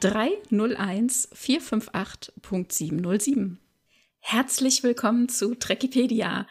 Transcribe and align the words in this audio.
301 0.00 1.28
458.707. 1.34 3.56
Herzlich 4.18 4.82
willkommen 4.82 5.28
zu 5.28 5.54
Trekipedia. 5.54 6.48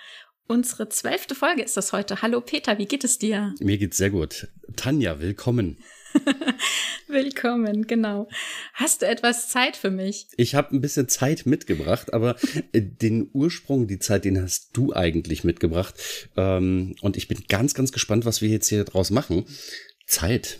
Unsere 0.47 0.87
zwölfte 0.89 1.33
Folge 1.33 1.63
ist 1.63 1.75
das 1.75 1.91
heute. 1.91 2.21
Hallo 2.21 2.41
Peter, 2.41 2.77
wie 2.77 2.85
geht 2.85 3.03
es 3.03 3.17
dir? 3.17 3.55
Mir 3.59 3.79
geht's 3.79 3.97
sehr 3.97 4.11
gut. 4.11 4.49
Tanja, 4.75 5.19
willkommen. 5.19 5.79
Willkommen, 7.07 7.87
genau. 7.87 8.29
Hast 8.73 9.01
du 9.01 9.07
etwas 9.07 9.49
Zeit 9.49 9.75
für 9.75 9.89
mich? 9.89 10.27
Ich 10.37 10.53
habe 10.53 10.75
ein 10.75 10.81
bisschen 10.81 11.07
Zeit 11.07 11.47
mitgebracht, 11.47 12.13
aber 12.13 12.35
äh, 12.71 12.81
den 12.81 13.31
Ursprung, 13.33 13.87
die 13.87 13.97
Zeit, 13.97 14.25
den 14.25 14.39
hast 14.41 14.77
du 14.77 14.93
eigentlich 14.93 15.43
mitgebracht. 15.43 15.95
Ähm, 16.37 16.95
und 17.01 17.17
ich 17.17 17.27
bin 17.27 17.45
ganz, 17.47 17.73
ganz 17.73 17.91
gespannt, 17.91 18.25
was 18.25 18.41
wir 18.41 18.49
jetzt 18.49 18.69
hier 18.69 18.83
draus 18.83 19.09
machen. 19.09 19.45
Zeit. 20.05 20.59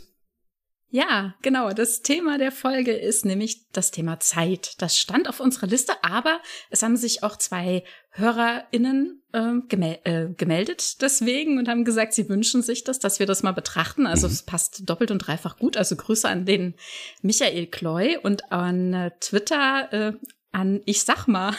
Ja, 0.92 1.36
genau. 1.44 1.70
Das 1.72 2.02
Thema 2.02 2.40
der 2.40 2.52
Folge 2.52 2.94
ist 2.94 3.24
nämlich 3.24 3.68
das 3.72 3.92
Thema 3.92 4.20
Zeit. 4.20 4.74
Das 4.80 4.98
stand 4.98 5.30
auf 5.30 5.40
unserer 5.40 5.68
Liste, 5.68 5.94
aber 6.04 6.42
es 6.72 6.82
haben 6.82 6.98
sich 6.98 7.22
auch 7.22 7.36
zwei 7.36 7.84
HörerInnen 8.12 9.22
äh, 9.32 9.54
gemel 9.68 10.00
äh, 10.04 10.30
gemeldet 10.36 11.02
deswegen 11.02 11.60
und 11.60 11.68
haben 11.68 11.86
gesagt, 11.86 12.14
sie 12.14 12.28
wünschen 12.28 12.64
sich 12.64 12.84
das, 12.84 12.98
dass 12.98 13.20
wir 13.20 13.28
das 13.28 13.44
mal 13.44 13.52
betrachten. 13.52 14.08
Also 14.08 14.26
es 14.26 14.42
passt 14.42 14.90
doppelt 14.90 15.12
und 15.12 15.20
dreifach 15.20 15.58
gut. 15.58 15.78
Also 15.78 15.96
Grüße 15.96 16.28
an 16.28 16.46
den 16.46 16.74
Michael 17.22 17.68
Kloy 17.68 18.18
und 18.18 18.52
an 18.52 18.94
äh, 18.94 19.12
Twitter 19.20 19.94
äh, 19.94 20.14
an 20.52 20.82
Ich 20.86 21.04
sag 21.04 21.28
mal. 21.28 21.54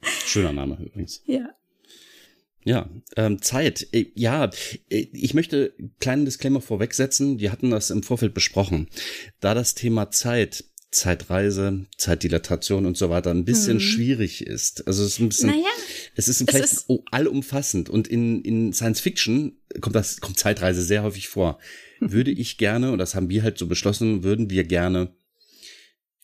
Schöner 0.00 0.52
Name 0.52 0.78
übrigens. 0.80 1.22
Ja. 1.26 1.54
Ja, 2.64 2.88
ähm, 3.16 3.40
Zeit. 3.40 3.86
Äh, 3.92 4.06
ja, 4.14 4.50
äh, 4.90 5.06
ich 5.12 5.34
möchte 5.34 5.74
kleinen 6.00 6.24
Disclaimer 6.24 6.60
vorwegsetzen. 6.60 7.38
Wir 7.38 7.52
hatten 7.52 7.70
das 7.70 7.90
im 7.90 8.02
Vorfeld 8.02 8.34
besprochen. 8.34 8.88
Da 9.40 9.54
das 9.54 9.74
Thema 9.74 10.10
Zeit, 10.10 10.64
Zeitreise, 10.90 11.86
Zeitdilatation 11.98 12.86
und 12.86 12.96
so 12.96 13.10
weiter 13.10 13.30
ein 13.30 13.44
bisschen 13.44 13.78
hm. 13.78 13.80
schwierig 13.80 14.46
ist. 14.46 14.86
Also 14.86 15.04
es 15.04 15.12
ist 15.12 15.20
ein 15.20 15.28
bisschen, 15.28 15.50
naja, 15.50 15.68
es 16.16 16.28
ist 16.28 16.38
vielleicht 16.38 16.64
es 16.64 16.72
ist 16.72 16.90
allumfassend 17.10 17.90
und 17.90 18.08
in, 18.08 18.42
in 18.42 18.72
Science 18.72 19.00
Fiction 19.00 19.58
kommt 19.80 19.94
das, 19.94 20.20
kommt 20.20 20.38
Zeitreise 20.38 20.82
sehr 20.82 21.02
häufig 21.02 21.28
vor. 21.28 21.58
Würde 22.00 22.30
ich 22.30 22.58
gerne, 22.58 22.92
und 22.92 22.98
das 22.98 23.14
haben 23.14 23.28
wir 23.28 23.42
halt 23.42 23.58
so 23.58 23.66
beschlossen, 23.66 24.22
würden 24.22 24.50
wir 24.50 24.64
gerne 24.64 25.14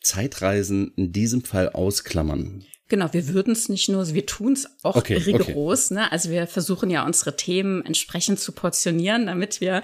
Zeitreisen 0.01 0.93
in 0.97 1.13
diesem 1.13 1.43
Fall 1.43 1.71
ausklammern. 1.71 2.65
Genau, 2.89 3.13
wir 3.13 3.29
würden 3.29 3.55
es 3.55 3.71
nicht 3.71 3.89
nur, 3.89 4.13
wir 4.13 4.27
tun 4.27 4.53
es 4.53 4.69
auch 4.83 4.97
okay, 4.97 5.17
rigoros. 5.17 5.87
Okay. 5.91 6.01
Ne? 6.01 6.13
Also 6.13 6.31
wir 6.31 6.47
versuchen 6.47 6.91
ja 6.91 7.07
unsere 7.07 7.35
Themen 7.35 7.85
entsprechend 7.85 8.41
zu 8.41 8.53
portionieren, 8.53 9.27
damit 9.27 9.63
wir 9.63 9.83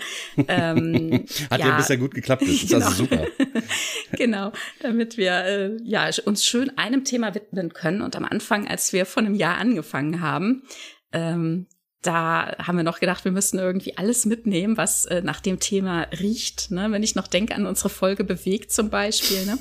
ähm, 0.49 1.25
hat 1.51 1.61
ja, 1.61 1.69
ja 1.69 1.77
bisher 1.79 1.97
gut 1.97 2.15
geklappt. 2.15 2.43
Das 2.43 2.51
ist 2.51 2.69
genau. 2.69 2.87
also 2.87 3.05
super. 3.05 3.27
genau, 4.13 4.53
damit 4.81 5.17
wir 5.17 5.33
äh, 5.33 5.77
ja 5.83 6.11
uns 6.27 6.45
schön 6.45 6.77
einem 6.77 7.05
Thema 7.05 7.35
widmen 7.35 7.73
können. 7.73 8.03
Und 8.03 8.17
am 8.17 8.27
Anfang, 8.27 8.69
als 8.69 8.93
wir 8.93 9.07
vor 9.07 9.23
einem 9.23 9.35
Jahr 9.35 9.57
angefangen 9.57 10.21
haben, 10.21 10.65
ähm, 11.13 11.69
da 12.03 12.57
haben 12.59 12.77
wir 12.77 12.85
noch 12.85 13.01
gedacht, 13.01 13.25
wir 13.25 13.33
müssten 13.33 13.59
irgendwie 13.59 13.97
alles 13.97 14.25
mitnehmen, 14.27 14.77
was 14.77 15.07
äh, 15.07 15.23
nach 15.23 15.41
dem 15.41 15.59
Thema 15.59 16.03
riecht. 16.19 16.71
Ne? 16.71 16.91
Wenn 16.91 17.03
ich 17.03 17.15
noch 17.15 17.27
denke 17.27 17.55
an 17.55 17.67
unsere 17.67 17.89
Folge 17.89 18.25
bewegt 18.25 18.73
zum 18.73 18.91
Beispiel. 18.91 19.45
Ne? 19.47 19.59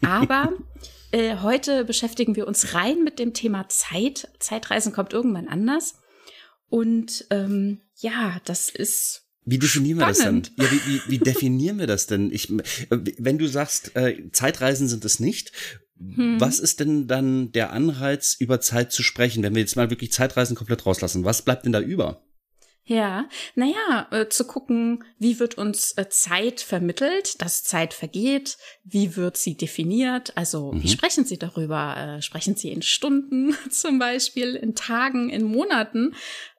Aber 0.06 0.52
äh, 1.12 1.36
heute 1.38 1.84
beschäftigen 1.84 2.36
wir 2.36 2.46
uns 2.46 2.74
rein 2.74 3.02
mit 3.04 3.18
dem 3.18 3.34
Thema 3.34 3.68
Zeit. 3.68 4.28
Zeitreisen 4.38 4.92
kommt 4.92 5.12
irgendwann 5.12 5.48
anders. 5.48 5.94
Und 6.68 7.26
ähm, 7.30 7.80
ja, 7.96 8.40
das 8.44 8.68
ist. 8.68 9.24
Wie 9.44 9.58
definieren 9.58 10.00
spannend. 10.00 10.52
wir 10.56 10.66
das 10.66 10.70
denn? 10.70 10.80
Ja, 10.80 10.86
wie, 10.86 10.92
wie, 10.92 11.10
wie 11.10 11.18
definieren 11.18 11.78
wir 11.78 11.86
das 11.86 12.06
denn? 12.06 12.30
Ich, 12.30 12.52
wenn 12.90 13.38
du 13.38 13.46
sagst, 13.46 13.96
äh, 13.96 14.30
Zeitreisen 14.30 14.88
sind 14.88 15.04
es 15.06 15.20
nicht, 15.20 15.52
hm. 15.98 16.38
was 16.38 16.58
ist 16.58 16.80
denn 16.80 17.06
dann 17.06 17.52
der 17.52 17.72
Anreiz, 17.72 18.36
über 18.38 18.60
Zeit 18.60 18.92
zu 18.92 19.02
sprechen, 19.02 19.42
wenn 19.42 19.54
wir 19.54 19.62
jetzt 19.62 19.76
mal 19.76 19.88
wirklich 19.88 20.12
Zeitreisen 20.12 20.54
komplett 20.54 20.84
rauslassen? 20.84 21.24
Was 21.24 21.42
bleibt 21.42 21.64
denn 21.64 21.72
da 21.72 21.80
über? 21.80 22.22
Ja, 22.88 23.28
naja, 23.54 24.08
äh, 24.10 24.28
zu 24.28 24.46
gucken, 24.46 25.04
wie 25.18 25.38
wird 25.38 25.58
uns 25.58 25.92
äh, 25.98 26.08
Zeit 26.08 26.62
vermittelt, 26.62 27.42
dass 27.42 27.62
Zeit 27.62 27.92
vergeht, 27.92 28.56
wie 28.82 29.14
wird 29.14 29.36
sie 29.36 29.58
definiert, 29.58 30.34
also 30.38 30.72
mhm. 30.72 30.82
wie 30.82 30.88
sprechen 30.88 31.26
Sie 31.26 31.38
darüber? 31.38 31.96
Äh, 31.98 32.22
sprechen 32.22 32.56
Sie 32.56 32.72
in 32.72 32.80
Stunden 32.80 33.54
zum 33.70 33.98
Beispiel, 33.98 34.54
in 34.54 34.74
Tagen, 34.74 35.28
in 35.28 35.44
Monaten? 35.44 36.14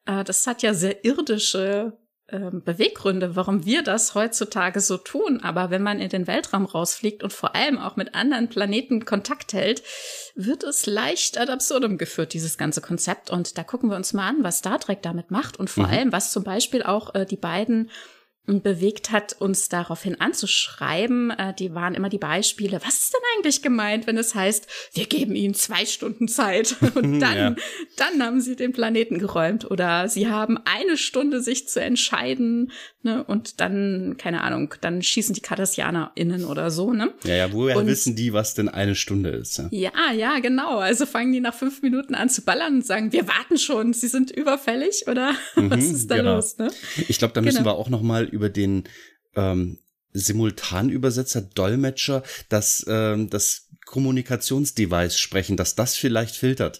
Äh, 0.05 0.23
das 0.23 0.45
hat 0.45 0.61
ja 0.61 0.75
sehr 0.75 1.03
irdische 1.03 1.97
Beweggründe, 2.31 3.35
warum 3.35 3.65
wir 3.65 3.83
das 3.83 4.15
heutzutage 4.15 4.79
so 4.79 4.97
tun. 4.97 5.41
Aber 5.41 5.69
wenn 5.69 5.83
man 5.83 5.99
in 5.99 6.09
den 6.09 6.27
Weltraum 6.27 6.65
rausfliegt 6.65 7.23
und 7.23 7.33
vor 7.33 7.55
allem 7.55 7.77
auch 7.77 7.95
mit 7.95 8.15
anderen 8.15 8.49
Planeten 8.49 9.05
Kontakt 9.05 9.53
hält, 9.53 9.83
wird 10.35 10.63
es 10.63 10.85
leicht 10.85 11.39
ad 11.39 11.51
absurdum 11.51 11.97
geführt, 11.97 12.33
dieses 12.33 12.57
ganze 12.57 12.81
Konzept. 12.81 13.29
Und 13.29 13.57
da 13.57 13.63
gucken 13.63 13.89
wir 13.89 13.95
uns 13.95 14.13
mal 14.13 14.27
an, 14.27 14.43
was 14.43 14.59
Star 14.59 14.79
Trek 14.79 15.01
damit 15.01 15.31
macht 15.31 15.57
und 15.57 15.69
vor 15.69 15.87
mhm. 15.87 15.93
allem, 15.93 16.11
was 16.11 16.31
zum 16.31 16.43
Beispiel 16.43 16.83
auch 16.83 17.15
äh, 17.15 17.25
die 17.25 17.37
beiden 17.37 17.89
bewegt 18.57 19.11
hat, 19.11 19.35
uns 19.39 19.69
daraufhin 19.69 20.19
anzuschreiben. 20.19 21.31
Äh, 21.31 21.53
die 21.53 21.73
waren 21.75 21.93
immer 21.93 22.09
die 22.09 22.17
Beispiele. 22.17 22.81
Was 22.83 22.99
ist 22.99 23.13
denn 23.13 23.21
eigentlich 23.37 23.61
gemeint, 23.61 24.07
wenn 24.07 24.17
es 24.17 24.35
heißt, 24.35 24.67
wir 24.93 25.05
geben 25.05 25.35
ihnen 25.35 25.53
zwei 25.53 25.85
Stunden 25.85 26.27
Zeit 26.27 26.75
und 26.95 27.19
dann, 27.19 27.37
ja. 27.37 27.55
dann 27.97 28.23
haben 28.23 28.41
sie 28.41 28.55
den 28.55 28.73
Planeten 28.73 29.19
geräumt 29.19 29.69
oder 29.69 30.07
sie 30.09 30.27
haben 30.27 30.57
eine 30.65 30.97
Stunde 30.97 31.41
sich 31.41 31.67
zu 31.67 31.81
entscheiden 31.81 32.71
ne, 33.03 33.23
und 33.23 33.59
dann, 33.61 34.15
keine 34.17 34.41
Ahnung, 34.41 34.73
dann 34.81 35.01
schießen 35.01 35.33
die 35.33 35.41
KardassianerInnen 35.41 36.45
oder 36.45 36.71
so, 36.71 36.93
ne? 36.93 37.13
Ja, 37.23 37.35
ja, 37.35 37.51
woher 37.51 37.77
und, 37.77 37.87
wissen 37.87 38.15
die, 38.15 38.33
was 38.33 38.53
denn 38.53 38.69
eine 38.69 38.95
Stunde 38.95 39.29
ist? 39.29 39.57
Ja? 39.57 39.67
ja, 39.71 40.11
ja, 40.13 40.39
genau. 40.39 40.77
Also 40.77 41.05
fangen 41.05 41.31
die 41.31 41.39
nach 41.39 41.53
fünf 41.53 41.81
Minuten 41.81 42.15
an 42.15 42.29
zu 42.29 42.41
ballern 42.41 42.75
und 42.75 42.85
sagen, 42.85 43.11
wir 43.11 43.27
warten 43.27 43.57
schon, 43.57 43.93
sie 43.93 44.07
sind 44.07 44.31
überfällig 44.31 45.05
oder 45.07 45.33
mhm, 45.55 45.71
was 45.71 45.83
ist 45.83 46.11
da 46.11 46.17
genau. 46.17 46.35
los, 46.35 46.57
ne? 46.57 46.69
Ich 47.07 47.17
glaube, 47.17 47.33
da 47.33 47.41
müssen 47.41 47.57
genau. 47.57 47.71
wir 47.71 47.75
auch 47.75 47.89
noch 47.89 48.01
mal 48.01 48.25
über 48.25 48.38
den 48.47 48.85
ähm, 49.35 49.79
Simultanübersetzer, 50.13 51.41
Dolmetscher, 51.41 52.23
das, 52.47 52.85
ähm, 52.87 53.29
das 53.29 53.67
Kommunikationsdevice 53.85 55.17
sprechen, 55.17 55.57
dass 55.57 55.75
das 55.75 55.95
vielleicht 55.95 56.35
filtert. 56.35 56.79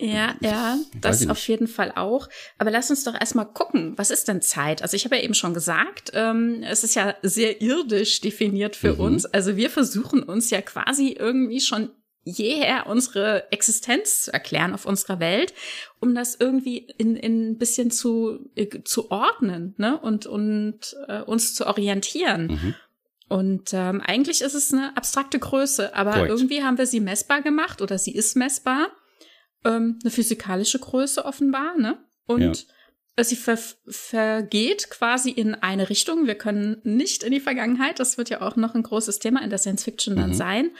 Ja, 0.00 0.34
ja, 0.40 0.78
das 0.98 1.26
auf 1.28 1.46
jeden 1.46 1.68
Fall 1.68 1.92
auch. 1.94 2.28
Aber 2.56 2.70
lass 2.70 2.88
uns 2.88 3.04
doch 3.04 3.14
erstmal 3.14 3.46
gucken, 3.46 3.92
was 3.96 4.10
ist 4.10 4.28
denn 4.28 4.40
Zeit? 4.40 4.80
Also 4.80 4.96
ich 4.96 5.04
habe 5.04 5.16
ja 5.16 5.22
eben 5.22 5.34
schon 5.34 5.52
gesagt, 5.52 6.12
ähm, 6.14 6.62
es 6.62 6.84
ist 6.84 6.94
ja 6.94 7.14
sehr 7.22 7.60
irdisch 7.60 8.20
definiert 8.22 8.76
für 8.76 8.94
mhm. 8.94 9.00
uns. 9.00 9.26
Also 9.26 9.56
wir 9.56 9.68
versuchen 9.68 10.22
uns 10.22 10.48
ja 10.48 10.62
quasi 10.62 11.16
irgendwie 11.18 11.60
schon 11.60 11.90
jeher 12.22 12.86
unsere 12.86 13.50
Existenz 13.50 14.24
zu 14.24 14.32
erklären 14.32 14.74
auf 14.74 14.84
unserer 14.84 15.20
Welt, 15.20 15.54
um 16.00 16.14
das 16.14 16.36
irgendwie 16.38 16.78
in, 16.98 17.16
in 17.16 17.50
ein 17.50 17.58
bisschen 17.58 17.90
zu, 17.90 18.50
äh, 18.54 18.82
zu 18.84 19.10
ordnen 19.10 19.74
ne? 19.78 19.98
und, 19.98 20.26
und 20.26 20.96
äh, 21.08 21.22
uns 21.22 21.54
zu 21.54 21.66
orientieren. 21.66 22.46
Mhm. 22.46 22.74
Und 23.30 23.70
ähm, 23.72 24.02
eigentlich 24.04 24.40
ist 24.40 24.54
es 24.54 24.72
eine 24.72 24.96
abstrakte 24.96 25.38
Größe, 25.38 25.94
aber 25.94 26.14
Correct. 26.14 26.30
irgendwie 26.30 26.64
haben 26.64 26.78
wir 26.78 26.86
sie 26.86 26.98
messbar 26.98 27.42
gemacht 27.42 27.80
oder 27.80 27.96
sie 27.96 28.12
ist 28.12 28.36
messbar. 28.36 28.88
Ähm, 29.64 30.00
eine 30.02 30.10
physikalische 30.10 30.80
Größe 30.80 31.24
offenbar, 31.24 31.78
ne? 31.78 31.98
Und 32.26 32.66
ja. 33.16 33.24
sie 33.24 33.36
ver 33.36 33.56
vergeht 33.86 34.90
quasi 34.90 35.30
in 35.30 35.54
eine 35.54 35.90
Richtung. 35.90 36.26
Wir 36.26 36.34
können 36.34 36.80
nicht 36.82 37.22
in 37.22 37.30
die 37.30 37.38
Vergangenheit. 37.38 38.00
Das 38.00 38.18
wird 38.18 38.30
ja 38.30 38.40
auch 38.40 38.56
noch 38.56 38.74
ein 38.74 38.82
großes 38.82 39.20
Thema 39.20 39.42
in 39.42 39.50
der 39.50 39.60
Science 39.60 39.84
Fiction 39.84 40.16
dann 40.16 40.30
mhm. 40.30 40.34
sein. 40.34 40.70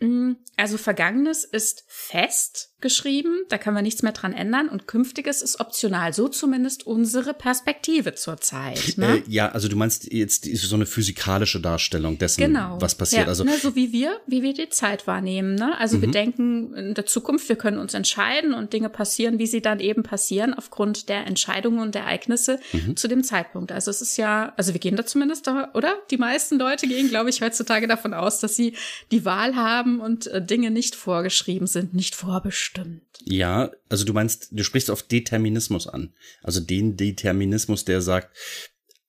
Mm, 0.00 0.32
also 0.56 0.78
Vergangenes 0.78 1.44
ist 1.44 1.84
fest 1.88 2.74
geschrieben, 2.80 3.44
da 3.48 3.58
können 3.58 3.74
wir 3.74 3.82
nichts 3.82 4.02
mehr 4.02 4.12
dran 4.12 4.32
ändern 4.32 4.68
und 4.68 4.86
Künftiges 4.86 5.42
ist 5.42 5.58
optional. 5.58 6.12
So 6.12 6.28
zumindest 6.28 6.86
unsere 6.86 7.34
Perspektive 7.34 8.14
zurzeit. 8.14 8.96
Ne? 8.96 9.16
Äh, 9.16 9.22
ja, 9.26 9.48
also 9.48 9.66
du 9.66 9.74
meinst 9.74 10.12
jetzt 10.12 10.44
so 10.44 10.76
eine 10.76 10.86
physikalische 10.86 11.60
Darstellung 11.60 12.18
dessen, 12.18 12.40
genau. 12.40 12.80
was 12.80 12.94
passiert. 12.94 13.22
Ja, 13.22 13.28
also 13.28 13.42
ne, 13.42 13.58
so 13.60 13.74
wie 13.74 13.92
wir, 13.92 14.20
wie 14.28 14.42
wir 14.42 14.54
die 14.54 14.68
Zeit 14.68 15.08
wahrnehmen. 15.08 15.56
Ne? 15.56 15.76
Also 15.76 15.96
mhm. 15.96 16.02
wir 16.02 16.10
denken 16.12 16.74
in 16.74 16.94
der 16.94 17.04
Zukunft, 17.04 17.48
wir 17.48 17.56
können 17.56 17.78
uns 17.78 17.94
entscheiden 17.94 18.54
und 18.54 18.72
Dinge 18.72 18.90
passieren, 18.90 19.40
wie 19.40 19.48
sie 19.48 19.60
dann 19.60 19.80
eben 19.80 20.04
passieren, 20.04 20.54
aufgrund 20.54 21.08
der 21.08 21.26
Entscheidungen 21.26 21.80
und 21.80 21.96
Ereignisse 21.96 22.60
mhm. 22.72 22.94
zu 22.96 23.08
dem 23.08 23.24
Zeitpunkt. 23.24 23.72
Also 23.72 23.90
es 23.90 24.00
ist 24.00 24.16
ja, 24.18 24.52
also 24.56 24.72
wir 24.72 24.80
gehen 24.80 24.94
da 24.94 25.04
zumindest, 25.04 25.48
oder? 25.48 25.96
Die 26.12 26.16
meisten 26.16 26.60
Leute 26.60 26.86
gehen, 26.86 27.08
glaube 27.08 27.30
ich, 27.30 27.42
heutzutage 27.42 27.88
davon 27.88 28.14
aus, 28.14 28.38
dass 28.38 28.54
sie 28.54 28.74
die 29.10 29.24
Wahl 29.24 29.56
haben 29.56 29.98
und 29.98 30.28
äh, 30.28 30.40
Dinge 30.40 30.70
nicht 30.70 30.94
vorgeschrieben 30.94 31.66
sind, 31.66 31.92
nicht 31.92 32.14
vorbestimmt 32.14 32.67
stimmt. 32.68 33.02
Ja, 33.24 33.70
also 33.88 34.04
du 34.04 34.12
meinst, 34.12 34.48
du 34.52 34.62
sprichst 34.62 34.90
auf 34.90 35.02
Determinismus 35.02 35.86
an. 35.86 36.14
Also 36.42 36.60
den 36.60 36.96
Determinismus, 36.96 37.84
der 37.84 38.00
sagt, 38.00 38.36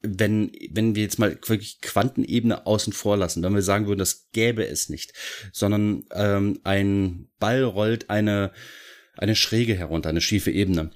wenn, 0.01 0.51
wenn 0.71 0.95
wir 0.95 1.03
jetzt 1.03 1.19
mal 1.19 1.37
wirklich 1.45 1.81
Quantenebene 1.81 2.65
außen 2.65 2.93
vor 2.93 3.17
lassen, 3.17 3.43
wenn 3.43 3.53
wir 3.53 3.61
sagen 3.61 3.87
würden, 3.87 3.99
das 3.99 4.29
gäbe 4.31 4.65
es 4.65 4.87
nicht, 4.89 5.13
sondern 5.51 6.05
ähm, 6.13 6.59
ein 6.63 7.29
Ball 7.37 7.63
rollt 7.63 8.09
eine, 8.09 8.53
eine 9.17 9.35
Schräge 9.35 9.75
herunter, 9.75 10.09
eine 10.09 10.21
schiefe 10.21 10.51
Ebene, 10.51 10.91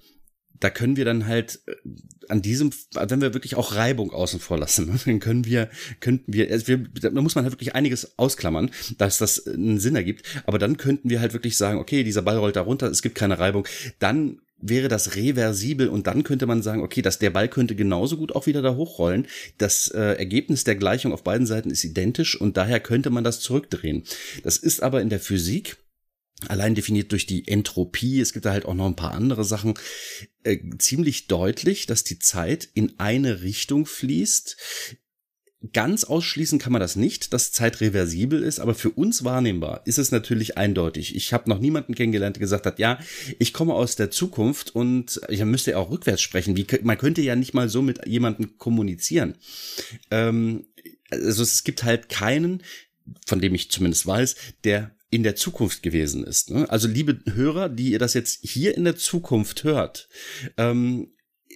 da 0.64 0.70
können 0.70 0.96
wir 0.96 1.04
dann 1.04 1.28
halt 1.28 1.60
äh, 1.68 1.74
an 2.30 2.42
diesem, 2.42 2.72
wenn 2.94 3.22
wir 3.22 3.34
wirklich 3.34 3.56
auch 3.56 3.76
Reibung 3.76 4.12
außen 4.12 4.40
vor 4.40 4.58
lassen, 4.58 4.86
ne, 4.92 5.00
dann 5.06 5.20
können 5.20 5.46
wir, 5.46 5.70
könnten 6.00 6.32
wir, 6.32 6.50
also 6.50 6.68
wir, 6.68 6.78
da 6.78 7.10
muss 7.22 7.36
man 7.36 7.44
halt 7.44 7.54
wirklich 7.54 7.76
einiges 7.76 8.18
ausklammern, 8.18 8.72
dass 8.98 9.18
das 9.18 9.46
einen 9.46 9.80
Sinn 9.80 9.96
ergibt. 9.96 10.26
Aber 10.46 10.58
dann 10.60 10.78
könnten 10.78 11.10
wir 11.10 11.20
halt 11.20 11.34
wirklich 11.34 11.58
sagen, 11.58 11.80
okay, 11.80 12.04
dieser 12.04 12.22
Ball 12.22 12.38
rollt 12.38 12.56
da 12.56 12.62
runter, 12.62 12.88
es 12.88 13.02
gibt 13.02 13.16
keine 13.16 13.40
Reibung. 13.40 13.68
Dann 14.00 14.40
wäre 14.66 14.88
das 14.88 15.18
reversibel 15.18 15.90
und 15.90 16.08
dann 16.08 16.24
könnte 16.24 16.46
man 16.46 16.62
sagen, 16.62 16.82
okay, 16.82 17.02
dass 17.02 17.20
der 17.20 17.32
Ball 17.32 17.50
könnte 17.50 17.76
genauso 17.76 18.16
gut 18.16 18.34
auch 18.34 18.46
wieder 18.46 18.62
da 18.62 18.76
hochrollen. 18.76 19.28
Das 19.58 19.90
äh, 19.90 20.00
Ergebnis 20.00 20.64
der 20.64 20.76
Gleichung 20.76 21.12
auf 21.12 21.24
beiden 21.24 21.46
Seiten 21.46 21.70
ist 21.70 21.84
identisch 21.84 22.40
und 22.40 22.56
daher 22.56 22.80
könnte 22.80 23.10
man 23.10 23.26
das 23.26 23.42
zurückdrehen. 23.42 24.04
Das 24.44 24.56
ist 24.56 24.82
aber 24.82 25.02
in 25.02 25.10
der 25.10 25.20
Physik 25.20 25.76
allein 26.48 26.76
definiert 26.76 27.12
durch 27.12 27.26
die 27.26 27.48
Entropie, 27.48 28.20
es 28.20 28.34
gibt 28.34 28.46
da 28.46 28.52
halt 28.52 28.66
auch 28.66 28.74
noch 28.74 28.86
ein 28.86 28.96
paar 28.96 29.14
andere 29.14 29.44
Sachen, 29.44 29.74
äh, 30.44 30.58
ziemlich 30.78 31.28
deutlich, 31.28 31.86
dass 31.86 32.04
die 32.04 32.20
Zeit 32.20 32.70
in 32.74 33.00
eine 33.00 33.42
Richtung 33.42 33.86
fließt. 33.86 34.58
Ganz 35.72 36.04
ausschließen 36.04 36.60
kann 36.60 36.74
man 36.74 36.82
das 36.82 36.98
nicht, 36.98 37.32
dass 37.32 37.54
Zeit 37.54 37.80
reversibel 37.80 38.44
ist, 38.44 38.60
aber 38.60 38.76
für 38.76 38.90
uns 38.90 39.24
wahrnehmbar 39.24 39.82
ist 39.86 39.98
es 39.98 40.12
natürlich 40.12 40.58
eindeutig. 40.58 41.16
Ich 41.16 41.32
habe 41.32 41.50
noch 41.50 41.60
niemanden 41.60 41.96
kennengelernt, 41.96 42.36
der 42.36 42.42
gesagt 42.42 42.66
hat, 42.66 42.80
ja, 42.80 43.00
ich 43.40 43.54
komme 43.54 43.74
aus 43.74 43.96
der 43.96 44.12
Zukunft 44.12 44.76
und 44.76 45.22
ich 45.30 45.42
müsste 45.46 45.72
ja 45.72 45.78
auch 45.78 45.90
rückwärts 45.90 46.22
sprechen. 46.22 46.58
Wie, 46.58 46.68
man 46.82 46.98
könnte 46.98 47.22
ja 47.22 47.38
nicht 47.38 47.54
mal 47.54 47.70
so 47.70 47.82
mit 47.82 48.06
jemandem 48.06 48.58
kommunizieren. 48.58 49.36
Ähm, 50.12 50.66
also 51.10 51.44
es 51.44 51.64
gibt 51.64 51.86
halt 51.86 52.10
keinen, 52.10 52.62
von 53.26 53.40
dem 53.40 53.56
ich 53.56 53.72
zumindest 53.72 54.06
weiß, 54.06 54.36
der 54.66 54.92
in 55.14 55.24
der 55.24 55.36
Zukunft 55.36 55.84
gewesen 55.84 56.24
ist. 56.24 56.50
Ne? 56.50 56.70
Also 56.70 56.88
liebe 56.88 57.20
Hörer, 57.32 57.70
die 57.70 57.92
ihr 57.92 58.00
das 58.00 58.14
jetzt 58.16 58.40
hier 58.42 58.76
in 58.76 58.84
der 58.84 58.96
Zukunft 58.96 59.64
hört, 59.64 60.10
ähm, 60.58 61.12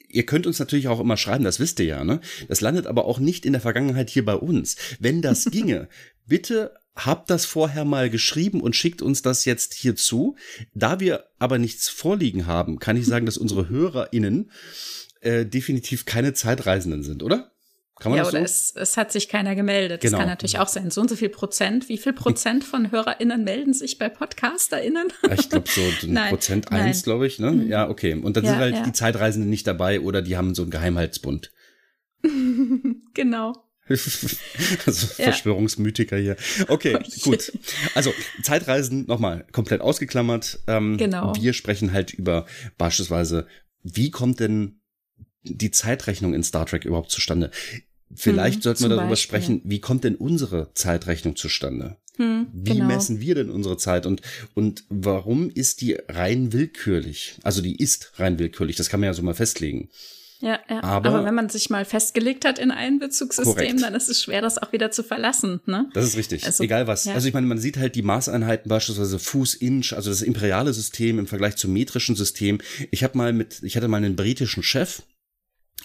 ihr 0.10 0.26
könnt 0.26 0.46
uns 0.46 0.60
natürlich 0.60 0.88
auch 0.88 1.00
immer 1.00 1.18
schreiben, 1.18 1.44
das 1.44 1.60
wisst 1.60 1.80
ihr 1.80 1.86
ja, 1.86 2.04
ne? 2.04 2.22
Das 2.48 2.62
landet 2.62 2.88
aber 2.88 3.06
auch 3.06 3.20
nicht 3.20 3.46
in 3.46 3.54
der 3.54 3.62
Vergangenheit 3.62 4.10
hier 4.10 4.24
bei 4.24 4.36
uns. 4.36 4.76
Wenn 5.00 5.22
das 5.22 5.46
ginge, 5.52 5.90
bitte 6.26 6.74
habt 6.96 7.30
das 7.30 7.46
vorher 7.46 7.86
mal 7.86 8.10
geschrieben 8.10 8.62
und 8.62 8.76
schickt 8.76 9.02
uns 9.02 9.22
das 9.22 9.46
jetzt 9.46 9.74
hier 9.74 9.96
zu. 9.96 10.36
Da 10.74 11.00
wir 11.00 11.26
aber 11.40 11.58
nichts 11.58 11.90
vorliegen 11.90 12.46
haben, 12.46 12.80
kann 12.80 12.98
ich 12.98 13.06
sagen, 13.06 13.26
dass 13.26 13.38
unsere 13.38 13.70
HörerInnen 13.70 14.52
äh, 15.22 15.46
definitiv 15.46 16.06
keine 16.06 16.34
Zeitreisenden 16.34 17.04
sind, 17.04 17.24
oder? 17.24 17.52
Kann 18.00 18.12
man 18.12 18.18
ja, 18.18 18.24
das 18.24 18.34
oder 18.34 18.40
so? 18.42 18.46
es, 18.46 18.74
es 18.76 18.98
hat 18.98 19.12
sich 19.12 19.28
keiner 19.28 19.56
gemeldet. 19.56 20.02
Genau. 20.02 20.12
Das 20.12 20.20
kann 20.20 20.30
natürlich 20.30 20.60
auch 20.60 20.68
sein. 20.68 20.92
So 20.92 21.02
und 21.02 21.10
so 21.10 21.16
viel 21.16 21.30
Prozent. 21.30 21.90
Wie 21.90 21.98
viel 21.98 22.14
Prozent 22.14 22.64
von 22.64 22.92
HörerInnen 22.92 23.44
melden 23.44 23.74
sich 23.74 23.98
bei 23.98 24.08
PodcasterInnen? 24.08 25.08
Ja, 25.24 25.34
ich 25.34 25.50
glaube 25.50 25.68
so 25.68 25.82
nein, 26.08 26.30
Prozent 26.30 26.72
eins, 26.72 27.04
glaube 27.04 27.26
ich. 27.26 27.40
Ne? 27.40 27.52
Mhm. 27.52 27.68
Ja, 27.68 27.90
okay. 27.90 28.14
Und 28.14 28.38
dann 28.38 28.44
ja, 28.44 28.52
sind 28.52 28.60
halt 28.60 28.76
ja. 28.76 28.84
die 28.84 28.92
Zeitreisenden 28.92 29.50
nicht 29.50 29.66
dabei 29.66 30.00
oder 30.00 30.22
die 30.22 30.38
haben 30.38 30.54
so 30.54 30.62
einen 30.62 30.72
Geheimhaltsbund. 30.72 31.52
genau. 33.14 33.54
also 34.86 35.08
Verschwörungsmythiker 35.08 36.18
hier. 36.18 36.36
Okay, 36.68 36.98
oh, 37.00 37.22
gut. 37.22 37.54
Also 37.96 38.14
Zeitreisen 38.44 39.06
nochmal 39.06 39.46
komplett 39.54 39.82
ausgeklammert. 39.82 40.60
Ähm, 40.68 40.98
genau. 40.98 41.34
Wir 41.36 41.54
sprechen 41.54 41.94
halt 41.94 42.14
über 42.14 42.46
beispielsweise, 42.78 43.48
wie 43.84 44.12
kommt 44.12 44.40
denn 44.40 44.82
die 45.44 45.72
Zeitrechnung 45.72 46.34
in 46.34 46.44
Star 46.44 46.66
Trek 46.66 46.84
überhaupt 46.84 47.12
zustande? 47.12 47.52
Vielleicht 48.14 48.58
hm, 48.58 48.62
sollten 48.62 48.84
wir 48.84 48.90
darüber 48.90 49.10
Beispiel. 49.10 49.40
sprechen, 49.40 49.62
wie 49.64 49.80
kommt 49.80 50.04
denn 50.04 50.16
unsere 50.16 50.74
Zeitrechnung 50.74 51.36
zustande? 51.36 51.98
Hm, 52.18 52.48
wie 52.52 52.74
genau. 52.74 52.86
messen 52.86 53.22
wir 53.22 53.36
denn 53.36 53.50
unsere 53.50 53.78
Zeit 53.78 54.06
und, 54.06 54.22
und 54.56 54.86
warum 54.90 55.50
ist 55.50 55.82
die 55.82 55.98
rein 56.08 56.52
willkürlich? 56.52 57.38
Also 57.44 57.62
die 57.62 57.76
ist 57.76 58.14
rein 58.16 58.40
willkürlich, 58.40 58.76
das 58.76 58.90
kann 58.90 59.00
man 59.00 59.08
ja 59.08 59.14
so 59.14 59.22
mal 59.22 59.36
festlegen. 59.36 59.90
Ja, 60.40 60.60
ja. 60.70 60.84
Aber, 60.84 61.10
aber 61.10 61.26
wenn 61.26 61.34
man 61.34 61.50
sich 61.50 61.70
mal 61.70 61.84
festgelegt 61.84 62.46
hat 62.46 62.60
in 62.60 62.70
ein 62.72 63.00
Bezugssystem, 63.00 63.56
korrekt. 63.56 63.82
dann 63.82 63.96
ist 63.96 64.08
es 64.08 64.22
schwer, 64.22 64.42
das 64.42 64.58
auch 64.62 64.72
wieder 64.72 64.92
zu 64.92 65.04
verlassen. 65.04 65.62
Ne? 65.66 65.90
Das 65.94 66.06
ist 66.06 66.18
richtig. 66.18 66.46
Also, 66.46 66.64
Egal 66.64 66.86
was. 66.88 67.06
Ja. 67.06 67.14
Also 67.14 67.28
ich 67.28 67.34
meine, 67.34 67.48
man 67.48 67.58
sieht 67.58 67.78
halt 67.78 67.96
die 67.96 68.04
Maßeinheiten 68.04 68.70
beispielsweise 68.70 69.18
Fuß, 69.18 69.56
Inch, 69.56 69.94
also 69.94 70.10
das 70.10 70.22
imperiale 70.22 70.74
System 70.74 71.18
im 71.20 71.28
Vergleich 71.28 71.56
zum 71.56 71.74
metrischen 71.74 72.16
System. 72.16 72.60
Ich 72.92 73.04
habe 73.04 73.18
mal 73.18 73.34
mit, 73.34 73.64
ich 73.64 73.76
hatte 73.78 73.88
mal 73.88 73.98
einen 73.98 74.16
britischen 74.16 74.62
Chef, 74.62 75.02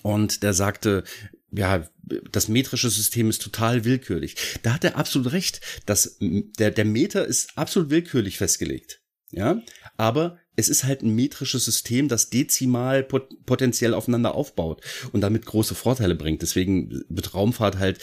und 0.03 0.43
der 0.43 0.55
sagte, 0.55 1.05
ja, 1.51 1.87
das 2.31 2.49
metrische 2.49 2.91
System 2.91 3.31
ist 3.31 3.43
total 3.43 3.85
willkürlich. 3.85 4.37
Da 4.63 4.75
hat 4.75 4.85
er 4.85 4.97
absolut 4.97 5.33
recht. 5.33 5.61
Das, 5.87 6.17
der, 6.21 6.71
der 6.71 6.85
Meter 6.85 7.25
ist 7.25 7.57
absolut 7.57 7.91
willkürlich 7.91 8.39
festgelegt. 8.39 9.01
Ja, 9.31 9.63
aber 9.97 10.39
es 10.57 10.69
ist 10.69 10.85
halt 10.85 11.03
ein 11.03 11.15
metrisches 11.15 11.65
System, 11.65 12.09
das 12.09 12.29
dezimal 12.29 13.03
pot 13.03 13.29
potenziell 13.47 13.95
aufeinander 13.95 14.35
aufbaut 14.35 14.83
und 15.13 15.23
damit 15.23 15.47
große 15.47 15.75
Vorteile 15.75 16.15
bringt. 16.15 16.43
Deswegen 16.43 17.03
wird 17.09 17.33
Raumfahrt 17.33 17.79
halt 17.79 17.99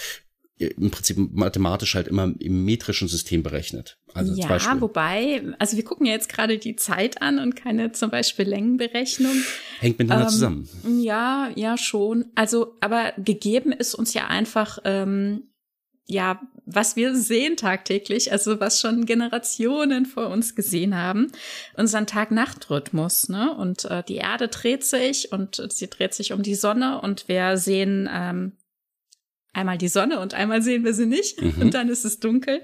im 0.60 0.92
Prinzip 0.92 1.18
mathematisch 1.34 1.96
halt 1.96 2.08
immer 2.08 2.34
im 2.38 2.66
metrischen 2.66 3.08
System 3.08 3.44
berechnet. 3.44 3.98
Also 4.14 4.34
ja, 4.34 4.82
wobei, 4.82 5.42
also 5.58 5.78
wir 5.78 5.86
gucken 5.86 6.06
ja 6.06 6.12
jetzt 6.12 6.30
gerade 6.30 6.58
die 6.58 6.76
Zeit 6.76 7.22
an 7.22 7.40
und 7.40 7.56
keine 7.56 7.94
zum 7.94 8.10
Beispiel 8.10 8.46
Längenberechnung. 8.46 9.32
Hängt 9.80 10.00
miteinander 10.00 10.26
ähm, 10.26 10.30
zusammen. 10.32 10.70
Ja, 11.02 11.50
ja, 11.56 11.78
schon. 11.78 12.26
Also, 12.36 12.76
aber 12.82 13.14
gegeben 13.18 13.72
ist 13.72 13.96
uns 13.96 14.14
ja 14.14 14.28
einfach, 14.28 14.80
ähm, 14.84 15.44
ja, 16.06 16.42
was 16.66 16.96
wir 16.96 17.16
sehen 17.16 17.56
tagtäglich, 17.56 18.32
also 18.32 18.60
was 18.60 18.80
schon 18.80 19.06
Generationen 19.06 20.06
vor 20.06 20.28
uns 20.28 20.56
gesehen 20.56 20.96
haben, 20.96 21.32
unseren 21.76 22.06
Tag-Nacht-Rhythmus, 22.06 23.30
ne? 23.30 23.56
Und 23.56 23.86
äh, 23.86 24.04
die 24.04 24.18
Erde 24.18 24.50
dreht 24.50 24.84
sich 24.84 25.32
und 25.32 25.64
sie 25.70 25.90
dreht 25.90 26.14
sich 26.14 26.34
um 26.34 26.44
die 26.44 26.56
Sonne 26.56 27.02
und 27.02 27.28
wir 27.28 27.58
sehen 27.58 28.10
ähm, 28.12 28.54
einmal 29.54 29.78
die 29.78 29.88
Sonne 29.88 30.19
und 30.19 30.34
einmal 30.34 30.62
sehen 30.62 30.84
wir 30.84 30.94
sie 30.94 31.06
nicht 31.06 31.42
mhm. 31.42 31.62
und 31.62 31.74
dann 31.74 31.90
ist 31.90 32.06
es 32.06 32.19
dunkel. 32.19 32.62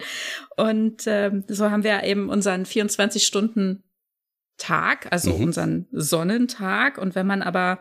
Und 0.55 1.03
ähm, 1.07 1.43
so 1.47 1.71
haben 1.71 1.83
wir 1.83 2.03
eben 2.03 2.29
unseren 2.29 2.65
24 2.65 3.25
Stunden 3.25 3.83
Tag, 4.57 5.11
also 5.11 5.35
mhm. 5.35 5.43
unseren 5.43 5.87
Sonnentag. 5.91 6.97
Und 6.97 7.15
wenn 7.15 7.27
man 7.27 7.41
aber 7.41 7.79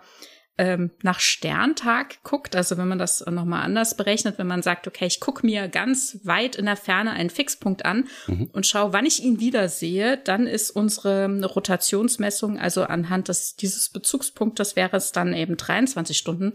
ähm, 0.56 0.92
nach 1.02 1.18
Sterntag 1.18 2.22
guckt, 2.22 2.54
also 2.54 2.76
wenn 2.76 2.86
man 2.86 2.98
das 2.98 3.24
nochmal 3.26 3.62
anders 3.62 3.96
berechnet, 3.96 4.38
wenn 4.38 4.46
man 4.46 4.62
sagt, 4.62 4.86
okay, 4.86 5.06
ich 5.06 5.18
gucke 5.18 5.44
mir 5.44 5.68
ganz 5.68 6.20
weit 6.22 6.54
in 6.56 6.66
der 6.66 6.76
Ferne 6.76 7.10
einen 7.10 7.30
Fixpunkt 7.30 7.84
an 7.84 8.08
mhm. 8.26 8.50
und 8.52 8.66
schaue, 8.66 8.92
wann 8.92 9.06
ich 9.06 9.22
ihn 9.22 9.40
wiedersehe, 9.40 10.16
dann 10.16 10.46
ist 10.46 10.70
unsere 10.70 11.44
Rotationsmessung, 11.44 12.58
also 12.58 12.84
anhand 12.84 13.28
des, 13.28 13.56
dieses 13.56 13.88
Bezugspunktes 13.88 14.76
wäre 14.76 14.96
es 14.96 15.10
dann 15.12 15.32
eben 15.32 15.56
23 15.56 16.16
Stunden. 16.16 16.54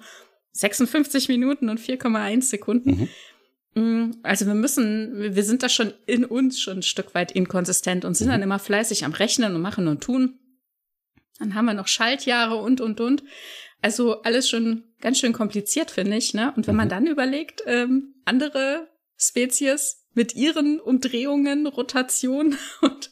56 0.51 1.27
Minuten 1.29 1.69
und 1.69 1.79
4,1 1.79 2.43
Sekunden. 2.43 3.09
Mhm. 3.75 4.09
Mm, 4.09 4.11
also 4.23 4.45
wir 4.45 4.55
müssen, 4.55 5.35
wir 5.35 5.43
sind 5.43 5.63
da 5.63 5.69
schon 5.69 5.93
in 6.05 6.25
uns 6.25 6.59
schon 6.59 6.79
ein 6.79 6.83
Stück 6.83 7.13
weit 7.13 7.31
inkonsistent 7.31 8.05
und 8.05 8.15
sind 8.15 8.27
mhm. 8.27 8.31
dann 8.31 8.41
immer 8.41 8.59
fleißig 8.59 9.05
am 9.05 9.13
Rechnen 9.13 9.55
und 9.55 9.61
machen 9.61 9.87
und 9.87 10.01
tun. 10.01 10.39
Dann 11.39 11.55
haben 11.55 11.65
wir 11.65 11.73
noch 11.73 11.87
Schaltjahre 11.87 12.55
und, 12.57 12.81
und, 12.81 12.99
und. 12.99 13.23
Also 13.81 14.21
alles 14.23 14.49
schon 14.49 14.83
ganz 14.99 15.19
schön 15.19 15.31
kompliziert, 15.31 15.91
finde 15.91 16.17
ich. 16.17 16.33
Ne? 16.33 16.53
Und 16.55 16.67
wenn 16.67 16.75
mhm. 16.75 16.79
man 16.79 16.89
dann 16.89 17.07
überlegt, 17.07 17.63
ähm, 17.65 18.15
andere 18.25 18.89
Spezies 19.17 20.05
mit 20.13 20.35
ihren 20.35 20.79
Umdrehungen, 20.79 21.67
Rotation 21.67 22.57
und, 22.81 23.11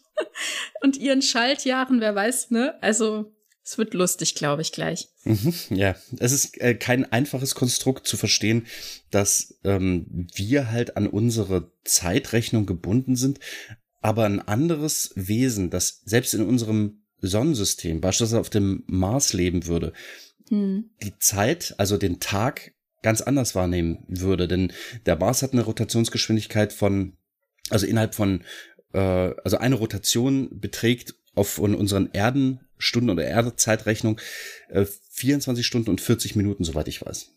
und 0.82 0.98
ihren 0.98 1.22
Schaltjahren, 1.22 2.01
wer 2.01 2.15
weiß, 2.15 2.51
ne? 2.51 2.82
Also 2.82 3.34
es 3.67 3.77
wird 3.77 3.93
lustig, 3.93 4.33
glaube 4.36 4.62
ich, 4.62 4.71
gleich. 4.71 5.09
Mhm, 5.25 5.53
ja, 5.71 5.93
es 6.19 6.31
ist 6.31 6.62
äh, 6.62 6.74
kein 6.74 7.12
einfaches 7.12 7.53
Konstrukt 7.53 8.07
zu 8.07 8.15
verstehen, 8.15 8.65
dass 9.12 9.59
ähm, 9.65 10.27
wir 10.33 10.71
halt 10.71 10.95
an 10.95 11.05
unsere 11.05 11.74
Zeitrechnung 11.83 12.65
gebunden 12.65 13.17
sind, 13.17 13.41
aber 14.00 14.24
ein 14.24 14.39
anderes 14.39 15.12
Wesen, 15.15 15.69
das 15.69 16.01
selbst 16.05 16.33
in 16.33 16.45
unserem 16.45 17.01
Sonnensystem, 17.19 18.00
beispielsweise 18.00 18.39
auf 18.39 18.50
dem 18.50 18.86
Mars 18.88 19.33
leben 19.33 19.65
würde, 19.65 19.91
hm. 20.47 20.89
die 21.03 21.19
Zeit, 21.19 21.75
also 21.77 21.97
den 21.97 22.21
Tag 22.21 22.71
ganz 23.01 23.19
anders 23.19 23.53
wahrnehmen 23.53 24.05
würde. 24.07 24.47
Denn 24.47 24.71
der 25.05 25.17
Mars 25.17 25.41
hat 25.41 25.51
eine 25.51 25.63
Rotationsgeschwindigkeit 25.63 26.71
von, 26.71 27.17
also 27.69 27.86
innerhalb 27.86 28.15
von, 28.15 28.45
äh, 28.93 29.00
also 29.43 29.57
eine 29.57 29.75
Rotation 29.75 30.57
beträgt 30.57 31.15
auf 31.38 31.60
unseren 31.60 32.10
Erden 32.13 32.60
Stunden 32.77 33.10
oder 33.10 33.24
Erdezeitrechnung 33.24 34.20
äh, 34.70 34.86
24 35.12 35.65
Stunden 35.65 35.89
und 35.89 36.01
40 36.01 36.36
Minuten, 36.36 36.63
soweit 36.63 36.88
ich 36.88 37.06
weiß. 37.06 37.37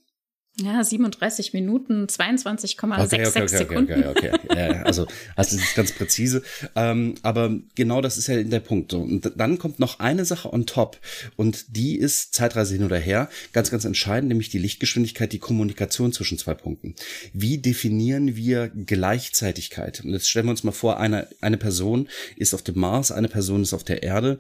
Ja, 0.63 0.85
37 0.85 1.53
Minuten, 1.55 2.05
22,66 2.05 3.05
okay, 3.05 3.27
okay, 3.27 3.43
okay, 3.43 3.47
Sekunden. 3.49 3.93
Okay, 3.93 4.09
okay, 4.09 4.31
okay. 4.35 4.59
Ja, 4.59 4.83
also, 4.83 5.07
also 5.37 5.57
das 5.57 5.65
ist 5.65 5.75
ganz 5.75 5.93
präzise. 5.93 6.43
Ähm, 6.75 7.15
aber 7.23 7.57
genau 7.75 8.01
das 8.01 8.19
ist 8.19 8.27
ja 8.27 8.43
der 8.43 8.61
Punkt. 8.61 8.93
Und 8.93 9.33
dann 9.37 9.59
kommt 9.59 9.79
noch 9.79 10.01
eine 10.01 10.25
Sache 10.25 10.53
on 10.53 10.67
top. 10.67 10.99
Und 11.37 11.77
die 11.77 11.97
ist 11.97 12.35
Zeitreise 12.35 12.75
hin 12.75 12.85
oder 12.85 12.99
her. 12.99 13.29
Ganz, 13.53 13.71
ganz 13.71 13.85
entscheidend, 13.85 14.29
nämlich 14.29 14.51
die 14.51 14.59
Lichtgeschwindigkeit, 14.59 15.33
die 15.33 15.39
Kommunikation 15.39 16.13
zwischen 16.13 16.37
zwei 16.37 16.55
Punkten. 16.55 16.95
Wie 17.33 17.59
definieren 17.59 18.37
wir 18.37 18.69
Gleichzeitigkeit? 18.69 20.03
Und 20.05 20.13
jetzt 20.13 20.29
stellen 20.29 20.47
wir 20.47 20.51
uns 20.51 20.65
mal 20.65 20.73
vor, 20.73 21.01
eine, 21.01 21.29
eine 21.41 21.57
Person 21.57 22.09
ist 22.37 22.55
auf 22.55 22.63
dem 22.63 22.79
Mars, 22.79 23.13
eine 23.13 23.29
Person 23.29 23.63
ist 23.63 23.73
auf 23.73 23.85
der 23.85 24.03
Erde. 24.03 24.39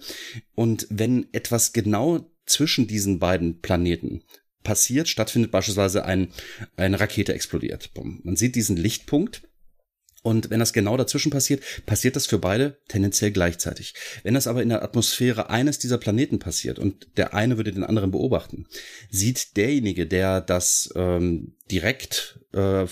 Und 0.54 0.86
wenn 0.90 1.26
etwas 1.32 1.72
genau 1.72 2.26
zwischen 2.46 2.86
diesen 2.86 3.18
beiden 3.20 3.60
Planeten 3.60 4.22
passiert, 4.62 5.08
stattfindet 5.08 5.50
beispielsweise 5.50 6.04
ein, 6.04 6.28
eine 6.76 7.00
Rakete 7.00 7.34
explodiert. 7.34 7.90
Man 8.22 8.36
sieht 8.36 8.54
diesen 8.54 8.76
Lichtpunkt 8.76 9.42
und 10.22 10.50
wenn 10.50 10.60
das 10.60 10.72
genau 10.72 10.96
dazwischen 10.96 11.30
passiert, 11.30 11.62
passiert 11.86 12.14
das 12.14 12.26
für 12.26 12.38
beide 12.38 12.78
tendenziell 12.88 13.30
gleichzeitig. 13.30 13.94
Wenn 14.22 14.34
das 14.34 14.46
aber 14.46 14.62
in 14.62 14.68
der 14.68 14.82
Atmosphäre 14.82 15.48
eines 15.48 15.78
dieser 15.78 15.98
Planeten 15.98 16.38
passiert 16.38 16.78
und 16.78 17.08
der 17.16 17.32
eine 17.32 17.56
würde 17.56 17.72
den 17.72 17.84
anderen 17.84 18.10
beobachten, 18.10 18.66
sieht 19.10 19.56
derjenige, 19.56 20.06
der 20.06 20.42
das 20.42 20.92
ähm, 20.94 21.54
direkt 21.70 22.38
äh, 22.52 22.86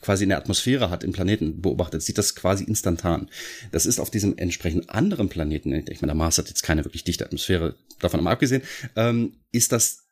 quasi 0.00 0.24
in 0.24 0.28
der 0.28 0.38
Atmosphäre 0.38 0.90
hat, 0.90 1.02
im 1.02 1.12
Planeten 1.12 1.60
beobachtet, 1.60 2.02
sieht 2.02 2.18
das 2.18 2.34
quasi 2.34 2.64
instantan. 2.64 3.30
Das 3.72 3.86
ist 3.86 3.98
auf 3.98 4.10
diesem 4.10 4.36
entsprechend 4.36 4.90
anderen 4.90 5.28
Planeten, 5.28 5.72
ich 5.72 6.00
meine, 6.02 6.10
der 6.12 6.14
Mars 6.14 6.38
hat 6.38 6.48
jetzt 6.48 6.62
keine 6.62 6.84
wirklich 6.84 7.04
dichte 7.04 7.24
Atmosphäre, 7.24 7.74
davon 8.00 8.22
mal 8.22 8.32
abgesehen, 8.32 8.62
ähm, 8.96 9.36
ist 9.50 9.72
das 9.72 10.07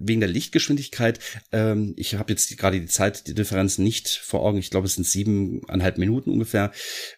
wegen 0.00 0.20
der 0.20 0.28
Lichtgeschwindigkeit, 0.28 1.20
ähm, 1.52 1.94
ich 1.96 2.14
habe 2.14 2.32
jetzt 2.32 2.56
gerade 2.56 2.80
die 2.80 2.86
Zeit, 2.86 3.26
die 3.26 3.34
Differenz 3.34 3.78
nicht 3.78 4.08
vor 4.08 4.42
Augen, 4.42 4.58
ich 4.58 4.70
glaube, 4.70 4.86
es 4.86 4.94
sind 4.94 5.06
siebeneinhalb 5.06 5.98
Minuten 5.98 6.30
ungefähr, 6.30 6.72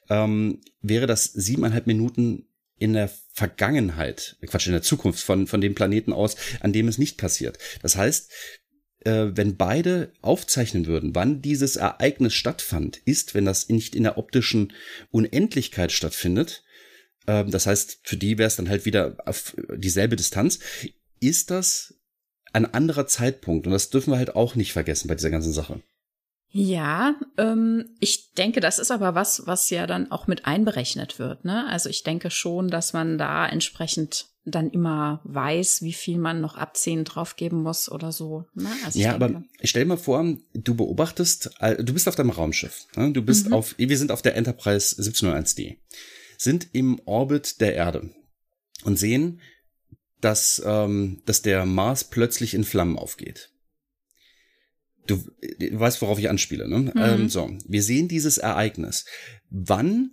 ähm, 0.09 0.61
wäre 0.81 1.07
das 1.07 1.25
siebeneinhalb 1.25 1.87
Minuten 1.87 2.47
in 2.79 2.95
der 2.95 3.11
Vergangenheit, 3.33 4.37
Quatsch, 4.47 4.67
in 4.67 4.73
der 4.73 4.83
Zukunft 4.83 5.23
von, 5.23 5.47
von 5.47 5.61
dem 5.61 5.75
Planeten 5.75 6.13
aus, 6.13 6.37
an 6.61 6.73
dem 6.73 6.89
es 6.89 6.99
nicht 6.99 7.19
passiert. 7.19 7.59
Das 7.83 7.97
heißt, 7.97 8.31
äh, 9.05 9.29
wenn 9.33 9.57
beide 9.57 10.13
aufzeichnen 10.23 10.87
würden, 10.87 11.15
wann 11.15 11.43
dieses 11.43 11.77
Ereignis 11.77 12.35
stattfand, 12.35 12.97
ist, 13.05 13.35
wenn 13.35 13.45
das 13.45 13.69
nicht 13.69 13.95
in 13.95 14.05
der 14.05 14.19
optischen 14.19 14.73
Unendlichkeit 15.11 15.93
stattfindet, 15.93 16.65
äh, 17.27 17.45
das 17.45 17.67
heißt, 17.67 18.01
für 18.03 18.17
die 18.17 18.39
wäre 18.39 18.49
es 18.49 18.57
dann 18.57 18.69
halt 18.69 18.87
wieder 18.87 19.17
auf 19.27 19.55
dieselbe 19.77 20.17
Distanz, 20.17 20.59
ist 21.21 21.51
das 21.51 22.00
ein 22.53 22.73
anderer 22.73 23.07
Zeitpunkt. 23.07 23.67
Und 23.67 23.73
das 23.73 23.91
dürfen 23.91 24.13
wir 24.13 24.19
halt 24.19 24.37
auch 24.37 24.55
nicht 24.55 24.73
vergessen 24.73 25.09
bei 25.09 25.15
dieser 25.15 25.31
ganzen 25.31 25.53
Sache. 25.53 25.81
Ja, 26.53 27.15
ähm, 27.39 27.91
ich 28.01 28.33
denke, 28.33 28.61
das 28.61 28.81
ist 28.81 28.91
aber 28.91 29.15
was, 29.15 29.47
was 29.47 29.71
ja 29.71 29.87
dann 29.87 30.11
auch 30.11 30.27
mit 30.27 30.47
einberechnet 30.47 31.21
wird. 31.21 31.45
Ne? 31.45 31.67
Also 31.69 31.89
ich 31.89 32.03
denke 32.03 32.31
schon, 32.31 32.69
dass 32.69 32.93
man 32.93 33.19
da 33.19 33.47
entsprechend 33.47 34.27
dann 34.45 34.71
immer 34.71 35.21
weiß, 35.25 35.83
wie 35.83 35.93
viel 35.93 36.19
man 36.19 36.41
noch 36.41 36.57
abziehen 36.57 37.05
draufgeben 37.05 37.63
muss 37.63 37.91
oder 37.91 38.11
so. 38.11 38.47
Ne? 38.55 38.69
Also 38.85 38.99
ja, 38.99 39.17
denke, 39.17 39.25
aber 39.25 39.45
stell 39.63 39.85
mal 39.85 39.97
vor, 39.97 40.25
du 40.55 40.75
beobachtest, 40.75 41.51
äh, 41.61 41.85
du 41.85 41.93
bist 41.93 42.09
auf 42.09 42.17
deinem 42.17 42.31
Raumschiff. 42.31 42.87
Ne? 42.97 43.13
Du 43.13 43.23
bist 43.23 43.47
mhm. 43.47 43.53
auf, 43.53 43.77
wir 43.79 43.99
sind 43.99 44.11
auf 44.11 44.23
der 44.23 44.35
Enterprise 44.35 45.01
1701D, 45.01 45.77
sind 46.37 46.69
im 46.73 47.01
Orbit 47.05 47.61
der 47.61 47.75
Erde 47.75 48.11
und 48.83 48.99
sehen, 48.99 49.41
dass, 50.21 50.63
ähm, 50.65 51.23
dass 51.27 51.43
der 51.43 51.67
Mars 51.67 52.05
plötzlich 52.05 52.55
in 52.55 52.65
Flammen 52.65 52.99
aufgeht. 52.99 53.51
Du, 55.07 55.17
du 55.59 55.81
weißt, 55.81 56.03
worauf 56.03 56.19
ich 56.19 56.29
anspiele, 56.29 56.69
ne? 56.69 56.79
Mhm. 56.79 56.93
Ähm, 56.97 57.29
so, 57.29 57.51
wir 57.67 57.83
sehen 57.83 58.09
dieses 58.09 58.39
Ereignis. 58.39 59.07
Wann, 59.49 60.13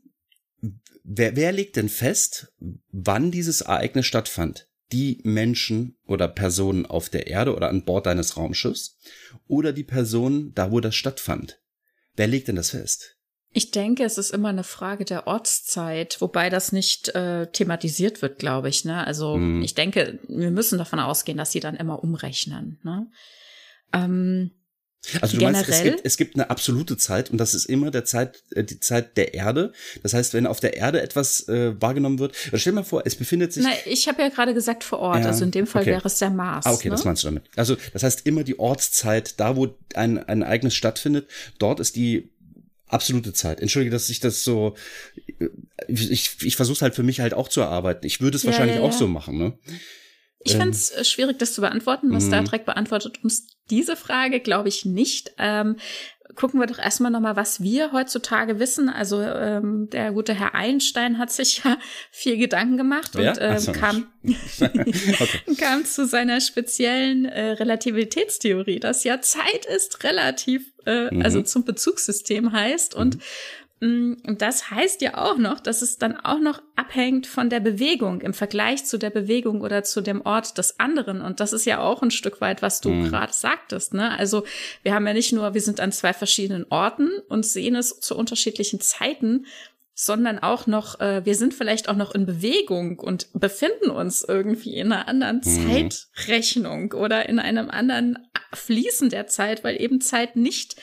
wer, 1.04 1.36
wer 1.36 1.52
legt 1.52 1.76
denn 1.76 1.90
fest, 1.90 2.54
wann 2.92 3.32
dieses 3.32 3.62
Ereignis 3.62 4.06
stattfand? 4.06 4.68
Die 4.94 5.20
Menschen 5.24 5.98
oder 6.06 6.30
Personen 6.30 6.86
auf 6.86 7.10
der 7.10 7.28
Erde 7.28 7.54
oder 7.54 7.70
an 7.70 7.84
Bord 7.84 8.06
deines 8.06 8.38
Raumschiffs 8.38 8.98
oder 9.46 9.74
die 9.74 9.84
Personen 9.84 10.54
da, 10.54 10.72
wo 10.72 10.80
das 10.80 10.96
stattfand? 10.96 11.62
Wer 12.16 12.28
legt 12.28 12.48
denn 12.48 12.56
das 12.56 12.70
fest? 12.70 13.17
Ich 13.58 13.72
denke, 13.72 14.04
es 14.04 14.20
ist 14.20 14.30
immer 14.30 14.50
eine 14.50 14.64
Frage 14.64 15.04
der 15.04 15.26
Ortszeit, 15.26 16.22
wobei 16.22 16.52
das 16.52 16.72
nicht 16.72 17.10
äh, 17.16 17.48
thematisiert 17.48 18.22
wird, 18.22 18.38
glaube 18.38 18.70
ich. 18.70 18.86
Ne? 18.86 19.04
Also 19.08 19.36
mhm. 19.36 19.64
ich 19.64 19.74
denke, 19.74 20.20
wir 20.28 20.52
müssen 20.52 20.78
davon 20.78 21.00
ausgehen, 21.00 21.40
dass 21.40 21.54
sie 21.54 21.60
dann 21.60 21.76
immer 21.76 22.04
umrechnen. 22.04 22.80
Ne? 22.84 23.08
Ähm, 23.94 24.52
also 25.22 25.38
du 25.38 25.40
generell, 25.40 25.54
meinst, 25.54 25.70
es 25.70 25.84
gibt, 25.84 26.02
es 26.04 26.18
gibt 26.18 26.36
eine 26.36 26.52
absolute 26.52 26.98
Zeit 26.98 27.32
und 27.32 27.40
das 27.40 27.56
ist 27.56 27.66
immer 27.66 27.90
der 27.90 28.06
Zeit, 28.06 28.44
äh, 28.52 28.64
die 28.64 28.80
Zeit 28.80 29.18
der 29.18 29.34
Erde. 29.34 29.74
Das 30.04 30.14
heißt, 30.14 30.36
wenn 30.36 30.46
auf 30.46 30.60
der 30.60 30.78
Erde 30.78 31.02
etwas 31.02 31.48
äh, 31.48 31.82
wahrgenommen 31.82 32.20
wird, 32.20 32.36
stell 32.36 32.60
dir 32.60 32.74
mal 32.74 32.84
vor, 32.84 33.08
es 33.08 33.16
befindet 33.16 33.54
sich. 33.54 33.64
Na, 33.64 33.72
ich 33.86 34.08
habe 34.08 34.22
ja 34.22 34.30
gerade 34.30 34.54
gesagt 34.54 34.84
vor 34.84 35.00
Ort, 35.00 35.22
ja, 35.22 35.28
also 35.28 35.44
in 35.44 35.50
dem 35.50 35.66
Fall 35.66 35.82
okay. 35.82 35.94
wäre 35.94 36.06
es 36.06 36.20
der 36.20 36.30
Mars. 36.30 36.68
Ah, 36.68 36.74
okay, 36.74 36.90
ne? 36.90 36.92
das 36.92 37.06
meinst 37.06 37.24
du 37.24 37.28
damit. 37.30 37.46
Also 37.56 37.76
das 37.94 38.04
heißt 38.04 38.28
immer 38.28 38.44
die 38.44 38.60
Ortszeit, 38.60 39.40
da 39.40 39.56
wo 39.56 39.76
ein, 39.96 40.24
ein 40.24 40.44
Ereignis 40.44 40.76
stattfindet, 40.76 41.28
dort 41.58 41.80
ist 41.80 41.96
die 41.96 42.30
absolute 42.88 43.34
Zeit. 43.34 43.60
Entschuldige, 43.60 43.92
dass 43.92 44.10
ich 44.10 44.20
das 44.20 44.44
so, 44.44 44.76
ich, 45.88 46.44
ich 46.44 46.56
versuche 46.56 46.82
halt 46.82 46.96
für 46.96 47.04
mich 47.04 47.20
halt 47.20 47.34
auch 47.34 47.50
zu 47.50 47.62
erarbeiten. 47.62 48.06
Ich 48.06 48.22
würde 48.22 48.38
es 48.38 48.44
ja, 48.44 48.52
wahrscheinlich 48.52 48.78
ja, 48.78 48.82
ja. 48.82 48.88
auch 48.88 48.94
so 48.94 49.08
machen, 49.08 49.38
ne? 49.38 49.58
Ich 50.44 50.54
ähm, 50.54 50.60
fand 50.60 50.76
es 50.76 50.92
äh, 50.92 51.04
schwierig, 51.04 51.40
das 51.40 51.54
zu 51.54 51.62
beantworten. 51.62 52.12
Was 52.14 52.26
Star 52.26 52.42
mhm. 52.42 52.46
Trek 52.46 52.66
beantwortet 52.66 53.24
uns 53.24 53.48
diese 53.70 53.96
Frage, 53.96 54.40
glaube 54.40 54.70
ich, 54.70 54.86
nicht. 54.86 55.32
Ähm, 55.38 55.78
gucken 56.36 56.60
wir 56.60 56.68
doch 56.68 56.80
erstmal 56.80 57.12
nochmal, 57.12 57.36
was 57.36 57.62
wir 57.62 57.92
heutzutage 57.92 58.60
wissen. 58.60 58.90
Also 58.90 59.22
ähm, 59.22 59.90
der 59.90 60.12
gute 60.12 60.34
Herr 60.34 60.56
Einstein 60.56 61.18
hat 61.18 61.32
sich 61.32 61.64
ja 61.64 61.78
viel 62.12 62.38
Gedanken 62.38 62.78
gemacht 62.78 63.12
Wer? 63.14 63.32
und 63.32 63.38
ähm, 63.42 63.60
so, 63.60 63.72
kam, 63.72 64.08
kam 65.60 65.86
zu 65.86 66.06
seiner 66.06 66.42
speziellen 66.42 67.26
äh, 67.26 67.52
Relativitätstheorie, 67.52 68.80
dass 68.80 69.04
ja 69.04 69.22
Zeit 69.22 69.66
ist 69.66 70.04
relativ, 70.04 70.74
äh, 70.86 71.14
mhm. 71.14 71.22
also 71.22 71.42
zum 71.42 71.66
Bezugssystem 71.66 72.52
heißt. 72.52 72.94
Und 72.94 73.16
mhm. 73.16 73.22
Mm, 73.80 74.14
und 74.26 74.42
das 74.42 74.72
heißt 74.72 75.02
ja 75.02 75.18
auch 75.18 75.38
noch, 75.38 75.60
dass 75.60 75.82
es 75.82 75.98
dann 75.98 76.18
auch 76.18 76.40
noch 76.40 76.62
abhängt 76.76 77.28
von 77.28 77.50
der 77.50 77.60
Bewegung 77.60 78.22
im 78.22 78.34
Vergleich 78.34 78.86
zu 78.86 78.98
der 78.98 79.12
Bewegung 79.12 79.62
oder 79.62 79.84
zu 79.84 80.02
dem 80.02 80.22
Ort 80.22 80.58
des 80.58 80.80
anderen. 80.80 81.22
Und 81.22 81.40
das 81.40 81.54
ist 81.54 81.66
ja 81.66 81.80
auch 81.80 82.02
ein 82.02 82.12
Stück 82.12 82.42
weit, 82.42 82.62
was 82.62 82.82
du 82.82 82.90
mhm. 82.90 83.10
gerade 83.10 83.34
sagtest. 83.34 83.94
Ne? 83.94 84.18
Also 84.18 84.46
wir 84.84 84.94
haben 84.94 85.06
ja 85.06 85.14
nicht 85.14 85.32
nur, 85.32 85.54
wir 85.54 85.62
sind 85.62 85.80
an 85.80 85.92
zwei 85.92 86.14
verschiedenen 86.14 86.66
Orten 86.70 87.10
und 87.30 87.46
sehen 87.46 87.76
es 87.76 88.00
zu 88.00 88.18
unterschiedlichen 88.18 88.82
Zeiten, 88.82 89.46
sondern 89.94 90.38
auch 90.40 90.68
noch, 90.68 91.00
äh, 91.00 91.26
wir 91.26 91.36
sind 91.36 91.56
vielleicht 91.56 91.90
auch 91.90 91.96
noch 91.96 92.14
in 92.14 92.28
Bewegung 92.28 93.00
und 93.00 93.30
befinden 93.34 93.90
uns 93.90 94.24
irgendwie 94.24 94.76
in 94.76 94.92
einer 94.92 95.08
anderen 95.08 95.42
mhm. 95.44 95.92
Zeitrechnung 95.92 96.94
oder 96.94 97.28
in 97.28 97.40
einem 97.40 97.70
anderen 97.70 98.20
Fließen 98.54 99.10
der 99.10 99.28
Zeit, 99.28 99.64
weil 99.64 99.82
eben 99.82 100.00
Zeit 100.00 100.36
nicht 100.36 100.76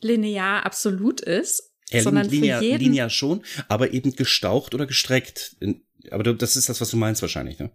linear 0.00 0.64
absolut 0.64 1.20
ist 1.20 1.71
ja, 1.92 2.02
sondern 2.02 2.28
linear, 2.28 2.60
für 2.60 2.64
jeden 2.64 2.84
linear 2.84 3.10
schon, 3.10 3.42
aber 3.68 3.92
eben 3.92 4.14
gestaucht 4.16 4.74
oder 4.74 4.86
gestreckt. 4.86 5.56
Aber 6.10 6.24
das 6.24 6.56
ist 6.56 6.68
das, 6.68 6.80
was 6.80 6.90
du 6.90 6.96
meinst 6.96 7.22
wahrscheinlich, 7.22 7.58
ne? 7.58 7.70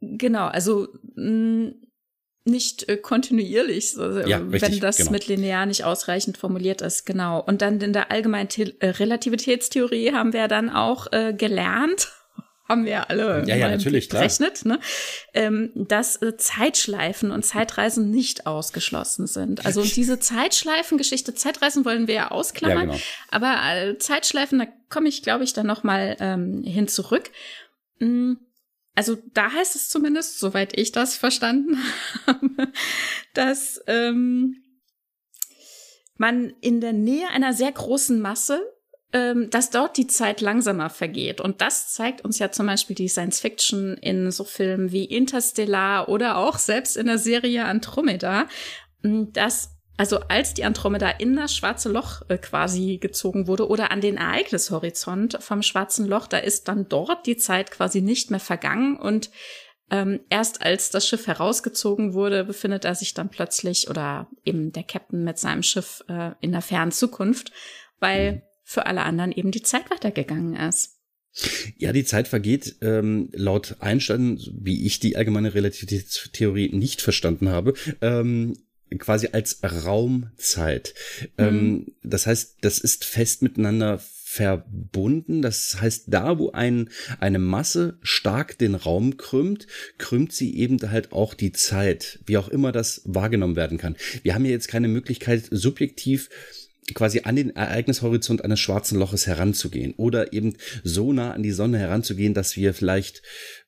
Genau, 0.00 0.46
also 0.46 0.88
mh, 1.14 1.72
nicht 2.44 2.88
äh, 2.88 2.96
kontinuierlich, 2.96 3.92
so, 3.92 4.18
ja, 4.20 4.38
richtig, 4.38 4.62
wenn 4.62 4.80
das 4.80 4.96
genau. 4.96 5.12
mit 5.12 5.28
linear 5.28 5.66
nicht 5.66 5.84
ausreichend 5.84 6.36
formuliert 6.36 6.82
ist, 6.82 7.04
genau. 7.06 7.40
Und 7.40 7.62
dann 7.62 7.80
in 7.80 7.92
der 7.92 8.10
allgemeinen 8.10 8.50
The 8.50 8.74
äh, 8.80 8.88
Relativitätstheorie 8.88 10.12
haben 10.12 10.32
wir 10.32 10.48
dann 10.48 10.70
auch 10.70 11.12
äh, 11.12 11.34
gelernt, 11.34 12.12
haben 12.68 12.84
wir 12.84 13.10
alle 13.10 13.44
ja, 13.46 13.56
ja, 13.56 13.68
natürlich, 13.68 14.08
berechnet, 14.08 14.64
ne? 14.64 14.78
ähm, 15.34 15.72
dass 15.74 16.20
äh, 16.22 16.36
Zeitschleifen 16.36 17.30
und 17.30 17.44
Zeitreisen 17.44 18.10
nicht 18.10 18.46
ausgeschlossen 18.46 19.26
sind. 19.26 19.66
Also 19.66 19.82
diese 19.82 20.20
Zeitschleifengeschichte, 20.20 21.34
Zeitreisen 21.34 21.84
wollen 21.84 22.06
wir 22.06 22.14
ja 22.14 22.30
ausklammern, 22.30 22.90
ja, 22.90 22.94
genau. 22.94 23.04
aber 23.30 23.56
äh, 23.74 23.98
Zeitschleifen, 23.98 24.58
da 24.58 24.66
komme 24.88 25.08
ich, 25.08 25.22
glaube 25.22 25.44
ich, 25.44 25.52
dann 25.52 25.66
noch 25.66 25.82
mal 25.82 26.16
ähm, 26.20 26.62
hin 26.62 26.88
zurück. 26.88 27.30
Mm, 27.98 28.34
also 28.94 29.16
da 29.32 29.52
heißt 29.52 29.74
es 29.74 29.88
zumindest, 29.88 30.38
soweit 30.38 30.78
ich 30.78 30.92
das 30.92 31.16
verstanden 31.16 31.78
habe, 32.26 32.72
dass 33.34 33.82
ähm, 33.86 34.62
man 36.16 36.52
in 36.60 36.80
der 36.80 36.92
Nähe 36.92 37.28
einer 37.28 37.52
sehr 37.52 37.72
großen 37.72 38.20
Masse 38.20 38.62
dass 39.12 39.68
dort 39.68 39.98
die 39.98 40.06
Zeit 40.06 40.40
langsamer 40.40 40.88
vergeht. 40.88 41.42
Und 41.42 41.60
das 41.60 41.92
zeigt 41.92 42.24
uns 42.24 42.38
ja 42.38 42.50
zum 42.50 42.66
Beispiel 42.66 42.96
die 42.96 43.08
Science 43.08 43.40
Fiction 43.40 43.98
in 43.98 44.30
so 44.30 44.44
Filmen 44.44 44.90
wie 44.90 45.04
Interstellar 45.04 46.08
oder 46.08 46.38
auch 46.38 46.58
selbst 46.58 46.96
in 46.96 47.06
der 47.06 47.18
Serie 47.18 47.66
Andromeda, 47.66 48.46
dass 49.02 49.76
also 49.98 50.20
als 50.20 50.54
die 50.54 50.64
Andromeda 50.64 51.10
in 51.10 51.36
das 51.36 51.54
schwarze 51.54 51.90
Loch 51.90 52.22
äh, 52.28 52.38
quasi 52.38 52.98
gezogen 52.98 53.46
wurde 53.46 53.68
oder 53.68 53.90
an 53.90 54.00
den 54.00 54.16
Ereignishorizont 54.16 55.38
vom 55.40 55.62
schwarzen 55.62 56.06
Loch, 56.06 56.26
da 56.26 56.38
ist 56.38 56.68
dann 56.68 56.88
dort 56.88 57.26
die 57.26 57.36
Zeit 57.36 57.70
quasi 57.70 58.00
nicht 58.00 58.30
mehr 58.30 58.40
vergangen 58.40 58.96
und 58.96 59.30
ähm, 59.90 60.20
erst 60.30 60.62
als 60.62 60.90
das 60.90 61.06
Schiff 61.06 61.26
herausgezogen 61.26 62.14
wurde, 62.14 62.44
befindet 62.44 62.86
er 62.86 62.94
sich 62.94 63.12
dann 63.12 63.28
plötzlich 63.28 63.90
oder 63.90 64.28
eben 64.44 64.72
der 64.72 64.84
Captain 64.84 65.22
mit 65.22 65.38
seinem 65.38 65.62
Schiff 65.62 66.02
äh, 66.08 66.30
in 66.40 66.52
der 66.52 66.62
fernen 66.62 66.92
Zukunft, 66.92 67.52
weil 68.00 68.32
mhm 68.32 68.42
für 68.62 68.86
alle 68.86 69.02
anderen 69.02 69.32
eben 69.32 69.50
die 69.50 69.62
Zeit 69.62 69.90
weitergegangen 69.90 70.56
ist. 70.56 70.98
Ja, 71.78 71.92
die 71.92 72.04
Zeit 72.04 72.28
vergeht 72.28 72.76
ähm, 72.82 73.30
laut 73.32 73.76
Einstein, 73.80 74.38
wie 74.52 74.86
ich 74.86 75.00
die 75.00 75.16
allgemeine 75.16 75.54
Relativitätstheorie 75.54 76.70
nicht 76.74 77.00
verstanden 77.00 77.48
habe, 77.48 77.72
ähm, 78.02 78.54
quasi 78.98 79.28
als 79.32 79.60
Raumzeit. 79.62 80.94
Ähm, 81.38 81.54
mhm. 81.54 81.60
Ähm, 81.60 81.86
das 82.02 82.26
heißt, 82.26 82.58
das 82.60 82.78
ist 82.78 83.04
fest 83.04 83.40
miteinander 83.40 83.98
verbunden. 84.32 85.42
Das 85.42 85.80
heißt, 85.80 86.04
da, 86.08 86.38
wo 86.38 86.52
ein, 86.52 86.88
eine 87.20 87.38
Masse 87.38 87.98
stark 88.02 88.56
den 88.56 88.74
Raum 88.74 89.18
krümmt, 89.18 89.66
krümmt 89.98 90.32
sie 90.32 90.56
eben 90.56 90.78
halt 90.90 91.12
auch 91.12 91.34
die 91.34 91.52
Zeit, 91.52 92.20
wie 92.24 92.38
auch 92.38 92.48
immer 92.48 92.72
das 92.72 93.02
wahrgenommen 93.04 93.56
werden 93.56 93.76
kann. 93.76 93.96
Wir 94.22 94.34
haben 94.34 94.46
ja 94.46 94.50
jetzt 94.50 94.68
keine 94.68 94.88
Möglichkeit, 94.88 95.48
subjektiv 95.50 96.30
quasi 96.94 97.20
an 97.24 97.36
den 97.36 97.54
Ereignishorizont 97.54 98.44
eines 98.44 98.60
schwarzen 98.60 98.98
Loches 98.98 99.26
heranzugehen 99.26 99.94
oder 99.96 100.32
eben 100.32 100.56
so 100.82 101.12
nah 101.12 101.32
an 101.32 101.42
die 101.42 101.52
Sonne 101.52 101.78
heranzugehen, 101.78 102.34
dass 102.34 102.56
wir 102.56 102.74
vielleicht 102.74 103.22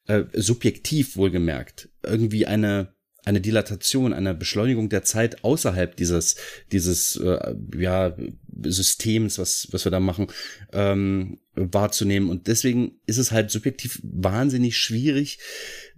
äh, 0.07 0.25
subjektiv 0.35 1.17
wohlgemerkt 1.17 1.89
irgendwie 2.03 2.47
eine 2.47 2.95
eine 3.27 3.41
Dilatation, 3.41 4.13
eine 4.13 4.35
Beschleunigung 4.35 4.91
der 4.91 5.03
Zeit 5.03 5.45
außerhalb 5.45 5.97
dieses 5.97 6.37
dieses 6.73 7.17
äh, 7.17 7.55
ja 7.77 8.15
Systems, 8.63 9.39
was 9.39 9.69
was 9.71 9.85
wir 9.85 9.93
da 9.93 10.01
machen, 10.01 10.27
ähm, 10.73 11.39
wahrzunehmen. 11.55 12.29
Und 12.29 12.49
deswegen 12.49 13.01
ist 13.07 13.19
es 13.19 13.33
halt 13.33 13.51
subjektiv 13.51 14.01
wahnsinnig 14.03 14.77
schwierig, 14.77 15.39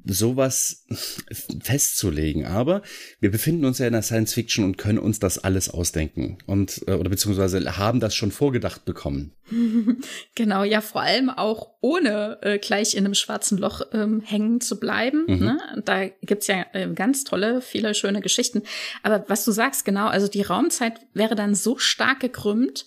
sowas 0.07 0.87
festzulegen. 1.61 2.47
Aber 2.47 2.83
wir 3.21 3.31
befinden 3.31 3.65
uns 3.65 3.79
ja 3.79 3.87
in 3.87 3.93
der 3.93 4.03
Science 4.03 4.35
Fiction 4.35 4.65
und 4.65 4.79
können 4.79 4.99
uns 4.99 5.19
das 5.19 5.39
alles 5.39 5.69
ausdenken 5.69 6.39
und 6.47 6.83
äh, 6.87 6.93
oder 6.93 7.11
beziehungsweise 7.11 7.77
haben 7.77 8.01
das 8.01 8.15
schon 8.15 8.31
vorgedacht 8.31 8.85
bekommen. 8.85 9.33
genau, 10.35 10.65
ja, 10.65 10.81
vor 10.81 11.03
allem 11.03 11.31
auch 11.31 11.71
ohne 11.81 12.39
äh, 12.43 12.59
gleich 12.59 12.95
in 12.95 13.05
einem 13.05 13.15
schwarzen 13.15 13.59
Loch 13.59 13.83
ähm, 13.93 14.21
hängen 14.21 14.61
zu 14.61 14.79
bleiben. 14.79 15.25
Mhm. 15.27 15.39
Ne? 15.39 15.83
Da 15.85 16.07
gibt's 16.23 16.47
ja 16.47 16.67
äh, 16.73 16.89
ganz 16.95 17.25
tolle, 17.25 17.61
viele 17.61 17.95
schöne 17.95 18.21
Geschichten. 18.21 18.63
Aber 19.03 19.25
was 19.29 19.45
du 19.45 19.53
sagst, 19.53 19.85
genau, 19.85 20.07
also 20.07 20.29
die 20.29 20.43
Raumzeit 20.43 21.01
wäre 21.15 21.35
dann 21.35 21.55
so 21.55 21.79
stark 21.79 22.21
gekrümmt, 22.21 22.87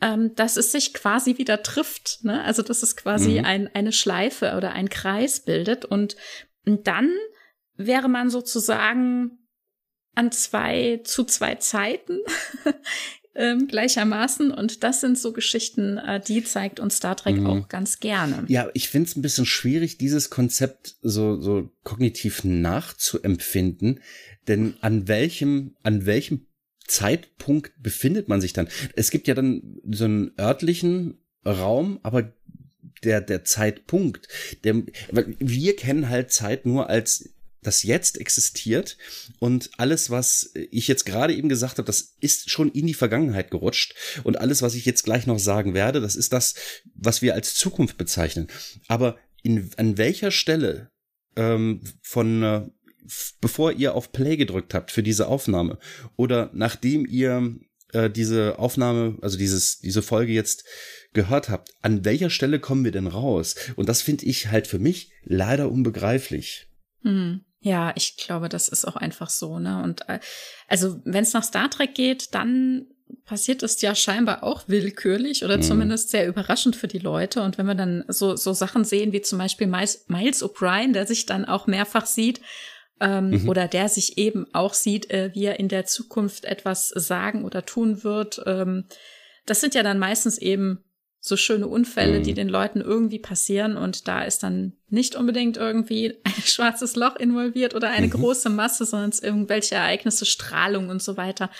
ähm, 0.00 0.34
dass 0.34 0.56
es 0.56 0.72
sich 0.72 0.92
quasi 0.94 1.38
wieder 1.38 1.62
trifft. 1.62 2.24
Ne? 2.24 2.42
Also 2.42 2.62
dass 2.62 2.82
es 2.82 2.96
quasi 2.96 3.38
mhm. 3.38 3.44
ein, 3.44 3.74
eine 3.74 3.92
Schleife 3.92 4.54
oder 4.56 4.72
ein 4.72 4.88
Kreis 4.88 5.40
bildet. 5.40 5.84
Und, 5.84 6.16
und 6.66 6.86
dann 6.86 7.10
wäre 7.76 8.08
man 8.08 8.30
sozusagen 8.30 9.38
an 10.14 10.30
zwei 10.30 11.00
zu 11.04 11.24
zwei 11.24 11.56
Zeiten 11.56 12.20
ähm, 13.34 13.66
gleichermaßen. 13.66 14.50
Und 14.50 14.84
das 14.84 15.00
sind 15.00 15.18
so 15.18 15.32
Geschichten, 15.32 15.98
äh, 15.98 16.20
die 16.20 16.44
zeigt 16.44 16.80
uns 16.80 16.96
Star 16.96 17.16
Trek 17.16 17.36
mhm. 17.36 17.46
auch 17.46 17.68
ganz 17.68 18.00
gerne. 18.00 18.44
Ja, 18.48 18.68
ich 18.74 18.88
finde 18.88 19.08
es 19.08 19.16
ein 19.16 19.22
bisschen 19.22 19.46
schwierig, 19.46 19.98
dieses 19.98 20.30
Konzept 20.30 20.96
so, 21.02 21.40
so 21.40 21.70
kognitiv 21.82 22.44
nachzuempfinden. 22.44 24.00
Denn 24.46 24.74
an 24.80 25.08
welchem, 25.08 25.76
an 25.82 26.06
welchem 26.06 26.46
Zeitpunkt 26.86 27.72
befindet 27.82 28.28
man 28.28 28.40
sich 28.40 28.52
dann? 28.52 28.68
Es 28.94 29.10
gibt 29.10 29.28
ja 29.28 29.34
dann 29.34 29.80
so 29.90 30.04
einen 30.04 30.32
örtlichen 30.38 31.18
Raum, 31.46 32.00
aber 32.02 32.32
der, 33.02 33.20
der 33.20 33.44
Zeitpunkt, 33.44 34.28
der, 34.64 34.82
wir 35.10 35.76
kennen 35.76 36.08
halt 36.08 36.32
Zeit 36.32 36.66
nur 36.66 36.88
als 36.88 37.30
das 37.62 37.82
jetzt 37.82 38.20
existiert 38.20 38.98
und 39.38 39.70
alles, 39.78 40.10
was 40.10 40.50
ich 40.70 40.86
jetzt 40.86 41.04
gerade 41.04 41.34
eben 41.34 41.48
gesagt 41.48 41.78
habe, 41.78 41.86
das 41.86 42.14
ist 42.20 42.50
schon 42.50 42.70
in 42.70 42.86
die 42.86 42.94
Vergangenheit 42.94 43.50
gerutscht 43.50 43.94
und 44.22 44.38
alles, 44.38 44.62
was 44.62 44.74
ich 44.74 44.84
jetzt 44.84 45.04
gleich 45.04 45.26
noch 45.26 45.38
sagen 45.38 45.74
werde, 45.74 46.00
das 46.00 46.14
ist 46.14 46.32
das, 46.32 46.54
was 46.94 47.22
wir 47.22 47.34
als 47.34 47.54
Zukunft 47.54 47.96
bezeichnen. 47.96 48.48
Aber 48.86 49.16
in, 49.42 49.70
an 49.76 49.96
welcher 49.98 50.30
Stelle 50.30 50.90
ähm, 51.36 51.80
von 52.02 52.42
äh, 52.42 52.66
bevor 53.40 53.72
ihr 53.72 53.94
auf 53.94 54.12
Play 54.12 54.36
gedrückt 54.36 54.74
habt 54.74 54.90
für 54.90 55.02
diese 55.02 55.28
Aufnahme 55.28 55.78
oder 56.16 56.50
nachdem 56.52 57.06
ihr 57.06 57.54
äh, 57.92 58.10
diese 58.10 58.58
Aufnahme, 58.58 59.16
also 59.22 59.38
dieses, 59.38 59.78
diese 59.78 60.02
Folge 60.02 60.32
jetzt 60.32 60.64
gehört 61.12 61.48
habt, 61.48 61.70
an 61.80 62.04
welcher 62.04 62.30
Stelle 62.30 62.58
kommen 62.58 62.84
wir 62.84 62.92
denn 62.92 63.06
raus? 63.06 63.54
Und 63.76 63.88
das 63.88 64.02
finde 64.02 64.26
ich 64.26 64.48
halt 64.48 64.66
für 64.66 64.78
mich 64.78 65.12
leider 65.22 65.70
unbegreiflich. 65.70 66.68
Hm. 67.02 67.44
Ja, 67.60 67.94
ich 67.96 68.18
glaube, 68.18 68.50
das 68.50 68.68
ist 68.68 68.84
auch 68.84 68.96
einfach 68.96 69.30
so, 69.30 69.58
ne? 69.58 69.82
Und 69.82 70.06
äh, 70.08 70.20
also, 70.68 71.00
wenn 71.04 71.22
es 71.22 71.32
nach 71.32 71.44
Star 71.44 71.70
Trek 71.70 71.94
geht, 71.94 72.34
dann 72.34 72.88
passiert 73.24 73.62
es 73.62 73.80
ja 73.80 73.94
scheinbar 73.94 74.42
auch 74.42 74.64
willkürlich 74.66 75.44
oder 75.44 75.56
mhm. 75.56 75.62
zumindest 75.62 76.10
sehr 76.10 76.26
überraschend 76.26 76.76
für 76.76 76.88
die 76.88 76.98
Leute. 76.98 77.42
Und 77.42 77.56
wenn 77.56 77.66
wir 77.66 77.74
dann 77.74 78.04
so, 78.08 78.36
so 78.36 78.52
Sachen 78.52 78.84
sehen, 78.84 79.12
wie 79.12 79.22
zum 79.22 79.38
Beispiel 79.38 79.66
Miles, 79.66 80.04
Miles 80.08 80.42
O'Brien, 80.42 80.92
der 80.92 81.06
sich 81.06 81.24
dann 81.24 81.44
auch 81.46 81.66
mehrfach 81.66 82.06
sieht 82.06 82.40
ähm, 83.04 83.30
mhm. 83.30 83.48
oder 83.48 83.68
der 83.68 83.88
sich 83.88 84.16
eben 84.18 84.46
auch 84.54 84.74
sieht, 84.74 85.10
äh, 85.10 85.30
wie 85.34 85.44
er 85.44 85.60
in 85.60 85.68
der 85.68 85.84
Zukunft 85.84 86.46
etwas 86.46 86.88
sagen 86.88 87.44
oder 87.44 87.66
tun 87.66 88.02
wird. 88.02 88.42
Ähm, 88.46 88.86
das 89.46 89.60
sind 89.60 89.74
ja 89.74 89.82
dann 89.82 89.98
meistens 89.98 90.38
eben 90.38 90.82
so 91.20 91.36
schöne 91.36 91.68
Unfälle, 91.68 92.18
mhm. 92.18 92.22
die 92.22 92.34
den 92.34 92.48
Leuten 92.48 92.80
irgendwie 92.80 93.18
passieren 93.18 93.76
und 93.76 94.08
da 94.08 94.24
ist 94.24 94.42
dann 94.42 94.74
nicht 94.88 95.16
unbedingt 95.16 95.56
irgendwie 95.56 96.14
ein 96.24 96.42
schwarzes 96.42 96.96
Loch 96.96 97.16
involviert 97.16 97.74
oder 97.74 97.90
eine 97.90 98.06
mhm. 98.06 98.12
große 98.12 98.48
Masse, 98.48 98.86
sondern 98.86 99.10
es 99.10 99.22
irgendwelche 99.22 99.74
Ereignisse, 99.74 100.24
Strahlung 100.24 100.88
und 100.88 101.02
so 101.02 101.16
weiter. 101.16 101.50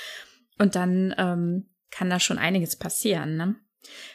Und 0.59 0.76
dann 0.76 1.14
ähm, 1.18 1.66
kann 1.90 2.11
da 2.11 2.20
schon 2.20 2.38
einiges 2.38 2.76
passieren. 2.76 3.37
Ne? 3.37 3.57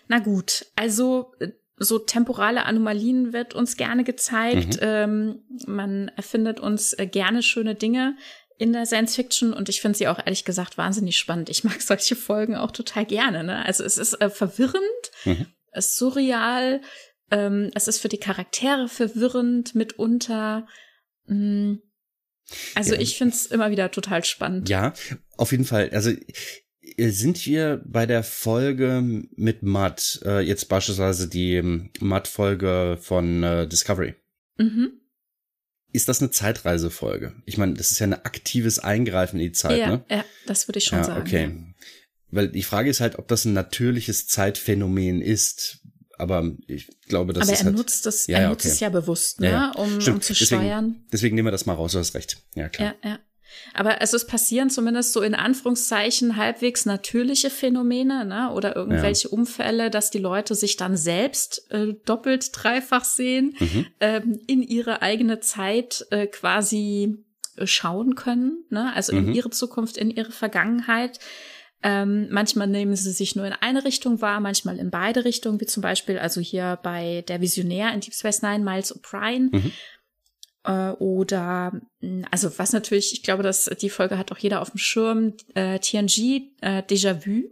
Na 0.07 0.19
gut, 0.19 0.65
also 0.75 1.33
äh, 1.39 1.49
so 1.79 1.97
temporale 1.97 2.65
Anomalien 2.65 3.33
wird 3.33 3.55
uns 3.55 3.77
gerne 3.77 4.03
gezeigt. 4.03 4.75
Mhm. 4.75 4.79
Ähm, 4.81 5.39
man 5.65 6.11
erfindet 6.15 6.59
uns 6.59 6.93
äh, 6.93 7.07
gerne 7.07 7.41
schöne 7.41 7.75
Dinge 7.75 8.15
in 8.57 8.73
der 8.73 8.85
Science 8.85 9.15
Fiction 9.15 9.53
und 9.53 9.69
ich 9.69 9.79
finde 9.79 9.97
sie 9.97 10.09
auch 10.09 10.19
ehrlich 10.19 10.43
gesagt 10.43 10.77
wahnsinnig 10.77 11.17
spannend. 11.17 11.49
Ich 11.49 11.63
mag 11.63 11.81
solche 11.81 12.15
Folgen 12.15 12.55
auch 12.55 12.71
total 12.71 13.05
gerne. 13.05 13.43
Ne? 13.43 13.65
Also 13.65 13.83
es 13.83 13.97
ist 13.97 14.21
äh, 14.21 14.29
verwirrend, 14.29 14.83
mhm. 15.23 15.45
es 15.71 15.87
ist 15.87 15.97
surreal, 15.97 16.81
ähm, 17.31 17.71
es 17.73 17.87
ist 17.87 17.99
für 17.99 18.09
die 18.09 18.19
Charaktere 18.19 18.89
verwirrend 18.89 19.75
mitunter. 19.75 20.67
Mhm. 21.25 21.81
Also 22.75 22.95
ja. 22.95 23.01
ich 23.01 23.17
finde 23.17 23.35
es 23.35 23.45
immer 23.45 23.71
wieder 23.71 23.91
total 23.91 24.25
spannend. 24.25 24.69
Ja, 24.69 24.93
auf 25.37 25.51
jeden 25.51 25.65
Fall. 25.65 25.91
Also 25.91 26.11
sind 27.07 27.45
wir 27.45 27.81
bei 27.85 28.05
der 28.05 28.23
Folge 28.23 29.01
mit 29.35 29.63
Matt, 29.63 30.19
äh, 30.25 30.39
jetzt 30.41 30.69
beispielsweise 30.69 31.27
die 31.27 31.55
ähm, 31.55 31.89
Matt-Folge 31.99 32.97
von 33.01 33.43
äh, 33.43 33.67
Discovery. 33.67 34.15
Mhm. 34.57 34.91
Ist 35.91 36.07
das 36.07 36.21
eine 36.21 36.29
Zeitreisefolge? 36.29 37.33
Ich 37.45 37.57
meine, 37.57 37.73
das 37.73 37.91
ist 37.91 37.99
ja 37.99 38.07
ein 38.07 38.13
aktives 38.13 38.77
Eingreifen 38.79 39.39
in 39.39 39.47
die 39.47 39.51
Zeit, 39.53 39.79
ja, 39.79 39.89
ne? 39.89 40.05
Ja, 40.09 40.23
das 40.45 40.67
würde 40.67 40.77
ich 40.77 40.85
schon 40.85 40.99
ja, 40.99 41.03
sagen. 41.03 41.21
Okay. 41.21 41.73
Weil 42.31 42.49
die 42.49 42.63
Frage 42.63 42.89
ist 42.89 42.99
halt, 42.99 43.17
ob 43.17 43.27
das 43.27 43.45
ein 43.45 43.53
natürliches 43.53 44.27
Zeitphänomen 44.27 45.21
ist. 45.21 45.79
Aber 46.17 46.51
ich 46.67 46.89
glaube, 47.07 47.33
das 47.33 47.43
Aber 47.43 47.53
ist 47.53 47.61
er 47.61 47.65
halt, 47.65 47.75
nutzt 47.75 48.05
das, 48.05 48.27
er 48.27 48.41
ja, 48.41 48.49
nutzt 48.49 48.65
okay. 48.65 48.73
es 48.73 48.79
ja 48.81 48.89
bewusst, 48.89 49.39
ne? 49.39 49.71
Um, 49.77 49.93
um 49.93 49.99
zu 49.99 50.11
deswegen, 50.11 50.35
steuern. 50.35 51.05
Deswegen 51.11 51.35
nehmen 51.35 51.47
wir 51.47 51.51
das 51.51 51.65
mal 51.65 51.73
raus, 51.73 51.93
du 51.93 51.99
hast 51.99 52.13
recht. 52.13 52.37
Ja, 52.55 52.69
klar. 52.69 52.95
Ja, 53.03 53.11
ja. 53.11 53.19
Aber 53.73 54.01
also 54.01 54.17
es 54.17 54.25
passieren 54.25 54.69
zumindest 54.69 55.13
so 55.13 55.21
in 55.21 55.35
Anführungszeichen 55.35 56.35
halbwegs 56.35 56.85
natürliche 56.85 57.49
Phänomene 57.49 58.25
ne? 58.25 58.51
oder 58.53 58.75
irgendwelche 58.75 59.29
ja. 59.29 59.33
Unfälle, 59.33 59.89
dass 59.89 60.11
die 60.11 60.19
Leute 60.19 60.55
sich 60.55 60.77
dann 60.77 60.97
selbst 60.97 61.69
äh, 61.71 61.93
doppelt, 62.05 62.49
dreifach 62.53 63.05
sehen, 63.05 63.55
mhm. 63.59 63.85
ähm, 63.99 64.39
in 64.47 64.63
ihre 64.63 65.01
eigene 65.01 65.39
Zeit 65.39 66.05
äh, 66.11 66.27
quasi 66.27 67.23
äh, 67.57 67.67
schauen 67.67 68.15
können, 68.15 68.65
ne? 68.69 68.93
also 68.95 69.13
mhm. 69.13 69.29
in 69.29 69.35
ihre 69.35 69.49
Zukunft, 69.49 69.97
in 69.97 70.11
ihre 70.11 70.31
Vergangenheit. 70.31 71.19
Ähm, 71.81 72.27
manchmal 72.29 72.67
nehmen 72.67 72.93
sie 72.97 73.11
sich 73.11 73.37
nur 73.37 73.45
in 73.45 73.53
eine 73.53 73.85
Richtung 73.85 74.19
wahr, 74.19 74.41
manchmal 74.41 74.79
in 74.79 74.91
beide 74.91 75.23
Richtungen, 75.23 75.61
wie 75.61 75.65
zum 75.65 75.81
Beispiel 75.81 76.19
also 76.19 76.41
hier 76.41 76.77
bei 76.83 77.23
der 77.29 77.39
Visionär 77.39 77.93
in 77.93 78.01
Deep 78.01 78.13
Space 78.13 78.41
Nine, 78.41 78.65
Miles 78.65 78.93
O'Brien. 78.93 79.49
Mhm 79.55 79.71
äh, 80.63 80.91
oder, 80.91 81.79
hm, 82.01 82.25
also 82.31 82.57
was 82.57 82.73
natürlich, 82.73 83.13
ich 83.13 83.23
glaube, 83.23 83.43
dass 83.43 83.65
die 83.65 83.89
Folge 83.89 84.17
hat 84.17 84.31
auch 84.31 84.37
jeder 84.37 84.61
auf 84.61 84.71
dem 84.71 84.77
Schirm, 84.77 85.33
äh, 85.55 85.79
TNG, 85.79 86.51
äh, 86.61 86.83
Déjà-vu. 86.83 87.49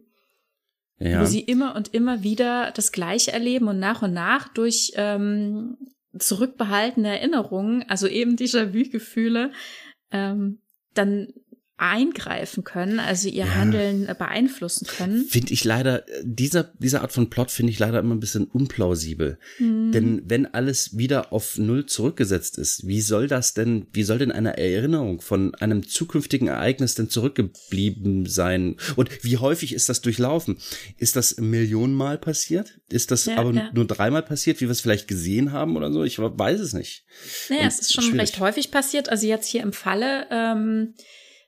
Ja. 1.00 1.22
Wo 1.22 1.26
sie 1.26 1.41
immer 1.41 1.76
und 1.76 1.93
immer 1.93 2.24
wieder 2.24 2.72
das 2.72 2.91
Gleiche 2.91 3.32
erleben 3.32 3.67
und 3.67 3.78
nach 3.78 4.02
und 4.02 4.13
nach 4.13 4.48
durch 4.48 4.93
ähm, 4.96 5.78
zurückbehaltene 6.17 7.20
Erinnerungen, 7.20 7.86
also 7.88 8.08
eben 8.08 8.36
Déjà-vu-Gefühle, 8.36 9.52
ähm, 10.12 10.60
dann 10.96 11.34
eingreifen 11.78 12.63
können, 12.63 13.00
also 13.00 13.30
ihr 13.30 13.46
ja. 13.46 13.56
Handeln 13.56 14.08
beeinflussen 14.18 14.88
können. 14.88 15.26
Finde 15.26 15.54
ich 15.54 15.63
leider, 15.63 16.04
dieser, 16.24 16.72
diese 16.80 17.02
Art 17.02 17.12
von 17.12 17.30
Plot 17.30 17.52
finde 17.52 17.72
ich 17.72 17.78
leider 17.78 18.00
immer 18.00 18.16
ein 18.16 18.20
bisschen 18.20 18.46
unplausibel. 18.46 19.38
Hm. 19.58 19.92
Denn 19.92 20.24
wenn 20.26 20.48
alles 20.48 20.98
wieder 20.98 21.32
auf 21.32 21.60
Null 21.60 21.86
zurückgesetzt 21.86 22.58
ist, 22.58 22.88
wie 22.88 23.02
soll 23.02 23.28
das 23.28 23.54
denn, 23.54 23.86
wie 23.94 24.02
soll 24.02 24.18
denn 24.18 24.32
eine 24.32 24.58
Erinnerung 24.58 25.22
von 25.22 25.54
einem 25.56 25.88
zukünftigen 25.88 26.48
Ereignis 26.48 26.96
denn 26.96 27.12
zurückgeblieben 27.12 28.26
sein? 28.26 28.78
Und 28.96 29.24
wie 29.24 29.38
häufig 29.38 29.74
ist 29.74 29.88
das 29.88 30.02
durchlaufen? 30.02 30.58
Ist 30.98 31.16
das 31.16 31.38
Millionenmal 31.38 32.18
passiert? 32.18 32.80
Ist 32.90 33.12
das 33.12 33.26
ja, 33.26 33.38
aber 33.38 33.54
ja. 33.54 33.70
nur 33.72 33.86
dreimal 33.86 34.24
passiert, 34.24 34.62
wie 34.62 34.66
wir 34.66 34.72
es 34.72 34.82
vielleicht 34.82 35.08
gesehen 35.08 35.52
haben 35.52 35.78
oder 35.78 35.92
so? 35.92 36.04
Ich 36.04 36.18
weiß 36.18 36.60
es 36.60 36.74
nicht. 36.74 37.06
Naja, 37.50 37.62
Und 37.62 37.68
es 37.68 37.80
ist 37.80 37.94
schon 37.94 38.04
schwierig. 38.06 38.22
recht 38.22 38.40
häufig 38.40 38.72
passiert. 38.72 39.10
Also 39.10 39.28
jetzt 39.28 39.48
hier 39.48 39.62
im 39.62 39.74
Falle, 39.74 40.26
ähm, 40.32 40.96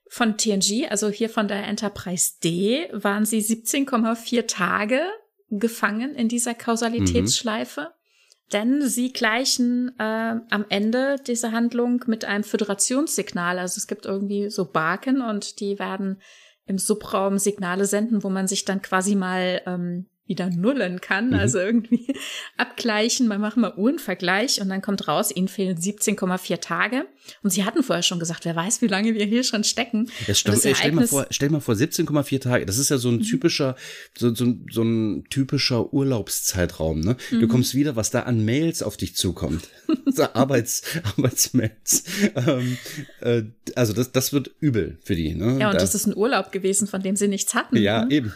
von 0.09 0.37
TNG, 0.37 0.87
also 0.89 1.09
hier 1.09 1.29
von 1.29 1.47
der 1.47 1.65
Enterprise 1.67 2.33
D, 2.43 2.89
waren 2.91 3.25
sie 3.25 3.39
17,4 3.39 4.47
Tage 4.47 5.01
gefangen 5.49 6.15
in 6.15 6.27
dieser 6.27 6.55
Kausalitätsschleife. 6.55 7.81
Mhm. 7.81 8.51
Denn 8.51 8.87
sie 8.87 9.13
gleichen 9.13 9.91
äh, 9.99 10.35
am 10.49 10.65
Ende 10.69 11.17
dieser 11.27 11.51
Handlung 11.51 12.03
mit 12.07 12.25
einem 12.25 12.43
Föderationssignal. 12.43 13.59
Also 13.59 13.77
es 13.77 13.85
gibt 13.85 14.07
irgendwie 14.07 14.49
so 14.49 14.65
Barken 14.65 15.21
und 15.21 15.59
die 15.59 15.77
werden 15.77 16.19
im 16.65 16.79
Subraum 16.79 17.37
Signale 17.37 17.85
senden, 17.85 18.23
wo 18.23 18.29
man 18.29 18.47
sich 18.47 18.65
dann 18.65 18.81
quasi 18.81 19.13
mal 19.13 19.61
ähm, 19.67 20.08
wieder 20.29 20.49
nullen 20.49 21.01
kann, 21.01 21.29
mhm. 21.29 21.33
also 21.33 21.57
irgendwie 21.57 22.13
abgleichen. 22.57 23.27
Man 23.27 23.41
macht 23.41 23.57
mal 23.57 23.73
Uhrenvergleich 23.75 24.61
und 24.61 24.69
dann 24.69 24.81
kommt 24.81 25.07
raus, 25.07 25.31
ihnen 25.35 25.49
fehlen 25.49 25.77
17,4 25.77 26.61
Tage. 26.61 27.07
Und 27.43 27.49
sie 27.49 27.65
hatten 27.65 27.83
vorher 27.83 28.03
schon 28.03 28.19
gesagt, 28.19 28.45
wer 28.45 28.55
weiß, 28.55 28.81
wie 28.81 28.87
lange 28.87 29.13
wir 29.15 29.25
hier 29.25 29.43
schon 29.43 29.63
stecken. 29.63 30.09
Ja, 30.27 30.33
stell, 30.33 30.53
ey, 30.63 30.75
stell, 30.75 30.91
mal 30.91 31.07
vor, 31.07 31.27
stell 31.31 31.49
mal 31.49 31.59
vor, 31.59 31.75
17,4 31.75 32.39
Tage. 32.39 32.65
Das 32.65 32.77
ist 32.77 32.89
ja 32.89 32.97
so 32.97 33.09
ein 33.09 33.17
mhm. 33.17 33.23
typischer, 33.23 33.75
so, 34.17 34.33
so, 34.33 34.55
so 34.71 34.83
ein 34.83 35.25
typischer 35.29 35.91
Urlaubszeitraum. 35.93 36.99
Ne? 36.99 37.17
Du 37.31 37.37
mhm. 37.37 37.47
kommst 37.47 37.75
wieder, 37.75 37.95
was 37.95 38.11
da 38.11 38.21
an 38.21 38.45
Mails 38.45 38.83
auf 38.83 38.97
dich 38.97 39.15
zukommt. 39.15 39.67
so 40.05 40.23
Arbeits, 40.33 40.83
Arbeitsmails. 41.17 42.03
Ähm, 42.35 42.77
äh, 43.21 43.43
also 43.75 43.93
das, 43.93 44.11
das 44.11 44.31
wird 44.31 44.51
übel 44.59 44.99
für 45.03 45.15
die. 45.15 45.33
Ne? 45.33 45.57
Ja, 45.59 45.69
und 45.69 45.75
da, 45.75 45.79
das 45.79 45.95
ist 45.95 46.05
ein 46.05 46.15
Urlaub 46.15 46.51
gewesen, 46.51 46.87
von 46.87 47.01
dem 47.01 47.15
sie 47.15 47.27
nichts 47.27 47.55
hatten. 47.55 47.77
Ja, 47.77 48.05
ne? 48.05 48.13
eben. 48.13 48.33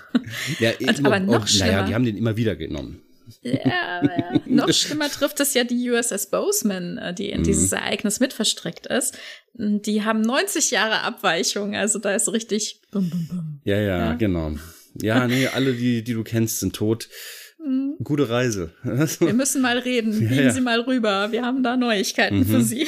Ja, 0.60 0.72
eben 0.80 1.06
aber 1.06 1.20
noch 1.20 1.48
schlimmer. 1.48 1.72
Naja, 1.72 1.83
die 1.86 1.96
haben 1.96 2.06
den 2.06 2.18
immer 2.18 2.38
wieder 2.38 2.56
genommen. 2.56 3.02
Ja, 3.42 3.54
ja. 4.04 4.42
noch 4.46 4.72
schlimmer 4.72 5.10
trifft 5.10 5.40
es 5.40 5.54
ja 5.54 5.64
die 5.64 5.90
USS 5.90 6.30
Bozeman, 6.30 6.98
äh, 6.98 7.14
die 7.14 7.30
in 7.30 7.42
mhm. 7.42 7.46
dieses 7.46 7.72
Ereignis 7.72 8.20
mit 8.20 8.34
verstrickt 8.34 8.88
ist. 8.88 9.18
Die 9.54 10.04
haben 10.04 10.22
90 10.22 10.72
Jahre 10.72 11.02
Abweichung, 11.02 11.76
also 11.76 12.00
da 12.00 12.14
ist 12.14 12.32
richtig 12.32 12.82
bum, 12.92 13.10
bum, 13.10 13.28
bum. 13.28 13.62
Ja, 13.64 13.78
ja, 13.78 13.98
ja, 13.98 14.14
genau. 14.14 14.54
Ja, 15.02 15.28
nee, 15.28 15.48
alle, 15.48 15.74
die, 15.74 16.04
die 16.04 16.14
du 16.14 16.24
kennst, 16.24 16.60
sind 16.60 16.76
tot. 16.76 17.10
Mhm. 17.66 17.96
Gute 18.04 18.30
Reise. 18.30 18.74
Wir 18.84 19.34
müssen 19.34 19.62
mal 19.62 19.78
reden. 19.78 20.14
Ja, 20.22 20.30
Gehen 20.30 20.46
ja. 20.46 20.52
Sie 20.52 20.62
mal 20.62 20.82
rüber. 20.82 21.32
Wir 21.32 21.44
haben 21.44 21.64
da 21.64 21.78
Neuigkeiten 21.78 22.40
mhm. 22.40 22.46
für 22.46 22.62
Sie. 22.62 22.88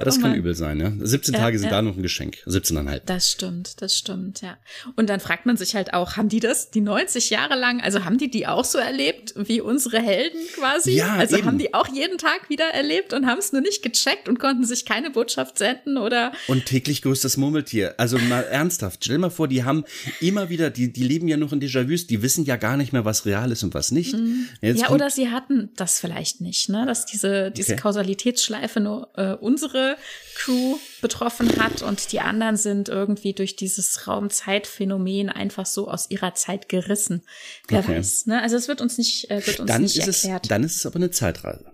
Ja, 0.00 0.06
das 0.06 0.18
oh 0.18 0.22
kann 0.22 0.34
übel 0.34 0.54
sein, 0.54 0.80
ja. 0.80 0.92
17 0.98 1.34
ja, 1.34 1.40
Tage 1.40 1.58
sind 1.58 1.70
da 1.70 1.82
noch 1.82 1.94
ein 1.94 2.02
Geschenk. 2.02 2.38
17,5. 2.46 3.02
Das 3.04 3.30
stimmt, 3.30 3.82
das 3.82 3.94
stimmt, 3.94 4.40
ja. 4.40 4.56
Und 4.96 5.10
dann 5.10 5.20
fragt 5.20 5.44
man 5.44 5.58
sich 5.58 5.74
halt 5.74 5.92
auch, 5.92 6.16
haben 6.16 6.30
die 6.30 6.40
das 6.40 6.70
die 6.70 6.80
90 6.80 7.28
Jahre 7.28 7.54
lang, 7.54 7.82
also 7.82 8.02
haben 8.06 8.16
die 8.16 8.30
die 8.30 8.46
auch 8.46 8.64
so 8.64 8.78
erlebt 8.78 9.34
wie 9.36 9.60
unsere 9.60 10.00
Helden 10.00 10.40
quasi? 10.54 10.92
Ja, 10.92 11.16
Also 11.16 11.36
eben. 11.36 11.46
haben 11.46 11.58
die 11.58 11.74
auch 11.74 11.86
jeden 11.88 12.16
Tag 12.16 12.48
wieder 12.48 12.64
erlebt 12.64 13.12
und 13.12 13.26
haben 13.26 13.38
es 13.38 13.52
nur 13.52 13.60
nicht 13.60 13.82
gecheckt 13.82 14.26
und 14.26 14.38
konnten 14.38 14.64
sich 14.64 14.86
keine 14.86 15.10
Botschaft 15.10 15.58
senden 15.58 15.98
oder? 15.98 16.32
Und 16.48 16.64
täglich 16.64 17.02
grüßt 17.02 17.22
das 17.22 17.36
Murmeltier. 17.36 17.94
Also 17.98 18.16
mal 18.16 18.42
ernsthaft, 18.50 19.04
stell 19.04 19.18
mal 19.18 19.30
vor, 19.30 19.48
die 19.48 19.64
haben 19.64 19.84
immer 20.20 20.48
wieder, 20.48 20.70
die, 20.70 20.90
die 20.90 21.02
leben 21.02 21.28
ja 21.28 21.36
noch 21.36 21.52
in 21.52 21.60
Déjà-vus, 21.60 22.06
die 22.06 22.22
wissen 22.22 22.46
ja 22.46 22.56
gar 22.56 22.78
nicht 22.78 22.94
mehr, 22.94 23.04
was 23.04 23.26
real 23.26 23.52
ist 23.52 23.62
und 23.64 23.74
was 23.74 23.90
nicht. 23.90 24.14
Mhm. 24.14 24.48
ja, 24.62 24.88
oder 24.88 25.10
sie 25.10 25.28
hatten 25.28 25.68
das 25.76 26.00
vielleicht 26.00 26.40
nicht, 26.40 26.70
ne? 26.70 26.86
Dass 26.86 27.04
diese, 27.04 27.50
diese 27.50 27.74
okay. 27.74 27.82
Kausalitätsschleife 27.82 28.80
nur 28.80 29.10
äh, 29.16 29.34
unsere 29.34 29.89
Crew 30.34 30.76
betroffen 31.00 31.62
hat 31.62 31.82
und 31.82 32.12
die 32.12 32.20
anderen 32.20 32.56
sind 32.56 32.88
irgendwie 32.88 33.32
durch 33.32 33.56
dieses 33.56 34.06
Raumzeitphänomen 34.06 35.28
einfach 35.28 35.66
so 35.66 35.88
aus 35.88 36.10
ihrer 36.10 36.34
Zeit 36.34 36.68
gerissen. 36.68 37.22
Wer 37.68 37.80
okay. 37.80 37.98
weiß, 37.98 38.26
ne? 38.26 38.42
Also 38.42 38.56
es 38.56 38.68
wird 38.68 38.80
uns 38.80 38.98
nicht, 38.98 39.30
äh, 39.30 39.46
wird 39.46 39.60
uns 39.60 39.68
dann 39.68 39.82
nicht 39.82 39.96
ist 39.96 40.06
erklärt. 40.06 40.44
Es, 40.44 40.48
dann 40.48 40.64
ist 40.64 40.76
es 40.76 40.86
aber 40.86 40.96
eine 40.96 41.10
Zeitreise. 41.10 41.69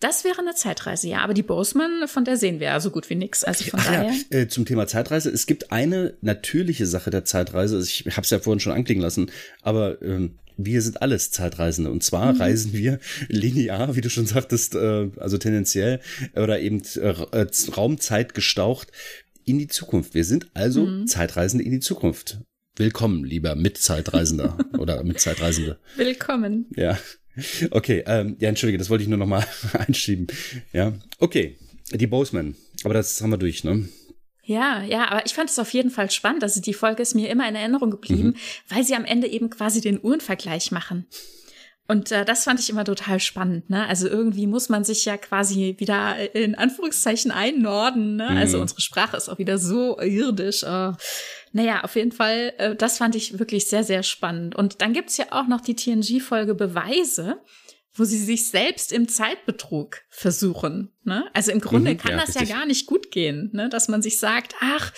Das 0.00 0.22
wäre 0.22 0.38
eine 0.38 0.54
Zeitreise, 0.54 1.08
ja. 1.08 1.18
Aber 1.18 1.34
die 1.34 1.42
Boseman, 1.42 2.06
von 2.06 2.24
der 2.24 2.36
sehen 2.36 2.60
wir 2.60 2.68
ja 2.68 2.80
so 2.80 2.90
gut 2.90 3.10
wie 3.10 3.16
nichts. 3.16 3.42
Also 3.42 3.64
von 3.64 3.80
Ach 3.80 3.86
daher. 3.86 4.12
Ja, 4.30 4.38
äh, 4.38 4.48
zum 4.48 4.64
Thema 4.64 4.86
Zeitreise. 4.86 5.30
Es 5.30 5.46
gibt 5.46 5.72
eine 5.72 6.16
natürliche 6.20 6.86
Sache 6.86 7.10
der 7.10 7.24
Zeitreise. 7.24 7.80
Ich 7.80 8.04
habe 8.12 8.22
es 8.22 8.30
ja 8.30 8.38
vorhin 8.38 8.60
schon 8.60 8.72
anklingen 8.72 9.02
lassen. 9.02 9.30
Aber 9.62 10.00
ähm, 10.00 10.38
wir 10.56 10.82
sind 10.82 11.02
alles 11.02 11.32
Zeitreisende. 11.32 11.90
Und 11.90 12.04
zwar 12.04 12.34
mhm. 12.34 12.40
reisen 12.40 12.72
wir 12.74 13.00
linear, 13.28 13.96
wie 13.96 14.00
du 14.00 14.10
schon 14.10 14.26
sagtest, 14.26 14.76
äh, 14.76 15.10
also 15.16 15.36
tendenziell 15.36 16.00
oder 16.34 16.60
eben 16.60 16.82
äh, 16.96 17.14
äh, 17.32 17.46
Raumzeit 17.76 18.34
gestaucht 18.34 18.92
in 19.44 19.58
die 19.58 19.68
Zukunft. 19.68 20.14
Wir 20.14 20.24
sind 20.24 20.48
also 20.54 20.86
mhm. 20.86 21.06
Zeitreisende 21.06 21.64
in 21.64 21.72
die 21.72 21.80
Zukunft. 21.80 22.38
Willkommen, 22.76 23.24
lieber 23.24 23.56
Mitzeitreisender 23.56 24.58
oder 24.78 25.02
Mitzeitreisende. 25.02 25.78
Willkommen. 25.96 26.66
Ja. 26.76 26.98
Okay, 27.70 28.04
ähm, 28.06 28.36
ja, 28.38 28.48
entschuldige, 28.48 28.78
das 28.78 28.90
wollte 28.90 29.02
ich 29.02 29.08
nur 29.08 29.18
noch 29.18 29.26
mal 29.26 29.46
einschieben. 29.72 30.26
Ja, 30.72 30.92
okay, 31.18 31.56
die 31.92 32.06
Boseman. 32.06 32.56
Aber 32.84 32.94
das 32.94 33.20
haben 33.20 33.30
wir 33.30 33.38
durch, 33.38 33.64
ne? 33.64 33.88
Ja, 34.42 34.82
ja, 34.82 35.10
aber 35.10 35.26
ich 35.26 35.34
fand 35.34 35.50
es 35.50 35.58
auf 35.58 35.74
jeden 35.74 35.90
Fall 35.90 36.10
spannend. 36.10 36.42
Also 36.42 36.62
die 36.62 36.72
Folge 36.72 37.02
ist 37.02 37.14
mir 37.14 37.28
immer 37.28 37.46
in 37.48 37.54
Erinnerung 37.54 37.90
geblieben, 37.90 38.28
mhm. 38.28 38.34
weil 38.68 38.82
sie 38.82 38.94
am 38.94 39.04
Ende 39.04 39.26
eben 39.26 39.50
quasi 39.50 39.82
den 39.82 40.00
Uhrenvergleich 40.02 40.70
machen. 40.70 41.06
Und 41.86 42.12
äh, 42.12 42.24
das 42.26 42.44
fand 42.44 42.60
ich 42.60 42.68
immer 42.68 42.84
total 42.84 43.18
spannend. 43.18 43.70
Ne? 43.70 43.86
Also 43.86 44.08
irgendwie 44.08 44.46
muss 44.46 44.68
man 44.68 44.84
sich 44.84 45.06
ja 45.06 45.16
quasi 45.16 45.74
wieder 45.78 46.34
in 46.34 46.54
Anführungszeichen 46.54 47.30
einnorden. 47.30 48.16
Ne? 48.16 48.26
Also 48.26 48.32
mhm. 48.32 48.40
Also 48.40 48.60
unsere 48.60 48.80
Sprache 48.80 49.16
ist 49.16 49.28
auch 49.28 49.38
wieder 49.38 49.58
so 49.58 49.98
irdisch. 49.98 50.64
Oh. 50.64 50.92
Naja, 51.52 51.82
auf 51.84 51.96
jeden 51.96 52.12
Fall, 52.12 52.52
äh, 52.58 52.76
das 52.76 52.98
fand 52.98 53.14
ich 53.14 53.38
wirklich 53.38 53.68
sehr, 53.68 53.84
sehr 53.84 54.02
spannend. 54.02 54.56
Und 54.56 54.82
dann 54.82 54.92
gibt's 54.92 55.16
ja 55.16 55.26
auch 55.30 55.46
noch 55.46 55.60
die 55.60 55.76
TNG-Folge 55.76 56.54
Beweise 56.54 57.40
wo 57.98 58.04
sie 58.04 58.18
sich 58.18 58.48
selbst 58.48 58.92
im 58.92 59.08
Zeitbetrug 59.08 60.02
versuchen. 60.08 60.92
Ne? 61.04 61.28
Also 61.32 61.50
im 61.50 61.60
Grunde 61.60 61.92
mhm, 61.92 61.98
kann 61.98 62.12
ja, 62.12 62.18
das 62.18 62.28
richtig. 62.28 62.48
ja 62.48 62.56
gar 62.56 62.66
nicht 62.66 62.86
gut 62.86 63.10
gehen, 63.10 63.50
ne? 63.52 63.68
dass 63.68 63.88
man 63.88 64.02
sich 64.02 64.18
sagt, 64.18 64.54
ach, 64.60 64.92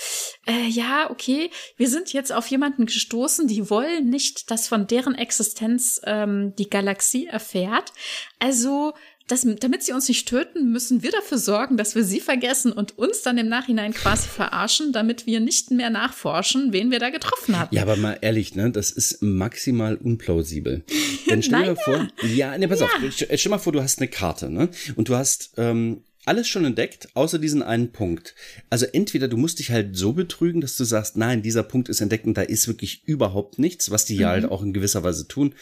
äh, 0.46 0.68
ja, 0.68 1.10
okay, 1.10 1.50
wir 1.76 1.88
sind 1.88 2.12
jetzt 2.12 2.32
auf 2.32 2.46
jemanden 2.48 2.86
gestoßen, 2.86 3.46
die 3.46 3.70
wollen 3.70 4.10
nicht, 4.10 4.50
dass 4.50 4.68
von 4.68 4.86
deren 4.86 5.14
Existenz 5.14 6.00
ähm, 6.04 6.54
die 6.58 6.68
Galaxie 6.68 7.26
erfährt. 7.26 7.92
Also 8.38 8.92
das, 9.30 9.46
damit 9.60 9.82
sie 9.82 9.92
uns 9.92 10.08
nicht 10.08 10.28
töten, 10.28 10.72
müssen 10.72 11.02
wir 11.02 11.10
dafür 11.10 11.38
sorgen, 11.38 11.76
dass 11.76 11.94
wir 11.94 12.04
sie 12.04 12.20
vergessen 12.20 12.72
und 12.72 12.98
uns 12.98 13.22
dann 13.22 13.38
im 13.38 13.48
Nachhinein 13.48 13.92
quasi 13.92 14.28
verarschen, 14.28 14.92
damit 14.92 15.26
wir 15.26 15.40
nicht 15.40 15.70
mehr 15.70 15.90
nachforschen, 15.90 16.72
wen 16.72 16.90
wir 16.90 16.98
da 16.98 17.10
getroffen 17.10 17.58
hatten. 17.58 17.74
Ja, 17.74 17.82
aber 17.82 17.96
mal 17.96 18.18
ehrlich, 18.20 18.54
ne, 18.54 18.70
das 18.70 18.90
ist 18.90 19.22
maximal 19.22 19.96
unplausibel. 19.96 20.84
Denn 21.30 21.42
stell 21.42 21.64
dir 21.64 21.76
vor, 21.76 22.08
ja, 22.22 22.56
ne, 22.56 22.68
pass 22.68 22.80
ja. 22.80 22.86
auf, 22.86 22.92
stell 23.12 23.50
mal 23.50 23.58
vor, 23.58 23.72
du 23.72 23.82
hast 23.82 23.98
eine 23.98 24.08
Karte, 24.08 24.50
ne, 24.50 24.68
und 24.96 25.08
du 25.08 25.14
hast 25.14 25.52
ähm, 25.56 26.02
alles 26.26 26.48
schon 26.48 26.64
entdeckt, 26.64 27.08
außer 27.14 27.38
diesen 27.38 27.62
einen 27.62 27.92
Punkt. 27.92 28.34
Also 28.68 28.86
entweder 28.86 29.28
du 29.28 29.36
musst 29.36 29.58
dich 29.58 29.70
halt 29.70 29.96
so 29.96 30.12
betrügen, 30.12 30.60
dass 30.60 30.76
du 30.76 30.84
sagst, 30.84 31.16
nein, 31.16 31.42
dieser 31.42 31.62
Punkt 31.62 31.88
ist 31.88 32.00
entdeckt 32.00 32.26
und 32.26 32.36
da 32.36 32.42
ist 32.42 32.68
wirklich 32.68 33.02
überhaupt 33.06 33.58
nichts, 33.58 33.90
was 33.90 34.04
die 34.04 34.16
ja 34.16 34.28
halt 34.28 34.42
mhm. 34.42 34.50
halt 34.50 34.52
auch 34.52 34.62
in 34.62 34.72
gewisser 34.72 35.02
Weise 35.02 35.28
tun. 35.28 35.54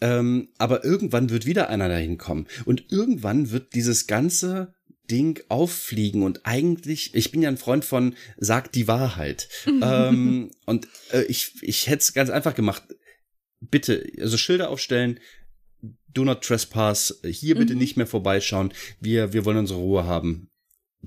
Ähm, 0.00 0.48
aber 0.58 0.84
irgendwann 0.84 1.30
wird 1.30 1.46
wieder 1.46 1.68
einer 1.68 1.88
dahin 1.88 2.18
kommen. 2.18 2.46
Und 2.64 2.90
irgendwann 2.90 3.50
wird 3.50 3.74
dieses 3.74 4.06
ganze 4.06 4.74
Ding 5.10 5.42
auffliegen 5.48 6.22
und 6.22 6.44
eigentlich, 6.44 7.14
ich 7.14 7.30
bin 7.30 7.42
ja 7.42 7.48
ein 7.48 7.56
Freund 7.56 7.84
von, 7.84 8.14
sagt 8.36 8.74
die 8.74 8.88
Wahrheit. 8.88 9.48
ähm, 9.82 10.50
und 10.66 10.88
äh, 11.12 11.22
ich, 11.22 11.54
ich 11.62 11.86
hätte 11.86 12.00
es 12.00 12.12
ganz 12.12 12.30
einfach 12.30 12.54
gemacht. 12.54 12.82
Bitte, 13.60 14.06
also 14.20 14.36
Schilder 14.36 14.68
aufstellen, 14.68 15.20
do 16.12 16.24
not 16.24 16.42
trespass, 16.42 17.20
hier 17.24 17.56
bitte 17.56 17.74
mhm. 17.74 17.78
nicht 17.78 17.96
mehr 17.96 18.06
vorbeischauen, 18.06 18.72
wir, 19.00 19.32
wir 19.32 19.44
wollen 19.44 19.58
unsere 19.58 19.78
Ruhe 19.78 20.04
haben. 20.04 20.50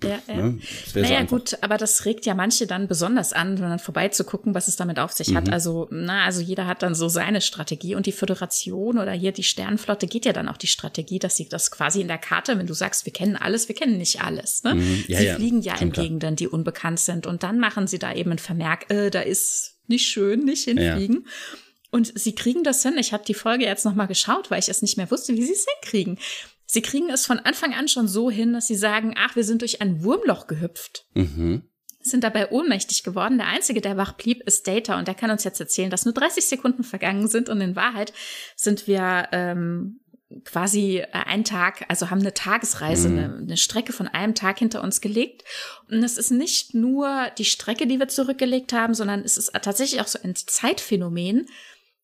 Ja, 0.04 0.20
ja. 0.28 0.36
Ne? 0.36 0.60
Naja, 0.96 1.22
so 1.22 1.36
gut, 1.36 1.58
aber 1.62 1.78
das 1.78 2.06
regt 2.06 2.26
ja 2.26 2.34
manche 2.34 2.68
dann 2.68 2.88
besonders 2.88 3.34
an, 3.34 3.56
dann 3.56 3.80
vorbeizugucken, 3.80 4.54
was 4.54 4.68
es 4.68 4.76
damit 4.76 5.00
auf 5.00 5.12
sich 5.12 5.30
mhm. 5.30 5.38
hat. 5.38 5.50
Also, 5.50 5.88
na, 5.92 6.26
also 6.26 6.42
jeder 6.42 6.68
hat 6.68 6.84
dann 6.84 6.96
so 6.96 7.10
seine 7.10 7.42
Strategie 7.42 7.96
und 7.96 8.06
die 8.06 8.12
Föderation 8.12 8.98
oder 8.98 9.12
hier 9.12 9.32
die 9.32 9.44
Sternenflotte 9.44 10.08
geht 10.08 10.26
ja 10.26 10.34
dann 10.34 10.48
auch 10.48 10.58
die 10.58 10.68
Strategie, 10.68 11.20
dass 11.20 11.36
sie 11.36 11.50
das 11.50 11.72
quasi 11.72 12.02
in 12.02 12.08
der 12.08 12.18
Karte, 12.18 12.58
wenn 12.58 12.68
du 12.68 12.74
sagst, 12.74 13.06
wir 13.06 13.14
kennen 13.14 13.36
alles, 13.36 13.68
wir 13.68 13.76
kennen 13.76 13.98
nicht 13.98 14.22
alles. 14.22 14.64
Ne? 14.64 14.76
Mhm. 14.76 15.04
Ja, 15.08 15.18
sie 15.18 15.26
ja. 15.26 15.36
fliegen 15.36 15.62
ja 15.62 15.76
in 15.76 15.92
Gegenden, 15.92 16.36
die 16.36 16.48
unbekannt 16.48 17.00
sind 17.00 17.28
und 17.28 17.44
dann 17.44 17.60
machen 17.60 17.88
sie 17.88 18.00
da 18.00 18.14
eben 18.14 18.32
ein 18.32 18.40
Vermerk, 18.40 18.90
äh, 18.90 19.10
da 19.10 19.22
ist 19.22 19.80
nicht 19.88 20.08
schön, 20.08 20.46
nicht 20.46 20.66
hinfliegen. 20.66 21.26
Ja. 21.26 21.58
Und 21.92 22.18
sie 22.18 22.36
kriegen 22.36 22.64
das 22.64 22.84
hin. 22.84 22.98
Ich 23.00 23.14
habe 23.14 23.24
die 23.26 23.34
Folge 23.34 23.66
jetzt 23.66 23.84
noch 23.84 23.96
mal 23.96 24.06
geschaut, 24.06 24.52
weil 24.52 24.60
ich 24.60 24.70
es 24.70 24.84
nicht 24.84 24.98
mehr 24.98 25.10
wusste, 25.10 25.34
wie 25.34 25.44
sie 25.44 25.54
es 25.54 25.66
hinkriegen. 25.82 26.20
Sie 26.72 26.84
kriegen 26.84 27.10
es 27.10 27.26
von 27.26 27.40
Anfang 27.40 27.74
an 27.74 27.88
schon 27.88 28.08
so 28.08 28.30
hin, 28.30 28.54
dass 28.54 28.68
sie 28.68 28.76
sagen, 28.76 29.16
ach, 29.18 29.36
wir 29.36 29.44
sind 29.44 29.62
durch 29.62 29.82
ein 29.82 30.04
Wurmloch 30.04 30.46
gehüpft. 30.46 31.08
Mhm. 31.16 31.64
Sind 32.00 32.24
dabei 32.24 32.52
ohnmächtig 32.52 33.02
geworden. 33.02 33.40
Der 33.40 33.48
Einzige, 33.48 33.82
der 33.82 33.98
wach 33.98 34.12
blieb, 34.12 34.44
ist 34.44 34.68
Data 34.68 35.00
und 35.00 35.08
der 35.08 35.16
kann 35.16 35.32
uns 35.32 35.44
jetzt 35.44 35.60
erzählen, 35.60 35.90
dass 35.90 36.06
nur 36.06 36.14
30 36.14 36.46
Sekunden 36.46 36.84
vergangen 36.84 37.28
sind 37.28 37.50
und 37.50 37.60
in 37.60 37.76
Wahrheit 37.76 38.14
sind 38.56 38.86
wir 38.86 39.30
ähm, 39.32 40.00
quasi 40.46 41.00
äh, 41.00 41.08
einen 41.12 41.44
Tag, 41.44 41.86
also 41.88 42.12
haben 42.12 42.20
eine 42.20 42.36
Tagesreise, 42.36 43.10
mhm. 43.10 43.18
eine, 43.18 43.38
eine, 43.38 43.58
Strecke 43.58 43.92
von 43.92 44.08
einem 44.08 44.36
Tag 44.36 44.60
hinter 44.60 44.84
uns 44.84 45.02
gelegt. 45.02 45.44
Und 45.90 46.04
es 46.04 46.20
ist 46.20 46.30
nicht 46.30 46.76
nur 46.76 47.32
die 47.40 47.46
Strecke, 47.46 47.88
die 47.88 47.98
wir 47.98 48.10
zurückgelegt 48.10 48.74
haben, 48.74 48.94
sondern 48.94 49.22
es 49.22 49.40
ist 49.40 49.52
tatsächlich 49.54 50.02
auch 50.02 50.08
so 50.08 50.20
ein 50.22 50.36
Zeitphänomen, 50.36 51.48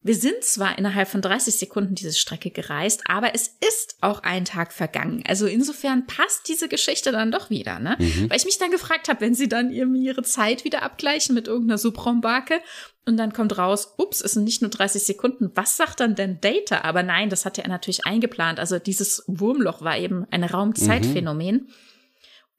wir 0.05 0.13
sind 0.13 0.43
zwar 0.43 0.77
innerhalb 0.77 1.07
von 1.07 1.23
30 1.23 1.55
Sekunden 1.55 1.95
diese 1.95 2.13
Strecke 2.13 2.51
gereist, 2.51 3.01
aber 3.05 3.33
es 3.33 3.57
ist 3.67 3.97
auch 4.01 4.21
ein 4.21 4.45
Tag 4.45 4.71
vergangen. 4.71 5.23
Also 5.27 5.47
insofern 5.47 6.05
passt 6.05 6.47
diese 6.47 6.69
Geschichte 6.69 7.11
dann 7.11 7.31
doch 7.31 7.49
wieder, 7.49 7.79
ne? 7.79 7.97
Mhm. 7.97 8.29
Weil 8.29 8.37
ich 8.37 8.45
mich 8.45 8.59
dann 8.59 8.69
gefragt 8.69 9.09
habe, 9.09 9.21
wenn 9.21 9.33
sie 9.33 9.49
dann 9.49 9.71
ihre 9.71 10.21
Zeit 10.21 10.63
wieder 10.63 10.83
abgleichen 10.83 11.33
mit 11.33 11.47
irgendeiner 11.47 11.79
Subraumbarke 11.79 12.61
und 13.07 13.17
dann 13.17 13.33
kommt 13.33 13.57
raus, 13.57 13.95
ups, 13.97 14.21
es 14.21 14.33
sind 14.33 14.43
nicht 14.43 14.61
nur 14.61 14.69
30 14.69 15.01
Sekunden. 15.01 15.49
Was 15.55 15.75
sagt 15.75 15.99
dann 15.99 16.13
denn 16.13 16.39
Data? 16.39 16.81
Aber 16.81 17.01
nein, 17.01 17.31
das 17.31 17.43
hatte 17.43 17.63
er 17.63 17.69
natürlich 17.69 18.05
eingeplant. 18.05 18.59
Also 18.59 18.77
dieses 18.77 19.23
Wurmloch 19.25 19.81
war 19.81 19.97
eben 19.97 20.27
ein 20.29 20.43
Raumzeitphänomen. 20.43 21.55
Mhm. 21.55 21.67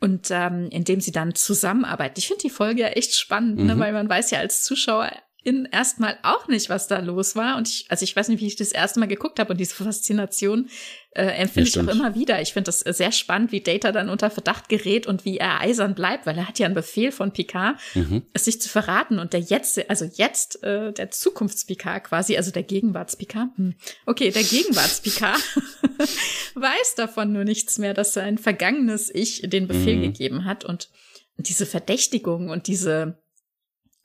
Und 0.00 0.28
ähm, 0.30 0.68
indem 0.72 1.00
sie 1.00 1.12
dann 1.12 1.36
zusammenarbeiten. 1.36 2.18
Ich 2.18 2.26
finde 2.26 2.42
die 2.42 2.50
Folge 2.50 2.82
ja 2.82 2.88
echt 2.88 3.14
spannend, 3.14 3.58
ne? 3.58 3.62
mhm. 3.62 3.68
ne? 3.68 3.78
weil 3.78 3.92
man 3.92 4.08
weiß 4.08 4.32
ja 4.32 4.40
als 4.40 4.64
Zuschauer 4.64 5.12
in 5.46 5.64
erstmal 5.64 6.18
auch 6.24 6.48
nicht, 6.48 6.70
was 6.70 6.88
da 6.88 6.98
los 6.98 7.36
war. 7.36 7.56
Und 7.56 7.68
ich, 7.68 7.86
also 7.88 8.02
ich 8.02 8.16
weiß 8.16 8.28
nicht, 8.28 8.40
wie 8.40 8.48
ich 8.48 8.56
das 8.56 8.72
erste 8.72 8.98
Mal 8.98 9.06
geguckt 9.06 9.38
habe 9.38 9.52
und 9.52 9.60
diese 9.60 9.76
Faszination 9.76 10.68
äh, 11.12 11.22
empfinde 11.22 11.70
ja, 11.70 11.82
ich 11.82 11.88
auch 11.88 11.94
immer 11.94 12.16
wieder. 12.16 12.42
Ich 12.42 12.52
finde 12.52 12.64
das 12.64 12.80
sehr 12.80 13.12
spannend, 13.12 13.52
wie 13.52 13.60
Data 13.60 13.92
dann 13.92 14.08
unter 14.08 14.28
Verdacht 14.28 14.68
gerät 14.68 15.06
und 15.06 15.24
wie 15.24 15.38
er 15.38 15.60
eisern 15.60 15.94
bleibt, 15.94 16.26
weil 16.26 16.36
er 16.36 16.48
hat 16.48 16.58
ja 16.58 16.66
einen 16.66 16.74
Befehl 16.74 17.12
von 17.12 17.32
Picard, 17.32 17.78
mhm. 17.94 18.22
es 18.32 18.46
sich 18.46 18.60
zu 18.60 18.68
verraten. 18.68 19.20
Und 19.20 19.34
der 19.34 19.40
jetzt, 19.40 19.88
also 19.88 20.04
jetzt 20.14 20.64
äh, 20.64 20.92
der 20.92 21.12
Zukunfts-Picard 21.12 22.02
quasi, 22.02 22.36
also 22.36 22.50
der 22.50 22.64
Gegenwarts-Picard, 22.64 23.56
hm. 23.56 23.74
okay, 24.04 24.32
der 24.32 24.42
Gegenwarts-Picard 24.42 25.40
weiß 26.56 26.96
davon 26.96 27.32
nur 27.32 27.44
nichts 27.44 27.78
mehr, 27.78 27.94
dass 27.94 28.14
sein 28.14 28.36
vergangenes 28.36 29.14
Ich 29.14 29.42
den 29.42 29.68
Befehl 29.68 29.98
mhm. 29.98 30.02
gegeben 30.02 30.44
hat 30.44 30.64
und 30.64 30.88
diese 31.36 31.66
Verdächtigung 31.66 32.50
und 32.50 32.66
diese 32.66 33.22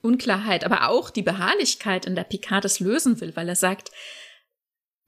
Unklarheit, 0.01 0.63
aber 0.63 0.89
auch 0.89 1.09
die 1.09 1.21
Beharrlichkeit, 1.21 2.05
in 2.05 2.15
der 2.15 2.23
Picard 2.23 2.65
es 2.65 2.79
lösen 2.79 3.21
will, 3.21 3.35
weil 3.35 3.49
er 3.49 3.55
sagt, 3.55 3.91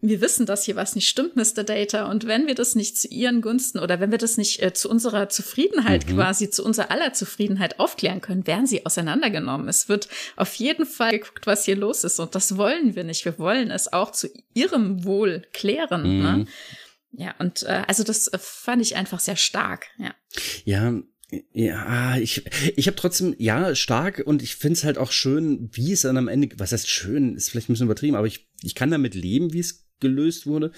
wir 0.06 0.20
wissen, 0.20 0.46
dass 0.46 0.66
hier 0.66 0.76
was 0.76 0.96
nicht 0.96 1.08
stimmt, 1.08 1.38
Mr. 1.38 1.64
Data. 1.64 2.12
Und 2.12 2.28
wenn 2.28 2.46
wir 2.46 2.56
das 2.56 2.76
nicht 2.76 2.98
zu 2.98 3.08
ihren 3.08 3.42
Gunsten 3.42 3.80
oder 3.80 4.02
wenn 4.02 4.12
wir 4.12 4.18
das 4.18 4.36
nicht 4.36 4.62
äh, 4.62 4.74
zu 4.74 4.90
unserer 4.90 5.30
Zufriedenheit 5.30 6.06
mhm. 6.06 6.16
quasi, 6.16 6.50
zu 6.50 6.66
unserer 6.66 6.92
aller 6.92 7.14
Zufriedenheit 7.14 7.80
aufklären 7.80 8.20
können, 8.20 8.46
werden 8.46 8.68
sie 8.68 8.86
auseinandergenommen. 8.86 9.70
Es 9.70 9.88
wird 9.88 10.10
auf 10.36 10.54
jeden 10.56 10.86
Fall 10.86 11.12
geguckt, 11.12 11.48
was 11.48 11.64
hier 11.64 11.78
los 11.78 12.04
ist. 12.04 12.20
Und 12.20 12.36
das 12.36 12.58
wollen 12.58 12.96
wir 12.96 13.06
nicht. 13.06 13.24
Wir 13.24 13.40
wollen 13.40 13.72
es 13.72 13.94
auch 13.94 14.12
zu 14.12 14.28
ihrem 14.54 15.06
Wohl 15.06 15.44
klären. 15.54 16.04
Ne? 16.04 16.32
Mhm. 16.32 16.40
Ne? 16.40 16.46
Ja, 17.14 17.36
und 17.40 17.64
äh, 17.64 17.84
also 17.88 18.04
das 18.04 18.28
äh, 18.28 18.38
fand 18.38 18.82
ich 18.82 18.98
einfach 18.98 19.22
sehr 19.22 19.38
stark. 19.38 19.86
Ja. 19.98 20.14
Ja, 20.66 20.94
ja, 21.52 22.18
ich, 22.18 22.44
ich 22.76 22.88
habe 22.88 22.96
trotzdem, 22.96 23.36
ja, 23.38 23.76
stark 23.76 24.24
und 24.26 24.42
ich 24.42 24.56
finde 24.56 24.74
es 24.74 24.84
halt 24.84 24.98
auch 24.98 25.12
schön, 25.12 25.70
wie 25.72 25.92
es 25.92 26.02
dann 26.02 26.18
am 26.18 26.28
Ende, 26.28 26.50
was 26.58 26.72
heißt 26.72 26.90
schön, 26.90 27.36
ist 27.36 27.50
vielleicht 27.50 27.70
ein 27.70 27.74
bisschen 27.74 27.88
übertrieben, 27.88 28.16
aber 28.16 28.28
ich, 28.28 28.48
ich 28.62 28.76
kann 28.76 28.92
damit 28.92 29.16
leben, 29.16 29.54
wie 29.54 29.60
es 29.60 29.86
gelöst 30.00 30.48
wurde. 30.48 30.72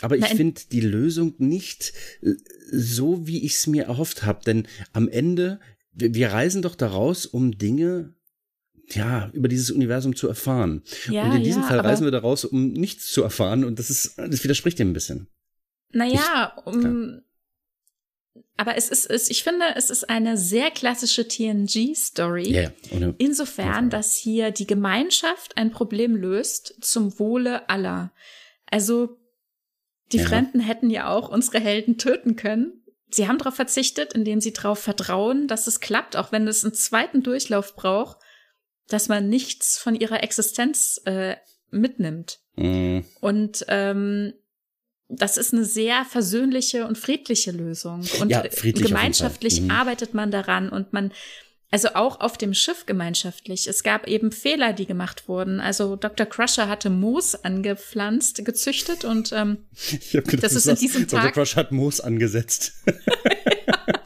Aber 0.00 0.16
ich 0.16 0.26
finde 0.26 0.60
die 0.70 0.80
Lösung 0.80 1.34
nicht 1.38 1.92
äh, 2.22 2.34
so, 2.70 3.26
wie 3.26 3.44
ich 3.44 3.54
es 3.54 3.66
mir 3.66 3.84
erhofft 3.84 4.24
habe. 4.24 4.44
Denn 4.44 4.68
am 4.92 5.08
Ende, 5.08 5.60
wir, 5.92 6.14
wir 6.14 6.30
reisen 6.30 6.62
doch 6.62 6.76
daraus, 6.76 7.26
um 7.26 7.58
Dinge 7.58 8.14
ja, 8.90 9.30
über 9.32 9.48
dieses 9.48 9.70
Universum 9.70 10.16
zu 10.16 10.28
erfahren. 10.28 10.82
Ja, 11.10 11.24
und 11.24 11.36
in 11.36 11.44
diesem 11.44 11.62
ja, 11.62 11.68
Fall 11.68 11.80
reisen 11.80 12.04
wir 12.04 12.10
daraus, 12.10 12.44
um 12.44 12.72
nichts 12.72 13.10
zu 13.10 13.22
erfahren. 13.22 13.64
Und 13.64 13.78
das 13.78 13.90
ist, 13.90 14.16
das 14.16 14.42
widerspricht 14.44 14.78
dem 14.78 14.90
ein 14.90 14.94
bisschen. 14.94 15.28
Naja, 15.90 16.54
um, 16.64 17.20
aber 18.56 18.76
es 18.76 18.88
ist, 18.88 19.06
es, 19.10 19.30
ich 19.30 19.42
finde, 19.42 19.66
es 19.76 19.90
ist 19.90 20.08
eine 20.10 20.36
sehr 20.36 20.70
klassische 20.70 21.28
TNG-Story. 21.28 22.50
Yeah, 22.50 22.72
insofern, 23.18 23.90
dass 23.90 24.16
hier 24.16 24.50
die 24.50 24.66
Gemeinschaft 24.66 25.56
ein 25.56 25.70
Problem 25.70 26.16
löst 26.16 26.74
zum 26.80 27.18
Wohle 27.18 27.68
aller. 27.68 28.12
Also, 28.66 29.16
die 30.12 30.18
ja. 30.18 30.26
Fremden 30.26 30.60
hätten 30.60 30.90
ja 30.90 31.08
auch 31.08 31.28
unsere 31.28 31.60
Helden 31.60 31.98
töten 31.98 32.36
können. 32.36 32.82
Sie 33.10 33.28
haben 33.28 33.38
darauf 33.38 33.54
verzichtet, 33.54 34.12
indem 34.12 34.40
sie 34.40 34.52
darauf 34.52 34.78
vertrauen, 34.78 35.48
dass 35.48 35.66
es 35.66 35.80
klappt, 35.80 36.16
auch 36.16 36.32
wenn 36.32 36.46
es 36.46 36.64
einen 36.64 36.74
zweiten 36.74 37.22
Durchlauf 37.22 37.74
braucht, 37.74 38.18
dass 38.88 39.08
man 39.08 39.28
nichts 39.28 39.78
von 39.78 39.94
ihrer 39.94 40.22
Existenz 40.22 41.00
äh, 41.04 41.36
mitnimmt. 41.70 42.40
Mhm. 42.56 43.04
Und 43.20 43.64
ähm, 43.68 44.34
das 45.08 45.38
ist 45.38 45.54
eine 45.54 45.64
sehr 45.64 46.04
versöhnliche 46.04 46.86
und 46.86 46.98
friedliche 46.98 47.50
Lösung. 47.50 48.04
Und 48.20 48.30
ja, 48.30 48.42
gemeinschaftlich 48.62 49.62
mhm. 49.62 49.70
arbeitet 49.70 50.12
man 50.12 50.30
daran 50.30 50.68
und 50.68 50.92
man, 50.92 51.12
also 51.70 51.88
auch 51.94 52.20
auf 52.20 52.36
dem 52.36 52.52
Schiff 52.52 52.84
gemeinschaftlich. 52.84 53.66
Es 53.66 53.82
gab 53.82 54.06
eben 54.06 54.32
Fehler, 54.32 54.74
die 54.74 54.86
gemacht 54.86 55.26
wurden. 55.26 55.60
Also 55.60 55.96
Dr. 55.96 56.26
Crusher 56.26 56.68
hatte 56.68 56.90
Moos 56.90 57.34
angepflanzt, 57.34 58.44
gezüchtet 58.44 59.04
und 59.04 59.32
ähm, 59.32 59.58
ich 59.72 60.14
hab 60.14 60.24
gedacht, 60.24 60.44
das 60.44 60.54
ist 60.54 60.66
in 60.66 60.76
diesem 60.76 61.08
Tag. 61.08 61.22
Dr. 61.22 61.32
Crusher 61.32 61.56
hat 61.56 61.72
Moos 61.72 62.00
angesetzt. 62.00 62.74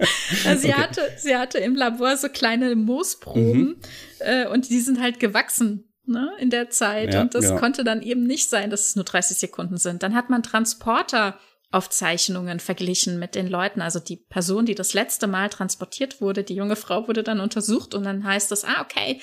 also 0.46 0.62
sie 0.62 0.68
okay. 0.68 0.80
hatte, 0.80 1.00
sie 1.16 1.36
hatte 1.36 1.58
im 1.58 1.74
Labor 1.74 2.16
so 2.16 2.28
kleine 2.28 2.76
Moosproben 2.76 3.60
mhm. 3.60 3.76
äh, 4.20 4.46
und 4.46 4.70
die 4.70 4.80
sind 4.80 5.00
halt 5.00 5.18
gewachsen 5.18 5.91
ne, 6.04 6.30
in 6.38 6.50
der 6.50 6.70
Zeit. 6.70 7.14
Ja, 7.14 7.20
und 7.20 7.34
das 7.34 7.44
ja. 7.44 7.58
konnte 7.58 7.84
dann 7.84 8.02
eben 8.02 8.24
nicht 8.24 8.48
sein, 8.48 8.70
dass 8.70 8.88
es 8.88 8.96
nur 8.96 9.04
30 9.04 9.36
Sekunden 9.36 9.76
sind. 9.76 10.02
Dann 10.02 10.14
hat 10.14 10.30
man 10.30 10.42
Transporter 10.42 11.38
Aufzeichnungen 11.72 12.60
verglichen 12.60 13.18
mit 13.18 13.34
den 13.34 13.48
Leuten. 13.48 13.80
Also 13.80 13.98
die 13.98 14.16
Person, 14.16 14.66
die 14.66 14.74
das 14.74 14.94
letzte 14.94 15.26
Mal 15.26 15.48
transportiert 15.48 16.20
wurde, 16.20 16.44
die 16.44 16.54
junge 16.54 16.76
Frau 16.76 17.08
wurde 17.08 17.22
dann 17.22 17.40
untersucht 17.40 17.94
und 17.94 18.04
dann 18.04 18.24
heißt 18.24 18.52
es, 18.52 18.64
ah, 18.64 18.82
okay, 18.82 19.20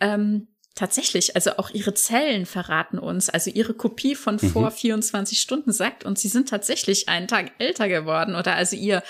ähm, 0.00 0.48
tatsächlich, 0.76 1.34
also 1.34 1.56
auch 1.56 1.70
ihre 1.70 1.94
Zellen 1.94 2.46
verraten 2.46 2.98
uns, 2.98 3.28
also 3.28 3.50
ihre 3.50 3.74
Kopie 3.74 4.14
von 4.14 4.38
mhm. 4.40 4.50
vor 4.50 4.70
24 4.70 5.40
Stunden 5.40 5.72
sagt 5.72 6.04
uns, 6.04 6.22
sie 6.22 6.28
sind 6.28 6.48
tatsächlich 6.48 7.08
einen 7.08 7.28
Tag 7.28 7.52
älter 7.58 7.88
geworden 7.88 8.36
oder 8.36 8.54
also 8.54 8.76
ihr 8.76 9.02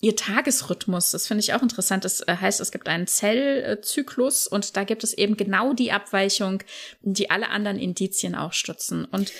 ihr 0.00 0.16
Tagesrhythmus. 0.16 1.10
Das 1.10 1.26
finde 1.26 1.42
ich 1.42 1.54
auch 1.54 1.62
interessant. 1.62 2.04
Das 2.04 2.20
äh, 2.20 2.36
heißt, 2.36 2.60
es 2.60 2.70
gibt 2.70 2.88
einen 2.88 3.06
Zellzyklus 3.06 4.46
und 4.46 4.76
da 4.76 4.84
gibt 4.84 5.04
es 5.04 5.14
eben 5.14 5.36
genau 5.36 5.72
die 5.72 5.92
Abweichung, 5.92 6.62
die 7.02 7.30
alle 7.30 7.48
anderen 7.48 7.78
Indizien 7.78 8.34
auch 8.34 8.52
stützen. 8.52 9.04
Und 9.04 9.32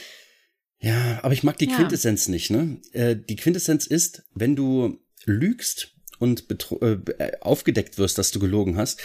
ja, 0.79 1.21
aber 1.23 1.35
ich 1.35 1.43
mag 1.43 1.59
die 1.59 1.69
ja. 1.69 1.77
Quintessenz 1.77 2.29
nicht. 2.29 2.51
Ne? 2.51 2.81
Äh, 2.93 3.17
die 3.17 3.37
Quintessenz 3.37 3.87
ist, 3.87 4.25
wenn 4.35 4.57
du 4.57 4.99
lügst 5.25 5.95
und 6.19 6.45
äh, 6.81 6.99
aufgedeckt 7.41 7.99
wirst, 7.99 8.19
dass 8.19 8.31
du 8.31 8.39
gelogen 8.39 8.77
hast, 8.77 9.01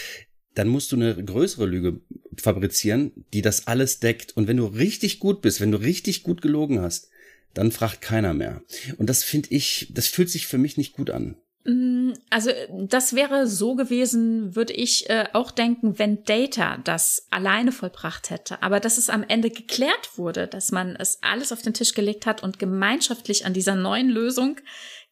dann 0.53 0.67
musst 0.67 0.91
du 0.91 0.97
eine 0.97 1.23
größere 1.23 1.65
Lüge 1.65 2.01
fabrizieren, 2.37 3.25
die 3.33 3.41
das 3.41 3.67
alles 3.67 3.99
deckt. 3.99 4.35
Und 4.35 4.47
wenn 4.47 4.57
du 4.57 4.65
richtig 4.65 5.19
gut 5.19 5.41
bist, 5.41 5.61
wenn 5.61 5.71
du 5.71 5.79
richtig 5.79 6.23
gut 6.23 6.41
gelogen 6.41 6.81
hast, 6.81 7.09
dann 7.53 7.71
fragt 7.71 8.01
keiner 8.01 8.33
mehr. 8.33 8.61
Und 8.97 9.09
das 9.09 9.23
finde 9.23 9.49
ich, 9.51 9.91
das 9.93 10.07
fühlt 10.07 10.29
sich 10.29 10.47
für 10.47 10.57
mich 10.57 10.77
nicht 10.77 10.93
gut 10.93 11.09
an. 11.09 11.35
Mm, 11.63 12.13
also 12.29 12.49
das 12.87 13.13
wäre 13.13 13.47
so 13.47 13.75
gewesen, 13.75 14.55
würde 14.55 14.73
ich 14.73 15.09
äh, 15.09 15.27
auch 15.33 15.51
denken, 15.51 15.99
wenn 15.99 16.23
Data 16.23 16.77
das 16.77 17.27
alleine 17.29 17.71
vollbracht 17.71 18.29
hätte. 18.29 18.63
Aber 18.63 18.79
dass 18.79 18.97
es 18.97 19.09
am 19.09 19.23
Ende 19.23 19.49
geklärt 19.49 20.17
wurde, 20.17 20.47
dass 20.47 20.71
man 20.71 20.95
es 20.95 21.21
alles 21.21 21.51
auf 21.51 21.61
den 21.61 21.73
Tisch 21.73 21.93
gelegt 21.93 22.25
hat 22.25 22.41
und 22.41 22.57
gemeinschaftlich 22.57 23.45
an 23.45 23.53
dieser 23.53 23.75
neuen 23.75 24.09
Lösung 24.09 24.57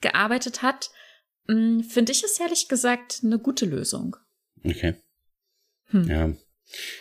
gearbeitet 0.02 0.62
hat, 0.62 0.90
mm, 1.48 1.82
finde 1.82 2.12
ich 2.12 2.24
es 2.24 2.40
ehrlich 2.40 2.68
gesagt 2.68 3.20
eine 3.24 3.38
gute 3.38 3.66
Lösung. 3.66 4.16
Okay. 4.64 4.96
Hm. 5.92 6.08
Ja, 6.08 6.34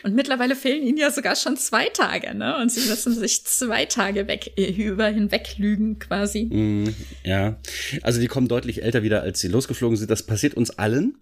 und 0.02 0.14
mittlerweile 0.14 0.56
fehlen 0.56 0.82
ihnen 0.82 0.98
ja 0.98 1.10
sogar 1.10 1.36
schon 1.36 1.56
zwei 1.56 1.88
Tage, 1.88 2.34
ne? 2.34 2.56
Und 2.58 2.72
sie 2.72 2.88
müssen 2.88 3.14
sich 3.14 3.44
zwei 3.44 3.84
Tage 3.84 4.26
weg, 4.26 4.52
äh, 4.56 4.70
über 4.70 5.06
hinweg 5.08 5.56
lügen, 5.58 5.98
quasi. 5.98 6.44
Mm, 6.44 6.94
ja. 7.24 7.58
Also 8.02 8.20
die 8.20 8.28
kommen 8.28 8.48
deutlich 8.48 8.82
älter 8.82 9.02
wieder, 9.02 9.22
als 9.22 9.40
sie 9.40 9.48
losgeflogen 9.48 9.96
sind. 9.96 10.10
Das 10.10 10.24
passiert 10.24 10.54
uns 10.54 10.70
allen. 10.70 11.18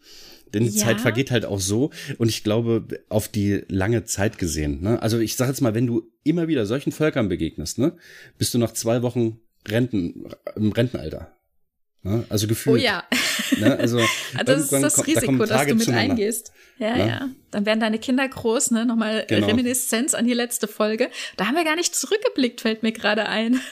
Denn 0.55 0.63
die 0.63 0.79
ja. 0.79 0.85
Zeit 0.85 1.01
vergeht 1.01 1.33
halt 1.33 1.45
auch 1.45 1.59
so. 1.59 1.91
Und 2.19 2.29
ich 2.29 2.45
glaube, 2.45 2.87
auf 3.09 3.29
die 3.29 3.65
lange 3.69 4.05
Zeit 4.05 4.39
gesehen, 4.39 4.81
ne? 4.81 5.03
Also 5.03 5.19
ich 5.19 5.35
sag 5.35 5.49
jetzt 5.49 5.61
mal, 5.61 5.75
wenn 5.75 5.89
du 5.89 6.11
immer 6.23 6.47
wieder 6.47 6.67
solchen 6.67 6.93
Völkern 6.93 7.29
begegnest, 7.29 7.79
ne? 7.79 7.97
Bist 8.39 8.55
du 8.55 8.59
nach 8.59 8.73
zwei 8.73 9.03
Wochen 9.03 9.41
Renten, 9.69 10.29
im 10.55 10.73
Rentenalter. 10.73 11.37
Ne? 12.03 12.25
Also 12.29 12.47
gefühlt. 12.47 12.81
Oh 12.81 12.85
ja. 12.85 13.05
Ne? 13.59 13.77
Also, 13.77 13.99
das 14.45 14.63
ist 14.63 14.73
das 14.73 14.95
kommt, 14.95 15.09
Risiko, 15.09 15.37
da 15.39 15.47
dass 15.47 15.67
du 15.67 15.75
mit 15.75 15.89
eingehst. 15.89 16.53
Ja, 16.79 16.97
ne? 16.97 17.09
ja. 17.09 17.29
Dann 17.51 17.67
werden 17.67 17.81
deine 17.81 17.99
Kinder 17.99 18.29
groß, 18.29 18.71
ne? 18.73 18.85
Nochmal 18.85 19.25
genau. 19.27 19.47
Reminiszenz 19.47 20.15
an 20.15 20.27
die 20.27 20.35
letzte 20.35 20.69
Folge. 20.69 21.11
Da 21.37 21.47
haben 21.47 21.57
wir 21.57 21.65
gar 21.65 21.77
nicht 21.77 21.95
zurückgeblickt, 21.95 22.61
fällt 22.61 22.83
mir 22.83 22.93
gerade 22.93 23.27
ein. 23.27 23.61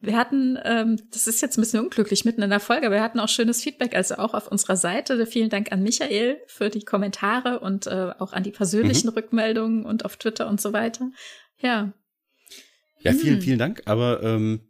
Wir 0.00 0.16
hatten, 0.16 0.56
ähm, 0.62 1.00
das 1.10 1.26
ist 1.26 1.42
jetzt 1.42 1.58
ein 1.58 1.60
bisschen 1.60 1.80
unglücklich 1.80 2.24
mitten 2.24 2.40
in 2.40 2.50
der 2.50 2.60
Folge, 2.60 2.86
aber 2.86 2.94
wir 2.94 3.02
hatten 3.02 3.18
auch 3.18 3.28
schönes 3.28 3.64
Feedback, 3.64 3.96
also 3.96 4.14
auch 4.14 4.32
auf 4.32 4.46
unserer 4.46 4.76
Seite. 4.76 5.26
Vielen 5.26 5.50
Dank 5.50 5.72
an 5.72 5.82
Michael 5.82 6.40
für 6.46 6.68
die 6.68 6.84
Kommentare 6.84 7.58
und 7.58 7.88
äh, 7.88 8.12
auch 8.20 8.32
an 8.32 8.44
die 8.44 8.52
persönlichen 8.52 9.08
mhm. 9.08 9.14
Rückmeldungen 9.14 9.84
und 9.84 10.04
auf 10.04 10.16
Twitter 10.16 10.48
und 10.48 10.60
so 10.60 10.72
weiter. 10.72 11.10
Ja. 11.58 11.92
Ja, 13.00 13.12
vielen, 13.12 13.36
hm. 13.38 13.42
vielen 13.42 13.58
Dank. 13.58 13.82
Aber 13.86 14.22
ähm, 14.22 14.68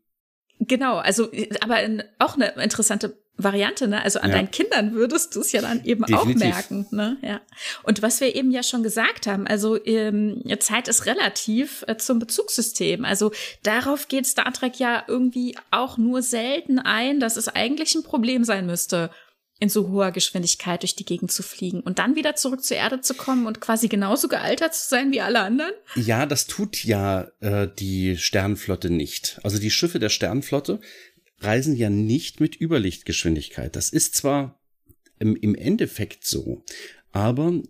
Genau, 0.61 0.97
also 0.97 1.31
aber 1.61 1.83
in, 1.83 2.03
auch 2.19 2.35
eine 2.35 2.49
interessante 2.63 3.17
Variante, 3.39 3.87
ne? 3.87 4.03
Also 4.03 4.19
an 4.19 4.31
ja. 4.31 4.37
deinen 4.37 4.51
Kindern 4.51 4.95
würdest 4.95 5.35
du 5.35 5.41
es 5.41 5.53
ja 5.53 5.63
dann 5.63 5.85
eben 5.85 6.05
Definitiv. 6.05 6.19
auch 6.19 6.39
merken, 6.39 6.87
ne? 6.91 7.17
Ja. 7.23 7.41
Und 7.85 8.03
was 8.03 8.21
wir 8.21 8.35
eben 8.35 8.51
ja 8.51 8.65
schon 8.65 8.83
gesagt 8.83 9.29
haben, 9.29 9.47
also 9.47 9.83
ähm, 9.87 10.43
Zeit 10.59 10.89
ist 10.89 11.07
relativ 11.07 11.85
äh, 11.87 11.97
zum 11.97 12.19
Bezugssystem. 12.19 13.05
Also 13.05 13.31
darauf 13.63 14.09
geht 14.09 14.27
Star 14.27 14.53
Trek 14.53 14.79
ja 14.79 15.05
irgendwie 15.07 15.57
auch 15.71 15.99
nur 15.99 16.23
selten 16.23 16.81
ein, 16.81 17.21
dass 17.21 17.37
es 17.37 17.49
eigentlich 17.49 17.95
ein 17.95 18.03
Problem 18.03 18.43
sein 18.43 18.67
müsste, 18.67 19.11
in 19.61 19.69
so 19.69 19.89
hoher 19.89 20.13
Geschwindigkeit 20.13 20.83
durch 20.83 20.95
die 20.95 21.05
Gegend 21.05 21.33
zu 21.33 21.43
fliegen 21.43 21.81
und 21.81 21.99
dann 21.99 22.15
wieder 22.15 22.37
zurück 22.37 22.63
zur 22.63 22.77
Erde 22.77 23.01
zu 23.01 23.15
kommen 23.15 23.47
und 23.47 23.61
quasi 23.61 23.89
genauso 23.89 24.29
gealtert 24.29 24.75
zu 24.75 24.89
sein 24.89 25.11
wie 25.11 25.21
alle 25.21 25.41
anderen? 25.41 25.73
Ja, 25.97 26.27
das 26.27 26.47
tut 26.47 26.85
ja 26.85 27.29
äh, 27.41 27.67
die 27.79 28.17
Sternflotte 28.17 28.91
nicht. 28.91 29.41
Also 29.43 29.59
die 29.59 29.73
Schiffe 29.73 29.99
der 29.99 30.11
Sternflotte 30.11 30.81
reisen 31.41 31.77
ja 31.77 31.91
nicht 31.91 32.41
mit 32.41 32.61
Überlichtgeschwindigkeit. 32.61 33.77
Das 33.77 33.91
ist 33.91 34.15
zwar 34.15 34.61
im, 35.19 35.37
im 35.37 35.55
Endeffekt 35.55 36.25
so, 36.25 36.65
aber 37.13 37.63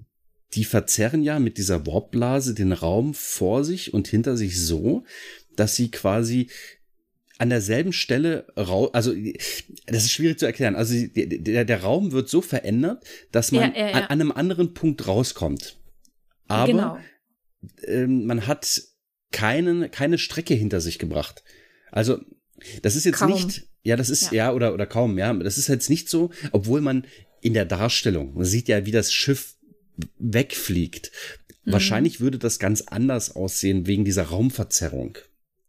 die 0.54 0.64
verzerren 0.64 1.22
ja 1.22 1.38
mit 1.38 1.58
dieser 1.58 1.86
Warpblase 1.86 2.54
den 2.54 2.72
Raum 2.72 3.14
vor 3.14 3.64
sich 3.64 3.92
und 3.92 4.08
hinter 4.08 4.36
sich 4.36 4.60
so, 4.60 5.04
dass 5.56 5.76
sie 5.76 5.90
quasi 5.90 6.48
an 7.38 7.50
derselben 7.50 7.92
Stelle 7.92 8.46
raus, 8.56 8.90
also 8.94 9.14
das 9.86 10.04
ist 10.04 10.12
schwierig 10.12 10.38
zu 10.38 10.46
erklären. 10.46 10.74
Also 10.74 10.94
der, 11.06 11.64
der 11.64 11.82
Raum 11.82 12.10
wird 12.12 12.28
so 12.28 12.40
verändert, 12.40 13.04
dass 13.30 13.52
man 13.52 13.74
ja, 13.74 13.80
ja, 13.80 13.88
ja. 13.90 13.94
An, 13.94 14.02
an, 14.04 14.10
einem 14.10 14.32
anderen 14.32 14.74
Punkt 14.74 15.06
rauskommt. 15.06 15.78
Aber 16.48 16.72
genau. 16.72 16.98
ähm, 17.86 18.26
man 18.26 18.46
hat 18.46 18.82
keinen, 19.30 19.90
keine 19.90 20.18
Strecke 20.18 20.54
hinter 20.54 20.80
sich 20.80 20.98
gebracht. 20.98 21.44
Also 21.92 22.18
das 22.82 22.96
ist 22.96 23.04
jetzt 23.04 23.18
kaum. 23.18 23.32
nicht, 23.32 23.64
ja, 23.82 23.96
das 23.96 24.10
ist, 24.10 24.32
ja. 24.32 24.46
ja, 24.46 24.52
oder, 24.52 24.74
oder 24.74 24.86
kaum, 24.86 25.18
ja. 25.18 25.32
Das 25.34 25.58
ist 25.58 25.68
jetzt 25.68 25.90
nicht 25.90 26.08
so, 26.08 26.30
obwohl 26.52 26.80
man 26.80 27.06
in 27.40 27.54
der 27.54 27.64
Darstellung, 27.64 28.34
man 28.34 28.44
sieht 28.44 28.68
ja, 28.68 28.86
wie 28.86 28.90
das 28.90 29.12
Schiff 29.12 29.56
wegfliegt. 30.18 31.10
Mhm. 31.64 31.72
Wahrscheinlich 31.72 32.20
würde 32.20 32.38
das 32.38 32.58
ganz 32.58 32.82
anders 32.82 33.34
aussehen 33.34 33.86
wegen 33.86 34.04
dieser 34.04 34.24
Raumverzerrung. 34.24 35.18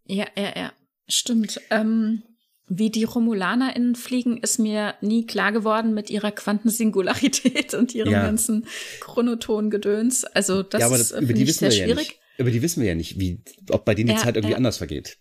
Ja, 0.06 0.28
ja, 0.36 0.54
ja. 0.56 0.74
Stimmt. 1.08 1.62
Ähm, 1.70 2.24
wie 2.68 2.92
die 2.92 3.04
RomulanerInnen 3.04 3.96
fliegen, 3.96 4.38
ist 4.38 4.60
mir 4.60 4.94
nie 5.02 5.26
klar 5.26 5.52
geworden 5.52 5.94
mit 5.94 6.10
ihrer 6.10 6.32
Quantensingularität 6.32 7.74
und 7.76 7.96
ihrem 7.96 8.14
ja. 8.14 8.24
ganzen 8.24 8.68
Chronoton-Gedöns. 9.02 10.26
Also 10.26 10.64
das, 10.64 10.82
ja, 10.82 10.86
aber 10.86 10.98
das, 10.98 11.12
ist, 11.12 11.22
über 11.22 11.34
die 11.34 11.48
wissen 11.48 11.60
sehr 11.60 11.72
wir 11.72 11.78
schwierig. 11.78 11.90
Ja 11.90 11.96
nicht. 11.96 12.20
Über 12.38 12.52
die 12.52 12.62
wissen 12.62 12.82
wir 12.82 12.90
ja 12.90 12.96
nicht, 12.96 13.20
wie, 13.20 13.44
ob 13.70 13.84
bei 13.84 13.96
denen 13.96 14.10
die 14.10 14.16
Zeit 14.16 14.38
irgendwie 14.38 14.56
anders 14.56 14.78
vergeht. 14.78 15.18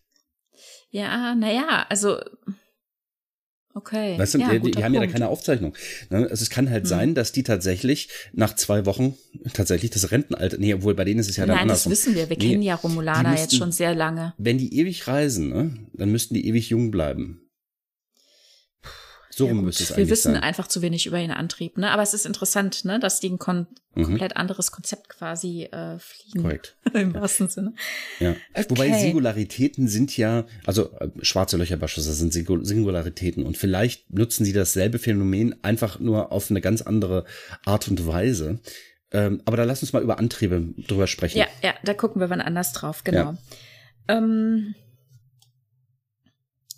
Ja, 0.90 1.34
naja, 1.34 1.86
also 1.88 2.18
Okay. 3.78 4.18
Weißt 4.18 4.34
du, 4.34 4.38
ja, 4.38 4.58
die, 4.58 4.72
die 4.72 4.82
haben 4.82 4.92
ja 4.92 5.00
da 5.00 5.06
keine 5.06 5.28
Aufzeichnung. 5.28 5.72
Also 6.10 6.42
es 6.42 6.50
kann 6.50 6.68
halt 6.68 6.82
hm. 6.82 6.88
sein, 6.88 7.14
dass 7.14 7.30
die 7.30 7.44
tatsächlich 7.44 8.08
nach 8.32 8.56
zwei 8.56 8.86
Wochen 8.86 9.14
tatsächlich 9.52 9.92
das 9.92 10.10
Rentenalter, 10.10 10.56
nee, 10.58 10.74
obwohl 10.74 10.94
bei 10.94 11.04
denen 11.04 11.20
ist 11.20 11.30
es 11.30 11.36
ja 11.36 11.46
dann 11.46 11.54
Nein, 11.54 11.62
andersrum. 11.62 11.90
das 11.90 12.00
wissen 12.00 12.16
wir. 12.16 12.28
Wir 12.28 12.38
nee, 12.38 12.50
kennen 12.50 12.62
ja 12.62 12.74
Romulaner 12.74 13.30
müssten, 13.30 13.44
jetzt 13.44 13.56
schon 13.56 13.70
sehr 13.70 13.94
lange. 13.94 14.34
Wenn 14.36 14.58
die 14.58 14.76
ewig 14.76 15.06
reisen, 15.06 15.50
ne, 15.50 15.78
dann 15.92 16.10
müssten 16.10 16.34
die 16.34 16.48
ewig 16.48 16.70
jung 16.70 16.90
bleiben. 16.90 17.47
So 19.38 19.46
ja, 19.46 19.54
müsste 19.54 19.84
es 19.84 19.92
eigentlich 19.92 20.08
Wir 20.08 20.10
wissen 20.10 20.32
sein. 20.32 20.42
einfach 20.42 20.66
zu 20.66 20.82
wenig 20.82 21.06
über 21.06 21.20
ihren 21.20 21.30
Antrieb, 21.30 21.78
ne? 21.78 21.92
Aber 21.92 22.02
es 22.02 22.12
ist 22.12 22.26
interessant, 22.26 22.84
ne, 22.84 22.98
dass 22.98 23.20
die 23.20 23.30
ein 23.30 23.38
kon 23.38 23.68
mhm. 23.94 24.02
komplett 24.02 24.36
anderes 24.36 24.72
Konzept 24.72 25.08
quasi 25.08 25.62
äh, 25.70 25.96
fliegen. 26.00 26.42
Korrekt. 26.42 26.76
Im 26.92 27.14
wahrsten 27.14 27.48
Sinne. 27.48 27.72
Ja. 28.18 28.34
Okay. 28.52 28.66
Wobei 28.68 28.98
Singularitäten 28.98 29.86
sind 29.86 30.16
ja, 30.16 30.44
also 30.66 30.90
äh, 30.98 31.10
schwarze 31.22 31.56
Löcher 31.56 31.76
beispielsweise 31.76 32.16
sind 32.16 32.32
Singularitäten 32.32 33.46
und 33.46 33.56
vielleicht 33.56 34.12
nutzen 34.12 34.44
sie 34.44 34.52
dasselbe 34.52 34.98
Phänomen 34.98 35.54
einfach 35.62 36.00
nur 36.00 36.32
auf 36.32 36.50
eine 36.50 36.60
ganz 36.60 36.82
andere 36.82 37.24
Art 37.64 37.86
und 37.86 38.08
Weise. 38.08 38.58
Ähm, 39.12 39.40
aber 39.44 39.56
da 39.56 39.62
lass 39.62 39.82
uns 39.82 39.92
mal 39.92 40.02
über 40.02 40.18
Antriebe 40.18 40.74
drüber 40.78 41.06
sprechen. 41.06 41.38
Ja, 41.38 41.46
ja, 41.62 41.74
da 41.84 41.94
gucken 41.94 42.20
wir 42.20 42.28
wann 42.28 42.40
anders 42.40 42.72
drauf, 42.72 43.04
genau. 43.04 43.36
Ja. 44.08 44.18
Ähm 44.18 44.74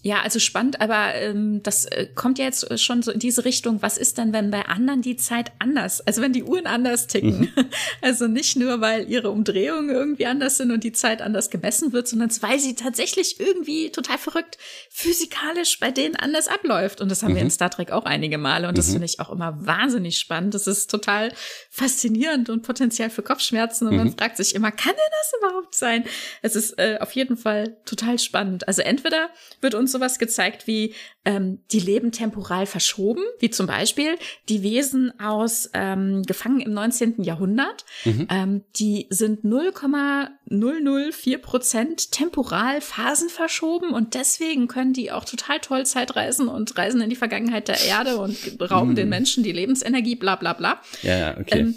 ja, 0.03 0.23
also 0.23 0.39
spannend, 0.39 0.81
aber 0.81 1.15
ähm, 1.15 1.63
das 1.63 1.85
äh, 1.85 2.07
kommt 2.15 2.39
ja 2.39 2.47
jetzt 2.47 2.81
schon 2.81 3.03
so 3.03 3.11
in 3.11 3.19
diese 3.19 3.45
Richtung. 3.45 3.83
Was 3.83 3.99
ist 3.99 4.17
denn, 4.17 4.33
wenn 4.33 4.51
bei 4.51 4.65
anderen 4.65 5.03
die 5.03 5.17
Zeit 5.17 5.53
anders, 5.59 6.01
also 6.01 6.23
wenn 6.23 6.33
die 6.33 6.43
Uhren 6.43 6.67
anders 6.67 7.07
ticken? 7.07 7.41
Mhm. 7.41 7.49
Also 8.03 8.29
nicht 8.29 8.57
nur, 8.57 8.81
weil 8.81 9.11
ihre 9.11 9.31
Umdrehungen 9.31 9.91
irgendwie 9.91 10.27
anders 10.27 10.57
sind 10.57 10.71
und 10.71 10.85
die 10.85 10.93
Zeit 10.93 11.21
anders 11.21 11.51
gemessen 11.51 11.93
wird, 11.93 12.09
sondern 12.09 12.31
weil 12.41 12.59
sie 12.59 12.75
tatsächlich 12.75 13.39
irgendwie 13.39 13.91
total 13.91 14.17
verrückt 14.17 14.59
physikalisch 14.89 15.79
bei 15.81 15.91
denen 15.91 16.17
anders 16.17 16.49
abläuft. 16.49 17.01
Und 17.01 17.11
das 17.11 17.23
haben 17.23 17.33
mhm. 17.33 17.37
wir 17.37 17.43
in 17.43 17.49
mhm. 17.49 17.53
Star 17.53 17.71
Trek 17.71 17.91
auch 17.91 18.05
einige 18.05 18.39
Male 18.39 18.69
und 18.69 18.79
das 18.79 18.89
mhm. 18.89 18.93
finde 18.93 19.07
ich 19.07 19.21
auch 19.21 19.31
immer 19.31 19.55
wahnsinnig 19.67 20.19
spannend. 20.19 20.55
Das 20.55 20.67
ist 20.67 20.91
total 20.91 21.33
faszinierend 21.71 22.49
und 22.49 22.63
potenziell 22.63 23.11
für 23.11 23.23
Kopfschmerzen 23.23 23.87
und 23.89 23.97
man 23.97 24.07
mhm. 24.09 24.17
fragt 24.17 24.37
sich 24.39 24.55
immer, 24.55 24.73
kann 24.73 24.93
denn 24.93 25.13
das 25.21 25.33
überhaupt 25.41 25.75
sein? 25.75 26.05
Es 26.43 26.57
ist 26.57 26.79
äh, 26.79 26.99
auf 27.01 27.13
jeden 27.13 27.37
Fall 27.37 27.77
total 27.85 28.19
spannend. 28.19 28.67
Also 28.67 28.83
entweder 28.83 29.29
wird 29.61 29.75
uns 29.75 29.89
sowas 29.90 30.18
gezeigt 30.18 30.66
wie 30.66 30.94
ähm, 31.24 31.59
die 31.70 31.81
leben 31.81 32.12
temporal 32.12 32.66
verschoben, 32.66 33.22
wie 33.38 33.50
zum 33.50 33.66
Beispiel 33.66 34.16
die 34.48 34.62
Wesen 34.62 35.12
aus 35.20 35.70
ähm, 35.74 36.22
Gefangen 36.22 36.61
im 36.61 36.72
19. 36.72 37.22
Jahrhundert. 37.22 37.85
Mhm. 38.05 38.26
Ähm, 38.31 38.62
die 38.76 39.07
sind 39.11 39.44
0,004 39.44 41.38
Prozent 41.38 42.12
temporal 42.12 42.81
Phasen 42.81 43.29
verschoben 43.29 43.90
und 43.90 44.14
deswegen 44.14 44.68
können 44.68 44.92
die 44.92 45.12
auch 45.12 45.24
total 45.24 45.61
toll 45.61 45.85
Zeitreisen 45.85 46.48
und 46.48 46.76
reisen 46.79 47.00
in 47.00 47.11
die 47.11 47.16
Vergangenheit 47.16 47.68
der 47.68 47.83
Erde 47.83 48.16
und 48.16 48.37
rauben 48.70 48.90
mhm. 48.90 48.96
den 48.96 49.09
Menschen 49.09 49.44
die 49.44 49.53
Lebensenergie, 49.53 50.16
bla 50.16 50.37
bla 50.37 50.55
bla. 50.55 50.81
Ja, 51.03 51.37
okay. 51.38 51.61
Ähm, 51.61 51.74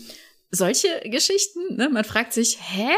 solche 0.54 0.88
Geschichten, 1.06 1.76
ne? 1.76 1.90
Man 1.90 2.04
fragt 2.04 2.34
sich, 2.34 2.58
hä? 2.60 2.90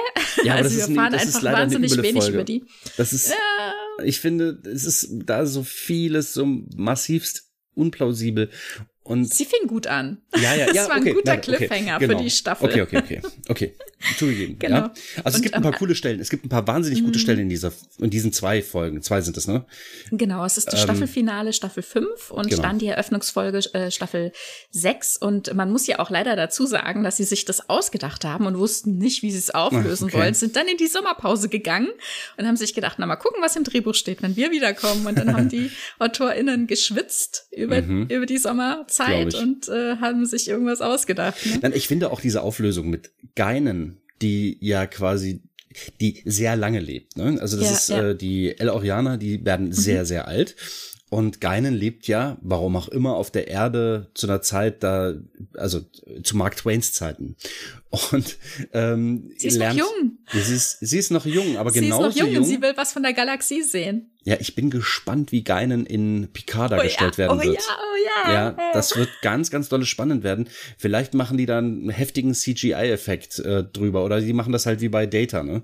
Ja, 0.44 0.56
also 0.56 0.76
wir 0.76 0.84
erfahren 0.84 1.14
ein, 1.14 1.20
einfach 1.20 1.44
wahnsinnig 1.44 1.98
wenig 1.98 2.24
Folge. 2.24 2.34
über 2.34 2.44
die. 2.44 2.66
Das 2.98 3.14
ist, 3.14 3.30
ja. 3.30 3.74
ich 4.04 4.20
finde, 4.20 4.62
es 4.66 4.84
ist 4.84 5.10
da 5.12 5.46
so 5.46 5.64
vieles 5.64 6.34
so 6.34 6.46
massivst 6.76 7.50
unplausibel 7.74 8.50
und 9.06 9.32
Sie 9.32 9.46
fing 9.46 9.68
gut 9.68 9.86
an. 9.86 10.18
Ja, 10.36 10.56
ja, 10.56 10.66
das 10.66 10.76
ja. 10.76 10.90
war 10.90 10.96
ein 10.96 11.04
okay, 11.04 11.14
guter 11.14 11.34
nein, 11.34 11.42
Cliffhanger 11.42 11.96
okay, 11.98 12.08
genau. 12.08 12.18
für 12.18 12.24
die 12.24 12.32
Staffel. 12.32 12.70
Okay, 12.70 12.82
okay, 12.82 12.98
okay. 12.98 13.22
Okay. 13.48 13.74
Zugegeben. 14.18 14.58
Genau. 14.58 14.78
Ja. 14.78 14.94
Also 15.24 15.38
es 15.38 15.42
gibt 15.44 15.54
ein 15.54 15.62
paar 15.62 15.74
coole 15.74 15.94
Stellen. 15.94 16.20
Es 16.20 16.30
gibt 16.30 16.44
ein 16.44 16.50
paar 16.50 16.66
wahnsinnig 16.68 17.04
gute 17.04 17.18
mhm. 17.18 17.22
Stellen 17.22 17.40
in 17.40 17.50
dieser, 17.50 17.72
in 18.00 18.10
diesen 18.10 18.34
zwei 18.34 18.64
Folgen. 18.64 19.02
Zwei 19.04 19.22
sind 19.22 19.38
es, 19.38 19.48
ne? 19.48 19.66
Genau. 20.12 20.44
Es 20.44 20.58
ist 20.58 20.68
das 20.68 20.82
ähm, 20.82 20.86
Staffelfinale 20.86 21.54
Staffel 21.54 21.84
5 21.84 22.32
und 22.32 22.50
genau. 22.50 22.62
dann 22.64 22.80
die 22.80 22.88
Eröffnungsfolge 22.88 23.60
äh, 23.74 23.92
Staffel 23.92 24.32
6. 24.72 25.18
Und 25.18 25.54
man 25.54 25.72
muss 25.72 25.86
ja 25.86 26.00
auch 26.00 26.10
leider 26.10 26.36
dazu 26.36 26.66
sagen, 26.66 27.04
dass 27.04 27.18
sie 27.18 27.24
sich 27.24 27.46
das 27.46 27.70
ausgedacht 27.70 28.26
haben 28.26 28.48
und 28.48 28.58
wussten 28.58 28.98
nicht, 28.98 29.22
wie 29.22 29.32
sie 29.32 29.40
es 29.40 29.52
auflösen 29.52 30.06
okay. 30.06 30.18
wollen, 30.18 30.34
sind 30.34 30.56
dann 30.56 30.68
in 30.68 30.78
die 30.78 30.88
Sommerpause 30.88 31.50
gegangen 31.50 31.90
und 32.38 32.48
haben 32.48 32.58
sich 32.58 32.74
gedacht, 32.74 32.98
na 33.00 33.06
mal 33.06 33.16
gucken, 33.18 33.42
was 33.42 33.56
im 33.56 33.64
Drehbuch 33.64 33.96
steht, 33.96 34.24
wenn 34.24 34.36
wir 34.36 34.52
wiederkommen. 34.52 35.06
Und 35.06 35.18
dann 35.18 35.36
haben 35.36 35.50
die 35.50 35.70
AutorInnen 36.00 36.68
geschwitzt 36.68 37.48
über, 37.52 37.82
mhm. 37.82 38.08
über 38.08 38.26
die 38.26 38.38
Sommerzeit 38.96 39.36
und 39.36 39.68
äh, 39.70 39.98
haben 39.98 40.26
sich 40.26 40.48
irgendwas 40.48 40.82
ausgedacht. 40.82 41.46
Ne? 41.46 41.60
Nein, 41.62 41.74
ich 41.76 41.88
finde 41.88 42.12
auch 42.12 42.22
diese 42.22 42.42
Auflösung 42.42 42.90
mit 42.90 43.12
Geinen, 43.36 44.02
die 44.22 44.58
ja 44.62 44.86
quasi 44.88 45.42
die 46.00 46.22
sehr 46.26 46.56
lange 46.56 46.80
lebt. 46.80 47.18
Ne? 47.18 47.38
Also 47.42 47.58
das 47.58 47.68
ja, 47.68 47.74
ist 47.74 47.90
ja. 47.90 48.10
Äh, 48.10 48.16
die 48.16 48.58
El 48.58 48.70
Oriana, 48.70 49.18
die 49.18 49.44
werden 49.46 49.68
mhm. 49.68 49.74
sehr, 49.74 50.06
sehr 50.06 50.28
alt. 50.28 50.56
Und 51.10 51.40
Geinen 51.40 51.74
lebt 51.74 52.08
ja, 52.08 52.38
warum 52.42 52.76
auch 52.76 52.90
immer, 52.90 53.16
auf 53.16 53.30
der 53.30 53.48
Erde 53.48 54.10
zu 54.16 54.28
einer 54.28 54.42
Zeit 54.42 54.84
da, 54.84 55.14
also 55.54 55.82
zu 56.24 56.36
Mark 56.36 56.58
Twains 56.58 56.94
Zeiten. 56.94 57.36
Und 58.12 58.38
ähm, 58.74 59.32
sie 59.38 59.48
ist 59.48 59.58
lernt, 59.58 59.80
noch 59.80 59.86
jung. 59.86 60.18
Sie 60.34 60.54
ist, 60.54 60.80
sie 60.82 60.98
ist 60.98 61.12
noch 61.12 61.26
jung, 61.26 61.58
aber 61.58 61.72
genauso. 61.72 62.04
Sie 62.04 62.10
ist 62.10 62.16
noch 62.16 62.26
jung, 62.26 62.34
jung 62.34 62.44
und 62.44 62.50
sie 62.50 62.62
will 62.62 62.74
was 62.76 62.92
von 62.92 63.04
der 63.04 63.14
Galaxie 63.14 63.62
sehen. 63.62 64.12
Ja, 64.28 64.38
ich 64.40 64.56
bin 64.56 64.72
gespannt, 64.72 65.32
wie 65.32 65.44
Geinen 65.44 65.86
in 65.86 66.30
Picard 66.34 66.72
dargestellt 66.72 67.14
oh 67.20 67.22
ja, 67.22 67.30
werden 67.30 67.40
oh 67.40 67.44
wird. 67.44 67.58
Ja, 67.58 67.78
oh 67.80 67.96
ja. 68.26 68.34
Ja, 68.34 68.58
das 68.74 68.98
wird 68.98 69.10
ganz, 69.22 69.52
ganz 69.52 69.70
dolle 69.70 69.86
spannend 69.86 70.24
werden. 70.24 70.50
Vielleicht 70.80 71.14
machen 71.14 71.38
die 71.38 71.46
dann 71.46 71.66
einen 71.66 71.90
heftigen 71.92 72.34
CGI-Effekt 72.34 73.38
äh, 73.38 73.64
drüber 73.64 74.04
oder 74.04 74.20
die 74.20 74.34
machen 74.34 74.52
das 74.52 74.66
halt 74.66 74.82
wie 74.82 74.90
bei 74.90 75.06
Data, 75.06 75.44
ne? 75.44 75.62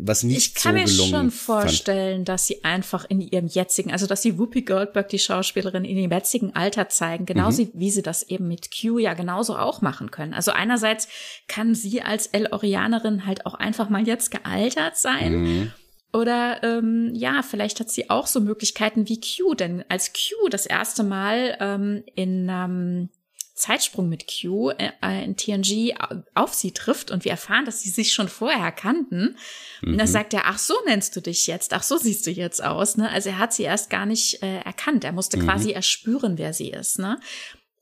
Was 0.00 0.22
nicht 0.22 0.58
so 0.58 0.70
gelungen 0.70 0.86
Ich 0.86 0.96
kann 0.96 1.04
mir 1.04 1.10
schon 1.10 1.30
vorstellen, 1.30 2.16
fand. 2.20 2.28
dass 2.30 2.46
sie 2.46 2.64
einfach 2.64 3.04
in 3.10 3.20
ihrem 3.20 3.46
jetzigen, 3.46 3.92
also 3.92 4.06
dass 4.06 4.22
sie 4.22 4.38
Whoopi 4.38 4.62
Goldberg, 4.62 5.10
die 5.10 5.18
Schauspielerin, 5.18 5.84
in 5.84 5.98
ihrem 5.98 6.10
jetzigen 6.10 6.56
Alter 6.56 6.88
zeigen, 6.88 7.26
genauso 7.26 7.64
mhm. 7.64 7.72
wie 7.74 7.90
sie 7.90 8.00
das 8.00 8.22
eben 8.22 8.48
mit 8.48 8.70
Q 8.70 9.00
ja 9.00 9.12
genauso 9.12 9.54
auch 9.58 9.82
machen 9.82 10.10
können. 10.10 10.32
Also 10.32 10.50
einerseits 10.52 11.08
kann 11.46 11.74
sie 11.74 12.00
als 12.00 12.26
El 12.28 12.46
Orianerin 12.52 13.26
halt 13.26 13.44
auch 13.44 13.54
einfach 13.54 13.90
mal 13.90 14.06
jetzt 14.06 14.30
gealtert 14.30 14.96
sein. 14.96 15.42
Mhm. 15.42 15.72
Oder 16.12 16.62
ähm, 16.62 17.10
ja, 17.14 17.42
vielleicht 17.42 17.80
hat 17.80 17.90
sie 17.90 18.10
auch 18.10 18.26
so 18.26 18.40
Möglichkeiten 18.40 19.08
wie 19.08 19.20
Q, 19.20 19.54
denn 19.54 19.84
als 19.88 20.12
Q 20.12 20.48
das 20.50 20.66
erste 20.66 21.04
Mal 21.04 21.56
ähm, 21.58 22.04
in 22.14 22.48
ähm, 22.50 23.08
Zeitsprung 23.54 24.08
mit 24.08 24.26
Q 24.26 24.70
äh, 24.70 25.24
in 25.24 25.36
TNG 25.36 25.94
auf 26.34 26.52
sie 26.52 26.72
trifft 26.72 27.10
und 27.10 27.24
wir 27.24 27.30
erfahren, 27.30 27.64
dass 27.64 27.80
sie 27.80 27.90
sich 27.90 28.12
schon 28.12 28.28
vorher 28.28 28.72
kannten. 28.72 29.36
Mhm. 29.80 29.92
Und 29.92 29.98
da 29.98 30.06
sagt 30.06 30.34
er, 30.34 30.46
ach 30.46 30.58
so 30.58 30.74
nennst 30.86 31.16
du 31.16 31.20
dich 31.20 31.46
jetzt, 31.46 31.72
ach 31.72 31.82
so 31.82 31.96
siehst 31.96 32.26
du 32.26 32.30
jetzt 32.30 32.62
aus. 32.62 32.96
Ne? 32.96 33.10
Also 33.10 33.30
er 33.30 33.38
hat 33.38 33.52
sie 33.54 33.62
erst 33.62 33.88
gar 33.88 34.04
nicht 34.04 34.42
äh, 34.42 34.60
erkannt. 34.60 35.04
Er 35.04 35.12
musste 35.12 35.38
mhm. 35.38 35.44
quasi 35.44 35.72
erspüren, 35.72 36.38
wer 36.38 36.52
sie 36.52 36.70
ist. 36.70 36.98
Ne? 36.98 37.18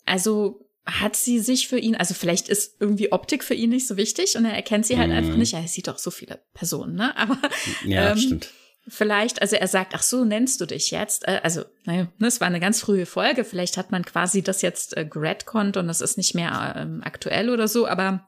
Also 0.04 0.69
hat 0.90 1.16
sie 1.16 1.38
sich 1.38 1.68
für 1.68 1.78
ihn, 1.78 1.94
also 1.94 2.14
vielleicht 2.14 2.48
ist 2.48 2.76
irgendwie 2.80 3.12
Optik 3.12 3.44
für 3.44 3.54
ihn 3.54 3.70
nicht 3.70 3.86
so 3.86 3.96
wichtig 3.96 4.36
und 4.36 4.44
er 4.44 4.54
erkennt 4.54 4.86
sie 4.86 4.98
halt 4.98 5.10
mhm. 5.10 5.16
einfach 5.16 5.36
nicht. 5.36 5.54
Er 5.54 5.66
sieht 5.68 5.88
doch 5.88 5.98
so 5.98 6.10
viele 6.10 6.40
Personen, 6.54 6.96
ne? 6.96 7.16
Aber 7.16 7.38
ja, 7.84 8.12
ähm, 8.12 8.18
stimmt. 8.18 8.50
Vielleicht, 8.88 9.42
also 9.42 9.56
er 9.56 9.68
sagt, 9.68 9.94
ach 9.94 10.02
so, 10.02 10.24
nennst 10.24 10.60
du 10.60 10.66
dich 10.66 10.90
jetzt? 10.90 11.28
Äh, 11.28 11.40
also, 11.42 11.64
naja, 11.84 12.08
ne, 12.18 12.26
es 12.26 12.40
war 12.40 12.46
eine 12.46 12.60
ganz 12.60 12.80
frühe 12.80 13.06
Folge. 13.06 13.44
Vielleicht 13.44 13.76
hat 13.76 13.92
man 13.92 14.04
quasi 14.04 14.42
das 14.42 14.62
jetzt 14.62 14.96
äh, 14.96 15.04
geredconnt 15.04 15.76
und 15.76 15.86
das 15.86 16.00
ist 16.00 16.16
nicht 16.16 16.34
mehr 16.34 16.74
ähm, 16.76 17.00
aktuell 17.04 17.50
oder 17.50 17.68
so, 17.68 17.86
aber 17.86 18.26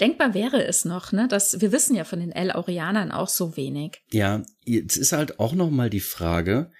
denkbar 0.00 0.34
wäre 0.34 0.64
es 0.64 0.84
noch, 0.84 1.12
ne? 1.12 1.28
Dass 1.28 1.60
wir 1.60 1.72
wissen 1.72 1.96
ja 1.96 2.04
von 2.04 2.20
den 2.20 2.30
El-Aurianern 2.32 3.10
auch 3.10 3.28
so 3.28 3.56
wenig. 3.56 4.02
Ja, 4.10 4.42
jetzt 4.64 4.96
ist 4.96 5.12
halt 5.12 5.40
auch 5.40 5.54
noch 5.54 5.70
mal 5.70 5.90
die 5.90 6.00
Frage, 6.00 6.70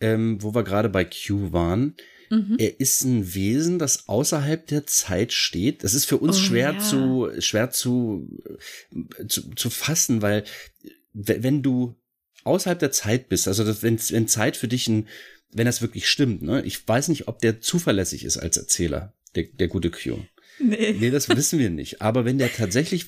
ähm, 0.00 0.42
wo 0.42 0.54
wir 0.54 0.64
gerade 0.64 0.88
bei 0.88 1.04
Q 1.04 1.52
waren. 1.52 1.96
Mhm. 2.30 2.56
Er 2.58 2.80
ist 2.80 3.02
ein 3.04 3.34
Wesen, 3.34 3.78
das 3.78 4.08
außerhalb 4.08 4.66
der 4.66 4.86
Zeit 4.86 5.32
steht. 5.32 5.84
Das 5.84 5.94
ist 5.94 6.04
für 6.04 6.18
uns 6.18 6.36
oh, 6.36 6.40
schwer 6.40 6.72
ja. 6.72 6.78
zu 6.78 7.30
schwer 7.38 7.70
zu, 7.70 8.28
zu 9.28 9.50
zu 9.50 9.70
fassen, 9.70 10.22
weil 10.22 10.44
wenn 11.12 11.62
du 11.62 11.94
außerhalb 12.44 12.78
der 12.78 12.92
Zeit 12.92 13.28
bist, 13.28 13.48
also 13.48 13.64
das, 13.64 13.82
wenn, 13.82 13.98
wenn 13.98 14.28
Zeit 14.28 14.56
für 14.56 14.68
dich 14.68 14.88
ein, 14.88 15.08
wenn 15.52 15.66
das 15.66 15.82
wirklich 15.82 16.08
stimmt, 16.08 16.42
ne? 16.42 16.62
Ich 16.64 16.86
weiß 16.86 17.08
nicht, 17.08 17.28
ob 17.28 17.40
der 17.40 17.60
zuverlässig 17.60 18.24
ist 18.24 18.36
als 18.36 18.56
Erzähler, 18.56 19.14
der, 19.34 19.44
der 19.44 19.68
gute 19.68 19.90
Q. 19.90 20.18
Nee. 20.60 20.94
nee, 20.98 21.10
das 21.10 21.28
wissen 21.28 21.58
wir 21.58 21.70
nicht. 21.70 22.02
Aber 22.02 22.24
wenn 22.24 22.38
der 22.38 22.52
tatsächlich, 22.52 23.06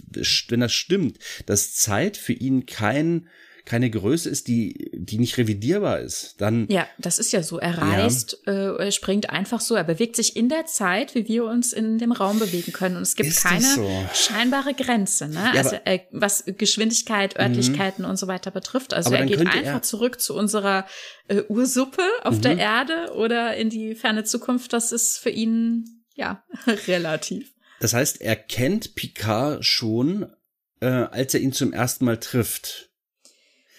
wenn 0.49 0.61
das 0.61 0.73
stimmt, 0.73 1.19
dass 1.47 1.75
Zeit 1.75 2.17
für 2.17 2.33
ihn 2.33 2.67
kein 2.67 3.29
keine 3.67 3.91
Größe 3.91 4.31
ist, 4.31 4.47
die, 4.47 4.91
die 4.95 5.19
nicht 5.19 5.37
revidierbar 5.39 5.99
ist, 5.99 6.37
dann. 6.39 6.69
Ja, 6.69 6.87
das 6.99 7.19
ist 7.19 7.33
ja 7.33 7.43
so. 7.43 7.59
Er 7.59 7.77
reist, 7.77 8.39
ja. 8.47 8.53
äh, 8.53 8.85
er 8.85 8.93
springt 8.93 9.29
einfach 9.29 9.61
so, 9.61 9.75
er 9.75 9.83
bewegt 9.83 10.15
sich 10.15 10.37
in 10.37 10.49
der 10.49 10.67
Zeit, 10.67 11.17
wie 11.17 11.27
wir 11.27 11.45
uns 11.45 11.73
in 11.73 11.99
dem 11.99 12.13
Raum 12.13 12.39
bewegen 12.39 12.73
können. 12.73 12.97
Und 12.97 13.03
es 13.03 13.17
gibt 13.17 13.29
ist 13.29 13.43
keine 13.43 13.67
so? 13.67 13.89
scheinbare 14.15 14.73
Grenze, 14.73 15.29
ne? 15.29 15.51
Ja, 15.53 15.63
also 15.63 15.77
äh, 15.85 15.99
was 16.13 16.45
Geschwindigkeit, 16.47 17.35
mhm. 17.35 17.43
Örtlichkeiten 17.43 18.05
mhm. 18.05 18.11
und 18.11 18.17
so 18.19 18.29
weiter 18.29 18.53
betrifft. 18.53 18.95
Also 18.95 19.13
er 19.13 19.27
geht 19.27 19.41
einfach 19.41 19.75
er 19.75 19.83
zurück 19.83 20.21
zu 20.21 20.35
unserer 20.35 20.87
äh, 21.27 21.43
Ursuppe 21.49 22.03
auf 22.23 22.37
mhm. 22.37 22.43
der 22.43 22.59
Erde 22.59 23.15
oder 23.17 23.57
in 23.57 23.69
die 23.69 23.97
ferne 23.97 24.23
Zukunft. 24.23 24.73
Das 24.73 24.93
ist 24.93 25.19
für 25.19 25.31
ihn 25.31 26.05
ja 26.15 26.45
relativ. 26.87 27.53
Das 27.81 27.95
heißt, 27.95 28.21
er 28.21 28.37
kennt 28.37 28.95
Picard 28.95 29.65
schon, 29.65 30.31
äh, 30.81 30.87
als 30.87 31.35
er 31.35 31.41
ihn 31.41 31.53
zum 31.53 31.73
ersten 31.73 32.05
Mal 32.05 32.19
trifft. 32.19 32.86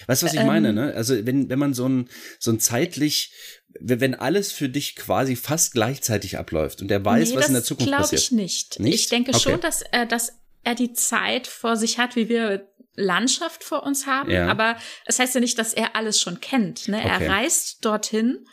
Weißt 0.05 0.21
du, 0.21 0.27
was 0.27 0.33
ich 0.33 0.39
ähm, 0.39 0.47
meine, 0.47 0.73
ne? 0.73 0.93
Also, 0.93 1.25
wenn, 1.25 1.49
wenn 1.49 1.59
man 1.59 1.73
so 1.73 1.87
ein, 1.87 2.09
so 2.39 2.51
ein 2.51 2.59
zeitlich, 2.59 3.31
wenn 3.79 4.15
alles 4.15 4.51
für 4.51 4.69
dich 4.69 4.95
quasi 4.95 5.35
fast 5.35 5.73
gleichzeitig 5.73 6.37
abläuft 6.37 6.81
und 6.81 6.91
er 6.91 7.03
weiß, 7.03 7.31
nee, 7.31 7.35
was 7.35 7.47
in 7.47 7.53
der 7.53 7.63
Zukunft 7.63 7.91
passiert. 7.91 8.21
Das 8.21 8.29
glaube 8.29 8.41
ich 8.45 8.53
nicht. 8.53 8.79
nicht. 8.79 8.95
Ich 8.95 9.09
denke 9.09 9.31
okay. 9.31 9.39
schon, 9.39 9.61
dass 9.61 9.81
er, 9.81 10.05
dass 10.05 10.33
er 10.63 10.75
die 10.75 10.93
Zeit 10.93 11.47
vor 11.47 11.77
sich 11.77 11.97
hat, 11.97 12.15
wie 12.15 12.29
wir 12.29 12.67
Landschaft 12.95 13.63
vor 13.63 13.83
uns 13.83 14.05
haben. 14.05 14.31
Ja. 14.31 14.47
Aber 14.47 14.75
es 15.05 15.17
das 15.17 15.19
heißt 15.19 15.35
ja 15.35 15.41
nicht, 15.41 15.57
dass 15.57 15.73
er 15.73 15.95
alles 15.95 16.19
schon 16.19 16.41
kennt. 16.41 16.87
Ne? 16.87 16.97
Okay. 16.97 17.07
Er 17.07 17.29
reist 17.29 17.85
dorthin 17.85 18.45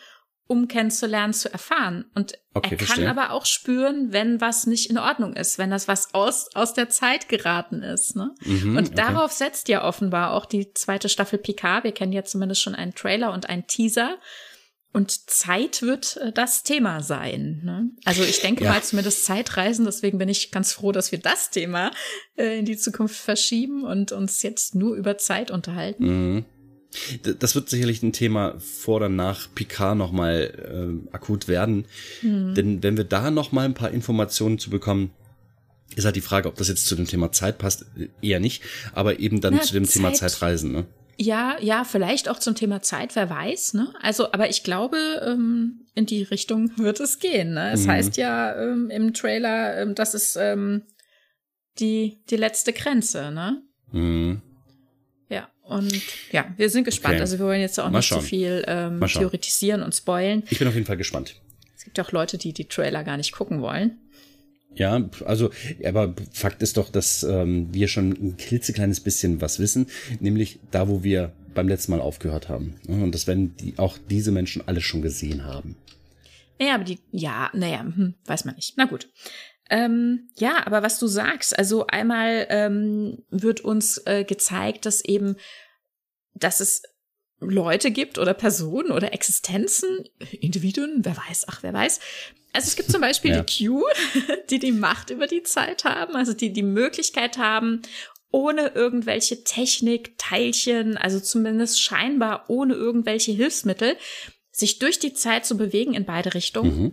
um 0.47 0.69
kennenzulernen, 0.69 1.33
zu 1.33 1.51
erfahren. 1.51 2.05
Und 2.15 2.35
okay, 2.53 2.73
er 2.73 2.77
kann 2.77 2.87
verstehe. 2.87 3.11
aber 3.11 3.31
auch 3.31 3.47
spüren, 3.47 4.13
wenn 4.13 4.41
was 4.41 4.67
nicht 4.67 4.91
in 4.91 4.99
Ordnung 4.99 5.35
ist, 5.35 5.59
wenn 5.59 5.71
das 5.71 5.89
was 5.89 6.13
aus, 6.13 6.55
aus 6.55 6.75
der 6.75 6.91
Zeit 6.91 7.29
geraten 7.29 7.83
ist. 7.83 8.15
Ne? 8.15 8.35
Mhm, 8.45 8.77
und 8.77 8.99
darauf 8.99 9.33
okay. 9.33 9.45
setzt 9.45 9.69
ja 9.69 9.85
offenbar 9.85 10.33
auch 10.33 10.45
die 10.45 10.73
zweite 10.75 11.09
Staffel 11.09 11.39
Picard. 11.39 11.85
Wir 11.85 11.93
kennen 11.93 12.13
ja 12.13 12.25
zumindest 12.25 12.61
schon 12.61 12.75
einen 12.75 12.95
Trailer 12.95 13.33
und 13.33 13.49
einen 13.49 13.67
Teaser. 13.67 14.19
Und 14.93 15.29
Zeit 15.29 15.83
wird 15.83 16.19
äh, 16.19 16.31
das 16.31 16.63
Thema 16.63 17.03
sein. 17.03 17.63
Ne? 17.65 17.91
Also 18.05 18.23
ich 18.23 18.41
denke 18.41 18.63
ja. 18.65 18.71
mal 18.71 18.83
zumindest 18.83 19.25
Zeitreisen. 19.25 19.87
Deswegen 19.87 20.19
bin 20.19 20.29
ich 20.29 20.53
ganz 20.53 20.73
froh, 20.73 20.93
dass 20.93 21.11
wir 21.11 21.19
das 21.19 21.51
Thema 21.51 21.91
äh, 22.37 22.61
in 22.61 22.65
die 22.65 22.77
Zukunft 22.77 23.17
verschieben 23.17 23.83
und 23.83 24.13
uns 24.13 24.43
jetzt 24.43 24.77
nur 24.77 24.95
über 24.95 25.19
Zeit 25.19 25.51
unterhalten. 25.51 26.05
Mhm. 26.05 26.45
Das 27.41 27.55
wird 27.55 27.69
sicherlich 27.69 28.03
ein 28.03 28.13
Thema 28.13 28.55
vor 28.59 28.97
oder 28.97 29.09
nach 29.09 29.49
Picard 29.55 29.97
nochmal 29.97 31.03
äh, 31.11 31.15
akut 31.15 31.49
werden. 31.49 31.87
Mhm. 32.23 32.55
Denn 32.55 32.83
wenn 32.83 32.97
wir 32.97 33.05
da 33.05 33.31
nochmal 33.31 33.65
ein 33.65 33.75
paar 33.75 33.91
Informationen 33.91 34.59
zu 34.59 34.71
bekommen, 34.71 35.11
ist 35.97 36.05
halt 36.05 36.17
die 36.17 36.21
Frage, 36.21 36.49
ob 36.49 36.57
das 36.57 36.69
jetzt 36.69 36.87
zu 36.87 36.97
dem 36.97 37.07
Thema 37.07 37.33
Zeit 37.33 37.59
passt. 37.59 37.87
Eher 38.21 38.41
nicht, 38.41 38.63
aber 38.93 39.21
eben 39.21 39.41
dann 39.41 39.55
ja, 39.55 39.61
zu 39.61 39.75
dem 39.75 39.85
Zeit, 39.85 39.95
Thema 39.95 40.13
Zeitreisen. 40.13 40.73
Ne? 40.73 40.87
Ja, 41.17 41.57
ja, 41.61 41.85
vielleicht 41.85 42.29
auch 42.29 42.39
zum 42.39 42.55
Thema 42.55 42.83
Zeit, 42.83 43.15
wer 43.15 43.31
weiß. 43.31 43.75
Ne? 43.75 43.93
Also, 44.01 44.33
aber 44.33 44.49
ich 44.49 44.65
glaube, 44.65 44.97
ähm, 45.25 45.87
in 45.95 46.07
die 46.07 46.23
Richtung 46.23 46.77
wird 46.77 47.01
es 47.01 47.19
gehen. 47.19 47.55
Ne? 47.55 47.73
Es 47.73 47.85
mhm. 47.85 47.91
heißt 47.91 48.17
ja 48.17 48.55
ähm, 48.61 48.91
im 48.91 49.15
Trailer, 49.15 49.81
ähm, 49.81 49.95
das 49.95 50.15
ist 50.15 50.37
ähm, 50.37 50.83
die, 51.79 52.23
die 52.31 52.37
letzte 52.37 52.73
Grenze. 52.73 53.31
Ne? 53.31 53.63
Mhm. 53.93 54.43
Und 55.65 56.03
ja, 56.31 56.47
wir 56.57 56.69
sind 56.69 56.85
gespannt. 56.85 57.15
Okay. 57.15 57.23
Also 57.23 57.39
wir 57.39 57.47
wollen 57.47 57.61
jetzt 57.61 57.81
auch 57.81 57.91
Mal 57.91 57.99
nicht 57.99 58.07
schauen. 58.07 58.21
zu 58.21 58.27
viel 58.27 58.65
ähm, 58.67 59.01
theoretisieren 59.01 59.83
und 59.83 59.95
spoilen. 59.95 60.43
Ich 60.51 60.59
bin 60.59 60.69
auf 60.69 60.75
jeden 60.75 60.87
Fall 60.87 60.97
gespannt. 60.97 61.41
Es 61.77 61.85
gibt 61.85 61.99
ja 61.99 62.05
auch 62.05 62.13
Leute, 62.13 62.39
die 62.39 62.53
die 62.53 62.67
Trailer 62.67 63.03
gar 63.03 63.17
nicht 63.17 63.33
gucken 63.33 63.63
wollen. 63.63 63.99
Ja, 64.75 65.09
also, 65.25 65.51
aber 65.85 66.15
Fakt 66.33 66.63
ist 66.63 66.77
doch, 66.77 66.91
dass 66.91 67.23
ähm, 67.23 67.73
wir 67.73 67.89
schon 67.89 68.11
ein 68.11 68.37
klitzekleines 68.37 69.01
bisschen 69.01 69.41
was 69.41 69.59
wissen, 69.59 69.87
nämlich 70.21 70.59
da, 70.71 70.89
wo 70.89 71.05
wir 71.05 71.33
beim 71.55 71.69
letzten 71.69 71.93
Mal 71.93 72.01
aufgehört 72.01 72.49
haben. 72.49 72.75
Und 72.89 73.15
das 73.15 73.27
werden 73.27 73.57
die, 73.57 73.79
auch 73.79 73.97
diese 74.11 74.33
Menschen 74.33 74.67
alle 74.67 74.81
schon 74.81 75.03
gesehen 75.03 75.45
haben. 75.45 75.77
Naja, 76.59 76.75
aber 76.75 76.85
die, 76.85 76.99
ja, 77.13 77.51
naja, 77.53 77.81
hm, 77.81 78.15
weiß 78.27 78.45
man 78.45 78.57
nicht. 78.57 78.75
Na 78.77 78.85
gut. 78.87 79.09
Ähm, 79.71 80.29
ja, 80.37 80.67
aber 80.67 80.83
was 80.83 80.99
du 80.99 81.07
sagst, 81.07 81.59
also 81.59 81.87
einmal 81.87 82.47
ähm, 82.51 83.25
wird 83.31 83.63
uns 83.63 83.99
äh, 84.05 84.25
gezeigt, 84.25 84.87
dass 84.87 85.03
eben, 85.05 85.37
dass 86.35 86.61
es 86.61 86.83
Leute 87.41 87.91
gibt 87.91 88.19
oder 88.19 88.35
Personen 88.35 88.91
oder 88.91 89.13
Existenzen, 89.13 90.09
Individuen, 90.33 91.01
wer 91.03 91.17
weiß, 91.17 91.47
ach, 91.49 91.63
wer 91.63 91.73
weiß. 91.73 92.01
Also 92.53 92.69
es 92.69 92.77
gibt 92.77 92.91
zum 92.91 93.01
Beispiel 93.01 93.33
ja. 93.33 93.43
die 93.43 93.67
Q, 93.67 93.83
die 94.51 94.59
die 94.59 94.73
Macht 94.73 95.11
über 95.11 95.27
die 95.27 95.43
Zeit 95.43 95.85
haben, 95.85 96.15
also 96.15 96.35
die 96.35 96.53
die 96.53 96.63
Möglichkeit 96.63 97.39
haben, 97.39 97.83
ohne 98.31 98.69
irgendwelche 98.69 99.45
Technik, 99.45 100.19
Teilchen, 100.19 100.97
also 100.97 101.21
zumindest 101.21 101.81
scheinbar 101.81 102.45
ohne 102.49 102.75
irgendwelche 102.75 103.33
Hilfsmittel, 103.33 103.97
sich 104.51 104.79
durch 104.79 104.99
die 104.99 105.15
Zeit 105.15 105.47
zu 105.47 105.57
bewegen 105.57 105.95
in 105.95 106.05
beide 106.05 106.35
Richtungen. 106.35 106.83
Mhm 106.83 106.93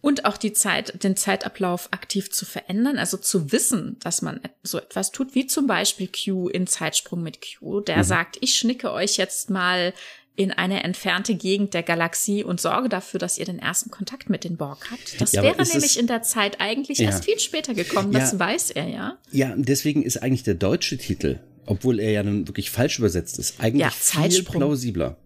und 0.00 0.24
auch 0.24 0.36
die 0.36 0.52
Zeit, 0.52 1.02
den 1.02 1.16
Zeitablauf 1.16 1.88
aktiv 1.90 2.30
zu 2.30 2.44
verändern, 2.44 2.98
also 2.98 3.16
zu 3.16 3.50
wissen, 3.50 3.96
dass 4.00 4.22
man 4.22 4.40
so 4.62 4.78
etwas 4.78 5.10
tut, 5.10 5.34
wie 5.34 5.46
zum 5.46 5.66
Beispiel 5.66 6.08
Q 6.08 6.48
in 6.48 6.66
Zeitsprung 6.66 7.22
mit 7.22 7.40
Q, 7.40 7.80
der 7.80 7.98
mhm. 7.98 8.04
sagt, 8.04 8.38
ich 8.40 8.54
schnicke 8.56 8.92
euch 8.92 9.16
jetzt 9.16 9.50
mal 9.50 9.92
in 10.36 10.52
eine 10.52 10.84
entfernte 10.84 11.34
Gegend 11.34 11.74
der 11.74 11.82
Galaxie 11.82 12.44
und 12.44 12.60
sorge 12.60 12.88
dafür, 12.88 13.18
dass 13.18 13.38
ihr 13.38 13.44
den 13.44 13.58
ersten 13.58 13.90
Kontakt 13.90 14.30
mit 14.30 14.44
den 14.44 14.56
Borg 14.56 14.88
habt. 14.88 15.20
Das 15.20 15.32
ja, 15.32 15.42
wäre 15.42 15.60
nämlich 15.60 15.98
in 15.98 16.06
der 16.06 16.22
Zeit 16.22 16.60
eigentlich 16.60 16.98
ja. 16.98 17.06
erst 17.06 17.24
viel 17.24 17.40
später 17.40 17.74
gekommen, 17.74 18.12
das 18.12 18.32
ja. 18.32 18.38
weiß 18.38 18.70
er 18.70 18.86
ja. 18.86 19.18
Ja, 19.32 19.52
deswegen 19.56 20.04
ist 20.04 20.22
eigentlich 20.22 20.44
der 20.44 20.54
deutsche 20.54 20.96
Titel, 20.96 21.40
obwohl 21.66 21.98
er 21.98 22.12
ja 22.12 22.22
nun 22.22 22.46
wirklich 22.46 22.70
falsch 22.70 23.00
übersetzt 23.00 23.40
ist, 23.40 23.58
eigentlich 23.58 23.92
viel 23.92 24.44
plausibler. 24.44 25.16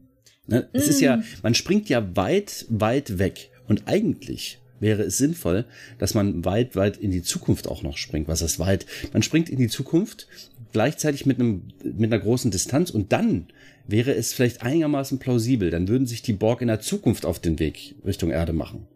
Ne? 0.46 0.70
Es 0.72 0.86
mm. 0.86 0.90
ist 0.90 1.00
ja, 1.02 1.16
mm. 1.18 1.24
man 1.42 1.54
springt 1.54 1.90
ja 1.90 2.16
weit, 2.16 2.64
weit 2.70 3.18
weg. 3.18 3.50
Und 3.68 3.86
eigentlich 3.86 4.61
wäre 4.82 5.02
es 5.02 5.16
sinnvoll, 5.16 5.64
dass 5.98 6.12
man 6.12 6.44
weit, 6.44 6.76
weit 6.76 6.98
in 6.98 7.10
die 7.10 7.22
Zukunft 7.22 7.68
auch 7.68 7.82
noch 7.82 7.96
springt. 7.96 8.28
Was 8.28 8.42
ist 8.42 8.58
weit? 8.58 8.84
Man 9.14 9.22
springt 9.22 9.48
in 9.48 9.58
die 9.58 9.68
Zukunft 9.68 10.26
gleichzeitig 10.72 11.24
mit 11.24 11.38
einem, 11.38 11.68
mit 11.82 12.12
einer 12.12 12.22
großen 12.22 12.50
Distanz 12.50 12.90
und 12.90 13.12
dann 13.12 13.46
wäre 13.86 14.14
es 14.14 14.32
vielleicht 14.32 14.62
einigermaßen 14.62 15.18
plausibel. 15.18 15.70
Dann 15.70 15.88
würden 15.88 16.06
sich 16.06 16.22
die 16.22 16.34
Borg 16.34 16.60
in 16.60 16.68
der 16.68 16.80
Zukunft 16.80 17.24
auf 17.24 17.38
den 17.38 17.58
Weg 17.58 17.94
Richtung 18.04 18.30
Erde 18.30 18.52
machen. 18.52 18.86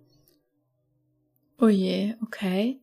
Oh 1.58 1.68
je, 1.68 2.14
okay. 2.22 2.80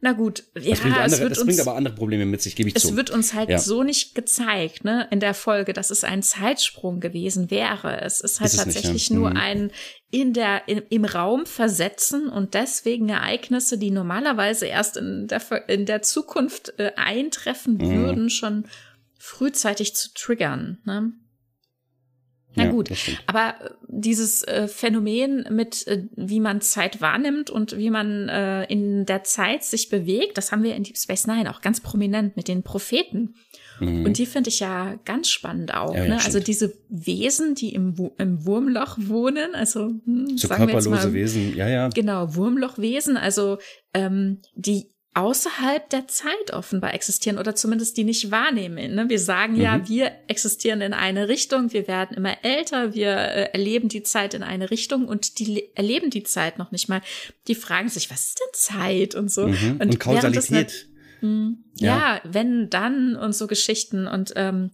Na 0.00 0.12
gut, 0.12 0.44
ja, 0.54 0.70
das 0.70 0.80
bringt, 0.80 0.96
andere, 0.96 1.04
es 1.06 1.20
wird 1.20 1.30
das 1.32 1.38
uns, 1.38 1.46
bringt 1.46 1.60
aber 1.60 1.76
andere 1.76 1.94
Probleme 1.94 2.24
mit 2.24 2.40
sich, 2.40 2.54
gebe 2.54 2.68
ich 2.68 2.76
es 2.76 2.82
zu. 2.82 2.90
Es 2.90 2.96
wird 2.96 3.10
uns 3.10 3.34
halt 3.34 3.48
ja. 3.48 3.58
so 3.58 3.82
nicht 3.82 4.14
gezeigt, 4.14 4.84
ne, 4.84 5.08
in 5.10 5.18
der 5.18 5.34
Folge, 5.34 5.72
dass 5.72 5.90
es 5.90 6.04
ein 6.04 6.22
Zeitsprung 6.22 7.00
gewesen 7.00 7.50
wäre. 7.50 8.00
Es 8.02 8.20
ist 8.20 8.38
halt 8.38 8.52
ist 8.52 8.58
tatsächlich 8.58 8.92
nicht, 8.92 9.10
ja. 9.10 9.16
nur 9.16 9.30
mhm. 9.30 9.36
ein 9.36 9.70
in 10.10 10.32
der, 10.32 10.68
in, 10.68 10.82
im 10.88 11.04
Raum 11.04 11.46
versetzen 11.46 12.28
und 12.28 12.54
deswegen 12.54 13.08
Ereignisse, 13.08 13.76
die 13.76 13.90
normalerweise 13.90 14.66
erst 14.66 14.96
in 14.96 15.26
der, 15.26 15.68
in 15.68 15.84
der 15.84 16.02
Zukunft 16.02 16.74
äh, 16.78 16.92
eintreffen 16.94 17.74
mhm. 17.74 17.90
würden, 17.90 18.30
schon 18.30 18.66
frühzeitig 19.18 19.96
zu 19.96 20.14
triggern, 20.14 20.78
ne? 20.84 21.12
Na 22.54 22.64
ja, 22.64 22.70
gut, 22.70 22.90
aber 23.26 23.54
äh, 23.60 23.70
dieses 23.88 24.42
äh, 24.42 24.68
Phänomen 24.68 25.46
mit, 25.50 25.86
äh, 25.86 26.04
wie 26.16 26.40
man 26.40 26.60
Zeit 26.60 27.00
wahrnimmt 27.00 27.50
und 27.50 27.76
wie 27.76 27.90
man 27.90 28.28
äh, 28.28 28.64
in 28.64 29.06
der 29.06 29.22
Zeit 29.22 29.64
sich 29.64 29.90
bewegt, 29.90 30.38
das 30.38 30.50
haben 30.50 30.62
wir 30.62 30.74
in 30.74 30.82
Deep 30.82 30.96
Space 30.96 31.26
Nine 31.26 31.50
auch 31.50 31.60
ganz 31.60 31.80
prominent 31.80 32.36
mit 32.36 32.48
den 32.48 32.62
Propheten. 32.62 33.34
Mhm. 33.80 34.06
Und 34.06 34.18
die 34.18 34.26
finde 34.26 34.48
ich 34.48 34.60
ja 34.60 34.98
ganz 35.04 35.28
spannend 35.28 35.74
auch. 35.74 35.94
Ja, 35.94 36.04
ja, 36.04 36.08
ne? 36.08 36.20
Also 36.24 36.40
diese 36.40 36.74
Wesen, 36.88 37.54
die 37.54 37.74
im, 37.74 37.94
im 38.18 38.44
Wurmloch 38.44 38.96
wohnen, 38.98 39.54
also 39.54 39.92
hm, 40.04 40.36
so 40.36 40.48
körperlose 40.48 40.90
mal, 40.90 41.12
Wesen, 41.12 41.56
ja, 41.56 41.68
ja. 41.68 41.88
Genau, 41.88 42.34
Wurmlochwesen, 42.34 43.16
also 43.16 43.58
ähm, 43.94 44.40
die 44.54 44.88
außerhalb 45.14 45.88
der 45.90 46.06
Zeit 46.06 46.52
offenbar 46.52 46.94
existieren 46.94 47.38
oder 47.38 47.54
zumindest 47.54 47.96
die 47.96 48.04
nicht 48.04 48.30
wahrnehmen. 48.30 48.94
Ne? 48.94 49.08
Wir 49.08 49.18
sagen 49.18 49.54
mhm. 49.54 49.60
ja, 49.60 49.88
wir 49.88 50.12
existieren 50.28 50.80
in 50.80 50.92
eine 50.92 51.28
Richtung, 51.28 51.72
wir 51.72 51.88
werden 51.88 52.16
immer 52.16 52.36
älter, 52.44 52.94
wir 52.94 53.10
äh, 53.16 53.50
erleben 53.52 53.88
die 53.88 54.02
Zeit 54.02 54.34
in 54.34 54.42
eine 54.42 54.70
Richtung 54.70 55.08
und 55.08 55.38
die 55.38 55.74
erleben 55.74 56.10
die 56.10 56.22
Zeit 56.22 56.58
noch 56.58 56.70
nicht 56.70 56.88
mal. 56.88 57.00
Die 57.48 57.54
fragen 57.54 57.88
sich, 57.88 58.10
was 58.10 58.28
ist 58.28 58.40
denn 58.40 58.80
Zeit 58.80 59.14
und 59.14 59.30
so. 59.30 59.48
Mhm. 59.48 59.78
Und, 59.80 59.82
und 59.82 60.00
Kausalität. 60.00 60.88
Mh, 61.20 61.54
ja. 61.74 61.86
ja, 61.86 62.20
wenn, 62.24 62.70
dann 62.70 63.16
und 63.16 63.34
so 63.34 63.48
Geschichten 63.48 64.06
und 64.06 64.34
ähm, 64.36 64.70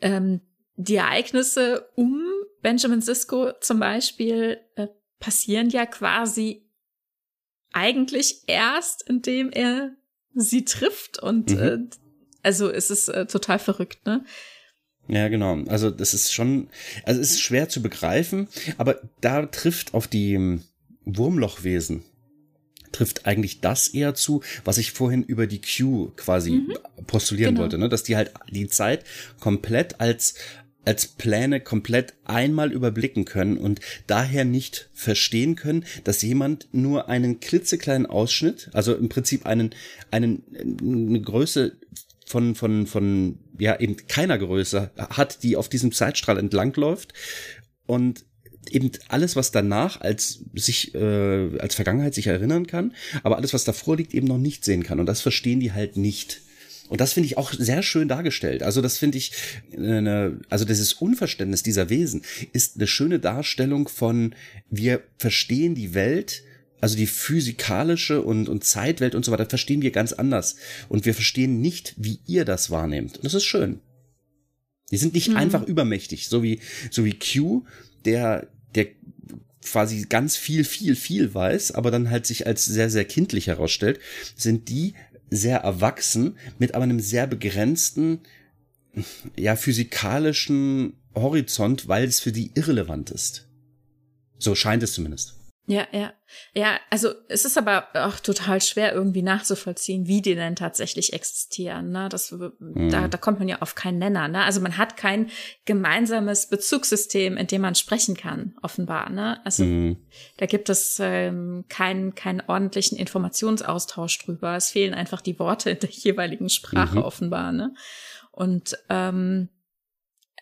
ähm, 0.00 0.40
die 0.76 0.96
Ereignisse 0.96 1.90
um 1.96 2.22
Benjamin 2.62 3.00
Sisko 3.00 3.52
zum 3.60 3.80
Beispiel 3.80 4.58
äh, 4.76 4.88
passieren 5.18 5.70
ja 5.70 5.86
quasi 5.86 6.65
eigentlich 7.76 8.42
erst, 8.46 9.02
indem 9.06 9.50
er 9.52 9.90
sie 10.34 10.64
trifft 10.64 11.22
und 11.22 11.50
mhm. 11.50 11.58
äh, 11.58 11.78
also 12.42 12.70
es 12.70 12.90
ist 12.90 13.08
äh, 13.08 13.26
total 13.26 13.58
verrückt, 13.58 14.06
ne? 14.06 14.24
Ja, 15.08 15.28
genau. 15.28 15.62
Also 15.68 15.90
das 15.90 16.14
ist 16.14 16.32
schon, 16.32 16.68
also 17.04 17.20
es 17.20 17.32
ist 17.32 17.40
schwer 17.40 17.68
zu 17.68 17.80
begreifen, 17.80 18.48
aber 18.76 19.00
da 19.20 19.46
trifft 19.46 19.94
auf 19.94 20.08
die 20.08 20.34
ähm, 20.34 20.62
Wurmlochwesen 21.04 22.02
trifft 22.92 23.26
eigentlich 23.26 23.60
das 23.60 23.88
eher 23.88 24.14
zu, 24.14 24.42
was 24.64 24.78
ich 24.78 24.92
vorhin 24.92 25.22
über 25.22 25.46
die 25.46 25.60
Q 25.60 26.12
quasi 26.16 26.52
mhm. 26.52 26.78
postulieren 27.06 27.54
genau. 27.54 27.64
wollte, 27.64 27.78
ne? 27.78 27.88
dass 27.90 28.04
die 28.04 28.16
halt 28.16 28.32
die 28.50 28.68
Zeit 28.68 29.04
komplett 29.38 30.00
als 30.00 30.34
als 30.86 31.06
Pläne 31.06 31.60
komplett 31.60 32.14
einmal 32.24 32.72
überblicken 32.72 33.24
können 33.24 33.58
und 33.58 33.80
daher 34.06 34.44
nicht 34.44 34.88
verstehen 34.94 35.56
können, 35.56 35.84
dass 36.04 36.22
jemand 36.22 36.68
nur 36.72 37.08
einen 37.08 37.40
klitzekleinen 37.40 38.06
Ausschnitt, 38.06 38.70
also 38.72 38.94
im 38.94 39.08
Prinzip 39.08 39.46
einen, 39.46 39.70
einen, 40.10 40.42
eine 40.80 41.20
Größe 41.20 41.72
von, 42.24 42.54
von, 42.54 42.86
von, 42.86 43.38
ja, 43.58 43.78
eben 43.78 43.96
keiner 44.08 44.38
Größe 44.38 44.90
hat, 44.96 45.42
die 45.42 45.56
auf 45.56 45.68
diesem 45.68 45.92
Zeitstrahl 45.92 46.38
entlangläuft 46.38 47.12
und 47.86 48.24
eben 48.70 48.90
alles, 49.08 49.36
was 49.36 49.52
danach 49.52 50.00
als 50.00 50.40
sich 50.54 50.94
äh, 50.94 51.58
als 51.58 51.74
Vergangenheit 51.74 52.14
sich 52.14 52.26
erinnern 52.26 52.66
kann, 52.66 52.94
aber 53.22 53.36
alles, 53.36 53.54
was 53.54 53.64
davor 53.64 53.96
liegt, 53.96 54.14
eben 54.14 54.26
noch 54.26 54.38
nicht 54.38 54.64
sehen 54.64 54.82
kann. 54.82 55.00
Und 55.00 55.06
das 55.06 55.20
verstehen 55.20 55.60
die 55.60 55.72
halt 55.72 55.96
nicht. 55.96 56.42
Und 56.88 57.00
das 57.00 57.12
finde 57.12 57.26
ich 57.26 57.36
auch 57.36 57.52
sehr 57.52 57.82
schön 57.82 58.08
dargestellt. 58.08 58.62
Also 58.62 58.80
das 58.80 58.98
finde 58.98 59.18
ich, 59.18 59.32
eine, 59.76 60.38
also 60.48 60.64
dieses 60.64 60.92
Unverständnis 60.92 61.62
dieser 61.62 61.88
Wesen 61.90 62.22
ist 62.52 62.76
eine 62.76 62.86
schöne 62.86 63.18
Darstellung 63.18 63.88
von, 63.88 64.34
wir 64.70 65.02
verstehen 65.18 65.74
die 65.74 65.94
Welt, 65.94 66.42
also 66.80 66.96
die 66.96 67.06
physikalische 67.06 68.22
und, 68.22 68.48
und 68.48 68.64
Zeitwelt 68.64 69.14
und 69.14 69.24
so 69.24 69.32
weiter, 69.32 69.46
verstehen 69.46 69.82
wir 69.82 69.90
ganz 69.90 70.12
anders. 70.12 70.56
Und 70.88 71.06
wir 71.06 71.14
verstehen 71.14 71.60
nicht, 71.60 71.94
wie 71.96 72.20
ihr 72.26 72.44
das 72.44 72.70
wahrnehmt. 72.70 73.16
Und 73.16 73.24
das 73.24 73.34
ist 73.34 73.44
schön. 73.44 73.80
Die 74.90 74.98
sind 74.98 75.14
nicht 75.14 75.30
mhm. 75.30 75.36
einfach 75.36 75.62
übermächtig, 75.62 76.28
so 76.28 76.42
wie, 76.42 76.60
so 76.90 77.04
wie 77.04 77.18
Q, 77.18 77.64
der, 78.04 78.46
der 78.74 78.86
quasi 79.66 80.06
ganz 80.08 80.36
viel, 80.36 80.64
viel, 80.64 80.94
viel 80.94 81.34
weiß, 81.34 81.72
aber 81.72 81.90
dann 81.90 82.10
halt 82.10 82.26
sich 82.26 82.46
als 82.46 82.64
sehr, 82.64 82.88
sehr 82.88 83.04
kindlich 83.04 83.48
herausstellt, 83.48 83.98
sind 84.36 84.68
die 84.68 84.94
sehr 85.30 85.58
erwachsen 85.58 86.36
mit 86.58 86.74
aber 86.74 86.84
einem 86.84 87.00
sehr 87.00 87.26
begrenzten, 87.26 88.20
ja, 89.36 89.56
physikalischen 89.56 90.94
Horizont, 91.14 91.88
weil 91.88 92.04
es 92.04 92.20
für 92.20 92.32
die 92.32 92.52
irrelevant 92.54 93.10
ist. 93.10 93.48
So 94.38 94.54
scheint 94.54 94.82
es 94.82 94.92
zumindest. 94.92 95.35
Ja, 95.68 95.86
ja. 95.90 96.12
Ja, 96.54 96.78
also 96.90 97.10
es 97.28 97.44
ist 97.44 97.58
aber 97.58 97.88
auch 97.94 98.20
total 98.20 98.60
schwer 98.60 98.92
irgendwie 98.92 99.22
nachzuvollziehen, 99.22 100.06
wie 100.06 100.22
die 100.22 100.34
denn 100.34 100.54
tatsächlich 100.56 101.12
existieren. 101.12 101.90
Ne? 101.90 102.08
Das, 102.08 102.32
mhm. 102.32 102.88
da, 102.90 103.08
da 103.08 103.18
kommt 103.18 103.38
man 103.40 103.48
ja 103.48 103.60
auf 103.62 103.74
keinen 103.74 103.98
Nenner. 103.98 104.28
Ne? 104.28 104.44
Also 104.44 104.60
man 104.60 104.76
hat 104.76 104.96
kein 104.96 105.30
gemeinsames 105.64 106.48
Bezugssystem, 106.48 107.36
in 107.36 107.46
dem 107.48 107.62
man 107.62 107.74
sprechen 107.74 108.16
kann, 108.16 108.54
offenbar. 108.62 109.10
Ne? 109.10 109.44
Also 109.44 109.64
mhm. 109.64 109.96
da 110.36 110.46
gibt 110.46 110.68
es 110.68 110.98
ähm, 111.00 111.64
keinen 111.68 112.14
keinen 112.14 112.42
ordentlichen 112.42 112.96
Informationsaustausch 112.96 114.18
drüber. 114.18 114.56
Es 114.56 114.70
fehlen 114.70 114.94
einfach 114.94 115.20
die 115.20 115.38
Worte 115.38 115.70
in 115.70 115.80
der 115.80 115.90
jeweiligen 115.90 116.48
Sprache, 116.48 116.96
mhm. 116.96 117.02
offenbar. 117.02 117.52
Ne? 117.52 117.74
Und 118.30 118.76
ähm, 118.88 119.48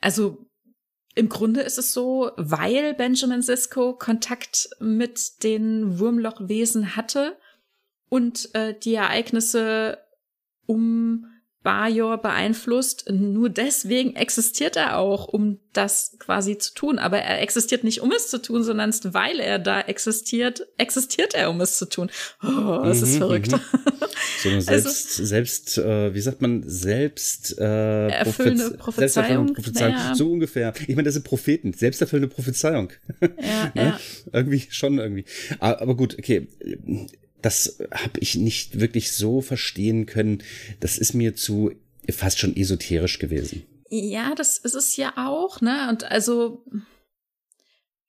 also 0.01 0.47
im 1.15 1.29
Grunde 1.29 1.61
ist 1.61 1.79
es 1.79 1.93
so, 1.93 2.33
weil 2.37 2.95
Benjamin 2.95 3.43
Sisko 3.43 3.95
Kontakt 3.95 4.69
mit 4.81 5.43
den 5.45 5.99
Wurmlochwesen 5.99 6.97
hatte 6.97 7.37
und 8.09 8.55
äh, 8.55 8.79
die 8.79 8.95
Ereignisse 8.95 9.99
um 10.67 11.27
Bajor 11.65 12.19
beeinflusst. 12.19 13.11
Nur 13.11 13.49
deswegen 13.49 14.15
existiert 14.15 14.77
er 14.77 14.99
auch, 14.99 15.27
um 15.27 15.59
das 15.73 16.17
quasi 16.21 16.59
zu 16.59 16.75
tun. 16.75 16.99
Aber 17.01 17.19
er 17.19 17.43
existiert 17.43 17.83
nicht, 17.83 18.03
um 18.03 18.13
es 18.13 18.29
zu 18.29 18.41
tun, 18.41 18.63
sondern 18.63 18.93
weil 19.03 19.41
er 19.41 19.59
da 19.59 19.81
existiert, 19.81 20.69
existiert 20.77 21.35
er, 21.35 21.51
um 21.51 21.61
es 21.61 21.79
zu 21.79 21.87
tun. 21.87 22.11
Oh, 22.43 22.83
das 22.85 22.99
mhm, 22.99 23.05
ist 23.05 23.17
verrückt. 23.17 23.53
Mhm. 23.53 23.61
So 24.43 24.51
eine 24.51 24.63
selbst, 24.63 24.87
also, 24.87 25.25
selbst, 25.25 25.79
äh, 25.79 26.15
wie 26.15 26.21
sagt 26.21 26.43
man, 26.43 26.63
selbst 26.67 27.59
äh, 27.59 28.09
erfüllende 28.09 28.71
Prophezeiung. 28.73 29.53
Prophezeiung. 29.55 29.95
Naja. 29.95 30.15
So 30.15 30.31
ungefähr. 30.31 30.73
Ich 30.87 30.95
meine, 30.95 31.05
das 31.05 31.15
sind 31.15 31.25
Propheten, 31.25 31.73
selbsterfüllende 31.73 32.33
Prophezeiung. 32.33 32.93
Ja, 33.21 33.29
ne? 33.75 33.83
ja. 33.83 34.01
Irgendwie 34.33 34.65
schon 34.71 34.99
irgendwie. 34.99 35.25
Aber 35.61 35.97
gut, 35.97 36.17
okay 36.19 36.49
das 37.45 37.79
habe 37.93 38.21
ich 38.21 38.37
nicht 38.37 38.81
wirklich 38.81 39.13
so 39.13 39.43
verstehen 39.43 40.07
können. 40.07 40.43
Das 40.81 40.97
ist 40.97 41.13
mir 41.13 41.35
zu 41.35 41.73
fast 42.11 42.39
schon 42.39 42.57
esoterisch 42.57 43.19
gewesen. 43.19 43.67
Ja, 43.91 44.35
das 44.35 44.57
ist 44.57 44.75
es 44.75 44.97
ja 44.97 45.13
auch, 45.17 45.61
ne? 45.61 45.89
Und 45.91 46.05
also, 46.05 46.65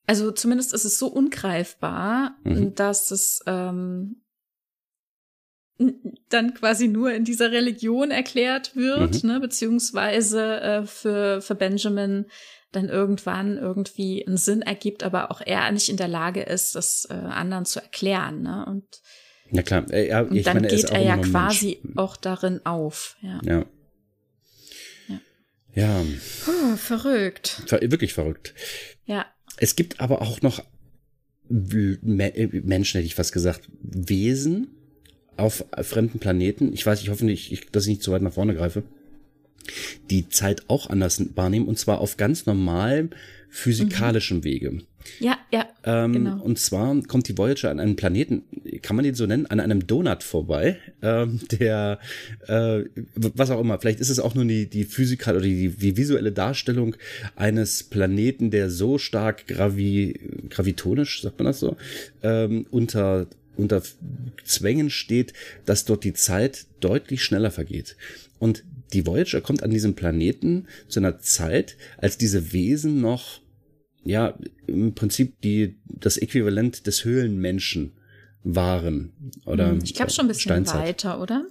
also 0.08 0.32
zumindest 0.32 0.74
ist 0.74 0.86
es 0.86 0.98
so 0.98 1.08
ungreifbar, 1.08 2.38
mhm. 2.44 2.76
dass 2.76 3.12
es 3.12 3.42
ähm, 3.46 4.22
dann 6.30 6.54
quasi 6.54 6.88
nur 6.88 7.12
in 7.12 7.26
dieser 7.26 7.52
Religion 7.52 8.12
erklärt 8.12 8.76
wird, 8.78 9.22
mhm. 9.22 9.30
ne? 9.30 9.40
Beziehungsweise 9.42 10.62
äh, 10.62 10.86
für, 10.86 11.42
für 11.42 11.56
Benjamin 11.56 12.26
dann 12.72 12.88
irgendwann 12.88 13.58
irgendwie 13.58 14.26
einen 14.26 14.38
Sinn 14.38 14.62
ergibt, 14.62 15.04
aber 15.04 15.30
auch 15.30 15.42
er 15.46 15.70
nicht 15.72 15.90
in 15.90 15.98
der 15.98 16.08
Lage 16.08 16.42
ist, 16.42 16.76
das 16.76 17.06
äh, 17.10 17.14
anderen 17.14 17.66
zu 17.66 17.82
erklären. 17.82 18.42
Ne? 18.42 18.66
Und 18.66 19.02
ja 19.52 19.62
klar. 19.62 19.86
Äh, 19.92 20.10
ja, 20.10 20.22
und 20.22 20.46
dann 20.46 20.58
meine, 20.58 20.68
geht 20.68 20.86
er, 20.86 20.98
er 20.98 21.04
ja 21.04 21.18
quasi 21.18 21.80
Mensch. 21.84 21.98
auch 21.98 22.18
darin 22.18 22.66
auf. 22.66 23.18
Ja. 23.22 23.42
Ja. 23.46 23.66
Ja. 25.08 25.20
ja. 25.74 26.06
Puh, 26.44 26.76
verrückt. 26.78 27.64
Ver 27.68 27.82
wirklich 27.82 28.14
verrückt. 28.14 28.54
Ja. 29.06 29.26
Es 29.58 29.76
gibt 29.76 30.00
aber 30.00 30.22
auch 30.22 30.42
noch 30.42 30.64
Menschen, 31.48 32.98
hätte 32.98 33.06
ich 33.06 33.16
fast 33.16 33.32
gesagt, 33.32 33.70
Wesen 33.82 34.68
auf 35.38 35.66
fremden 35.82 36.20
Planeten. 36.20 36.74
Ich 36.74 36.86
weiß, 36.86 37.02
ich 37.02 37.10
hoffe 37.10 37.26
nicht, 37.26 37.76
dass 37.76 37.84
ich 37.84 37.90
nicht 37.90 38.04
zu 38.04 38.12
weit 38.12 38.22
nach 38.22 38.34
vorne 38.34 38.56
greife. 38.56 38.84
Die 40.10 40.30
Zeit 40.30 40.64
auch 40.70 40.90
anders 40.90 41.22
wahrnehmen 41.36 41.68
und 41.68 41.78
zwar 41.78 42.00
auf 42.00 42.18
ganz 42.18 42.46
normalem 42.46 43.10
physikalischem 43.56 44.38
mhm. 44.38 44.44
Wege. 44.44 44.78
Ja, 45.20 45.38
ja. 45.52 45.68
Ähm, 45.86 46.14
genau. 46.14 46.42
Und 46.42 46.60
zwar 46.60 47.00
kommt 47.04 47.30
die 47.30 47.38
Voyager 47.38 47.70
an 47.72 47.80
einem 47.80 47.96
Planeten, 47.96 48.44
kann 48.82 48.98
man 48.98 49.06
den 49.06 49.16
so 49.16 49.26
nennen, 49.26 49.46
an 49.46 49.62
einem 49.62 49.88
Donut 49.88 50.24
vorbei, 50.24 50.78
ähm, 51.02 51.40
der, 51.52 52.00
äh, 52.48 52.84
was 53.16 53.52
auch 53.52 53.62
immer, 53.62 53.80
vielleicht 53.80 54.02
ist 54.02 54.10
es 54.10 54.20
auch 54.20 54.36
nur 54.36 54.44
die, 54.46 54.70
die 54.70 54.84
physikal 54.84 55.36
oder 55.36 55.46
die, 55.46 55.70
die 55.70 55.96
visuelle 55.96 56.34
Darstellung 56.34 56.98
eines 57.36 57.84
Planeten, 57.84 58.52
der 58.52 58.70
so 58.70 58.98
stark 58.98 59.48
gravi, 59.48 60.20
gravitonisch, 60.50 61.22
sagt 61.22 61.40
man 61.40 61.46
das 61.46 61.60
so, 61.60 61.78
ähm, 62.24 62.66
unter 62.72 63.28
unter 63.58 63.82
Zwängen 64.44 64.90
steht, 64.90 65.32
dass 65.66 65.86
dort 65.86 66.04
die 66.04 66.12
Zeit 66.12 66.66
deutlich 66.82 67.24
schneller 67.24 67.52
vergeht. 67.52 67.96
Und 68.38 68.66
die 68.92 69.06
Voyager 69.06 69.40
kommt 69.40 69.64
an 69.64 69.72
diesem 69.72 69.96
Planeten 69.96 70.68
zu 70.90 71.00
einer 71.00 71.20
Zeit, 71.20 71.78
als 71.98 72.18
diese 72.18 72.52
Wesen 72.52 73.00
noch 73.00 73.40
ja, 74.06 74.38
im 74.68 74.94
Prinzip 74.94 75.42
die, 75.42 75.78
das 75.86 76.18
Äquivalent 76.18 76.88
des 76.88 77.04
Höhlenmenschen 77.04 77.94
waren. 78.44 79.12
Oder 79.46 79.72
hm, 79.72 79.80
ich 79.84 79.96
glaube 79.96 80.12
schon 80.12 80.26
ein 80.26 80.28
bisschen 80.30 80.52
Steinzeit. 80.52 80.88
weiter, 80.88 81.22
oder? 81.22 81.48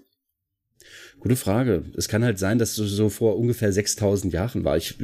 Gute 1.19 1.37
Frage. 1.37 1.85
Es 1.97 2.09
kann 2.09 2.25
halt 2.25 2.39
sein, 2.39 2.59
dass 2.59 2.79
es 2.79 2.91
so 2.91 3.09
vor 3.09 3.37
ungefähr 3.39 3.73
6000 3.73 4.33
Jahren 4.33 4.65
war. 4.65 4.77
Ich 4.77 4.97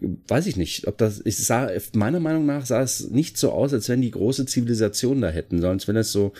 weiß 0.00 0.46
ich 0.46 0.56
nicht, 0.56 0.86
ob 0.86 0.98
das, 0.98 1.22
ich 1.24 1.38
sah, 1.38 1.70
meiner 1.94 2.20
Meinung 2.20 2.44
nach 2.44 2.66
sah 2.66 2.82
es 2.82 3.08
nicht 3.08 3.38
so 3.38 3.52
aus, 3.52 3.72
als 3.72 3.88
wenn 3.88 4.02
die 4.02 4.10
große 4.10 4.46
Zivilisation 4.46 5.20
da 5.20 5.28
hätten, 5.28 5.56
sondern 5.56 5.76
als 5.78 5.88
wenn 5.88 5.96
es 5.96 6.12
so, 6.12 6.32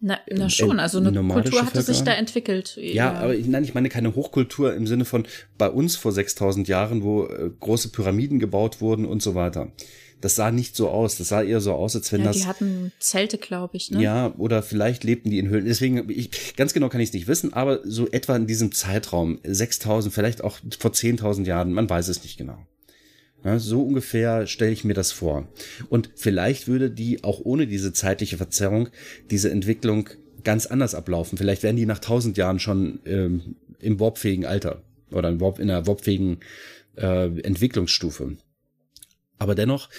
na, 0.00 0.18
na 0.30 0.50
schon, 0.50 0.80
also 0.80 0.98
eine 0.98 1.12
Kultur 1.12 1.60
hatte 1.60 1.72
Völker. 1.72 1.82
sich 1.82 2.02
da 2.02 2.12
entwickelt. 2.12 2.76
Ja, 2.76 2.92
ja, 2.92 3.12
aber 3.14 3.34
ich, 3.34 3.46
nein, 3.46 3.64
ich 3.64 3.74
meine 3.74 3.88
keine 3.88 4.14
Hochkultur 4.14 4.74
im 4.74 4.86
Sinne 4.86 5.04
von 5.04 5.26
bei 5.56 5.70
uns 5.70 5.96
vor 5.96 6.12
6000 6.12 6.68
Jahren, 6.68 7.02
wo 7.02 7.24
äh, 7.26 7.50
große 7.58 7.90
Pyramiden 7.90 8.38
gebaut 8.38 8.80
wurden 8.80 9.06
und 9.06 9.22
so 9.22 9.34
weiter. 9.34 9.72
Das 10.20 10.36
sah 10.36 10.50
nicht 10.50 10.74
so 10.74 10.88
aus. 10.88 11.18
Das 11.18 11.28
sah 11.28 11.42
eher 11.42 11.60
so 11.60 11.72
aus, 11.72 11.94
als 11.94 12.10
wenn 12.12 12.20
ja, 12.20 12.28
das. 12.28 12.38
Die 12.38 12.46
hatten 12.46 12.92
Zelte, 12.98 13.36
glaube 13.36 13.76
ich. 13.76 13.90
Ne? 13.90 14.02
Ja, 14.02 14.34
oder 14.38 14.62
vielleicht 14.62 15.04
lebten 15.04 15.30
die 15.30 15.38
in 15.38 15.48
Höhlen. 15.48 15.66
Deswegen, 15.66 16.08
ich, 16.08 16.56
ganz 16.56 16.72
genau 16.72 16.88
kann 16.88 17.00
ich 17.00 17.10
es 17.10 17.12
nicht 17.12 17.26
wissen, 17.26 17.52
aber 17.52 17.80
so 17.84 18.08
etwa 18.10 18.34
in 18.34 18.46
diesem 18.46 18.72
Zeitraum, 18.72 19.38
6000, 19.42 20.14
vielleicht 20.14 20.42
auch 20.42 20.58
vor 20.78 20.92
10.000 20.92 21.44
Jahren, 21.44 21.72
man 21.72 21.90
weiß 21.90 22.08
es 22.08 22.22
nicht 22.22 22.38
genau. 22.38 22.56
Ja, 23.44 23.58
so 23.58 23.82
ungefähr 23.82 24.46
stelle 24.46 24.72
ich 24.72 24.84
mir 24.84 24.94
das 24.94 25.12
vor. 25.12 25.46
Und 25.90 26.10
vielleicht 26.16 26.66
würde 26.66 26.90
die 26.90 27.22
auch 27.22 27.40
ohne 27.44 27.66
diese 27.66 27.92
zeitliche 27.92 28.38
Verzerrung 28.38 28.88
diese 29.30 29.50
Entwicklung 29.50 30.08
ganz 30.44 30.66
anders 30.66 30.94
ablaufen. 30.94 31.36
Vielleicht 31.36 31.62
wären 31.62 31.76
die 31.76 31.86
nach 31.86 31.98
tausend 31.98 32.38
Jahren 32.38 32.58
schon 32.58 33.00
ähm, 33.04 33.56
im 33.80 34.00
warpfähigen 34.00 34.46
Alter 34.46 34.82
oder 35.10 35.28
in, 35.28 35.42
einer 35.42 35.86
warpfähigen 35.86 36.38
äh, 36.96 37.40
Entwicklungsstufe. 37.40 38.36
Aber 39.38 39.54
dennoch, 39.54 39.90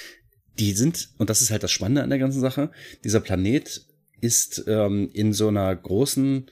die 0.57 0.71
sind, 0.71 1.09
und 1.17 1.29
das 1.29 1.41
ist 1.41 1.51
halt 1.51 1.61
das 1.61 1.71
Spannende 1.71 2.01
an 2.01 2.09
der 2.09 2.19
ganzen 2.19 2.41
Sache, 2.41 2.71
dieser 3.03 3.19
Planet 3.19 3.85
ist 4.21 4.63
ähm, 4.67 5.09
in 5.13 5.33
so 5.33 5.49
einer 5.49 5.75
großen 5.75 6.49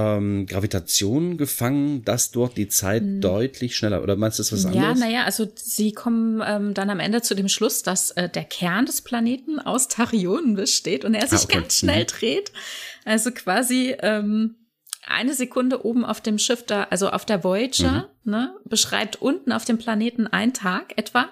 ähm, 0.00 0.46
Gravitation 0.46 1.36
gefangen, 1.36 2.04
dass 2.04 2.30
dort 2.30 2.56
die 2.56 2.68
Zeit 2.68 3.02
hm. 3.02 3.20
deutlich 3.20 3.76
schneller, 3.76 4.02
oder 4.02 4.16
meinst 4.16 4.38
du 4.38 4.42
das 4.42 4.52
was 4.52 4.66
anderes? 4.66 4.98
Ja, 4.98 5.06
naja, 5.06 5.24
also 5.24 5.46
sie 5.54 5.92
kommen 5.92 6.42
ähm, 6.44 6.74
dann 6.74 6.90
am 6.90 7.00
Ende 7.00 7.22
zu 7.22 7.34
dem 7.34 7.48
Schluss, 7.48 7.82
dass 7.82 8.10
äh, 8.12 8.28
der 8.28 8.44
Kern 8.44 8.86
des 8.86 9.02
Planeten 9.02 9.58
aus 9.58 9.88
Tachyonen 9.88 10.54
besteht 10.54 11.04
und 11.04 11.14
er 11.14 11.26
sich 11.26 11.40
ah, 11.40 11.44
okay. 11.44 11.58
ganz 11.58 11.78
schnell 11.78 12.02
mhm. 12.02 12.06
dreht. 12.06 12.52
Also 13.04 13.30
quasi 13.30 13.96
ähm, 14.00 14.56
eine 15.06 15.34
Sekunde 15.34 15.84
oben 15.84 16.04
auf 16.04 16.20
dem 16.20 16.38
Schiff 16.38 16.64
da, 16.64 16.84
also 16.84 17.10
auf 17.10 17.24
der 17.24 17.42
Voyager, 17.42 18.10
mhm. 18.24 18.30
ne, 18.30 18.54
beschreibt 18.64 19.20
unten 19.20 19.52
auf 19.52 19.64
dem 19.64 19.78
Planeten 19.78 20.26
ein 20.26 20.54
Tag 20.54 20.96
etwa. 20.96 21.28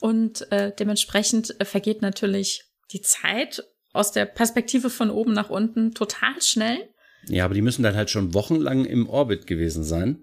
Und 0.00 0.50
äh, 0.50 0.72
dementsprechend 0.78 1.60
äh, 1.60 1.64
vergeht 1.64 2.02
natürlich 2.02 2.64
die 2.92 3.02
Zeit 3.02 3.64
aus 3.92 4.12
der 4.12 4.24
Perspektive 4.24 4.90
von 4.90 5.10
oben 5.10 5.32
nach 5.32 5.50
unten 5.50 5.94
total 5.94 6.40
schnell. 6.40 6.88
Ja, 7.28 7.44
aber 7.44 7.54
die 7.54 7.62
müssen 7.62 7.82
dann 7.82 7.96
halt 7.96 8.10
schon 8.10 8.34
wochenlang 8.34 8.84
im 8.84 9.08
Orbit 9.08 9.46
gewesen 9.46 9.84
sein. 9.84 10.18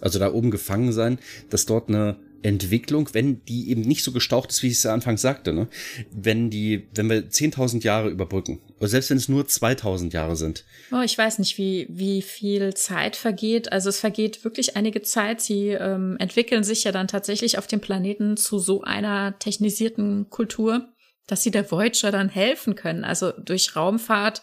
Also 0.00 0.18
da 0.18 0.32
oben 0.32 0.50
gefangen 0.50 0.92
sein, 0.92 1.18
dass 1.50 1.66
dort 1.66 1.88
eine 1.88 2.16
Entwicklung, 2.42 3.08
wenn 3.14 3.44
die 3.46 3.70
eben 3.70 3.80
nicht 3.80 4.04
so 4.04 4.12
gestaucht 4.12 4.50
ist, 4.50 4.62
wie 4.62 4.68
ich 4.68 4.74
es 4.74 4.84
ja 4.84 4.94
anfangs 4.94 5.22
sagte, 5.22 5.52
ne? 5.52 5.66
wenn 6.12 6.50
die, 6.50 6.86
wenn 6.94 7.10
wir 7.10 7.28
10.000 7.28 7.82
Jahre 7.82 8.10
überbrücken, 8.10 8.60
oder 8.78 8.88
selbst 8.88 9.10
wenn 9.10 9.16
es 9.16 9.28
nur 9.28 9.44
2.000 9.44 10.12
Jahre 10.12 10.36
sind. 10.36 10.64
Oh, 10.92 11.02
ich 11.04 11.18
weiß 11.18 11.40
nicht, 11.40 11.58
wie, 11.58 11.86
wie 11.90 12.22
viel 12.22 12.74
Zeit 12.74 13.16
vergeht. 13.16 13.72
Also 13.72 13.88
es 13.88 13.98
vergeht 13.98 14.44
wirklich 14.44 14.76
einige 14.76 15.02
Zeit. 15.02 15.40
Sie 15.40 15.70
ähm, 15.70 16.16
entwickeln 16.20 16.62
sich 16.62 16.84
ja 16.84 16.92
dann 16.92 17.08
tatsächlich 17.08 17.58
auf 17.58 17.66
dem 17.66 17.80
Planeten 17.80 18.36
zu 18.36 18.60
so 18.60 18.82
einer 18.82 19.36
technisierten 19.40 20.30
Kultur, 20.30 20.88
dass 21.26 21.42
sie 21.42 21.50
der 21.50 21.68
Voyager 21.68 22.12
dann 22.12 22.28
helfen 22.28 22.76
können. 22.76 23.04
Also 23.04 23.32
durch 23.32 23.74
Raumfahrt 23.74 24.42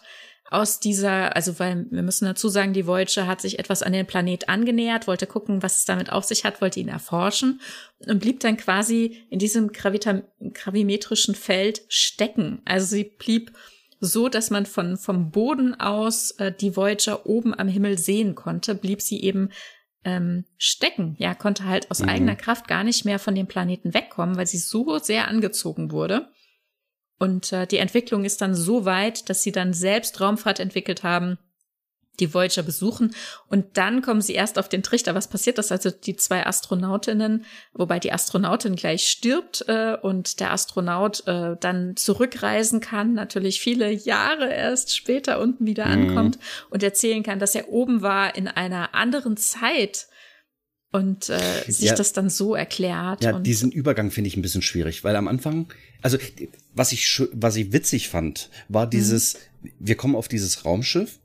aus 0.50 0.78
dieser, 0.80 1.34
also 1.34 1.58
weil 1.58 1.86
wir 1.90 2.02
müssen 2.02 2.24
dazu 2.24 2.48
sagen, 2.48 2.72
die 2.72 2.86
Voyager 2.86 3.26
hat 3.26 3.40
sich 3.40 3.58
etwas 3.58 3.82
an 3.82 3.92
den 3.92 4.06
Planet 4.06 4.48
angenähert, 4.48 5.06
wollte 5.06 5.26
gucken, 5.26 5.62
was 5.62 5.78
es 5.78 5.84
damit 5.84 6.12
auf 6.12 6.24
sich 6.24 6.44
hat, 6.44 6.60
wollte 6.60 6.78
ihn 6.80 6.88
erforschen 6.88 7.60
und 8.06 8.20
blieb 8.20 8.40
dann 8.40 8.56
quasi 8.56 9.24
in 9.28 9.38
diesem 9.38 9.72
gravimetrischen 9.72 11.34
Feld 11.34 11.82
stecken. 11.88 12.62
Also 12.64 12.86
sie 12.86 13.04
blieb 13.04 13.52
so, 13.98 14.28
dass 14.28 14.50
man 14.50 14.66
von 14.66 14.96
vom 14.96 15.30
Boden 15.30 15.78
aus 15.80 16.32
äh, 16.32 16.52
die 16.52 16.76
Voyager 16.76 17.26
oben 17.26 17.58
am 17.58 17.68
Himmel 17.68 17.98
sehen 17.98 18.34
konnte, 18.34 18.74
blieb 18.74 19.00
sie 19.00 19.22
eben 19.22 19.50
ähm, 20.04 20.44
stecken. 20.58 21.16
Ja, 21.18 21.34
konnte 21.34 21.64
halt 21.64 21.90
aus 21.90 22.00
mhm. 22.00 22.08
eigener 22.08 22.36
Kraft 22.36 22.68
gar 22.68 22.84
nicht 22.84 23.04
mehr 23.04 23.18
von 23.18 23.34
dem 23.34 23.46
Planeten 23.46 23.94
wegkommen, 23.94 24.36
weil 24.36 24.46
sie 24.46 24.58
so 24.58 24.98
sehr 24.98 25.28
angezogen 25.28 25.90
wurde. 25.90 26.28
Und 27.18 27.52
äh, 27.52 27.66
die 27.66 27.78
Entwicklung 27.78 28.24
ist 28.24 28.40
dann 28.42 28.54
so 28.54 28.84
weit, 28.84 29.28
dass 29.30 29.42
sie 29.42 29.52
dann 29.52 29.72
selbst 29.72 30.20
Raumfahrt 30.20 30.60
entwickelt 30.60 31.02
haben, 31.02 31.38
die 32.20 32.32
Voyager 32.32 32.62
besuchen 32.62 33.14
und 33.48 33.76
dann 33.76 34.02
kommen 34.02 34.20
sie 34.20 34.34
erst 34.34 34.58
auf 34.58 34.68
den 34.68 34.82
Trichter, 34.82 35.14
was 35.14 35.28
passiert 35.28 35.58
ist. 35.58 35.70
Also 35.70 35.90
die 35.90 36.16
zwei 36.16 36.46
Astronautinnen, 36.46 37.44
wobei 37.72 37.98
die 37.98 38.12
Astronautin 38.12 38.76
gleich 38.76 39.08
stirbt 39.08 39.64
äh, 39.68 39.96
und 40.00 40.40
der 40.40 40.52
Astronaut 40.52 41.26
äh, 41.26 41.56
dann 41.60 41.96
zurückreisen 41.96 42.80
kann, 42.80 43.12
natürlich 43.12 43.60
viele 43.60 43.90
Jahre 43.90 44.52
erst 44.52 44.96
später 44.96 45.40
unten 45.40 45.66
wieder 45.66 45.86
mhm. 45.86 45.92
ankommt 45.92 46.38
und 46.70 46.82
erzählen 46.82 47.22
kann, 47.22 47.38
dass 47.38 47.54
er 47.54 47.68
oben 47.68 48.02
war 48.02 48.34
in 48.34 48.48
einer 48.48 48.94
anderen 48.94 49.36
Zeit 49.36 50.08
und 50.92 51.28
äh, 51.28 51.38
sich 51.66 51.86
ja, 51.86 51.94
das 51.94 52.12
dann 52.12 52.30
so 52.30 52.54
erklärt. 52.54 53.22
Ja, 53.22 53.38
diesen 53.38 53.70
Übergang 53.70 54.10
finde 54.10 54.28
ich 54.28 54.36
ein 54.36 54.42
bisschen 54.42 54.62
schwierig, 54.62 55.04
weil 55.04 55.16
am 55.16 55.28
Anfang, 55.28 55.66
also 56.02 56.18
was 56.74 56.92
ich 56.92 57.22
was 57.32 57.56
ich 57.56 57.72
witzig 57.72 58.08
fand, 58.08 58.50
war 58.68 58.88
dieses, 58.88 59.34
mhm. 59.62 59.70
wir 59.78 59.96
kommen 59.96 60.16
auf 60.16 60.28
dieses 60.28 60.64
Raumschiff 60.64 61.18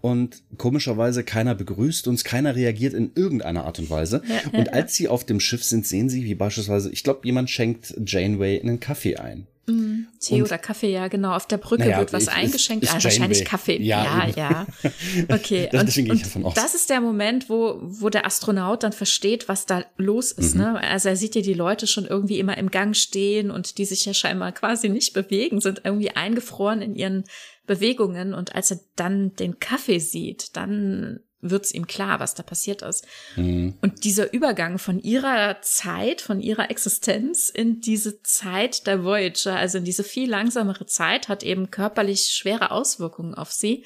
und 0.00 0.42
komischerweise 0.58 1.24
keiner 1.24 1.54
begrüßt 1.54 2.08
uns, 2.08 2.24
keiner 2.24 2.54
reagiert 2.54 2.92
in 2.92 3.12
irgendeiner 3.14 3.64
Art 3.64 3.78
und 3.78 3.88
Weise. 3.88 4.22
Ja, 4.28 4.58
und 4.58 4.72
als 4.74 4.94
sie 4.94 5.08
auf 5.08 5.24
dem 5.24 5.40
Schiff 5.40 5.64
sind, 5.64 5.86
sehen 5.86 6.10
sie, 6.10 6.24
wie 6.24 6.34
beispielsweise, 6.34 6.90
ich 6.90 7.02
glaube, 7.02 7.20
jemand 7.24 7.48
schenkt 7.48 7.94
Janeway 8.04 8.60
einen 8.60 8.80
Kaffee 8.80 9.16
ein. 9.16 9.46
Mm, 9.66 10.08
Tee 10.20 10.42
oder 10.42 10.58
Kaffee, 10.58 10.92
ja, 10.92 11.08
genau. 11.08 11.34
Auf 11.34 11.46
der 11.46 11.56
Brücke 11.56 11.84
naja, 11.84 11.98
wird 11.98 12.12
was 12.12 12.24
ich, 12.24 12.32
eingeschenkt. 12.32 12.84
Ist, 12.84 12.90
ist 12.90 13.00
ah, 13.00 13.04
wahrscheinlich 13.04 13.44
Kaffee. 13.44 13.80
Ja, 13.80 14.26
ja. 14.26 14.36
ja. 14.36 14.66
Okay. 15.28 15.68
das, 15.72 15.96
und, 15.96 16.44
und 16.44 16.56
das 16.56 16.74
ist 16.74 16.90
der 16.90 17.00
Moment, 17.00 17.48
wo, 17.48 17.78
wo 17.80 18.10
der 18.10 18.26
Astronaut 18.26 18.82
dann 18.82 18.92
versteht, 18.92 19.48
was 19.48 19.64
da 19.64 19.84
los 19.96 20.32
ist. 20.32 20.54
Mhm. 20.54 20.60
Ne? 20.60 20.80
Also 20.80 21.08
er 21.08 21.16
sieht 21.16 21.34
ja 21.34 21.40
die 21.40 21.54
Leute 21.54 21.86
schon 21.86 22.04
irgendwie 22.04 22.38
immer 22.38 22.58
im 22.58 22.70
Gang 22.70 22.94
stehen 22.94 23.50
und 23.50 23.78
die 23.78 23.84
sich 23.86 24.04
ja 24.04 24.12
scheinbar 24.12 24.52
quasi 24.52 24.88
nicht 24.88 25.14
bewegen, 25.14 25.60
sind 25.60 25.82
irgendwie 25.84 26.10
eingefroren 26.10 26.82
in 26.82 26.94
ihren 26.94 27.24
Bewegungen. 27.66 28.34
Und 28.34 28.54
als 28.54 28.70
er 28.70 28.80
dann 28.96 29.34
den 29.36 29.58
Kaffee 29.60 29.98
sieht, 29.98 30.56
dann 30.56 31.20
wird 31.50 31.66
es 31.66 31.74
ihm 31.74 31.86
klar, 31.86 32.20
was 32.20 32.34
da 32.34 32.42
passiert 32.42 32.82
ist. 32.82 33.06
Mhm. 33.36 33.76
Und 33.82 34.04
dieser 34.04 34.32
Übergang 34.32 34.78
von 34.78 34.98
ihrer 34.98 35.60
Zeit, 35.60 36.20
von 36.20 36.40
ihrer 36.40 36.70
Existenz 36.70 37.50
in 37.50 37.80
diese 37.80 38.22
Zeit 38.22 38.86
der 38.86 39.04
Voyager, 39.04 39.56
also 39.56 39.78
in 39.78 39.84
diese 39.84 40.04
viel 40.04 40.28
langsamere 40.28 40.86
Zeit, 40.86 41.28
hat 41.28 41.42
eben 41.42 41.70
körperlich 41.70 42.30
schwere 42.32 42.70
Auswirkungen 42.70 43.34
auf 43.34 43.52
sie, 43.52 43.84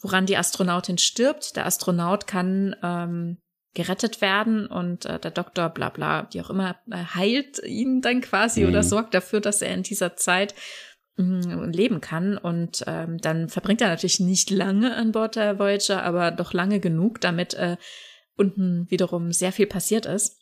woran 0.00 0.26
die 0.26 0.36
Astronautin 0.36 0.98
stirbt. 0.98 1.56
Der 1.56 1.66
Astronaut 1.66 2.26
kann 2.26 2.76
ähm, 2.82 3.38
gerettet 3.76 4.20
werden 4.20 4.66
und 4.66 5.04
äh, 5.04 5.18
der 5.18 5.30
Doktor, 5.30 5.68
bla 5.68 5.90
bla, 5.90 6.28
wie 6.32 6.40
auch 6.40 6.50
immer, 6.50 6.76
äh, 6.90 6.96
heilt 7.14 7.62
ihn 7.62 8.00
dann 8.00 8.20
quasi 8.20 8.62
mhm. 8.62 8.68
oder 8.68 8.82
sorgt 8.82 9.14
dafür, 9.14 9.40
dass 9.40 9.62
er 9.62 9.72
in 9.74 9.82
dieser 9.82 10.16
Zeit 10.16 10.54
leben 11.16 12.00
kann. 12.00 12.36
Und 12.36 12.84
ähm, 12.86 13.18
dann 13.18 13.48
verbringt 13.48 13.80
er 13.80 13.88
natürlich 13.88 14.20
nicht 14.20 14.50
lange 14.50 14.94
an 14.94 15.12
Bord 15.12 15.36
der 15.36 15.58
Voyager, 15.58 16.02
aber 16.02 16.30
doch 16.30 16.52
lange 16.52 16.80
genug, 16.80 17.20
damit 17.20 17.54
äh, 17.54 17.76
unten 18.36 18.90
wiederum 18.90 19.32
sehr 19.32 19.52
viel 19.52 19.66
passiert 19.66 20.06
ist. 20.06 20.36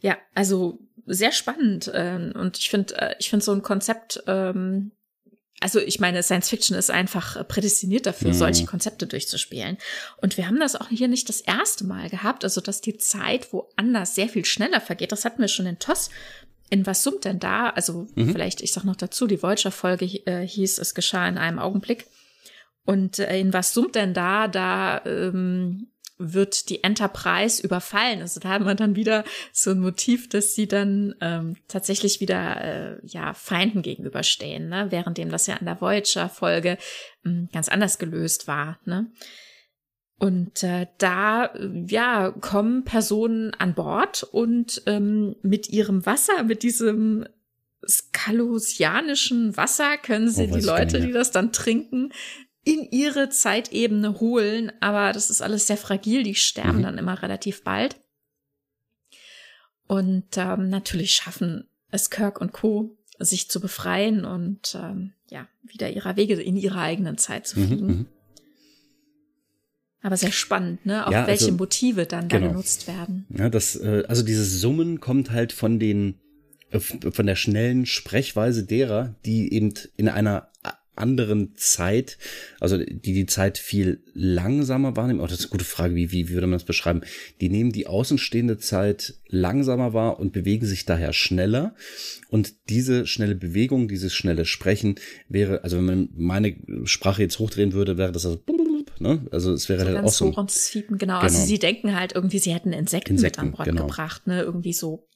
Ja, 0.00 0.18
also 0.34 0.80
sehr 1.06 1.32
spannend. 1.32 1.88
Äh, 1.88 2.32
und 2.34 2.58
ich 2.58 2.70
finde, 2.70 2.96
äh, 3.00 3.14
ich 3.18 3.30
finde 3.30 3.44
so 3.44 3.52
ein 3.52 3.62
Konzept, 3.62 4.22
ähm, 4.26 4.92
also 5.60 5.78
ich 5.78 6.00
meine, 6.00 6.22
Science 6.22 6.48
Fiction 6.48 6.76
ist 6.76 6.90
einfach 6.90 7.46
prädestiniert 7.46 8.06
dafür, 8.06 8.28
mhm. 8.28 8.34
solche 8.34 8.66
Konzepte 8.66 9.06
durchzuspielen. 9.06 9.78
Und 10.16 10.36
wir 10.36 10.48
haben 10.48 10.58
das 10.58 10.74
auch 10.74 10.88
hier 10.88 11.06
nicht 11.06 11.28
das 11.28 11.40
erste 11.40 11.84
Mal 11.84 12.08
gehabt, 12.08 12.42
also 12.42 12.60
dass 12.60 12.80
die 12.80 12.98
Zeit 12.98 13.52
woanders 13.52 14.16
sehr 14.16 14.28
viel 14.28 14.44
schneller 14.44 14.80
vergeht. 14.80 15.12
Das 15.12 15.24
hatten 15.24 15.40
wir 15.40 15.48
schon 15.48 15.66
in 15.66 15.78
TOS 15.78 16.10
in 16.72 16.86
was 16.86 17.02
summt 17.02 17.26
denn 17.26 17.38
da? 17.38 17.68
Also 17.68 18.06
mhm. 18.14 18.32
vielleicht, 18.32 18.62
ich 18.62 18.72
sag 18.72 18.84
noch 18.84 18.96
dazu, 18.96 19.26
die 19.26 19.42
Voyager-Folge 19.42 20.06
äh, 20.26 20.46
hieß, 20.46 20.78
es 20.78 20.94
geschah 20.94 21.28
in 21.28 21.36
einem 21.36 21.58
Augenblick. 21.58 22.06
Und 22.86 23.18
äh, 23.18 23.38
in 23.38 23.52
was 23.52 23.74
summt 23.74 23.94
denn 23.94 24.14
da? 24.14 24.48
Da 24.48 25.04
ähm, 25.04 25.88
wird 26.16 26.70
die 26.70 26.82
Enterprise 26.82 27.62
überfallen. 27.62 28.22
Also 28.22 28.40
da 28.40 28.48
haben 28.48 28.64
wir 28.64 28.74
dann 28.74 28.96
wieder 28.96 29.24
so 29.52 29.72
ein 29.72 29.80
Motiv, 29.80 30.30
dass 30.30 30.54
sie 30.54 30.66
dann 30.66 31.14
ähm, 31.20 31.56
tatsächlich 31.68 32.20
wieder 32.20 32.64
äh, 32.64 33.06
ja 33.06 33.34
Feinden 33.34 33.82
gegenüberstehen, 33.82 34.70
ne? 34.70 34.90
währenddem 34.90 35.28
das 35.28 35.46
ja 35.46 35.56
in 35.56 35.66
der 35.66 35.78
Voyager-Folge 35.78 36.78
äh, 37.26 37.46
ganz 37.52 37.68
anders 37.68 37.98
gelöst 37.98 38.48
war. 38.48 38.78
Ne? 38.86 39.12
Und 40.22 40.62
äh, 40.62 40.86
da 40.98 41.52
ja 41.88 42.30
kommen 42.30 42.84
Personen 42.84 43.54
an 43.54 43.74
Bord 43.74 44.22
und 44.22 44.80
ähm, 44.86 45.34
mit 45.42 45.68
ihrem 45.68 46.06
Wasser, 46.06 46.44
mit 46.44 46.62
diesem 46.62 47.26
skalusianischen 47.88 49.56
Wasser 49.56 49.96
können 49.96 50.30
sie 50.30 50.48
oh, 50.48 50.54
die 50.54 50.64
Leute, 50.64 51.00
die 51.00 51.10
das 51.10 51.32
dann 51.32 51.50
trinken, 51.50 52.12
in 52.62 52.86
ihre 52.92 53.30
Zeitebene 53.30 54.20
holen, 54.20 54.70
aber 54.78 55.12
das 55.12 55.28
ist 55.28 55.42
alles 55.42 55.66
sehr 55.66 55.76
fragil, 55.76 56.22
die 56.22 56.36
sterben 56.36 56.78
mhm. 56.78 56.82
dann 56.84 56.98
immer 56.98 57.20
relativ 57.20 57.64
bald. 57.64 57.96
Und 59.88 60.36
ähm, 60.36 60.70
natürlich 60.70 61.16
schaffen 61.16 61.66
es 61.90 62.10
Kirk 62.10 62.40
und 62.40 62.52
Co., 62.52 62.96
sich 63.18 63.50
zu 63.50 63.60
befreien 63.60 64.24
und 64.24 64.76
ähm, 64.80 65.14
ja, 65.30 65.48
wieder 65.62 65.90
ihrer 65.90 66.14
Wege 66.14 66.40
in 66.40 66.56
ihrer 66.56 66.82
eigenen 66.82 67.18
Zeit 67.18 67.48
zu 67.48 67.58
mhm, 67.58 67.66
fliegen. 67.66 67.86
Mhm, 67.86 68.06
aber 70.02 70.16
sehr 70.16 70.32
spannend, 70.32 70.84
ne? 70.84 71.06
Auch 71.06 71.12
ja, 71.12 71.26
welche 71.26 71.46
also, 71.46 71.56
Motive 71.56 72.06
dann 72.06 72.28
genau. 72.28 72.46
da 72.46 72.52
genutzt 72.52 72.88
werden. 72.88 73.26
Ja, 73.36 73.48
das, 73.48 73.76
äh, 73.76 74.04
also 74.08 74.22
dieses 74.22 74.60
Summen 74.60 75.00
kommt 75.00 75.30
halt 75.30 75.52
von 75.52 75.78
den, 75.78 76.14
äh, 76.70 76.80
von 76.80 77.26
der 77.26 77.36
schnellen 77.36 77.86
Sprechweise 77.86 78.64
derer, 78.64 79.14
die 79.24 79.52
eben 79.52 79.74
in 79.96 80.08
einer 80.08 80.52
anderen 80.94 81.54
Zeit, 81.56 82.18
also 82.60 82.76
die 82.76 83.14
die 83.14 83.26
Zeit 83.26 83.56
viel 83.56 84.02
langsamer 84.12 84.94
wahrnehmen. 84.94 85.20
Oh, 85.20 85.26
das 85.26 85.38
ist 85.38 85.44
eine 85.46 85.50
gute 85.50 85.64
Frage, 85.64 85.94
wie, 85.94 86.12
wie, 86.12 86.28
wie 86.28 86.34
würde 86.34 86.46
man 86.46 86.58
das 86.58 86.64
beschreiben? 86.64 87.00
Die 87.40 87.48
nehmen 87.48 87.72
die 87.72 87.86
außenstehende 87.86 88.58
Zeit 88.58 89.14
langsamer 89.28 89.94
wahr 89.94 90.20
und 90.20 90.32
bewegen 90.32 90.66
sich 90.66 90.84
daher 90.84 91.12
schneller. 91.12 91.74
Und 92.28 92.68
diese 92.68 93.06
schnelle 93.06 93.34
Bewegung, 93.34 93.88
dieses 93.88 94.14
schnelle 94.14 94.44
Sprechen 94.44 94.96
wäre, 95.28 95.64
also 95.64 95.78
wenn 95.78 95.84
man 95.84 96.08
meine 96.14 96.56
Sprache 96.84 97.22
jetzt 97.22 97.38
hochdrehen 97.38 97.72
würde, 97.72 97.96
wäre 97.96 98.12
das 98.12 98.26
also 98.26 98.36
Ne? 99.02 99.26
Also 99.30 99.52
es 99.52 99.68
wäre 99.68 99.80
so 99.80 99.86
halt 99.86 100.04
auch 100.04 100.12
so. 100.12 100.26
Ein, 100.26 100.46
genau. 100.86 100.98
genau. 100.98 101.18
Also 101.18 101.44
sie 101.44 101.58
denken 101.58 101.94
halt 101.94 102.14
irgendwie, 102.14 102.38
sie 102.38 102.54
hätten 102.54 102.72
Insekten, 102.72 103.14
Insekten 103.14 103.46
mit 103.46 103.50
an 103.50 103.56
Bord 103.56 103.68
genau. 103.68 103.86
gebracht, 103.86 104.26
ne? 104.26 104.42
Irgendwie 104.42 104.72
so. 104.72 105.06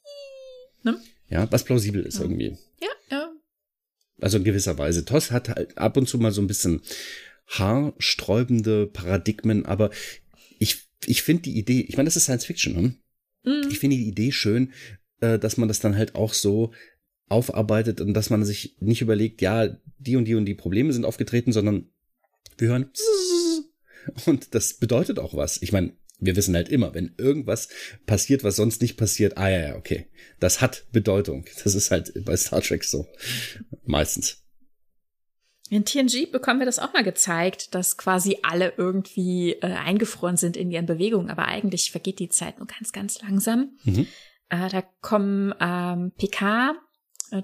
Ne? 0.82 1.00
Ja, 1.28 1.50
was 1.50 1.64
plausibel 1.64 2.02
ist 2.02 2.16
ja. 2.16 2.22
irgendwie. 2.22 2.56
Ja, 2.80 2.88
ja. 3.10 3.32
Also 4.20 4.38
in 4.38 4.44
gewisser 4.44 4.76
Weise. 4.78 5.04
Toss 5.04 5.30
hat 5.30 5.48
halt 5.48 5.78
ab 5.78 5.96
und 5.96 6.08
zu 6.08 6.18
mal 6.18 6.32
so 6.32 6.40
ein 6.40 6.46
bisschen 6.46 6.82
haarsträubende 7.48 8.86
Paradigmen, 8.86 9.66
aber 9.66 9.90
ich, 10.58 10.88
ich 11.06 11.22
finde 11.22 11.44
die 11.44 11.58
Idee, 11.58 11.80
ich 11.80 11.96
meine, 11.96 12.08
das 12.08 12.16
ist 12.16 12.24
Science 12.24 12.44
Fiction, 12.44 12.74
ne? 12.74 12.94
Mhm. 13.44 13.68
Ich 13.70 13.78
finde 13.78 13.96
die 13.96 14.08
Idee 14.08 14.32
schön, 14.32 14.72
äh, 15.20 15.38
dass 15.38 15.56
man 15.56 15.68
das 15.68 15.80
dann 15.80 15.96
halt 15.96 16.14
auch 16.14 16.34
so 16.34 16.72
aufarbeitet 17.28 18.00
und 18.00 18.14
dass 18.14 18.30
man 18.30 18.44
sich 18.44 18.76
nicht 18.80 19.02
überlegt, 19.02 19.42
ja, 19.42 19.68
die 19.98 20.16
und 20.16 20.26
die 20.26 20.34
und 20.34 20.46
die 20.46 20.54
Probleme 20.54 20.92
sind 20.92 21.04
aufgetreten, 21.04 21.52
sondern 21.52 21.88
wir 22.58 22.68
hören 22.68 22.90
und 24.26 24.54
das 24.54 24.74
bedeutet 24.74 25.18
auch 25.18 25.34
was. 25.34 25.60
Ich 25.62 25.72
meine, 25.72 25.92
wir 26.18 26.36
wissen 26.36 26.54
halt 26.54 26.68
immer, 26.68 26.94
wenn 26.94 27.14
irgendwas 27.18 27.68
passiert, 28.06 28.42
was 28.42 28.56
sonst 28.56 28.80
nicht 28.80 28.96
passiert, 28.96 29.36
ah 29.36 29.48
ja, 29.48 29.68
ja, 29.68 29.76
okay, 29.76 30.06
das 30.40 30.60
hat 30.60 30.86
Bedeutung. 30.92 31.44
Das 31.62 31.74
ist 31.74 31.90
halt 31.90 32.12
bei 32.24 32.36
Star 32.36 32.62
Trek 32.62 32.84
so. 32.84 33.06
Meistens. 33.84 34.42
In 35.68 35.84
TNG 35.84 36.30
bekommen 36.30 36.60
wir 36.60 36.66
das 36.66 36.78
auch 36.78 36.92
mal 36.92 37.02
gezeigt, 37.02 37.74
dass 37.74 37.96
quasi 37.96 38.38
alle 38.42 38.74
irgendwie 38.76 39.54
äh, 39.54 39.66
eingefroren 39.66 40.36
sind 40.36 40.56
in 40.56 40.70
ihren 40.70 40.86
Bewegungen, 40.86 41.28
aber 41.28 41.46
eigentlich 41.46 41.90
vergeht 41.90 42.20
die 42.20 42.28
Zeit 42.28 42.58
nur 42.58 42.68
ganz, 42.68 42.92
ganz 42.92 43.20
langsam. 43.20 43.76
Mhm. 43.82 44.06
Äh, 44.48 44.68
da 44.70 44.82
kommen 45.00 45.52
ähm, 45.60 46.12
PK 46.16 46.76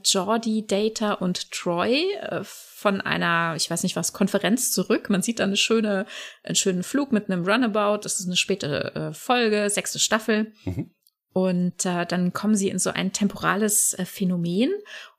Jordi, 0.05 0.67
Data 0.67 1.15
und 1.15 1.51
Troy 1.51 2.13
äh, 2.21 2.43
von 2.45 3.01
einer, 3.01 3.55
ich 3.57 3.71
weiß 3.71 3.83
nicht 3.83 3.97
was, 3.97 4.13
Konferenz 4.13 4.73
zurück. 4.73 5.11
Man 5.11 5.23
sieht 5.23 5.39
da 5.39 5.45
eine 5.45 5.57
schöne, 5.57 6.07
einen 6.43 6.57
schönen 6.57 6.83
Flug 6.83 7.13
mit 7.13 7.31
einem 7.31 7.45
Runabout. 7.45 8.01
Das 8.03 8.19
ist 8.19 8.27
eine 8.27 8.37
späte 8.37 8.95
äh, 8.95 9.13
Folge, 9.13 9.69
sechste 9.71 9.99
Staffel. 9.99 10.53
Mhm. 10.65 10.91
Und 11.33 11.87
äh, 11.87 12.05
dann 12.05 12.33
kommen 12.33 12.55
sie 12.55 12.69
in 12.69 12.79
so 12.79 12.91
ein 12.91 13.13
temporales 13.13 13.95
äh, 13.95 14.05
Phänomen. 14.05 14.71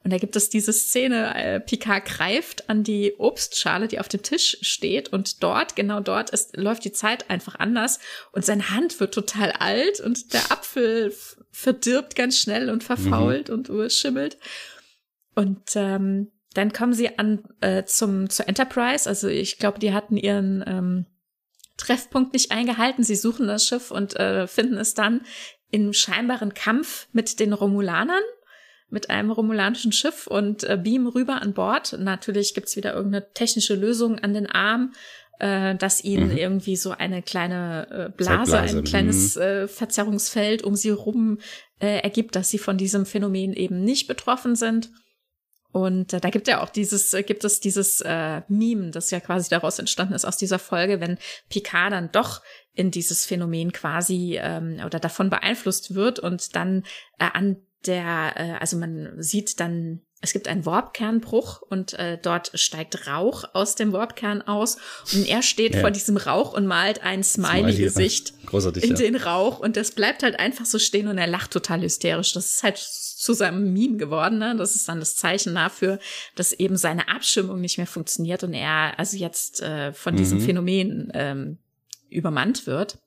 Und 0.04 0.14
da 0.14 0.18
gibt 0.18 0.36
es 0.36 0.50
diese 0.50 0.72
Szene, 0.72 1.34
äh, 1.36 1.60
Picard 1.60 2.06
greift 2.06 2.70
an 2.70 2.84
die 2.84 3.16
Obstschale, 3.18 3.88
die 3.88 4.00
auf 4.00 4.10
dem 4.10 4.22
Tisch 4.22 4.58
steht. 4.62 5.10
Und 5.10 5.42
dort, 5.42 5.76
genau 5.76 6.02
dort, 6.02 6.30
ist, 6.30 6.56
läuft 6.56 6.86
die 6.86 6.92
Zeit 6.92 7.30
einfach 7.32 7.56
anders. 7.56 8.00
Und 8.32 8.46
seine 8.46 8.70
Hand 8.70 9.00
wird 9.00 9.14
total 9.14 9.52
alt 9.54 10.00
und 10.02 10.34
der 10.34 10.52
Apfel 10.52 11.14
verdirbt 11.52 12.16
ganz 12.16 12.38
schnell 12.38 12.70
und 12.70 12.84
verfault 12.84 13.50
mhm. 13.50 13.66
und 13.72 13.92
schimmelt. 13.92 14.38
Und 15.36 15.72
ähm, 15.76 16.32
dann 16.54 16.74
kommen 16.74 16.94
sie 16.94 17.18
an 17.18 17.44
äh, 17.62 17.86
zum 17.86 18.30
zur 18.30 18.48
Enterprise. 18.48 19.10
Also 19.10 19.28
ich 19.28 19.58
glaube, 19.58 19.80
die 19.80 19.94
hatten 19.94 20.18
ihren 20.18 20.64
ähm, 20.68 21.06
Treffpunkt 21.78 22.34
nicht 22.34 22.52
eingehalten. 22.52 23.04
Sie 23.04 23.16
suchen 23.16 23.48
das 23.48 23.66
Schiff 23.66 23.90
und 23.90 24.16
äh, 24.16 24.48
finden 24.48 24.78
es 24.78 24.94
dann 24.94 25.22
im 25.74 25.92
scheinbaren 25.92 26.54
Kampf 26.54 27.08
mit 27.14 27.40
den 27.40 27.52
Romulanern, 27.52 28.22
mit 28.90 29.10
einem 29.10 29.32
romulanischen 29.32 29.92
Schiff 29.92 30.28
und 30.28 30.64
äh, 30.64 30.78
beamen 30.78 31.08
rüber 31.08 31.42
an 31.42 31.54
Bord. 31.54 31.98
Natürlich 32.00 32.54
gibt's 32.54 32.76
wieder 32.76 32.94
irgendeine 32.94 33.34
technische 33.34 33.74
Lösung 33.74 34.20
an 34.20 34.36
den 34.36 34.46
Arm, 34.46 34.94
äh, 35.40 35.74
dass 35.74 36.04
ihnen 36.04 36.30
mhm. 36.30 36.38
irgendwie 36.38 36.76
so 36.76 36.92
eine 36.92 37.24
kleine 37.24 37.88
äh, 37.90 38.16
Blase, 38.16 38.52
Zeitblase. 38.52 38.78
ein 38.78 38.84
kleines 38.84 39.36
mhm. 39.36 39.42
äh, 39.42 39.68
Verzerrungsfeld 39.68 40.62
um 40.62 40.76
sie 40.76 40.92
rum 40.92 41.40
äh, 41.80 42.02
ergibt, 42.02 42.36
dass 42.36 42.52
sie 42.52 42.60
von 42.60 42.78
diesem 42.78 43.08
Phänomen 43.08 43.54
eben 43.54 43.84
nicht 43.84 44.08
betroffen 44.08 44.56
sind. 44.56 44.92
Und 45.72 46.14
äh, 46.14 46.22
da 46.22 46.30
gibt 46.30 46.48
ja 46.48 46.62
auch 46.62 46.70
dieses, 46.70 47.16
äh, 47.16 47.24
gibt 47.24 47.44
es 47.44 47.60
dieses 47.60 48.02
äh, 48.02 48.42
Meme, 48.48 48.92
das 48.92 49.10
ja 49.10 49.20
quasi 49.20 49.50
daraus 49.50 49.80
entstanden 49.80 50.14
ist 50.14 50.24
aus 50.24 50.38
dieser 50.38 50.60
Folge, 50.60 51.02
wenn 51.02 51.18
Picard 51.50 51.94
dann 51.94 52.12
doch 52.12 52.44
in 52.74 52.92
dieses 52.92 53.26
Phänomen 53.26 53.72
quasi 53.72 54.38
ähm, 54.42 54.80
oder 54.86 55.00
davon 55.00 55.30
beeinflusst 55.30 55.96
wird 55.96 56.20
und 56.20 56.56
dann 56.56 56.84
äh, 57.20 57.26
an 57.34 57.58
der, 57.86 58.34
äh, 58.36 58.52
also 58.60 58.78
man 58.78 59.14
sieht 59.22 59.60
dann 59.60 60.02
es 60.24 60.32
gibt 60.32 60.48
einen 60.48 60.66
Warpkernbruch 60.66 61.62
und 61.64 61.94
äh, 62.00 62.18
dort 62.18 62.52
steigt 62.54 63.08
Rauch 63.08 63.44
aus 63.52 63.76
dem 63.76 63.92
Warpkern 63.92 64.42
aus 64.42 64.78
und 65.14 65.28
er 65.28 65.42
steht 65.42 65.76
ja. 65.76 65.82
vor 65.82 65.92
diesem 65.92 66.16
Rauch 66.16 66.54
und 66.54 66.66
malt 66.66 67.04
ein 67.04 67.26
Smiley-Gesicht 67.26 68.34
Smiley, 68.48 68.80
in 68.80 68.92
ja. 68.92 68.96
den 68.96 69.16
Rauch 69.18 69.60
und 69.60 69.76
das 69.76 69.92
bleibt 69.92 70.24
halt 70.24 70.40
einfach 70.40 70.66
so 70.66 70.80
stehen 70.80 71.10
und 71.10 71.18
er 71.18 71.28
lacht 71.28 71.52
total 71.52 71.82
hysterisch. 71.82 72.32
Das 72.32 72.46
ist 72.46 72.64
halt 72.64 72.78
zu 72.78 73.34
seinem 73.34 73.74
Meme 73.74 73.98
geworden. 73.98 74.38
Ne? 74.38 74.56
Das 74.58 74.76
ist 74.76 74.88
dann 74.88 75.00
das 75.00 75.18
Zeichen 75.18 75.56
dafür, 75.56 76.00
dass 76.36 76.54
eben 76.54 76.78
seine 76.78 77.10
Abschirmung 77.10 77.60
nicht 77.60 77.78
mehr 77.78 77.88
funktioniert 77.88 78.44
und 78.44 78.54
er 78.54 78.98
also 78.98 79.18
jetzt 79.18 79.62
äh, 79.62 79.92
von 79.92 80.16
diesem 80.16 80.40
mhm. 80.40 80.46
Phänomen 80.46 81.12
ähm, 81.14 81.58
übermannt 82.14 82.68
wird. 82.68 83.00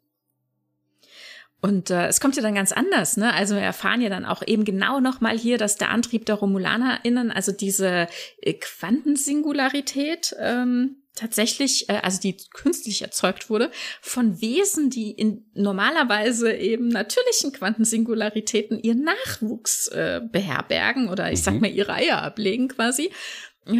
Und 1.62 1.90
äh, 1.90 2.07
es 2.07 2.20
kommt 2.20 2.36
ja 2.36 2.42
dann 2.42 2.54
ganz 2.54 2.72
anders, 2.72 3.16
ne? 3.16 3.32
Also 3.32 3.54
wir 3.54 3.62
erfahren 3.62 4.00
ja 4.00 4.11
dann 4.11 4.24
auch 4.24 4.42
eben 4.46 4.64
genau 4.64 5.00
nochmal 5.00 5.36
hier, 5.38 5.59
dass 5.59 5.76
der 5.76 5.90
Antrieb 5.90 6.26
der 6.26 6.36
RomulanerInnen, 6.36 7.32
also 7.32 7.50
diese 7.50 8.09
äh, 8.40 8.52
Quantensingularität, 8.52 10.36
ähm, 10.38 11.02
tatsächlich, 11.16 11.88
äh, 11.88 12.00
also 12.02 12.20
die 12.20 12.36
künstlich 12.52 13.02
erzeugt 13.02 13.50
wurde, 13.50 13.70
von 14.00 14.40
Wesen, 14.40 14.90
die 14.90 15.11
in 15.11 15.46
normalerweise 15.54 16.52
eben 16.52 16.88
natürlichen 16.88 17.52
Quantensingularitäten 17.52 18.78
ihren 18.78 19.02
Nachwuchs 19.02 19.88
äh, 19.88 20.20
beherbergen 20.30 21.09
oder 21.09 21.32
ich 21.32 21.40
mhm. 21.40 21.44
sag 21.44 21.61
mal 21.61 21.70
ihre 21.70 21.94
Eier 21.94 22.22
ablegen 22.22 22.68
quasi 22.68 23.11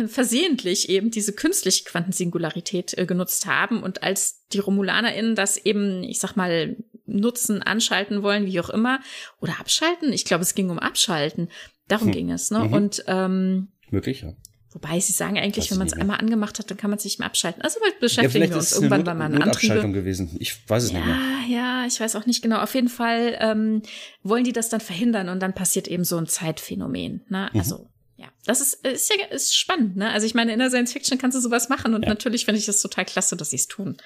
versehentlich 0.09 0.89
eben 0.89 1.11
diese 1.11 1.33
künstliche 1.33 1.85
Quantensingularität 1.85 2.97
äh, 2.99 3.07
genutzt 3.07 3.47
haben 3.47 3.83
und 3.83 4.03
als 4.03 4.47
die 4.53 4.59
RomulanerInnen 4.59 5.35
das 5.35 5.57
eben, 5.57 6.03
ich 6.03 6.19
sag 6.19 6.37
mal, 6.37 6.77
nutzen, 7.07 7.63
anschalten 7.63 8.23
wollen, 8.23 8.47
wie 8.47 8.61
auch 8.61 8.71
immer, 8.71 9.01
oder 9.41 9.61
abschalten, 9.61 10.13
ich 10.13 10.25
glaube, 10.25 10.43
es 10.43 10.55
ging 10.55 10.71
um 10.71 10.79
abschalten, 10.79 11.49
darum 11.89 12.09
hm. 12.09 12.15
ging 12.15 12.31
es, 12.33 12.51
ne? 12.51 12.65
Mhm. 12.65 12.73
Und 12.73 13.05
ähm, 13.07 13.69
möglich, 13.91 14.23
ja. 14.23 14.35
Wobei 14.73 15.01
sie 15.01 15.13
sagen 15.13 15.39
eigentlich, 15.39 15.71
wenn 15.71 15.79
man 15.79 15.87
es 15.87 15.95
einmal 15.95 16.19
angemacht 16.19 16.59
hat, 16.59 16.71
dann 16.71 16.77
kann 16.77 16.91
man 16.91 16.99
sich 16.99 17.13
nicht 17.13 17.19
mehr 17.21 17.29
abschalten. 17.29 17.63
Also 17.63 17.81
beschäftigen 17.99 18.45
ja, 18.45 18.51
wir 18.51 18.57
uns 18.59 18.73
irgendwann 18.73 19.05
bei 19.05 19.15
meinen 19.15 19.41
Antriebe. 19.41 19.91
gewesen. 19.91 20.37
Ich 20.39 20.69
weiß 20.69 20.83
es 20.85 20.93
ja, 20.93 20.99
nicht 20.99 21.07
mehr. 21.07 21.17
Ja, 21.49 21.87
ich 21.87 21.99
weiß 21.99 22.15
auch 22.15 22.27
nicht 22.27 22.43
genau. 22.43 22.59
Auf 22.59 22.75
jeden 22.75 22.91
Fall 22.91 23.39
ähm, 23.41 23.81
wollen 24.23 24.45
die 24.45 24.53
das 24.53 24.69
dann 24.69 24.81
verhindern 24.81 25.31
und 25.31 25.41
dann 25.41 25.55
passiert 25.55 25.89
eben 25.89 26.05
so 26.05 26.19
ein 26.19 26.27
Zeitphänomen. 26.27 27.25
Ne? 27.31 27.49
Mhm. 27.55 27.59
Also 27.59 27.89
ja, 28.17 28.29
das 28.45 28.61
ist, 28.61 28.87
ist 28.87 29.11
ja 29.11 29.27
ist 29.27 29.55
spannend. 29.55 29.97
Ne? 29.97 30.11
Also 30.11 30.27
ich 30.27 30.35
meine, 30.35 30.53
in 30.53 30.59
der 30.59 30.71
Science 30.71 30.93
Fiction 30.93 31.19
kannst 31.19 31.37
du 31.37 31.41
sowas 31.41 31.69
machen 31.69 31.95
und 31.95 32.03
ja. 32.03 32.09
natürlich 32.09 32.45
finde 32.45 32.59
ich 32.59 32.67
das 32.67 32.81
total 32.81 33.05
klasse, 33.05 33.37
dass 33.37 33.51
sie 33.51 33.57
es 33.57 33.69
tun. 33.69 33.97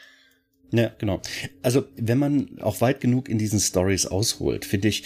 Ja, 0.72 0.92
genau. 0.98 1.20
Also 1.62 1.84
wenn 1.96 2.18
man 2.18 2.58
auch 2.60 2.80
weit 2.80 3.00
genug 3.00 3.28
in 3.28 3.38
diesen 3.38 3.60
Stories 3.60 4.06
ausholt, 4.06 4.64
finde 4.64 4.88
ich, 4.88 5.04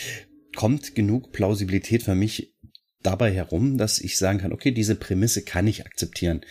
kommt 0.57 0.95
genug 0.95 1.33
Plausibilität 1.33 2.03
für 2.03 2.15
mich 2.15 2.55
dabei 3.03 3.33
herum, 3.33 3.79
dass 3.79 3.99
ich 3.99 4.19
sagen 4.19 4.39
kann, 4.39 4.53
okay, 4.53 4.71
diese 4.71 4.95
Prämisse 4.95 5.43
kann 5.43 5.67
ich 5.67 5.85
akzeptieren. 5.85 6.43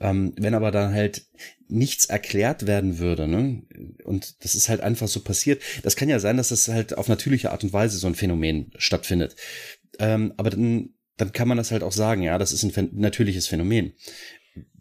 Ähm, 0.00 0.34
wenn 0.36 0.54
aber 0.54 0.72
dann 0.72 0.92
halt 0.92 1.26
nichts 1.68 2.06
erklärt 2.06 2.66
werden 2.66 2.98
würde, 2.98 3.28
ne, 3.28 3.62
und 4.04 4.44
das 4.44 4.56
ist 4.56 4.68
halt 4.68 4.80
einfach 4.80 5.06
so 5.06 5.20
passiert, 5.20 5.62
das 5.84 5.94
kann 5.94 6.08
ja 6.08 6.18
sein, 6.18 6.36
dass 6.36 6.48
das 6.48 6.66
halt 6.68 6.98
auf 6.98 7.08
natürliche 7.08 7.52
Art 7.52 7.62
und 7.62 7.72
Weise 7.72 7.98
so 7.98 8.08
ein 8.08 8.16
Phänomen 8.16 8.72
stattfindet. 8.76 9.36
Ähm, 10.00 10.34
aber 10.36 10.50
dann, 10.50 10.90
dann 11.16 11.32
kann 11.32 11.48
man 11.48 11.56
das 11.56 11.70
halt 11.70 11.82
auch 11.82 11.92
sagen, 11.92 12.22
ja, 12.22 12.38
das 12.38 12.52
ist 12.52 12.64
ein 12.64 12.90
natürliches 12.92 13.46
Phänomen. 13.46 13.92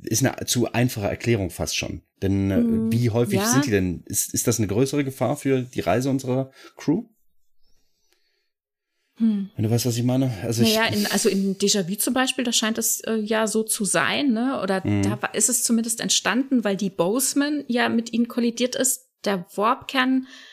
Ist 0.02 0.26
eine 0.26 0.46
zu 0.46 0.72
einfache 0.74 1.08
Erklärung 1.08 1.50
fast 1.50 1.78
schon. 1.78 2.02
Denn 2.22 2.52
äh, 2.52 2.58
mm, 2.58 2.92
wie 2.92 3.10
häufig 3.10 3.40
ja. 3.40 3.46
sind 3.46 3.66
die 3.66 3.72
denn? 3.72 4.04
Ist, 4.06 4.34
ist 4.34 4.48
das 4.48 4.58
eine 4.58 4.68
größere 4.68 5.04
Gefahr 5.04 5.38
für 5.38 5.62
die 5.62 5.80
Reise 5.80 6.10
unserer 6.10 6.52
Crew? 6.76 7.06
Hm. 9.16 9.50
Wenn 9.56 9.64
du 9.64 9.70
weißt, 9.70 9.86
was 9.86 9.98
ich 9.98 10.04
meine. 10.04 10.32
Also 10.44 10.64
naja, 10.64 10.86
in, 10.86 11.06
also 11.08 11.30
in 11.30 11.58
Déjà-vu 11.58 11.96
zum 11.96 12.14
Beispiel, 12.14 12.44
da 12.44 12.52
scheint 12.52 12.78
es 12.78 13.02
äh, 13.02 13.16
ja 13.16 13.48
so 13.48 13.64
zu 13.64 13.86
sein, 13.86 14.34
ne? 14.34 14.60
Oder 14.62 14.86
mhm. 14.86 15.04
da 15.04 15.20
ist 15.34 15.50
es 15.50 15.64
zumindest 15.64 16.02
entstanden, 16.02 16.64
weil 16.64 16.76
die 16.76 16.90
Boseman 16.90 17.64
ja 17.68 17.90
mit 17.90 18.14
ihnen 18.14 18.28
kollidiert 18.28 18.76
ist. 18.76 19.08
Der 19.24 19.46
Warpkern 19.56 20.26
äh, 20.26 20.51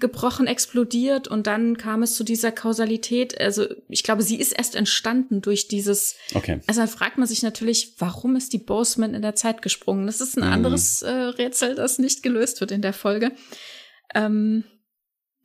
gebrochen, 0.00 0.46
explodiert 0.46 1.28
und 1.28 1.46
dann 1.46 1.76
kam 1.76 2.02
es 2.02 2.14
zu 2.14 2.24
dieser 2.24 2.52
Kausalität. 2.52 3.40
Also 3.40 3.66
ich 3.88 4.04
glaube, 4.04 4.22
sie 4.22 4.36
ist 4.36 4.52
erst 4.52 4.76
entstanden 4.76 5.42
durch 5.42 5.68
dieses. 5.68 6.16
Okay. 6.34 6.60
Also 6.66 6.80
dann 6.80 6.88
fragt 6.88 7.18
man 7.18 7.26
sich 7.26 7.42
natürlich, 7.42 7.94
warum 7.98 8.36
ist 8.36 8.52
die 8.52 8.58
Boseman 8.58 9.14
in 9.14 9.22
der 9.22 9.34
Zeit 9.34 9.62
gesprungen? 9.62 10.06
Das 10.06 10.20
ist 10.20 10.36
ein 10.36 10.46
mhm. 10.46 10.52
anderes 10.52 11.02
äh, 11.02 11.10
Rätsel, 11.10 11.74
das 11.74 11.98
nicht 11.98 12.22
gelöst 12.22 12.60
wird 12.60 12.70
in 12.70 12.82
der 12.82 12.92
Folge. 12.92 13.32
Ähm, 14.14 14.64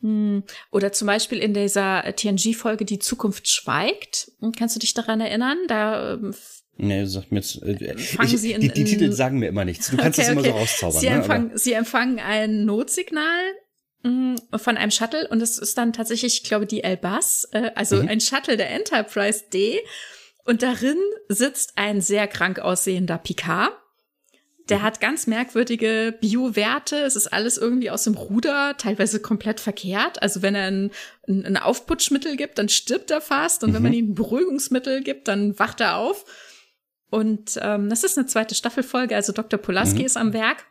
hm. 0.01 0.43
Oder 0.71 0.91
zum 0.91 1.07
Beispiel 1.07 1.37
in 1.39 1.53
dieser 1.53 2.03
TNG-Folge 2.15 2.85
Die 2.85 2.99
Zukunft 2.99 3.47
schweigt. 3.47 4.31
Kannst 4.57 4.75
du 4.75 4.79
dich 4.79 4.93
daran 4.93 5.21
erinnern? 5.21 5.57
Da 5.67 6.13
ähm, 6.13 6.33
Nee, 6.77 7.05
sagt 7.05 7.31
mir 7.31 7.39
jetzt, 7.39 7.61
äh, 7.61 7.95
ich, 7.95 8.39
sie 8.39 8.53
in, 8.53 8.61
die, 8.61 8.69
die 8.69 8.83
Titel 8.85 9.11
sagen 9.11 9.37
mir 9.37 9.49
immer 9.49 9.65
nichts. 9.65 9.91
Du 9.91 9.97
kannst 9.97 10.17
okay, 10.17 10.27
das 10.27 10.31
immer 10.31 10.41
okay. 10.41 10.49
so 10.49 10.57
rauszaubern. 10.57 11.01
Sie, 11.01 11.09
ne? 11.09 11.15
empfangen, 11.15 11.51
sie 11.53 11.73
empfangen 11.73 12.19
ein 12.19 12.65
Notsignal 12.65 13.43
mh, 13.43 13.60
von 14.03 14.77
einem 14.77 14.91
Shuttle 14.91 15.27
und 15.27 15.41
es 15.41 15.57
ist 15.57 15.77
dann 15.77 15.93
tatsächlich, 15.93 16.41
ich 16.41 16.43
glaube, 16.43 16.65
die 16.65 16.83
Elbas, 16.83 17.47
äh, 17.51 17.71
also 17.75 18.01
mhm. 18.01 18.09
ein 18.09 18.21
Shuttle 18.21 18.57
der 18.57 18.71
Enterprise 18.71 19.45
D. 19.53 19.79
Und 20.43 20.63
darin 20.63 20.97
sitzt 21.29 21.73
ein 21.75 22.01
sehr 22.01 22.27
krank 22.27 22.59
aussehender 22.59 23.19
Picard 23.19 23.71
der 24.71 24.79
mhm. 24.79 24.83
hat 24.83 25.01
ganz 25.01 25.27
merkwürdige 25.27 26.17
Bio-Werte. 26.19 26.97
Es 26.97 27.15
ist 27.15 27.27
alles 27.27 27.57
irgendwie 27.57 27.91
aus 27.91 28.05
dem 28.05 28.15
Ruder, 28.15 28.75
teilweise 28.77 29.19
komplett 29.19 29.59
verkehrt. 29.59 30.21
Also 30.21 30.41
wenn 30.41 30.55
er 30.55 30.67
ein, 30.67 30.91
ein 31.27 31.57
Aufputschmittel 31.57 32.37
gibt, 32.37 32.57
dann 32.57 32.69
stirbt 32.69 33.11
er 33.11 33.21
fast. 33.21 33.63
Und 33.63 33.71
mhm. 33.71 33.73
wenn 33.75 33.83
man 33.83 33.91
mhm. 33.91 33.97
ihm 33.97 34.09
ein 34.11 34.15
Beruhigungsmittel 34.15 35.03
gibt, 35.03 35.27
dann 35.27 35.59
wacht 35.59 35.81
er 35.81 35.97
auf. 35.97 36.25
Und 37.09 37.59
ähm, 37.61 37.89
das 37.89 38.03
ist 38.03 38.17
eine 38.17 38.27
zweite 38.27 38.55
Staffelfolge. 38.55 39.15
Also 39.15 39.33
Dr. 39.33 39.59
Pulaski 39.59 39.99
mhm. 39.99 40.05
ist 40.05 40.17
am 40.17 40.33
Werk. 40.33 40.65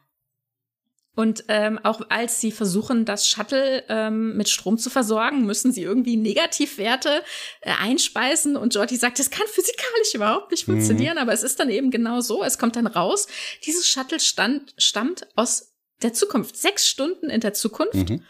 Und 1.17 1.45
ähm, 1.49 1.79
auch 1.83 2.03
als 2.09 2.41
sie 2.41 2.53
versuchen, 2.53 3.05
das 3.05 3.27
Shuttle 3.27 3.85
ähm, 3.89 4.37
mit 4.37 4.49
Strom 4.49 4.79
zu 4.79 4.91
versorgen, 4.91 5.45
müssen 5.45 5.73
sie 5.73 5.83
irgendwie 5.83 6.17
Negativwerte 6.17 7.23
äh, 7.63 7.73
einspeisen. 7.79 8.57
Und 8.57 8.75
Jordi 8.75 8.97
sagt, 8.97 9.19
das 9.19 9.31
kann 9.31 9.47
physikalisch 9.49 10.15
überhaupt 10.15 10.53
nicht 10.53 10.69
mhm. 10.69 10.75
funktionieren, 10.75 11.15
mhm. 11.15 11.23
aber 11.23 11.33
es 11.33 11.43
ist 11.43 11.59
dann 11.59 11.69
eben 11.69 11.91
genau 11.91 12.21
so. 12.21 12.45
Es 12.45 12.59
kommt 12.59 12.77
dann 12.77 12.87
raus, 12.87 13.27
dieses 13.67 13.89
Shuttle 13.89 14.21
stand, 14.21 14.73
stammt 14.79 15.27
aus 15.35 15.73
der 16.03 16.13
Zukunft, 16.13 16.57
sechs 16.57 16.89
Stunden 16.89 17.29
in 17.29 17.41
der 17.41 17.55
Zukunft. 17.55 18.11
Mhm. 18.11 18.23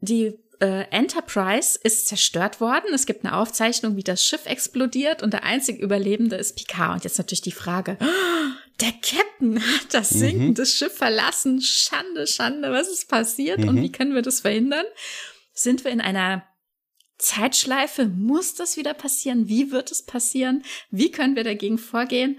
Die 0.00 0.38
äh, 0.60 0.84
Enterprise 0.90 1.78
ist 1.82 2.06
zerstört 2.06 2.60
worden. 2.60 2.92
Es 2.94 3.06
gibt 3.06 3.24
eine 3.24 3.36
Aufzeichnung, 3.36 3.96
wie 3.96 4.02
das 4.02 4.24
Schiff 4.24 4.46
explodiert 4.46 5.22
und 5.22 5.32
der 5.32 5.44
einzige 5.44 5.82
Überlebende 5.82 6.36
ist 6.36 6.56
Picard. 6.56 6.96
Und 6.96 7.04
jetzt 7.04 7.18
natürlich 7.18 7.40
die 7.40 7.50
Frage, 7.50 7.96
der 8.80 8.92
Captain 8.92 9.60
hat 9.60 9.94
das 9.94 10.12
mhm. 10.12 10.18
sinkende 10.18 10.62
mhm. 10.62 10.66
Schiff 10.66 10.96
verlassen. 10.96 11.60
Schande, 11.60 12.26
Schande, 12.26 12.70
was 12.72 12.88
ist 12.88 13.08
passiert 13.08 13.60
mhm. 13.60 13.68
und 13.68 13.82
wie 13.82 13.92
können 13.92 14.14
wir 14.14 14.22
das 14.22 14.40
verhindern? 14.40 14.86
Sind 15.52 15.84
wir 15.84 15.90
in 15.90 16.00
einer 16.00 16.44
Zeitschleife? 17.18 18.06
Muss 18.06 18.54
das 18.54 18.76
wieder 18.76 18.94
passieren? 18.94 19.48
Wie 19.48 19.70
wird 19.70 19.90
es 19.90 20.04
passieren? 20.04 20.62
Wie 20.90 21.10
können 21.10 21.36
wir 21.36 21.44
dagegen 21.44 21.78
vorgehen? 21.78 22.38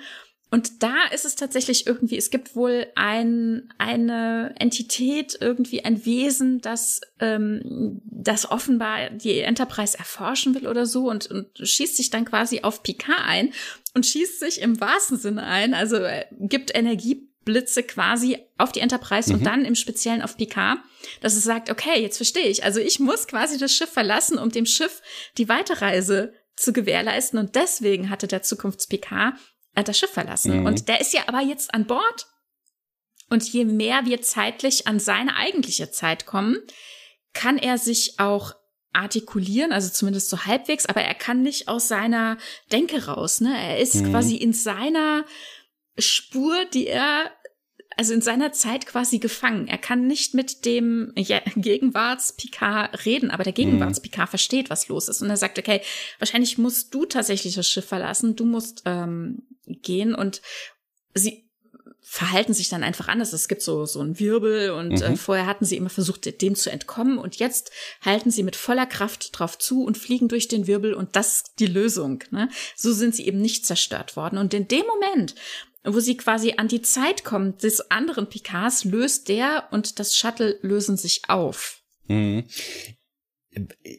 Und 0.53 0.83
da 0.83 1.05
ist 1.13 1.23
es 1.23 1.35
tatsächlich 1.35 1.87
irgendwie, 1.87 2.17
es 2.17 2.29
gibt 2.29 2.57
wohl 2.57 2.87
ein, 2.95 3.71
eine 3.77 4.53
Entität, 4.59 5.37
irgendwie 5.39 5.85
ein 5.85 6.05
Wesen, 6.05 6.59
das, 6.59 6.99
ähm, 7.21 8.01
das 8.03 8.51
offenbar 8.51 9.11
die 9.11 9.39
Enterprise 9.39 9.97
erforschen 9.97 10.53
will 10.53 10.67
oder 10.67 10.85
so 10.85 11.09
und, 11.09 11.31
und 11.31 11.47
schießt 11.57 11.95
sich 11.95 12.09
dann 12.09 12.25
quasi 12.25 12.61
auf 12.63 12.83
Picard 12.83 13.25
ein 13.25 13.53
und 13.93 14.05
schießt 14.05 14.39
sich 14.39 14.61
im 14.61 14.79
wahrsten 14.79 15.17
Sinne 15.17 15.43
ein, 15.43 15.73
also 15.73 15.97
äh, 15.97 16.25
gibt 16.39 16.73
Energieblitze 16.75 17.83
quasi 17.83 18.37
auf 18.57 18.71
die 18.71 18.79
Enterprise 18.79 19.29
mhm. 19.29 19.39
und 19.39 19.45
dann 19.45 19.65
im 19.65 19.75
Speziellen 19.75 20.21
auf 20.21 20.37
Picard, 20.37 20.79
dass 21.21 21.35
es 21.35 21.43
sagt, 21.43 21.69
okay, 21.69 22.01
jetzt 22.01 22.17
verstehe 22.17 22.47
ich. 22.47 22.63
Also 22.63 22.79
ich 22.79 22.99
muss 22.99 23.27
quasi 23.27 23.57
das 23.57 23.75
Schiff 23.75 23.89
verlassen, 23.89 24.37
um 24.37 24.49
dem 24.49 24.65
Schiff 24.65 25.01
die 25.37 25.49
Weiterreise 25.49 26.33
zu 26.55 26.73
gewährleisten. 26.73 27.39
Und 27.39 27.55
deswegen 27.55 28.09
hatte 28.09 28.27
der 28.27 28.43
Zukunfts-Picard 28.43 29.33
hat 29.75 29.87
das 29.87 29.97
Schiff 29.97 30.11
verlassen. 30.11 30.59
Mhm. 30.59 30.65
Und 30.65 30.87
der 30.87 31.01
ist 31.01 31.13
ja 31.13 31.23
aber 31.27 31.41
jetzt 31.41 31.73
an 31.73 31.85
Bord. 31.85 32.27
Und 33.29 33.47
je 33.51 33.63
mehr 33.63 34.05
wir 34.05 34.21
zeitlich 34.21 34.87
an 34.87 34.99
seine 34.99 35.37
eigentliche 35.37 35.89
Zeit 35.91 36.25
kommen, 36.25 36.57
kann 37.33 37.57
er 37.57 37.77
sich 37.77 38.19
auch 38.19 38.53
artikulieren, 38.93 39.71
also 39.71 39.89
zumindest 39.89 40.29
so 40.29 40.45
halbwegs, 40.45 40.85
aber 40.85 41.01
er 41.01 41.13
kann 41.13 41.41
nicht 41.41 41.67
aus 41.67 41.87
seiner 41.87 42.37
Denke 42.71 43.05
raus. 43.05 43.41
Ne? 43.41 43.55
Er 43.55 43.79
ist 43.79 43.95
mhm. 43.95 44.11
quasi 44.11 44.35
in 44.35 44.53
seiner 44.53 45.25
Spur, 45.97 46.65
die 46.73 46.87
er 46.87 47.31
also 47.97 48.13
in 48.13 48.21
seiner 48.21 48.51
Zeit 48.51 48.87
quasi 48.87 49.19
gefangen. 49.19 49.67
Er 49.67 49.77
kann 49.77 50.07
nicht 50.07 50.33
mit 50.33 50.65
dem 50.65 51.13
Gegenwarts-Picard 51.55 53.05
reden, 53.05 53.31
aber 53.31 53.43
der 53.43 53.53
Gegenwarts-Picard 53.53 54.29
versteht, 54.29 54.69
was 54.69 54.87
los 54.87 55.07
ist. 55.07 55.21
Und 55.21 55.29
er 55.29 55.37
sagt, 55.37 55.59
okay, 55.59 55.81
wahrscheinlich 56.19 56.57
musst 56.57 56.93
du 56.93 57.05
tatsächlich 57.05 57.55
das 57.55 57.67
Schiff 57.67 57.85
verlassen, 57.85 58.35
du 58.35 58.45
musst 58.45 58.83
ähm, 58.85 59.43
gehen 59.65 60.15
und 60.15 60.41
sie 61.13 61.50
verhalten 62.11 62.53
sich 62.53 62.67
dann 62.67 62.83
einfach 62.83 63.07
anders. 63.07 63.31
Es 63.31 63.47
gibt 63.47 63.61
so, 63.61 63.85
so 63.85 64.01
einen 64.01 64.19
Wirbel 64.19 64.71
und 64.71 65.01
äh, 65.01 65.07
mhm. 65.07 65.13
äh, 65.13 65.17
vorher 65.17 65.45
hatten 65.45 65.63
sie 65.63 65.77
immer 65.77 65.89
versucht, 65.89 66.41
dem 66.41 66.55
zu 66.55 66.69
entkommen 66.69 67.17
und 67.17 67.37
jetzt 67.37 67.71
halten 68.01 68.31
sie 68.31 68.43
mit 68.43 68.57
voller 68.57 68.85
Kraft 68.85 69.29
drauf 69.31 69.57
zu 69.57 69.85
und 69.85 69.97
fliegen 69.97 70.27
durch 70.27 70.49
den 70.49 70.67
Wirbel 70.67 70.93
und 70.93 71.15
das 71.15 71.37
ist 71.37 71.53
die 71.59 71.67
Lösung. 71.67 72.21
Ne? 72.29 72.49
So 72.75 72.91
sind 72.91 73.15
sie 73.15 73.25
eben 73.25 73.39
nicht 73.39 73.65
zerstört 73.65 74.17
worden. 74.17 74.39
Und 74.39 74.53
in 74.53 74.67
dem 74.67 74.83
Moment, 74.87 75.35
wo 75.85 76.01
sie 76.01 76.17
quasi 76.17 76.55
an 76.57 76.67
die 76.67 76.81
Zeit 76.81 77.23
kommt 77.23 77.63
des 77.63 77.89
anderen 77.91 78.27
Picards, 78.27 78.83
löst 78.83 79.29
der 79.29 79.69
und 79.71 79.97
das 79.97 80.13
Shuttle 80.13 80.59
lösen 80.63 80.97
sich 80.97 81.21
auf. 81.29 81.81
Mhm. 82.07 82.43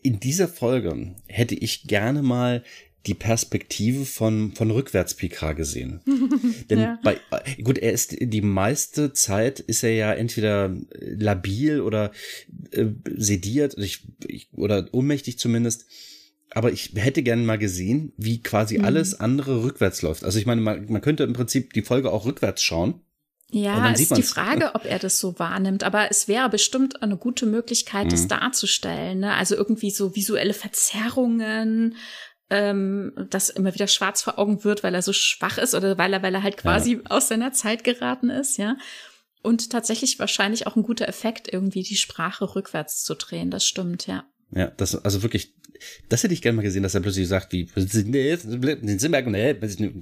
In 0.02 0.20
dieser 0.20 0.48
Folge 0.48 1.16
hätte 1.28 1.54
ich 1.54 1.84
gerne 1.84 2.20
mal 2.20 2.62
die 3.06 3.14
Perspektive 3.14 4.04
von, 4.04 4.52
von 4.52 4.70
rückwärts 4.70 5.14
Picard 5.14 5.56
gesehen. 5.56 6.00
Denn 6.70 6.78
ja. 6.78 6.98
bei, 7.02 7.18
gut, 7.62 7.78
er 7.78 7.92
ist 7.92 8.16
die 8.20 8.42
meiste 8.42 9.12
Zeit 9.12 9.60
ist 9.60 9.82
er 9.82 9.92
ja 9.92 10.12
entweder 10.12 10.76
labil 11.00 11.80
oder 11.80 12.12
äh, 12.70 12.86
sediert 13.16 13.76
ich, 13.78 14.04
ich, 14.26 14.48
oder 14.52 14.88
ohnmächtig 14.92 15.38
zumindest 15.38 15.86
aber 16.54 16.70
ich 16.70 16.92
hätte 16.96 17.22
gerne 17.22 17.42
mal 17.42 17.58
gesehen, 17.58 18.12
wie 18.16 18.42
quasi 18.42 18.78
mhm. 18.78 18.84
alles 18.84 19.18
andere 19.18 19.62
rückwärts 19.62 20.02
läuft. 20.02 20.24
Also 20.24 20.38
ich 20.38 20.46
meine, 20.46 20.60
man, 20.60 20.86
man 20.90 21.00
könnte 21.00 21.24
im 21.24 21.32
Prinzip 21.32 21.72
die 21.72 21.82
Folge 21.82 22.12
auch 22.12 22.26
rückwärts 22.26 22.62
schauen. 22.62 23.00
Ja, 23.50 23.90
es 23.92 24.00
ist 24.00 24.16
die 24.16 24.22
Frage, 24.22 24.74
ob 24.74 24.86
er 24.86 24.98
das 24.98 25.18
so 25.18 25.38
wahrnimmt. 25.38 25.84
Aber 25.84 26.10
es 26.10 26.26
wäre 26.26 26.48
bestimmt 26.48 27.02
eine 27.02 27.18
gute 27.18 27.44
Möglichkeit, 27.44 28.06
mhm. 28.06 28.10
das 28.10 28.28
darzustellen. 28.28 29.20
Ne? 29.20 29.34
Also 29.34 29.54
irgendwie 29.56 29.90
so 29.90 30.14
visuelle 30.16 30.54
Verzerrungen, 30.54 31.96
ähm, 32.50 33.12
dass 33.30 33.48
immer 33.48 33.74
wieder 33.74 33.86
schwarz 33.86 34.22
vor 34.22 34.38
Augen 34.38 34.64
wird, 34.64 34.82
weil 34.82 34.94
er 34.94 35.02
so 35.02 35.12
schwach 35.12 35.58
ist 35.58 35.74
oder 35.74 35.96
weil 35.98 36.12
er, 36.12 36.22
weil 36.22 36.34
er 36.34 36.42
halt 36.42 36.56
quasi 36.56 36.94
ja. 36.94 37.00
aus 37.08 37.28
seiner 37.28 37.52
Zeit 37.52 37.84
geraten 37.84 38.30
ist, 38.30 38.58
ja. 38.58 38.76
Und 39.42 39.70
tatsächlich 39.70 40.18
wahrscheinlich 40.18 40.66
auch 40.66 40.76
ein 40.76 40.84
guiter 40.84 41.08
Effekt, 41.08 41.52
irgendwie 41.52 41.82
die 41.82 41.96
Sprache 41.96 42.54
rückwärts 42.54 43.02
zu 43.02 43.14
drehen. 43.14 43.50
Das 43.50 43.66
stimmt, 43.66 44.06
ja. 44.06 44.24
Ja, 44.54 44.66
das, 44.68 44.94
also 44.94 45.22
wirklich, 45.22 45.54
das 46.08 46.22
hätte 46.22 46.34
ich 46.34 46.42
gerne 46.42 46.56
mal 46.56 46.62
gesehen, 46.62 46.82
dass 46.82 46.94
er 46.94 47.00
plötzlich 47.00 47.26
sagt, 47.26 47.52
wie, 47.52 47.64
du 47.64 47.72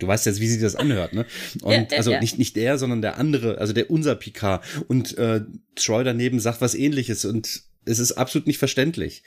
weißt 0.06 0.26
jetzt, 0.26 0.40
wie 0.40 0.48
sich 0.48 0.60
das 0.60 0.76
anhört, 0.76 1.12
ne? 1.12 1.24
Und 1.62 1.72
ja, 1.72 1.82
ja, 1.82 1.96
also 1.96 2.10
ja. 2.10 2.20
nicht, 2.20 2.38
nicht 2.38 2.56
er, 2.56 2.76
sondern 2.78 3.00
der 3.00 3.16
andere, 3.16 3.58
also 3.58 3.72
der 3.72 3.90
unser 3.90 4.16
Picard. 4.16 4.64
Und 4.88 5.16
äh, 5.16 5.42
Troy 5.76 6.04
daneben 6.04 6.40
sagt 6.40 6.60
was 6.60 6.74
ähnliches 6.74 7.24
und 7.24 7.62
es 7.84 7.98
ist 7.98 8.12
absolut 8.12 8.46
nicht 8.46 8.58
verständlich. 8.58 9.22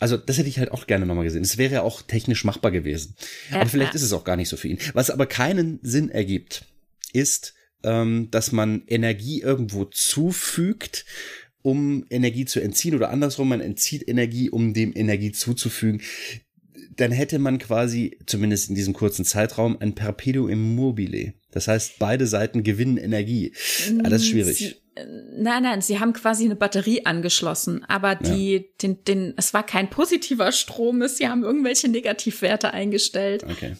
Also 0.00 0.16
das 0.16 0.38
hätte 0.38 0.48
ich 0.48 0.58
halt 0.58 0.72
auch 0.72 0.86
gerne 0.86 1.06
nochmal 1.06 1.24
gesehen. 1.24 1.42
Es 1.42 1.58
wäre 1.58 1.74
ja 1.74 1.82
auch 1.82 2.02
technisch 2.02 2.44
machbar 2.44 2.72
gewesen. 2.72 3.14
Aber 3.52 3.66
vielleicht 3.66 3.94
ist 3.94 4.02
es 4.02 4.12
auch 4.12 4.24
gar 4.24 4.36
nicht 4.36 4.48
so 4.48 4.56
für 4.56 4.68
ihn. 4.68 4.78
Was 4.94 5.10
aber 5.10 5.26
keinen 5.26 5.78
Sinn 5.82 6.10
ergibt, 6.10 6.64
ist, 7.12 7.54
ähm, 7.84 8.28
dass 8.30 8.50
man 8.50 8.82
Energie 8.86 9.40
irgendwo 9.40 9.84
zufügt 9.84 11.04
um 11.62 12.06
Energie 12.10 12.44
zu 12.44 12.60
entziehen 12.60 12.94
oder 12.94 13.10
andersrum, 13.10 13.48
man 13.48 13.60
entzieht 13.60 14.08
Energie, 14.08 14.50
um 14.50 14.72
dem 14.72 14.92
Energie 14.94 15.32
zuzufügen, 15.32 16.00
dann 16.96 17.12
hätte 17.12 17.38
man 17.38 17.58
quasi, 17.58 18.18
zumindest 18.26 18.68
in 18.68 18.74
diesem 18.74 18.94
kurzen 18.94 19.24
Zeitraum, 19.24 19.76
ein 19.80 19.94
Perpetuum 19.94 20.74
mobile. 20.74 21.34
Das 21.50 21.68
heißt, 21.68 21.98
beide 21.98 22.26
Seiten 22.26 22.62
gewinnen 22.62 22.96
Energie. 22.96 23.52
Alles 24.02 24.26
schwierig. 24.26 24.80
Nein, 25.06 25.62
nein, 25.62 25.82
sie 25.82 26.00
haben 26.00 26.12
quasi 26.12 26.44
eine 26.44 26.56
Batterie 26.56 27.06
angeschlossen, 27.06 27.84
aber 27.88 28.14
die, 28.14 28.56
ja. 28.56 28.62
den, 28.82 29.04
den, 29.04 29.34
es 29.36 29.54
war 29.54 29.64
kein 29.64 29.90
positiver 29.90 30.52
Strom, 30.52 31.06
sie 31.08 31.28
haben 31.28 31.42
irgendwelche 31.42 31.88
Negativwerte 31.88 32.72
eingestellt. 32.72 33.44
Okay. 33.44 33.76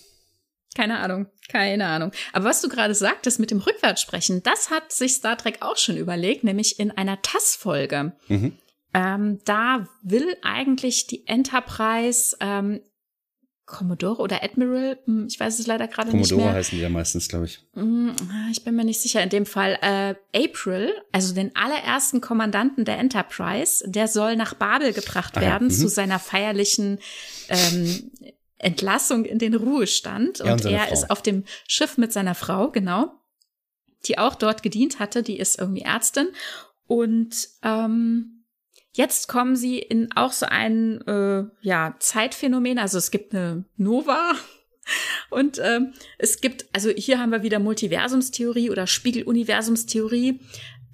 Keine 0.76 1.00
Ahnung, 1.00 1.26
keine 1.48 1.86
Ahnung. 1.86 2.12
Aber 2.32 2.44
was 2.44 2.60
du 2.60 2.68
gerade 2.68 2.94
sagtest 2.94 3.40
mit 3.40 3.50
dem 3.50 3.58
Rückwärtssprechen, 3.58 4.42
das 4.42 4.70
hat 4.70 4.92
sich 4.92 5.14
Star 5.14 5.36
Trek 5.36 5.58
auch 5.60 5.76
schon 5.76 5.96
überlegt, 5.96 6.44
nämlich 6.44 6.78
in 6.78 6.90
einer 6.92 7.20
TAS-Folge. 7.22 8.12
Mhm. 8.28 8.52
Ähm, 8.94 9.38
da 9.44 9.88
will 10.02 10.36
eigentlich 10.42 11.06
die 11.06 11.26
Enterprise 11.26 12.36
ähm, 12.40 12.80
Commodore 13.70 14.20
oder 14.20 14.42
Admiral, 14.42 14.98
hm, 15.06 15.26
ich 15.28 15.38
weiß 15.38 15.58
es 15.58 15.66
leider 15.66 15.86
gerade 15.88 16.10
nicht 16.10 16.28
mehr. 16.28 16.28
Commodore 16.28 16.54
heißen 16.54 16.76
die 16.76 16.82
ja 16.82 16.88
meistens, 16.88 17.28
glaube 17.28 17.46
ich. 17.46 17.60
Hm, 17.74 18.14
ich 18.50 18.64
bin 18.64 18.74
mir 18.74 18.84
nicht 18.84 19.00
sicher. 19.00 19.22
In 19.22 19.28
dem 19.28 19.46
Fall 19.46 19.78
äh, 19.80 20.14
April, 20.36 20.92
also 21.12 21.34
den 21.34 21.54
allerersten 21.54 22.20
Kommandanten 22.20 22.84
der 22.84 22.98
Enterprise, 22.98 23.88
der 23.88 24.08
soll 24.08 24.36
nach 24.36 24.54
Babel 24.54 24.92
gebracht 24.92 25.36
ah, 25.36 25.40
werden 25.40 25.70
ja. 25.70 25.74
zu 25.74 25.84
mhm. 25.84 25.88
seiner 25.88 26.18
feierlichen 26.18 26.98
ähm, 27.48 28.10
Entlassung 28.58 29.24
in 29.24 29.38
den 29.38 29.54
Ruhestand. 29.54 30.40
und, 30.40 30.50
und 30.50 30.64
er 30.64 30.86
Frau. 30.86 30.92
ist 30.92 31.10
auf 31.10 31.22
dem 31.22 31.44
Schiff 31.66 31.96
mit 31.96 32.12
seiner 32.12 32.34
Frau, 32.34 32.70
genau, 32.70 33.12
die 34.06 34.18
auch 34.18 34.34
dort 34.34 34.62
gedient 34.62 34.98
hatte. 34.98 35.22
Die 35.22 35.38
ist 35.38 35.58
irgendwie 35.58 35.82
Ärztin. 35.82 36.28
Und 36.86 37.48
ähm, 37.62 38.39
Jetzt 38.92 39.28
kommen 39.28 39.54
sie 39.54 39.78
in 39.78 40.10
auch 40.12 40.32
so 40.32 40.46
ein 40.46 41.00
äh, 41.06 41.44
ja, 41.60 41.94
Zeitphänomen. 42.00 42.78
Also 42.78 42.98
es 42.98 43.10
gibt 43.10 43.34
eine 43.34 43.64
Nova 43.76 44.34
und 45.30 45.60
ähm, 45.62 45.92
es 46.18 46.40
gibt, 46.40 46.66
also 46.72 46.90
hier 46.90 47.18
haben 47.18 47.30
wir 47.30 47.42
wieder 47.42 47.60
Multiversumstheorie 47.60 48.70
oder 48.70 48.86
Spiegeluniversumstheorie. 48.86 50.40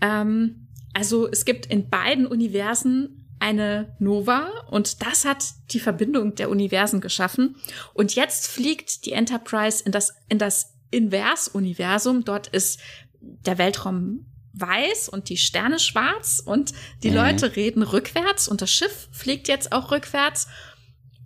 Ähm, 0.01 0.69
also 0.93 1.29
es 1.29 1.45
gibt 1.45 1.67
in 1.67 1.89
beiden 1.89 2.27
Universen 2.27 3.27
eine 3.39 3.95
Nova 3.99 4.49
und 4.71 5.03
das 5.03 5.25
hat 5.25 5.45
die 5.71 5.81
Verbindung 5.81 6.35
der 6.35 6.51
Universen 6.51 7.01
geschaffen. 7.01 7.57
Und 7.95 8.15
jetzt 8.15 8.47
fliegt 8.47 9.05
die 9.05 9.13
Enterprise 9.13 9.83
in 9.85 9.93
das, 9.93 10.15
in 10.29 10.39
das 10.39 10.75
Invers-Universum. 10.91 12.25
Dort 12.25 12.49
ist 12.49 12.81
der 13.21 13.59
Weltraum 13.59 14.27
weiß 14.57 15.09
und 15.09 15.29
die 15.29 15.37
Sterne 15.37 15.79
schwarz 15.79 16.43
und 16.45 16.73
die 17.03 17.11
mhm. 17.11 17.17
Leute 17.17 17.57
reden 17.57 17.83
rückwärts 17.83 18.49
und 18.49 18.63
das 18.63 18.71
Schiff 18.71 19.09
fliegt 19.13 19.49
jetzt 19.49 19.73
auch 19.73 19.91
rückwärts 19.91 20.49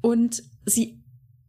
und 0.00 0.42
sie 0.64 1.00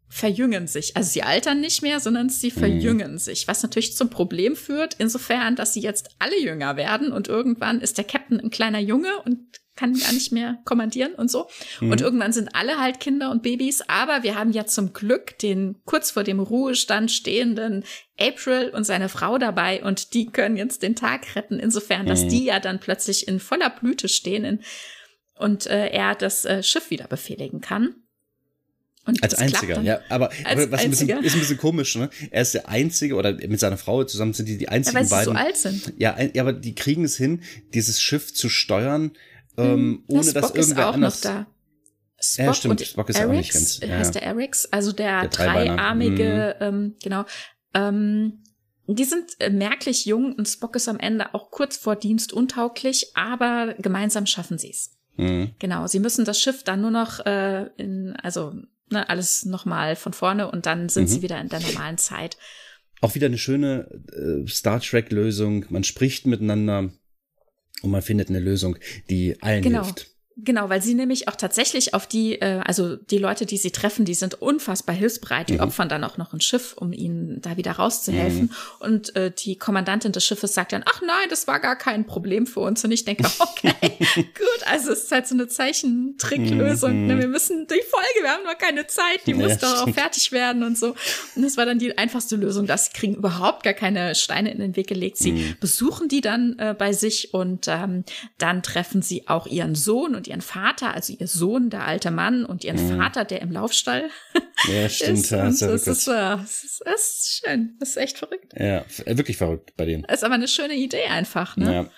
verjüngen 0.10 0.68
sich. 0.68 0.98
Also 0.98 1.10
sie 1.10 1.24
altern 1.24 1.62
nicht 1.62 1.82
mehr, 1.82 2.02
sondern 2.02 2.30
sie 2.30 2.50
mhm. 2.50 2.60
verjüngen 2.60 3.12
mhm. 3.14 3.18
sich, 3.18 3.48
was 3.48 3.64
natürlich 3.64 3.96
zum 3.96 4.10
Problem 4.10 4.56
führt, 4.56 4.96
insofern, 4.98 5.56
dass 5.56 5.74
sie 5.74 5.82
jetzt 5.82 6.10
alle 6.20 6.40
jünger 6.40 6.76
werden 6.76 7.12
und 7.12 7.28
irgendwann 7.28 7.80
ist 7.80 7.98
der 7.98 8.04
Captain 8.04 8.40
ein 8.40 8.50
kleiner 8.50 8.80
Junge 8.80 9.22
und 9.26 9.40
kann 9.82 9.98
gar 9.98 10.14
nicht 10.14 10.32
mehr 10.32 10.60
kommandieren 10.64 11.16
und 11.16 11.32
so. 11.32 11.48
Mhm. 11.80 11.92
Und 11.92 12.02
irgendwann 12.02 12.34
sind 12.34 12.54
alle 12.54 12.80
halt 12.80 13.00
Kinder 13.00 13.32
und 13.32 13.42
Babys. 13.42 13.82
Aber 13.88 14.22
wir 14.22 14.36
haben 14.36 14.52
ja 14.52 14.68
zum 14.68 14.94
Glück 14.94 15.40
den 15.40 15.78
kurz 15.86 16.12
vor 16.12 16.24
dem 16.24 16.40
Ruhestand 16.40 17.12
stehenden 17.12 17.84
April 18.20 18.70
und 18.70 18.84
seine 18.84 19.10
Frau 19.10 19.40
dabei 19.40 19.84
und 19.84 20.14
die 20.14 20.28
können 20.28 20.56
jetzt 20.56 20.84
den 20.84 20.96
Tag 20.96 21.36
retten. 21.36 21.58
Insofern, 21.58 22.06
dass 22.06 22.26
mhm. 22.26 22.30
die 22.30 22.46
ja 22.46 22.60
dann 22.60 22.80
plötzlich 22.80 23.28
in 23.28 23.40
voller 23.40 23.72
Blüte 23.72 24.08
stehen 24.08 24.46
in, 24.46 24.60
und 25.36 25.66
äh, 25.66 25.88
er 25.88 26.14
das 26.14 26.46
äh, 26.46 26.62
Schiff 26.62 26.92
wieder 26.92 27.08
befehligen 27.08 27.60
kann. 27.60 27.96
Und 29.04 29.24
als 29.24 29.34
einziger, 29.34 29.82
ja, 29.82 30.00
aber, 30.10 30.30
aber 30.44 30.72
was 30.72 30.82
ein 30.82 30.92
bisschen, 30.92 31.10
ist 31.10 31.34
ein 31.34 31.40
bisschen 31.40 31.58
komisch, 31.58 31.96
ne? 31.96 32.12
Er 32.30 32.44
ist 32.44 32.54
der 32.54 32.70
einzige 32.70 33.16
oder 33.16 33.34
mit 33.34 33.60
seiner 33.60 33.78
Frau 33.78 34.04
zusammen 34.04 34.34
sind 34.34 34.48
die 34.48 34.60
die 34.60 34.70
einzigen 34.70 34.96
ja, 34.96 35.02
weil 35.02 35.10
beiden. 35.10 35.34
Sie 35.34 35.40
so 35.40 35.46
alt 35.46 35.58
sind. 35.58 35.94
Ja, 35.98 36.16
ja, 36.22 36.44
aber 36.44 36.54
die 36.54 36.76
kriegen 36.76 37.04
es 37.04 37.18
hin, 37.18 37.42
dieses 37.74 38.00
Schiff 38.00 38.32
zu 38.32 38.48
steuern, 38.48 39.14
ähm, 39.58 39.74
hm, 39.76 40.04
ohne 40.08 40.26
ja, 40.26 40.34
dass 40.34 40.52
irgendwer 40.52 40.90
auch 40.90 40.94
anders. 40.94 41.24
Noch 41.24 41.32
da. 41.32 41.48
Spock 42.24 42.46
ja, 42.46 42.54
stimmt. 42.54 42.82
Spock 42.82 43.10
ist 43.10 43.20
Erics, 43.20 43.30
auch 43.30 43.38
nicht 43.38 43.54
ganz. 43.54 43.80
Ja. 43.80 43.98
Heißt 43.98 44.16
der 44.16 44.24
Erix, 44.24 44.66
also 44.68 44.92
der, 44.92 45.22
der 45.22 45.30
dreiarmige, 45.30 46.56
mhm. 46.60 46.66
ähm, 46.66 46.96
genau. 47.02 47.26
Ähm, 47.74 48.44
die 48.88 49.06
sind 49.06 49.32
äh, 49.40 49.50
merklich 49.50 50.06
jung 50.06 50.34
und 50.34 50.48
Spock 50.48 50.76
ist 50.76 50.88
am 50.88 51.00
Ende 51.00 51.34
auch 51.34 51.50
kurz 51.52 51.78
vor 51.78 51.96
Dienst 51.96 52.34
untauglich, 52.34 53.12
aber 53.16 53.76
gemeinsam 53.80 54.26
schaffen 54.26 54.58
sie 54.58 54.72
es. 54.72 54.98
Mhm. 55.18 55.52
Genau, 55.60 55.88
sie 55.88 56.00
müssen 56.00 56.26
das 56.26 56.40
Schiff 56.40 56.64
dann 56.64 56.82
nur 56.82 56.92
noch 56.92 57.26
äh, 57.26 57.68
in, 57.78 58.16
also 58.22 58.54
ne, 58.90 59.10
alles 59.10 59.46
nochmal 59.46 59.96
von 59.96 60.14
vorne 60.14 60.52
und 60.52 60.66
dann 60.66 60.90
sind 60.90 61.04
mhm. 61.04 61.08
sie 61.08 61.22
wieder 61.22 61.40
in 61.40 61.50
der 61.50 61.62
normalen 61.62 61.98
Zeit. 61.98 62.38
Auch 63.02 63.16
wieder 63.16 63.28
eine 63.28 63.38
schöne 63.38 63.88
äh, 64.14 64.48
Star 64.48 64.80
Trek-Lösung. 64.80 65.66
Man 65.70 65.84
spricht 65.84 66.28
miteinander 66.28 66.92
und 67.82 67.92
man 67.92 68.02
findet 68.02 68.30
eine 68.30 68.40
Lösung, 68.40 68.78
die 69.10 69.42
allen 69.42 69.64
genau. 69.64 69.84
hilft. 69.84 70.11
Genau, 70.44 70.70
weil 70.70 70.82
sie 70.82 70.96
nämlich 70.96 71.28
auch 71.28 71.36
tatsächlich 71.36 71.94
auf 71.94 72.08
die, 72.08 72.42
äh, 72.42 72.62
also 72.66 72.96
die 72.96 73.18
Leute, 73.20 73.46
die 73.46 73.58
sie 73.58 73.72
treffen, 73.72 74.06
die 74.06 74.16
sind 74.16 74.42
unfassbar 74.42 74.96
hilfsbereit. 74.96 75.50
Die 75.50 75.56
mhm. 75.56 75.62
opfern 75.62 75.90
dann 75.90 76.04
auch 76.04 76.18
noch 76.18 76.34
ein 76.34 76.42
Schiff, 76.42 76.74
um 76.76 76.94
ihnen 76.94 77.42
da 77.42 77.58
wieder 77.58 77.74
rauszuhelfen. 77.74 78.44
Mhm. 78.44 78.52
Und 78.80 79.16
äh, 79.16 79.32
die 79.32 79.58
Kommandantin 79.58 80.12
des 80.12 80.26
Schiffes 80.26 80.54
sagt 80.54 80.74
dann, 80.74 80.84
ach 80.86 81.02
nein, 81.02 81.28
das 81.30 81.48
war 81.48 81.60
gar 81.60 81.76
kein 81.76 82.06
Problem 82.06 82.48
für 82.48 82.62
uns. 82.62 82.84
Und 82.84 82.92
ich 82.92 83.06
denke, 83.06 83.24
okay, 83.40 83.74
gut, 84.00 84.68
also 84.68 84.92
es 84.92 85.04
ist 85.04 85.12
halt 85.12 85.28
so 85.28 85.36
eine 85.36 85.48
Zeichentricklösung. 85.48 87.08
Ne? 87.08 87.16
Mhm. 87.16 87.20
Wir 87.20 87.28
müssen 87.28 87.68
die 87.68 87.84
Folge, 87.88 88.24
wir 88.24 88.32
haben 88.32 88.44
noch 88.44 88.58
keine 88.58 88.88
Zeit, 88.88 89.22
die 89.28 89.36
muss 89.36 89.60
doch 89.60 89.88
auch 89.88 89.94
fertig 89.94 90.32
werden 90.32 90.64
und 90.64 90.78
so. 90.78 90.96
Und 91.36 91.44
das 91.44 91.58
war 91.58 91.66
dann 91.66 91.78
die 91.78 91.98
einfachste 91.98 92.36
Lösung, 92.36 92.66
dass 92.66 92.86
sie 92.86 92.94
kriegen 92.94 93.16
überhaupt 93.16 93.64
gar 93.64 93.74
keine 93.74 94.16
Steine 94.16 94.52
in 94.52 94.60
den 94.60 94.76
Weg 94.76 94.88
gelegt. 94.88 95.18
Sie 95.18 95.34
mhm. 95.34 95.58
besuchen 95.60 96.08
die 96.08 96.22
dann 96.22 96.58
äh, 96.58 96.76
bei 96.78 96.94
sich 96.94 97.34
und 97.34 97.68
ähm, 97.68 98.06
dann 98.40 98.64
treffen 98.64 99.02
sie 99.02 99.28
auch 99.28 99.46
ihren 99.46 99.76
Sohn 99.76 100.16
und 100.16 100.31
ihren 100.32 100.42
Vater, 100.42 100.94
also 100.94 101.14
ihr 101.14 101.28
Sohn, 101.28 101.70
der 101.70 101.86
alte 101.86 102.10
Mann, 102.10 102.46
und 102.46 102.64
ihren 102.64 102.84
mhm. 102.84 102.98
Vater, 102.98 103.24
der 103.24 103.42
im 103.42 103.52
Laufstall 103.52 104.10
ja, 104.68 104.90
stimmt, 104.90 105.20
ist. 105.20 105.32
Ja, 105.32 105.44
und 105.44 105.62
das, 105.62 105.88
ist, 105.88 105.88
das, 105.88 106.08
ist, 106.64 106.82
das 106.86 107.16
ist 107.16 107.42
schön. 107.46 107.76
Das 107.80 107.90
ist 107.90 107.98
echt 107.98 108.18
verrückt. 108.18 108.54
Ja, 108.58 108.84
wirklich 109.06 109.38
verrückt 109.38 109.74
bei 109.78 109.86
denen. 109.86 110.04
Ist 110.06 110.24
aber 110.24 110.36
eine 110.36 110.48
schöne 110.48 110.76
Idee 110.76 111.06
einfach, 111.06 111.56
ne? 111.56 111.74
Ja. 111.74 111.90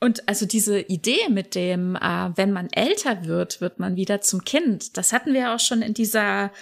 Und 0.00 0.28
also 0.28 0.46
diese 0.46 0.80
Idee 0.80 1.28
mit 1.28 1.54
dem, 1.54 1.96
äh, 1.96 2.30
wenn 2.36 2.52
man 2.52 2.68
älter 2.70 3.24
wird, 3.24 3.60
wird 3.60 3.80
man 3.80 3.96
wieder 3.96 4.20
zum 4.20 4.44
Kind. 4.44 4.96
Das 4.96 5.12
hatten 5.12 5.34
wir 5.34 5.52
auch 5.52 5.60
schon 5.60 5.82
in 5.82 5.92
dieser 5.92 6.52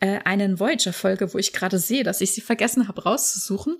äh, 0.00 0.20
einen 0.24 0.58
Voyager-Folge, 0.58 1.34
wo 1.34 1.38
ich 1.38 1.52
gerade 1.52 1.78
sehe, 1.78 2.02
dass 2.02 2.20
ich 2.20 2.32
sie 2.32 2.40
vergessen 2.40 2.88
habe 2.88 3.02
rauszusuchen. 3.02 3.76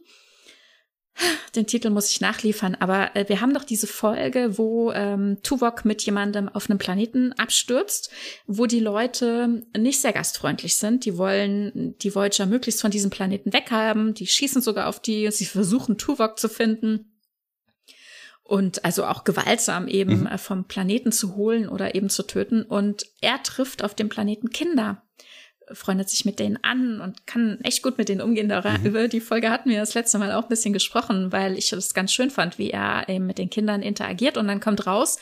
Den 1.55 1.67
Titel 1.67 1.91
muss 1.91 2.11
ich 2.11 2.21
nachliefern, 2.21 2.77
aber 2.79 3.17
äh, 3.17 3.29
wir 3.29 3.41
haben 3.41 3.55
doch 3.55 3.65
diese 3.65 3.87
Folge, 3.87 4.59
wo 4.59 4.93
ähm, 4.93 5.39
Tuvok 5.43 5.85
mit 5.85 6.03
jemandem 6.03 6.49
auf 6.49 6.69
einem 6.69 6.79
Planeten 6.79 7.33
abstürzt, 7.33 8.11
wo 8.47 8.67
die 8.67 8.81
Leute 8.81 9.63
nicht 9.77 10.01
sehr 10.01 10.13
gastfreundlich 10.13 10.77
sind. 10.77 11.05
Die 11.05 11.19
wollen 11.19 11.97
die 11.99 12.15
Voyager 12.15 12.47
möglichst 12.47 12.81
von 12.81 12.91
diesem 12.91 13.11
Planeten 13.11 13.53
weghaben. 13.53 14.15
Die 14.15 14.27
schießen 14.27 14.63
sogar 14.63 14.89
auf 14.89 15.01
die. 15.01 15.31
Sie 15.31 15.47
versuchen 15.47 15.99
Tuvok 15.99 16.39
zu 16.39 16.49
finden 16.49 17.13
und 18.49 18.85
also 18.85 19.05
auch 19.05 19.25
gewaltsam 19.25 19.89
eben 19.89 20.21
mhm. 20.21 20.27
Äh, 20.27 20.39
vom 20.39 20.65
Planeten 20.65 21.13
zu 21.13 21.37
holen 21.37 21.69
oder 21.69 21.95
eben 21.95 22.09
zu 22.09 22.23
töten. 22.23 22.63
Und 22.63 23.05
er 23.21 23.43
trifft 23.43 23.85
auf 23.85 23.95
dem 23.95 24.09
Planeten 24.09 24.51
Kinder 24.51 25.03
freundet 25.73 26.09
sich 26.09 26.25
mit 26.25 26.39
denen 26.39 26.59
an 26.63 27.01
und 27.01 27.27
kann 27.27 27.61
echt 27.63 27.83
gut 27.83 27.99
mit 27.99 28.09
denen 28.09 28.21
umgehen. 28.21 28.49
Mhm. 28.49 28.87
Über 28.87 29.09
die 29.09 29.21
Folge 29.21 29.51
hatten 29.51 29.71
wir 29.71 29.81
das 29.81 29.95
letzte 29.95 30.19
Mal 30.19 30.33
auch 30.33 30.45
ein 30.45 30.49
bisschen 30.49 30.73
gesprochen, 30.73 31.33
weil 31.33 31.59
ich 31.59 31.71
das 31.71 31.95
ganz 31.95 32.13
schön 32.13 32.31
fand, 32.31 32.59
wie 32.59 32.71
er 32.71 33.09
eben 33.09 33.27
mit 33.27 33.39
den 33.39 33.51
Kindern 33.51 33.83
interagiert. 33.83 34.37
Und 34.37 34.49
dann 34.49 34.61
kommt 34.61 34.87
raus, 34.87 35.19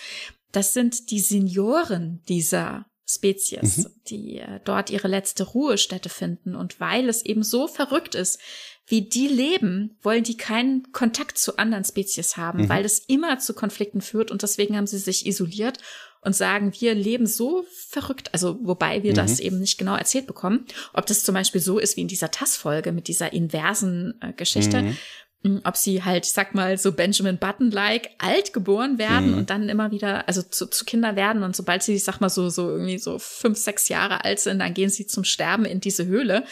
das 0.53 0.73
sind 0.73 1.11
die 1.11 1.21
Senioren 1.21 2.23
dieser 2.29 2.87
Spezies, 3.09 3.79
mhm. 3.79 3.91
die 4.09 4.39
äh, 4.39 4.61
dort 4.65 4.91
ihre 4.91 5.09
letzte 5.09 5.45
Ruhestätte 5.45 6.09
finden. 6.09 6.57
Und 6.57 6.81
weil 6.81 7.09
es 7.09 7.25
eben 7.25 7.43
so 7.43 7.69
verrückt 7.69 8.15
ist, 8.15 8.41
wie 8.89 9.03
die 9.03 9.27
leben, 9.27 9.99
wollen 10.03 10.23
die 10.23 10.37
keinen 10.37 10.93
Kontakt 10.93 11.39
zu 11.39 11.57
anderen 11.57 11.85
Spezies 11.85 12.37
haben, 12.37 12.63
mhm. 12.63 12.69
weil 12.69 12.85
es 12.85 13.01
immer 13.01 13.39
zu 13.39 13.55
Konflikten 13.55 14.01
führt 14.01 14.31
und 14.31 14.43
deswegen 14.43 14.77
haben 14.77 14.87
sie 14.87 14.99
sich 14.99 15.27
isoliert 15.27 15.79
und 16.27 16.35
sagen, 16.35 16.73
wir 16.79 16.95
leben 16.95 17.27
so 17.27 17.65
verrückt, 17.89 18.31
also 18.33 18.59
wobei 18.63 19.03
wir 19.03 19.13
mhm. 19.13 19.17
das 19.17 19.41
eben 19.41 19.61
nicht 19.61 19.79
genau 19.79 19.97
erzählt 19.97 20.27
bekommen, 20.27 20.67
ob 20.93 21.07
das 21.07 21.23
zum 21.23 21.35
Beispiel 21.35 21.61
so 21.61 21.79
ist 21.79 21.97
wie 21.97 22.03
in 22.03 22.09
dieser 22.09 22.31
TAS-Folge 22.31 22.93
mit 22.93 23.09
dieser 23.09 23.33
inversen 23.33 24.19
äh, 24.21 24.33
Geschichte, 24.33 24.83
mhm. 24.83 24.97
Hm, 25.45 25.61
ob 25.65 25.77
sie 25.77 26.03
halt, 26.03 26.27
ich 26.27 26.33
sag 26.33 26.55
mal, 26.55 26.79
so 26.79 26.93
Benjamin 26.93 27.39
Button-like 27.39 28.11
alt 28.19 28.53
geboren 28.53 28.99
werden 28.99 29.33
mhm. 29.33 29.39
und 29.39 29.51
dann 29.51 29.69
immer 29.69 29.93
wieder, 29.93 30.27
also 30.27 30.43
zu, 30.43 30.67
zu 30.67 30.85
Kinder 30.85 31.15
werden 31.15 31.43
und 31.43 31.55
sobald 31.55 31.83
sie, 31.83 31.95
ich 31.95 32.05
sag 32.05 32.21
mal, 32.21 32.31
so, 32.31 32.49
so 32.49 32.71
irgendwie 32.71 32.99
so 32.99 33.19
fünf, 33.19 33.57
sechs 33.59 33.89
Jahre 33.89 34.25
alt 34.25 34.41
sind, 34.41 34.59
dann 34.59 34.75
gehen 34.75 34.91
sie 34.91 35.07
zum 35.07 35.25
Sterben 35.25 35.65
in 35.65 35.81
diese 35.81 36.07
Höhle. 36.07 36.45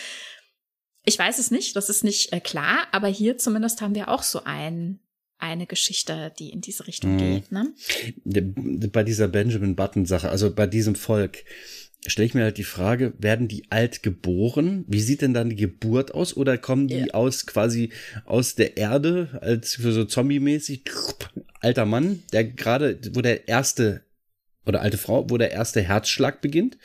Ich 1.04 1.18
weiß 1.18 1.38
es 1.38 1.50
nicht, 1.50 1.74
das 1.76 1.88
ist 1.88 2.04
nicht 2.04 2.32
äh, 2.32 2.40
klar, 2.40 2.86
aber 2.92 3.08
hier 3.08 3.36
zumindest 3.36 3.80
haben 3.80 3.94
wir 3.94 4.08
auch 4.08 4.22
so 4.22 4.44
ein 4.44 5.00
eine 5.44 5.66
Geschichte, 5.66 6.32
die 6.38 6.50
in 6.50 6.62
diese 6.62 6.86
Richtung 6.86 7.14
mhm. 7.14 7.18
geht. 7.18 7.52
Ne? 7.52 7.74
Bei 8.90 9.04
dieser 9.04 9.28
Benjamin 9.28 9.76
Button-Sache, 9.76 10.30
also 10.30 10.52
bei 10.54 10.66
diesem 10.66 10.94
Volk, 10.94 11.44
stelle 12.06 12.26
ich 12.26 12.34
mir 12.34 12.44
halt 12.44 12.56
die 12.56 12.64
Frage, 12.64 13.12
werden 13.18 13.46
die 13.46 13.70
alt 13.70 14.02
geboren? 14.02 14.84
Wie 14.88 15.00
sieht 15.00 15.20
denn 15.20 15.34
dann 15.34 15.50
die 15.50 15.56
Geburt 15.56 16.14
aus? 16.14 16.34
Oder 16.36 16.56
kommen 16.56 16.88
die 16.88 17.06
ja. 17.06 17.14
aus 17.14 17.44
quasi 17.44 17.90
aus 18.24 18.54
der 18.54 18.78
Erde, 18.78 19.38
als 19.42 19.74
für 19.74 19.92
so 19.92 20.04
zombie-mäßig, 20.06 20.84
alter 21.60 21.84
Mann, 21.84 22.22
der 22.32 22.44
gerade, 22.44 22.98
wo 23.12 23.20
der 23.20 23.46
erste, 23.46 24.02
oder 24.64 24.80
alte 24.80 24.96
Frau, 24.96 25.28
wo 25.28 25.36
der 25.36 25.52
erste 25.52 25.82
Herzschlag 25.82 26.40
beginnt? 26.40 26.78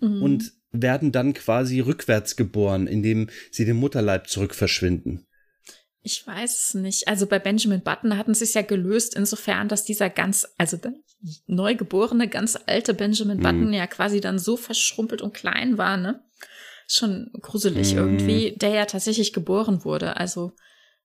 Mhm. 0.00 0.22
Und 0.22 0.52
werden 0.70 1.10
dann 1.10 1.34
quasi 1.34 1.80
rückwärts 1.80 2.36
geboren, 2.36 2.86
indem 2.86 3.28
sie 3.50 3.64
dem 3.64 3.78
Mutterleib 3.78 4.28
zurück 4.28 4.54
verschwinden. 4.54 5.25
Ich 6.06 6.24
weiß 6.24 6.68
es 6.68 6.74
nicht. 6.74 7.08
Also 7.08 7.26
bei 7.26 7.40
Benjamin 7.40 7.82
Button 7.82 8.16
hatten 8.16 8.32
sie 8.32 8.44
es 8.44 8.54
ja 8.54 8.62
gelöst, 8.62 9.16
insofern, 9.16 9.66
dass 9.66 9.82
dieser 9.82 10.08
ganz, 10.08 10.46
also 10.56 10.76
der 10.76 10.92
neugeborene, 11.48 12.28
ganz 12.28 12.56
alte 12.64 12.94
Benjamin 12.94 13.40
Button 13.40 13.70
mm. 13.70 13.72
ja 13.72 13.88
quasi 13.88 14.20
dann 14.20 14.38
so 14.38 14.56
verschrumpelt 14.56 15.20
und 15.20 15.34
klein 15.34 15.78
war, 15.78 15.96
ne? 15.96 16.22
Schon 16.86 17.32
gruselig 17.42 17.92
mm. 17.92 17.98
irgendwie, 17.98 18.54
der 18.56 18.68
ja 18.68 18.84
tatsächlich 18.84 19.32
geboren 19.32 19.84
wurde, 19.84 20.16
also 20.16 20.52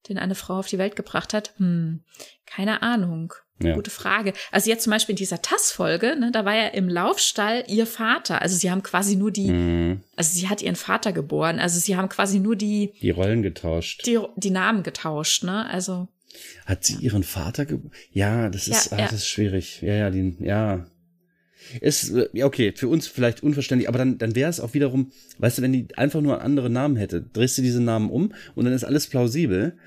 den 0.09 0.17
eine 0.17 0.35
Frau 0.35 0.59
auf 0.59 0.67
die 0.67 0.77
Welt 0.77 0.95
gebracht 0.95 1.33
hat. 1.33 1.53
Hm, 1.57 2.03
keine 2.45 2.81
Ahnung. 2.81 3.33
Ja. 3.61 3.75
Gute 3.75 3.91
Frage. 3.91 4.33
Also 4.51 4.69
jetzt 4.71 4.83
zum 4.83 4.91
Beispiel 4.91 5.13
in 5.13 5.17
dieser 5.17 5.41
TAS-Folge, 5.41 6.15
ne, 6.19 6.31
da 6.31 6.45
war 6.45 6.55
ja 6.55 6.67
im 6.69 6.89
Laufstall 6.89 7.63
ihr 7.67 7.85
Vater. 7.85 8.41
Also 8.41 8.55
sie 8.55 8.71
haben 8.71 8.81
quasi 8.81 9.15
nur 9.15 9.29
die, 9.29 9.51
mhm. 9.51 10.01
also 10.15 10.33
sie 10.33 10.49
hat 10.49 10.63
ihren 10.63 10.75
Vater 10.75 11.13
geboren. 11.13 11.59
Also 11.59 11.79
sie 11.79 11.95
haben 11.95 12.09
quasi 12.09 12.39
nur 12.39 12.55
die 12.55 12.93
die 13.01 13.11
Rollen 13.11 13.43
getauscht, 13.43 14.05
die 14.07 14.19
die 14.35 14.49
Namen 14.49 14.81
getauscht. 14.81 15.43
Ne, 15.43 15.69
also 15.69 16.07
hat 16.65 16.83
sie 16.83 16.95
ihren 16.95 17.23
Vater 17.23 17.65
geboren? 17.65 17.91
Ja, 18.11 18.49
das 18.49 18.67
ist, 18.67 18.91
ja, 18.91 18.97
ah, 18.97 19.01
das 19.01 19.13
ist 19.13 19.27
schwierig. 19.27 19.81
Ja, 19.81 19.93
ja, 19.93 20.09
die, 20.09 20.37
ja. 20.39 20.85
Ist, 21.79 22.13
ja, 22.33 22.45
okay, 22.45 22.73
für 22.75 22.87
uns 22.87 23.07
vielleicht 23.07 23.43
unverständlich, 23.43 23.87
aber 23.87 23.97
dann, 23.97 24.17
dann 24.17 24.35
wäre 24.35 24.49
es 24.49 24.59
auch 24.59 24.73
wiederum, 24.73 25.11
weißt 25.39 25.57
du, 25.57 25.61
wenn 25.61 25.73
die 25.73 25.87
einfach 25.95 26.21
nur 26.21 26.41
andere 26.41 26.69
Namen 26.69 26.95
hätte, 26.95 27.21
drehst 27.21 27.57
du 27.57 27.61
diese 27.61 27.81
Namen 27.81 28.09
um 28.09 28.33
und 28.55 28.65
dann 28.65 28.73
ist 28.73 28.83
alles 28.83 29.07
plausibel. 29.07 29.77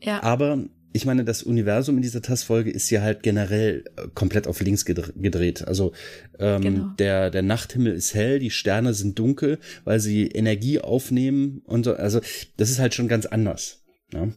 Ja. 0.00 0.22
Aber 0.22 0.64
ich 0.96 1.04
meine, 1.04 1.24
das 1.24 1.42
Universum 1.42 1.96
in 1.96 2.02
dieser 2.02 2.22
TAS-Folge 2.22 2.70
ist 2.70 2.88
ja 2.90 3.02
halt 3.02 3.22
generell 3.22 3.84
äh, 3.96 4.08
komplett 4.14 4.46
auf 4.46 4.60
links 4.60 4.84
gedreht. 4.84 5.66
Also 5.68 5.92
ähm, 6.38 6.62
genau. 6.62 6.86
der, 6.98 7.30
der 7.30 7.42
Nachthimmel 7.42 7.92
ist 7.92 8.14
hell, 8.14 8.38
die 8.38 8.50
Sterne 8.50 8.94
sind 8.94 9.18
dunkel, 9.18 9.58
weil 9.84 10.00
sie 10.00 10.26
Energie 10.26 10.80
aufnehmen 10.80 11.60
und 11.66 11.84
so. 11.84 11.94
Also 11.94 12.20
das 12.56 12.70
ist 12.70 12.78
halt 12.78 12.94
schon 12.94 13.08
ganz 13.08 13.26
anders. 13.26 13.84
Ja? 14.12 14.28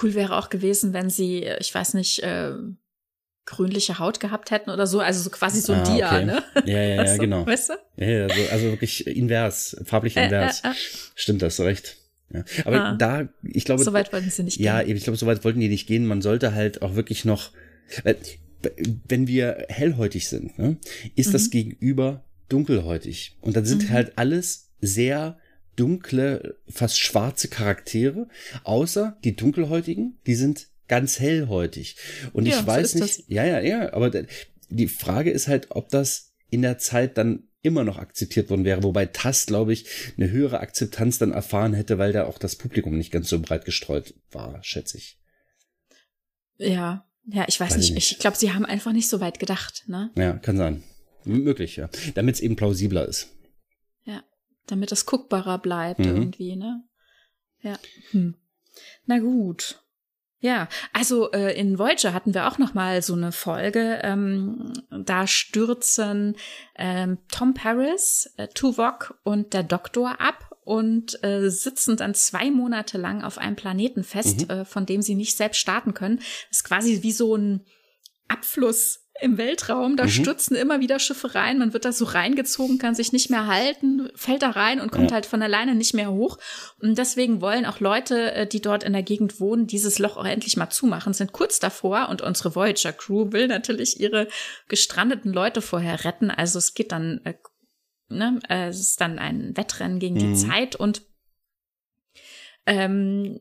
Cool 0.00 0.14
wäre 0.14 0.36
auch 0.36 0.48
gewesen, 0.48 0.92
wenn 0.92 1.10
sie, 1.10 1.42
äh, 1.42 1.58
ich 1.60 1.74
weiß 1.74 1.94
nicht, 1.94 2.22
äh, 2.22 2.52
grünliche 3.46 3.98
Haut 3.98 4.20
gehabt 4.20 4.50
hätten 4.50 4.70
oder 4.70 4.86
so, 4.86 5.00
also 5.00 5.22
so 5.22 5.30
quasi 5.30 5.60
so 5.60 5.72
ein 5.72 5.80
ah, 5.80 5.94
Dia, 5.94 6.06
okay. 6.08 6.24
ne? 6.24 6.42
Ja, 6.66 6.82
ja, 6.82 7.04
ja, 7.04 7.16
genau. 7.16 7.46
Weißt 7.46 7.70
du? 7.70 7.74
Ja, 7.96 8.08
ja, 8.08 8.28
so, 8.28 8.52
also 8.52 8.66
wirklich 8.72 9.06
invers, 9.06 9.76
farblich 9.84 10.16
invers. 10.16 10.60
Äh, 10.60 10.68
äh, 10.68 10.70
äh. 10.72 10.74
Stimmt, 11.14 11.42
das 11.42 11.60
recht. 11.60 11.96
Ja. 12.32 12.44
Aber 12.64 12.84
ah, 12.84 12.94
da, 12.94 13.28
ich 13.42 13.64
glaube. 13.64 13.82
So 13.84 13.92
weit 13.92 14.12
wollten 14.12 14.30
sie 14.30 14.42
nicht 14.42 14.56
gehen. 14.56 14.66
Ja, 14.66 14.82
ich 14.82 15.04
glaube, 15.04 15.16
so 15.16 15.26
weit 15.26 15.44
wollten 15.44 15.60
die 15.60 15.68
nicht 15.68 15.86
gehen. 15.86 16.06
Man 16.06 16.22
sollte 16.22 16.54
halt 16.54 16.82
auch 16.82 16.96
wirklich 16.96 17.24
noch, 17.24 17.52
wenn 19.08 19.28
wir 19.28 19.66
hellhäutig 19.68 20.28
sind, 20.28 20.58
ne, 20.58 20.76
ist 21.14 21.28
mhm. 21.28 21.32
das 21.32 21.50
Gegenüber 21.50 22.24
dunkelhäutig. 22.48 23.36
Und 23.40 23.56
dann 23.56 23.64
sind 23.64 23.84
mhm. 23.84 23.92
halt 23.92 24.12
alles 24.16 24.70
sehr 24.80 25.38
dunkle, 25.76 26.56
fast 26.68 26.98
schwarze 26.98 27.48
Charaktere, 27.48 28.28
außer 28.64 29.16
die 29.22 29.36
dunkelhäutigen, 29.36 30.18
die 30.26 30.34
sind 30.34 30.68
ganz 30.88 31.18
hellhäutig. 31.18 31.96
Und 32.32 32.46
ja, 32.46 32.58
ich 32.58 32.66
weiß 32.66 32.92
so 32.92 33.00
nicht, 33.00 33.18
das. 33.18 33.24
ja, 33.28 33.44
ja, 33.44 33.60
ja, 33.60 33.92
aber 33.92 34.10
die 34.68 34.88
Frage 34.88 35.30
ist 35.30 35.48
halt, 35.48 35.70
ob 35.70 35.88
das 35.88 36.34
in 36.50 36.62
der 36.62 36.78
Zeit 36.78 37.18
dann 37.18 37.48
immer 37.62 37.82
noch 37.82 37.98
akzeptiert 37.98 38.48
worden 38.48 38.64
wäre, 38.64 38.84
wobei 38.84 39.06
Tass, 39.06 39.46
glaube 39.46 39.72
ich, 39.72 39.86
eine 40.16 40.30
höhere 40.30 40.60
Akzeptanz 40.60 41.18
dann 41.18 41.32
erfahren 41.32 41.74
hätte, 41.74 41.98
weil 41.98 42.12
da 42.12 42.26
auch 42.26 42.38
das 42.38 42.56
Publikum 42.56 42.96
nicht 42.96 43.10
ganz 43.10 43.28
so 43.28 43.40
breit 43.40 43.64
gestreut 43.64 44.14
war, 44.30 44.62
schätze 44.62 44.98
ich. 44.98 45.18
Ja, 46.58 47.06
ja, 47.26 47.44
ich 47.48 47.58
weiß, 47.58 47.72
weiß 47.72 47.78
nicht. 47.78 47.94
nicht. 47.94 48.12
Ich 48.12 48.18
glaube, 48.20 48.36
sie 48.36 48.52
haben 48.52 48.64
einfach 48.64 48.92
nicht 48.92 49.08
so 49.08 49.20
weit 49.20 49.40
gedacht, 49.40 49.84
ne? 49.88 50.10
Ja, 50.16 50.34
kann 50.34 50.56
sein. 50.56 50.84
M 51.24 51.42
möglich, 51.42 51.74
ja. 51.74 51.90
Damit 52.14 52.36
es 52.36 52.40
eben 52.40 52.54
plausibler 52.54 53.06
ist. 53.06 53.34
Ja, 54.04 54.22
damit 54.66 54.92
es 54.92 55.06
guckbarer 55.06 55.58
bleibt 55.58 55.98
mhm. 55.98 56.06
irgendwie, 56.06 56.54
ne? 56.54 56.84
Ja. 57.62 57.78
Hm. 58.12 58.36
Na 59.06 59.18
gut. 59.18 59.82
Ja, 60.38 60.68
also 60.92 61.32
äh, 61.32 61.58
in 61.58 61.78
Voyager 61.78 62.12
hatten 62.12 62.34
wir 62.34 62.46
auch 62.46 62.58
noch 62.58 62.74
mal 62.74 63.00
so 63.00 63.14
eine 63.14 63.32
Folge. 63.32 64.00
Ähm, 64.02 64.72
da 64.90 65.26
stürzen 65.26 66.36
ähm, 66.76 67.18
Tom 67.30 67.54
Paris, 67.54 68.32
äh, 68.36 68.48
Tuvok 68.48 69.18
und 69.24 69.54
der 69.54 69.62
Doktor 69.62 70.20
ab 70.20 70.50
und 70.62 71.22
äh, 71.24 71.48
sitzen 71.48 71.96
dann 71.96 72.14
zwei 72.14 72.50
Monate 72.50 72.98
lang 72.98 73.24
auf 73.24 73.38
einem 73.38 73.56
Planeten 73.56 74.04
fest, 74.04 74.42
mhm. 74.42 74.50
äh, 74.50 74.64
von 74.66 74.84
dem 74.84 75.00
sie 75.00 75.14
nicht 75.14 75.36
selbst 75.36 75.58
starten 75.58 75.94
können. 75.94 76.18
Das 76.18 76.58
ist 76.58 76.64
quasi 76.64 77.02
wie 77.02 77.12
so 77.12 77.34
ein 77.34 77.64
Abfluss 78.28 79.05
im 79.20 79.38
Weltraum, 79.38 79.96
da 79.96 80.04
mhm. 80.04 80.08
stürzen 80.08 80.56
immer 80.56 80.80
wieder 80.80 80.98
Schiffe 80.98 81.34
rein, 81.34 81.58
man 81.58 81.72
wird 81.72 81.84
da 81.84 81.92
so 81.92 82.04
reingezogen, 82.04 82.78
kann 82.78 82.94
sich 82.94 83.12
nicht 83.12 83.30
mehr 83.30 83.46
halten, 83.46 84.10
fällt 84.14 84.42
da 84.42 84.50
rein 84.50 84.80
und 84.80 84.92
kommt 84.92 85.10
ja. 85.10 85.14
halt 85.14 85.26
von 85.26 85.42
alleine 85.42 85.74
nicht 85.74 85.94
mehr 85.94 86.10
hoch. 86.10 86.38
Und 86.80 86.98
deswegen 86.98 87.40
wollen 87.40 87.66
auch 87.66 87.80
Leute, 87.80 88.32
äh, 88.32 88.46
die 88.46 88.60
dort 88.60 88.84
in 88.84 88.92
der 88.92 89.02
Gegend 89.02 89.40
wohnen, 89.40 89.66
dieses 89.66 89.98
Loch 89.98 90.16
auch 90.16 90.26
endlich 90.26 90.56
mal 90.56 90.70
zumachen, 90.70 91.12
sind 91.12 91.32
kurz 91.32 91.58
davor 91.58 92.08
und 92.08 92.22
unsere 92.22 92.54
Voyager 92.54 92.92
Crew 92.92 93.32
will 93.32 93.48
natürlich 93.48 94.00
ihre 94.00 94.28
gestrandeten 94.68 95.32
Leute 95.32 95.62
vorher 95.62 96.04
retten. 96.04 96.30
Also 96.30 96.58
es 96.58 96.74
geht 96.74 96.92
dann, 96.92 97.20
äh, 97.24 97.34
ne, 98.08 98.40
äh, 98.48 98.68
es 98.68 98.80
ist 98.80 99.00
dann 99.00 99.18
ein 99.18 99.56
Wettrennen 99.56 99.98
gegen 99.98 100.16
mhm. 100.16 100.18
die 100.20 100.34
Zeit 100.34 100.76
und 100.76 101.02
ähm, 102.68 103.38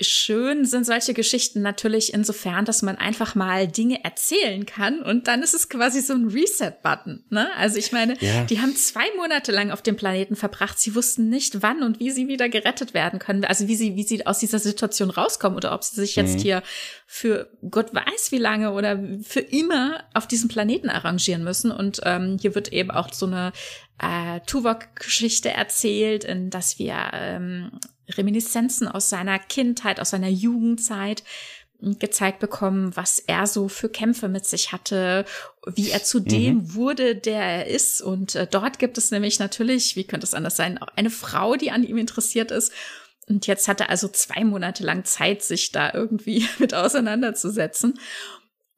schön 0.00 0.64
sind 0.64 0.84
solche 0.84 1.14
Geschichten 1.14 1.62
natürlich 1.62 2.12
insofern, 2.12 2.64
dass 2.64 2.82
man 2.82 2.96
einfach 2.96 3.36
mal 3.36 3.68
Dinge 3.68 4.02
erzählen 4.02 4.66
kann 4.66 5.00
und 5.00 5.28
dann 5.28 5.44
ist 5.44 5.54
es 5.54 5.68
quasi 5.68 6.00
so 6.00 6.12
ein 6.12 6.26
Reset-Button. 6.26 7.24
Ne? 7.30 7.48
Also 7.56 7.78
ich 7.78 7.92
meine, 7.92 8.20
ja. 8.20 8.42
die 8.44 8.60
haben 8.60 8.74
zwei 8.74 9.04
Monate 9.16 9.52
lang 9.52 9.70
auf 9.70 9.80
dem 9.80 9.94
Planeten 9.94 10.34
verbracht. 10.34 10.80
Sie 10.80 10.96
wussten 10.96 11.28
nicht, 11.28 11.62
wann 11.62 11.84
und 11.84 12.00
wie 12.00 12.10
sie 12.10 12.26
wieder 12.26 12.48
gerettet 12.48 12.94
werden 12.94 13.20
können. 13.20 13.44
Also 13.44 13.68
wie 13.68 13.76
sie, 13.76 13.94
wie 13.94 14.02
sie 14.02 14.26
aus 14.26 14.40
dieser 14.40 14.58
Situation 14.58 15.10
rauskommen 15.10 15.56
oder 15.56 15.72
ob 15.72 15.84
sie 15.84 15.94
sich 15.94 16.16
jetzt 16.16 16.38
mhm. 16.38 16.42
hier 16.42 16.62
für 17.06 17.50
Gott 17.70 17.94
weiß 17.94 18.32
wie 18.32 18.38
lange 18.38 18.72
oder 18.72 18.98
für 19.22 19.40
immer 19.40 20.02
auf 20.14 20.26
diesem 20.26 20.48
Planeten 20.48 20.90
arrangieren 20.90 21.44
müssen. 21.44 21.70
Und 21.70 22.00
ähm, 22.04 22.38
hier 22.40 22.56
wird 22.56 22.72
eben 22.72 22.90
auch 22.90 23.12
so 23.12 23.26
eine 23.26 23.52
äh, 23.98 24.40
Tuvok-Geschichte 24.46 25.50
erzählt, 25.50 26.24
in 26.24 26.50
dass 26.50 26.78
wir 26.78 27.10
ähm, 27.12 27.72
Reminiszenzen 28.08 28.88
aus 28.88 29.08
seiner 29.08 29.38
Kindheit, 29.38 30.00
aus 30.00 30.10
seiner 30.10 30.28
Jugendzeit 30.28 31.22
gezeigt 31.98 32.38
bekommen, 32.38 32.96
was 32.96 33.18
er 33.18 33.46
so 33.46 33.68
für 33.68 33.88
Kämpfe 33.88 34.28
mit 34.28 34.46
sich 34.46 34.72
hatte, 34.72 35.24
wie 35.74 35.90
er 35.90 36.02
zu 36.02 36.20
dem 36.20 36.54
mhm. 36.54 36.74
wurde, 36.74 37.14
der 37.14 37.42
er 37.42 37.66
ist. 37.66 38.00
Und 38.00 38.34
äh, 38.34 38.46
dort 38.50 38.78
gibt 38.78 38.96
es 38.96 39.10
nämlich 39.10 39.38
natürlich, 39.38 39.96
wie 39.96 40.04
könnte 40.04 40.24
es 40.24 40.34
anders 40.34 40.56
sein, 40.56 40.78
auch 40.78 40.88
eine 40.96 41.10
Frau, 41.10 41.56
die 41.56 41.70
an 41.70 41.84
ihm 41.84 41.98
interessiert 41.98 42.50
ist. 42.50 42.72
Und 43.28 43.46
jetzt 43.46 43.68
hat 43.68 43.80
er 43.80 43.90
also 43.90 44.08
zwei 44.08 44.44
Monate 44.44 44.84
lang 44.84 45.04
Zeit, 45.04 45.42
sich 45.42 45.72
da 45.72 45.92
irgendwie 45.92 46.46
mit 46.58 46.74
auseinanderzusetzen. 46.74 47.98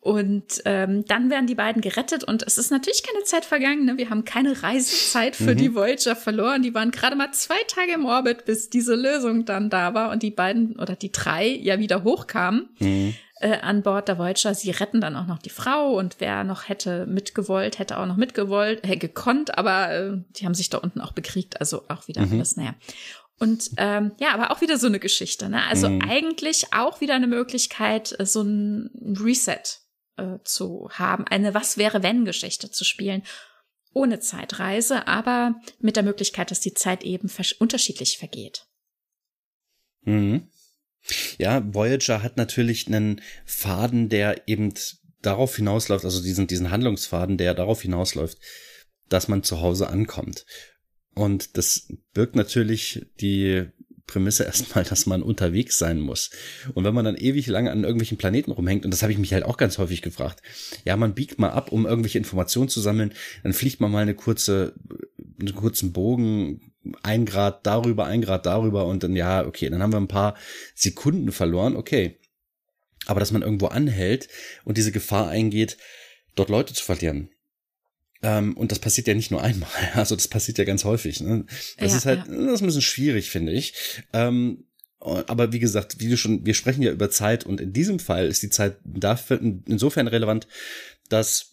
Und 0.07 0.63
ähm, 0.67 1.05
dann 1.07 1.31
werden 1.31 1.49
die 1.49 1.57
beiden 1.57 1.83
gerettet 1.83 2.23
und 2.23 2.45
es 2.45 2.59
ist 2.59 2.71
natürlich 2.71 3.03
keine 3.03 3.25
Zeit 3.25 3.45
vergangen. 3.45 3.87
Ne? 3.87 3.99
Wir 3.99 4.09
haben 4.09 4.25
keine 4.25 4.63
Reisezeit 4.63 5.35
für 5.35 5.55
mhm. 5.55 5.57
die 5.57 5.75
Voyager 5.75 6.15
verloren. 6.15 6.63
Die 6.63 6.73
waren 6.75 6.93
gerade 6.93 7.17
mal 7.17 7.33
zwei 7.33 7.59
Tage 7.67 7.95
im 7.95 8.05
Orbit, 8.05 8.45
bis 8.45 8.71
diese 8.71 8.95
Lösung 8.95 9.47
dann 9.47 9.69
da 9.69 9.95
war 9.95 10.13
und 10.13 10.23
die 10.23 10.31
beiden 10.31 10.79
oder 10.79 10.95
die 10.95 11.11
drei 11.11 11.49
ja 11.49 11.81
wieder 11.81 12.05
hochkamen. 12.05 12.69
Mhm. 12.79 13.17
Äh, 13.41 13.59
an 13.59 13.83
Bord 13.83 14.07
der 14.07 14.17
Voyager. 14.17 14.55
Sie 14.55 14.71
retten 14.71 15.01
dann 15.01 15.17
auch 15.17 15.27
noch 15.27 15.41
die 15.41 15.51
Frau 15.51 15.99
und 15.99 16.17
wer 16.21 16.45
noch 16.45 16.69
hätte 16.69 17.05
mitgewollt, 17.07 17.81
hätte 17.81 17.99
auch 17.99 18.07
noch 18.07 18.17
mitgewollt, 18.17 18.89
äh, 18.89 18.97
gekonnt, 18.97 19.59
aber 19.59 19.91
äh, 19.91 20.13
die 20.37 20.47
haben 20.47 20.55
sich 20.55 20.71
da 20.71 20.79
unten 20.79 21.01
auch 21.01 21.13
bekriegt, 21.13 21.61
also 21.61 21.83
auch 21.89 22.07
wieder 22.07 22.25
mhm. 22.25 22.35
alles, 22.35 22.57
naja. 22.57 22.77
Und 23.41 23.73
ähm, 23.77 24.13
ja, 24.21 24.33
aber 24.33 24.53
auch 24.53 24.61
wieder 24.61 24.79
so 24.79 24.87
eine 24.87 25.01
Geschichte. 25.01 25.49
Ne? 25.49 25.61
Also 25.69 25.91
mhm. 25.91 26.01
eigentlich 26.09 26.73
auch 26.73 27.01
wieder 27.01 27.15
eine 27.15 27.27
Möglichkeit, 27.27 28.15
äh, 28.21 28.25
so 28.25 28.43
ein 28.43 29.19
Reset 29.21 29.81
äh, 30.17 30.39
zu 30.45 30.89
haben, 30.93 31.27
eine 31.27 31.55
Was 31.55 31.79
wäre 31.79 32.03
wenn 32.03 32.25
Geschichte 32.25 32.71
zu 32.71 32.85
spielen, 32.85 33.23
ohne 33.93 34.21
Zeitreise, 34.21 35.07
aber 35.09 35.55
mit 35.81 35.97
der 35.97 36.03
Möglichkeit, 36.03 36.51
dass 36.51 36.61
die 36.61 36.75
Zeit 36.75 37.03
eben 37.03 37.31
unterschiedlich 37.59 38.19
vergeht. 38.19 38.67
Mhm. 40.03 40.49
Ja, 41.39 41.63
Voyager 41.75 42.23
hat 42.23 42.37
natürlich 42.37 42.87
einen 42.89 43.23
Faden, 43.45 44.09
der 44.09 44.49
eben 44.49 44.75
darauf 45.23 45.57
hinausläuft, 45.57 46.05
also 46.05 46.23
diesen, 46.23 46.47
diesen 46.47 46.71
Handlungsfaden, 46.71 47.39
der 47.39 47.55
darauf 47.55 47.83
hinausläuft, 47.83 48.39
dass 49.09 49.29
man 49.29 49.43
zu 49.43 49.61
Hause 49.61 49.89
ankommt. 49.89 50.45
Und 51.15 51.57
das 51.57 51.89
birgt 52.13 52.37
natürlich 52.37 53.07
die 53.21 53.67
Prämisse 54.07 54.45
erstmal, 54.45 54.85
dass 54.85 55.07
man 55.07 55.23
unterwegs 55.23 55.79
sein 55.79 56.01
muss. 56.01 56.31
Und 56.75 56.85
wenn 56.85 56.95
man 56.95 57.05
dann 57.05 57.17
ewig 57.17 57.47
lange 57.47 57.71
an 57.71 57.83
irgendwelchen 57.83 58.19
Planeten 58.19 58.53
rumhängt, 58.53 58.85
und 58.85 58.91
das 58.91 59.03
habe 59.03 59.13
ich 59.13 59.19
mich 59.19 59.33
halt 59.33 59.45
auch 59.45 59.57
ganz 59.57 59.79
häufig 59.79 60.03
gefragt, 60.03 60.43
ja, 60.85 60.97
man 60.97 61.15
biegt 61.15 61.39
mal 61.39 61.51
ab, 61.51 61.73
um 61.73 61.87
irgendwelche 61.87 62.19
Informationen 62.19 62.69
zu 62.69 62.81
sammeln, 62.81 63.13
dann 63.43 63.53
fliegt 63.53 63.81
man 63.81 63.91
mal 63.91 64.03
eine 64.03 64.15
kurze, 64.15 64.75
einen 65.41 65.55
kurzen 65.55 65.93
Bogen, 65.93 66.73
ein 67.03 67.27
Grad 67.27 67.67
darüber, 67.67 68.07
ein 68.07 68.23
Grad 68.23 68.47
darüber 68.47 68.87
und 68.87 69.03
dann, 69.03 69.17
ja, 69.17 69.45
okay, 69.45 69.69
dann 69.69 69.83
haben 69.83 69.93
wir 69.93 70.01
ein 70.01 70.09
paar 70.09 70.37
Sekunden 70.75 71.33
verloren, 71.33 71.77
okay. 71.77 72.19
Aber 73.07 73.21
dass 73.21 73.33
man 73.33 73.43
irgendwo 73.43 73.67
anhält 73.67 74.29
und 74.65 74.79
diese 74.79 74.93
Gefahr 74.93 75.29
eingeht, 75.29 75.79
dort 76.35 76.49
Leute 76.49 76.75
zu 76.75 76.85
verlieren, 76.85 77.31
und 78.27 78.73
das 78.73 78.79
passiert 78.79 79.07
ja 79.07 79.15
nicht 79.15 79.31
nur 79.31 79.43
einmal, 79.43 79.71
also 79.95 80.17
das 80.17 80.29
passiert 80.29 80.59
ja 80.59 80.65
ganz 80.65 80.85
häufig. 80.85 81.21
Ne? 81.21 81.45
Das 81.79 81.93
ja, 81.93 81.99
ist 81.99 82.07
halt, 82.07 82.27
ja. 82.27 82.35
das 82.35 82.55
ist 82.55 82.61
ein 82.63 82.67
bisschen 82.67 82.83
schwierig, 82.83 83.31
finde 83.31 83.53
ich. 83.53 83.75
Ähm, 84.13 84.65
aber 84.99 85.53
wie 85.53 85.59
gesagt, 85.59 86.01
wie 86.01 86.09
du 86.09 86.17
schon, 86.17 86.45
wir 86.45 86.55
sprechen 86.55 86.83
ja 86.83 86.91
über 86.91 87.11
Zeit 87.11 87.45
und 87.45 87.61
in 87.61 87.73
diesem 87.73 87.99
Fall 87.99 88.27
ist 88.27 88.43
die 88.43 88.51
Zeit 88.51 88.79
dafür 88.85 89.41
insofern 89.67 90.09
relevant, 90.09 90.49
dass 91.09 91.53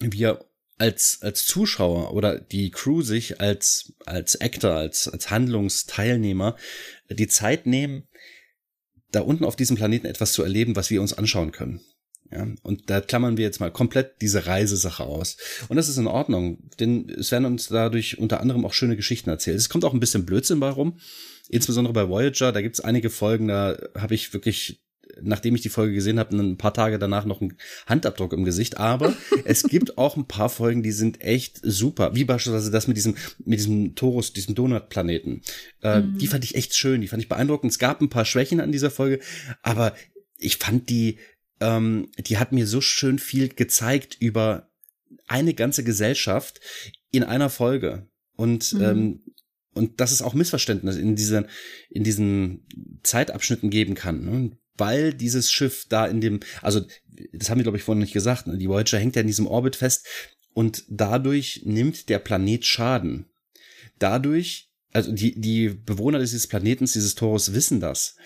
wir 0.00 0.44
als, 0.78 1.18
als 1.20 1.44
Zuschauer 1.44 2.12
oder 2.12 2.40
die 2.40 2.70
Crew 2.70 3.02
sich 3.02 3.40
als, 3.40 3.92
als 4.04 4.40
Actor, 4.40 4.72
als, 4.72 5.06
als 5.06 5.30
Handlungsteilnehmer 5.30 6.56
die 7.08 7.28
Zeit 7.28 7.66
nehmen, 7.66 8.08
da 9.12 9.20
unten 9.20 9.44
auf 9.44 9.54
diesem 9.54 9.76
Planeten 9.76 10.06
etwas 10.06 10.32
zu 10.32 10.42
erleben, 10.42 10.74
was 10.74 10.90
wir 10.90 11.00
uns 11.00 11.12
anschauen 11.12 11.52
können. 11.52 11.82
Ja, 12.32 12.46
und 12.62 12.88
da 12.88 13.00
klammern 13.00 13.36
wir 13.36 13.44
jetzt 13.44 13.60
mal 13.60 13.70
komplett 13.70 14.22
diese 14.22 14.46
Reisesache 14.46 15.04
aus. 15.04 15.36
Und 15.68 15.76
das 15.76 15.88
ist 15.88 15.98
in 15.98 16.06
Ordnung, 16.06 16.58
denn 16.80 17.10
es 17.10 17.30
werden 17.30 17.44
uns 17.44 17.68
dadurch 17.68 18.18
unter 18.18 18.40
anderem 18.40 18.64
auch 18.64 18.72
schöne 18.72 18.96
Geschichten 18.96 19.28
erzählt. 19.28 19.58
Es 19.58 19.68
kommt 19.68 19.84
auch 19.84 19.92
ein 19.92 20.00
bisschen 20.00 20.24
Blödsinn 20.24 20.60
bei 20.60 20.70
rum. 20.70 20.98
Insbesondere 21.48 21.92
bei 21.92 22.08
Voyager, 22.08 22.52
da 22.52 22.62
gibt's 22.62 22.80
einige 22.80 23.10
Folgen, 23.10 23.48
da 23.48 23.76
habe 23.94 24.14
ich 24.14 24.32
wirklich 24.32 24.82
nachdem 25.20 25.54
ich 25.54 25.60
die 25.60 25.68
Folge 25.68 25.94
gesehen 25.94 26.18
habe, 26.18 26.36
ein 26.36 26.56
paar 26.56 26.72
Tage 26.72 26.98
danach 26.98 27.24
noch 27.24 27.40
einen 27.40 27.56
Handabdruck 27.86 28.32
im 28.32 28.44
Gesicht. 28.44 28.78
Aber 28.78 29.14
es 29.44 29.64
gibt 29.64 29.98
auch 29.98 30.16
ein 30.16 30.26
paar 30.26 30.48
Folgen, 30.48 30.82
die 30.82 30.92
sind 30.92 31.20
echt 31.20 31.60
super. 31.62 32.14
Wie 32.14 32.24
beispielsweise 32.24 32.70
das 32.70 32.88
mit 32.88 32.96
diesem, 32.96 33.16
mit 33.44 33.58
diesem 33.58 33.94
Torus, 33.94 34.32
diesem 34.32 34.54
Donut-Planeten. 34.54 35.42
Äh, 35.82 36.00
mhm. 36.00 36.18
Die 36.18 36.26
fand 36.26 36.44
ich 36.44 36.54
echt 36.54 36.74
schön, 36.74 37.00
die 37.00 37.08
fand 37.08 37.22
ich 37.22 37.28
beeindruckend. 37.28 37.72
Es 37.72 37.78
gab 37.78 38.00
ein 38.00 38.10
paar 38.10 38.24
Schwächen 38.24 38.60
an 38.60 38.72
dieser 38.72 38.90
Folge, 38.90 39.20
aber 39.62 39.94
ich 40.38 40.56
fand 40.56 40.88
die, 40.88 41.18
ähm, 41.62 42.10
die 42.18 42.38
hat 42.38 42.52
mir 42.52 42.66
so 42.66 42.80
schön 42.80 43.18
viel 43.18 43.48
gezeigt 43.48 44.16
über 44.20 44.70
eine 45.26 45.54
ganze 45.54 45.84
Gesellschaft 45.84 46.60
in 47.10 47.24
einer 47.24 47.50
Folge. 47.50 48.08
Und 48.36 48.72
mhm. 48.72 48.82
ähm, 48.82 49.20
und 49.74 50.00
dass 50.00 50.12
es 50.12 50.20
auch 50.20 50.34
Missverständnisse 50.34 51.00
in 51.00 51.16
diesen 51.16 51.46
in 51.88 52.04
diesen 52.04 52.66
Zeitabschnitten 53.02 53.70
geben 53.70 53.94
kann. 53.94 54.24
Ne? 54.24 54.56
weil 54.76 55.12
dieses 55.12 55.52
Schiff 55.52 55.86
da 55.88 56.06
in 56.06 56.20
dem, 56.20 56.40
also 56.60 56.80
das 57.32 57.50
haben 57.50 57.58
wir 57.58 57.64
glaube 57.64 57.78
ich 57.78 57.84
vorhin 57.84 58.02
nicht 58.02 58.12
gesagt, 58.12 58.46
ne? 58.46 58.58
die 58.58 58.68
Voyager 58.68 58.98
hängt 58.98 59.16
ja 59.16 59.20
in 59.20 59.26
diesem 59.26 59.46
Orbit 59.46 59.76
fest 59.76 60.06
und 60.54 60.84
dadurch 60.88 61.62
nimmt 61.64 62.08
der 62.08 62.18
Planet 62.18 62.64
Schaden. 62.64 63.26
Dadurch, 63.98 64.70
also 64.92 65.12
die, 65.12 65.38
die 65.40 65.68
Bewohner 65.68 66.18
dieses 66.18 66.46
Planetens, 66.46 66.92
dieses 66.92 67.14
Torus 67.14 67.54
wissen 67.54 67.80
das 67.80 68.16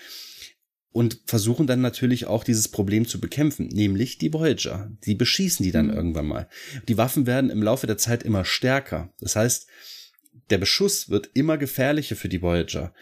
und 0.97 1.19
versuchen 1.25 1.67
dann 1.67 1.81
natürlich 1.81 2.25
auch 2.25 2.43
dieses 2.43 2.69
Problem 2.69 3.07
zu 3.07 3.21
bekämpfen, 3.21 3.67
nämlich 3.67 4.17
die 4.17 4.33
Voyager. 4.33 4.89
Die 5.05 5.13
beschießen 5.13 5.63
die 5.63 5.71
dann 5.71 5.89
mhm. 5.89 5.93
irgendwann 5.93 6.25
mal. 6.25 6.49
Die 6.87 6.97
Waffen 6.97 7.27
werden 7.27 7.51
im 7.51 7.61
Laufe 7.61 7.85
der 7.85 7.99
Zeit 7.99 8.23
immer 8.23 8.43
stärker. 8.45 9.13
Das 9.19 9.35
heißt, 9.35 9.67
der 10.49 10.57
Beschuss 10.57 11.07
wird 11.11 11.29
immer 11.35 11.59
gefährlicher 11.59 12.15
für 12.15 12.29
die 12.29 12.41
Voyager. 12.41 12.95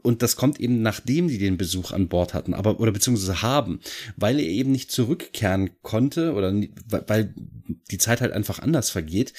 Und 0.00 0.22
das 0.22 0.34
kommt 0.34 0.60
eben 0.60 0.80
nachdem 0.80 1.28
die 1.28 1.36
den 1.36 1.58
Besuch 1.58 1.92
an 1.92 2.08
Bord 2.08 2.32
hatten, 2.32 2.54
aber 2.54 2.80
oder 2.80 2.90
beziehungsweise 2.90 3.42
haben, 3.42 3.80
weil 4.16 4.40
er 4.40 4.48
eben 4.48 4.72
nicht 4.72 4.90
zurückkehren 4.90 5.72
konnte 5.82 6.32
oder 6.32 6.54
weil 6.88 7.34
die 7.90 7.98
Zeit 7.98 8.22
halt 8.22 8.32
einfach 8.32 8.60
anders 8.60 8.88
vergeht, 8.88 9.34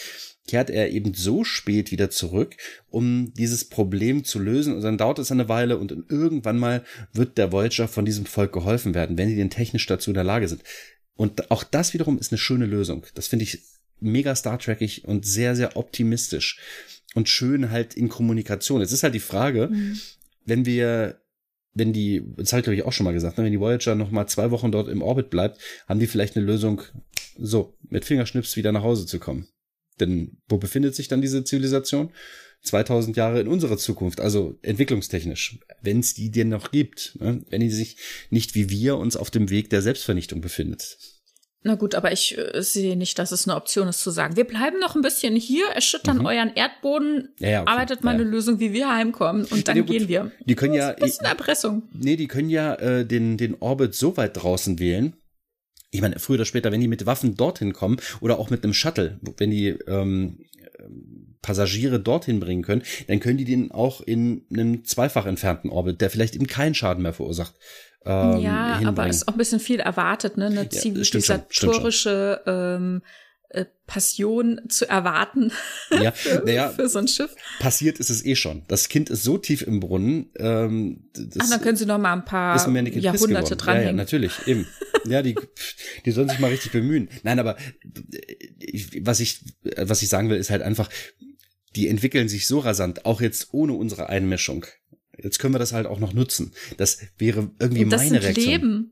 kehrt 0.47 0.69
er 0.69 0.91
eben 0.91 1.13
so 1.13 1.43
spät 1.43 1.91
wieder 1.91 2.09
zurück, 2.09 2.57
um 2.89 3.33
dieses 3.33 3.65
Problem 3.65 4.23
zu 4.23 4.39
lösen. 4.39 4.75
Und 4.75 4.81
dann 4.81 4.97
dauert 4.97 5.19
es 5.19 5.31
eine 5.31 5.49
Weile 5.49 5.77
und 5.77 5.91
irgendwann 6.09 6.59
mal 6.59 6.83
wird 7.13 7.37
der 7.37 7.51
Voyager 7.51 7.87
von 7.87 8.05
diesem 8.05 8.25
Volk 8.25 8.51
geholfen 8.51 8.93
werden, 8.93 9.17
wenn 9.17 9.29
die 9.29 9.35
denn 9.35 9.49
technisch 9.49 9.85
dazu 9.85 10.11
in 10.11 10.15
der 10.15 10.23
Lage 10.23 10.47
sind. 10.47 10.63
Und 11.15 11.51
auch 11.51 11.63
das 11.63 11.93
wiederum 11.93 12.17
ist 12.17 12.31
eine 12.31 12.39
schöne 12.39 12.65
Lösung. 12.65 13.05
Das 13.15 13.27
finde 13.27 13.43
ich 13.43 13.61
mega 13.99 14.35
Star 14.35 14.59
Trekig 14.59 15.05
und 15.05 15.25
sehr, 15.25 15.55
sehr 15.55 15.77
optimistisch 15.77 16.59
und 17.13 17.29
schön 17.29 17.69
halt 17.69 17.93
in 17.93 18.09
Kommunikation. 18.09 18.81
Es 18.81 18.91
ist 18.91 19.03
halt 19.03 19.15
die 19.15 19.19
Frage, 19.19 19.69
mhm 19.71 19.97
wenn 20.45 20.65
wir, 20.65 21.21
wenn 21.73 21.93
die, 21.93 22.23
das 22.37 22.51
habe 22.51 22.59
ich 22.59 22.63
glaube 22.63 22.75
ich 22.75 22.83
auch 22.83 22.93
schon 22.93 23.05
mal 23.05 23.13
gesagt, 23.13 23.37
ne, 23.37 23.43
wenn 23.43 23.51
die 23.51 23.59
Voyager 23.59 23.95
noch 23.95 24.11
mal 24.11 24.27
zwei 24.27 24.51
Wochen 24.51 24.71
dort 24.71 24.87
im 24.87 25.01
Orbit 25.01 25.29
bleibt, 25.29 25.59
haben 25.87 25.99
die 25.99 26.07
vielleicht 26.07 26.35
eine 26.35 26.45
Lösung, 26.45 26.81
so 27.37 27.75
mit 27.89 28.05
Fingerschnips 28.05 28.55
wieder 28.55 28.71
nach 28.71 28.83
Hause 28.83 29.05
zu 29.05 29.19
kommen. 29.19 29.47
Denn 29.99 30.37
wo 30.47 30.57
befindet 30.57 30.95
sich 30.95 31.07
dann 31.07 31.21
diese 31.21 31.43
Zivilisation? 31.43 32.11
2000 32.63 33.17
Jahre 33.17 33.41
in 33.41 33.47
unserer 33.47 33.77
Zukunft, 33.77 34.21
also 34.21 34.57
entwicklungstechnisch, 34.61 35.59
wenn 35.81 35.99
es 35.99 36.13
die 36.13 36.31
denn 36.31 36.49
noch 36.49 36.71
gibt, 36.71 37.17
ne? 37.19 37.43
wenn 37.49 37.59
die 37.59 37.69
sich 37.69 37.97
nicht 38.29 38.55
wie 38.55 38.69
wir 38.69 38.97
uns 38.97 39.17
auf 39.17 39.29
dem 39.29 39.49
Weg 39.49 39.69
der 39.69 39.81
Selbstvernichtung 39.81 40.39
befindet. 40.39 40.97
Na 41.65 41.75
gut, 41.75 41.95
aber 41.95 42.11
ich 42.11 42.37
äh, 42.37 42.61
sehe 42.61 42.97
nicht, 42.97 43.17
dass 43.19 43.31
es 43.31 43.47
eine 43.47 43.55
Option 43.55 43.87
ist 43.87 44.01
zu 44.01 44.11
sagen, 44.11 44.35
wir 44.35 44.43
bleiben 44.43 44.79
noch 44.79 44.95
ein 44.95 45.01
bisschen 45.01 45.35
hier, 45.35 45.65
erschüttern 45.67 46.19
mhm. 46.19 46.25
euren 46.25 46.53
Erdboden, 46.55 47.29
ja, 47.39 47.49
ja, 47.49 47.61
okay. 47.61 47.71
arbeitet 47.71 48.03
mal 48.03 48.11
ja. 48.11 48.19
eine 48.19 48.29
Lösung, 48.29 48.59
wie 48.59 48.73
wir 48.73 48.93
heimkommen 48.93 49.45
und 49.45 49.67
dann 49.67 49.85
gehen 49.85 50.09
wir. 50.09 50.31
Die 50.45 50.55
können 50.55 50.73
ja 50.73 50.89
ein 50.89 50.95
bisschen 50.97 51.25
Erpressung. 51.25 51.83
Nee, 51.93 52.17
die 52.17 52.27
können 52.27 52.49
ja 52.49 52.75
äh, 52.75 53.05
den 53.05 53.37
den 53.37 53.55
Orbit 53.61 53.95
so 53.95 54.17
weit 54.17 54.35
draußen 54.35 54.79
wählen. 54.79 55.15
Ich 55.93 56.01
meine, 56.01 56.19
früher 56.19 56.35
oder 56.35 56.45
später, 56.45 56.71
wenn 56.71 56.81
die 56.81 56.87
mit 56.87 57.05
Waffen 57.05 57.35
dorthin 57.35 57.71
kommen 57.71 57.97
oder 58.19 58.39
auch 58.39 58.49
mit 58.49 58.63
einem 58.63 58.73
Shuttle, 58.73 59.19
wenn 59.37 59.51
die 59.51 59.69
ähm, 59.87 60.39
Passagiere 61.41 61.99
dorthin 61.99 62.39
bringen 62.39 62.63
können, 62.63 62.81
dann 63.07 63.19
können 63.19 63.37
die 63.37 63.45
den 63.45 63.71
auch 63.71 64.01
in 64.01 64.43
einem 64.51 64.85
zweifach 64.85 65.27
entfernten 65.27 65.69
Orbit, 65.69 66.01
der 66.01 66.09
vielleicht 66.09 66.35
eben 66.35 66.47
keinen 66.47 66.73
Schaden 66.73 67.03
mehr 67.03 67.13
verursacht, 67.13 67.53
ähm, 68.05 68.39
ja, 68.39 68.79
hinbringen. 68.79 68.87
aber 68.87 69.07
ist 69.07 69.27
auch 69.27 69.33
ein 69.33 69.37
bisschen 69.37 69.59
viel 69.59 69.79
erwartet, 69.79 70.37
ne? 70.37 70.47
Eine 70.47 70.63
ja, 70.63 70.69
zivilisatorische 70.69 72.41
ähm, 72.47 73.01
äh, 73.53 73.65
Passion 73.85 74.61
zu 74.67 74.89
erwarten 74.89 75.51
ja, 75.91 76.11
für, 76.11 76.43
naja, 76.45 76.69
für 76.69 76.89
so 76.89 76.99
ein 76.99 77.07
Schiff. 77.07 77.35
Passiert 77.59 77.99
ist 77.99 78.09
es 78.09 78.25
eh 78.25 78.35
schon. 78.35 78.63
Das 78.67 78.89
Kind 78.89 79.09
ist 79.09 79.23
so 79.23 79.37
tief 79.37 79.61
im 79.61 79.79
Brunnen. 79.79 80.31
Ähm, 80.37 81.09
Ach, 81.39 81.49
dann 81.49 81.61
können 81.61 81.77
sie 81.77 81.85
noch 81.85 81.99
mal 81.99 82.13
ein 82.13 82.25
paar 82.25 82.57
Jahrhunderte 82.67 83.55
dran 83.55 83.77
ja, 83.77 83.83
ja, 83.83 83.91
natürlich, 83.91 84.47
eben. 84.47 84.67
ja, 85.05 85.21
die, 85.21 85.35
die 86.05 86.11
sollen 86.11 86.29
sich 86.29 86.39
mal 86.39 86.49
richtig 86.49 86.71
bemühen. 86.71 87.09
Nein, 87.21 87.39
aber 87.39 87.57
äh, 87.59 89.01
was 89.01 89.19
ich, 89.19 89.43
was 89.77 90.01
ich 90.01 90.09
sagen 90.09 90.29
will, 90.29 90.37
ist 90.37 90.49
halt 90.49 90.61
einfach, 90.61 90.89
die 91.75 91.87
entwickeln 91.87 92.29
sich 92.29 92.47
so 92.47 92.59
rasant, 92.59 93.05
auch 93.05 93.21
jetzt 93.21 93.49
ohne 93.53 93.73
unsere 93.73 94.09
Einmischung. 94.09 94.65
Jetzt 95.21 95.37
können 95.39 95.53
wir 95.53 95.59
das 95.59 95.73
halt 95.73 95.85
auch 95.85 95.99
noch 95.99 96.13
nutzen. 96.13 96.53
Das 96.77 96.99
wäre 97.17 97.51
irgendwie 97.59 97.85
das 97.85 98.03
meine 98.03 98.23
Reaktion. 98.23 98.45
Leben. 98.45 98.91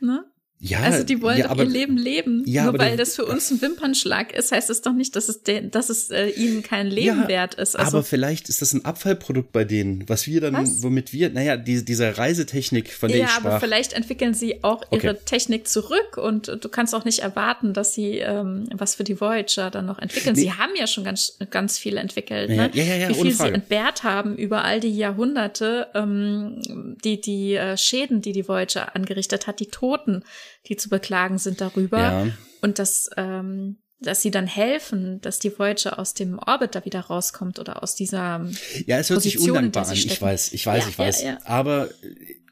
Ne? 0.00 0.24
Ja, 0.58 0.80
also 0.80 1.04
die 1.04 1.20
wollen 1.20 1.36
ja, 1.36 1.44
doch 1.44 1.50
aber, 1.50 1.64
ihr 1.64 1.68
Leben 1.68 1.98
leben. 1.98 2.42
Ja, 2.46 2.64
Nur 2.64 2.78
weil 2.78 2.96
das 2.96 3.14
für 3.14 3.26
uns 3.26 3.50
ein 3.50 3.60
Wimpernschlag 3.60 4.32
ist, 4.32 4.52
heißt 4.52 4.70
es 4.70 4.80
doch 4.80 4.94
nicht, 4.94 5.14
dass 5.14 5.28
es, 5.28 5.42
de, 5.42 5.68
dass 5.68 5.90
es 5.90 6.10
äh, 6.10 6.28
ihnen 6.30 6.62
kein 6.62 6.86
Leben 6.86 7.22
ja, 7.22 7.28
wert 7.28 7.54
ist. 7.56 7.78
Also, 7.78 7.98
aber 7.98 8.04
vielleicht 8.04 8.48
ist 8.48 8.62
das 8.62 8.72
ein 8.72 8.82
Abfallprodukt 8.82 9.52
bei 9.52 9.64
denen, 9.64 10.08
was 10.08 10.26
wir 10.26 10.40
dann, 10.40 10.54
was? 10.54 10.82
womit 10.82 11.12
wir, 11.12 11.28
naja, 11.28 11.58
die, 11.58 11.84
diese 11.84 12.16
Reisetechnik, 12.16 12.90
von 12.90 13.10
der 13.10 13.18
ja, 13.18 13.24
ich 13.26 13.30
sprach. 13.32 13.44
Ja, 13.44 13.50
aber 13.50 13.60
vielleicht 13.60 13.92
entwickeln 13.92 14.32
sie 14.32 14.64
auch 14.64 14.82
ihre 14.90 15.10
okay. 15.10 15.20
Technik 15.26 15.68
zurück 15.68 16.16
und 16.16 16.48
du 16.48 16.68
kannst 16.70 16.94
auch 16.94 17.04
nicht 17.04 17.18
erwarten, 17.18 17.74
dass 17.74 17.92
sie 17.92 18.18
ähm, 18.18 18.66
was 18.72 18.94
für 18.94 19.04
die 19.04 19.20
Voyager 19.20 19.70
dann 19.70 19.84
noch 19.84 19.98
entwickeln. 19.98 20.36
Nee. 20.36 20.40
Sie 20.40 20.52
haben 20.52 20.72
ja 20.74 20.86
schon 20.86 21.04
ganz, 21.04 21.36
ganz 21.50 21.76
viel 21.76 21.98
entwickelt, 21.98 22.48
ne? 22.48 22.70
Ja, 22.72 22.82
ja, 22.82 22.96
ja, 22.96 23.08
Wie 23.10 23.14
viel 23.14 23.32
sie 23.32 23.48
entbehrt 23.48 24.04
haben 24.04 24.36
über 24.36 24.64
all 24.64 24.80
die 24.80 24.96
Jahrhunderte, 24.96 25.88
ähm, 25.94 26.96
die, 27.04 27.20
die 27.20 27.56
äh, 27.56 27.76
Schäden, 27.76 28.22
die 28.22 28.32
die 28.32 28.48
Voyager 28.48 28.96
angerichtet 28.96 29.46
hat, 29.46 29.60
die 29.60 29.66
Toten 29.66 30.22
die 30.68 30.76
zu 30.76 30.88
beklagen 30.88 31.38
sind 31.38 31.60
darüber. 31.60 31.98
Ja. 31.98 32.26
Und 32.62 32.78
dass, 32.78 33.08
ähm, 33.16 33.78
dass 34.00 34.22
sie 34.22 34.30
dann 34.30 34.46
helfen, 34.46 35.20
dass 35.20 35.38
die 35.38 35.56
Voyager 35.56 35.98
aus 35.98 36.14
dem 36.14 36.38
Orbit 36.38 36.74
da 36.74 36.84
wieder 36.84 37.00
rauskommt 37.00 37.58
oder 37.58 37.82
aus 37.82 37.94
dieser 37.94 38.46
Ja, 38.86 38.98
es 38.98 39.10
hört 39.10 39.18
Position, 39.18 39.42
sich 39.42 39.50
undankbar 39.50 39.88
an. 39.88 39.94
Ich 39.94 40.20
weiß, 40.20 40.52
ich 40.52 40.66
weiß, 40.66 40.84
ja, 40.84 40.88
ich 40.90 40.98
weiß. 40.98 41.22
Ja. 41.22 41.38
Aber 41.44 41.88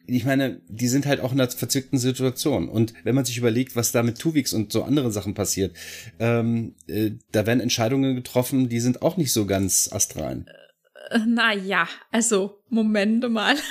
ich 0.07 0.25
meine, 0.25 0.61
die 0.69 0.89
sind 0.89 1.07
halt 1.07 1.21
auch 1.21 1.33
in 1.33 1.41
einer 1.41 1.51
verzwickten 1.51 1.99
Situation. 1.99 2.69
Und 2.69 2.95
wenn 3.05 3.15
man 3.15 3.25
sich 3.25 3.39
überlegt, 3.39 3.75
was 3.77 3.93
da 3.93 4.03
mit 4.03 4.19
Tuvix 4.19 4.53
und 4.53 4.73
so 4.73 4.83
anderen 4.83 5.13
Sachen 5.13 5.35
passiert, 5.35 5.75
ähm, 6.19 6.75
äh, 6.87 7.13
da 7.33 7.47
werden 7.47 7.61
Entscheidungen 7.61 8.15
getroffen, 8.15 8.69
die 8.69 8.81
sind 8.81 9.03
auch 9.03 9.17
nicht 9.17 9.33
so 9.33 9.47
ganz 9.47 9.91
astral. 9.93 10.45
Na 11.27 11.53
ja, 11.53 11.89
also 12.11 12.61
Momente 12.69 13.29
mal. 13.29 13.57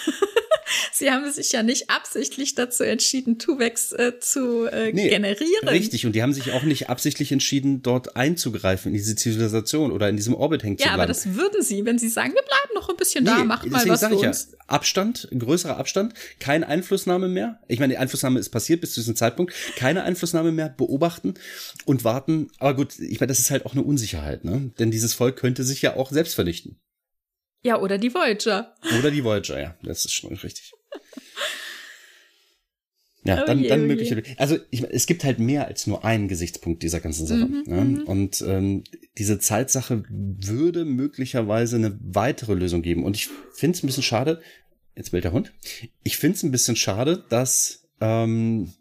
Sie 0.91 1.11
haben 1.11 1.29
sich 1.31 1.51
ja 1.51 1.63
nicht 1.63 1.89
absichtlich 1.89 2.55
dazu 2.55 2.83
entschieden, 2.83 3.39
Tuvex 3.39 3.91
äh, 3.93 4.19
zu 4.19 4.65
äh, 4.65 4.91
nee, 4.93 5.09
generieren. 5.09 5.67
Richtig, 5.67 6.05
und 6.05 6.13
die 6.13 6.21
haben 6.21 6.33
sich 6.33 6.51
auch 6.51 6.63
nicht 6.63 6.89
absichtlich 6.89 7.31
entschieden, 7.31 7.81
dort 7.81 8.15
einzugreifen 8.15 8.91
in 8.91 8.97
diese 8.97 9.15
Zivilisation 9.15 9.91
oder 9.91 10.09
in 10.09 10.15
diesem 10.15 10.33
Orbit 10.33 10.63
hängen 10.63 10.77
ja, 10.77 10.85
zu 10.85 10.93
bleiben. 10.93 10.97
Ja, 10.99 11.03
aber 11.03 11.07
das 11.07 11.35
würden 11.35 11.61
sie, 11.61 11.85
wenn 11.85 11.97
sie 11.97 12.09
sagen, 12.09 12.33
wir 12.33 12.43
bleiben 12.43 12.73
noch 12.75 12.89
ein 12.89 12.95
bisschen 12.95 13.23
nee, 13.23 13.31
da, 13.31 13.43
macht 13.43 13.69
mal 13.69 13.87
was 13.87 14.05
für 14.05 14.15
uns. 14.15 14.49
Ja, 14.51 14.57
Abstand, 14.67 15.27
größerer 15.37 15.77
Abstand, 15.77 16.13
keine 16.39 16.67
Einflussnahme 16.67 17.27
mehr. 17.27 17.59
Ich 17.67 17.79
meine, 17.79 17.93
die 17.93 17.97
Einflussnahme 17.97 18.39
ist 18.39 18.49
passiert 18.49 18.81
bis 18.81 18.93
zu 18.93 19.01
diesem 19.01 19.15
Zeitpunkt. 19.15 19.53
Keine 19.75 20.03
Einflussnahme 20.03 20.51
mehr, 20.51 20.69
beobachten 20.69 21.33
und 21.85 22.03
warten. 22.03 22.49
Aber 22.59 22.75
gut, 22.75 22.99
ich 22.99 23.19
meine, 23.19 23.27
das 23.27 23.39
ist 23.39 23.51
halt 23.51 23.65
auch 23.65 23.73
eine 23.73 23.83
Unsicherheit, 23.83 24.45
ne? 24.45 24.71
Denn 24.79 24.91
dieses 24.91 25.13
Volk 25.13 25.37
könnte 25.37 25.63
sich 25.63 25.81
ja 25.81 25.95
auch 25.95 26.11
selbst 26.11 26.35
vernichten. 26.35 26.77
Ja, 27.63 27.79
oder 27.79 27.97
die 27.97 28.13
Voyager. 28.13 28.75
Oder 28.99 29.09
die 29.09 29.23
Voyager, 29.23 29.59
ja. 29.59 29.77
Das 29.83 30.05
ist 30.05 30.13
schon 30.13 30.33
richtig. 30.35 30.71
Ja, 33.25 33.41
oh 33.41 33.45
dann, 33.45 33.59
je, 33.59 33.69
dann 33.69 33.83
oh 33.83 33.87
mögliche. 33.87 34.21
Also 34.35 34.57
ich, 34.69 34.83
es 34.83 35.05
gibt 35.05 35.23
halt 35.23 35.39
mehr 35.39 35.65
als 35.65 35.87
nur 35.87 36.03
einen 36.03 36.27
Gesichtspunkt 36.27 36.83
dieser 36.83 36.99
ganzen 36.99 37.25
Sache. 37.25 37.45
Mhm, 37.45 37.63
ja? 37.65 37.81
Mhm. 37.81 38.03
Und 38.03 38.41
ähm, 38.41 38.83
diese 39.17 39.39
Zeitsache 39.39 40.03
würde 40.09 40.83
möglicherweise 40.83 41.77
eine 41.77 41.97
weitere 42.01 42.53
Lösung 42.53 42.81
geben. 42.81 43.05
Und 43.05 43.15
ich 43.15 43.29
finde 43.53 43.77
es 43.77 43.83
ein 43.83 43.87
bisschen 43.87 44.03
schade, 44.03 44.41
Jetzt 44.95 45.11
bellt 45.11 45.23
der 45.23 45.31
Hund. 45.31 45.53
Ich 46.03 46.17
finde 46.17 46.37
es 46.37 46.43
ein 46.43 46.51
bisschen 46.51 46.75
schade, 46.75 47.23
dass 47.29 47.87
ähm, 47.99 48.73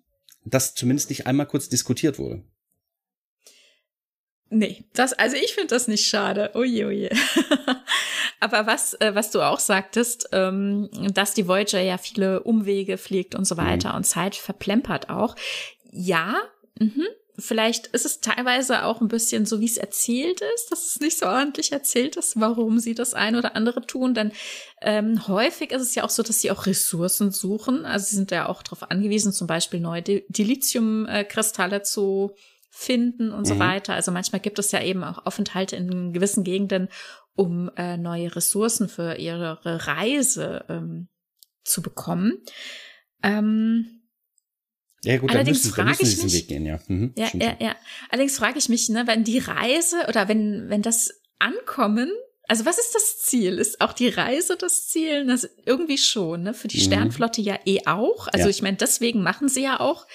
das 0.44 0.74
zumindest 0.74 1.09
nicht 1.09 1.26
einmal 1.26 1.46
kurz 1.46 1.68
diskutiert 1.68 2.18
wurde. 2.18 2.44
Nee, 4.50 4.84
das, 4.92 5.14
also 5.14 5.36
ich 5.36 5.54
finde 5.54 5.68
das 5.68 5.88
nicht 5.88 6.06
schade. 6.06 6.50
Oje, 6.54 6.86
oje. 6.86 7.09
Aber 8.43 8.66
was, 8.66 8.94
äh, 8.94 9.14
was 9.14 9.31
du 9.31 9.40
auch 9.40 9.60
sagtest, 9.60 10.31
ähm, 10.32 10.90
dass 11.14 11.32
die 11.32 11.47
Voyager 11.47 11.81
ja 11.81 11.97
viele 11.97 12.43
Umwege 12.43 12.98
fliegt 12.98 13.36
und 13.36 13.47
so 13.47 13.56
weiter 13.56 13.90
mhm. 13.90 13.98
und 13.98 14.05
Zeit 14.05 14.35
verplempert 14.35 15.10
auch. 15.10 15.36
Ja, 15.93 16.35
mhm. 16.77 17.06
Vielleicht 17.39 17.86
ist 17.89 18.05
es 18.05 18.20
teilweise 18.20 18.85
auch 18.85 19.01
ein 19.01 19.09
bisschen 19.09 19.47
so, 19.47 19.60
wie 19.60 19.66
es 19.66 19.78
erzählt 19.78 20.43
ist, 20.55 20.70
dass 20.70 20.86
es 20.86 21.01
nicht 21.01 21.19
so 21.19 21.27
ordentlich 21.27 21.73
erzählt 21.73 22.16
ist, 22.16 22.39
warum 22.39 22.78
sie 22.78 22.94
das 22.94 23.14
eine 23.14 23.39
oder 23.39 23.56
andere 23.56 23.86
tun. 23.86 24.12
Denn 24.12 24.32
ähm, 24.82 25.27
häufig 25.28 25.70
ist 25.70 25.82
es 25.82 25.94
ja 25.94 26.05
auch 26.05 26.10
so, 26.10 26.23
dass 26.23 26.40
sie 26.40 26.51
auch 26.51 26.66
Ressourcen 26.66 27.31
suchen. 27.31 27.86
Also 27.86 28.06
sie 28.06 28.16
sind 28.16 28.32
ja 28.32 28.48
auch 28.48 28.62
darauf 28.62 28.90
angewiesen, 28.90 29.32
zum 29.32 29.47
Beispiel 29.47 29.81
neue 29.81 30.02
Dilithiumkristalle 30.02 31.82
zu 31.82 32.35
finden 32.74 33.32
und 33.32 33.40
mhm. 33.40 33.44
so 33.47 33.59
weiter. 33.59 33.94
Also 33.94 34.12
manchmal 34.12 34.40
gibt 34.40 34.59
es 34.59 34.73
ja 34.73 34.82
eben 34.82 35.05
auch 35.05 35.24
Aufenthalte 35.27 35.77
in 35.77 36.12
gewissen 36.12 36.43
Gegenden, 36.43 36.89
um 37.34 37.70
äh, 37.76 37.96
neue 37.96 38.34
Ressourcen 38.34 38.88
für 38.88 39.16
ihre 39.16 39.59
Reise 39.64 40.64
ähm, 40.68 41.09
zu 41.64 41.82
bekommen. 41.82 42.42
Ähm, 43.22 44.02
ja 45.04 45.16
gut, 45.18 45.30
Allerdings 45.30 45.62
dann 45.62 45.86
müssen, 45.86 45.98
dann 46.00 46.09
müssen 46.09 46.24
mich, 46.24 46.34
Weg 46.34 46.48
gehen, 46.48 46.66
ja. 46.66 46.78
Mhm, 46.86 47.12
ja, 47.16 47.28
ja, 47.34 47.56
ja. 47.59 47.76
Allerdings 48.10 48.36
frage 48.36 48.59
ich 48.59 48.68
mich, 48.68 48.88
ne, 48.88 49.06
wenn 49.06 49.24
die 49.24 49.38
Reise 49.38 49.96
oder 50.09 50.28
wenn, 50.28 50.68
wenn 50.68 50.82
das 50.82 51.22
Ankommen, 51.38 52.10
also 52.46 52.66
was 52.66 52.78
ist 52.78 52.94
das 52.94 53.18
Ziel? 53.18 53.59
Ist 53.59 53.80
auch 53.80 53.92
die 53.92 54.09
Reise 54.09 54.56
das 54.56 54.86
Ziel? 54.88 55.26
Das 55.26 55.48
irgendwie 55.64 55.98
schon, 55.98 56.42
ne? 56.42 56.54
Für 56.54 56.68
die 56.68 56.78
mhm. 56.78 56.84
Sternflotte 56.84 57.40
ja 57.40 57.59
eh 57.64 57.86
auch. 57.86 58.28
Also 58.28 58.44
ja. 58.44 58.50
ich 58.50 58.62
meine, 58.62 58.76
deswegen 58.76 59.22
machen 59.22 59.48
sie 59.48 59.62
ja 59.62 59.80
auch 59.80 60.06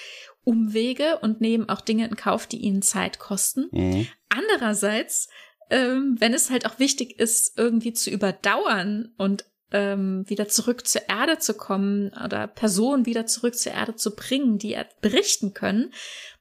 Umwege 0.44 1.18
und 1.18 1.40
nehmen 1.40 1.68
auch 1.68 1.80
Dinge 1.82 2.06
in 2.06 2.16
Kauf, 2.16 2.46
die 2.46 2.58
ihnen 2.58 2.80
Zeit 2.80 3.18
kosten. 3.18 3.68
Mhm. 3.72 4.06
Andererseits, 4.28 5.28
ähm, 5.70 6.16
wenn 6.18 6.34
es 6.34 6.50
halt 6.50 6.66
auch 6.66 6.78
wichtig 6.78 7.18
ist, 7.18 7.58
irgendwie 7.58 7.92
zu 7.92 8.10
überdauern 8.10 9.12
und 9.18 9.44
ähm, 9.70 10.24
wieder 10.28 10.48
zurück 10.48 10.86
zur 10.86 11.08
Erde 11.08 11.38
zu 11.38 11.54
kommen 11.54 12.10
oder 12.24 12.46
Personen 12.46 13.06
wieder 13.06 13.26
zurück 13.26 13.54
zur 13.54 13.72
Erde 13.72 13.94
zu 13.96 14.14
bringen, 14.14 14.58
die 14.58 14.76
berichten 15.00 15.52
können, 15.52 15.92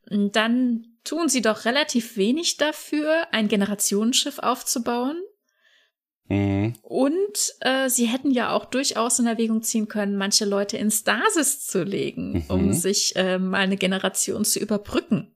dann 0.10 0.86
tun 1.04 1.30
sie 1.30 1.42
doch 1.42 1.66
relativ 1.66 2.18
wenig 2.18 2.58
dafür, 2.58 3.28
ein 3.32 3.48
Generationenschiff 3.48 4.40
aufzubauen. 4.40 5.22
Mhm. 6.30 6.76
Und 6.82 7.56
äh, 7.62 7.90
sie 7.90 8.06
hätten 8.06 8.32
ja 8.32 8.52
auch 8.52 8.66
durchaus 8.66 9.20
in 9.20 9.28
Erwägung 9.28 9.62
ziehen 9.62 9.88
können, 9.88 10.18
manche 10.18 10.46
Leute 10.46 10.78
in 10.78 10.92
Stasis 10.92 11.66
zu 11.66 11.84
legen, 11.84 12.34
mhm. 12.34 12.44
um 12.50 12.74
sich 12.74 13.16
äh, 13.16 13.40
mal 13.40 13.60
eine 13.60 13.78
Generation 13.78 14.44
zu 14.44 14.60
überbrücken. 14.60 15.34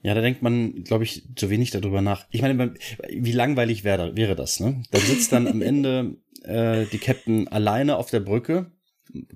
Ja, 0.00 0.14
da 0.14 0.20
denkt 0.20 0.42
man, 0.42 0.84
glaube 0.84 1.04
ich, 1.04 1.24
zu 1.34 1.50
wenig 1.50 1.70
darüber 1.72 2.00
nach. 2.00 2.26
Ich 2.30 2.42
meine, 2.42 2.74
wie 3.08 3.32
langweilig 3.32 3.82
wäre, 3.82 4.16
wäre 4.16 4.36
das, 4.36 4.60
ne? 4.60 4.82
Da 4.92 5.00
sitzt 5.00 5.32
dann 5.32 5.48
am 5.48 5.60
Ende 5.60 6.16
äh, 6.44 6.86
die 6.86 6.98
Captain 6.98 7.48
alleine 7.48 7.96
auf 7.96 8.10
der 8.10 8.20
Brücke, 8.20 8.70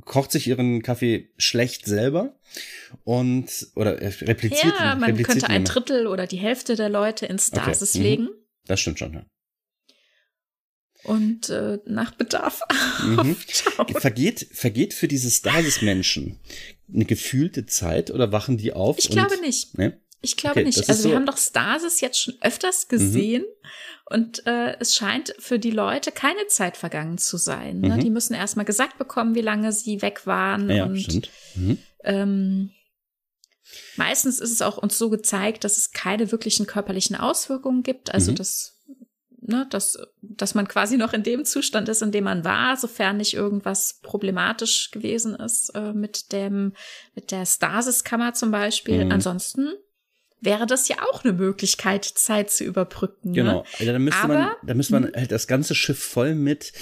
kocht 0.05 0.31
sich 0.31 0.47
ihren 0.47 0.83
Kaffee 0.83 1.31
schlecht 1.37 1.87
selber 1.87 2.37
und 3.05 3.49
oder 3.75 4.01
repliziert. 4.01 4.75
Ja, 4.79 4.95
man 4.95 5.11
repliziert 5.11 5.27
könnte 5.27 5.49
ein 5.49 5.65
Drittel 5.65 6.07
oder 6.07 6.27
die 6.27 6.37
Hälfte 6.37 6.77
der 6.77 6.89
Leute 6.89 7.27
in 7.27 7.39
Stasis 7.39 7.97
okay. 7.97 7.99
Mhm. 7.99 8.05
legen. 8.05 8.29
Das 8.67 8.81
stimmt 8.81 8.99
schon, 8.99 9.15
ja. 9.15 9.25
Und 11.05 11.49
äh, 11.49 11.79
nach 11.87 12.13
Bedarf. 12.13 12.61
Mhm. 13.03 13.35
vergeht, 13.97 14.47
vergeht 14.53 14.95
für 14.95 15.09
diese 15.09 15.29
Stasis-Menschen 15.29 16.39
eine 16.93 17.05
gefühlte 17.05 17.67
Zeit 17.67 18.13
oder 18.13 18.31
wachen 18.31 18.59
die 18.59 18.73
auf? 18.73 18.97
Ich 18.99 19.09
glaube 19.09 19.41
nicht. 19.41 19.77
Ne? 19.77 20.01
Ich 20.23 20.37
glaube 20.37 20.61
okay, 20.61 20.65
nicht. 20.65 20.89
Also 20.89 21.05
wir 21.05 21.11
so 21.11 21.17
haben 21.17 21.27
doch 21.27 21.37
Stasis 21.37 22.01
jetzt 22.01 22.19
schon 22.21 22.35
öfters 22.41 22.87
gesehen 22.87 23.43
mhm. 23.43 24.17
und 24.17 24.47
äh, 24.47 24.77
es 24.79 24.95
scheint 24.95 25.35
für 25.41 25.59
die 25.59 25.73
Leute 25.73 26.13
keine 26.13 26.47
Zeit 26.47 26.77
vergangen 26.77 27.19
zu 27.19 27.37
sein. 27.37 27.81
Ne? 27.81 27.97
Mhm. 27.97 28.01
Die 28.01 28.11
müssen 28.11 28.35
erstmal 28.35 28.65
gesagt 28.65 28.99
bekommen, 28.99 29.35
wie 29.35 29.41
lange 29.41 29.73
sie 29.73 30.01
weg 30.01 30.25
waren. 30.25 30.71
Ja, 30.71 30.85
und 30.85 31.01
stimmt. 31.01 31.31
Mhm. 31.57 31.79
ähm, 32.05 32.71
meistens 33.97 34.39
ist 34.39 34.53
es 34.53 34.63
auch 34.63 34.79
uns 34.79 34.97
so 34.97 35.11
gezeigt, 35.11 35.65
dass 35.65 35.77
es 35.77 35.91
keine 35.91 36.31
wirklichen 36.31 36.67
körperlichen 36.67 37.17
Auswirkungen 37.17 37.83
gibt. 37.83 38.15
Also 38.15 38.31
mhm. 38.31 38.37
dass, 38.37 38.81
ne, 39.41 39.67
dass, 39.71 39.99
dass 40.21 40.55
man 40.55 40.69
quasi 40.69 40.97
noch 40.97 41.15
in 41.15 41.25
dem 41.25 41.45
Zustand 41.45 41.89
ist, 41.89 42.01
in 42.01 42.13
dem 42.13 42.25
man 42.25 42.45
war, 42.45 42.77
sofern 42.77 43.17
nicht 43.17 43.35
irgendwas 43.35 43.99
problematisch 44.03 44.93
gewesen 44.93 45.35
ist 45.35 45.71
äh, 45.75 45.93
mit 45.93 46.31
dem, 46.31 46.75
mit 47.17 47.33
der 47.33 47.45
Stasiskammer 47.45 48.35
zum 48.35 48.53
Beispiel. 48.53 49.05
Mhm. 49.05 49.11
Ansonsten 49.11 49.73
wäre 50.43 50.67
das 50.67 50.89
ja 50.89 50.97
auch 51.11 51.25
eine 51.25 51.33
Möglichkeit, 51.33 52.05
Zeit 52.05 52.51
zu 52.51 52.65
überbrücken. 52.65 53.31
Ne? 53.31 53.37
Genau. 53.37 53.65
Also 53.79 53.93
da 53.93 53.99
müsste 53.99 54.23
Aber, 54.23 54.35
man, 54.35 54.51
da 54.67 54.75
müsste 54.75 54.93
man 54.93 55.13
halt 55.15 55.33
das 55.33 55.47
ganze 55.47 55.75
Schiff 55.75 56.03
voll 56.03 56.35
mit 56.35 56.73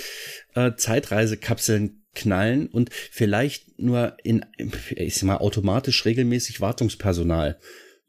äh, 0.55 0.73
Zeitreisekapseln 0.75 2.03
knallen 2.15 2.67
und 2.67 2.91
vielleicht 2.93 3.79
nur 3.79 4.17
in, 4.25 4.45
ich 4.91 5.15
sag 5.15 5.27
mal, 5.27 5.37
automatisch 5.37 6.05
regelmäßig 6.05 6.61
Wartungspersonal 6.61 7.59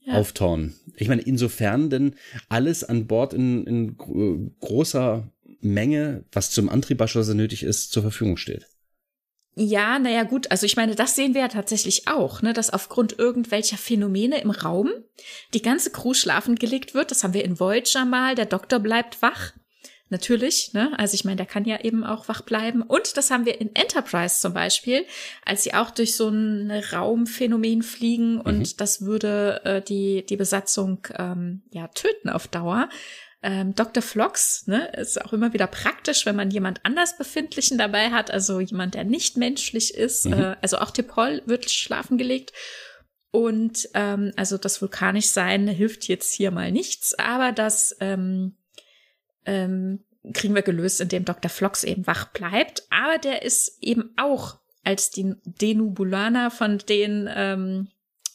ja. 0.06 0.14
auftauen. 0.16 0.74
Ich 0.96 1.08
meine, 1.08 1.22
insofern 1.22 1.90
denn 1.90 2.16
alles 2.50 2.84
an 2.84 3.06
Bord 3.06 3.34
in, 3.34 3.66
in 3.68 3.98
großer 4.60 5.32
Menge, 5.62 6.24
was 6.32 6.50
zum 6.50 6.70
Antriebabschluss 6.70 7.28
nötig 7.34 7.64
ist, 7.64 7.92
zur 7.92 8.02
Verfügung 8.02 8.38
steht. 8.38 8.68
Ja, 9.56 10.00
naja, 10.00 10.24
gut. 10.24 10.50
Also 10.50 10.66
ich 10.66 10.78
meine, 10.78 10.96
das 10.96 11.16
sehen 11.16 11.34
wir 11.34 11.42
ja 11.42 11.48
tatsächlich 11.50 12.08
auch, 12.08 12.42
ne, 12.42 12.54
dass 12.54 12.72
aufgrund 12.72 13.20
irgendwelcher 13.20 13.78
Phänomene 13.78 14.42
im 14.42 14.52
Raum 14.52 14.92
die 15.54 15.62
ganze 15.62 15.92
Crew 15.92 16.14
schlafen 16.14 16.56
gelegt 16.56 16.94
wird. 16.94 17.12
Das 17.12 17.24
haben 17.24 17.34
wir 17.34 17.44
in 17.44 17.60
Voyager 17.60 18.06
mal. 18.06 18.36
Der 18.36 18.46
Doktor 18.46 18.80
bleibt 18.80 19.22
wach. 19.22 19.52
Natürlich, 20.12 20.74
ne? 20.74 20.92
Also 21.00 21.16
ich 21.16 21.24
meine, 21.24 21.38
der 21.38 21.46
kann 21.46 21.64
ja 21.64 21.80
eben 21.82 22.04
auch 22.04 22.28
wach 22.28 22.42
bleiben. 22.42 22.82
Und 22.82 23.16
das 23.16 23.32
haben 23.32 23.46
wir 23.46 23.62
in 23.62 23.74
Enterprise 23.74 24.42
zum 24.42 24.54
Beispiel, 24.54 25.06
als 25.46 25.64
sie 25.64 25.74
auch 25.74 25.90
durch 25.90 26.18
so 26.18 26.28
ein 26.28 26.70
Raumphänomen 26.70 27.82
fliegen 27.82 28.40
und 28.42 28.60
mhm. 28.60 28.78
das 28.78 29.06
würde 29.06 29.62
äh, 29.64 29.82
die, 29.82 30.26
die 30.26 30.36
Besatzung 30.36 31.08
ähm, 31.18 31.62
ja 31.72 31.88
töten 31.88 32.28
auf 32.28 32.50
Dauer 32.50 32.90
ähm, 33.44 33.74
Dr. 33.74 34.04
Flox, 34.04 34.68
ne, 34.68 34.92
ist 34.98 35.20
auch 35.24 35.34
immer 35.34 35.54
wieder 35.54 35.68
praktisch, 35.68 36.26
wenn 36.26 36.36
man 36.36 36.52
jemand 36.52 36.86
anders 36.86 37.18
Befindlichen 37.18 37.78
dabei 37.78 38.12
hat, 38.12 38.30
also 38.30 38.60
jemand, 38.60 38.94
der 38.94 39.04
nicht 39.04 39.36
menschlich 39.36 39.96
ist. 39.96 40.26
Mhm. 40.26 40.34
Äh, 40.34 40.56
also 40.62 40.78
auch 40.78 40.92
Tepol 40.92 41.42
wird 41.46 41.70
schlafen 41.70 42.18
gelegt. 42.18 42.54
Und 43.32 43.90
ähm, 43.94 44.34
also 44.36 44.58
das 44.58 44.82
vulkanisch 44.82 45.28
sein 45.28 45.68
hilft 45.68 46.08
jetzt 46.08 46.34
hier 46.34 46.52
mal 46.52 46.72
nichts, 46.72 47.18
aber 47.18 47.52
das 47.52 47.96
ähm, 48.00 48.58
ähm, 49.46 50.04
kriegen 50.34 50.54
wir 50.54 50.62
gelöst, 50.62 51.02
indem 51.02 51.26
Dr. 51.26 51.50
Flox 51.50 51.84
eben 51.84 52.06
wach 52.06 52.28
bleibt. 52.28 52.84
Aber 52.90 53.18
der 53.18 53.42
ist 53.42 53.78
eben 53.82 54.14
auch 54.18 54.60
als 54.84 55.10
die 55.10 55.36
Denubulaner 55.46 56.52
von 56.52 56.78
den 56.78 57.30
ähm, 57.34 57.88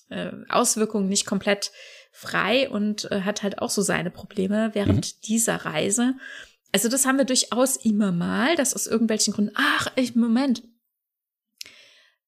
äh, 0.09 0.33
Auswirkungen 0.49 1.09
nicht 1.09 1.27
komplett 1.27 1.71
frei 2.17 2.71
und 2.71 3.11
äh, 3.11 3.21
hat 3.23 3.43
halt 3.43 3.59
auch 3.59 3.69
so 3.69 3.83
seine 3.83 4.11
Probleme 4.11 4.71
während 4.73 5.07
mhm. 5.07 5.21
dieser 5.25 5.57
Reise. 5.57 6.15
Also 6.73 6.89
das 6.89 7.05
haben 7.05 7.19
wir 7.19 7.25
durchaus 7.25 7.77
immer 7.77 8.11
mal, 8.11 8.57
dass 8.57 8.75
aus 8.75 8.87
irgendwelchen 8.87 9.35
Gründen, 9.35 9.53
ach, 9.55 9.89
ich, 9.97 10.15
Moment, 10.15 10.63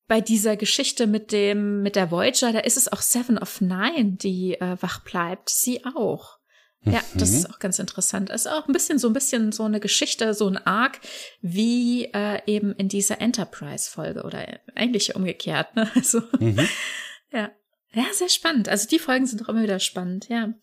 bei 0.06 0.20
dieser 0.20 0.56
Geschichte 0.56 1.06
mit 1.06 1.32
dem, 1.32 1.82
mit 1.82 1.96
der 1.96 2.10
Voyager, 2.10 2.52
da 2.52 2.60
ist 2.60 2.76
es 2.76 2.90
auch 2.92 3.00
Seven 3.00 3.38
of 3.38 3.60
Nine, 3.60 4.12
die 4.12 4.54
äh, 4.54 4.76
wach 4.80 5.00
bleibt. 5.00 5.50
Sie 5.50 5.84
auch. 5.84 6.38
Ja, 6.84 7.02
das 7.14 7.30
ist 7.30 7.48
mhm. 7.48 7.54
auch 7.54 7.58
ganz 7.58 7.78
interessant. 7.78 8.30
Es 8.30 8.46
ist 8.46 8.52
auch 8.52 8.66
ein 8.68 8.72
bisschen 8.72 8.98
so 8.98 9.08
ein 9.08 9.12
bisschen 9.12 9.52
so 9.52 9.64
eine 9.64 9.80
Geschichte, 9.80 10.32
so 10.32 10.46
ein 10.46 10.58
Arc, 10.58 11.00
wie 11.40 12.04
äh, 12.12 12.40
eben 12.46 12.72
in 12.74 12.88
dieser 12.88 13.20
Enterprise-Folge 13.20 14.22
oder 14.22 14.46
eigentlich 14.74 15.14
umgekehrt. 15.16 15.74
Ne? 15.76 15.90
Also, 15.94 16.22
mhm. 16.38 16.68
ja. 17.32 17.50
Ja, 17.98 18.04
sehr 18.12 18.28
spannend. 18.28 18.68
Also 18.68 18.86
die 18.86 19.00
Folgen 19.00 19.26
sind 19.26 19.42
auch 19.42 19.48
immer 19.48 19.64
wieder 19.64 19.80
spannend, 19.80 20.28
ja. 20.28 20.54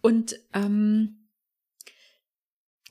Und 0.00 0.34
ähm, 0.52 1.28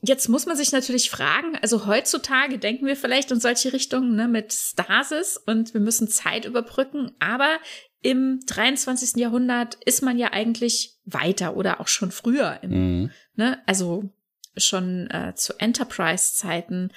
jetzt 0.00 0.30
muss 0.30 0.46
man 0.46 0.56
sich 0.56 0.72
natürlich 0.72 1.10
fragen, 1.10 1.58
also 1.60 1.86
heutzutage 1.86 2.58
denken 2.58 2.86
wir 2.86 2.96
vielleicht 2.96 3.30
in 3.30 3.40
solche 3.40 3.74
Richtungen 3.74 4.16
ne, 4.16 4.26
mit 4.26 4.54
Stasis 4.54 5.36
und 5.36 5.74
wir 5.74 5.82
müssen 5.82 6.08
Zeit 6.08 6.46
überbrücken, 6.46 7.12
aber 7.18 7.58
im 8.00 8.40
23. 8.46 9.16
Jahrhundert 9.16 9.74
ist 9.84 10.02
man 10.02 10.16
ja 10.16 10.32
eigentlich 10.32 10.98
weiter 11.04 11.54
oder 11.54 11.82
auch 11.82 11.88
schon 11.88 12.10
früher. 12.10 12.58
Im, 12.62 12.70
mhm. 12.70 13.10
ne, 13.34 13.60
also 13.66 14.08
schon 14.56 15.10
äh, 15.10 15.34
zu 15.34 15.58
Enterprise-Zeiten 15.58 16.90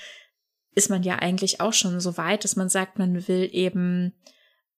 ist 0.73 0.89
man 0.89 1.03
ja 1.03 1.17
eigentlich 1.17 1.59
auch 1.59 1.73
schon 1.73 1.99
so 1.99 2.15
weit, 2.15 2.45
dass 2.45 2.55
man 2.55 2.69
sagt, 2.69 2.97
man 2.97 3.27
will 3.27 3.49
eben 3.51 4.13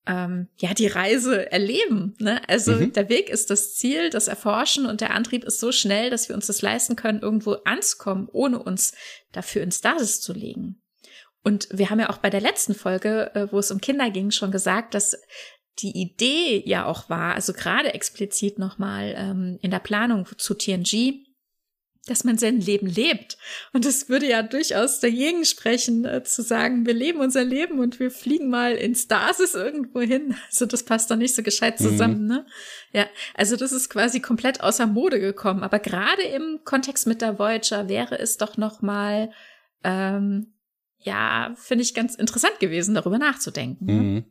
ähm, 0.08 0.48
ja 0.58 0.74
die 0.74 0.88
Reise 0.88 1.52
erleben. 1.52 2.16
Ne? 2.20 2.42
Also 2.48 2.74
mhm. 2.74 2.94
der 2.94 3.10
Weg 3.10 3.30
ist 3.30 3.50
das 3.50 3.76
Ziel, 3.76 4.10
das 4.10 4.28
Erforschen 4.28 4.86
und 4.86 5.02
der 5.02 5.14
Antrieb 5.14 5.44
ist 5.44 5.60
so 5.60 5.72
schnell, 5.72 6.10
dass 6.10 6.30
wir 6.30 6.36
uns 6.36 6.48
das 6.48 6.62
leisten 6.62 6.96
können, 6.96 7.22
irgendwo 7.22 7.54
anzukommen, 7.66 8.28
ohne 8.32 8.62
uns 8.62 8.94
dafür 9.32 9.64
in 9.64 9.72
Stasis 9.72 10.22
zu 10.22 10.34
legen. 10.34 10.82
Und 11.44 11.68
wir 11.72 11.90
haben 11.90 12.00
ja 12.00 12.10
auch 12.10 12.18
bei 12.18 12.30
der 12.30 12.42
letzten 12.42 12.74
Folge, 12.74 13.34
äh, 13.36 13.52
wo 13.52 13.60
es 13.60 13.72
um 13.72 13.80
Kinder 13.80 14.10
ging, 14.10 14.32
schon 14.32 14.52
gesagt, 14.52 14.96
dass 14.96 15.16
die 15.80 15.92
Idee 15.92 16.64
ja 16.66 16.86
auch 16.86 17.10
war, 17.10 17.36
also 17.36 17.54
gerade 17.54 17.94
explizit 17.94 18.58
nochmal 18.60 19.14
ähm, 19.18 19.60
in 19.62 19.72
der 19.72 19.80
Planung 19.80 20.28
zu 20.38 20.54
TNG, 20.54 21.25
dass 22.08 22.24
man 22.24 22.38
sein 22.38 22.60
Leben 22.60 22.88
lebt. 22.88 23.38
Und 23.74 23.86
es 23.86 24.10
würde 24.10 24.28
ja 24.28 24.44
durchaus 24.44 25.00
dagegen 25.00 25.44
sprechen, 25.44 26.06
äh, 26.06 26.24
zu 26.24 26.44
sagen, 26.44 26.86
wir 26.86 26.94
leben 26.94 27.20
unser 27.20 27.44
Leben 27.44 27.80
und 27.80 28.00
wir 28.00 28.12
fliegen 28.12 28.50
mal 28.50 28.76
in 28.76 28.96
Stasis 28.96 29.56
irgendwo 29.56 30.02
hin. 30.02 30.36
Also 30.50 30.66
das 30.66 30.84
passt 30.84 31.12
doch 31.12 31.16
nicht 31.16 31.36
so 31.36 31.44
gescheit 31.44 31.80
mhm. 31.80 31.84
zusammen, 31.84 32.22
mhm. 32.22 32.28
ne? 32.28 32.46
Ja, 32.94 33.08
also 33.34 33.56
das 33.58 33.72
ist 33.72 33.90
quasi 33.90 34.20
komplett 34.22 34.62
außer 34.62 34.88
Mode 34.88 35.20
gekommen. 35.20 35.64
Aber 35.64 35.80
gerade 35.80 36.22
im 36.22 36.62
Kontext 36.64 37.08
mit 37.08 37.22
der 37.22 37.40
Voyager 37.40 37.90
wäre 37.90 38.18
es 38.20 38.38
doch 38.38 38.58
noch 38.58 38.82
mal 38.82 39.32
ähm, 39.84 40.56
ja, 41.06 41.56
finde 41.58 41.84
ich 41.84 41.94
ganz 41.94 42.16
interessant 42.16 42.60
gewesen, 42.60 42.96
darüber 42.96 43.18
nachzudenken. 43.18 43.86
Ne? 43.86 43.94
Mhm. 43.94 44.26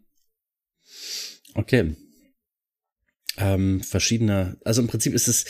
Okay. 1.54 1.96
Ähm, 3.36 3.80
verschiedene, 3.80 4.58
also 4.64 4.82
im 4.82 4.88
Prinzip 4.88 5.14
ist 5.14 5.28
es 5.28 5.44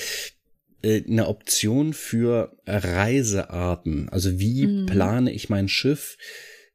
eine 0.84 1.28
Option 1.28 1.92
für 1.92 2.56
Reisearten. 2.66 4.08
Also 4.08 4.38
wie 4.38 4.66
mhm. 4.66 4.86
plane 4.86 5.32
ich 5.32 5.48
mein 5.48 5.68
Schiff? 5.68 6.18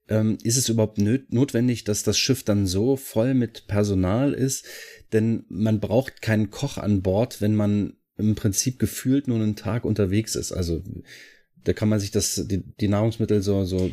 Ähm, 0.07 0.37
ist 0.43 0.57
es 0.57 0.69
überhaupt 0.69 0.97
notwendig, 0.97 1.83
dass 1.83 2.03
das 2.03 2.17
Schiff 2.17 2.43
dann 2.43 2.65
so 2.65 2.95
voll 2.95 3.33
mit 3.33 3.67
Personal 3.67 4.33
ist? 4.33 4.65
Denn 5.13 5.45
man 5.49 5.79
braucht 5.79 6.21
keinen 6.21 6.49
Koch 6.49 6.77
an 6.77 7.01
Bord, 7.01 7.41
wenn 7.41 7.55
man 7.55 7.93
im 8.17 8.35
Prinzip 8.35 8.79
gefühlt 8.79 9.27
nur 9.27 9.37
einen 9.37 9.55
Tag 9.55 9.85
unterwegs 9.85 10.35
ist. 10.35 10.51
Also 10.51 10.83
da 11.63 11.73
kann 11.73 11.89
man 11.89 11.99
sich 11.99 12.11
das, 12.11 12.47
die, 12.47 12.63
die 12.79 12.87
Nahrungsmittel 12.87 13.41
so, 13.41 13.65
so 13.65 13.89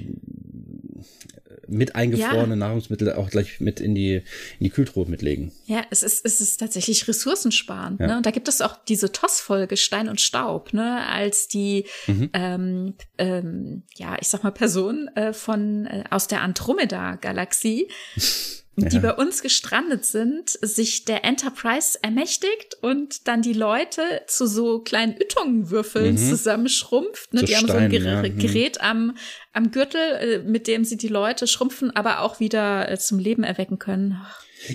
mit 1.68 1.96
eingefrorene 1.96 2.54
ja. 2.54 2.56
Nahrungsmittel 2.56 3.12
auch 3.14 3.30
gleich 3.30 3.60
mit 3.60 3.80
in 3.80 3.94
die, 3.94 4.14
in 4.14 4.22
die 4.60 4.70
Kühltruhe 4.70 5.06
mitlegen. 5.06 5.52
Ja, 5.66 5.84
es 5.90 6.02
ist, 6.02 6.24
es 6.24 6.40
ist 6.40 6.58
tatsächlich 6.58 7.06
ressourcensparend. 7.08 8.00
Ja. 8.00 8.06
Ne? 8.06 8.16
Und 8.18 8.26
da 8.26 8.30
gibt 8.30 8.48
es 8.48 8.60
auch 8.60 8.76
diese 8.88 9.12
TOS-Folge 9.12 9.76
Stein 9.76 10.08
und 10.08 10.20
Staub, 10.20 10.72
ne? 10.72 11.06
als 11.06 11.48
die, 11.48 11.86
mhm. 12.06 12.30
ähm, 12.32 12.94
ähm, 13.18 13.82
ja, 13.96 14.16
ich 14.20 14.28
sag 14.28 14.42
mal, 14.42 14.52
Person 14.52 15.08
äh, 15.14 15.32
von 15.32 15.86
äh, 15.86 16.04
aus 16.10 16.26
der 16.26 16.42
Andromeda-Galaxie 16.42 17.88
die 18.76 18.98
bei 18.98 19.14
uns 19.14 19.42
gestrandet 19.42 20.04
sind, 20.04 20.50
sich 20.60 21.04
der 21.06 21.24
Enterprise 21.24 21.98
ermächtigt 22.02 22.76
und 22.82 23.26
dann 23.26 23.40
die 23.40 23.54
Leute 23.54 24.02
zu 24.26 24.46
so 24.46 24.80
kleinen 24.80 25.16
Üttongenwürfeln 25.18 26.14
mhm. 26.14 26.28
zusammenschrumpft. 26.28 27.32
Ne? 27.32 27.40
So 27.40 27.46
die 27.46 27.56
haben 27.56 27.66
Stein, 27.66 27.78
so 27.78 27.84
ein 27.84 27.90
Ger 27.90 28.02
ja. 28.02 28.22
Mhm. 28.22 28.38
Gerät 28.38 28.80
am, 28.82 29.16
am 29.52 29.70
Gürtel, 29.70 30.00
äh, 30.00 30.38
mit 30.40 30.66
dem 30.66 30.84
sie 30.84 30.98
die 30.98 31.08
Leute 31.08 31.46
schrumpfen, 31.46 31.94
aber 31.96 32.20
auch 32.20 32.38
wieder 32.38 32.90
äh, 32.90 32.98
zum 32.98 33.18
Leben 33.18 33.44
erwecken 33.44 33.78
können. 33.78 34.20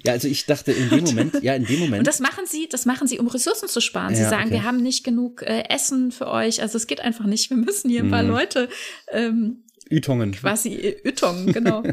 Ja, 0.04 0.14
also 0.14 0.28
ich 0.28 0.46
dachte 0.46 0.72
in 0.72 0.90
dem 0.90 1.04
Moment, 1.04 1.42
ja, 1.44 1.54
in 1.54 1.66
dem 1.66 1.80
Moment. 1.80 2.00
Und 2.00 2.08
das 2.08 2.20
machen 2.20 2.46
sie, 2.48 2.68
das 2.70 2.86
machen 2.86 3.08
sie, 3.08 3.20
um 3.20 3.28
Ressourcen 3.28 3.68
zu 3.68 3.82
sparen. 3.82 4.16
Sie 4.16 4.22
ja, 4.22 4.30
sagen, 4.30 4.46
okay. 4.46 4.54
wir 4.54 4.64
haben 4.64 4.78
nicht 4.78 5.04
genug 5.04 5.42
äh, 5.42 5.64
Essen 5.70 6.12
für 6.12 6.28
euch, 6.28 6.62
also 6.62 6.78
es 6.78 6.88
geht 6.88 7.02
einfach 7.02 7.26
nicht. 7.26 7.50
Wir 7.50 7.58
müssen 7.58 7.90
hier 7.90 8.04
ein 8.04 8.10
paar 8.10 8.24
mhm. 8.24 8.30
Leute 8.30 8.70
ähm, 9.12 9.64
Ütungen. 9.90 10.32
Quasi 10.32 10.76
äh, 10.76 10.98
Ütungen, 11.04 11.48
genau. 11.54 11.84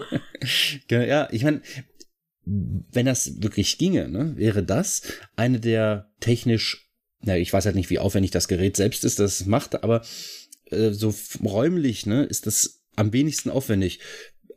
ja, 0.89 1.29
ich 1.33 1.43
meine, 1.43 1.61
wenn 2.49 3.07
das 3.07 3.43
wirklich 3.43 3.79
ginge, 3.79 4.09
ne, 4.09 4.37
wäre 4.37 4.63
das 4.63 5.03
eine 5.37 5.61
der 5.61 6.11
technisch, 6.21 6.91
na, 7.21 7.37
ich 7.37 7.53
weiß 7.53 7.67
halt 7.67 7.77
nicht, 7.77 7.91
wie 7.91 7.99
aufwendig 7.99 8.31
das 8.31 8.49
Gerät 8.49 8.77
selbst 8.77 9.05
ist, 9.05 9.19
das 9.19 9.47
macht, 9.47 9.83
aber 9.83 10.03
äh, 10.67 10.91
so 10.91 11.15
räumlich, 11.45 12.07
ne, 12.07 12.25
ist 12.25 12.47
das 12.47 12.83
am 12.97 13.13
wenigsten 13.13 13.51
aufwendig. 13.51 14.01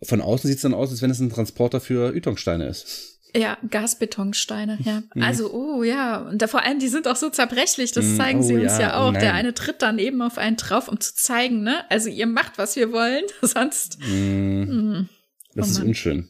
Von 0.03 0.21
außen 0.21 0.47
sieht 0.47 0.57
es 0.57 0.63
dann 0.63 0.73
aus, 0.73 0.89
als 0.89 1.01
wenn 1.01 1.11
es 1.11 1.19
ein 1.19 1.29
Transporter 1.29 1.79
für 1.79 2.15
Ytongsteine 2.15 2.67
ist. 2.67 3.19
Ja, 3.35 3.57
Gasbetonsteine, 3.69 4.79
ja. 4.83 5.03
Mhm. 5.15 5.23
Also, 5.23 5.53
oh 5.53 5.83
ja, 5.83 6.21
und 6.21 6.41
da 6.41 6.47
vor 6.47 6.63
allem, 6.63 6.79
die 6.79 6.87
sind 6.87 7.07
auch 7.07 7.15
so 7.15 7.29
zerbrechlich, 7.29 7.91
das 7.91 8.05
mhm. 8.05 8.17
zeigen 8.17 8.39
oh, 8.39 8.43
sie 8.43 8.55
uns 8.55 8.73
ja, 8.73 8.81
ja 8.81 8.97
auch. 8.97 9.11
Nein. 9.11 9.21
Der 9.21 9.33
eine 9.33 9.53
tritt 9.53 9.81
dann 9.81 9.99
eben 9.99 10.21
auf 10.21 10.37
einen 10.37 10.57
drauf, 10.57 10.87
um 10.87 10.99
zu 10.99 11.13
zeigen, 11.15 11.63
ne? 11.63 11.89
Also 11.89 12.09
ihr 12.09 12.27
macht, 12.27 12.57
was 12.57 12.75
wir 12.75 12.91
wollen, 12.91 13.23
sonst. 13.41 13.99
Mhm. 13.99 15.09
Das 15.53 15.67
oh, 15.67 15.71
ist 15.71 15.87
unschön. 15.87 16.29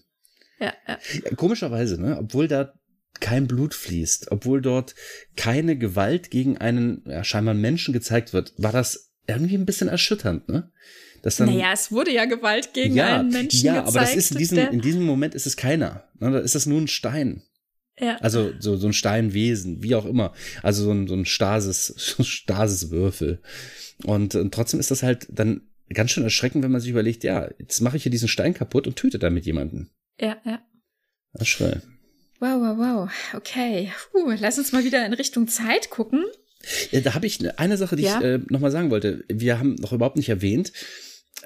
Ja, 0.61 0.73
ja. 0.87 1.35
Komischerweise, 1.35 1.99
ne? 1.99 2.17
Obwohl 2.19 2.47
da 2.47 2.73
kein 3.19 3.47
Blut 3.47 3.73
fließt, 3.73 4.31
obwohl 4.31 4.61
dort 4.61 4.95
keine 5.35 5.77
Gewalt 5.77 6.31
gegen 6.31 6.57
einen 6.57 7.03
ja, 7.05 7.23
scheinbar 7.23 7.53
Menschen 7.53 7.93
gezeigt 7.93 8.31
wird, 8.31 8.53
war 8.57 8.71
das 8.71 9.11
irgendwie 9.27 9.55
ein 9.55 9.65
bisschen 9.65 9.87
erschütternd, 9.87 10.47
ne? 10.47 10.71
Dass 11.21 11.35
dann, 11.37 11.49
naja, 11.53 11.71
es 11.73 11.91
wurde 11.91 12.11
ja 12.11 12.25
Gewalt 12.25 12.73
gegen 12.73 12.95
ja, 12.95 13.19
einen 13.19 13.29
Menschen 13.29 13.65
ja, 13.65 13.81
gezeigt. 13.81 13.95
Ja, 13.95 14.01
aber 14.01 14.07
das 14.07 14.15
ist 14.15 14.31
in 14.31 14.37
diesem, 14.37 14.57
in 14.57 14.81
diesem 14.81 15.03
Moment 15.03 15.35
ist 15.35 15.45
es 15.45 15.55
keiner. 15.55 16.05
Ne? 16.19 16.31
Da 16.31 16.39
ist 16.39 16.55
das 16.55 16.65
nur 16.65 16.81
ein 16.81 16.87
Stein. 16.87 17.43
Ja. 17.99 18.17
Also 18.17 18.53
so, 18.57 18.75
so 18.77 18.87
ein 18.87 18.93
Steinwesen, 18.93 19.83
wie 19.83 19.93
auch 19.93 20.05
immer. 20.05 20.33
Also 20.63 20.85
so 20.85 20.91
ein, 20.91 21.07
so 21.07 21.13
ein 21.13 21.25
Stasis, 21.25 21.93
Stasiswürfel. 22.19 23.39
Und, 24.03 24.33
und 24.33 24.51
trotzdem 24.51 24.79
ist 24.79 24.89
das 24.89 25.03
halt 25.03 25.27
dann 25.29 25.69
ganz 25.89 26.09
schön 26.09 26.23
erschreckend, 26.23 26.63
wenn 26.63 26.71
man 26.71 26.81
sich 26.81 26.89
überlegt, 26.89 27.23
ja, 27.23 27.49
jetzt 27.59 27.81
mache 27.81 27.97
ich 27.97 28.03
hier 28.03 28.11
diesen 28.11 28.27
Stein 28.27 28.55
kaputt 28.55 28.87
und 28.87 28.95
töte 28.95 29.19
damit 29.19 29.45
jemanden. 29.45 29.91
Ja, 30.19 30.37
ja. 30.45 30.61
Das 31.33 31.47
schön. 31.47 31.81
Wow, 32.39 32.59
wow, 32.59 32.77
wow. 32.77 33.11
Okay. 33.35 33.91
Puh, 34.11 34.31
lass 34.39 34.57
uns 34.57 34.71
mal 34.71 34.83
wieder 34.83 35.05
in 35.05 35.13
Richtung 35.13 35.47
Zeit 35.47 35.89
gucken. 35.89 36.25
Ja, 36.91 37.01
da 37.01 37.13
habe 37.13 37.25
ich 37.25 37.39
eine 37.59 37.77
Sache, 37.77 37.95
die 37.95 38.03
ja? 38.03 38.19
ich 38.19 38.23
äh, 38.23 38.39
nochmal 38.49 38.71
sagen 38.71 38.91
wollte. 38.91 39.23
Wir 39.27 39.59
haben 39.59 39.75
noch 39.75 39.93
überhaupt 39.93 40.17
nicht 40.17 40.29
erwähnt, 40.29 40.71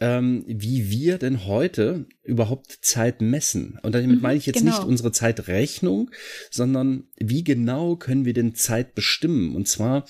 ähm, 0.01 0.43
wie 0.47 0.89
wir 0.89 1.17
denn 1.17 1.45
heute 1.45 2.05
überhaupt 2.23 2.79
Zeit 2.81 3.21
messen. 3.21 3.79
Und 3.83 3.93
damit 3.93 4.17
mhm, 4.17 4.21
meine 4.21 4.37
ich 4.37 4.45
jetzt 4.45 4.59
genau. 4.59 4.71
nicht 4.71 4.87
unsere 4.87 5.11
Zeitrechnung, 5.11 6.11
sondern 6.49 7.03
wie 7.17 7.43
genau 7.43 7.95
können 7.95 8.25
wir 8.25 8.33
denn 8.33 8.55
Zeit 8.55 8.95
bestimmen? 8.95 9.55
Und 9.55 9.67
zwar, 9.67 10.05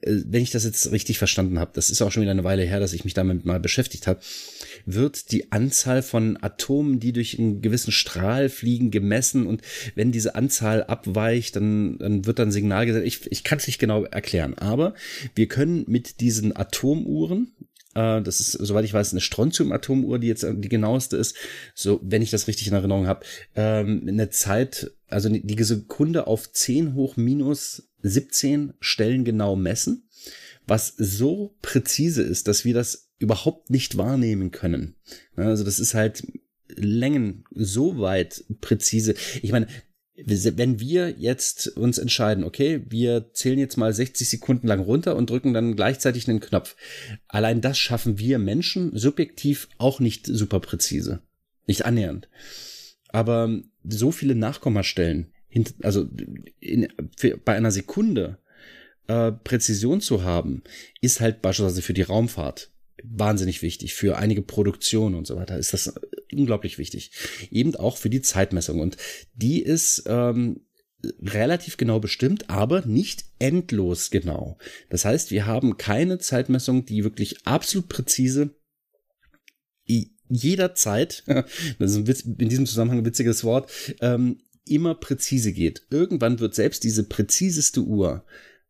äh, 0.00 0.16
wenn 0.26 0.42
ich 0.42 0.50
das 0.50 0.64
jetzt 0.64 0.90
richtig 0.92 1.18
verstanden 1.18 1.58
habe, 1.58 1.72
das 1.74 1.90
ist 1.90 2.02
auch 2.02 2.10
schon 2.10 2.22
wieder 2.22 2.32
eine 2.32 2.44
Weile 2.44 2.64
her, 2.64 2.80
dass 2.80 2.92
ich 2.92 3.04
mich 3.04 3.14
damit 3.14 3.44
mal 3.44 3.60
beschäftigt 3.60 4.06
habe, 4.06 4.20
wird 4.86 5.30
die 5.30 5.52
Anzahl 5.52 6.02
von 6.02 6.38
Atomen, 6.40 7.00
die 7.00 7.12
durch 7.12 7.38
einen 7.38 7.60
gewissen 7.60 7.92
Strahl 7.92 8.48
fliegen, 8.48 8.90
gemessen 8.90 9.46
und 9.46 9.62
wenn 9.94 10.12
diese 10.12 10.34
Anzahl 10.34 10.84
abweicht, 10.84 11.56
dann, 11.56 11.98
dann 11.98 12.26
wird 12.26 12.38
dann 12.38 12.50
Signal 12.50 12.86
gesetzt. 12.86 13.06
Ich, 13.06 13.30
ich 13.30 13.44
kann 13.44 13.58
es 13.58 13.66
nicht 13.66 13.78
genau 13.78 14.04
erklären, 14.04 14.54
aber 14.54 14.94
wir 15.34 15.48
können 15.48 15.84
mit 15.86 16.20
diesen 16.20 16.56
Atomuhren, 16.56 17.52
das 17.94 18.40
ist, 18.40 18.52
soweit 18.52 18.84
ich 18.84 18.92
weiß, 18.92 19.12
eine 19.12 19.20
Strontium-Atomuhr, 19.20 20.18
die 20.18 20.28
jetzt 20.28 20.46
die 20.48 20.68
genaueste 20.68 21.16
ist. 21.16 21.34
So, 21.74 22.00
wenn 22.02 22.22
ich 22.22 22.30
das 22.30 22.46
richtig 22.46 22.68
in 22.68 22.74
Erinnerung 22.74 23.06
habe, 23.06 23.24
ähm, 23.56 24.04
eine 24.06 24.30
Zeit, 24.30 24.92
also 25.08 25.28
die 25.28 25.62
Sekunde 25.64 26.26
auf 26.26 26.52
10 26.52 26.94
hoch 26.94 27.16
minus 27.16 27.88
17 28.02 28.74
Stellen 28.80 29.24
genau 29.24 29.56
messen, 29.56 30.08
was 30.66 30.94
so 30.96 31.56
präzise 31.62 32.22
ist, 32.22 32.46
dass 32.46 32.64
wir 32.64 32.74
das 32.74 33.08
überhaupt 33.18 33.70
nicht 33.70 33.96
wahrnehmen 33.96 34.50
können. 34.50 34.94
Also 35.34 35.64
das 35.64 35.80
ist 35.80 35.94
halt 35.94 36.22
Längen 36.68 37.44
so 37.50 37.98
weit 37.98 38.44
präzise. 38.60 39.14
Ich 39.42 39.50
meine, 39.50 39.66
wenn 40.24 40.80
wir 40.80 41.10
jetzt 41.18 41.68
uns 41.76 41.98
entscheiden, 41.98 42.44
okay, 42.44 42.82
wir 42.88 43.32
zählen 43.32 43.58
jetzt 43.58 43.76
mal 43.76 43.92
60 43.92 44.28
Sekunden 44.28 44.66
lang 44.66 44.80
runter 44.80 45.16
und 45.16 45.30
drücken 45.30 45.54
dann 45.54 45.76
gleichzeitig 45.76 46.28
einen 46.28 46.40
Knopf. 46.40 46.76
Allein 47.28 47.60
das 47.60 47.78
schaffen 47.78 48.18
wir 48.18 48.38
Menschen 48.38 48.96
subjektiv 48.96 49.68
auch 49.78 50.00
nicht 50.00 50.26
super 50.26 50.60
präzise. 50.60 51.22
Nicht 51.66 51.84
annähernd. 51.84 52.28
Aber 53.08 53.60
so 53.84 54.10
viele 54.10 54.34
Nachkommastellen, 54.34 55.32
also 55.82 56.08
in, 56.60 56.88
für, 57.16 57.36
bei 57.36 57.54
einer 57.54 57.70
Sekunde 57.70 58.38
äh, 59.06 59.32
Präzision 59.32 60.00
zu 60.00 60.24
haben, 60.24 60.62
ist 61.00 61.20
halt 61.20 61.42
beispielsweise 61.42 61.82
für 61.82 61.94
die 61.94 62.02
Raumfahrt 62.02 62.70
wahnsinnig 63.04 63.62
wichtig. 63.62 63.94
Für 63.94 64.18
einige 64.18 64.42
Produktionen 64.42 65.14
und 65.14 65.26
so 65.26 65.36
weiter 65.36 65.58
ist 65.58 65.72
das 65.72 65.94
unglaublich 66.32 66.78
wichtig. 66.78 67.12
Eben 67.50 67.74
auch 67.76 67.96
für 67.96 68.10
die 68.10 68.22
Zeitmessung. 68.22 68.80
Und 68.80 68.96
die 69.34 69.62
ist 69.62 70.04
ähm, 70.06 70.60
relativ 71.22 71.76
genau 71.76 72.00
bestimmt, 72.00 72.50
aber 72.50 72.84
nicht 72.86 73.24
endlos 73.38 74.10
genau. 74.10 74.58
Das 74.90 75.04
heißt, 75.04 75.30
wir 75.30 75.46
haben 75.46 75.76
keine 75.76 76.18
Zeitmessung, 76.18 76.84
die 76.84 77.04
wirklich 77.04 77.46
absolut 77.46 77.88
präzise 77.88 78.54
jederzeit, 80.28 81.24
das 81.78 81.96
ist 81.96 82.26
in 82.26 82.48
diesem 82.48 82.66
Zusammenhang 82.66 82.98
ein 82.98 83.04
witziges 83.04 83.44
Wort, 83.44 83.70
ähm, 84.00 84.38
immer 84.66 84.94
präzise 84.94 85.52
geht. 85.52 85.82
Irgendwann 85.90 86.40
wird 86.40 86.54
selbst 86.54 86.84
diese 86.84 87.04
präziseste 87.04 87.82
Uhr 87.82 88.24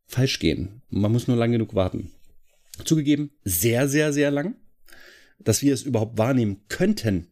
falsch 0.07 0.39
gehen. 0.39 0.83
Man 0.91 1.13
muss 1.13 1.27
nur 1.27 1.37
lang 1.37 1.53
genug 1.53 1.75
warten. 1.75 2.13
Zugegeben, 2.85 3.31
sehr, 3.45 3.89
sehr, 3.89 4.13
sehr 4.13 4.31
lang, 4.31 4.57
dass 5.41 5.63
wir 5.63 5.75
es 5.75 5.83
überhaupt 5.83 6.17
wahrnehmen 6.17 6.63
könnten. 6.69 7.27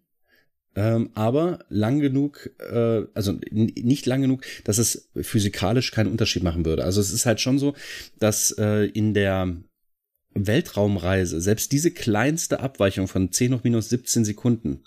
Ähm, 0.76 1.10
aber 1.14 1.64
lang 1.70 2.00
genug, 2.00 2.50
äh, 2.60 3.02
also 3.14 3.32
nicht 3.50 4.06
lang 4.06 4.20
genug, 4.20 4.44
dass 4.64 4.78
es 4.78 5.08
physikalisch 5.20 5.90
keinen 5.90 6.12
Unterschied 6.12 6.42
machen 6.42 6.64
würde. 6.64 6.84
Also 6.84 7.00
es 7.00 7.12
ist 7.12 7.26
halt 7.26 7.40
schon 7.40 7.58
so, 7.58 7.74
dass 8.18 8.52
äh, 8.58 8.84
in 8.84 9.14
der 9.14 9.56
Weltraumreise 10.34 11.40
selbst 11.40 11.72
diese 11.72 11.90
kleinste 11.90 12.60
Abweichung 12.60 13.08
von 13.08 13.32
10 13.32 13.54
hoch 13.54 13.64
minus 13.64 13.88
17 13.88 14.24
Sekunden 14.26 14.82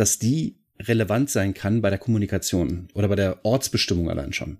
dass 0.00 0.18
die 0.18 0.56
relevant 0.78 1.28
sein 1.28 1.52
kann 1.52 1.82
bei 1.82 1.90
der 1.90 1.98
Kommunikation 1.98 2.88
oder 2.94 3.08
bei 3.08 3.16
der 3.16 3.44
Ortsbestimmung 3.44 4.08
allein 4.08 4.32
schon. 4.32 4.56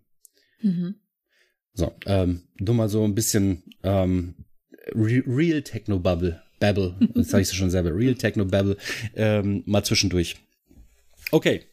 Mhm. 0.61 0.97
So, 1.73 1.95
ähm, 2.05 2.43
nur 2.59 2.75
mal 2.75 2.91
so 2.91 3.05
ein 3.05 3.15
bisschen 3.15 3.63
ähm, 3.83 4.35
Re 4.89 5.23
Real 5.27 5.63
Techno 5.63 5.99
Bubble, 5.99 6.43
Babble, 6.61 6.95
das 7.15 7.31
sage 7.31 7.43
ich 7.43 7.49
so 7.49 7.57
schon 7.57 7.71
selber, 7.71 7.95
Real 7.95 8.15
Techno 8.15 8.45
Babble, 8.45 8.77
ähm, 9.17 9.65
mal 9.67 9.83
zwischendurch. 9.83 10.37
Okay. 11.33 11.65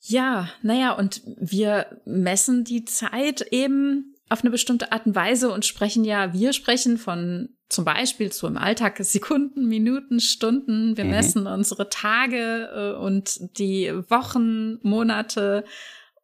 Ja, 0.00 0.50
naja, 0.62 0.92
und 0.92 1.22
wir 1.38 2.02
messen 2.04 2.64
die 2.64 2.84
Zeit 2.84 3.42
eben 3.52 4.14
auf 4.28 4.42
eine 4.42 4.50
bestimmte 4.50 4.90
Art 4.90 5.06
und 5.06 5.14
Weise 5.14 5.50
und 5.50 5.64
sprechen 5.64 6.04
ja, 6.04 6.32
wir 6.32 6.52
sprechen 6.52 6.98
von 6.98 7.50
zum 7.68 7.84
Beispiel 7.84 8.32
so 8.32 8.46
im 8.46 8.56
Alltag 8.56 8.98
Sekunden, 9.00 9.66
Minuten, 9.66 10.20
Stunden. 10.20 10.96
Wir 10.96 11.04
mhm. 11.04 11.10
messen 11.10 11.46
unsere 11.46 11.88
Tage 11.88 12.70
äh, 12.74 12.98
und 12.98 13.58
die 13.58 13.92
Wochen, 14.08 14.78
Monate 14.82 15.64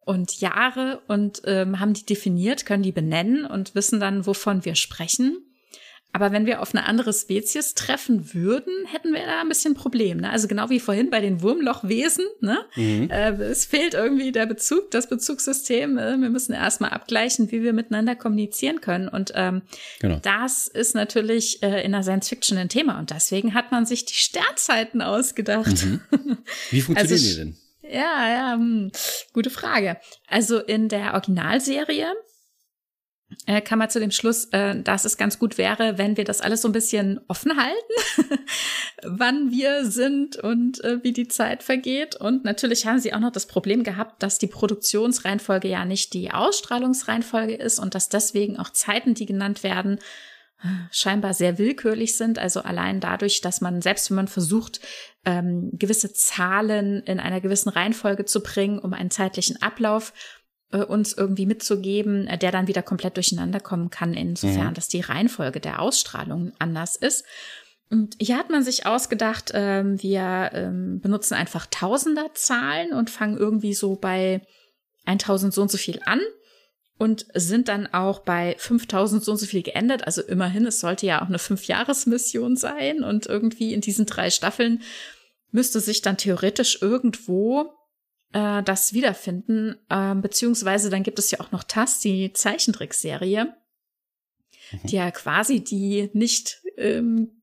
und 0.05 0.39
Jahre 0.41 1.01
und 1.07 1.41
ähm, 1.45 1.79
haben 1.79 1.93
die 1.93 2.05
definiert, 2.05 2.65
können 2.65 2.83
die 2.83 2.91
benennen 2.91 3.45
und 3.45 3.75
wissen 3.75 3.99
dann, 3.99 4.25
wovon 4.25 4.65
wir 4.65 4.75
sprechen. 4.75 5.37
Aber 6.13 6.31
wenn 6.31 6.45
wir 6.45 6.61
auf 6.61 6.73
eine 6.73 6.85
andere 6.85 7.13
Spezies 7.13 7.73
treffen 7.73 8.33
würden, 8.33 8.85
hätten 8.85 9.13
wir 9.13 9.25
da 9.25 9.41
ein 9.41 9.49
bisschen 9.49 9.75
Problem. 9.75 10.17
Ne? 10.17 10.29
Also 10.29 10.47
genau 10.47 10.69
wie 10.69 10.79
vorhin 10.79 11.09
bei 11.09 11.21
den 11.21 11.41
Wurmlochwesen. 11.41 12.25
Ne? 12.41 12.59
Mhm. 12.75 13.09
Äh, 13.09 13.31
es 13.43 13.65
fehlt 13.65 13.93
irgendwie 13.93 14.31
der 14.31 14.45
Bezug, 14.45 14.91
das 14.91 15.07
Bezugssystem. 15.07 15.97
Äh, 15.97 16.17
wir 16.17 16.29
müssen 16.29 16.53
erstmal 16.53 16.89
abgleichen, 16.89 17.51
wie 17.51 17.63
wir 17.63 17.73
miteinander 17.73 18.15
kommunizieren 18.15 18.81
können. 18.81 19.07
Und 19.07 19.31
ähm, 19.35 19.61
genau. 19.99 20.19
das 20.21 20.67
ist 20.67 20.95
natürlich 20.95 21.63
äh, 21.63 21.83
in 21.83 21.93
der 21.93 22.03
Science 22.03 22.27
Fiction 22.27 22.57
ein 22.57 22.69
Thema. 22.69 22.99
Und 22.99 23.11
deswegen 23.11 23.53
hat 23.53 23.71
man 23.71 23.85
sich 23.85 24.05
die 24.05 24.13
Sternzeiten 24.13 25.01
ausgedacht. 25.01 25.85
Mhm. 25.85 26.01
Wie 26.71 26.81
funktionieren 26.81 26.97
also, 26.97 27.15
die 27.15 27.35
denn? 27.35 27.57
Ja, 27.83 28.29
ja, 28.29 28.53
hm, 28.53 28.91
gute 29.33 29.49
Frage. 29.49 29.97
Also 30.27 30.59
in 30.59 30.87
der 30.87 31.13
Originalserie 31.13 32.07
äh, 33.45 33.61
kann 33.61 33.79
man 33.79 33.89
zu 33.89 33.99
dem 33.99 34.11
Schluss, 34.11 34.45
äh, 34.51 34.81
dass 34.81 35.05
es 35.05 35.17
ganz 35.17 35.39
gut 35.39 35.57
wäre, 35.57 35.97
wenn 35.97 36.17
wir 36.17 36.23
das 36.23 36.41
alles 36.41 36.61
so 36.61 36.69
ein 36.69 36.73
bisschen 36.73 37.19
offen 37.27 37.53
halten, 37.57 38.39
wann 39.03 39.51
wir 39.51 39.85
sind 39.85 40.37
und 40.37 40.83
äh, 40.83 41.03
wie 41.03 41.13
die 41.13 41.27
Zeit 41.27 41.63
vergeht. 41.63 42.15
Und 42.15 42.43
natürlich 42.43 42.85
haben 42.85 42.99
sie 42.99 43.13
auch 43.13 43.19
noch 43.19 43.31
das 43.31 43.47
Problem 43.47 43.83
gehabt, 43.83 44.21
dass 44.21 44.37
die 44.37 44.47
Produktionsreihenfolge 44.47 45.67
ja 45.67 45.85
nicht 45.85 46.13
die 46.13 46.31
Ausstrahlungsreihenfolge 46.31 47.55
ist 47.55 47.79
und 47.79 47.95
dass 47.95 48.09
deswegen 48.09 48.57
auch 48.57 48.69
Zeiten, 48.71 49.13
die 49.13 49.25
genannt 49.25 49.63
werden, 49.63 49.99
scheinbar 50.91 51.33
sehr 51.33 51.57
willkürlich 51.57 52.15
sind. 52.17 52.37
Also 52.37 52.61
allein 52.61 52.99
dadurch, 52.99 53.41
dass 53.41 53.61
man, 53.61 53.81
selbst 53.81 54.11
wenn 54.11 54.15
man 54.17 54.27
versucht, 54.27 54.79
ähm, 55.25 55.71
gewisse 55.73 56.13
Zahlen 56.13 57.01
in 57.03 57.19
einer 57.19 57.41
gewissen 57.41 57.69
Reihenfolge 57.69 58.25
zu 58.25 58.43
bringen, 58.43 58.77
um 58.77 58.93
einen 58.93 59.09
zeitlichen 59.09 59.59
Ablauf 59.61 60.13
äh, 60.13 60.40
uns 60.77 61.13
irgendwie 61.13 61.45
mitzugeben, 61.45 62.27
äh, 62.27 62.37
der 62.37 62.51
dann 62.51 62.67
wieder 62.67 62.81
komplett 62.81 63.17
durcheinander 63.17 63.59
kommen 63.59 63.89
kann, 63.89 64.13
insofern, 64.13 64.69
mhm. 64.69 64.73
dass 64.73 64.87
die 64.87 65.01
Reihenfolge 65.01 65.59
der 65.59 65.81
Ausstrahlung 65.81 66.53
anders 66.59 66.95
ist. 66.95 67.25
Und 67.89 68.15
hier 68.21 68.37
hat 68.37 68.49
man 68.49 68.63
sich 68.63 68.85
ausgedacht, 68.85 69.51
ähm, 69.53 70.01
wir 70.01 70.51
ähm, 70.53 71.01
benutzen 71.01 71.33
einfach 71.33 71.65
Tausenderzahlen 71.65 72.93
und 72.93 73.09
fangen 73.09 73.37
irgendwie 73.37 73.73
so 73.73 73.95
bei 73.95 74.41
1000 75.05 75.53
so 75.53 75.61
und 75.61 75.71
so 75.71 75.77
viel 75.77 75.99
an 76.05 76.21
und 76.97 77.25
sind 77.33 77.67
dann 77.67 77.87
auch 77.87 78.19
bei 78.19 78.55
5000 78.59 79.23
so 79.23 79.31
und 79.31 79.37
so 79.39 79.45
viel 79.45 79.63
geendet. 79.63 80.05
Also 80.05 80.21
immerhin, 80.21 80.65
es 80.65 80.79
sollte 80.79 81.05
ja 81.05 81.21
auch 81.21 81.27
eine 81.27 81.39
Fünfjahresmission 81.39 82.55
sein 82.55 83.03
und 83.03 83.25
irgendwie 83.25 83.73
in 83.73 83.81
diesen 83.81 84.05
drei 84.05 84.29
Staffeln 84.29 84.81
müsste 85.51 85.79
sich 85.81 86.01
dann 86.01 86.15
theoretisch 86.15 86.81
irgendwo 86.81 87.73
äh, 88.33 88.63
das 88.63 88.93
wiederfinden. 88.93 89.75
Äh, 89.89 90.15
beziehungsweise 90.15 90.89
dann 90.89 91.03
gibt 91.03 91.19
es 91.19 91.31
ja 91.31 91.39
auch 91.39 91.51
noch 91.51 91.63
TAS, 91.63 91.99
die 91.99 92.33
Zeichentrickserie, 92.33 93.45
mhm. 93.45 94.79
die 94.83 94.95
ja 94.95 95.11
quasi 95.11 95.63
die 95.63 96.09
nicht 96.13 96.61
ähm, 96.77 97.41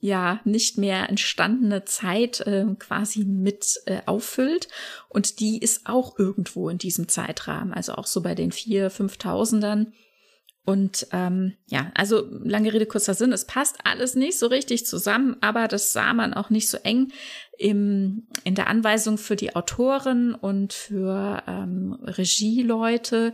ja 0.00 0.40
nicht 0.44 0.78
mehr 0.78 1.08
entstandene 1.08 1.84
Zeit 1.84 2.40
äh, 2.40 2.64
quasi 2.78 3.24
mit 3.24 3.80
äh, 3.86 4.00
auffüllt. 4.06 4.68
Und 5.08 5.40
die 5.40 5.58
ist 5.58 5.86
auch 5.86 6.18
irgendwo 6.18 6.68
in 6.70 6.78
diesem 6.78 7.08
Zeitrahmen, 7.08 7.72
also 7.74 7.94
auch 7.94 8.06
so 8.06 8.22
bei 8.22 8.34
den 8.34 8.50
vier, 8.50 8.90
fünftausendern. 8.90 9.92
Und 10.64 11.06
ähm, 11.12 11.54
ja, 11.66 11.90
also 11.94 12.26
lange 12.44 12.72
Rede, 12.72 12.86
kurzer 12.86 13.14
Sinn, 13.14 13.32
es 13.32 13.46
passt 13.46 13.78
alles 13.84 14.14
nicht 14.14 14.38
so 14.38 14.46
richtig 14.46 14.86
zusammen, 14.86 15.36
aber 15.40 15.68
das 15.68 15.92
sah 15.92 16.12
man 16.12 16.34
auch 16.34 16.50
nicht 16.50 16.68
so 16.68 16.76
eng 16.78 17.12
im, 17.58 18.28
in 18.44 18.54
der 18.54 18.68
Anweisung 18.68 19.18
für 19.18 19.36
die 19.36 19.56
Autoren 19.56 20.34
und 20.34 20.72
für 20.72 21.42
ähm, 21.46 21.98
Regieleute 22.02 23.32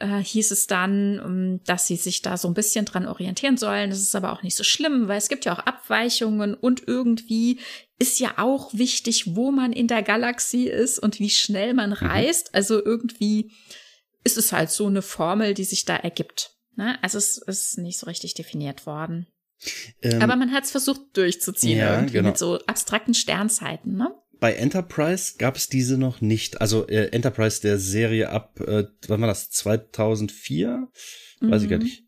äh, 0.00 0.18
hieß 0.18 0.50
es 0.50 0.66
dann, 0.66 1.20
ähm, 1.24 1.60
dass 1.64 1.86
sie 1.86 1.96
sich 1.96 2.22
da 2.22 2.36
so 2.36 2.48
ein 2.48 2.54
bisschen 2.54 2.84
dran 2.84 3.06
orientieren 3.06 3.56
sollen. 3.56 3.90
Das 3.90 4.00
ist 4.00 4.14
aber 4.16 4.32
auch 4.32 4.42
nicht 4.42 4.56
so 4.56 4.64
schlimm, 4.64 5.08
weil 5.08 5.18
es 5.18 5.28
gibt 5.28 5.44
ja 5.44 5.54
auch 5.54 5.60
Abweichungen 5.60 6.54
und 6.54 6.86
irgendwie 6.86 7.58
ist 7.98 8.18
ja 8.18 8.34
auch 8.38 8.72
wichtig, 8.72 9.36
wo 9.36 9.50
man 9.50 9.72
in 9.72 9.86
der 9.86 10.02
Galaxie 10.02 10.68
ist 10.68 10.98
und 10.98 11.20
wie 11.20 11.30
schnell 11.30 11.74
man 11.74 11.90
mhm. 11.90 11.96
reist. 11.96 12.54
Also 12.54 12.82
irgendwie 12.82 13.52
ist 14.24 14.36
es 14.36 14.52
halt 14.52 14.70
so 14.70 14.86
eine 14.86 15.02
Formel, 15.02 15.54
die 15.54 15.64
sich 15.64 15.84
da 15.84 15.96
ergibt. 15.96 16.56
Ne? 16.76 16.98
Also 17.02 17.18
es 17.18 17.38
ist 17.38 17.78
nicht 17.78 17.98
so 17.98 18.06
richtig 18.06 18.34
definiert 18.34 18.86
worden. 18.86 19.26
Ähm, 20.02 20.22
aber 20.22 20.36
man 20.36 20.52
hat 20.52 20.64
es 20.64 20.70
versucht 20.70 21.00
durchzuziehen 21.14 21.78
ja, 21.78 21.94
irgendwie 21.94 22.14
genau. 22.14 22.30
mit 22.30 22.38
so 22.38 22.58
abstrakten 22.66 23.14
Sternzeiten, 23.14 23.96
ne? 23.96 24.14
bei 24.40 24.54
Enterprise 24.54 25.34
gab 25.38 25.56
es 25.56 25.68
diese 25.68 25.98
noch 25.98 26.20
nicht. 26.20 26.60
Also 26.60 26.88
äh, 26.88 27.10
Enterprise 27.12 27.60
der 27.60 27.78
Serie 27.78 28.30
ab, 28.30 28.58
äh, 28.60 28.86
wann 29.06 29.20
war 29.20 29.28
das? 29.28 29.50
2004? 29.50 30.88
Mhm. 31.40 31.50
Weiß 31.50 31.62
ich 31.62 31.68
gar 31.68 31.78
mhm. 31.78 31.84
nicht. 31.84 32.04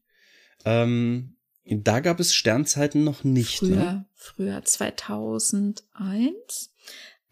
Ähm, 0.65 1.37
da 1.65 2.01
gab 2.01 2.19
es 2.19 2.35
Sternzeiten 2.35 3.05
noch 3.05 3.23
nicht. 3.23 3.59
Früher, 3.59 3.77
ne? 3.77 4.07
früher 4.15 4.65
2001. 4.65 6.75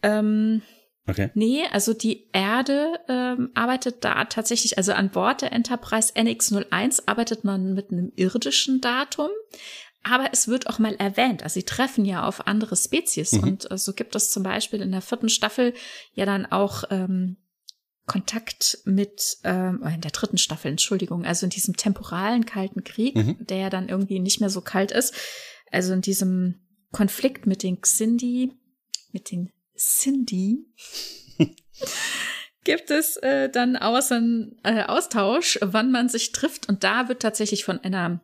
Ähm, 0.02 0.62
okay. 1.10 1.30
Nee, 1.34 1.64
also 1.70 1.92
die 1.92 2.28
Erde 2.32 2.98
ähm, 3.08 3.50
arbeitet 3.54 4.04
da 4.04 4.24
tatsächlich, 4.24 4.78
also 4.78 4.92
an 4.92 5.10
Bord 5.10 5.42
der 5.42 5.52
Enterprise 5.52 6.12
NX01 6.14 7.02
arbeitet 7.06 7.44
man 7.44 7.74
mit 7.74 7.90
einem 7.90 8.12
irdischen 8.16 8.80
Datum. 8.80 9.30
Aber 10.02 10.30
es 10.32 10.48
wird 10.48 10.66
auch 10.66 10.78
mal 10.78 10.94
erwähnt. 10.94 11.42
Also 11.42 11.54
sie 11.54 11.66
treffen 11.66 12.06
ja 12.06 12.26
auf 12.26 12.46
andere 12.46 12.74
Spezies. 12.74 13.32
Mhm. 13.32 13.42
Und 13.42 13.70
äh, 13.70 13.76
so 13.76 13.92
gibt 13.92 14.14
es 14.16 14.30
zum 14.30 14.42
Beispiel 14.42 14.80
in 14.80 14.92
der 14.92 15.02
vierten 15.02 15.28
Staffel 15.28 15.74
ja 16.14 16.24
dann 16.24 16.46
auch 16.46 16.84
ähm, 16.90 17.36
Kontakt 18.06 18.78
mit, 18.84 19.38
ähm, 19.44 19.82
oh, 19.84 19.88
in 19.88 20.00
der 20.00 20.10
dritten 20.10 20.38
Staffel, 20.38 20.70
Entschuldigung, 20.70 21.24
also 21.24 21.46
in 21.46 21.50
diesem 21.50 21.76
temporalen 21.76 22.46
Kalten 22.46 22.82
Krieg, 22.82 23.14
mhm. 23.14 23.36
der 23.40 23.58
ja 23.58 23.70
dann 23.70 23.88
irgendwie 23.88 24.20
nicht 24.20 24.40
mehr 24.40 24.50
so 24.50 24.62
kalt 24.62 24.90
ist. 24.90 25.14
Also 25.70 25.92
in 25.92 26.00
diesem 26.00 26.60
Konflikt 26.92 27.46
mit 27.46 27.62
den 27.62 27.80
Xindi, 27.80 28.52
mit 29.12 29.30
den 29.30 29.52
Cindy, 29.80 30.66
gibt 32.64 32.90
es 32.90 33.16
äh, 33.16 33.48
dann 33.48 33.76
außen 33.76 34.60
äh, 34.62 34.82
Austausch, 34.84 35.58
wann 35.62 35.90
man 35.90 36.08
sich 36.08 36.32
trifft. 36.32 36.68
Und 36.68 36.84
da 36.84 37.08
wird 37.08 37.22
tatsächlich 37.22 37.64
von 37.64 37.80
einer 37.80 38.20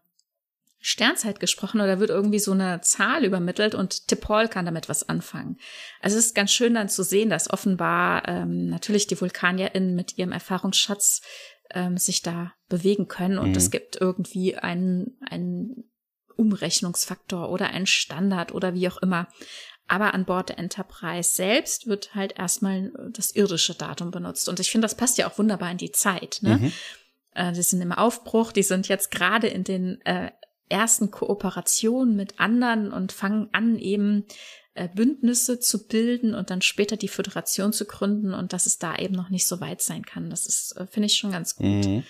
Sternzeit 0.79 1.41
gesprochen 1.41 1.81
oder 1.81 1.99
wird 1.99 2.11
irgendwie 2.11 2.39
so 2.39 2.53
eine 2.53 2.81
Zahl 2.83 3.25
übermittelt 3.25 3.75
und 3.75 4.07
Tipol 4.07 4.49
kann 4.49 4.67
damit 4.67 4.89
was 4.89 5.09
anfangen. 5.09 5.57
Also 6.01 6.19
es 6.19 6.27
ist 6.27 6.35
ganz 6.35 6.53
schön 6.53 6.75
dann 6.75 6.89
zu 6.89 7.03
sehen, 7.03 7.31
dass 7.31 7.51
offenbar 7.51 8.29
ähm, 8.29 8.69
natürlich 8.69 9.07
die 9.07 9.21
VulkanierInnen 9.21 9.97
mit 9.97 10.19
ihrem 10.19 10.33
Erfahrungsschatz 10.33 11.23
ähm, 11.71 11.97
sich 11.97 12.23
da 12.23 12.53
bewegen 12.69 13.09
können 13.09 13.39
und 13.39 13.51
mhm. 13.51 13.57
es 13.57 13.71
gibt 13.71 13.97
irgendwie 14.01 14.57
einen, 14.57 15.19
einen 15.29 15.91
Umrechnungsfaktor 16.37 17.51
oder 17.51 17.71
einen 17.71 17.87
Standard 17.87 18.55
oder 18.55 18.75
wie 18.75 18.89
auch 18.89 18.99
immer. 18.99 19.27
Aber 19.89 20.15
an 20.15 20.25
Bord 20.25 20.49
der 20.49 20.59
Enterprise 20.59 21.31
selbst 21.33 21.87
wird 21.87 22.15
halt 22.15 22.39
erstmal 22.39 22.93
das 23.11 23.31
irdische 23.31 23.75
Datum 23.75 24.11
benutzt. 24.11 24.49
Und 24.49 24.59
ich 24.59 24.71
finde, 24.71 24.87
das 24.87 24.97
passt 24.97 25.19
ja 25.19 25.29
auch 25.29 25.39
wunderbar 25.39 25.71
in 25.71 25.79
die 25.79 25.93
Zeit. 25.93 26.39
Ne? 26.43 26.57
Mhm. 26.57 26.73
Äh, 27.35 27.53
die 27.53 27.63
sind 27.63 27.81
im 27.81 27.93
Aufbruch, 27.93 28.53
die 28.53 28.65
sind 28.65 28.89
jetzt 28.89 29.11
gerade 29.11 29.47
in 29.47 29.63
den 29.63 30.01
äh, 30.05 30.31
ersten 30.69 31.11
Kooperationen 31.11 32.17
mit 32.17 32.41
anderen 32.41 32.93
und 32.93 33.13
fangen 33.13 33.49
an, 33.53 33.79
eben 33.79 34.25
äh, 34.75 34.89
Bündnisse 34.89 35.61
zu 35.61 35.87
bilden 35.87 36.35
und 36.35 36.51
dann 36.51 36.63
später 36.63 36.97
die 36.97 37.09
Föderation 37.09 37.73
zu 37.73 37.85
gründen 37.87 38.35
und 38.35 38.53
dass 38.53 38.67
es 38.67 38.79
da 38.79 38.97
eben 38.97 39.15
noch 39.15 39.31
nicht 39.31 39.47
so 39.47 39.61
weit 39.61 39.83
sein 39.83 40.05
kann. 40.05 40.31
Das 40.31 40.47
ist, 40.47 40.77
äh, 40.77 40.87
finde 40.87 41.07
ich 41.07 41.17
schon 41.17 41.31
ganz 41.31 41.57
gut. 41.57 41.87
Mhm. 41.87 42.03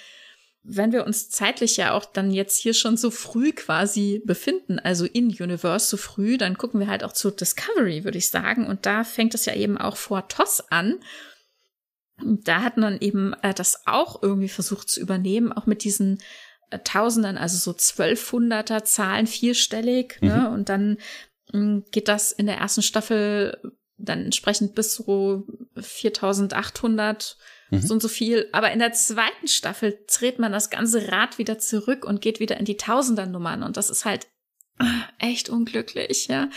Wenn 0.68 0.92
wir 0.92 1.06
uns 1.06 1.30
zeitlich 1.30 1.76
ja 1.76 1.92
auch 1.92 2.04
dann 2.04 2.30
jetzt 2.32 2.58
hier 2.58 2.74
schon 2.74 2.96
so 2.96 3.10
früh 3.10 3.52
quasi 3.52 4.20
befinden, 4.24 4.78
also 4.78 5.04
in 5.04 5.26
Universe 5.26 5.86
so 5.86 5.96
früh, 5.96 6.38
dann 6.38 6.58
gucken 6.58 6.80
wir 6.80 6.88
halt 6.88 7.04
auch 7.04 7.12
zu 7.12 7.30
Discovery, 7.30 8.04
würde 8.04 8.18
ich 8.18 8.30
sagen. 8.30 8.66
Und 8.66 8.84
da 8.84 9.04
fängt 9.04 9.34
es 9.34 9.44
ja 9.44 9.54
eben 9.54 9.78
auch 9.78 9.96
vor 9.96 10.28
TOS 10.28 10.64
an. 10.70 10.98
Und 12.20 12.48
da 12.48 12.62
hat 12.62 12.78
man 12.78 12.98
eben 12.98 13.34
äh, 13.42 13.54
das 13.54 13.86
auch 13.86 14.22
irgendwie 14.22 14.48
versucht 14.48 14.88
zu 14.88 15.00
übernehmen, 15.00 15.52
auch 15.52 15.66
mit 15.66 15.84
diesen 15.84 16.18
Tausenden, 16.82 17.38
also 17.38 17.58
so 17.58 17.72
Zwölfhunderter 17.72 18.84
Zahlen 18.84 19.26
vierstellig, 19.26 20.18
ne? 20.20 20.30
mhm. 20.30 20.42
ne? 20.42 20.50
Und 20.50 20.68
dann 20.68 20.98
mm, 21.52 21.80
geht 21.92 22.08
das 22.08 22.32
in 22.32 22.46
der 22.46 22.56
ersten 22.56 22.82
Staffel 22.82 23.56
dann 23.98 24.24
entsprechend 24.24 24.74
bis 24.74 24.94
so 24.94 25.46
4800 25.78 27.36
mhm. 27.70 27.80
so 27.80 27.94
und 27.94 28.02
so 28.02 28.08
viel. 28.08 28.48
Aber 28.52 28.70
in 28.72 28.78
der 28.78 28.92
zweiten 28.92 29.48
Staffel 29.48 29.98
dreht 30.12 30.38
man 30.38 30.52
das 30.52 30.70
ganze 30.70 31.10
Rad 31.10 31.38
wieder 31.38 31.58
zurück 31.58 32.04
und 32.04 32.20
geht 32.20 32.40
wieder 32.40 32.56
in 32.58 32.64
die 32.64 32.76
Tausendernummern. 32.76 33.62
Und 33.62 33.76
das 33.76 33.90
ist 33.90 34.04
halt 34.04 34.26
echt 35.18 35.48
unglücklich, 35.48 36.26
ja. 36.28 36.50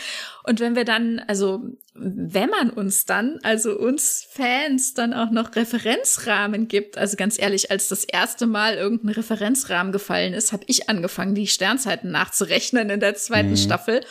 Und 0.44 0.60
wenn 0.60 0.76
wir 0.76 0.84
dann, 0.84 1.20
also 1.20 1.62
wenn 1.94 2.50
man 2.50 2.70
uns 2.70 3.06
dann, 3.06 3.38
also 3.42 3.78
uns 3.78 4.26
Fans 4.30 4.94
dann 4.94 5.14
auch 5.14 5.30
noch 5.30 5.56
Referenzrahmen 5.56 6.68
gibt, 6.68 6.98
also 6.98 7.16
ganz 7.16 7.38
ehrlich, 7.38 7.70
als 7.70 7.88
das 7.88 8.04
erste 8.04 8.46
Mal 8.46 8.76
irgendein 8.76 9.14
Referenzrahmen 9.14 9.92
gefallen 9.92 10.34
ist, 10.34 10.52
habe 10.52 10.64
ich 10.66 10.88
angefangen, 10.88 11.34
die 11.34 11.46
Sternzeiten 11.46 12.10
nachzurechnen 12.10 12.90
in 12.90 13.00
der 13.00 13.14
zweiten 13.14 13.50
mhm. 13.50 13.56
Staffel. 13.56 14.02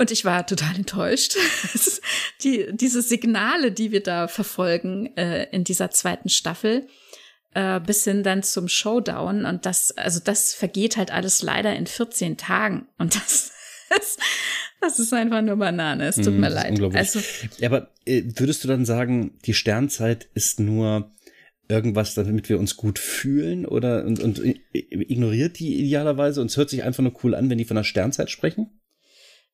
Und 0.00 0.10
ich 0.10 0.24
war 0.24 0.46
total 0.46 0.76
enttäuscht. 0.76 1.36
die, 2.42 2.68
diese 2.72 3.02
Signale, 3.02 3.70
die 3.70 3.92
wir 3.92 4.02
da 4.02 4.28
verfolgen 4.28 5.14
äh, 5.14 5.44
in 5.52 5.62
dieser 5.62 5.90
zweiten 5.90 6.30
Staffel, 6.30 6.86
äh, 7.52 7.80
bis 7.80 8.04
hin 8.04 8.22
dann 8.22 8.42
zum 8.42 8.66
Showdown. 8.66 9.44
Und 9.44 9.66
das, 9.66 9.90
also 9.98 10.18
das 10.18 10.54
vergeht 10.54 10.96
halt 10.96 11.10
alles 11.10 11.42
leider 11.42 11.76
in 11.76 11.86
14 11.86 12.38
Tagen. 12.38 12.88
Und 12.96 13.14
das, 13.14 13.52
das, 13.90 14.16
das 14.80 14.98
ist 14.98 15.12
einfach 15.12 15.42
nur 15.42 15.56
Banane. 15.56 16.06
Es 16.06 16.16
tut 16.16 16.32
mm, 16.32 16.40
mir 16.40 16.48
leid. 16.48 16.80
Also, 16.94 17.20
ja, 17.58 17.68
aber 17.68 17.90
äh, 18.06 18.22
würdest 18.36 18.64
du 18.64 18.68
dann 18.68 18.86
sagen, 18.86 19.38
die 19.44 19.52
Sternzeit 19.52 20.30
ist 20.32 20.60
nur 20.60 21.12
irgendwas, 21.68 22.14
damit 22.14 22.48
wir 22.48 22.58
uns 22.58 22.78
gut 22.78 22.98
fühlen 22.98 23.66
oder 23.66 24.06
und, 24.06 24.18
und 24.20 24.40
ignoriert 24.72 25.58
die 25.58 25.78
idealerweise 25.78 26.40
und 26.40 26.46
es 26.46 26.56
hört 26.56 26.70
sich 26.70 26.84
einfach 26.84 27.02
nur 27.02 27.12
cool 27.22 27.34
an, 27.34 27.50
wenn 27.50 27.58
die 27.58 27.66
von 27.66 27.76
der 27.76 27.84
Sternzeit 27.84 28.30
sprechen? 28.30 28.79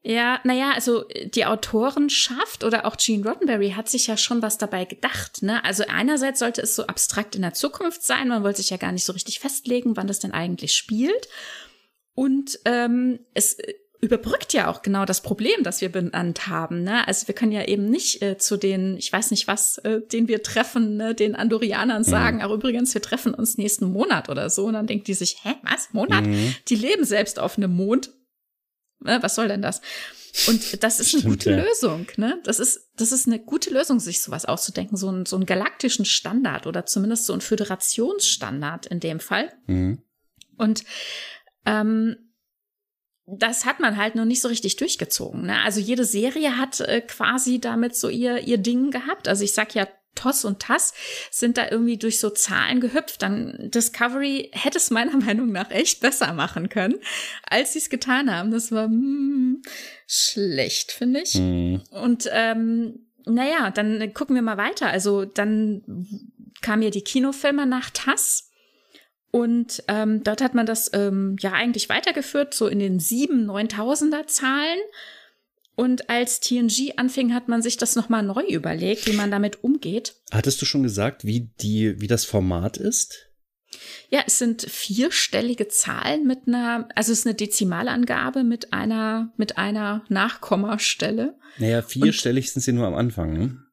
Ja, 0.08 0.38
naja, 0.44 0.70
also 0.72 1.04
die 1.34 1.46
Autorenschaft 1.46 2.62
oder 2.62 2.86
auch 2.86 2.96
Gene 2.96 3.28
Roddenberry 3.28 3.70
hat 3.72 3.88
sich 3.88 4.06
ja 4.06 4.16
schon 4.16 4.40
was 4.40 4.56
dabei 4.56 4.84
gedacht. 4.84 5.42
Ne? 5.42 5.64
Also 5.64 5.82
einerseits 5.88 6.38
sollte 6.38 6.62
es 6.62 6.76
so 6.76 6.86
abstrakt 6.86 7.34
in 7.34 7.42
der 7.42 7.54
Zukunft 7.54 8.04
sein, 8.04 8.28
man 8.28 8.44
wollte 8.44 8.58
sich 8.58 8.70
ja 8.70 8.76
gar 8.76 8.92
nicht 8.92 9.04
so 9.04 9.12
richtig 9.12 9.40
festlegen, 9.40 9.96
wann 9.96 10.06
das 10.06 10.20
denn 10.20 10.30
eigentlich 10.30 10.74
spielt. 10.74 11.26
Und 12.14 12.60
ähm, 12.66 13.18
es 13.34 13.56
überbrückt 14.00 14.52
ja 14.52 14.70
auch 14.70 14.82
genau 14.82 15.06
das 15.06 15.22
Problem, 15.22 15.64
das 15.64 15.80
wir 15.80 15.90
benannt 15.90 16.46
haben. 16.46 16.84
Ne? 16.84 17.08
Also 17.08 17.26
wir 17.26 17.34
können 17.34 17.50
ja 17.50 17.64
eben 17.64 17.90
nicht 17.90 18.22
äh, 18.22 18.38
zu 18.38 18.56
den, 18.56 18.96
ich 18.98 19.12
weiß 19.12 19.32
nicht 19.32 19.48
was, 19.48 19.78
äh, 19.78 20.02
den 20.02 20.28
wir 20.28 20.44
treffen, 20.44 20.98
ne, 20.98 21.16
den 21.16 21.34
Andorianern 21.34 22.02
mhm. 22.02 22.06
sagen, 22.06 22.36
mhm. 22.36 22.42
aber 22.42 22.54
übrigens, 22.54 22.94
wir 22.94 23.02
treffen 23.02 23.34
uns 23.34 23.58
nächsten 23.58 23.90
Monat 23.90 24.28
oder 24.28 24.50
so. 24.50 24.66
Und 24.66 24.74
dann 24.74 24.86
denkt 24.86 25.08
die 25.08 25.14
sich, 25.14 25.38
hä, 25.42 25.54
was, 25.62 25.92
Monat? 25.92 26.26
Mhm. 26.26 26.54
Die 26.68 26.76
leben 26.76 27.04
selbst 27.04 27.40
auf 27.40 27.58
einem 27.58 27.74
Mond 27.74 28.12
Ne, 29.00 29.22
was 29.22 29.34
soll 29.34 29.48
denn 29.48 29.62
das? 29.62 29.80
Und 30.48 30.82
das 30.82 31.00
ist 31.00 31.08
Stimmt, 31.08 31.24
eine 31.24 31.32
gute 31.32 31.50
ja. 31.50 31.62
Lösung, 31.64 32.06
ne? 32.16 32.40
Das 32.44 32.58
ist, 32.58 32.90
das 32.96 33.12
ist 33.12 33.26
eine 33.26 33.38
gute 33.38 33.70
Lösung, 33.70 34.00
sich 34.00 34.20
sowas 34.20 34.44
auszudenken, 34.44 34.96
so, 34.96 35.10
ein, 35.10 35.24
so 35.24 35.36
einen 35.36 35.46
galaktischen 35.46 36.04
Standard 36.04 36.66
oder 36.66 36.84
zumindest 36.84 37.26
so 37.26 37.32
einen 37.32 37.40
Föderationsstandard 37.40 38.86
in 38.86 39.00
dem 39.00 39.20
Fall. 39.20 39.52
Mhm. 39.66 40.02
Und 40.58 40.84
ähm, 41.64 42.16
das 43.26 43.64
hat 43.64 43.80
man 43.80 43.96
halt 43.96 44.14
noch 44.14 44.24
nicht 44.24 44.40
so 44.40 44.48
richtig 44.48 44.76
durchgezogen. 44.76 45.46
Ne? 45.46 45.60
Also 45.62 45.80
jede 45.80 46.04
Serie 46.04 46.58
hat 46.58 46.80
äh, 46.80 47.00
quasi 47.00 47.60
damit 47.60 47.96
so 47.96 48.08
ihr, 48.08 48.40
ihr 48.46 48.58
Ding 48.58 48.90
gehabt. 48.90 49.28
Also 49.28 49.42
ich 49.42 49.52
sag 49.52 49.74
ja 49.74 49.88
Toss 50.16 50.44
und 50.44 50.60
Tass 50.60 50.92
sind 51.30 51.56
da 51.56 51.70
irgendwie 51.70 51.98
durch 51.98 52.18
so 52.18 52.30
Zahlen 52.30 52.80
gehüpft. 52.80 53.22
Dann 53.22 53.70
Discovery 53.70 54.50
hätte 54.52 54.78
es 54.78 54.90
meiner 54.90 55.16
Meinung 55.24 55.52
nach 55.52 55.70
echt 55.70 56.00
besser 56.00 56.32
machen 56.32 56.68
können, 56.68 56.96
als 57.48 57.74
sie 57.74 57.78
es 57.78 57.90
getan 57.90 58.34
haben. 58.34 58.50
Das 58.50 58.72
war 58.72 58.88
mm, 58.88 59.62
schlecht, 60.06 60.92
finde 60.92 61.20
ich. 61.20 61.34
Mhm. 61.34 61.82
Und 61.90 62.28
ähm, 62.32 63.06
naja, 63.24 63.70
dann 63.70 64.12
gucken 64.14 64.34
wir 64.34 64.42
mal 64.42 64.56
weiter. 64.56 64.88
Also 64.88 65.24
dann 65.24 65.82
kamen 66.62 66.82
ja 66.82 66.90
die 66.90 67.02
Kinofilme 67.02 67.66
nach 67.66 67.90
Tass. 67.90 68.50
Und 69.30 69.82
ähm, 69.88 70.22
dort 70.24 70.40
hat 70.40 70.54
man 70.54 70.64
das 70.64 70.90
ähm, 70.94 71.36
ja 71.40 71.52
eigentlich 71.52 71.88
weitergeführt, 71.88 72.54
so 72.54 72.68
in 72.68 72.78
den 72.78 73.00
sieben, 73.00 73.44
neuntausender 73.44 74.26
Zahlen. 74.26 74.78
Und 75.76 76.08
als 76.08 76.40
TNG 76.40 76.94
anfing, 76.96 77.34
hat 77.34 77.48
man 77.48 77.62
sich 77.62 77.76
das 77.76 77.96
nochmal 77.96 78.22
neu 78.22 78.42
überlegt, 78.48 79.06
wie 79.06 79.12
man 79.12 79.30
damit 79.30 79.62
umgeht. 79.62 80.14
Hattest 80.32 80.60
du 80.60 80.66
schon 80.66 80.82
gesagt, 80.82 81.24
wie 81.24 81.50
die, 81.60 82.00
wie 82.00 82.06
das 82.06 82.24
Format 82.24 82.78
ist? 82.78 83.28
Ja, 84.08 84.20
es 84.26 84.38
sind 84.38 84.62
vierstellige 84.62 85.68
Zahlen 85.68 86.26
mit 86.26 86.46
einer, 86.46 86.88
also 86.94 87.12
es 87.12 87.20
ist 87.20 87.26
eine 87.26 87.34
Dezimalangabe 87.34 88.42
mit 88.42 88.72
einer, 88.72 89.32
mit 89.36 89.58
einer 89.58 90.04
Nachkommastelle. 90.08 91.36
Naja, 91.58 91.82
vierstellig 91.82 92.46
Und, 92.46 92.52
sind 92.52 92.62
sie 92.62 92.72
nur 92.72 92.86
am 92.86 92.94
Anfang, 92.94 93.32
ne? 93.32 93.65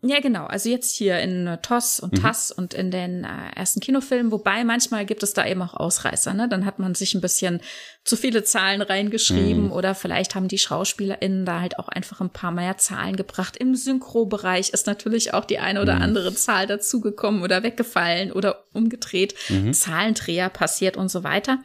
Ja, 0.00 0.20
genau. 0.20 0.46
Also 0.46 0.68
jetzt 0.68 0.94
hier 0.94 1.18
in 1.18 1.48
äh, 1.48 1.58
TOS 1.58 1.98
und 1.98 2.12
mhm. 2.12 2.22
TAS 2.22 2.52
und 2.52 2.72
in 2.72 2.92
den 2.92 3.24
äh, 3.24 3.28
ersten 3.56 3.80
Kinofilmen, 3.80 4.30
wobei 4.30 4.62
manchmal 4.62 5.04
gibt 5.04 5.24
es 5.24 5.32
da 5.32 5.44
eben 5.44 5.60
auch 5.60 5.74
Ausreißer. 5.74 6.34
Ne? 6.34 6.48
Dann 6.48 6.64
hat 6.64 6.78
man 6.78 6.94
sich 6.94 7.14
ein 7.14 7.20
bisschen 7.20 7.60
zu 8.04 8.16
viele 8.16 8.44
Zahlen 8.44 8.80
reingeschrieben 8.80 9.64
mhm. 9.64 9.72
oder 9.72 9.96
vielleicht 9.96 10.36
haben 10.36 10.46
die 10.46 10.58
SchauspielerInnen 10.58 11.44
da 11.44 11.60
halt 11.60 11.80
auch 11.80 11.88
einfach 11.88 12.20
ein 12.20 12.30
paar 12.30 12.52
mehr 12.52 12.78
Zahlen 12.78 13.16
gebracht. 13.16 13.56
Im 13.56 13.74
Synchro-Bereich 13.74 14.70
ist 14.70 14.86
natürlich 14.86 15.34
auch 15.34 15.44
die 15.44 15.58
eine 15.58 15.82
oder 15.82 15.96
mhm. 15.96 16.02
andere 16.02 16.34
Zahl 16.34 16.68
dazugekommen 16.68 17.42
oder 17.42 17.64
weggefallen 17.64 18.30
oder 18.30 18.66
umgedreht. 18.72 19.34
Mhm. 19.48 19.74
Zahlendreher 19.74 20.48
passiert 20.48 20.96
und 20.96 21.10
so 21.10 21.24
weiter. 21.24 21.58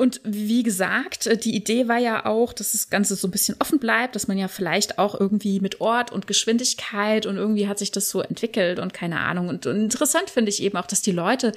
Und 0.00 0.22
wie 0.24 0.62
gesagt, 0.62 1.26
äh, 1.26 1.36
die 1.36 1.54
Idee 1.54 1.86
war 1.86 1.98
ja 1.98 2.24
auch, 2.24 2.54
dass 2.54 2.72
das 2.72 2.88
Ganze 2.88 3.16
so 3.16 3.28
ein 3.28 3.30
bisschen 3.30 3.56
offen 3.58 3.78
bleibt, 3.78 4.14
dass 4.14 4.28
man 4.28 4.38
ja 4.38 4.48
vielleicht 4.48 4.98
auch 4.98 5.18
irgendwie 5.18 5.60
mit 5.60 5.82
Ort 5.82 6.10
und 6.10 6.26
Geschwindigkeit 6.26 7.26
und 7.26 7.36
irgendwie 7.36 7.68
hat 7.68 7.78
sich 7.78 7.92
das 7.92 8.08
so 8.08 8.22
entwickelt 8.22 8.78
und 8.78 8.94
keine 8.94 9.20
Ahnung. 9.20 9.48
Und, 9.50 9.66
und 9.66 9.76
interessant 9.76 10.30
finde 10.30 10.48
ich 10.48 10.62
eben 10.62 10.78
auch, 10.78 10.86
dass 10.86 11.02
die 11.02 11.12
Leute 11.12 11.52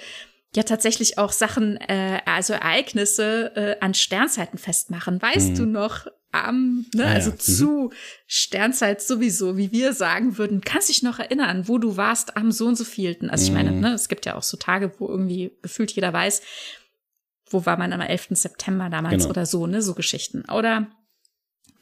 ja 0.57 0.64
tatsächlich 0.64 1.18
auch 1.18 1.32
Sachen, 1.32 1.78
äh, 1.78 2.20
also 2.26 2.52
Ereignisse 2.52 3.56
äh, 3.56 3.76
an 3.80 3.94
Sternzeiten 3.94 4.60
festmachen. 4.60 5.22
Weißt 5.22 5.52
mhm. 5.52 5.56
du 5.56 5.65
noch, 5.65 6.07
am, 6.34 6.86
ne, 6.94 7.06
ah, 7.06 7.14
also 7.14 7.30
ja. 7.30 7.36
Mhm. 7.36 7.40
zu 7.40 7.91
Sternzeit 8.28 9.02
sowieso, 9.02 9.56
wie 9.56 9.72
wir 9.72 9.94
sagen 9.94 10.38
würden, 10.38 10.60
kannst 10.60 10.90
dich 10.90 11.02
noch 11.02 11.20
erinnern, 11.20 11.70
wo 11.70 11.78
du 11.78 11.95
warst 11.95 12.36
am 12.36 12.52
so 12.52 12.65
und 12.65 12.76
so 12.76 12.84
vielten. 12.84 13.30
Also 13.30 13.45
ich 13.45 13.52
meine, 13.53 13.72
mhm. 13.72 13.80
ne, 13.80 13.94
es 13.94 14.10
gibt 14.10 14.26
ja 14.26 14.36
auch 14.36 14.44
so 14.44 14.57
Tage, 14.57 14.91
wo 14.98 15.07
irgendwie 15.07 15.57
gefühlt 15.61 15.91
jeder 15.91 16.11
weiß, 16.11 16.41
wo 17.54 17.66
war 17.66 17.78
man 17.78 17.94
am 17.94 18.02
11. 18.02 18.30
September 18.32 18.90
damals 18.90 19.24
genau. 19.24 19.30
oder 19.30 19.46
so, 19.46 19.68
ne, 19.68 19.82
so 19.82 19.94
Geschichten. 19.94 20.44
Oder 20.50 20.88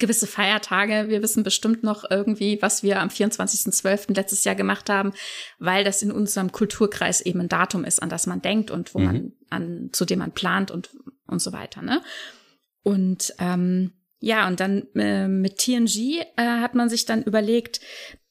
gewisse 0.02 0.28
Feiertage. 0.28 1.08
Wir 1.08 1.22
wissen 1.22 1.44
bestimmt 1.44 1.84
noch 1.84 2.04
irgendwie, 2.10 2.62
was 2.62 2.84
wir 2.84 3.00
am 3.00 3.08
24.12. 3.08 4.14
letztes 4.14 4.44
Jahr 4.44 4.56
gemacht 4.56 4.90
haben, 4.90 5.14
weil 5.60 5.86
das 5.86 6.02
in 6.02 6.12
unserem 6.12 6.52
Kulturkreis 6.52 7.22
eben 7.22 7.40
ein 7.40 7.48
Datum 7.48 7.86
ist, 7.86 8.02
an 8.02 8.10
das 8.10 8.28
man 8.28 8.42
denkt 8.42 8.70
und 8.70 8.94
wo 8.94 9.00
mhm. 9.00 9.06
man 9.06 9.32
an, 9.50 9.90
zu 9.94 10.04
dem 10.04 10.20
man 10.20 10.34
plant 10.34 10.72
und, 10.72 10.90
und 11.28 11.42
so 11.42 11.54
weiter, 11.54 11.82
ne? 11.82 12.02
Und, 12.84 13.34
ähm, 13.38 13.94
ja, 14.20 14.48
und 14.48 14.60
dann 14.60 14.88
äh, 14.96 15.28
mit 15.28 15.60
TNG 15.60 16.22
äh, 16.36 16.44
hat 16.44 16.74
man 16.74 16.90
sich 16.90 17.06
dann 17.06 17.24
überlegt, 17.24 17.80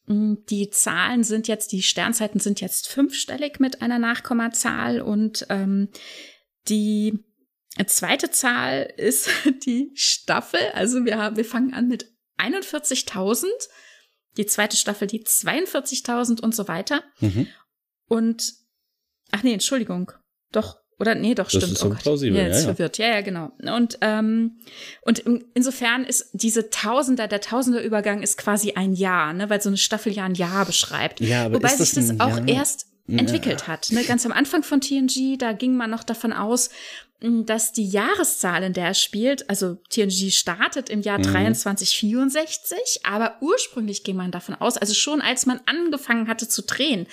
hm, 0.06 0.44
die 0.50 0.70
Zahlen 0.70 1.22
sind 1.22 1.46
jetzt, 1.46 1.70
die 1.70 1.82
Sternzeiten 1.82 2.40
sind 2.40 2.60
jetzt 2.60 2.88
fünfstellig 2.88 3.60
mit 3.60 3.80
einer 3.80 4.00
Nachkommazahl 4.00 5.00
und 5.00 5.46
ähm, 5.50 5.88
die 6.68 7.24
zweite 7.86 8.30
Zahl 8.30 8.92
ist 8.96 9.28
die 9.66 9.92
Staffel. 9.94 10.60
Also 10.74 11.04
wir 11.04 11.18
haben, 11.18 11.36
wir 11.36 11.44
fangen 11.44 11.74
an 11.74 11.88
mit 11.88 12.10
41.000. 12.38 13.46
Die 14.36 14.46
zweite 14.46 14.76
Staffel 14.76 15.08
die 15.08 15.24
42.000 15.24 16.40
und 16.40 16.54
so 16.54 16.68
weiter. 16.68 17.02
Mhm. 17.20 17.48
Und, 18.06 18.54
ach 19.32 19.42
nee, 19.42 19.52
Entschuldigung. 19.52 20.12
Doch, 20.52 20.76
oder 21.00 21.14
nee, 21.14 21.34
doch, 21.34 21.44
das 21.44 21.54
stimmt. 21.54 21.72
Ist 21.72 21.78
so 21.78 21.88
oh 21.88 21.94
plausibel, 21.94 22.38
ja, 22.38 22.46
jetzt 22.46 22.60
ja, 22.60 22.64
verwirrt. 22.66 22.98
Ja, 22.98 23.08
ja, 23.08 23.20
genau. 23.22 23.50
Und, 23.74 23.98
ähm, 24.02 24.60
und 25.00 25.20
insofern 25.54 26.04
ist 26.04 26.28
diese 26.34 26.68
Tausender, 26.68 27.26
der 27.26 27.40
Tausenderübergang 27.40 28.22
ist 28.22 28.36
quasi 28.36 28.72
ein 28.72 28.92
Jahr, 28.92 29.32
ne, 29.32 29.48
weil 29.48 29.62
so 29.62 29.70
eine 29.70 29.78
Staffel 29.78 30.12
ja 30.12 30.24
ein 30.24 30.34
Jahr 30.34 30.66
beschreibt. 30.66 31.20
Ja, 31.20 31.46
aber 31.46 31.56
Wobei 31.56 31.70
sich 31.70 31.94
das, 31.94 32.08
das 32.08 32.20
auch 32.20 32.36
Jahr? 32.36 32.48
erst 32.48 32.89
entwickelt 33.08 33.66
hat. 33.66 33.90
Ne? 33.90 34.04
Ganz 34.04 34.24
am 34.24 34.32
Anfang 34.32 34.62
von 34.62 34.80
TNG, 34.80 35.36
da 35.38 35.52
ging 35.52 35.76
man 35.76 35.90
noch 35.90 36.04
davon 36.04 36.32
aus, 36.32 36.70
dass 37.20 37.72
die 37.72 37.86
Jahreszahl, 37.86 38.62
in 38.62 38.72
der 38.72 38.86
er 38.86 38.94
spielt, 38.94 39.50
also 39.50 39.76
TNG 39.90 40.30
startet 40.30 40.88
im 40.88 41.02
Jahr 41.02 41.18
mhm. 41.18 41.24
2364, 41.54 43.00
aber 43.04 43.36
ursprünglich 43.42 44.04
ging 44.04 44.16
man 44.16 44.30
davon 44.30 44.54
aus, 44.54 44.78
also 44.78 44.94
schon 44.94 45.20
als 45.20 45.44
man 45.44 45.60
angefangen 45.66 46.28
hatte 46.28 46.48
zu 46.48 46.62
drehen, 46.62 47.06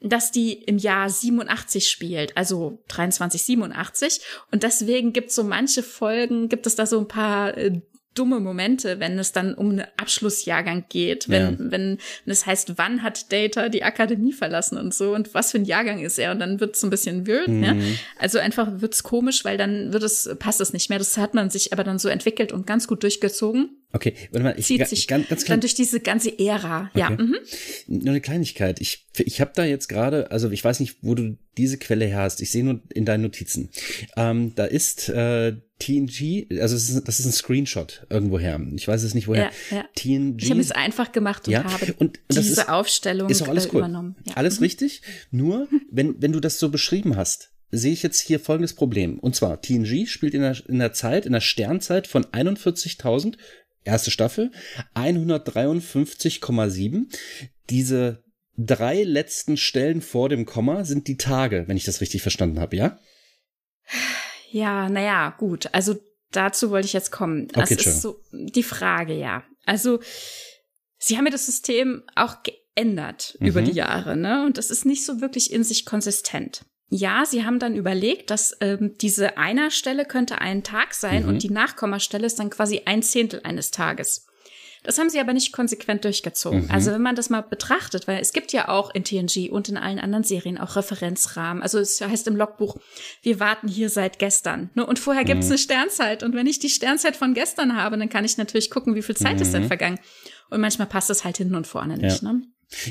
dass 0.00 0.30
die 0.30 0.52
im 0.52 0.76
Jahr 0.76 1.08
87 1.08 1.88
spielt, 1.88 2.36
also 2.36 2.82
2387. 2.88 4.20
Und 4.50 4.62
deswegen 4.64 5.14
gibt 5.14 5.30
es 5.30 5.36
so 5.36 5.44
manche 5.44 5.82
Folgen, 5.82 6.50
gibt 6.50 6.66
es 6.66 6.76
da 6.76 6.84
so 6.84 6.98
ein 6.98 7.08
paar 7.08 7.56
äh, 7.56 7.80
dumme 8.14 8.40
Momente, 8.40 9.00
wenn 9.00 9.18
es 9.18 9.32
dann 9.32 9.54
um 9.54 9.70
einen 9.70 9.84
Abschlussjahrgang 9.96 10.84
geht, 10.88 11.28
wenn, 11.28 11.42
ja. 11.42 11.54
wenn, 11.58 11.70
wenn 11.70 11.98
es 12.26 12.46
heißt, 12.46 12.74
wann 12.76 13.02
hat 13.02 13.32
Data 13.32 13.68
die 13.68 13.82
Akademie 13.82 14.32
verlassen 14.32 14.78
und 14.78 14.94
so 14.94 15.14
und 15.14 15.34
was 15.34 15.50
für 15.50 15.58
ein 15.58 15.64
Jahrgang 15.64 16.00
ist 16.00 16.18
er 16.18 16.32
und 16.32 16.38
dann 16.38 16.60
wird 16.60 16.74
es 16.74 16.80
so 16.80 16.86
ein 16.86 16.90
bisschen 16.90 17.26
weird, 17.26 17.48
mhm. 17.48 17.60
ne? 17.60 17.82
Also 18.18 18.38
einfach 18.38 18.80
wird's 18.80 19.02
komisch, 19.02 19.44
weil 19.44 19.58
dann 19.58 19.92
wird 19.92 20.02
es, 20.02 20.30
passt 20.38 20.60
es 20.60 20.72
nicht 20.72 20.90
mehr. 20.90 20.98
Das 20.98 21.16
hat 21.16 21.34
man 21.34 21.50
sich 21.50 21.72
aber 21.72 21.84
dann 21.84 21.98
so 21.98 22.08
entwickelt 22.08 22.52
und 22.52 22.66
ganz 22.66 22.86
gut 22.86 23.02
durchgezogen. 23.02 23.70
Okay, 23.92 24.14
warte 24.32 24.42
mal, 24.42 24.54
ich 24.58 24.66
zieht 24.66 24.86
sich 24.88 25.06
ganz, 25.06 25.28
ganz 25.28 25.44
klein. 25.44 25.54
dann 25.54 25.60
durch 25.60 25.74
diese 25.74 26.00
ganze 26.00 26.36
Ära. 26.36 26.90
Okay. 26.90 26.98
Ja. 26.98 27.10
Mhm. 27.10 27.36
Nur 27.86 28.10
eine 28.10 28.20
Kleinigkeit. 28.20 28.80
Ich, 28.80 29.06
ich 29.18 29.40
habe 29.40 29.52
da 29.54 29.64
jetzt 29.64 29.88
gerade, 29.88 30.32
also 30.32 30.50
ich 30.50 30.64
weiß 30.64 30.80
nicht, 30.80 30.96
wo 31.02 31.14
du 31.14 31.36
diese 31.56 31.78
Quelle 31.78 32.04
her 32.04 32.18
hast. 32.18 32.40
Ich 32.40 32.50
sehe 32.50 32.64
nur 32.64 32.80
in 32.92 33.04
deinen 33.04 33.22
Notizen. 33.22 33.70
Ähm, 34.16 34.52
da 34.56 34.64
ist 34.64 35.08
äh, 35.10 35.56
TNG, 35.78 36.46
also 36.60 36.76
das 36.76 36.88
ist, 36.88 37.08
das 37.08 37.20
ist 37.20 37.26
ein 37.26 37.32
Screenshot 37.32 38.06
irgendwoher. 38.08 38.60
Ich 38.74 38.86
weiß 38.86 39.02
es 39.02 39.14
nicht 39.14 39.26
woher. 39.26 39.50
Ja, 39.70 39.78
ja. 39.78 39.84
TNG. 39.96 40.42
Ich 40.42 40.50
habe 40.50 40.60
es 40.60 40.70
einfach 40.70 41.12
gemacht 41.12 41.46
und 41.46 41.52
ja, 41.52 41.64
habe 41.64 41.94
und, 41.98 42.20
und 42.28 42.30
diese 42.30 42.60
ist, 42.60 42.68
Aufstellung 42.68 43.28
ist 43.28 43.42
auch 43.42 43.48
alles 43.48 43.66
äh, 43.66 43.70
cool. 43.72 43.78
übernommen. 43.78 44.16
Ja. 44.24 44.34
Alles 44.34 44.60
mhm. 44.60 44.64
richtig. 44.64 45.02
Nur, 45.30 45.68
wenn, 45.90 46.20
wenn 46.22 46.32
du 46.32 46.40
das 46.40 46.58
so 46.58 46.68
beschrieben 46.68 47.16
hast, 47.16 47.50
sehe 47.70 47.92
ich 47.92 48.02
jetzt 48.04 48.20
hier 48.20 48.38
folgendes 48.38 48.74
Problem. 48.74 49.18
Und 49.18 49.34
zwar, 49.34 49.60
TNG 49.60 50.06
spielt 50.06 50.34
in 50.34 50.42
der, 50.42 50.56
in 50.68 50.78
der 50.78 50.92
Zeit, 50.92 51.26
in 51.26 51.32
der 51.32 51.40
Sternzeit 51.40 52.06
von 52.06 52.24
41.000 52.24 53.36
erste 53.82 54.12
Staffel, 54.12 54.52
153,7. 54.94 57.06
Diese 57.68 58.22
drei 58.56 59.02
letzten 59.02 59.56
Stellen 59.56 60.02
vor 60.02 60.28
dem 60.28 60.46
Komma 60.46 60.84
sind 60.84 61.08
die 61.08 61.16
Tage, 61.16 61.64
wenn 61.66 61.76
ich 61.76 61.82
das 61.84 62.00
richtig 62.00 62.22
verstanden 62.22 62.60
habe, 62.60 62.76
ja? 62.76 63.00
Ja, 64.54 64.88
naja, 64.88 65.34
gut. 65.36 65.68
Also 65.72 65.96
dazu 66.30 66.70
wollte 66.70 66.86
ich 66.86 66.92
jetzt 66.92 67.10
kommen. 67.10 67.48
Das 67.48 67.72
okay, 67.72 67.80
ist 67.80 68.02
so 68.02 68.20
die 68.30 68.62
Frage, 68.62 69.12
ja. 69.12 69.42
Also, 69.66 69.98
sie 70.96 71.18
haben 71.18 71.24
ja 71.24 71.32
das 71.32 71.46
System 71.46 72.04
auch 72.14 72.36
geändert 72.44 73.36
mhm. 73.40 73.48
über 73.48 73.62
die 73.62 73.72
Jahre, 73.72 74.16
ne? 74.16 74.44
Und 74.46 74.56
das 74.56 74.70
ist 74.70 74.86
nicht 74.86 75.04
so 75.04 75.20
wirklich 75.20 75.52
in 75.52 75.64
sich 75.64 75.84
konsistent. 75.84 76.64
Ja, 76.88 77.24
sie 77.26 77.44
haben 77.44 77.58
dann 77.58 77.74
überlegt, 77.74 78.30
dass 78.30 78.56
ähm, 78.60 78.94
diese 79.00 79.38
Einerstelle 79.38 80.04
könnte 80.04 80.40
ein 80.40 80.62
Tag 80.62 80.94
sein 80.94 81.24
mhm. 81.24 81.30
und 81.30 81.42
die 81.42 81.50
Nachkommastelle 81.50 82.26
ist 82.26 82.38
dann 82.38 82.50
quasi 82.50 82.82
ein 82.84 83.02
Zehntel 83.02 83.40
eines 83.42 83.72
Tages. 83.72 84.24
Das 84.84 84.98
haben 84.98 85.08
sie 85.08 85.18
aber 85.18 85.32
nicht 85.32 85.52
konsequent 85.52 86.04
durchgezogen. 86.04 86.64
Mhm. 86.64 86.70
Also 86.70 86.92
wenn 86.92 87.02
man 87.02 87.16
das 87.16 87.30
mal 87.30 87.40
betrachtet, 87.40 88.06
weil 88.06 88.20
es 88.20 88.32
gibt 88.32 88.52
ja 88.52 88.68
auch 88.68 88.94
in 88.94 89.02
TNG 89.02 89.50
und 89.50 89.68
in 89.68 89.76
allen 89.76 89.98
anderen 89.98 90.24
Serien 90.24 90.58
auch 90.58 90.76
Referenzrahmen. 90.76 91.62
Also 91.62 91.78
es 91.78 92.00
heißt 92.00 92.28
im 92.28 92.36
Logbuch, 92.36 92.76
wir 93.22 93.40
warten 93.40 93.66
hier 93.66 93.88
seit 93.88 94.18
gestern. 94.18 94.70
Ne? 94.74 94.86
Und 94.86 94.98
vorher 94.98 95.24
gibt 95.24 95.40
es 95.40 95.46
mhm. 95.46 95.52
eine 95.52 95.58
Sternzeit. 95.58 96.22
Und 96.22 96.34
wenn 96.34 96.46
ich 96.46 96.58
die 96.58 96.68
Sternzeit 96.68 97.16
von 97.16 97.34
gestern 97.34 97.76
habe, 97.76 97.98
dann 97.98 98.10
kann 98.10 98.24
ich 98.24 98.36
natürlich 98.36 98.70
gucken, 98.70 98.94
wie 98.94 99.02
viel 99.02 99.16
Zeit 99.16 99.36
mhm. 99.36 99.42
ist 99.42 99.54
denn 99.54 99.62
mhm. 99.64 99.68
vergangen. 99.68 99.98
Und 100.50 100.60
manchmal 100.60 100.86
passt 100.86 101.08
das 101.08 101.24
halt 101.24 101.38
hinten 101.38 101.54
und 101.54 101.66
vorne 101.66 101.96
nicht. 101.96 102.22
Ja. 102.22 102.32
Ne? 102.32 102.42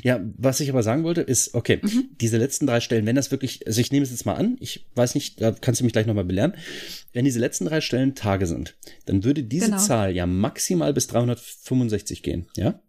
Ja, 0.04 0.20
was 0.38 0.60
ich 0.60 0.70
aber 0.70 0.84
sagen 0.84 1.04
wollte, 1.04 1.22
ist, 1.22 1.54
okay, 1.54 1.80
mhm. 1.82 2.10
diese 2.20 2.38
letzten 2.38 2.68
drei 2.68 2.80
Stellen, 2.80 3.06
wenn 3.06 3.16
das 3.16 3.32
wirklich, 3.32 3.66
also 3.68 3.82
ich 3.82 3.92
nehme 3.92 4.04
es 4.04 4.12
jetzt 4.12 4.26
mal 4.26 4.34
an, 4.34 4.58
ich 4.60 4.86
weiß 4.96 5.16
nicht, 5.16 5.42
da 5.42 5.52
kannst 5.52 5.82
du 5.82 5.86
mich 5.86 5.94
gleich 5.94 6.06
nochmal 6.06 6.26
belehren, 6.26 6.54
wenn 7.14 7.26
diese 7.26 7.40
letzten 7.40 7.66
drei 7.66 7.82
Stellen 7.82 8.16
Tage 8.16 8.46
sind, 8.46 8.76
dann 9.06 9.24
würde 9.24 9.44
diese 9.44 9.66
genau. 9.66 9.78
Zahl 9.78 10.16
ja 10.16 10.26
maximal 10.26 10.94
bis 10.94 11.08
365 11.08 12.24
gehen, 12.24 12.48
ja? 12.56 12.82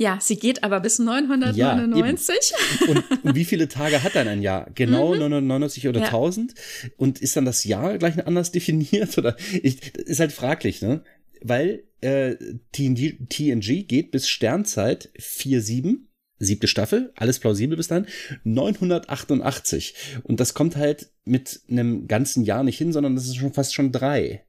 Ja, 0.00 0.18
sie 0.18 0.36
geht 0.36 0.64
aber 0.64 0.80
bis 0.80 0.98
999. 0.98 2.34
Ja, 2.52 2.88
und, 2.88 3.04
und, 3.22 3.34
wie 3.34 3.44
viele 3.44 3.68
Tage 3.68 4.02
hat 4.02 4.14
dann 4.14 4.28
ein 4.28 4.40
Jahr? 4.40 4.70
Genau 4.74 5.12
mhm. 5.12 5.20
999 5.20 5.88
oder 5.88 6.00
ja. 6.00 6.06
1000? 6.06 6.54
Und 6.96 7.20
ist 7.20 7.36
dann 7.36 7.44
das 7.44 7.64
Jahr 7.64 7.98
gleich 7.98 8.26
anders 8.26 8.50
definiert? 8.52 9.18
Oder 9.18 9.36
ich, 9.62 9.94
ist 9.94 10.20
halt 10.20 10.32
fraglich, 10.32 10.80
ne? 10.80 11.02
Weil 11.42 11.84
äh, 12.00 12.36
TNG, 12.72 13.28
TNG 13.28 13.86
geht 13.86 14.10
bis 14.10 14.26
Sternzeit 14.26 15.10
4,7 15.18 16.06
siebte 16.40 16.66
Staffel, 16.66 17.12
alles 17.14 17.38
plausibel 17.38 17.76
bis 17.76 17.86
dann, 17.86 18.06
988. 18.42 19.94
Und 20.24 20.40
das 20.40 20.54
kommt 20.54 20.76
halt 20.76 21.10
mit 21.24 21.60
einem 21.68 22.08
ganzen 22.08 22.44
Jahr 22.44 22.64
nicht 22.64 22.78
hin, 22.78 22.92
sondern 22.92 23.14
das 23.14 23.26
ist 23.26 23.36
schon 23.36 23.52
fast 23.52 23.74
schon 23.74 23.92
drei. 23.92 24.44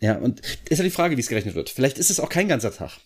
Ja, 0.00 0.16
und 0.16 0.40
ist 0.68 0.78
ja 0.78 0.84
die 0.84 0.90
Frage, 0.90 1.16
wie 1.16 1.20
es 1.20 1.28
gerechnet 1.28 1.54
wird. 1.54 1.68
Vielleicht 1.68 1.98
ist 1.98 2.10
es 2.10 2.20
auch 2.20 2.28
kein 2.28 2.48
ganzer 2.48 2.72
Tag. 2.72 2.98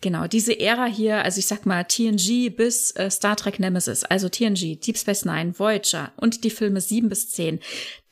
genau, 0.00 0.26
diese 0.26 0.58
Ära 0.58 0.86
hier, 0.86 1.24
also 1.24 1.38
ich 1.38 1.46
sag 1.46 1.64
mal 1.64 1.84
TNG 1.84 2.50
bis 2.50 2.90
äh, 2.96 3.10
Star 3.10 3.36
Trek 3.36 3.60
Nemesis, 3.60 4.02
also 4.02 4.28
TNG, 4.28 4.80
Deep 4.80 4.98
Space 4.98 5.24
Nine, 5.24 5.56
Voyager 5.56 6.12
und 6.16 6.42
die 6.42 6.50
Filme 6.50 6.80
7 6.80 7.08
bis 7.08 7.30
10, 7.30 7.60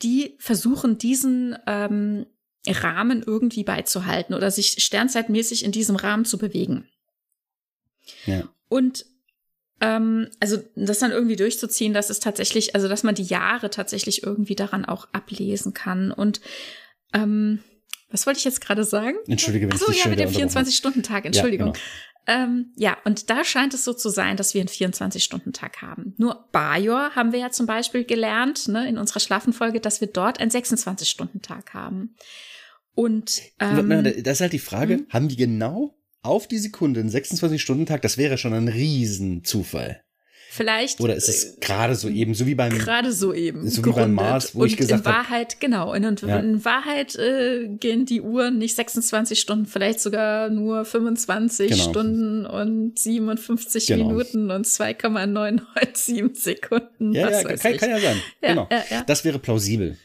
die 0.01 0.35
versuchen 0.39 0.97
diesen 0.97 1.57
ähm, 1.67 2.25
Rahmen 2.67 3.21
irgendwie 3.25 3.63
beizuhalten 3.63 4.33
oder 4.33 4.49
sich 4.49 4.83
sternzeitmäßig 4.83 5.65
in 5.65 5.73
diesem 5.73 5.97
Rahmen 5.97 6.23
zu 6.23 6.37
bewegen. 6.37 6.87
Ja. 8.25 8.47
Und 8.69 9.05
ähm, 9.81 10.29
also 10.39 10.57
das 10.75 10.99
dann 10.99 11.11
irgendwie 11.11 11.35
durchzuziehen, 11.35 11.93
dass 11.93 12.09
es 12.09 12.19
tatsächlich, 12.19 12.75
also 12.75 12.87
dass 12.87 13.03
man 13.03 13.15
die 13.15 13.23
Jahre 13.23 13.69
tatsächlich 13.69 14.23
irgendwie 14.23 14.55
daran 14.55 14.85
auch 14.85 15.07
ablesen 15.11 15.73
kann. 15.73 16.11
Und 16.11 16.39
ähm, 17.13 17.59
was 18.09 18.27
wollte 18.27 18.37
ich 18.37 18.45
jetzt 18.45 18.61
gerade 18.61 18.83
sagen? 18.83 19.17
Entschuldige, 19.27 19.67
wenn 19.67 19.73
Achso, 19.73 19.91
ja, 19.91 20.07
mit 20.07 20.19
dem 20.19 20.29
24-Stunden-Tag, 20.29 21.25
Entschuldigung. 21.25 21.67
Ja, 21.67 21.73
genau. 21.73 21.85
Ähm, 22.27 22.71
ja, 22.75 22.97
und 23.03 23.31
da 23.31 23.43
scheint 23.43 23.73
es 23.73 23.83
so 23.83 23.93
zu 23.93 24.09
sein, 24.09 24.37
dass 24.37 24.53
wir 24.53 24.61
einen 24.61 24.69
24-Stunden-Tag 24.69 25.81
haben. 25.81 26.13
Nur 26.17 26.47
Bajor 26.51 27.15
haben 27.15 27.31
wir 27.31 27.39
ja 27.39 27.49
zum 27.49 27.65
Beispiel 27.65 28.05
gelernt, 28.05 28.67
ne, 28.67 28.87
in 28.87 28.99
unserer 28.99 29.19
Schlafenfolge, 29.19 29.79
dass 29.79 30.01
wir 30.01 30.07
dort 30.07 30.39
einen 30.39 30.51
26-Stunden-Tag 30.51 31.73
haben. 31.73 32.15
Und 32.93 33.41
ähm, 33.59 34.03
das 34.23 34.33
ist 34.33 34.41
halt 34.41 34.53
die 34.53 34.59
Frage, 34.59 34.95
hm? 34.95 35.07
haben 35.09 35.29
die 35.29 35.37
genau 35.37 35.95
auf 36.21 36.47
die 36.47 36.59
Sekunde 36.59 36.99
einen 36.99 37.09
26-Stunden-Tag, 37.09 38.01
das 38.01 38.17
wäre 38.17 38.37
schon 38.37 38.53
ein 38.53 38.67
Riesenzufall. 38.67 40.03
Vielleicht. 40.53 40.99
Oder 40.99 41.15
ist 41.15 41.29
es 41.29 41.61
gerade 41.61 41.95
so 41.95 42.09
eben, 42.09 42.33
so 42.33 42.45
wie 42.45 42.55
beim. 42.55 42.77
Gerade 42.77 43.13
so 43.13 43.33
eben. 43.33 43.69
So 43.69 43.85
wie 43.85 43.91
beim 43.91 44.13
Mars, 44.13 44.53
wo 44.53 44.63
und 44.63 44.67
ich 44.67 44.75
gesagt 44.75 45.05
habe. 45.05 45.09
In 45.09 45.23
Wahrheit, 45.23 45.53
hab, 45.53 45.59
genau. 45.61 45.93
In, 45.93 46.03
ja. 46.03 46.39
in 46.39 46.65
Wahrheit 46.65 47.15
äh, 47.15 47.69
gehen 47.69 48.05
die 48.05 48.19
Uhren 48.19 48.57
nicht 48.57 48.75
26 48.75 49.39
Stunden, 49.39 49.65
vielleicht 49.65 50.01
sogar 50.01 50.49
nur 50.49 50.83
25 50.83 51.71
genau. 51.71 51.89
Stunden 51.89 52.45
und 52.45 52.99
57 52.99 53.87
genau. 53.87 54.09
Minuten 54.09 54.51
und 54.51 54.67
2,997 54.67 56.29
Sekunden. 56.43 57.13
Ja, 57.13 57.29
ja 57.29 57.43
kann, 57.43 57.77
kann, 57.77 57.89
ja 57.89 57.99
sein. 58.01 58.17
Ja, 58.43 58.49
genau. 58.49 58.67
Ja, 58.69 59.03
das 59.03 59.23
wäre 59.23 59.39
plausibel. 59.39 59.97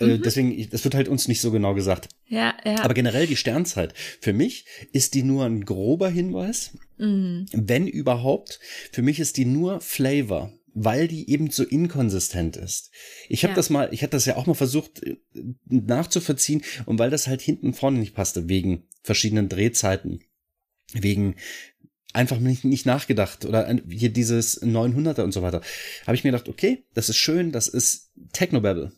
Äh, 0.00 0.04
mhm. 0.04 0.22
Deswegen, 0.22 0.68
das 0.68 0.84
wird 0.84 0.96
halt 0.96 1.08
uns 1.08 1.28
nicht 1.28 1.40
so 1.40 1.50
genau 1.50 1.72
gesagt. 1.72 2.10
Ja, 2.28 2.54
ja. 2.64 2.82
Aber 2.82 2.94
generell 2.94 3.26
die 3.26 3.36
Sternzeit. 3.36 3.94
Für 4.20 4.32
mich 4.32 4.66
ist 4.92 5.14
die 5.14 5.22
nur 5.22 5.44
ein 5.44 5.64
grober 5.64 6.08
Hinweis 6.08 6.72
Mhm. 6.98 7.46
Wenn 7.52 7.86
überhaupt, 7.86 8.60
für 8.92 9.02
mich 9.02 9.20
ist 9.20 9.36
die 9.36 9.44
nur 9.44 9.80
Flavor, 9.80 10.52
weil 10.74 11.08
die 11.08 11.30
eben 11.30 11.50
so 11.50 11.64
inkonsistent 11.64 12.56
ist. 12.56 12.90
Ich 13.28 13.44
habe 13.44 13.52
ja. 13.52 13.56
das 13.56 13.70
mal, 13.70 13.88
ich 13.92 14.02
hatte 14.02 14.12
das 14.12 14.26
ja 14.26 14.36
auch 14.36 14.46
mal 14.46 14.54
versucht 14.54 15.02
äh, 15.02 15.16
nachzuvollziehen 15.64 16.62
und 16.86 16.98
weil 16.98 17.10
das 17.10 17.26
halt 17.26 17.40
hinten 17.40 17.72
vorne 17.72 17.98
nicht 17.98 18.14
passte, 18.14 18.48
wegen 18.48 18.84
verschiedenen 19.02 19.48
Drehzeiten, 19.48 20.20
wegen 20.92 21.36
einfach 22.12 22.38
nicht, 22.38 22.64
nicht 22.64 22.86
nachgedacht 22.86 23.44
oder 23.44 23.68
hier 23.88 24.10
dieses 24.10 24.62
900er 24.62 25.22
und 25.22 25.32
so 25.32 25.42
weiter, 25.42 25.62
habe 26.06 26.16
ich 26.16 26.24
mir 26.24 26.32
gedacht, 26.32 26.48
okay, 26.48 26.84
das 26.94 27.08
ist 27.08 27.16
schön, 27.16 27.52
das 27.52 27.68
ist 27.68 28.12
Technobabble 28.32 28.92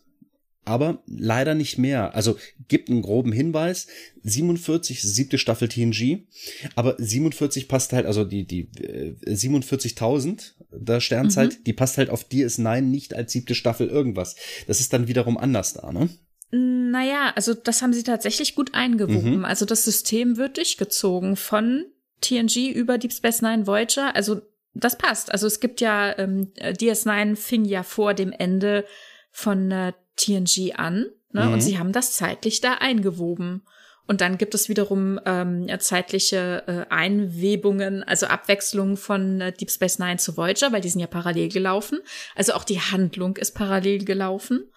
aber 0.65 1.03
leider 1.07 1.55
nicht 1.55 1.79
mehr. 1.79 2.15
Also 2.15 2.37
gibt 2.69 2.91
einen 2.91 3.03
groben 3.03 3.33
Hinweis. 3.33 3.87
47, 4.23 5.03
siebte 5.03 5.39
Staffel 5.39 5.69
TNG, 5.69 6.27
aber 6.75 6.95
47 6.99 7.69
passt 7.69 7.93
halt, 7.93 8.05
also 8.05 8.25
die, 8.25 8.47
die 8.47 8.69
äh, 8.83 9.15
47.000 9.27 10.53
der 10.73 11.01
Sternzeit, 11.01 11.59
mhm. 11.59 11.65
die 11.65 11.73
passt 11.73 11.97
halt 11.97 12.11
auf 12.11 12.27
DS9 12.29 12.83
nicht 12.83 13.15
als 13.15 13.33
siebte 13.33 13.55
Staffel 13.55 13.89
irgendwas. 13.89 14.37
Das 14.67 14.81
ist 14.81 14.93
dann 14.93 15.09
wiederum 15.09 15.39
anders 15.39 15.73
da, 15.73 15.93
ne? 15.93 16.11
Naja, 16.53 17.33
also 17.37 17.55
das 17.55 17.81
haben 17.81 17.93
sie 17.93 18.03
tatsächlich 18.03 18.57
gut 18.57 18.75
eingewoben. 18.75 19.39
Mhm. 19.39 19.45
Also 19.45 19.65
das 19.65 19.85
System 19.85 20.37
wird 20.37 20.57
durchgezogen 20.57 21.37
von 21.37 21.87
TNG 22.21 22.71
über 22.73 22.99
Deep 22.99 23.13
Space 23.13 23.41
Nine 23.41 23.67
Voyager. 23.67 24.15
Also 24.17 24.43
das 24.75 24.99
passt. 24.99 25.33
Also 25.33 25.47
es 25.47 25.61
gibt 25.61 25.81
ja, 25.81 26.17
ähm, 26.19 26.53
DS9 26.59 27.37
fing 27.37 27.65
ja 27.65 27.83
vor 27.85 28.15
dem 28.15 28.33
Ende 28.33 28.85
von 29.31 29.71
äh, 29.71 29.93
TNG 30.17 30.75
an. 30.77 31.07
Ne? 31.33 31.47
Mhm. 31.47 31.53
Und 31.53 31.61
sie 31.61 31.79
haben 31.79 31.93
das 31.93 32.13
zeitlich 32.13 32.61
da 32.61 32.75
eingewoben. 32.75 33.63
Und 34.07 34.21
dann 34.21 34.39
gibt 34.39 34.55
es 34.55 34.69
wiederum 34.69 35.21
ähm, 35.25 35.69
zeitliche 35.79 36.65
äh, 36.67 36.93
Einwebungen, 36.93 38.03
also 38.03 38.27
Abwechslung 38.27 38.97
von 38.97 39.41
äh, 39.41 39.53
Deep 39.53 39.71
Space 39.71 40.01
Nine 40.01 40.17
zu 40.17 40.37
Voyager, 40.37 40.73
weil 40.73 40.81
die 40.81 40.89
sind 40.89 41.01
ja 41.01 41.07
parallel 41.07 41.49
gelaufen. 41.49 42.01
Also 42.35 42.55
auch 42.55 42.65
die 42.65 42.81
Handlung 42.81 43.37
ist 43.37 43.55
parallel 43.55 44.05
gelaufen. 44.05 44.69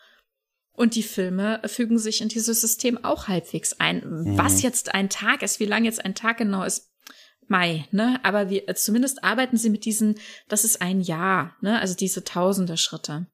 Und 0.75 0.95
die 0.95 1.03
Filme 1.03 1.61
fügen 1.65 1.97
sich 1.97 2.21
in 2.21 2.29
dieses 2.29 2.61
System 2.61 3.03
auch 3.03 3.27
halbwegs 3.27 3.79
ein. 3.79 4.03
Mhm. 4.05 4.37
Was 4.37 4.61
jetzt 4.61 4.93
ein 4.93 5.09
Tag 5.09 5.41
ist, 5.41 5.59
wie 5.59 5.65
lang 5.65 5.85
jetzt 5.85 6.03
ein 6.03 6.15
Tag 6.15 6.37
genau 6.37 6.63
ist, 6.63 6.91
Mai, 7.47 7.87
ne? 7.91 8.19
Aber 8.23 8.49
wir, 8.49 8.69
äh, 8.69 8.75
zumindest 8.75 9.23
arbeiten 9.23 9.57
sie 9.57 9.69
mit 9.69 9.85
diesen, 9.85 10.15
das 10.47 10.63
ist 10.63 10.81
ein 10.81 11.01
Jahr, 11.01 11.55
ne? 11.61 11.79
Also 11.79 11.95
diese 11.95 12.23
tausende 12.23 12.77
Schritte. 12.77 13.27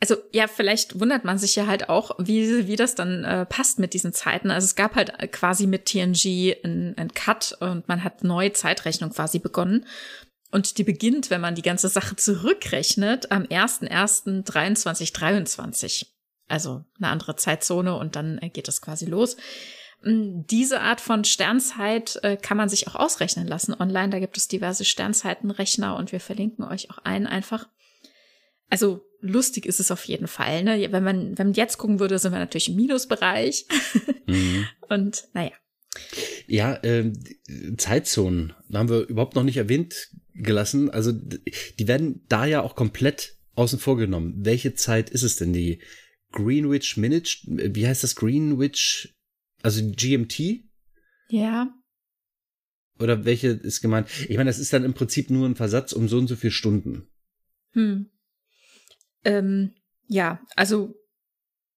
Also 0.00 0.16
ja, 0.32 0.48
vielleicht 0.48 0.98
wundert 0.98 1.24
man 1.24 1.36
sich 1.36 1.54
ja 1.56 1.66
halt 1.66 1.90
auch, 1.90 2.12
wie, 2.18 2.66
wie 2.66 2.76
das 2.76 2.94
dann 2.94 3.22
äh, 3.22 3.44
passt 3.44 3.78
mit 3.78 3.92
diesen 3.92 4.14
Zeiten. 4.14 4.50
Also 4.50 4.64
es 4.64 4.74
gab 4.74 4.96
halt 4.96 5.12
quasi 5.30 5.66
mit 5.66 5.84
TNG 5.84 6.56
einen 6.64 7.12
Cut 7.14 7.54
und 7.60 7.86
man 7.86 8.02
hat 8.02 8.24
neue 8.24 8.52
Zeitrechnung 8.52 9.10
quasi 9.10 9.38
begonnen. 9.38 9.84
Und 10.50 10.78
die 10.78 10.84
beginnt, 10.84 11.28
wenn 11.30 11.42
man 11.42 11.54
die 11.54 11.62
ganze 11.62 11.88
Sache 11.88 12.16
zurückrechnet, 12.16 13.30
am 13.30 13.44
1.1.2323. 13.44 16.06
Also 16.48 16.84
eine 16.98 17.08
andere 17.08 17.36
Zeitzone 17.36 17.94
und 17.94 18.16
dann 18.16 18.38
äh, 18.38 18.48
geht 18.48 18.68
es 18.68 18.80
quasi 18.80 19.04
los. 19.04 19.36
Hm, 20.02 20.46
diese 20.46 20.80
Art 20.80 21.02
von 21.02 21.24
Sternzeit 21.24 22.18
äh, 22.22 22.38
kann 22.38 22.56
man 22.56 22.68
sich 22.68 22.88
auch 22.88 22.96
ausrechnen 22.96 23.46
lassen 23.46 23.74
online. 23.78 24.10
Da 24.10 24.18
gibt 24.18 24.36
es 24.38 24.48
diverse 24.48 24.84
Sternzeitenrechner 24.84 25.94
und 25.94 26.10
wir 26.10 26.18
verlinken 26.20 26.64
euch 26.64 26.90
auch 26.90 26.98
einen 26.98 27.26
einfach. 27.26 27.68
Also 28.70 29.04
lustig 29.20 29.66
ist 29.66 29.80
es 29.80 29.90
auf 29.90 30.04
jeden 30.04 30.26
Fall. 30.26 30.62
Ne? 30.64 30.92
Wenn 30.92 31.04
man 31.04 31.38
wenn 31.38 31.48
man 31.48 31.54
jetzt 31.54 31.78
gucken 31.78 32.00
würde, 32.00 32.18
sind 32.18 32.32
wir 32.32 32.38
natürlich 32.38 32.68
im 32.68 32.76
Minusbereich. 32.76 33.66
Mhm. 34.26 34.66
Und 34.88 35.24
naja. 35.32 35.52
Ja, 36.46 36.74
äh, 36.82 37.12
Zeitzonen 37.76 38.54
haben 38.72 38.88
wir 38.88 39.06
überhaupt 39.06 39.34
noch 39.34 39.42
nicht 39.42 39.56
erwähnt 39.56 40.10
gelassen. 40.34 40.90
Also 40.90 41.12
die 41.12 41.88
werden 41.88 42.24
da 42.28 42.44
ja 42.44 42.62
auch 42.62 42.74
komplett 42.74 43.36
außen 43.54 43.78
vor 43.78 43.96
genommen. 43.96 44.34
Welche 44.38 44.74
Zeit 44.74 45.10
ist 45.10 45.22
es 45.22 45.36
denn? 45.36 45.52
Die 45.52 45.80
Greenwich 46.32 46.96
Minute? 46.96 47.30
Wie 47.44 47.86
heißt 47.86 48.02
das? 48.04 48.14
Greenwich 48.14 49.14
also 49.62 49.82
GMT? 49.84 50.64
Ja. 51.28 51.72
Oder 52.98 53.24
welche 53.24 53.48
ist 53.48 53.80
gemeint? 53.80 54.08
Ich 54.28 54.36
meine, 54.36 54.50
das 54.50 54.58
ist 54.58 54.72
dann 54.72 54.84
im 54.84 54.94
Prinzip 54.94 55.30
nur 55.30 55.48
ein 55.48 55.56
Versatz 55.56 55.92
um 55.92 56.08
so 56.08 56.18
und 56.18 56.26
so 56.26 56.36
viele 56.36 56.52
Stunden. 56.52 57.08
Hm. 57.72 58.10
Ähm, 59.24 59.74
ja, 60.06 60.40
also 60.56 60.94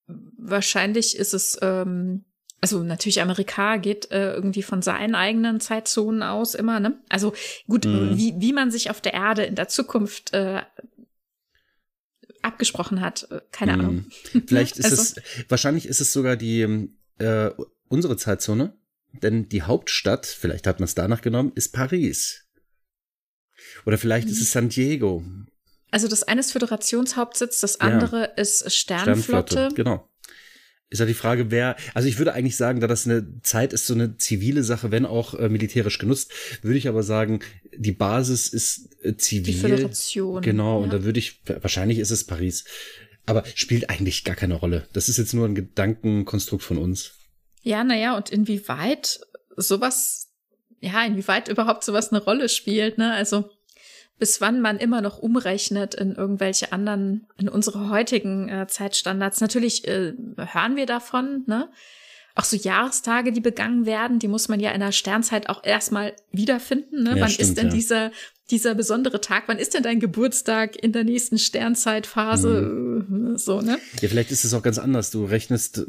wahrscheinlich 0.08 1.18
ist 1.18 1.34
es, 1.34 1.58
ähm, 1.62 2.26
also 2.62 2.84
natürlich 2.84 3.22
Amerika 3.22 3.78
geht 3.78 4.12
äh, 4.12 4.34
irgendwie 4.34 4.64
von 4.64 4.82
seinen 4.82 5.16
eigenen 5.16 5.60
Zeitzonen 5.60 6.24
aus 6.24 6.56
immer, 6.56 6.80
ne? 6.80 7.02
Also 7.10 7.34
gut, 7.68 7.86
mhm. 7.86 8.18
wie, 8.18 8.36
wie 8.38 8.54
man 8.54 8.72
sich 8.72 8.90
auf 8.90 9.02
der 9.02 9.14
Erde 9.14 9.44
in 9.44 9.56
der 9.56 9.68
Zukunft 9.68 10.34
äh, 10.34 10.62
abgesprochen 12.42 13.02
hat, 13.02 13.28
äh, 13.32 13.42
keine 13.52 13.74
mhm. 13.74 13.80
Ahnung. 13.80 14.06
Vielleicht 14.48 14.78
ist 14.78 14.86
also, 14.86 15.02
es, 15.02 15.50
wahrscheinlich 15.50 15.88
ist 15.88 16.02
es 16.02 16.14
sogar 16.14 16.36
die 16.36 16.90
äh, 17.20 17.52
unsere 17.88 18.18
Zeitzone, 18.18 18.78
denn 19.22 19.48
die 19.50 19.62
Hauptstadt, 19.62 20.26
vielleicht 20.26 20.66
hat 20.66 20.80
man 20.80 20.86
es 20.86 20.96
danach 20.96 21.22
genommen, 21.22 21.52
ist 21.54 21.72
Paris. 21.72 22.48
Oder 23.86 23.98
vielleicht 23.98 24.28
mhm. 24.28 24.34
ist 24.34 24.42
es 24.42 24.52
San 24.52 24.70
Diego. 24.70 25.24
Also 25.94 26.08
das 26.08 26.24
eine 26.24 26.40
ist 26.40 26.52
Föderationshauptsitz, 26.54 27.62
das 27.62 27.80
andere 27.80 28.22
ja. 28.22 28.26
ist 28.26 28.74
Sternflotte. 28.74 29.54
Sternflotte. 29.54 29.76
Genau. 29.76 30.10
Ist 30.90 30.98
ja 30.98 31.06
die 31.06 31.14
Frage, 31.14 31.52
wer, 31.52 31.76
also 31.94 32.08
ich 32.08 32.18
würde 32.18 32.34
eigentlich 32.34 32.58
sagen, 32.58 32.80
da 32.80 32.88
das 32.88 33.06
eine 33.06 33.40
Zeit 33.44 33.74
ist, 33.74 33.86
so 33.86 33.94
eine 33.94 34.18
zivile 34.18 34.64
Sache, 34.64 34.90
wenn 34.90 35.06
auch 35.06 35.36
äh, 35.36 35.50
militärisch 35.50 36.00
genutzt, 36.00 36.32
würde 36.64 36.80
ich 36.80 36.88
aber 36.88 37.04
sagen, 37.04 37.42
die 37.78 37.92
Basis 37.92 38.48
ist 38.48 38.90
äh, 39.04 39.16
zivil. 39.18 39.54
Die 39.54 39.60
Föderation. 39.60 40.42
Genau, 40.42 40.80
ja. 40.80 40.84
und 40.84 40.94
da 40.94 41.04
würde 41.04 41.20
ich, 41.20 41.42
wahrscheinlich 41.46 42.00
ist 42.00 42.10
es 42.10 42.24
Paris. 42.24 42.66
Aber 43.28 43.44
spielt 43.54 43.92
eigentlich 43.92 44.24
gar 44.24 44.36
keine 44.36 44.56
Rolle. 44.56 44.88
Das 44.94 45.10
ist 45.10 45.18
jetzt 45.18 45.36
nur 45.36 45.48
ein 45.48 45.54
Gedankenkonstrukt 45.54 46.64
von 46.64 46.80
uns. 46.80 47.12
Ja, 47.62 47.84
naja, 47.84 48.18
und 48.18 48.32
inwieweit 48.32 49.20
sowas, 49.58 50.32
ja, 50.80 51.06
inwieweit 51.06 51.50
überhaupt 51.50 51.84
sowas 51.84 52.12
eine 52.12 52.24
Rolle 52.24 52.50
spielt, 52.50 52.98
ne? 52.98 53.14
Also 53.14 53.52
bis 54.24 54.40
wann 54.40 54.62
man 54.62 54.78
immer 54.78 55.02
noch 55.02 55.20
umrechnet 55.20 55.96
in 55.96 56.16
irgendwelche 56.16 56.72
anderen, 56.72 57.28
in 57.38 57.50
unsere 57.50 57.90
heutigen 57.90 58.48
äh, 58.48 58.68
Zeitstandards. 58.68 59.42
Natürlich 59.42 59.86
äh, 59.86 60.14
hören 60.38 60.78
wir 60.78 60.86
davon, 60.86 61.44
ne? 61.46 61.70
Auch 62.36 62.46
so 62.46 62.56
Jahrestage, 62.56 63.32
die 63.32 63.42
begangen 63.42 63.86
werden, 63.86 64.18
die 64.20 64.28
muss 64.28 64.48
man 64.48 64.60
ja 64.60 64.72
in 64.72 64.80
der 64.80 64.92
Sternzeit 64.92 65.50
auch 65.50 65.64
erstmal 65.64 66.14
wiederfinden. 66.32 67.04
Ne? 67.04 67.12
Ja, 67.12 67.22
Wann 67.22 67.30
stimmt, 67.30 67.50
ist 67.50 67.58
denn 67.58 67.68
ja. 67.68 67.74
dieser 67.74 68.12
dieser 68.52 68.76
besondere 68.76 69.22
Tag, 69.22 69.44
wann 69.48 69.58
ist 69.58 69.74
denn 69.74 69.84
dein 69.84 70.00
Geburtstag 70.00 70.76
in 70.82 70.92
der 70.92 71.04
nächsten 71.04 71.38
Sternzeitphase? 71.38 72.62
Mhm. 72.62 73.38
So, 73.38 73.62
ne? 73.62 73.80
Ja, 74.02 74.10
vielleicht 74.10 74.32
ist 74.32 74.44
es 74.44 74.54
auch 74.54 74.62
ganz 74.62 74.78
anders. 74.78 75.12
Du 75.12 75.26
rechnest, 75.26 75.86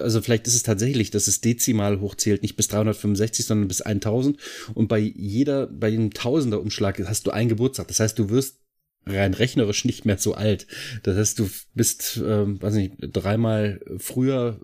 also 0.00 0.20
vielleicht 0.20 0.46
ist 0.46 0.54
es 0.54 0.62
tatsächlich, 0.62 1.10
dass 1.10 1.28
es 1.28 1.40
dezimal 1.40 2.00
hochzählt, 2.00 2.42
nicht 2.42 2.56
bis 2.56 2.68
365, 2.68 3.46
sondern 3.46 3.68
bis 3.68 3.80
1000. 3.80 4.38
Und 4.74 4.88
bei 4.88 4.98
jeder, 4.98 5.66
bei 5.66 5.88
jedem 5.88 6.12
Tausender-Umschlag 6.12 7.02
hast 7.06 7.26
du 7.26 7.30
einen 7.30 7.48
Geburtstag. 7.48 7.88
Das 7.88 8.00
heißt, 8.00 8.18
du 8.18 8.28
wirst 8.28 8.58
rein 9.06 9.32
rechnerisch 9.32 9.86
nicht 9.86 10.04
mehr 10.04 10.18
so 10.18 10.34
alt. 10.34 10.66
Das 11.04 11.16
heißt, 11.16 11.38
du 11.38 11.48
bist, 11.74 12.20
ähm, 12.22 12.60
weiß 12.60 12.74
nicht, 12.74 12.96
dreimal 13.00 13.80
früher 13.98 14.60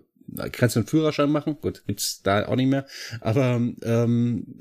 kannst 0.51 0.75
du 0.75 0.79
einen 0.79 0.87
Führerschein 0.87 1.29
machen, 1.29 1.57
gut, 1.61 1.83
gibt's 1.87 2.21
da 2.21 2.47
auch 2.47 2.55
nicht 2.55 2.69
mehr, 2.69 2.85
aber 3.21 3.61
ähm, 3.83 4.57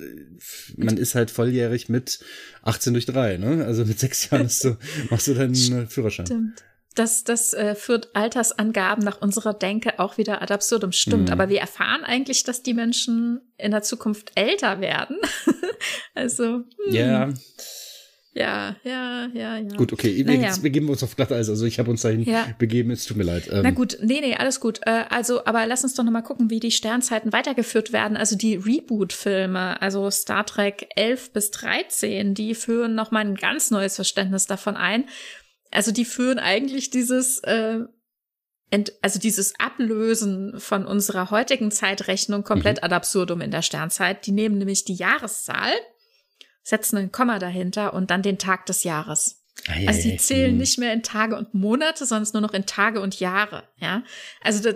man 0.77 0.97
ist 0.97 1.15
halt 1.15 1.31
volljährig 1.31 1.89
mit 1.89 2.21
18 2.63 2.93
durch 2.93 3.07
3, 3.07 3.39
ne? 3.39 3.65
Also 3.65 3.85
mit 3.85 3.99
sechs 3.99 4.31
Jahren 4.31 4.51
du, 4.63 4.77
machst 5.11 5.27
du 5.27 5.35
deinen 5.35 5.89
Führerschein. 5.89 6.27
Stimmt. 6.27 6.63
Das, 6.95 7.25
das 7.25 7.53
äh, 7.55 7.75
führt 7.75 8.15
Altersangaben 8.15 9.05
nach 9.05 9.21
unserer 9.21 9.53
Denke 9.53 9.99
auch 9.99 10.17
wieder 10.17 10.43
ad 10.43 10.55
absurdum. 10.55 10.93
Stimmt, 10.93 11.27
mhm. 11.27 11.33
aber 11.33 11.49
wir 11.49 11.59
erfahren 11.59 12.05
eigentlich, 12.05 12.45
dass 12.45 12.63
die 12.63 12.75
Menschen 12.75 13.41
in 13.59 13.73
der 13.73 13.83
Zukunft 13.83 14.31
älter 14.37 14.81
werden. 14.81 15.17
also. 16.15 16.45
Hm. 16.45 16.95
Ja. 16.95 17.33
Ja, 18.35 18.75
ja, 18.83 19.29
ja, 19.33 19.59
ja. 19.59 19.77
Gut, 19.77 19.93
okay, 19.93 20.25
naja. 20.27 20.41
jetzt 20.41 20.61
begeben 20.61 20.87
wir 20.87 20.93
uns 20.93 21.05
auf 21.05 21.15
Glatteis. 21.15 21.49
Also 21.49 21.67
ich 21.67 21.79
habe 21.79 21.89
uns 21.89 22.03
dahin 22.03 22.25
ja. 22.25 22.49
begeben, 22.59 22.91
es 22.91 23.07
tut 23.07 23.17
mir 23.17 23.23
leid. 23.23 23.49
Ähm. 23.51 23.63
Na 23.63 23.71
gut, 23.71 23.97
nee, 24.03 24.21
nee, 24.21 24.35
alles 24.35 24.59
gut. 24.59 24.81
Äh, 24.87 25.05
also, 25.09 25.45
aber 25.45 25.65
lass 25.67 25.85
uns 25.85 25.95
doch 25.95 26.03
nochmal 26.03 26.25
gucken, 26.25 26.51
wie 26.51 26.59
die 26.59 26.73
Sternzeiten 26.73 27.33
weitergeführt 27.33 27.93
werden. 27.93 28.17
Also 28.17 28.37
die 28.37 28.57
Reboot-Filme, 28.57 29.81
also 29.81 30.11
Star 30.11 30.45
Trek 30.45 30.89
11 30.97 31.33
bis 31.33 31.53
13, 31.53 32.35
die 32.35 32.57
führen 32.57 32.97
nochmal 32.97 33.25
ein 33.25 33.37
ganz 33.37 33.71
neues 33.71 33.95
Verständnis 33.95 34.47
davon 34.47 34.77
ein. 34.77 35.05
Also 35.71 35.93
die 35.93 36.05
führen 36.05 36.41
eigentlich 36.41 36.91
dieses, 36.91 37.39
äh, 37.45 37.85
also 39.01 39.21
dieses 39.21 39.55
Ablösen 39.61 40.59
von 40.59 40.87
unserer 40.87 41.31
heutigen 41.31 41.71
Zeitrechnung 41.71 42.43
komplett 42.43 42.79
mhm. 42.79 42.85
ad 42.87 42.95
absurdum 42.97 43.41
in 43.41 43.53
der 43.53 43.63
Sternzeit. 43.63 44.27
Die 44.27 44.33
nehmen 44.33 44.59
nämlich 44.59 44.85
die 44.85 44.95
Jahreszahl 44.95 45.71
setzen 46.65 46.97
ein 46.97 47.13
Komma 47.13 47.39
dahinter 47.39 47.95
und 47.95 48.11
dann 48.11 48.23
den 48.23 48.39
Tag 48.39 48.67
des 48.67 48.83
Jahres. 48.83 49.45
Ei, 49.67 49.89
also 49.89 50.01
sie 50.01 50.17
zählen 50.17 50.51
hm. 50.51 50.59
nicht 50.59 50.79
mehr 50.79 50.93
in 50.93 51.03
Tage 51.03 51.37
und 51.37 51.55
Monate, 51.55 52.05
sondern 52.05 52.29
nur 52.35 52.43
noch 52.43 52.53
in 52.53 52.67
Tage 52.67 53.01
und 53.01 53.19
Jahre, 53.19 53.63
ja. 53.79 54.03
Also 54.43 54.71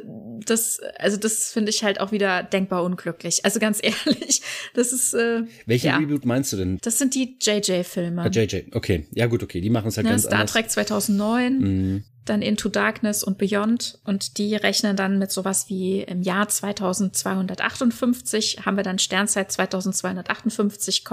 das, 0.47 0.81
also 0.99 1.19
das 1.19 1.53
finde 1.53 1.69
ich 1.71 1.85
halt 1.85 2.01
auch 2.01 2.11
wieder 2.11 2.43
denkbar 2.43 2.83
unglücklich. 2.85 3.45
Also 3.45 3.61
ganz 3.61 3.81
ehrlich, 3.83 4.41
das 4.75 4.93
ist. 4.93 5.13
Äh, 5.13 5.43
Welchen 5.67 5.89
ja. 5.89 5.99
Reboot 5.99 6.25
meinst 6.25 6.53
du 6.53 6.57
denn? 6.57 6.79
Das 6.81 6.97
sind 6.97 7.15
die 7.15 7.37
JJ-Filme. 7.41 8.23
Ah, 8.23 8.29
JJ, 8.29 8.69
okay, 8.73 9.07
ja 9.13 9.27
gut, 9.27 9.43
okay, 9.43 9.61
die 9.61 9.69
machen 9.69 9.89
es 9.89 9.99
halt 9.99 10.07
ja, 10.07 10.13
ganz 10.13 10.23
Star 10.23 10.39
anders. 10.39 10.53
Star 10.53 10.63
Trek 10.63 10.71
2009, 10.71 11.59
mhm. 11.59 12.05
dann 12.25 12.41
Into 12.41 12.71
Darkness 12.71 13.23
und 13.23 13.37
Beyond 13.37 13.99
und 14.05 14.39
die 14.39 14.55
rechnen 14.55 14.97
dann 14.97 15.19
mit 15.19 15.33
sowas 15.33 15.69
wie 15.69 16.01
im 16.01 16.23
Jahr 16.23 16.49
2258 16.49 18.65
haben 18.65 18.79
wir 18.79 18.85
dann 18.85 18.99
Sternzeit 18.99 19.53
2258, 19.53 21.05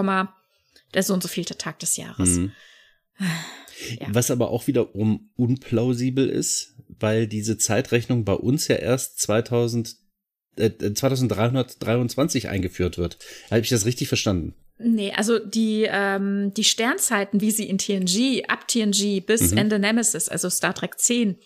der 0.95 1.03
so 1.03 1.13
und 1.13 1.22
so 1.22 1.27
vielte 1.27 1.57
Tag 1.57 1.80
des 1.80 1.97
Jahres. 1.97 2.30
Mhm. 2.30 2.51
Ja. 3.99 4.07
Was 4.09 4.31
aber 4.31 4.51
auch 4.51 4.67
wiederum 4.67 5.30
unplausibel 5.35 6.30
ist, 6.30 6.76
weil 6.88 7.27
diese 7.27 7.57
Zeitrechnung 7.57 8.23
bei 8.23 8.34
uns 8.34 8.69
ja 8.69 8.77
erst 8.77 9.19
2000, 9.19 9.97
äh, 10.55 10.72
2323 10.72 12.47
eingeführt 12.47 12.97
wird. 12.97 13.17
Habe 13.51 13.59
ich 13.59 13.69
das 13.69 13.85
richtig 13.85 14.07
verstanden? 14.07 14.55
Nee, 14.77 15.11
also 15.13 15.39
die, 15.39 15.85
ähm, 15.89 16.53
die 16.53 16.63
Sternzeiten, 16.63 17.41
wie 17.41 17.51
sie 17.51 17.67
in 17.69 17.77
TNG, 17.77 18.45
ab 18.47 18.65
TNG 18.67 19.19
bis 19.19 19.51
mhm. 19.51 19.57
Ende 19.57 19.77
Nemesis, 19.77 20.30
also 20.30 20.49
Star 20.49 20.73
Trek 20.73 20.97
10, 20.97 21.38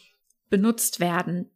benutzt 0.50 1.00
werden, 1.00 1.50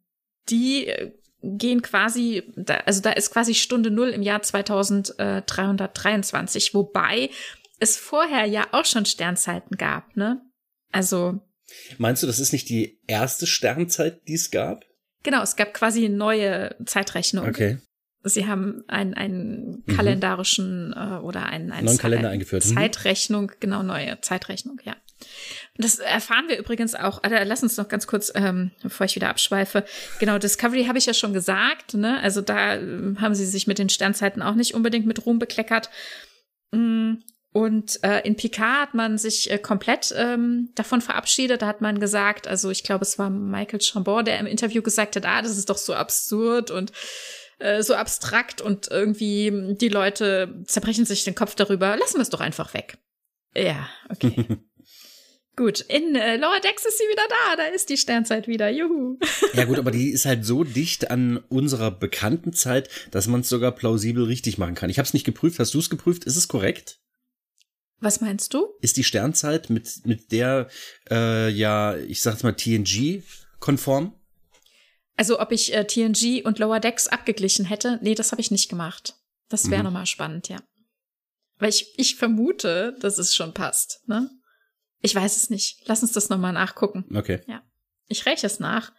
die 0.48 0.86
äh, 0.86 1.12
gehen 1.42 1.82
quasi, 1.82 2.44
also 2.86 3.02
da 3.02 3.10
ist 3.10 3.30
quasi 3.30 3.54
Stunde 3.54 3.90
Null 3.90 4.08
im 4.10 4.22
Jahr 4.22 4.40
2323, 4.42 6.74
wobei 6.74 7.28
es 7.78 7.96
vorher 7.96 8.46
ja 8.46 8.66
auch 8.72 8.84
schon 8.84 9.06
Sternzeiten 9.06 9.76
gab, 9.76 10.16
ne? 10.16 10.40
Also. 10.92 11.40
Meinst 11.98 12.22
du, 12.22 12.26
das 12.26 12.38
ist 12.38 12.52
nicht 12.52 12.68
die 12.68 13.00
erste 13.06 13.46
Sternzeit, 13.46 14.26
die 14.28 14.34
es 14.34 14.50
gab? 14.50 14.84
Genau, 15.22 15.42
es 15.42 15.56
gab 15.56 15.74
quasi 15.74 16.04
eine 16.04 16.14
neue 16.14 16.76
Zeitrechnung. 16.84 17.48
Okay. 17.48 17.78
Sie 18.22 18.46
haben 18.46 18.84
einen, 18.88 19.14
einen 19.14 19.82
mhm. 19.86 19.96
kalendarischen 19.96 20.88
mhm. 20.88 20.94
äh, 20.94 21.18
oder 21.18 21.46
einen, 21.46 21.72
einen 21.72 21.86
neuen 21.86 21.98
Kalender 21.98 22.30
eingeführt. 22.30 22.64
Mhm. 22.64 22.74
Zeitrechnung, 22.74 23.52
genau, 23.60 23.82
neue 23.82 24.20
Zeitrechnung, 24.20 24.80
ja. 24.84 24.96
Das 25.76 25.98
erfahren 25.98 26.48
wir 26.48 26.58
übrigens 26.58 26.94
auch. 26.94 27.22
Also, 27.22 27.36
lass 27.44 27.62
uns 27.62 27.76
noch 27.76 27.88
ganz 27.88 28.06
kurz, 28.06 28.32
ähm, 28.34 28.70
bevor 28.82 29.06
ich 29.06 29.16
wieder 29.16 29.30
abschweife. 29.30 29.84
Genau, 30.20 30.38
Discovery 30.38 30.84
habe 30.84 30.98
ich 30.98 31.06
ja 31.06 31.14
schon 31.14 31.32
gesagt. 31.32 31.94
Ne? 31.94 32.20
Also 32.20 32.40
da 32.40 32.76
äh, 32.76 33.14
haben 33.16 33.34
sie 33.34 33.46
sich 33.46 33.66
mit 33.66 33.78
den 33.78 33.88
Sternzeiten 33.88 34.42
auch 34.42 34.54
nicht 34.54 34.74
unbedingt 34.74 35.06
mit 35.06 35.24
Ruhm 35.24 35.38
bekleckert. 35.38 35.90
Mm. 36.72 37.14
Und 37.54 38.02
äh, 38.02 38.26
in 38.26 38.34
Picard 38.34 38.80
hat 38.80 38.94
man 38.94 39.16
sich 39.16 39.48
äh, 39.48 39.58
komplett 39.58 40.12
ähm, 40.18 40.70
davon 40.74 41.00
verabschiedet. 41.00 41.62
Da 41.62 41.68
hat 41.68 41.80
man 41.80 42.00
gesagt, 42.00 42.48
also 42.48 42.68
ich 42.68 42.82
glaube, 42.82 43.04
es 43.04 43.16
war 43.16 43.30
Michael 43.30 43.80
Chambon, 43.80 44.24
der 44.24 44.40
im 44.40 44.46
Interview 44.46 44.82
gesagt 44.82 45.14
hat, 45.14 45.24
ah, 45.24 45.40
das 45.40 45.56
ist 45.56 45.70
doch 45.70 45.76
so 45.76 45.94
absurd 45.94 46.72
und 46.72 46.90
äh, 47.60 47.84
so 47.84 47.94
abstrakt 47.94 48.60
und 48.60 48.88
irgendwie 48.90 49.76
die 49.80 49.88
Leute 49.88 50.64
zerbrechen 50.66 51.04
sich 51.04 51.22
den 51.22 51.36
Kopf 51.36 51.54
darüber. 51.54 51.96
Lassen 51.96 52.16
wir 52.16 52.22
es 52.22 52.28
doch 52.28 52.40
einfach 52.40 52.74
weg. 52.74 52.98
Ja, 53.54 53.88
okay. 54.08 54.46
Gut, 55.56 55.80
in 55.82 56.16
äh, 56.16 56.36
Lower 56.36 56.58
Decks 56.58 56.84
ist 56.84 56.98
sie 56.98 57.04
wieder 57.04 57.22
da, 57.28 57.56
da 57.56 57.66
ist 57.66 57.88
die 57.88 57.96
Sternzeit 57.96 58.48
wieder, 58.48 58.68
juhu. 58.68 59.20
Ja 59.52 59.64
gut, 59.64 59.78
aber 59.78 59.92
die 59.92 60.10
ist 60.10 60.26
halt 60.26 60.44
so 60.44 60.64
dicht 60.64 61.12
an 61.12 61.36
unserer 61.48 61.92
bekannten 61.92 62.52
Zeit, 62.52 62.90
dass 63.12 63.28
man 63.28 63.42
es 63.42 63.48
sogar 63.48 63.70
plausibel 63.70 64.24
richtig 64.24 64.58
machen 64.58 64.74
kann. 64.74 64.90
Ich 64.90 64.98
habe 64.98 65.06
es 65.06 65.14
nicht 65.14 65.24
geprüft, 65.24 65.60
hast 65.60 65.72
du 65.72 65.78
es 65.78 65.88
geprüft? 65.90 66.24
Ist 66.24 66.34
es 66.34 66.48
korrekt? 66.48 66.98
Was 68.04 68.20
meinst 68.20 68.52
du? 68.52 68.68
Ist 68.82 68.98
die 68.98 69.02
Sternzeit 69.02 69.70
mit, 69.70 70.04
mit 70.04 70.30
der, 70.30 70.68
äh, 71.10 71.48
ja, 71.48 71.96
ich 71.96 72.20
sag's 72.20 72.42
mal, 72.42 72.52
TNG 72.52 73.22
konform? 73.60 74.14
Also 75.16 75.40
ob 75.40 75.52
ich 75.52 75.72
äh, 75.72 75.86
TNG 75.86 76.44
und 76.44 76.58
Lower 76.58 76.80
Decks 76.80 77.08
abgeglichen 77.08 77.64
hätte? 77.64 77.98
Nee, 78.02 78.14
das 78.14 78.30
habe 78.30 78.42
ich 78.42 78.50
nicht 78.50 78.68
gemacht. 78.68 79.14
Das 79.48 79.70
wäre 79.70 79.78
mhm. 79.78 79.84
nochmal 79.84 80.04
spannend, 80.04 80.50
ja. 80.50 80.58
Weil 81.56 81.70
ich, 81.70 81.98
ich 81.98 82.16
vermute, 82.16 82.94
dass 83.00 83.16
es 83.16 83.34
schon 83.34 83.54
passt, 83.54 84.06
ne? 84.06 84.28
Ich 85.00 85.14
weiß 85.14 85.38
es 85.38 85.48
nicht. 85.48 85.80
Lass 85.86 86.02
uns 86.02 86.12
das 86.12 86.28
nochmal 86.28 86.52
nachgucken. 86.52 87.06
Okay. 87.16 87.40
Ja. 87.46 87.62
Ich 88.08 88.26
räche 88.26 88.46
es 88.46 88.60
nach. 88.60 88.92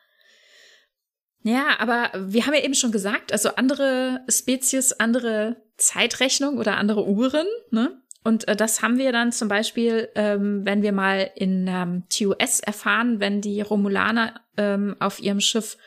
Ja, 1.44 1.78
aber 1.78 2.10
wir 2.16 2.48
haben 2.48 2.56
ja 2.56 2.64
eben 2.64 2.74
schon 2.74 2.92
gesagt, 2.92 3.32
also 3.32 3.50
andere 3.50 4.26
Spezies, 4.28 4.94
andere 4.94 5.58
Zeitrechnung 5.78 6.58
oder 6.58 6.78
andere 6.78 7.06
Uhren, 7.08 7.46
ne? 7.70 8.02
Und 8.26 8.48
äh, 8.48 8.56
das 8.56 8.82
haben 8.82 8.98
wir 8.98 9.12
dann 9.12 9.32
zum 9.32 9.48
Beispiel, 9.48 10.10
ähm, 10.16 10.66
wenn 10.66 10.82
wir 10.82 10.92
mal 10.92 11.30
in 11.36 11.68
ähm, 11.68 12.04
TUS 12.10 12.60
erfahren, 12.60 13.20
wenn 13.20 13.40
die 13.40 13.62
Romulaner 13.62 14.42
ähm, 14.58 14.96
auf 15.00 15.22
ihrem 15.22 15.40
Schiff, 15.40 15.78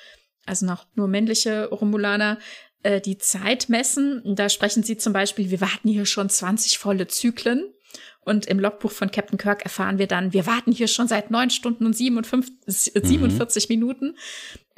also 0.46 0.64
noch 0.64 0.86
nur 0.94 1.08
männliche 1.08 1.68
Romulaner, 1.68 2.38
äh, 2.84 3.00
die 3.00 3.18
Zeit 3.18 3.68
messen. 3.68 4.22
Da 4.24 4.48
sprechen 4.48 4.84
sie 4.84 4.96
zum 4.96 5.12
Beispiel, 5.12 5.50
wir 5.50 5.60
warten 5.60 5.88
hier 5.88 6.06
schon 6.06 6.30
20 6.30 6.78
volle 6.78 7.08
Zyklen. 7.08 7.74
Und 8.20 8.46
im 8.46 8.60
Logbuch 8.60 8.92
von 8.92 9.10
Captain 9.10 9.38
Kirk 9.38 9.62
erfahren 9.62 9.98
wir 9.98 10.06
dann, 10.06 10.32
wir 10.32 10.46
warten 10.46 10.70
hier 10.70 10.86
schon 10.86 11.08
seit 11.08 11.32
neun 11.32 11.50
Stunden 11.50 11.86
und 11.86 11.96
47, 11.96 12.92
47 13.02 13.68
mhm. 13.68 13.74
Minuten. 13.74 14.16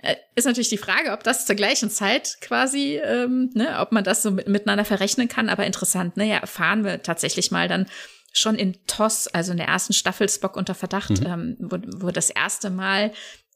Äh, 0.02 0.16
ist 0.34 0.46
natürlich 0.46 0.68
die 0.68 0.78
Frage, 0.78 1.12
ob 1.12 1.22
das 1.24 1.46
zur 1.46 1.56
gleichen 1.56 1.90
Zeit 1.90 2.38
quasi, 2.40 3.00
ähm, 3.02 3.50
ne, 3.54 3.78
ob 3.80 3.92
man 3.92 4.04
das 4.04 4.22
so 4.22 4.30
miteinander 4.30 4.84
verrechnen 4.84 5.28
kann, 5.28 5.48
aber 5.48 5.66
interessant, 5.66 6.16
ne, 6.16 6.26
ja, 6.26 6.38
erfahren 6.38 6.84
wir 6.84 7.02
tatsächlich 7.02 7.50
mal 7.50 7.68
dann 7.68 7.86
schon 8.32 8.54
in 8.54 8.76
TOS, 8.86 9.28
also 9.28 9.52
in 9.52 9.58
der 9.58 9.68
ersten 9.68 9.92
Staffel 9.92 10.28
Spock 10.28 10.56
unter 10.56 10.74
Verdacht, 10.74 11.20
mhm. 11.20 11.26
ähm, 11.26 11.56
wo, 11.58 11.78
wo 12.06 12.10
das 12.10 12.30
erste 12.30 12.70
Mal 12.70 13.12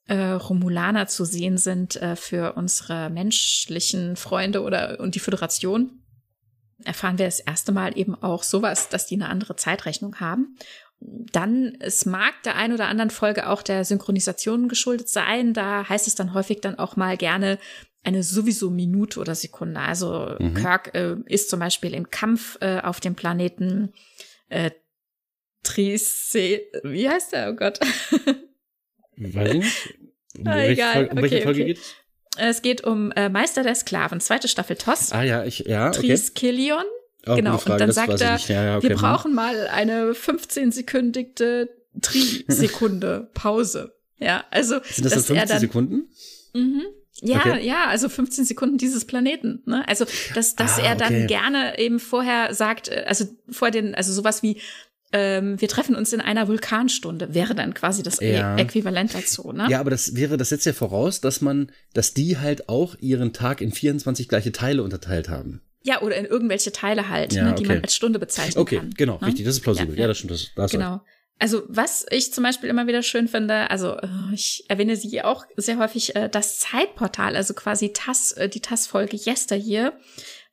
äh, 0.07 0.17
Romulaner 0.17 1.07
zu 1.07 1.25
sehen 1.25 1.57
sind 1.57 1.97
äh, 1.97 2.17
für 2.17 2.55
unsere 2.55 3.09
menschlichen 3.09 4.17
Freunde 4.17 4.63
oder 4.63 5.01
und 5.01 5.15
die 5.15 5.21
Föderation 5.21 6.01
erfahren 6.85 7.19
wir 7.19 7.27
das 7.27 7.41
erste 7.41 7.73
Mal 7.73 7.97
eben 7.97 8.15
auch 8.15 8.43
sowas, 8.43 8.89
dass 8.89 9.07
die 9.07 9.15
eine 9.15 9.29
andere 9.29 9.57
Zeitrechnung 9.57 10.21
haben. 10.21 10.57
Dann, 11.07 11.77
es 11.81 12.07
mag 12.07 12.43
der 12.45 12.57
ein 12.57 12.73
oder 12.73 12.87
anderen 12.87 13.11
Folge 13.11 13.49
auch 13.49 13.63
der 13.63 13.85
Synchronisation 13.85 14.69
geschuldet 14.69 15.09
sein. 15.09 15.53
Da 15.53 15.89
heißt 15.89 16.07
es 16.07 16.15
dann 16.15 16.33
häufig 16.33 16.61
dann 16.61 16.79
auch 16.79 16.97
mal 16.97 17.17
gerne 17.17 17.59
eine 18.05 18.23
sowieso 18.23 18.71
Minute 18.71 19.21
oder 19.21 19.35
Sekunde. 19.35 19.81
Also 19.81 20.37
mhm. 20.39 20.55
Kirk 20.55 20.95
äh, 20.95 21.17
ist 21.27 21.51
zum 21.51 21.61
Beispiel 21.61 21.95
im 21.95 22.11
Kampf 22.11 22.59
äh, 22.61 22.81
auf 22.81 23.01
dem 23.01 23.15
Planeten 23.15 23.93
äh, 24.49 24.71
Trice, 25.63 26.35
wie 26.83 27.09
heißt 27.09 27.33
der? 27.33 27.51
Oh 27.51 27.55
Gott. 27.55 27.81
Weiß 29.17 29.55
ich 29.55 29.61
nicht. 29.61 29.95
Um, 30.39 30.47
ah, 30.47 30.57
welche, 30.57 30.83
Folge, 30.85 31.11
um 31.11 31.23
welche 31.23 31.37
okay, 31.37 31.45
Folge 31.45 31.63
okay. 31.63 31.75
geht 31.75 31.81
es? 32.37 32.63
Geht 32.63 32.85
um 32.85 33.13
äh, 33.13 33.29
Meister 33.29 33.63
der 33.63 33.75
Sklaven, 33.75 34.21
zweite 34.21 34.49
Staffel 34.49 34.77
TOS. 34.77 35.13
Ah 35.13 35.23
ja, 35.23 35.45
ich, 35.45 35.61
ja, 35.61 35.89
okay. 35.89 36.09
Tris 36.09 36.35
Killion. 36.35 36.85
Oh, 37.27 37.37
genau, 37.37 37.57
und 37.57 37.81
dann 37.81 37.93
sagt 37.93 38.21
er, 38.21 38.37
ja, 38.37 38.65
ja, 38.65 38.77
okay. 38.77 38.89
wir 38.89 38.97
brauchen 38.97 39.35
mal 39.35 39.67
eine 39.69 40.13
15-sekündige 40.13 41.69
Tri-Sekunde 42.03 43.31
Pause. 43.35 43.95
Ja, 44.19 44.45
also. 44.51 44.77
Sind 44.85 45.05
das 45.05 45.13
dann 45.13 45.23
15 45.23 45.49
dann, 45.49 45.61
Sekunden? 45.61 46.09
Mhm. 46.55 46.83
Ja, 47.21 47.39
okay. 47.39 47.67
ja, 47.67 47.87
also 47.87 48.09
15 48.09 48.45
Sekunden 48.45 48.77
dieses 48.77 49.05
Planeten. 49.05 49.63
Ne? 49.67 49.87
Also, 49.89 50.05
dass, 50.35 50.57
dass 50.57 50.79
ah, 50.79 50.83
er 50.83 50.97
dann 50.97 51.15
okay. 51.15 51.27
gerne 51.27 51.79
eben 51.79 52.01
vorher 52.01 52.53
sagt, 52.55 52.89
äh, 52.89 53.05
also 53.07 53.25
vor 53.49 53.71
den, 53.71 53.95
also 53.95 54.13
sowas 54.13 54.43
wie, 54.43 54.61
ähm, 55.13 55.61
wir 55.61 55.69
treffen 55.69 55.95
uns 55.95 56.13
in 56.13 56.21
einer 56.21 56.49
Vulkanstunde, 56.49 57.33
wäre 57.35 57.55
dann 57.55 57.73
quasi 57.73 58.03
das 58.03 58.19
ja. 58.21 58.57
Äquivalent 58.57 59.15
dazu, 59.15 59.53
ne? 59.53 59.69
Ja, 59.71 59.79
aber 59.79 59.91
das 59.91 60.17
wäre, 60.17 60.37
das 60.37 60.49
setzt 60.49 60.67
ja 60.67 60.73
voraus, 60.73 61.21
dass 61.21 61.41
man, 61.41 61.71
dass 61.93 62.15
die 62.15 62.39
halt 62.39 62.69
auch 62.69 62.97
ihren 62.99 63.33
Tag 63.33 63.61
in 63.61 63.71
24 63.71 64.29
gleiche 64.29 64.51
Teile 64.51 64.83
unterteilt 64.83 65.29
haben. 65.29 65.63
Ja, 65.87 66.01
oder 66.01 66.17
in 66.17 66.25
irgendwelche 66.25 66.73
Teile 66.73 67.11
halt, 67.11 67.35
ja, 67.35 67.45
ne, 67.45 67.53
okay. 67.53 67.63
die 67.63 67.69
man 67.69 67.83
als 67.83 67.95
Stunde 67.95 68.19
bezeichnen 68.19 68.61
okay, 68.61 68.77
kann. 68.77 68.87
Okay, 68.87 68.95
genau, 68.97 69.19
ne? 69.21 69.27
richtig, 69.27 69.45
das 69.45 69.57
ist 69.57 69.61
plausibel. 69.61 69.95
Ja, 69.95 70.03
ja 70.03 70.09
das 70.09 70.19
stimmt. 70.19 70.33
Das, 70.33 70.51
das 70.57 70.71
genau. 70.71 71.01
Also 71.39 71.63
was 71.69 72.07
ich 72.11 72.33
zum 72.33 72.45
Beispiel 72.45 72.71
immer 72.71 72.87
wieder 72.87 73.03
schön 73.03 73.29
finde, 73.29 73.71
also 73.71 73.97
äh, 73.97 74.09
ich 74.33 74.65
erwähne 74.69 74.97
sie 74.97 75.23
auch 75.23 75.45
sehr 75.57 75.79
häufig, 75.79 76.17
äh, 76.17 76.29
das 76.29 76.59
Zeitportal, 76.59 77.37
also 77.37 77.55
quasi 77.55 77.93
TAS, 77.93 78.33
äh, 78.33 78.49
die 78.49 78.61
TAS-Folge 78.61 79.17
Yesteryear, 79.17 79.93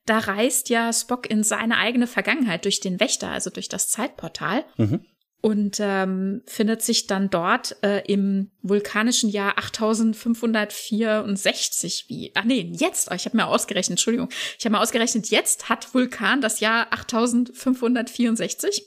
da 0.06 0.18
reist 0.18 0.68
ja 0.68 0.92
Spock 0.92 1.30
in 1.30 1.44
seine 1.44 1.78
eigene 1.78 2.06
Vergangenheit 2.06 2.64
durch 2.64 2.80
den 2.80 2.98
Wächter, 2.98 3.28
also 3.30 3.50
durch 3.50 3.68
das 3.68 3.88
Zeitportal. 3.88 4.64
Mhm. 4.76 5.04
Und 5.42 5.78
ähm, 5.80 6.42
findet 6.46 6.82
sich 6.82 7.08
dann 7.08 7.28
dort 7.28 7.76
äh, 7.82 8.02
im 8.06 8.52
vulkanischen 8.62 9.28
Jahr 9.28 9.58
8564 9.58 12.04
wie. 12.08 12.30
Ach 12.34 12.44
nee, 12.44 12.70
jetzt, 12.72 13.10
oh, 13.10 13.14
ich 13.14 13.24
habe 13.24 13.36
mir 13.36 13.48
ausgerechnet, 13.48 13.94
Entschuldigung. 13.94 14.28
Ich 14.56 14.64
habe 14.64 14.74
mal 14.74 14.80
ausgerechnet, 14.80 15.30
jetzt 15.30 15.68
hat 15.68 15.94
Vulkan 15.94 16.40
das 16.40 16.60
Jahr 16.60 16.92
8564. 16.92 18.86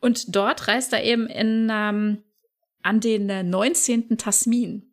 Und 0.00 0.34
dort 0.34 0.66
reist 0.66 0.94
er 0.94 1.04
eben 1.04 1.26
in, 1.26 1.68
ähm, 1.70 2.22
an 2.82 3.00
den 3.00 3.28
äh, 3.28 3.42
19. 3.42 4.16
Tasmin. 4.16 4.84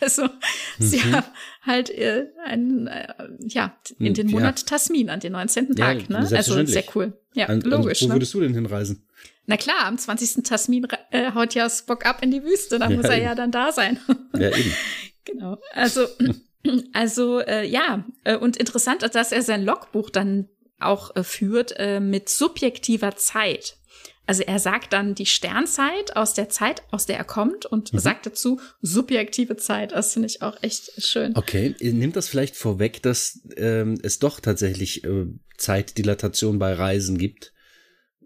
Also 0.00 0.24
mhm. 0.24 0.30
sie 0.78 1.02
haben 1.02 1.26
halt 1.62 1.90
äh, 1.90 2.26
einen, 2.44 2.86
äh, 2.86 3.12
ja, 3.40 3.76
in 3.98 4.14
den 4.14 4.30
Monat 4.30 4.60
ja. 4.60 4.66
Tasmin 4.66 5.10
an 5.10 5.18
den 5.18 5.32
19. 5.32 5.74
Tag, 5.74 6.02
ja, 6.02 6.20
ne? 6.20 6.36
Also 6.36 6.64
sehr 6.64 6.84
cool. 6.94 7.18
Ja, 7.34 7.46
an, 7.46 7.62
logisch. 7.62 8.02
An, 8.02 8.04
wo 8.04 8.12
ne? 8.12 8.14
würdest 8.14 8.32
du 8.32 8.40
denn 8.40 8.54
hinreisen? 8.54 9.08
Na 9.48 9.56
klar, 9.56 9.86
am 9.86 9.96
20. 9.96 10.44
Tasmin 10.44 10.86
äh, 11.10 11.32
haut 11.32 11.54
ja 11.54 11.70
Spock 11.70 12.04
ab 12.04 12.22
in 12.22 12.30
die 12.30 12.44
Wüste, 12.44 12.78
da 12.78 12.90
ja, 12.90 12.96
muss 12.96 13.06
er 13.06 13.16
eben. 13.16 13.24
ja 13.24 13.34
dann 13.34 13.50
da 13.50 13.72
sein. 13.72 13.98
Ja, 14.34 14.50
eben. 14.50 14.74
genau. 15.24 15.56
Also, 15.72 16.06
also 16.92 17.40
äh, 17.40 17.66
ja, 17.66 18.04
äh, 18.24 18.36
und 18.36 18.58
interessant, 18.58 19.02
dass 19.02 19.32
er 19.32 19.42
sein 19.42 19.64
Logbuch 19.64 20.10
dann 20.10 20.50
auch 20.78 21.16
äh, 21.16 21.24
führt 21.24 21.72
äh, 21.78 21.98
mit 21.98 22.28
subjektiver 22.28 23.16
Zeit. 23.16 23.78
Also 24.26 24.42
er 24.42 24.58
sagt 24.58 24.92
dann 24.92 25.14
die 25.14 25.24
Sternzeit 25.24 26.14
aus 26.14 26.34
der 26.34 26.50
Zeit, 26.50 26.82
aus 26.90 27.06
der 27.06 27.16
er 27.16 27.24
kommt 27.24 27.64
und 27.64 27.94
mhm. 27.94 27.98
sagt 27.98 28.26
dazu 28.26 28.60
subjektive 28.82 29.56
Zeit. 29.56 29.92
Das 29.92 30.12
finde 30.12 30.28
ich 30.28 30.42
auch 30.42 30.62
echt 30.62 31.02
schön. 31.02 31.34
Okay, 31.34 31.74
nimmt 31.80 32.16
das 32.16 32.28
vielleicht 32.28 32.54
vorweg, 32.54 33.02
dass 33.02 33.40
ähm, 33.56 33.98
es 34.02 34.18
doch 34.18 34.40
tatsächlich 34.40 35.04
äh, 35.04 35.24
Zeitdilatation 35.56 36.58
bei 36.58 36.74
Reisen 36.74 37.16
gibt? 37.16 37.54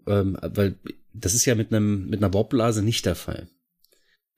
Ähm, 0.05 0.37
weil 0.41 0.75
das 1.13 1.33
ist 1.33 1.45
ja 1.45 1.55
mit 1.55 1.71
einem 1.71 2.09
mit 2.09 2.23
einer 2.23 2.33
Warpblase 2.33 2.81
nicht 2.81 3.05
der 3.05 3.15
Fall. 3.15 3.47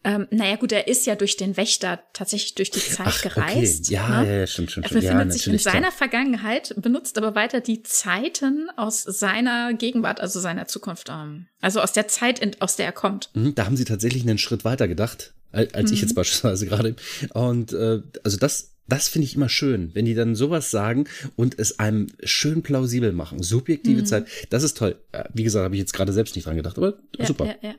Ähm, 0.06 0.28
naja, 0.30 0.56
gut, 0.56 0.72
er 0.72 0.88
ist 0.88 1.08
ja 1.08 1.16
durch 1.16 1.36
den 1.36 1.58
Wächter 1.58 2.00
tatsächlich 2.14 2.54
durch 2.54 2.70
die 2.70 2.80
Zeit 2.80 3.08
Ach, 3.08 3.22
gereist. 3.24 3.86
Okay. 3.86 3.96
Ja, 3.96 4.22
ne? 4.22 4.42
ja, 4.42 4.48
stimmt, 4.48 4.70
stimmt. 4.70 4.86
Er 4.86 4.94
befindet 4.94 5.26
ja, 5.26 5.32
sich 5.32 5.48
in 5.48 5.58
seiner 5.58 5.80
klar. 5.80 5.92
Vergangenheit, 5.92 6.76
benutzt 6.78 7.18
aber 7.18 7.34
weiter 7.34 7.60
die 7.60 7.82
Zeiten 7.82 8.70
aus 8.78 9.02
seiner 9.02 9.74
Gegenwart, 9.74 10.22
also 10.22 10.40
seiner 10.40 10.68
Zukunft. 10.68 11.10
Ähm, 11.10 11.48
also 11.60 11.82
aus 11.82 11.92
der 11.92 12.08
Zeit, 12.08 12.38
in, 12.38 12.52
aus 12.62 12.76
der 12.76 12.86
er 12.86 12.92
kommt. 12.92 13.32
Mhm, 13.34 13.56
da 13.56 13.66
haben 13.66 13.78
sie 13.78 13.86
tatsächlich 13.86 14.22
einen 14.22 14.38
Schritt 14.38 14.64
weiter 14.64 14.88
gedacht, 14.88 15.34
als 15.52 15.90
mhm. 15.90 15.94
ich 15.94 16.02
jetzt 16.02 16.14
beispielsweise 16.14 16.66
gerade. 16.68 16.96
Und 17.34 17.74
äh, 17.74 18.04
also 18.24 18.38
das 18.38 18.75
das 18.88 19.08
finde 19.08 19.26
ich 19.26 19.36
immer 19.36 19.50
schön, 19.50 19.94
wenn 19.94 20.06
die 20.06 20.14
dann 20.14 20.36
sowas 20.36 20.72
sagen 20.72 21.06
und 21.36 21.58
es 21.58 21.80
einem 21.80 22.08
schön 22.24 22.62
plausibel 22.62 23.12
machen. 23.12 23.42
Subjektive 23.42 24.02
mhm. 24.02 24.06
Zeit, 24.06 24.28
das 24.50 24.64
ist 24.64 24.78
toll. 24.78 24.96
Wie 25.34 25.44
gesagt, 25.44 25.64
habe 25.64 25.76
ich 25.76 25.80
jetzt 25.80 25.94
gerade 25.94 26.14
selbst 26.14 26.36
nicht 26.36 26.46
dran 26.46 26.56
gedacht, 26.56 26.78
aber 26.78 27.00
ja, 27.18 27.26
super. 27.26 27.46
Ja, 27.46 27.56
ja. 27.62 27.76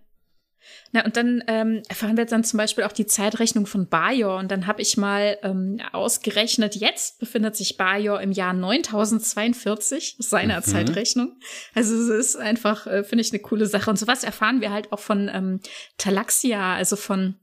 Na, 0.92 1.04
und 1.04 1.16
dann 1.16 1.42
ähm, 1.46 1.82
erfahren 1.88 2.16
wir 2.16 2.22
jetzt 2.22 2.32
dann 2.32 2.44
zum 2.44 2.58
Beispiel 2.58 2.84
auch 2.84 2.92
die 2.92 3.06
Zeitrechnung 3.06 3.66
von 3.66 3.88
Bajor. 3.88 4.38
Und 4.38 4.50
dann 4.50 4.66
habe 4.66 4.82
ich 4.82 4.96
mal 4.96 5.38
ähm, 5.42 5.80
ausgerechnet, 5.92 6.74
jetzt 6.76 7.18
befindet 7.18 7.56
sich 7.56 7.76
Bajor 7.76 8.20
im 8.20 8.32
Jahr 8.32 8.52
9042, 8.52 10.16
seiner 10.18 10.58
mhm. 10.58 10.64
Zeitrechnung. 10.64 11.38
Also 11.74 11.94
es 11.94 12.08
ist 12.08 12.36
einfach, 12.36 12.86
äh, 12.86 13.04
finde 13.04 13.22
ich, 13.22 13.32
eine 13.32 13.40
coole 13.40 13.66
Sache. 13.66 13.90
Und 13.90 13.98
sowas 13.98 14.24
erfahren 14.24 14.60
wir 14.60 14.72
halt 14.72 14.92
auch 14.92 15.00
von 15.00 15.30
ähm, 15.32 15.60
Talaxia, 15.98 16.74
also 16.74 16.96
von 16.96 17.36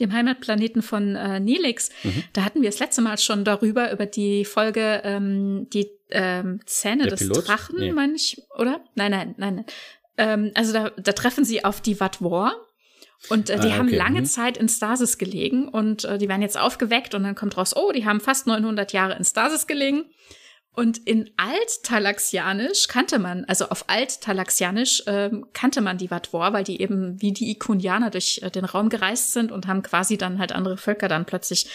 dem 0.00 0.12
Heimatplaneten 0.12 0.82
von 0.82 1.16
äh, 1.16 1.40
Nelix. 1.40 1.90
Mhm. 2.02 2.24
Da 2.32 2.44
hatten 2.44 2.62
wir 2.62 2.70
das 2.70 2.78
letzte 2.78 3.02
Mal 3.02 3.18
schon 3.18 3.44
darüber, 3.44 3.92
über 3.92 4.06
die 4.06 4.44
Folge 4.44 5.02
ähm, 5.04 5.68
die 5.72 5.90
ähm, 6.10 6.60
Zähne 6.66 7.04
Der 7.04 7.12
des 7.12 7.20
Pilot? 7.20 7.48
Drachen, 7.48 7.78
nee. 7.78 7.92
meine 7.92 8.14
ich, 8.14 8.42
oder? 8.56 8.80
Nein, 8.94 9.10
nein, 9.10 9.34
nein. 9.36 9.54
nein. 9.56 9.64
Ähm, 10.16 10.52
also 10.54 10.72
da, 10.72 10.90
da 10.90 11.12
treffen 11.12 11.44
sie 11.44 11.64
auf 11.64 11.80
die 11.80 11.94
Vatwar. 11.94 12.54
Und 13.30 13.50
äh, 13.50 13.58
die 13.58 13.62
ah, 13.62 13.70
okay. 13.70 13.78
haben 13.78 13.88
lange 13.88 14.20
mhm. 14.20 14.26
Zeit 14.26 14.56
in 14.56 14.68
Stasis 14.68 15.18
gelegen 15.18 15.68
und 15.68 16.04
äh, 16.04 16.18
die 16.18 16.28
werden 16.28 16.42
jetzt 16.42 16.56
aufgeweckt 16.56 17.14
und 17.14 17.24
dann 17.24 17.34
kommt 17.34 17.56
raus, 17.56 17.74
oh, 17.76 17.90
die 17.90 18.06
haben 18.06 18.20
fast 18.20 18.46
900 18.46 18.92
Jahre 18.92 19.16
in 19.16 19.24
Stasis 19.24 19.66
gelegen. 19.66 20.04
Und 20.78 20.98
in 20.98 21.28
Alt-Talaxianisch 21.36 22.86
kannte 22.86 23.18
man, 23.18 23.44
also 23.46 23.68
auf 23.68 23.88
Alt-Talaxianisch 23.88 25.02
ähm, 25.08 25.46
kannte 25.52 25.80
man 25.80 25.98
die 25.98 26.06
Vatwar, 26.06 26.52
weil 26.52 26.62
die 26.62 26.80
eben 26.80 27.20
wie 27.20 27.32
die 27.32 27.50
Ikonianer 27.50 28.10
durch 28.10 28.38
äh, 28.44 28.50
den 28.52 28.64
Raum 28.64 28.88
gereist 28.88 29.32
sind 29.32 29.50
und 29.50 29.66
haben 29.66 29.82
quasi 29.82 30.18
dann 30.18 30.38
halt 30.38 30.52
andere 30.52 30.76
Völker 30.76 31.08
dann 31.08 31.24
plötzlich, 31.24 31.68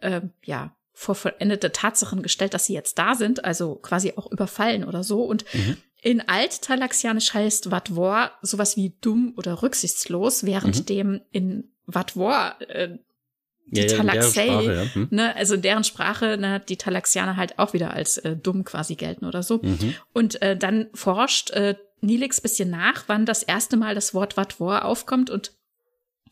äh, 0.00 0.22
ja, 0.42 0.74
vor 0.92 1.14
vollendete 1.14 1.70
Tatsachen 1.70 2.20
gestellt, 2.20 2.52
dass 2.52 2.66
sie 2.66 2.74
jetzt 2.74 2.98
da 2.98 3.14
sind, 3.14 3.44
also 3.44 3.76
quasi 3.76 4.14
auch 4.16 4.28
überfallen 4.28 4.82
oder 4.82 5.04
so. 5.04 5.22
Und 5.22 5.44
mhm. 5.54 5.76
In 6.02 6.28
Alt-Talaxianisch 6.28 7.34
heißt 7.34 7.70
Vatwor 7.70 8.32
sowas 8.42 8.76
wie 8.76 8.96
dumm 9.00 9.34
oder 9.36 9.62
rücksichtslos, 9.62 10.44
während 10.44 10.80
mhm. 10.80 10.86
dem 10.86 11.20
in 11.30 11.70
Vatwor 11.86 12.56
äh, 12.68 12.98
die 13.70 13.82
ja, 13.82 13.96
Talaxei, 13.96 14.46
ja, 14.46 14.94
hm. 14.94 15.08
ne, 15.10 15.36
also 15.36 15.54
in 15.54 15.62
deren 15.62 15.84
Sprache 15.84 16.36
ne, 16.38 16.60
die 16.68 16.76
Talaxianer 16.76 17.36
halt 17.36 17.58
auch 17.58 17.72
wieder 17.72 17.92
als 17.92 18.18
äh, 18.18 18.36
dumm 18.36 18.64
quasi 18.64 18.94
gelten 18.94 19.24
oder 19.24 19.42
so. 19.42 19.60
Mhm. 19.62 19.94
Und 20.12 20.40
äh, 20.42 20.56
dann 20.56 20.86
forscht 20.94 21.50
äh, 21.50 21.74
Nilix 22.00 22.40
bisschen 22.40 22.70
nach, 22.70 23.04
wann 23.08 23.26
das 23.26 23.42
erste 23.42 23.76
Mal 23.76 23.94
das 23.94 24.14
Wort 24.14 24.34
Vatwor 24.34 24.84
aufkommt 24.84 25.30
und 25.30 25.52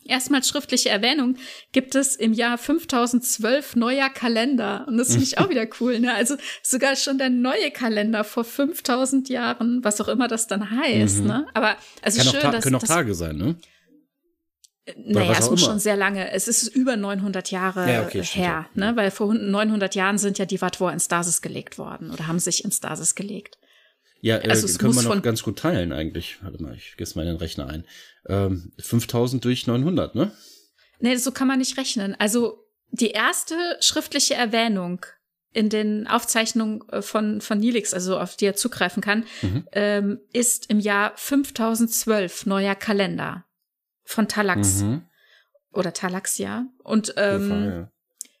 erstmals 0.05 0.47
schriftliche 0.47 0.89
Erwähnung 0.89 1.37
gibt 1.71 1.95
es 1.95 2.15
im 2.15 2.33
Jahr 2.33 2.57
5012 2.57 3.75
neuer 3.75 4.09
Kalender. 4.09 4.85
Und 4.87 4.97
das 4.97 5.09
finde 5.09 5.23
ich 5.23 5.37
auch 5.37 5.49
wieder 5.49 5.67
cool. 5.79 5.99
Ne? 5.99 6.13
Also 6.13 6.35
sogar 6.63 6.95
schon 6.95 7.17
der 7.17 7.29
neue 7.29 7.71
Kalender 7.71 8.23
vor 8.23 8.43
5000 8.43 9.29
Jahren, 9.29 9.83
was 9.83 9.99
auch 10.01 10.07
immer 10.07 10.27
das 10.27 10.47
dann 10.47 10.71
heißt. 10.71 11.21
Mhm. 11.21 11.27
Ne? 11.27 11.47
Aber 11.53 11.75
also 12.01 12.21
Kann 12.21 12.31
schön, 12.31 12.45
auch 12.45 12.51
dass 12.51 12.63
können 12.63 12.75
auch 12.75 12.83
Tage 12.83 13.13
sein, 13.13 13.37
ne? 13.37 13.55
Naja, 14.95 15.35
es 15.37 15.49
muss 15.49 15.61
schon 15.61 15.79
sehr 15.79 15.97
lange. 15.97 16.31
Es 16.31 16.47
ist 16.47 16.67
über 16.67 16.95
900 16.95 17.51
Jahre 17.51 17.91
ja, 17.91 18.05
okay, 18.05 18.23
her, 18.23 18.67
ne? 18.73 18.95
Weil 18.95 19.11
vor 19.11 19.33
900 19.33 19.95
Jahren 19.95 20.17
sind 20.17 20.37
ja 20.37 20.45
die 20.45 20.57
Vatwar 20.57 20.93
in 20.93 20.99
Stasis 20.99 21.41
gelegt 21.41 21.77
worden 21.77 22.11
oder 22.11 22.27
haben 22.27 22.39
sich 22.39 22.63
in 22.63 22.71
Stasis 22.71 23.15
gelegt. 23.15 23.57
Ja, 24.21 24.37
äh, 24.37 24.49
also 24.49 24.77
können 24.77 24.95
wir 24.95 25.03
noch 25.03 25.21
ganz 25.21 25.43
gut 25.43 25.59
teilen 25.59 25.91
eigentlich. 25.91 26.37
Warte 26.41 26.61
mal, 26.61 26.75
ich 26.75 26.95
gesse 26.97 27.17
mal 27.17 27.23
in 27.23 27.33
den 27.33 27.37
Rechner 27.37 27.67
ein. 27.67 27.85
Ähm, 28.27 28.71
5000 28.79 29.43
durch 29.43 29.67
900, 29.67 30.15
ne? 30.15 30.31
Nee, 30.99 31.15
so 31.17 31.31
kann 31.31 31.47
man 31.47 31.59
nicht 31.59 31.77
rechnen. 31.77 32.15
Also 32.17 32.63
die 32.91 33.11
erste 33.11 33.55
schriftliche 33.81 34.35
Erwähnung 34.35 35.05
in 35.53 35.69
den 35.69 36.07
Aufzeichnungen 36.07 36.87
äh, 36.89 37.01
von, 37.01 37.41
von 37.41 37.59
Nilix, 37.59 37.93
also 37.93 38.19
auf 38.19 38.35
die 38.35 38.45
er 38.45 38.55
zugreifen 38.55 39.01
kann, 39.01 39.25
mhm. 39.41 39.67
ähm, 39.71 40.19
ist 40.33 40.69
im 40.69 40.79
Jahr 40.79 41.13
5012 41.15 42.45
neuer 42.45 42.75
Kalender 42.75 43.46
von 44.07 44.27
Talax. 44.27 44.81
Mhm. 44.81 45.03
Oder 45.73 45.93
Talaxia. 45.93 46.65
Und 46.83 47.13
ähm, 47.17 47.49
Fall, 47.49 47.65
ja. 47.65 47.91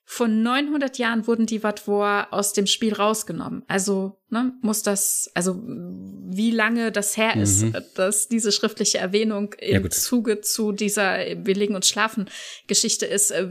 Von 0.09 0.41
900 0.41 0.97
Jahren 0.99 1.27
wurden 1.27 1.47
die 1.47 1.59
Vatwar 1.59 2.31
aus 2.31 2.53
dem 2.53 2.65
Spiel 2.65 2.93
rausgenommen. 2.93 3.63
Also 3.67 4.17
ne, 4.29 4.53
muss 4.61 4.81
das, 4.81 5.29
also 5.33 5.61
wie 5.61 6.51
lange 6.51 6.93
das 6.93 7.17
her 7.17 7.35
ist, 7.35 7.63
mhm. 7.63 7.75
dass 7.95 8.29
diese 8.29 8.53
schriftliche 8.53 8.99
Erwähnung 8.99 9.53
im 9.59 9.83
ja, 9.83 9.89
Zuge 9.89 10.39
zu 10.39 10.71
dieser 10.71 11.17
Wir 11.45 11.55
legen 11.55 11.75
uns 11.75 11.89
schlafen 11.89 12.29
Geschichte 12.67 13.05
ist, 13.05 13.31
äh, 13.31 13.49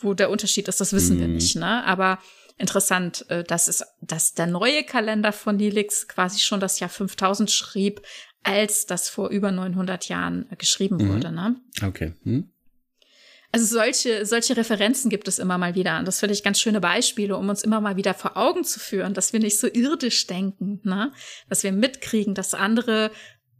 wo 0.00 0.14
der 0.14 0.30
Unterschied 0.30 0.66
ist, 0.66 0.80
das 0.80 0.94
wissen 0.94 1.16
mhm. 1.16 1.20
wir 1.20 1.28
nicht. 1.28 1.56
Ne? 1.56 1.84
Aber 1.84 2.18
interessant, 2.56 3.26
äh, 3.28 3.44
dass 3.44 3.68
es, 3.68 3.84
dass 4.00 4.32
der 4.32 4.46
neue 4.46 4.84
Kalender 4.84 5.32
von 5.32 5.56
Nilix 5.56 6.08
quasi 6.08 6.40
schon 6.40 6.58
das 6.58 6.80
Jahr 6.80 6.90
5000 6.90 7.50
schrieb, 7.50 8.00
als 8.42 8.86
das 8.86 9.08
vor 9.08 9.30
über 9.30 9.52
900 9.52 10.08
Jahren 10.08 10.46
geschrieben 10.58 10.96
mhm. 10.96 11.08
wurde. 11.08 11.32
Ne? 11.32 11.56
Okay. 11.82 12.14
Hm. 12.22 12.50
Also 13.50 13.64
solche, 13.64 14.26
solche 14.26 14.56
Referenzen 14.58 15.08
gibt 15.08 15.26
es 15.26 15.38
immer 15.38 15.56
mal 15.56 15.74
wieder. 15.74 15.98
Und 15.98 16.06
das 16.06 16.20
finde 16.20 16.34
ich 16.34 16.42
ganz 16.42 16.60
schöne 16.60 16.80
Beispiele, 16.80 17.34
um 17.36 17.48
uns 17.48 17.62
immer 17.62 17.80
mal 17.80 17.96
wieder 17.96 18.12
vor 18.12 18.36
Augen 18.36 18.62
zu 18.62 18.78
führen, 18.78 19.14
dass 19.14 19.32
wir 19.32 19.40
nicht 19.40 19.58
so 19.58 19.68
irdisch 19.72 20.26
denken, 20.26 20.80
ne? 20.84 21.12
Dass 21.48 21.62
wir 21.62 21.72
mitkriegen, 21.72 22.34
dass 22.34 22.52
andere 22.52 23.10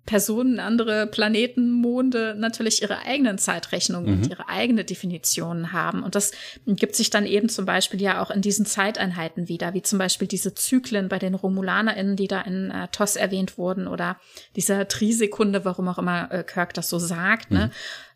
Personen, 0.09 0.59
andere 0.59 1.06
Planeten, 1.06 1.70
Monde 1.70 2.35
natürlich 2.35 2.80
ihre 2.80 3.01
eigenen 3.01 3.36
Zeitrechnungen 3.36 4.10
mhm. 4.10 4.22
und 4.22 4.30
ihre 4.30 4.48
eigene 4.48 4.82
Definitionen 4.82 5.74
haben. 5.74 6.02
Und 6.02 6.14
das 6.14 6.32
gibt 6.64 6.97
sich 6.97 7.10
dann 7.10 7.26
eben 7.26 7.51
zum 7.51 7.66
Beispiel 7.66 8.01
ja 8.01 8.22
auch 8.22 8.30
in 8.30 8.40
diesen 8.40 8.64
Zeiteinheiten 8.64 9.48
wieder, 9.48 9.74
wie 9.74 9.82
zum 9.82 9.98
Beispiel 9.98 10.26
diese 10.26 10.55
Zyklen 10.55 11.10
bei 11.10 11.18
den 11.18 11.35
RomulanerInnen, 11.35 12.16
die 12.16 12.26
da 12.26 12.40
in 12.40 12.70
äh, 12.70 12.89
TOS 12.89 13.16
erwähnt 13.16 13.59
wurden 13.59 13.86
oder 13.86 14.18
dieser 14.56 14.89
Trisekunde, 14.89 15.66
warum 15.66 15.89
auch 15.89 15.98
immer 15.98 16.32
äh, 16.32 16.43
Kirk 16.43 16.72
das 16.72 16.89
so 16.89 16.98
sagt, 16.98 17.51
ne? 17.51 17.70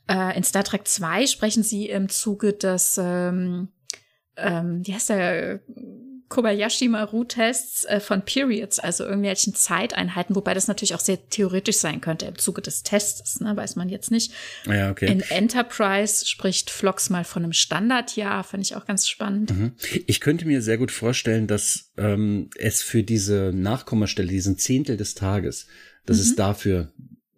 mhm. 0.08 0.14
ne? 0.14 0.30
Äh, 0.30 0.36
in 0.36 0.44
Star 0.44 0.64
Trek 0.64 0.88
2 0.88 1.26
sprechen 1.26 1.62
sie 1.62 1.90
im 1.90 2.08
Zuge 2.08 2.54
des, 2.54 2.96
ähm, 2.96 3.68
ähm, 4.38 4.80
wie 4.86 4.94
heißt 4.94 5.10
der, 5.10 5.60
Kobayashi 6.32 6.88
Maru-Tests 6.88 7.84
äh, 7.84 8.00
von 8.00 8.22
Periods, 8.22 8.78
also 8.78 9.04
irgendwelchen 9.04 9.54
Zeiteinheiten, 9.54 10.34
wobei 10.34 10.54
das 10.54 10.66
natürlich 10.66 10.94
auch 10.94 11.00
sehr 11.00 11.28
theoretisch 11.28 11.76
sein 11.76 12.00
könnte 12.00 12.24
im 12.24 12.38
Zuge 12.38 12.62
des 12.62 12.82
Tests, 12.82 13.40
ne, 13.40 13.54
weiß 13.54 13.76
man 13.76 13.90
jetzt 13.90 14.10
nicht. 14.10 14.32
Ja, 14.64 14.90
okay. 14.90 15.12
In 15.12 15.20
Enterprise 15.20 16.26
spricht 16.26 16.70
Flox 16.70 17.10
mal 17.10 17.24
von 17.24 17.44
einem 17.44 17.52
Standardjahr, 17.52 18.44
finde 18.44 18.62
ich 18.62 18.74
auch 18.76 18.86
ganz 18.86 19.08
spannend. 19.08 19.54
Mhm. 19.54 19.72
Ich 20.06 20.22
könnte 20.22 20.46
mir 20.46 20.62
sehr 20.62 20.78
gut 20.78 20.90
vorstellen, 20.90 21.46
dass 21.46 21.92
ähm, 21.98 22.48
es 22.56 22.80
für 22.80 23.02
diese 23.02 23.52
Nachkommastelle, 23.54 24.28
diesen 24.28 24.56
Zehntel 24.56 24.96
des 24.96 25.14
Tages, 25.14 25.66
dass 26.06 26.16
mhm. 26.16 26.22
es 26.22 26.36
dafür 26.36 26.92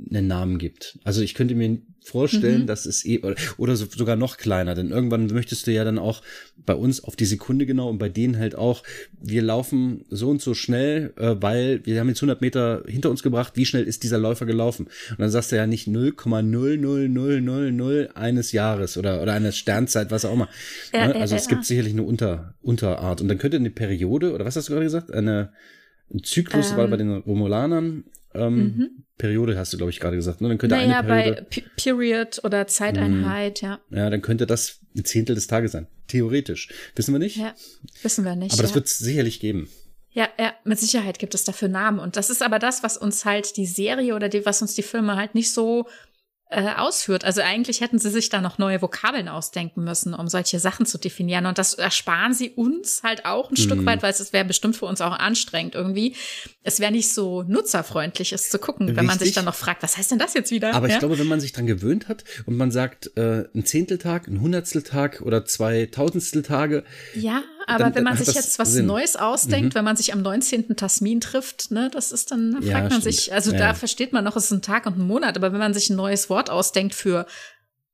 einen 0.09 0.29
Namen 0.29 0.59
gibt. 0.59 1.01
Also 1.03 1.21
ich 1.21 1.35
könnte 1.35 1.57
mir 1.57 1.79
vorstellen, 2.05 2.63
mhm. 2.63 2.67
dass 2.67 2.85
es 2.85 3.07
eh, 3.07 3.23
oder 3.57 3.77
so, 3.77 3.87
sogar 3.87 4.17
noch 4.17 4.37
kleiner, 4.37 4.75
denn 4.75 4.91
irgendwann 4.91 5.29
möchtest 5.29 5.67
du 5.67 5.73
ja 5.73 5.85
dann 5.85 5.99
auch 5.99 6.21
bei 6.67 6.75
uns 6.75 7.03
auf 7.03 7.17
die 7.17 7.25
Sekunde 7.25 7.65
genau 7.65 7.89
und 7.89 7.97
bei 7.97 8.11
denen 8.11 8.39
halt 8.39 8.57
auch, 8.57 8.83
wir 9.21 9.41
laufen 9.41 10.05
so 10.11 10.29
und 10.29 10.43
so 10.43 10.53
schnell, 10.53 11.15
äh, 11.17 11.37
weil 11.41 11.81
wir 11.87 11.99
haben 11.99 12.09
jetzt 12.09 12.19
100 12.19 12.43
Meter 12.43 12.83
hinter 12.87 13.09
uns 13.09 13.23
gebracht, 13.23 13.55
wie 13.57 13.65
schnell 13.65 13.85
ist 13.85 14.03
dieser 14.03 14.19
Läufer 14.19 14.45
gelaufen? 14.45 14.89
Und 15.11 15.21
dann 15.21 15.31
sagst 15.31 15.51
du 15.51 15.57
ja 15.57 15.67
nicht 15.67 15.89
0,00000 15.89 18.15
eines 18.15 18.53
Jahres 18.53 18.99
oder, 18.99 19.23
oder 19.23 19.33
einer 19.33 19.53
Sternzeit, 19.53 20.11
was 20.11 20.27
auch 20.27 20.35
immer. 20.35 20.51
Ja, 20.93 21.09
ne? 21.09 21.17
Also 21.17 21.35
ja, 21.35 21.41
es 21.41 21.49
gibt 21.49 21.65
sicherlich 21.65 21.95
eine 21.95 22.03
Unter, 22.03 22.53
Unterart 22.61 23.23
und 23.23 23.29
dann 23.29 23.39
könnte 23.39 23.57
eine 23.57 23.71
Periode, 23.71 24.35
oder 24.35 24.45
was 24.45 24.57
hast 24.57 24.69
du 24.69 24.73
gerade 24.73 24.85
gesagt? 24.85 25.11
Eine, 25.11 25.53
ein 26.13 26.23
Zyklus, 26.23 26.73
ähm, 26.73 26.77
war 26.77 26.89
bei 26.89 26.99
den 26.99 27.17
Romulanern, 27.17 28.05
ähm, 28.35 28.57
mhm. 28.57 28.91
Periode 29.17 29.57
hast 29.57 29.73
du, 29.73 29.77
glaube 29.77 29.91
ich, 29.91 30.01
gerade 30.01 30.17
gesagt. 30.17 30.41
Ne? 30.41 30.49
Dann 30.49 30.59
könnte 30.59 30.77
naja, 30.77 30.99
eine 30.99 31.09
Periode, 31.09 31.43
bei 31.43 31.47
P 31.49 31.65
Period 31.77 32.41
oder 32.45 32.67
Zeiteinheit, 32.67 33.63
mh, 33.63 33.69
ja. 33.69 33.81
Ja, 33.91 34.11
dann 34.11 34.23
könnte 34.23 34.47
das 34.47 34.81
ein 34.97 35.05
Zehntel 35.05 35.35
des 35.35 35.47
Tages 35.47 35.73
sein. 35.73 35.87
Theoretisch. 36.09 36.69
Wissen 36.97 37.13
wir 37.13 37.19
nicht? 37.19 37.37
Ja, 37.37 37.55
wissen 38.03 38.25
wir 38.25 38.37
nicht. 38.37 38.53
Aber 38.53 38.63
das 38.63 38.73
ja. 38.73 38.75
wird 38.77 38.87
es 38.87 38.99
sicherlich 38.99 39.41
geben. 39.41 39.69
Ja, 40.11 40.29
ja, 40.39 40.55
mit 40.65 40.79
Sicherheit 40.79 41.19
gibt 41.19 41.35
es 41.35 41.45
dafür 41.45 41.69
Namen. 41.69 41.99
Und 41.99 42.17
das 42.17 42.31
ist 42.31 42.43
aber 42.43 42.59
das, 42.59 42.83
was 42.83 42.97
uns 42.97 43.25
halt 43.25 43.57
die 43.57 43.67
Serie 43.67 44.15
oder 44.15 44.29
die, 44.29 44.47
was 44.47 44.63
uns 44.63 44.75
die 44.75 44.83
Filme 44.83 45.17
halt 45.17 45.35
nicht 45.35 45.51
so 45.51 45.87
äh, 46.51 46.75
ausführt. 46.77 47.25
Also 47.25 47.41
eigentlich 47.41 47.81
hätten 47.81 47.99
sie 47.99 48.11
sich 48.11 48.29
da 48.29 48.41
noch 48.41 48.59
neue 48.59 48.81
Vokabeln 48.81 49.29
ausdenken 49.29 49.83
müssen, 49.83 50.15
um 50.15 50.29
solche 50.29 50.61
Sachen 50.61 50.87
zu 50.87 50.99
definieren. 50.99 51.47
Und 51.47 51.59
das 51.59 51.75
ersparen 51.75 52.35
sie 52.35 52.51
uns 52.51 53.03
halt 53.03 53.25
auch 53.25 53.51
ein 53.51 53.55
mhm. 53.55 53.63
Stück 53.63 53.87
weit, 53.87 54.03
weil 54.03 54.11
es 54.11 54.33
wäre 54.33 54.45
bestimmt 54.45 54.77
für 54.77 54.87
uns 54.87 55.01
auch 55.01 55.19
anstrengend 55.19 55.75
irgendwie. 55.75 56.15
Es 56.63 56.81
wäre 56.81 56.93
nicht 56.93 57.13
so 57.13 57.43
nutzerfreundlich, 57.45 58.33
es 58.33 58.51
zu 58.51 58.59
gucken, 58.59 58.87
Richtig. 58.87 58.99
wenn 58.99 59.07
man 59.07 59.19
sich 59.19 59.33
dann 59.33 59.47
noch 59.47 59.55
fragt, 59.55 59.83
was 59.83 59.97
heißt 59.97 60.11
denn 60.11 60.19
das 60.19 60.35
jetzt 60.35 60.51
wieder? 60.51 60.75
Aber 60.75 60.89
ja? 60.89 60.95
ich 60.95 61.01
glaube, 61.01 61.19
wenn 61.19 61.27
man 61.27 61.41
sich 61.41 61.53
dran 61.53 61.67
gewöhnt 61.67 62.09
hat 62.09 62.25
und 62.47 62.57
man 62.57 62.71
sagt, 62.71 63.17
äh, 63.17 63.45
ein 63.55 63.65
Zehnteltag, 63.65 64.29
ein 64.29 64.41
Hundertsteltag 64.41 65.23
oder 65.23 65.45
zwei 65.47 65.87
Tausendsteltage. 65.87 66.85
Ja, 67.15 67.43
aber 67.67 67.85
dann, 67.85 67.95
wenn 67.95 68.05
man 68.05 68.17
sich 68.17 68.35
jetzt 68.35 68.59
was 68.59 68.73
Sinn. 68.73 68.87
Neues 68.87 69.17
ausdenkt, 69.17 69.75
mhm. 69.75 69.79
wenn 69.79 69.85
man 69.85 69.97
sich 69.97 70.13
am 70.13 70.23
19. 70.23 70.77
Tasmin 70.77 71.21
trifft, 71.21 71.71
ne, 71.71 71.91
das 71.93 72.13
ist 72.13 72.31
dann, 72.31 72.53
da 72.53 72.59
fragt 72.59 72.67
ja, 72.67 72.81
man 72.81 72.91
stimmt. 72.91 73.05
sich, 73.05 73.33
also 73.33 73.53
ja. 73.53 73.59
da 73.59 73.75
versteht 73.75 74.13
man 74.13 74.25
noch, 74.25 74.37
es 74.37 74.45
ist 74.47 74.53
ein 74.53 74.63
Tag 74.63 74.87
und 74.87 74.99
ein 74.99 75.07
Monat, 75.07 75.37
aber 75.37 75.53
wenn 75.53 75.59
man 75.59 75.75
sich 75.75 75.91
ein 75.91 75.97
neues 75.97 76.31
Wort 76.31 76.51
ausdenkt 76.51 76.95
für 76.95 77.27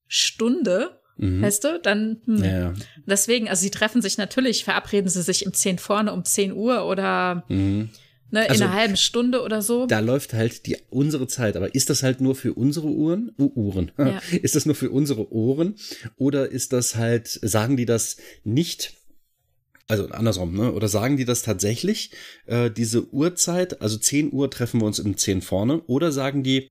Stunde, 0.07 1.01
mhm. 1.17 1.43
weißt 1.43 1.65
du, 1.65 1.81
dann 1.81 2.21
hm. 2.25 2.45
ja. 2.45 2.75
deswegen, 3.07 3.49
also 3.49 3.63
sie 3.63 3.71
treffen 3.71 4.03
sich 4.03 4.19
natürlich, 4.19 4.65
verabreden 4.65 5.09
sie 5.09 5.23
sich 5.23 5.47
um 5.47 5.53
10 5.53 5.79
vorne 5.79 6.13
um 6.13 6.25
10 6.25 6.53
Uhr 6.53 6.87
oder 6.87 7.45
mhm. 7.49 7.91
Ne, 8.33 8.49
Also, 8.49 8.63
in 8.63 8.71
einer 8.71 8.79
halben 8.79 8.97
Stunde 8.97 9.43
oder 9.43 9.61
so. 9.61 9.87
Da 9.87 9.99
läuft 9.99 10.35
halt 10.35 10.67
die 10.67 10.77
unsere 10.89 11.27
Zeit, 11.27 11.57
aber 11.57 11.75
ist 11.75 11.91
das 11.91 12.03
halt 12.03 12.21
nur 12.21 12.37
für 12.37 12.55
unsere 12.55 12.87
Uhren? 12.87 13.33
Uh, 13.39 13.51
Uhren. 13.57 13.91
Ja. 13.99 14.21
Ist 14.43 14.55
das 14.55 14.67
nur 14.67 14.77
für 14.77 14.91
unsere 14.91 15.33
Ohren 15.33 15.75
oder 16.17 16.51
ist 16.51 16.73
das 16.73 16.95
halt 16.95 17.27
sagen 17.29 17.77
die 17.77 17.87
das 17.87 18.17
nicht 18.45 18.95
also 19.91 20.07
andersrum, 20.09 20.55
ne? 20.57 20.73
Oder 20.73 20.89
sagen 20.89 21.17
die 21.17 21.25
das 21.25 21.43
tatsächlich, 21.43 22.13
äh, 22.47 22.71
diese 22.71 23.13
Uhrzeit, 23.13 23.83
also 23.83 23.99
10 23.99 24.33
Uhr 24.33 24.51
treffen 24.51 24.81
wir 24.81 24.87
uns 24.87 25.01
um 25.01 25.17
10 25.17 25.43
vorne, 25.43 25.81
oder 25.83 26.13
sagen 26.13 26.43
die 26.43 26.71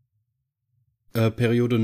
äh, 1.14 1.30
Periode 1.30 1.78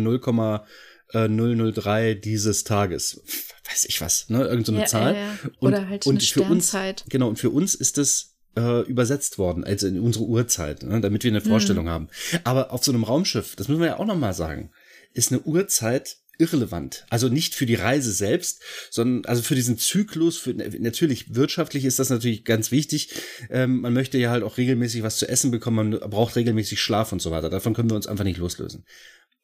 0,003 1.13 2.13
dieses 2.15 2.63
Tages? 2.63 3.21
Weiß 3.69 3.85
ich 3.85 3.99
was, 4.01 4.29
ne? 4.29 4.43
Irgend 4.45 4.65
so 4.65 4.71
eine 4.71 4.81
Ja, 4.81 4.87
Zahl. 4.87 5.13
ja, 5.15 5.19
ja. 5.21 5.37
Oder 5.59 5.89
halt 5.89 6.05
eine 6.07 6.19
für 6.19 6.41
uns, 6.43 6.69
Sternzeit. 6.69 7.05
genau, 7.09 7.27
und 7.29 7.39
für 7.39 7.49
uns 7.49 7.75
ist 7.75 7.97
das 7.97 8.35
äh, 8.57 8.81
übersetzt 8.83 9.37
worden, 9.37 9.63
also 9.63 9.87
in 9.87 9.99
unsere 9.99 10.25
Uhrzeit, 10.25 10.83
ne? 10.83 11.01
damit 11.01 11.23
wir 11.23 11.31
eine 11.31 11.39
Mhm. 11.41 11.45
Vorstellung 11.49 11.89
haben. 11.89 12.07
Aber 12.43 12.71
auf 12.71 12.83
so 12.85 12.91
einem 12.91 13.03
Raumschiff, 13.03 13.55
das 13.55 13.67
müssen 13.67 13.81
wir 13.81 13.87
ja 13.87 13.99
auch 13.99 14.05
nochmal 14.05 14.33
sagen, 14.33 14.71
ist 15.13 15.31
eine 15.31 15.41
Uhrzeit 15.41 16.17
irrelevant. 16.37 17.05
Also 17.09 17.29
nicht 17.29 17.55
für 17.55 17.65
die 17.65 17.75
Reise 17.75 18.11
selbst, 18.11 18.61
sondern 18.91 19.25
also 19.29 19.41
für 19.41 19.55
diesen 19.55 19.77
Zyklus, 19.77 20.37
für, 20.37 20.53
natürlich 20.53 21.33
wirtschaftlich 21.35 21.85
ist 21.85 21.99
das 21.99 22.09
natürlich 22.09 22.43
ganz 22.45 22.71
wichtig. 22.71 23.09
Ähm, 23.49 23.81
man 23.81 23.93
möchte 23.93 24.17
ja 24.17 24.29
halt 24.31 24.43
auch 24.43 24.57
regelmäßig 24.57 25.03
was 25.03 25.17
zu 25.17 25.27
essen 25.27 25.51
bekommen, 25.51 25.89
man 25.91 26.09
braucht 26.09 26.35
regelmäßig 26.35 26.79
Schlaf 26.81 27.11
und 27.11 27.21
so 27.21 27.31
weiter. 27.31 27.49
Davon 27.49 27.73
können 27.73 27.89
wir 27.89 27.95
uns 27.95 28.07
einfach 28.07 28.23
nicht 28.25 28.37
loslösen. 28.37 28.85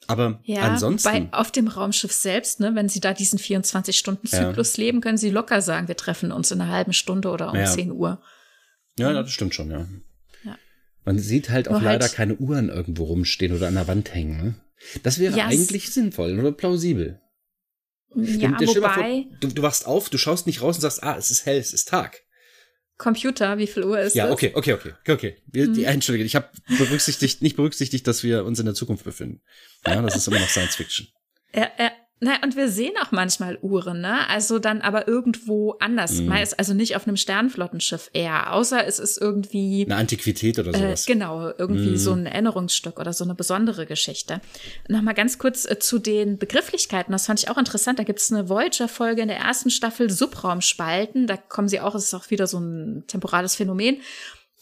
Aber 0.07 0.39
Ja, 0.45 0.61
ansonsten. 0.61 1.30
bei, 1.30 1.38
auf 1.38 1.51
dem 1.51 1.68
Raumschiff 1.68 2.11
selbst, 2.11 2.59
ne, 2.59 2.73
wenn 2.73 2.89
sie 2.89 2.99
da 2.99 3.13
diesen 3.13 3.38
24-Stunden-Zyklus 3.38 4.77
leben, 4.77 4.99
können 5.01 5.18
sie 5.18 5.30
locker 5.30 5.61
sagen, 5.61 5.88
wir 5.88 5.95
treffen 5.95 6.31
uns 6.31 6.51
in 6.51 6.59
einer 6.61 6.72
halben 6.72 6.93
Stunde 6.93 7.30
oder 7.30 7.51
um 7.51 7.55
Ja. 7.57 7.65
10 7.65 7.91
Uhr. 7.91 8.22
Ja, 8.97 9.13
das 9.13 9.31
stimmt 9.31 9.53
schon, 9.55 9.69
ja. 9.69 9.88
Ja. 10.43 10.57
Man 11.05 11.19
sieht 11.19 11.49
halt 11.49 11.68
auch 11.68 11.73
Nur 11.80 11.81
halt- 11.84 12.01
leider 12.01 12.11
keine 12.13 12.35
Uhren 12.35 12.69
irgendwo 12.69 13.03
rumstehen 13.05 13.55
oder 13.55 13.68
an 13.68 13.76
der 13.76 13.88
Wand 13.88 14.13
hängen. 14.13 14.38
Ne? 14.43 14.55
Das 15.03 15.19
wäre 15.19 15.37
Ja, 15.37 15.47
es- 15.49 15.53
eigentlich 15.53 15.91
sinnvoll 15.91 16.37
oder 16.39 16.51
plausibel. 16.51 17.19
Ja, 18.15 18.51
dir 18.57 18.65
mal 18.67 18.73
vor, 18.73 18.75
wobei, 18.75 19.25
du, 19.39 19.47
du 19.47 19.61
wachst 19.61 19.85
auf, 19.85 20.09
du 20.09 20.17
schaust 20.17 20.45
nicht 20.45 20.61
raus 20.61 20.75
und 20.75 20.81
sagst, 20.81 21.01
ah, 21.01 21.15
es 21.17 21.31
ist 21.31 21.45
hell, 21.45 21.57
es 21.59 21.71
ist 21.71 21.87
Tag. 21.87 22.21
Computer, 22.97 23.57
wie 23.57 23.67
viel 23.67 23.83
Uhr 23.85 23.99
ist 23.99 24.15
Ja, 24.15 24.25
es? 24.27 24.31
okay, 24.33 24.51
okay, 24.53 24.73
okay, 24.73 24.93
okay, 25.01 25.11
okay. 25.13 25.37
Wir, 25.47 25.67
die, 25.71 25.85
Entschuldige, 25.85 26.25
ich 26.25 26.35
habe 26.35 26.49
berücksichtigt, 26.77 27.41
nicht 27.41 27.55
berücksichtigt, 27.55 28.05
dass 28.05 28.21
wir 28.23 28.43
uns 28.45 28.59
in 28.59 28.65
der 28.65 28.75
Zukunft 28.75 29.05
befinden. 29.05 29.41
Ja, 29.87 30.01
das 30.01 30.15
ist 30.17 30.27
immer 30.27 30.39
noch 30.39 30.49
Science 30.49 30.75
Fiction. 30.75 31.07
Ja, 31.55 31.71
ja. 31.79 31.91
Na, 32.23 32.34
und 32.43 32.56
wir 32.56 32.69
sehen 32.69 32.93
auch 33.02 33.11
manchmal 33.11 33.57
Uhren, 33.64 33.99
ne? 33.99 34.30
Also 34.30 34.60
dann 34.60 34.81
aber 34.81 35.07
irgendwo 35.07 35.72
anders. 35.80 36.19
Mhm. 36.19 36.27
Meist, 36.27 36.60
also 36.60 36.76
nicht 36.76 36.95
auf 36.95 37.07
einem 37.07 37.18
Sternflottenschiff 37.18 38.11
eher, 38.14 38.53
außer 38.53 38.85
es 38.85 38.99
ist 38.99 39.18
irgendwie 39.19 39.85
Eine 39.85 39.95
Antiquität 39.95 40.60
oder 40.60 40.69
Äh, 40.69 40.77
sowas. 40.77 41.06
genau, 41.07 41.49
irgendwie 41.57 41.89
Mhm. 41.91 41.98
so 41.98 42.11
ein 42.11 42.27
Erinnerungsstück 42.27 42.99
oder 42.99 43.11
so 43.11 43.23
eine 43.23 43.34
besondere 43.34 43.88
Geschichte. 43.88 44.39
Nochmal 44.88 45.15
ganz 45.15 45.39
kurz 45.39 45.65
äh, 45.65 45.80
zu 45.80 45.98
den 45.98 46.38
Begrifflichkeiten. 46.38 47.11
Das 47.11 47.26
fand 47.26 47.39
ich 47.39 47.49
auch 47.49 47.57
interessant. 47.57 47.98
Da 47.98 48.03
gibt's 48.03 48.31
eine 48.31 48.48
Voyager-Folge 48.49 49.23
in 49.23 49.27
der 49.27 49.38
ersten 49.38 49.72
Staffel, 49.72 50.11
Subraumspalten. 50.11 51.26
Da 51.26 51.38
kommen 51.38 51.69
sie 51.69 51.80
auch, 51.80 51.95
es 51.95 52.03
ist 52.03 52.14
auch 52.14 52.30
wieder 52.30 52.45
so 52.45 52.60
ein 52.60 53.03
temporales 53.07 53.56
Phänomen. 53.56 53.98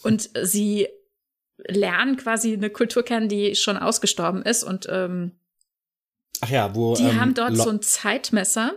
Und 0.02 0.30
äh, 0.34 0.46
sie 0.46 0.88
lernen 1.68 2.16
quasi 2.16 2.54
eine 2.54 2.70
Kultur 2.70 3.02
kennen, 3.02 3.28
die 3.28 3.54
schon 3.54 3.76
ausgestorben 3.76 4.40
ist. 4.42 4.64
Und 4.64 4.86
ähm, 4.90 5.32
Ach 6.42 6.48
ja, 6.50 6.74
wo 6.74 6.94
die 6.94 7.02
ähm, 7.04 7.20
haben 7.20 7.34
dort 7.34 7.52
Lo- 7.56 7.64
so 7.64 7.70
ein 7.70 7.82
Zeitmesser. 7.82 8.72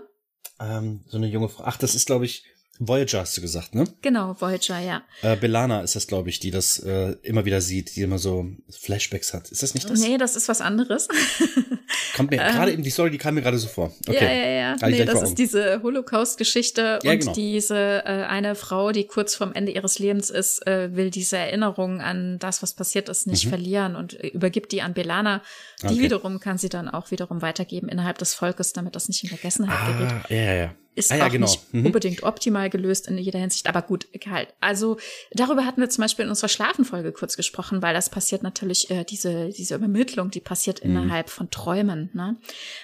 ähm, 0.60 1.02
so 1.07 1.18
eine 1.18 1.27
junge 1.27 1.49
Frau. 1.49 1.64
Ach, 1.65 1.77
das 1.77 1.95
ist, 1.95 2.06
glaube 2.07 2.26
ich, 2.26 2.45
Voyager 2.88 3.20
hast 3.22 3.38
du 3.38 3.42
gesagt, 3.42 3.76
ne? 3.76 3.86
Genau, 4.02 4.36
Voyager, 4.40 4.80
ja. 4.80 5.04
Äh, 5.22 5.36
Belana 5.36 5.82
ist 5.82 5.96
das, 5.96 6.08
glaube 6.08 6.30
ich, 6.30 6.40
die 6.40 6.52
das 6.52 6.80
äh, 6.80 7.16
immer 7.24 7.46
wieder 7.46 7.62
sieht, 7.62 7.96
die 7.96 8.02
immer 8.02 8.18
so 8.20 8.46
Flashbacks 8.70 9.34
hat. 9.34 9.50
Ist 9.50 9.64
das 9.64 9.74
nicht 9.74 9.90
das? 9.90 10.00
Nee, 10.00 10.18
das 10.18 10.36
ist 10.36 10.48
was 10.50 10.62
anderes. 10.62 11.08
Kommt 12.16 12.32
mir 12.32 12.38
gerade 12.38 12.72
eben 12.72 12.84
die 12.84 12.90
Story, 12.90 13.12
die 13.12 13.18
kam 13.18 13.36
mir 13.36 13.42
gerade 13.42 13.58
so 13.58 13.68
vor. 13.68 13.92
Okay. 14.08 14.24
Ja, 14.24 14.32
ja, 14.32 14.50
ja. 14.50 14.76
Ich 14.76 15.00
Nee, 15.00 15.06
das 15.06 15.22
ist 15.22 15.36
diese 15.38 15.82
Holocaust-Geschichte 15.84 17.00
Ja, 17.04 17.12
und 17.12 17.20
genau. 17.20 17.34
diese 17.34 17.76
äh, 18.06 18.26
eine 18.26 18.56
Frau, 18.56 18.92
die 18.92 19.06
kurz 19.06 19.36
vorm 19.36 19.54
Ende 19.54 19.72
ihres 19.72 20.00
Lebens 20.00 20.30
ist, 20.30 20.66
äh, 20.68 20.96
will 20.96 21.10
diese 21.10 21.38
Erinnerung 21.38 22.02
an 22.02 22.40
das, 22.40 22.62
was 22.62 22.74
passiert 22.74 23.10
ist, 23.10 23.28
nicht 23.28 23.48
verlieren 23.48 23.96
und 23.96 24.20
äh, 24.20 24.28
übergibt 24.28 24.72
die 24.72 24.82
an 24.82 24.94
Belana. 24.94 25.42
Die 25.82 25.86
Mhm. 25.86 25.92
Okay. 25.92 26.02
wiederum 26.02 26.40
kann 26.40 26.58
sie 26.58 26.70
dann 26.70 26.88
auch 26.90 27.12
wiederum 27.12 27.42
weitergeben 27.42 27.90
innerhalb 27.90 28.18
des 28.18 28.34
Volkes, 28.34 28.74
damit 28.74 28.96
das 28.96 29.08
nicht 29.08 29.24
in 29.24 29.30
Vergessenheit 29.30 29.98
gerät. 29.98 30.12
Ah, 30.12 30.26
ja, 30.30 30.36
ja, 30.42 30.54
ja. 30.54 30.76
Ist 30.95 31.11
ah, 31.11 31.15
ja, 31.18 31.26
auch 31.28 31.32
genau. 31.32 31.48
nicht 31.48 31.74
Mhm. 31.74 31.88
unbedingt 31.88 32.24
optimal 32.24 32.70
gelöst 32.70 33.07
in 33.07 33.18
jeder 33.18 33.40
Hinsicht, 33.40 33.68
aber 33.68 33.82
gut, 33.82 34.07
halt. 34.30 34.49
Also 34.60 34.98
darüber 35.32 35.65
hatten 35.65 35.82
wir 35.82 35.90
zum 35.90 36.03
Beispiel 36.03 36.24
in 36.26 36.30
unserer 36.30 36.49
Schlafenfolge 36.49 37.11
kurz 37.11 37.36
gesprochen, 37.36 37.82
weil 37.82 37.94
das 37.94 38.10
passiert 38.10 38.44
natürlich, 38.44 38.90
äh, 38.91 39.03
diese, 39.03 39.49
diese 39.49 39.76
Übermittlung, 39.76 40.30
die 40.30 40.40
passiert 40.40 40.84
Mhm. 40.84 40.91
innerhalb 40.98 41.30
von 41.30 41.49
Träumen. 41.49 42.10
Ne? 42.14 42.36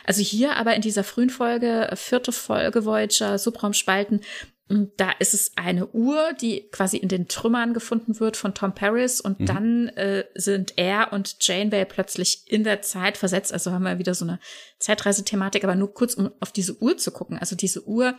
Also 0.05 0.21
hier 0.21 0.55
aber 0.57 0.75
in 0.75 0.81
dieser 0.81 1.03
frühen 1.03 1.29
Folge, 1.29 1.89
äh, 1.91 1.95
vierte 1.95 2.31
Folge 2.31 2.85
Voyager, 2.85 3.37
Subraumspalten, 3.37 4.21
da 4.69 5.11
ist 5.17 5.33
es 5.33 5.51
eine 5.55 5.87
Uhr, 5.87 6.33
die 6.39 6.69
quasi 6.69 6.97
in 6.97 7.09
den 7.09 7.27
Trümmern 7.27 7.73
gefunden 7.73 8.19
wird 8.19 8.37
von 8.37 8.53
Tom 8.53 8.75
Paris 8.75 9.19
und 9.19 9.49
dann 9.49 9.87
äh, 9.89 10.25
sind 10.35 10.73
er 10.75 11.11
und 11.11 11.37
Janeway 11.41 11.85
plötzlich 11.85 12.43
in 12.45 12.63
der 12.63 12.83
Zeit 12.83 13.17
versetzt. 13.17 13.51
Also 13.51 13.71
haben 13.71 13.83
wir 13.83 13.97
wieder 13.97 14.13
so 14.13 14.25
eine 14.25 14.39
Zeitreisethematik, 14.77 15.63
aber 15.63 15.73
nur 15.73 15.91
kurz, 15.93 16.13
um 16.13 16.31
auf 16.39 16.51
diese 16.51 16.79
Uhr 16.81 16.97
zu 16.97 17.11
gucken. 17.11 17.39
Also 17.39 17.55
diese 17.55 17.87
Uhr 17.87 18.15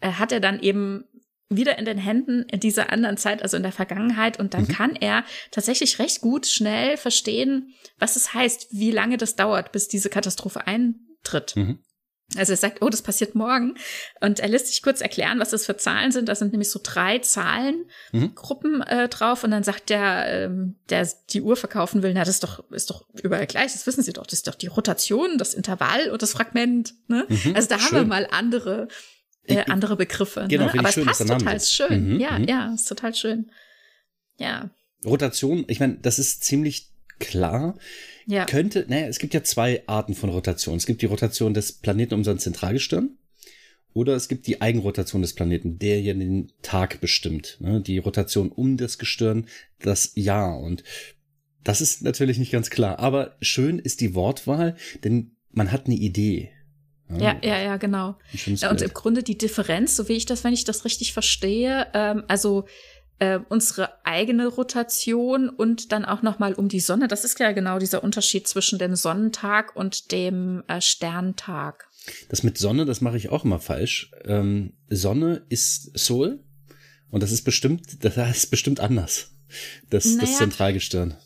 äh, 0.00 0.12
hat 0.12 0.30
er 0.30 0.38
dann 0.38 0.60
eben 0.60 1.04
wieder 1.48 1.78
in 1.78 1.84
den 1.84 1.98
Händen 1.98 2.42
in 2.44 2.60
dieser 2.60 2.92
anderen 2.92 3.16
Zeit, 3.16 3.42
also 3.42 3.56
in 3.56 3.62
der 3.64 3.72
Vergangenheit. 3.72 4.38
Und 4.38 4.54
dann 4.54 4.68
kann 4.68 4.94
er 4.94 5.24
tatsächlich 5.50 5.98
recht 5.98 6.20
gut 6.20 6.46
schnell 6.46 6.96
verstehen, 6.96 7.74
was 7.98 8.16
es 8.16 8.34
heißt, 8.34 8.68
wie 8.70 8.92
lange 8.92 9.16
das 9.16 9.34
dauert, 9.34 9.72
bis 9.72 9.88
diese 9.88 10.10
Katastrophe 10.10 10.66
eintritt. 10.66 11.56
Mhm. 11.56 11.80
Also 12.36 12.52
er 12.52 12.56
sagt, 12.58 12.82
oh, 12.82 12.90
das 12.90 13.00
passiert 13.00 13.34
morgen. 13.34 13.74
Und 14.20 14.38
er 14.40 14.48
lässt 14.48 14.66
sich 14.66 14.82
kurz 14.82 15.00
erklären, 15.00 15.40
was 15.40 15.50
das 15.50 15.64
für 15.64 15.78
Zahlen 15.78 16.12
sind. 16.12 16.28
Das 16.28 16.40
sind 16.40 16.52
nämlich 16.52 16.70
so 16.70 16.78
drei 16.82 17.20
Zahlengruppen 17.20 18.82
äh, 18.82 19.08
drauf. 19.08 19.44
Und 19.44 19.50
dann 19.50 19.64
sagt 19.64 19.88
der, 19.88 20.26
ähm, 20.26 20.76
der 20.90 21.08
die 21.30 21.40
Uhr 21.40 21.56
verkaufen 21.56 22.02
will, 22.02 22.12
na, 22.12 22.20
das 22.20 22.28
ist 22.34 22.44
doch, 22.44 22.70
ist 22.70 22.90
doch 22.90 23.06
überall 23.22 23.46
gleich. 23.46 23.72
Das 23.72 23.86
wissen 23.86 24.02
Sie 24.02 24.12
doch. 24.12 24.26
Das 24.26 24.34
ist 24.34 24.46
doch 24.46 24.56
die 24.56 24.66
Rotation, 24.66 25.38
das 25.38 25.54
Intervall 25.54 26.10
und 26.10 26.20
das 26.20 26.32
Fragment. 26.32 26.94
Ne? 27.08 27.26
Also 27.54 27.68
da 27.68 27.76
haben 27.76 27.92
wir 27.92 28.00
schön. 28.00 28.08
mal 28.08 28.28
andere, 28.30 28.88
äh, 29.44 29.64
andere 29.70 29.96
Begriffe. 29.96 30.46
Genau, 30.48 30.66
ne? 30.66 30.78
Aber 30.78 30.92
schön, 30.92 31.08
es 31.08 31.18
passt 31.18 31.30
total 31.30 31.56
ist. 31.56 31.72
schön. 31.72 32.14
Mhm, 32.14 32.20
ja, 32.20 32.38
mhm. 32.38 32.44
ja, 32.44 32.74
ist 32.74 32.88
total 32.88 33.14
schön. 33.14 33.50
Ja, 34.36 34.70
Rotation, 35.04 35.64
ich 35.68 35.80
meine, 35.80 35.98
das 35.98 36.18
ist 36.18 36.44
ziemlich 36.44 36.90
klar. 37.18 37.76
Ja. 38.28 38.44
Könnte, 38.44 38.84
naja, 38.88 39.06
es 39.06 39.18
gibt 39.18 39.32
ja 39.32 39.42
zwei 39.42 39.82
Arten 39.86 40.14
von 40.14 40.28
Rotation. 40.28 40.76
Es 40.76 40.84
gibt 40.84 41.00
die 41.00 41.06
Rotation 41.06 41.54
des 41.54 41.72
Planeten 41.72 42.12
um 42.12 42.24
sein 42.24 42.38
Zentralgestirn 42.38 43.16
oder 43.94 44.14
es 44.14 44.28
gibt 44.28 44.46
die 44.46 44.60
Eigenrotation 44.60 45.22
des 45.22 45.34
Planeten, 45.34 45.78
der 45.78 46.02
ja 46.02 46.12
den 46.12 46.52
Tag 46.60 47.00
bestimmt. 47.00 47.56
Ne? 47.60 47.80
Die 47.80 47.96
Rotation 47.96 48.50
um 48.50 48.76
das 48.76 48.98
Gestirn, 48.98 49.46
das 49.80 50.12
Jahr. 50.14 50.60
Und 50.60 50.84
das 51.64 51.80
ist 51.80 52.02
natürlich 52.02 52.38
nicht 52.38 52.52
ganz 52.52 52.68
klar. 52.68 52.98
Aber 52.98 53.36
schön 53.40 53.78
ist 53.78 54.02
die 54.02 54.14
Wortwahl, 54.14 54.76
denn 55.04 55.36
man 55.50 55.72
hat 55.72 55.86
eine 55.86 55.96
Idee. 55.96 56.50
Ja, 57.18 57.40
ja, 57.42 57.58
ja, 57.58 57.76
genau. 57.78 58.18
Ja, 58.44 58.68
und 58.68 58.80
Bild. 58.80 58.90
im 58.90 58.94
Grunde 58.94 59.22
die 59.22 59.38
Differenz, 59.38 59.96
so 59.96 60.08
wie 60.10 60.12
ich 60.12 60.26
das, 60.26 60.44
wenn 60.44 60.52
ich 60.52 60.64
das 60.64 60.84
richtig 60.84 61.14
verstehe, 61.14 61.86
ähm, 61.94 62.24
also 62.28 62.66
äh, 63.18 63.40
unsere 63.48 64.04
eigene 64.04 64.46
Rotation 64.46 65.48
und 65.48 65.92
dann 65.92 66.04
auch 66.04 66.22
noch 66.22 66.38
mal 66.38 66.54
um 66.54 66.68
die 66.68 66.80
Sonne. 66.80 67.08
Das 67.08 67.24
ist 67.24 67.38
ja 67.40 67.52
genau 67.52 67.78
dieser 67.78 68.04
Unterschied 68.04 68.46
zwischen 68.46 68.78
dem 68.78 68.94
Sonnentag 68.94 69.74
und 69.76 70.12
dem 70.12 70.62
äh, 70.68 70.80
Sterntag. 70.80 71.88
Das 72.28 72.42
mit 72.42 72.58
Sonne, 72.58 72.84
das 72.84 73.00
mache 73.00 73.16
ich 73.16 73.28
auch 73.30 73.44
immer 73.44 73.60
falsch. 73.60 74.10
Ähm, 74.24 74.72
Sonne 74.88 75.42
ist 75.48 75.98
Sol 75.98 76.40
und 77.10 77.22
das 77.22 77.32
ist 77.32 77.42
bestimmt, 77.42 78.04
das 78.04 78.16
ist 78.16 78.50
bestimmt 78.50 78.80
anders. 78.80 79.32
Das, 79.90 80.04
das 80.04 80.16
Naja. 80.16 80.38
Zentralgestirn. 80.38 81.16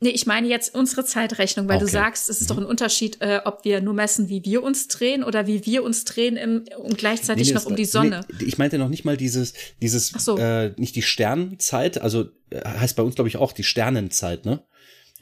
Nee, 0.00 0.10
ich 0.10 0.26
meine 0.26 0.46
jetzt 0.46 0.74
unsere 0.74 1.04
Zeitrechnung, 1.06 1.68
weil 1.68 1.78
du 1.78 1.84
Okay. 1.86 1.92
sagst, 1.94 2.28
es 2.28 2.40
ist 2.42 2.50
Mhm. 2.50 2.54
doch 2.54 2.58
ein 2.62 2.66
Unterschied, 2.66 3.20
äh, 3.22 3.40
ob 3.44 3.64
wir 3.64 3.80
nur 3.80 3.94
messen, 3.94 4.28
wie 4.28 4.44
wir 4.44 4.62
uns 4.62 4.88
drehen 4.88 5.24
oder 5.24 5.46
wie 5.46 5.64
wir 5.64 5.82
uns 5.82 6.04
drehen 6.04 6.36
im, 6.36 6.64
und 6.78 6.98
gleichzeitig 6.98 7.46
Nee, 7.46 7.52
nee, 7.52 7.58
noch 7.58 7.64
um 7.66 7.76
die 7.76 7.86
Sonne. 7.86 8.20
Nee, 8.38 8.44
ich 8.44 8.58
meinte 8.58 8.76
noch 8.76 8.90
nicht 8.90 9.04
mal 9.06 9.16
dieses, 9.16 9.54
dieses, 9.80 10.08
so. 10.08 10.36
äh, 10.36 10.74
nicht 10.76 10.96
die 10.96 11.02
Sternzeit, 11.02 12.00
also 12.02 12.26
äh, 12.50 12.62
heißt 12.62 12.94
bei 12.96 13.02
uns 13.02 13.14
glaube 13.14 13.28
ich 13.28 13.38
auch 13.38 13.52
die 13.52 13.64
Sternenzeit, 13.64 14.44
ne? 14.44 14.62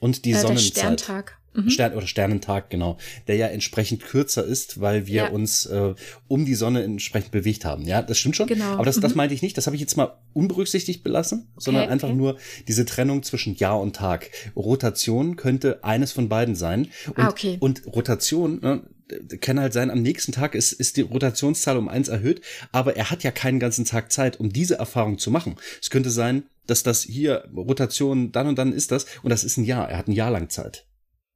Und 0.01 0.25
die 0.25 0.31
äh, 0.31 0.35
der 0.35 0.41
Sonnenzeit. 0.43 1.01
Sterntag. 1.01 1.39
Mhm. 1.55 1.71
Stern 1.71 1.95
oder 1.95 2.07
Sternentag, 2.07 2.69
genau, 2.71 2.99
der 3.29 3.37
ja 3.37 3.47
entsprechend 3.47 4.03
kürzer 4.05 4.45
ist, 4.45 4.81
weil 4.81 5.07
wir 5.07 5.15
Ja. 5.15 5.29
uns 5.29 5.67
äh, 5.67 5.95
um 6.29 6.45
die 6.45 6.55
Sonne 6.55 6.83
entsprechend 6.83 7.31
bewegt 7.31 7.65
haben. 7.65 7.83
Ja, 7.87 8.03
das 8.03 8.19
stimmt 8.19 8.37
schon. 8.37 8.47
Genau. 8.49 8.73
Aber 8.75 8.85
das, 8.85 8.99
das 9.01 9.13
Mhm. 9.13 9.17
meinte 9.19 9.35
ich 9.35 9.43
nicht. 9.43 9.57
Das 9.57 9.67
habe 9.67 9.77
ich 9.77 9.81
jetzt 9.81 9.97
mal 9.97 10.17
unberücksichtigt 10.33 11.03
belassen, 11.05 11.47
sondern 11.57 11.89
einfach 11.89 12.09
okay. 12.09 12.17
nur 12.17 12.37
diese 12.69 12.85
Trennung 12.85 13.23
zwischen 13.23 13.55
Jahr 13.57 13.81
und 13.81 13.95
Tag. 13.97 14.31
Rotation 14.57 15.37
könnte 15.37 15.83
eines 15.85 16.13
von 16.13 16.29
beiden 16.29 16.55
sein. 16.57 16.89
Und, 17.09 17.19
Ah, 17.19 17.29
okay. 17.29 17.57
und 17.61 17.87
Rotation 17.87 18.61
ne, 18.61 18.83
kann 19.41 19.61
halt 19.61 19.73
sein, 19.73 19.91
am 19.91 20.03
nächsten 20.03 20.33
Tag 20.33 20.55
ist, 20.55 20.73
ist 20.73 20.97
die 20.97 21.03
Rotationszahl 21.03 21.77
um 21.77 21.89
eins 21.89 22.09
erhöht, 22.09 22.41
aber 22.73 22.97
er 22.97 23.11
hat 23.11 23.23
ja 23.23 23.31
keinen 23.31 23.61
ganzen 23.61 23.85
Tag 23.85 24.11
Zeit, 24.11 24.41
um 24.41 24.53
diese 24.53 24.77
Erfahrung 24.77 25.19
zu 25.19 25.31
machen. 25.31 25.57
Es 25.81 25.91
könnte 25.91 26.11
sein, 26.11 26.45
dass 26.67 26.83
das 26.83 27.03
hier 27.03 27.45
Rotation 27.55 28.33
dann 28.33 28.47
und 28.49 28.59
dann 28.59 28.73
ist 28.73 28.91
das 28.91 29.05
und 29.23 29.31
das 29.31 29.45
ist 29.45 29.59
ein 29.59 29.65
Jahr. 29.65 29.89
Er 29.91 29.99
hat 29.99 30.09
ein 30.09 30.13
Jahr 30.13 30.31
lang 30.31 30.49
Zeit. 30.49 30.87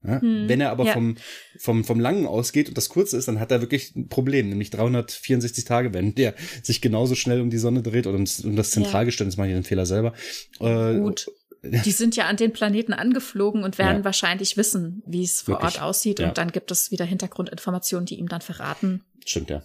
Ja? 0.05 0.21
Hm, 0.21 0.49
Wenn 0.49 0.61
er 0.61 0.71
aber 0.71 0.85
ja. 0.85 0.93
vom, 0.93 1.17
vom, 1.59 1.85
vom 1.85 2.01
Langen 2.01 2.27
ausgeht 2.27 2.69
und 2.69 2.77
das 2.77 2.89
kurze 2.89 3.17
ist, 3.17 3.29
dann 3.29 3.41
hat 3.41 3.51
er 3.51 3.61
wirklich 3.61 3.95
ein 3.97 4.09
Problem, 4.09 4.49
nämlich 4.49 4.71
364 4.71 5.65
Tage, 5.65 5.93
wenn 5.93 6.15
der 6.15 6.35
sich 6.63 6.81
genauso 6.81 7.15
schnell 7.15 7.41
um 7.41 7.51
die 7.51 7.59
Sonne 7.59 7.83
dreht 7.83 8.07
oder 8.07 8.17
um, 8.17 8.25
um 8.45 8.57
das 8.57 8.71
Zentralgestirn, 8.71 9.27
ja. 9.27 9.31
das 9.31 9.37
mache 9.37 9.49
ich 9.49 9.55
den 9.55 9.65
Fehler 9.65 9.87
selber. 9.87 10.13
Äh, 10.61 10.99
Gut. 10.99 11.27
Die 11.85 11.91
sind 11.91 12.15
ja 12.15 12.27
an 12.27 12.37
den 12.37 12.53
Planeten 12.53 12.93
angeflogen 12.93 13.65
und 13.65 13.79
werden 13.79 13.99
ja. 13.99 14.05
wahrscheinlich 14.05 14.57
wissen, 14.57 15.03
wie 15.07 15.25
es 15.25 15.43
vor? 15.43 15.61
Ort 15.61 15.83
aussieht. 15.83 16.21
Und 16.21 16.39
dann 16.39 16.53
gibt 16.53 16.71
es 16.71 16.93
wieder 16.93 17.05
Hintergrundinformationen, 17.05 18.07
die 18.07 18.15
ihm 18.15 18.29
dann 18.29 18.41
verraten. 18.41 19.03
Stimmt, 19.27 19.51
ja. 19.51 19.65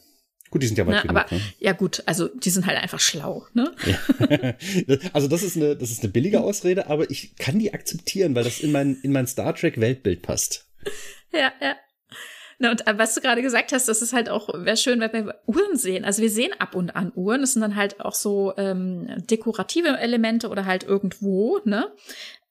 Gut, 0.54 0.62
die 0.62 0.68
sind 0.68 0.78
ja 0.78 0.86
weit 0.86 0.98
ne, 0.98 1.02
genug, 1.02 1.18
aber, 1.18 1.36
ne? 1.36 1.42
Ja 1.58 1.72
gut, 1.72 2.04
also 2.06 2.28
die 2.28 2.52
sind 2.52 2.68
halt 2.68 2.78
einfach 2.78 3.00
schlau, 3.00 3.48
ne? 3.56 3.74
Ja. 3.88 4.54
also 5.14 5.28
das 5.28 5.42
ist 5.42 5.58
eine, 5.58 5.76
das 5.76 5.90
ist 5.90 6.04
eine 6.04 6.12
billige 6.12 6.42
Ausrede, 6.42 6.86
aber 6.92 7.10
ich 7.10 7.36
kann 7.38 7.58
die 7.58 7.74
akzeptieren, 7.74 8.36
weil 8.36 8.44
das 8.44 8.60
in 8.60 8.72
mein, 8.72 9.00
in 9.02 9.12
mein 9.12 9.26
Star 9.26 9.56
Trek 9.56 9.82
Weltbild 9.82 10.22
passt. 10.22 10.68
Ja, 11.32 11.52
ja. 11.60 11.76
Na, 12.60 12.70
und 12.70 12.86
äh, 12.86 13.00
was 13.00 13.16
du 13.16 13.22
gerade 13.22 13.42
gesagt 13.42 13.72
hast, 13.72 13.88
das 13.88 14.04
ist 14.04 14.14
halt 14.14 14.30
auch, 14.30 14.48
wäre 14.54 14.78
schön, 14.78 15.00
wenn 15.00 15.26
wir 15.26 15.42
Uhren 15.48 15.76
sehen. 15.76 16.06
Also 16.06 16.22
wir 16.22 16.30
sehen 16.30 16.52
ab 16.60 16.76
und 16.76 16.96
an 16.96 17.12
Uhren. 17.16 17.42
Das 17.42 17.54
sind 17.54 17.64
dann 17.64 17.76
halt 17.76 18.00
auch 18.00 18.14
so 18.14 18.54
ähm, 18.56 19.08
dekorative 19.28 19.98
Elemente 19.98 20.50
oder 20.50 20.68
halt 20.68 20.84
irgendwo, 20.84 21.62
ne? 21.66 21.92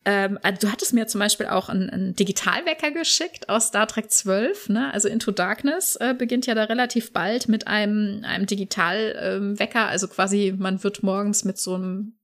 Ähm, 0.05 0.39
also 0.43 0.67
du 0.67 0.73
hattest 0.73 0.93
mir 0.93 1.07
zum 1.07 1.21
Beispiel 1.21 1.47
auch 1.47 1.69
einen, 1.69 1.89
einen 1.89 2.17
Digitalwecker 2.17 2.91
geschickt 2.91 3.49
aus 3.49 3.69
Star 3.69 3.87
Trek 3.87 4.11
12, 4.11 4.71
ne? 4.71 4.93
Also 4.93 5.09
Into 5.09 5.31
Darkness 5.31 5.97
äh, 5.97 6.15
beginnt 6.15 6.47
ja 6.47 6.55
da 6.55 6.65
relativ 6.65 7.13
bald 7.13 7.49
mit 7.49 7.69
einem, 7.69 8.25
einem 8.25 8.47
Digitalwecker. 8.47 9.81
Ähm, 9.81 9.89
also 9.89 10.09
quasi, 10.09 10.55
man 10.57 10.83
wird 10.83 11.03
morgens 11.03 11.45
mit 11.45 11.59
so 11.59 11.75
einem 11.75 12.15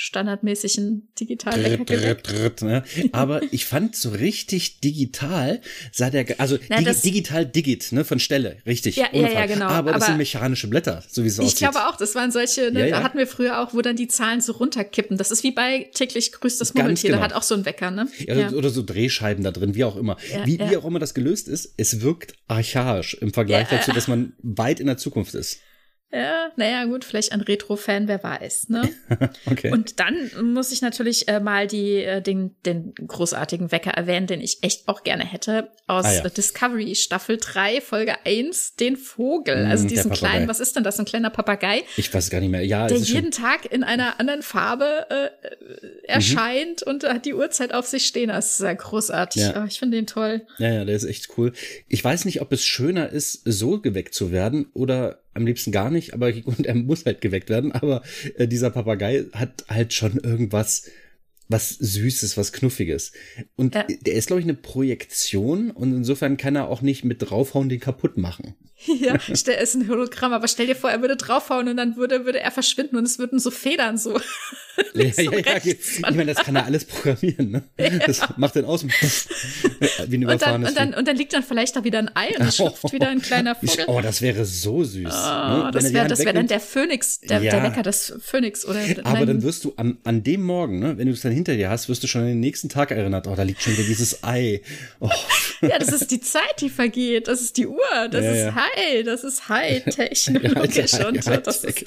standardmäßigen 0.00 1.08
Digitalwecker 1.18 2.64
ne? 2.64 2.84
Aber 3.12 3.42
ich 3.52 3.66
fand 3.66 3.96
so 3.96 4.10
richtig 4.10 4.78
digital 4.78 5.60
sah 5.90 6.08
der, 6.08 6.38
also 6.38 6.56
Na, 6.68 6.76
Digi 6.76 7.00
digital 7.02 7.44
Digit, 7.44 7.90
ne, 7.90 8.04
von 8.04 8.20
Stelle, 8.20 8.58
richtig. 8.64 8.94
Ja, 8.94 9.08
ja, 9.12 9.28
ja, 9.28 9.46
genau. 9.46 9.66
Aber, 9.66 9.90
das 9.90 10.06
sind 10.06 10.16
mechanische 10.16 10.68
Blätter, 10.68 11.02
so 11.08 11.24
wie 11.24 11.26
es 11.26 11.40
aussieht. 11.40 11.54
Ich 11.54 11.58
glaube 11.58 11.88
auch, 11.88 11.96
das 11.96 12.14
waren 12.14 12.30
solche, 12.30 12.70
ne, 12.70 12.80
ja, 12.80 12.86
ja. 12.86 12.98
da 12.98 13.02
hatten 13.02 13.18
wir 13.18 13.26
früher 13.26 13.60
auch, 13.60 13.74
wo 13.74 13.82
dann 13.82 13.96
die 13.96 14.06
Zahlen 14.06 14.40
so 14.40 14.52
runterkippen. 14.52 15.16
Das 15.16 15.32
ist 15.32 15.42
wie 15.42 15.50
bei 15.50 15.90
täglich 15.92 16.30
grüßt 16.30 16.60
das 16.60 16.74
Murmeltier, 16.74 17.10
genau. 17.10 17.18
da 17.18 17.24
hat 17.24 17.32
auch 17.32 17.42
so 17.42 17.56
ein 17.56 17.64
Wecker, 17.64 17.90
ne? 17.90 18.06
Ja, 18.20 18.36
ja, 18.36 18.50
Oder 18.50 18.70
so 18.70 18.84
Drehscheiben 18.84 19.42
da 19.42 19.50
drin, 19.50 19.74
wie 19.74 19.82
auch 19.82 19.96
immer. 19.96 20.16
wie, 20.44 20.60
wie 20.60 20.76
auch 20.76 20.84
immer 20.84 21.00
das 21.00 21.12
gelöst 21.12 21.48
ist, 21.48 21.74
es 21.76 22.02
wirkt 22.02 22.34
archaisch 22.46 23.14
im 23.14 23.32
Vergleich 23.32 23.66
dazu, 23.68 23.90
dass 23.90 24.06
man 24.06 24.34
weit 24.42 24.78
in 24.78 24.86
der 24.86 24.96
Zukunft 24.96 25.34
ist. 25.34 25.58
Ja, 26.10 26.50
naja, 26.56 26.86
gut, 26.86 27.04
vielleicht 27.04 27.32
ein 27.32 27.42
Retro-Fan, 27.42 28.08
wer 28.08 28.22
weiß, 28.22 28.70
ne? 28.70 28.88
okay. 29.46 29.70
Und 29.70 30.00
dann 30.00 30.30
muss 30.54 30.72
ich 30.72 30.80
natürlich 30.80 31.28
äh, 31.28 31.38
mal 31.38 31.66
die, 31.66 31.96
äh, 31.96 32.22
den, 32.22 32.56
den 32.64 32.94
großartigen 32.94 33.72
Wecker 33.72 33.90
erwähnen, 33.90 34.26
den 34.26 34.40
ich 34.40 34.62
echt 34.62 34.88
auch 34.88 35.02
gerne 35.02 35.24
hätte, 35.24 35.70
aus 35.86 36.06
ah, 36.06 36.14
ja. 36.14 36.28
Discovery 36.30 36.94
Staffel 36.94 37.36
3, 37.38 37.82
Folge 37.82 38.14
1, 38.24 38.76
den 38.76 38.96
Vogel. 38.96 39.66
Mm, 39.66 39.70
also 39.70 39.86
diesen 39.86 40.10
kleinen, 40.10 40.48
was 40.48 40.60
ist 40.60 40.76
denn 40.76 40.82
das, 40.82 40.98
ein 40.98 41.04
kleiner 41.04 41.28
Papagei? 41.28 41.84
Ich 41.98 42.12
weiß 42.12 42.30
gar 42.30 42.40
nicht 42.40 42.50
mehr, 42.50 42.64
ja. 42.64 42.86
Der 42.86 42.96
jeden 42.96 43.30
Tag 43.30 43.70
in 43.70 43.84
einer 43.84 44.18
anderen 44.18 44.40
Farbe 44.40 45.06
äh, 45.10 46.06
erscheint 46.06 46.86
mhm. 46.86 46.92
und 46.92 47.04
hat 47.04 47.26
die 47.26 47.34
Uhrzeit 47.34 47.74
auf 47.74 47.86
sich 47.86 48.06
stehen. 48.06 48.28
Das 48.28 48.52
ist 48.52 48.58
sehr 48.58 48.74
großartig. 48.74 49.42
Ja. 49.42 49.62
Oh, 49.62 49.66
ich 49.66 49.78
finde 49.78 49.98
den 49.98 50.06
toll. 50.06 50.46
Ja, 50.56 50.72
ja, 50.72 50.84
der 50.86 50.96
ist 50.96 51.04
echt 51.04 51.28
cool. 51.36 51.52
Ich 51.86 52.02
weiß 52.02 52.24
nicht, 52.24 52.40
ob 52.40 52.50
es 52.52 52.64
schöner 52.64 53.10
ist, 53.10 53.42
so 53.44 53.78
geweckt 53.78 54.14
zu 54.14 54.32
werden 54.32 54.70
oder 54.72 55.18
am 55.38 55.46
liebsten 55.46 55.72
gar 55.72 55.90
nicht, 55.90 56.12
aber 56.12 56.32
und 56.44 56.66
er 56.66 56.74
muss 56.74 57.06
halt 57.06 57.20
geweckt 57.20 57.48
werden. 57.48 57.72
Aber 57.72 58.02
äh, 58.36 58.46
dieser 58.46 58.70
Papagei 58.70 59.24
hat 59.32 59.64
halt 59.68 59.94
schon 59.94 60.18
irgendwas, 60.18 60.90
was 61.48 61.70
Süßes, 61.70 62.36
was 62.36 62.52
Knuffiges. 62.52 63.12
Und 63.56 63.74
ja. 63.74 63.84
der 63.84 64.14
ist, 64.14 64.26
glaube 64.26 64.40
ich, 64.40 64.46
eine 64.46 64.54
Projektion 64.54 65.70
und 65.70 65.94
insofern 65.94 66.36
kann 66.36 66.56
er 66.56 66.68
auch 66.68 66.82
nicht 66.82 67.04
mit 67.04 67.22
draufhauen 67.22 67.68
den 67.68 67.80
kaputt 67.80 68.16
machen. 68.16 68.54
Ja, 68.86 69.18
stell, 69.34 69.60
ist 69.60 69.74
ein 69.74 69.88
Hologramm, 69.88 70.32
aber 70.32 70.46
stell 70.46 70.68
dir 70.68 70.76
vor, 70.76 70.88
er 70.88 71.00
würde 71.00 71.16
draufhauen 71.16 71.66
und 71.66 71.76
dann 71.76 71.96
würde, 71.96 72.24
würde 72.24 72.38
er 72.38 72.52
verschwinden 72.52 72.96
und 72.96 73.04
es 73.04 73.18
würden 73.18 73.40
so 73.40 73.50
Federn 73.50 73.98
so. 73.98 74.20
ja, 74.94 75.04
ja, 75.04 75.32
ja, 75.32 75.56
ich 75.64 76.00
meine, 76.00 76.26
das 76.26 76.44
kann 76.44 76.56
er 76.56 76.64
alles 76.64 76.84
programmieren, 76.84 77.50
ne? 77.50 77.62
Ja. 77.78 77.90
Das 78.06 78.20
macht 78.36 78.56
dann 78.56 78.64
aus 78.64 78.82
und 78.82 78.92
wie 80.08 80.16
ein 80.16 80.26
und 80.26 80.42
dann, 80.42 80.64
und, 80.64 80.76
dann, 80.76 80.94
und 80.94 81.08
dann 81.08 81.16
liegt 81.16 81.32
dann 81.32 81.42
vielleicht 81.42 81.76
da 81.76 81.84
wieder 81.84 82.00
ein 82.00 82.10
Ei 82.14 82.36
und 82.38 82.46
es 82.46 82.56
schlüpft 82.56 82.84
oh, 82.84 82.92
wieder 82.92 83.08
ein 83.08 83.22
kleiner 83.22 83.54
Vogel. 83.54 83.84
Oh, 83.86 84.00
das 84.00 84.20
wäre 84.20 84.44
so 84.44 84.84
süß. 84.84 85.06
Oh, 85.06 85.08
ne? 85.08 85.70
Das 85.72 85.92
wäre 85.92 86.18
wär 86.18 86.32
dann 86.32 86.48
der 86.48 86.60
Phönix, 86.60 87.20
der, 87.20 87.40
ja. 87.40 87.52
der 87.52 87.62
Wecker 87.62 87.82
des 87.82 88.14
Phönix. 88.20 88.64
Oder, 88.66 88.80
aber 89.04 89.26
dann 89.26 89.42
wirst 89.42 89.64
du 89.64 89.72
an, 89.76 89.98
an 90.04 90.22
dem 90.22 90.42
Morgen, 90.42 90.80
ne, 90.80 90.98
wenn 90.98 91.06
du 91.06 91.12
es 91.12 91.20
dann 91.20 91.32
hinter 91.32 91.54
dir 91.54 91.70
hast, 91.70 91.88
wirst 91.88 92.02
du 92.02 92.06
schon 92.06 92.22
an 92.22 92.28
den 92.28 92.40
nächsten 92.40 92.68
Tag 92.68 92.90
erinnert. 92.90 93.26
Oh, 93.26 93.34
da 93.34 93.42
liegt 93.42 93.62
schon 93.62 93.72
wieder 93.74 93.86
dieses 93.86 94.22
Ei. 94.24 94.60
Oh. 95.00 95.10
Ja, 95.62 95.78
das 95.78 95.88
ist 95.88 96.10
die 96.10 96.20
Zeit, 96.20 96.60
die 96.60 96.68
vergeht. 96.68 97.28
Das 97.28 97.40
ist 97.40 97.56
die 97.56 97.66
Uhr. 97.66 98.08
Das 98.10 98.24
ja, 98.24 98.48
ist 98.48 98.54
High. 98.54 99.04
Das 99.04 99.24
ist 99.24 99.48
High-technologisch. 99.48 100.94
Und 100.94 101.26
High 101.26 101.42
das 101.42 101.64
ist 101.64 101.84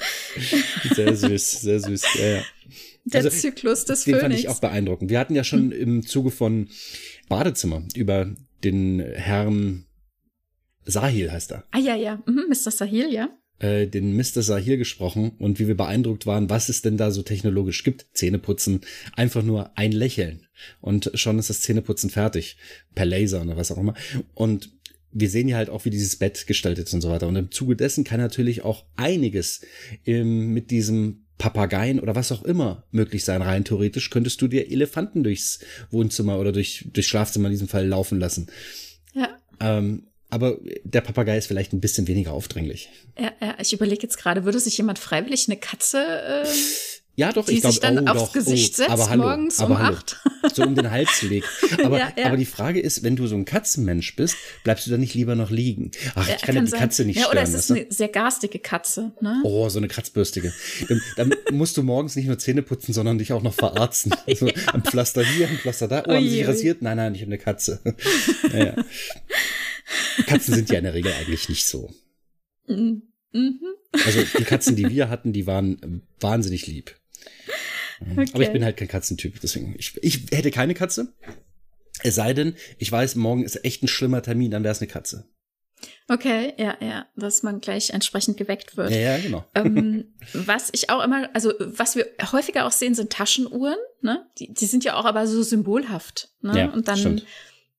sehr 0.94 1.14
süß, 1.14 1.50
sehr 1.60 1.80
süß. 1.80 2.02
Ja, 2.18 2.26
ja. 2.26 2.42
Der 3.04 3.24
also, 3.24 3.30
Zyklus 3.30 3.84
des 3.84 4.04
den 4.04 4.14
Phönix. 4.14 4.22
fand 4.22 4.34
ich 4.34 4.48
auch 4.48 4.60
beeindruckend. 4.60 5.10
Wir 5.10 5.18
hatten 5.18 5.34
ja 5.34 5.44
schon 5.44 5.70
hm. 5.70 5.72
im 5.72 6.06
Zuge 6.06 6.30
von 6.30 6.68
Badezimmer 7.28 7.82
über 7.94 8.34
den 8.62 9.00
Herrn 9.00 9.86
Sahil 10.84 11.30
heißt 11.30 11.52
er. 11.52 11.64
Ah 11.70 11.78
ja, 11.78 11.94
ja, 11.94 12.22
mhm, 12.26 12.46
Mr. 12.48 12.70
Sahil, 12.70 13.12
ja. 13.12 13.28
Äh, 13.58 13.86
den 13.86 14.16
Mr. 14.16 14.42
Sahil 14.42 14.76
gesprochen 14.76 15.32
und 15.38 15.58
wie 15.58 15.68
wir 15.68 15.76
beeindruckt 15.76 16.26
waren, 16.26 16.50
was 16.50 16.68
es 16.68 16.82
denn 16.82 16.96
da 16.96 17.10
so 17.10 17.22
technologisch 17.22 17.84
gibt. 17.84 18.06
Zähneputzen, 18.14 18.80
einfach 19.14 19.42
nur 19.42 19.76
ein 19.78 19.92
Lächeln 19.92 20.46
und 20.80 21.10
schon 21.14 21.38
ist 21.38 21.50
das 21.50 21.60
Zähneputzen 21.60 22.10
fertig. 22.10 22.56
Per 22.94 23.06
Laser 23.06 23.42
oder 23.42 23.56
was 23.56 23.70
auch 23.70 23.78
immer. 23.78 23.94
Und 24.34 24.70
wir 25.12 25.28
sehen 25.28 25.48
ja 25.48 25.56
halt 25.56 25.70
auch, 25.70 25.84
wie 25.84 25.90
dieses 25.90 26.16
Bett 26.16 26.46
gestaltet 26.46 26.88
ist 26.88 26.94
und 26.94 27.02
so 27.02 27.10
weiter. 27.10 27.28
Und 27.28 27.36
im 27.36 27.50
Zuge 27.50 27.76
dessen 27.76 28.02
kann 28.02 28.18
natürlich 28.18 28.62
auch 28.62 28.86
einiges 28.96 29.60
ähm, 30.06 30.52
mit 30.52 30.70
diesem 30.70 31.21
Papageien 31.38 32.00
oder 32.00 32.14
was 32.14 32.32
auch 32.32 32.44
immer 32.44 32.84
möglich 32.90 33.24
sein. 33.24 33.42
Rein 33.42 33.64
theoretisch 33.64 34.10
könntest 34.10 34.40
du 34.42 34.48
dir 34.48 34.70
Elefanten 34.70 35.24
durchs 35.24 35.60
Wohnzimmer 35.90 36.38
oder 36.38 36.52
durch, 36.52 36.88
durchs 36.92 37.08
Schlafzimmer 37.08 37.46
in 37.46 37.52
diesem 37.52 37.68
Fall 37.68 37.86
laufen 37.86 38.20
lassen. 38.20 38.50
Ja. 39.12 39.28
Ähm, 39.60 40.08
aber 40.30 40.58
der 40.84 41.02
Papagei 41.02 41.36
ist 41.36 41.46
vielleicht 41.46 41.74
ein 41.74 41.80
bisschen 41.80 42.08
weniger 42.08 42.32
aufdringlich. 42.32 42.88
Ja, 43.18 43.32
ja 43.40 43.56
ich 43.60 43.72
überlege 43.72 44.02
jetzt 44.02 44.16
gerade, 44.16 44.44
würde 44.44 44.60
sich 44.60 44.78
jemand 44.78 44.98
freiwillig 44.98 45.46
eine 45.48 45.58
Katze 45.58 45.98
äh, 45.98 46.46
ja, 47.14 47.30
doch, 47.30 47.44
die 47.44 47.54
ich 47.54 47.60
glaube, 47.60 47.72
sich 47.72 47.80
dann 47.80 48.08
oh, 48.08 48.12
aufs 48.12 48.20
doch, 48.20 48.32
Gesicht 48.32 48.72
oh, 48.72 48.76
setzt 48.76 48.90
aber 48.90 49.10
hallo, 49.10 49.22
morgens 49.24 49.60
aber 49.60 49.74
um 49.74 49.82
hallo. 49.82 49.96
acht. 49.96 50.20
So 50.54 50.62
um 50.62 50.74
den 50.74 50.90
Hals 50.90 51.22
legt. 51.22 51.46
Aber, 51.84 51.98
ja, 51.98 52.12
ja. 52.16 52.26
aber 52.26 52.36
die 52.36 52.46
Frage 52.46 52.80
ist, 52.80 53.04
wenn 53.04 53.16
du 53.16 53.26
so 53.26 53.36
ein 53.36 53.44
Katzenmensch 53.44 54.16
bist, 54.16 54.36
bleibst 54.64 54.86
du 54.86 54.90
dann 54.90 55.00
nicht 55.00 55.14
lieber 55.14 55.34
noch 55.34 55.50
liegen? 55.50 55.92
Ach, 56.14 56.28
ich 56.28 56.36
kann, 56.38 56.46
kann 56.46 56.54
ja 56.56 56.60
die 56.62 56.66
sein. 56.68 56.80
Katze 56.80 57.04
nicht 57.04 57.16
ja, 57.16 57.22
stören. 57.22 57.38
Oder 57.38 57.42
es 57.42 57.54
ist 57.54 57.70
eine 57.70 57.86
sehr 57.88 58.08
garstige 58.08 58.58
Katze, 58.58 59.12
ne? 59.20 59.40
Oh, 59.44 59.68
so 59.68 59.78
eine 59.78 59.88
kratzbürstige. 59.88 60.52
Dann, 60.88 61.00
dann 61.16 61.34
musst 61.52 61.76
du 61.76 61.82
morgens 61.82 62.16
nicht 62.16 62.26
nur 62.26 62.38
Zähne 62.38 62.62
putzen, 62.62 62.92
sondern 62.92 63.18
dich 63.18 63.32
auch 63.32 63.42
noch 63.42 63.54
verarzten. 63.54 64.12
So, 64.34 64.50
ein 64.72 64.82
Pflaster 64.82 65.22
hier, 65.22 65.48
ein 65.48 65.58
Pflaster 65.58 65.88
da. 65.88 66.04
Oh, 66.06 66.12
haben 66.12 66.24
sie 66.24 66.30
sich 66.30 66.48
rasiert? 66.48 66.82
Nein, 66.82 66.96
nein, 66.96 67.14
ich 67.14 67.20
habe 67.20 67.30
eine 67.30 67.38
Katze. 67.38 67.80
Naja. 68.52 68.74
Katzen 70.26 70.54
sind 70.54 70.70
ja 70.70 70.78
in 70.78 70.84
der 70.84 70.94
Regel 70.94 71.12
eigentlich 71.12 71.48
nicht 71.48 71.66
so. 71.66 71.90
Mhm. 72.66 73.02
Also 74.04 74.22
die 74.38 74.44
Katzen, 74.44 74.76
die 74.76 74.88
wir 74.88 75.08
hatten, 75.08 75.32
die 75.32 75.46
waren 75.46 76.02
wahnsinnig 76.20 76.66
lieb. 76.66 76.96
Okay. 78.00 78.30
Aber 78.32 78.42
ich 78.42 78.52
bin 78.52 78.64
halt 78.64 78.76
kein 78.76 78.88
Katzentyp, 78.88 79.40
deswegen. 79.40 79.74
Ich, 79.78 79.96
ich 80.02 80.26
hätte 80.32 80.50
keine 80.50 80.74
Katze. 80.74 81.12
Es 82.02 82.16
sei 82.16 82.32
denn, 82.34 82.56
ich 82.78 82.90
weiß, 82.90 83.14
morgen 83.16 83.44
ist 83.44 83.64
echt 83.64 83.82
ein 83.82 83.88
schlimmer 83.88 84.22
Termin, 84.22 84.50
dann 84.50 84.64
wäre 84.64 84.72
es 84.72 84.80
eine 84.80 84.88
Katze. 84.88 85.28
Okay, 86.08 86.52
ja, 86.58 86.76
ja, 86.80 87.06
dass 87.16 87.42
man 87.42 87.60
gleich 87.60 87.90
entsprechend 87.90 88.36
geweckt 88.36 88.76
wird. 88.76 88.90
Ja, 88.90 88.98
ja 88.98 89.18
genau. 89.18 89.44
Ähm, 89.54 90.12
was 90.32 90.68
ich 90.72 90.90
auch 90.90 91.02
immer, 91.02 91.28
also 91.32 91.52
was 91.58 91.96
wir 91.96 92.06
häufiger 92.30 92.66
auch 92.66 92.72
sehen, 92.72 92.94
sind 92.94 93.10
Taschenuhren. 93.10 93.78
Ne? 94.00 94.26
Die, 94.38 94.52
die 94.52 94.66
sind 94.66 94.84
ja 94.84 94.94
auch 94.94 95.04
aber 95.04 95.26
so 95.26 95.42
symbolhaft. 95.42 96.30
Ne? 96.40 96.58
Ja, 96.58 96.70
Und 96.70 96.88
dann, 96.88 96.98
stimmt. 96.98 97.26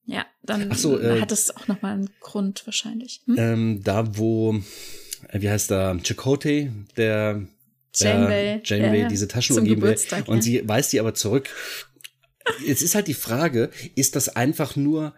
ja, 0.06 0.26
dann 0.41 0.72
so, 0.74 0.99
äh, 0.99 1.22
hat 1.22 1.32
es 1.32 1.56
auch 1.56 1.68
nochmal 1.68 1.94
einen 1.94 2.10
Grund 2.20 2.65
wahrscheinlich. 2.65 3.22
Hm? 3.26 3.36
Ähm, 3.38 3.84
da, 3.84 4.18
wo, 4.18 4.56
äh, 5.30 5.41
wie 5.41 5.49
heißt 5.49 5.72
da, 5.72 5.98
Chakotay, 6.02 6.72
der 6.98 7.45
Janeway, 7.95 8.61
Janeway 8.64 9.02
ja, 9.02 9.07
diese 9.07 9.28
Taschenuhr 9.28 9.64
geben 9.64 9.82
will. 9.82 9.98
Und 10.26 10.41
sie 10.41 10.68
weist 10.68 10.94
die 10.94 10.99
aber 10.99 11.14
zurück. 11.14 11.49
Jetzt 12.65 12.82
ist 12.82 12.95
halt 12.95 13.07
die 13.07 13.14
Frage, 13.14 13.70
ist 13.95 14.15
das 14.15 14.30
einfach 14.30 14.76
nur 14.76 15.14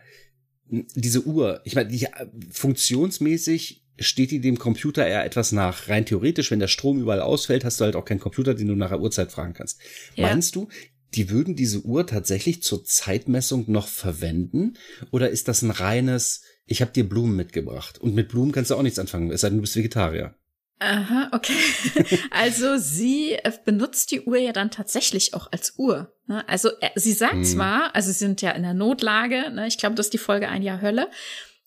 diese 0.67 1.25
Uhr? 1.25 1.61
Ich 1.63 1.75
meine, 1.75 1.89
die, 1.89 2.07
funktionsmäßig 2.51 3.83
steht 3.99 4.31
die 4.31 4.41
dem 4.41 4.59
Computer 4.59 5.05
eher 5.07 5.25
etwas 5.25 5.51
nach. 5.51 5.87
Rein 5.87 6.05
theoretisch, 6.05 6.51
wenn 6.51 6.59
der 6.59 6.67
Strom 6.67 6.99
überall 6.99 7.21
ausfällt, 7.21 7.63
hast 7.63 7.79
du 7.79 7.85
halt 7.85 7.95
auch 7.95 8.05
keinen 8.05 8.19
Computer, 8.19 8.53
den 8.53 8.67
du 8.67 8.75
nach 8.75 8.89
der 8.89 8.99
Uhrzeit 8.99 9.31
fragen 9.31 9.53
kannst. 9.53 9.79
Ja. 10.15 10.27
Meinst 10.27 10.55
du, 10.55 10.67
die 11.13 11.29
würden 11.29 11.55
diese 11.55 11.81
Uhr 11.81 12.05
tatsächlich 12.05 12.61
zur 12.61 12.83
Zeitmessung 12.83 13.65
noch 13.67 13.87
verwenden? 13.87 14.73
Oder 15.11 15.29
ist 15.29 15.47
das 15.47 15.61
ein 15.61 15.71
reines, 15.71 16.41
ich 16.65 16.81
habe 16.81 16.91
dir 16.91 17.07
Blumen 17.07 17.35
mitgebracht? 17.35 17.99
Und 17.99 18.15
mit 18.15 18.27
Blumen 18.27 18.51
kannst 18.51 18.71
du 18.71 18.75
auch 18.75 18.83
nichts 18.83 18.99
anfangen, 18.99 19.31
es 19.31 19.41
sei 19.41 19.49
denn, 19.49 19.59
du 19.59 19.61
bist 19.61 19.75
Vegetarier. 19.75 20.35
Aha, 20.79 21.29
okay. 21.31 21.55
Also 22.31 22.77
sie 22.77 23.33
äh, 23.33 23.51
benutzt 23.63 24.11
die 24.11 24.21
Uhr 24.21 24.37
ja 24.37 24.51
dann 24.51 24.71
tatsächlich 24.71 25.33
auch 25.33 25.51
als 25.51 25.75
Uhr. 25.77 26.13
Ne? 26.27 26.47
Also 26.49 26.69
äh, 26.81 26.89
sie 26.95 27.13
sagt 27.13 27.33
hm. 27.33 27.43
zwar, 27.45 27.95
also 27.95 28.11
sie 28.11 28.17
sind 28.17 28.41
ja 28.41 28.51
in 28.51 28.63
der 28.63 28.73
Notlage, 28.73 29.51
ne? 29.51 29.67
ich 29.67 29.77
glaube, 29.77 29.95
das 29.95 30.07
ist 30.07 30.13
die 30.13 30.17
Folge 30.17 30.49
Ein 30.49 30.61
Jahr 30.61 30.81
Hölle. 30.81 31.09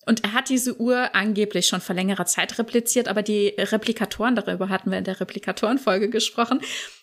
Und 0.05 0.23
er 0.23 0.33
hat 0.33 0.49
diese 0.49 0.79
Uhr 0.79 1.13
angeblich 1.13 1.67
schon 1.67 1.81
vor 1.81 1.95
längerer 1.95 2.25
Zeit 2.25 2.57
repliziert, 2.57 3.07
aber 3.07 3.21
die 3.21 3.53
Replikatoren, 3.57 4.35
darüber 4.35 4.69
hatten 4.69 4.89
wir 4.91 4.97
in 4.97 5.03
der 5.03 5.19
Replikatorenfolge 5.19 6.09
gesprochen, 6.09 6.61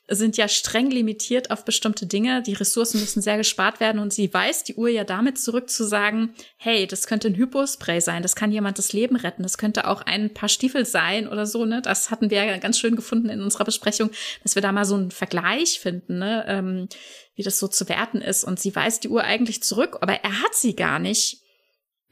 sind 0.09 0.37
ja 0.37 0.47
streng 0.47 0.91
limitiert 0.91 1.51
auf 1.51 1.65
bestimmte 1.65 2.07
Dinge. 2.07 2.43
Die 2.43 2.53
Ressourcen 2.53 3.01
müssen 3.01 3.23
sehr 3.23 3.37
gespart 3.37 3.81
werden 3.81 3.99
und 3.99 4.13
sie 4.13 4.33
weist 4.33 4.69
die 4.69 4.75
Uhr 4.75 4.89
ja 4.89 5.05
damit 5.05 5.39
zurück 5.39 5.69
zu 5.69 5.85
sagen, 5.85 6.35
hey, 6.57 6.87
das 6.87 7.07
könnte 7.07 7.29
ein 7.29 7.35
Hypospray 7.35 8.01
sein, 8.01 8.23
das 8.23 8.37
kann 8.37 8.53
jemand 8.53 8.79
das 8.79 8.93
Leben 8.93 9.17
retten, 9.17 9.43
das 9.43 9.59
könnte 9.59 9.89
auch 9.89 10.03
ein 10.03 10.33
paar 10.33 10.49
Stiefel 10.49 10.87
sein 10.87 11.27
oder 11.29 11.47
so, 11.47 11.65
ne? 11.65 11.83
Das 11.83 12.11
hatten 12.11 12.31
wir 12.31 12.45
ja 12.45 12.59
ganz 12.59 12.79
schön 12.79 12.95
gefunden 12.95 13.29
in 13.29 13.43
unserer 13.43 13.65
Besprechung, 13.65 14.11
dass 14.43 14.55
wir 14.55 14.63
da 14.63 14.71
mal 14.73 14.85
so 14.85 14.95
einen 14.95 15.11
Vergleich 15.11 15.81
finden, 15.81 16.19
ne? 16.19 16.45
Ähm, 16.47 16.89
wie 17.35 17.43
das 17.43 17.59
so 17.59 17.69
zu 17.69 17.89
werten 17.89 18.23
ist. 18.23 18.45
Und 18.45 18.59
sie 18.59 18.75
weist 18.75 19.05
die 19.05 19.09
Uhr 19.09 19.23
eigentlich 19.23 19.63
zurück, 19.63 19.99
aber 20.01 20.15
er 20.15 20.43
hat 20.43 20.55
sie 20.55 20.75
gar 20.75 20.99
nicht 20.99 21.43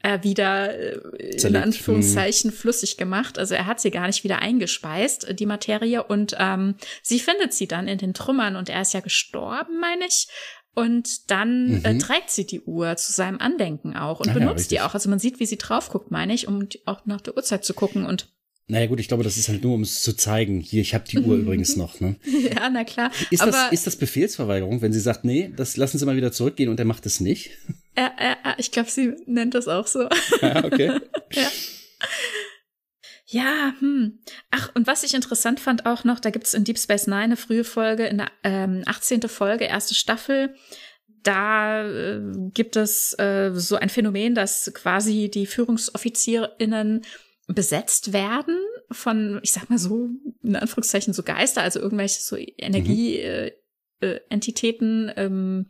äh, 0.05 0.23
wieder 0.23 0.77
äh, 0.77 1.47
in 1.47 1.55
Anführungszeichen 1.55 2.51
flüssig 2.51 2.97
gemacht. 2.97 3.39
Also 3.39 3.55
er 3.55 3.65
hat 3.65 3.79
sie 3.81 3.89
gar 3.89 4.05
nicht 4.05 4.23
wieder 4.23 4.39
eingespeist, 4.39 5.27
äh, 5.27 5.33
die 5.33 5.47
Materie. 5.47 6.03
Und 6.03 6.35
ähm, 6.37 6.75
sie 7.01 7.19
findet 7.19 7.53
sie 7.53 7.67
dann 7.67 7.87
in 7.87 7.97
den 7.97 8.13
Trümmern 8.13 8.55
und 8.55 8.69
er 8.69 8.81
ist 8.81 8.93
ja 8.93 8.99
gestorben, 8.99 9.79
meine 9.79 10.05
ich. 10.05 10.27
Und 10.75 11.31
dann 11.31 11.81
äh, 11.83 11.93
mhm. 11.93 11.95
äh, 11.95 11.97
trägt 11.97 12.29
sie 12.29 12.45
die 12.45 12.61
Uhr 12.61 12.95
zu 12.97 13.13
seinem 13.13 13.39
Andenken 13.39 13.95
auch 13.95 14.19
und 14.19 14.29
Ach 14.29 14.33
benutzt 14.33 14.71
ja, 14.71 14.77
die 14.77 14.81
auch. 14.81 14.93
Also 14.93 15.09
man 15.09 15.19
sieht, 15.19 15.39
wie 15.39 15.45
sie 15.47 15.57
drauf 15.57 15.89
guckt, 15.89 16.11
meine 16.11 16.33
ich, 16.33 16.47
um 16.47 16.67
auch 16.85 17.05
nach 17.05 17.21
der 17.21 17.35
Uhrzeit 17.35 17.65
zu 17.65 17.73
gucken 17.73 18.05
und 18.05 18.29
naja 18.67 18.87
gut, 18.87 18.99
ich 18.99 19.07
glaube, 19.07 19.23
das 19.23 19.37
ist 19.37 19.47
halt 19.47 19.63
nur, 19.63 19.75
um 19.75 19.83
es 19.83 20.01
zu 20.01 20.13
zeigen. 20.13 20.59
Hier, 20.59 20.81
ich 20.81 20.95
habe 20.95 21.05
die 21.07 21.19
Uhr 21.19 21.35
übrigens 21.37 21.75
noch. 21.75 21.99
Ne? 21.99 22.15
Ja, 22.23 22.69
na 22.69 22.83
klar. 22.83 23.11
Ist, 23.29 23.41
Aber 23.41 23.51
das, 23.51 23.71
ist 23.71 23.87
das 23.87 23.95
Befehlsverweigerung, 23.95 24.81
wenn 24.81 24.91
sie 24.91 24.99
sagt, 24.99 25.23
nee, 25.23 25.51
das 25.55 25.77
lassen 25.77 25.99
Sie 25.99 26.05
mal 26.05 26.17
wieder 26.17 26.31
zurückgehen 26.31 26.69
und 26.69 26.79
er 26.79 26.85
macht 26.85 27.05
es 27.05 27.19
nicht? 27.19 27.51
Ja, 27.97 28.11
ja, 28.19 28.55
ich 28.57 28.71
glaube, 28.71 28.89
sie 28.89 29.13
nennt 29.25 29.53
das 29.53 29.67
auch 29.67 29.87
so. 29.87 30.09
Ja, 30.41 30.65
okay. 30.65 30.99
ja. 31.31 31.47
Ja, 33.27 33.73
hm. 33.79 34.19
Ach, 34.51 34.71
und 34.75 34.85
was 34.85 35.03
ich 35.03 35.13
interessant 35.13 35.59
fand 35.59 35.85
auch 35.85 36.03
noch, 36.03 36.19
da 36.19 36.29
gibt's 36.29 36.53
in 36.53 36.63
Deep 36.63 36.77
Space 36.77 37.07
Nine 37.07 37.21
eine 37.21 37.37
frühe 37.37 37.63
Folge, 37.63 38.05
in 38.05 38.17
der 38.17 38.31
ähm, 38.43 38.83
18. 38.85 39.21
Folge, 39.23 39.65
erste 39.65 39.95
Staffel. 39.95 40.55
Da 41.23 41.87
äh, 41.87 42.21
gibt 42.53 42.75
es 42.75 43.17
äh, 43.17 43.51
so 43.53 43.77
ein 43.77 43.89
Phänomen, 43.89 44.35
dass 44.35 44.71
quasi 44.75 45.29
die 45.33 45.47
FührungsoffizierInnen 45.47 47.01
besetzt 47.47 48.13
werden 48.13 48.57
von, 48.91 49.39
ich 49.43 49.51
sag 49.51 49.69
mal 49.69 49.77
so, 49.77 50.09
in 50.41 50.55
Anführungszeichen 50.55 51.13
so 51.13 51.21
Geister, 51.23 51.61
also 51.61 51.79
irgendwelche 51.79 52.21
so 52.21 52.37
Energieentitäten, 52.37 55.03
mhm. 55.03 55.09
äh, 55.09 55.21
äh, 55.21 55.25
ähm, 55.25 55.69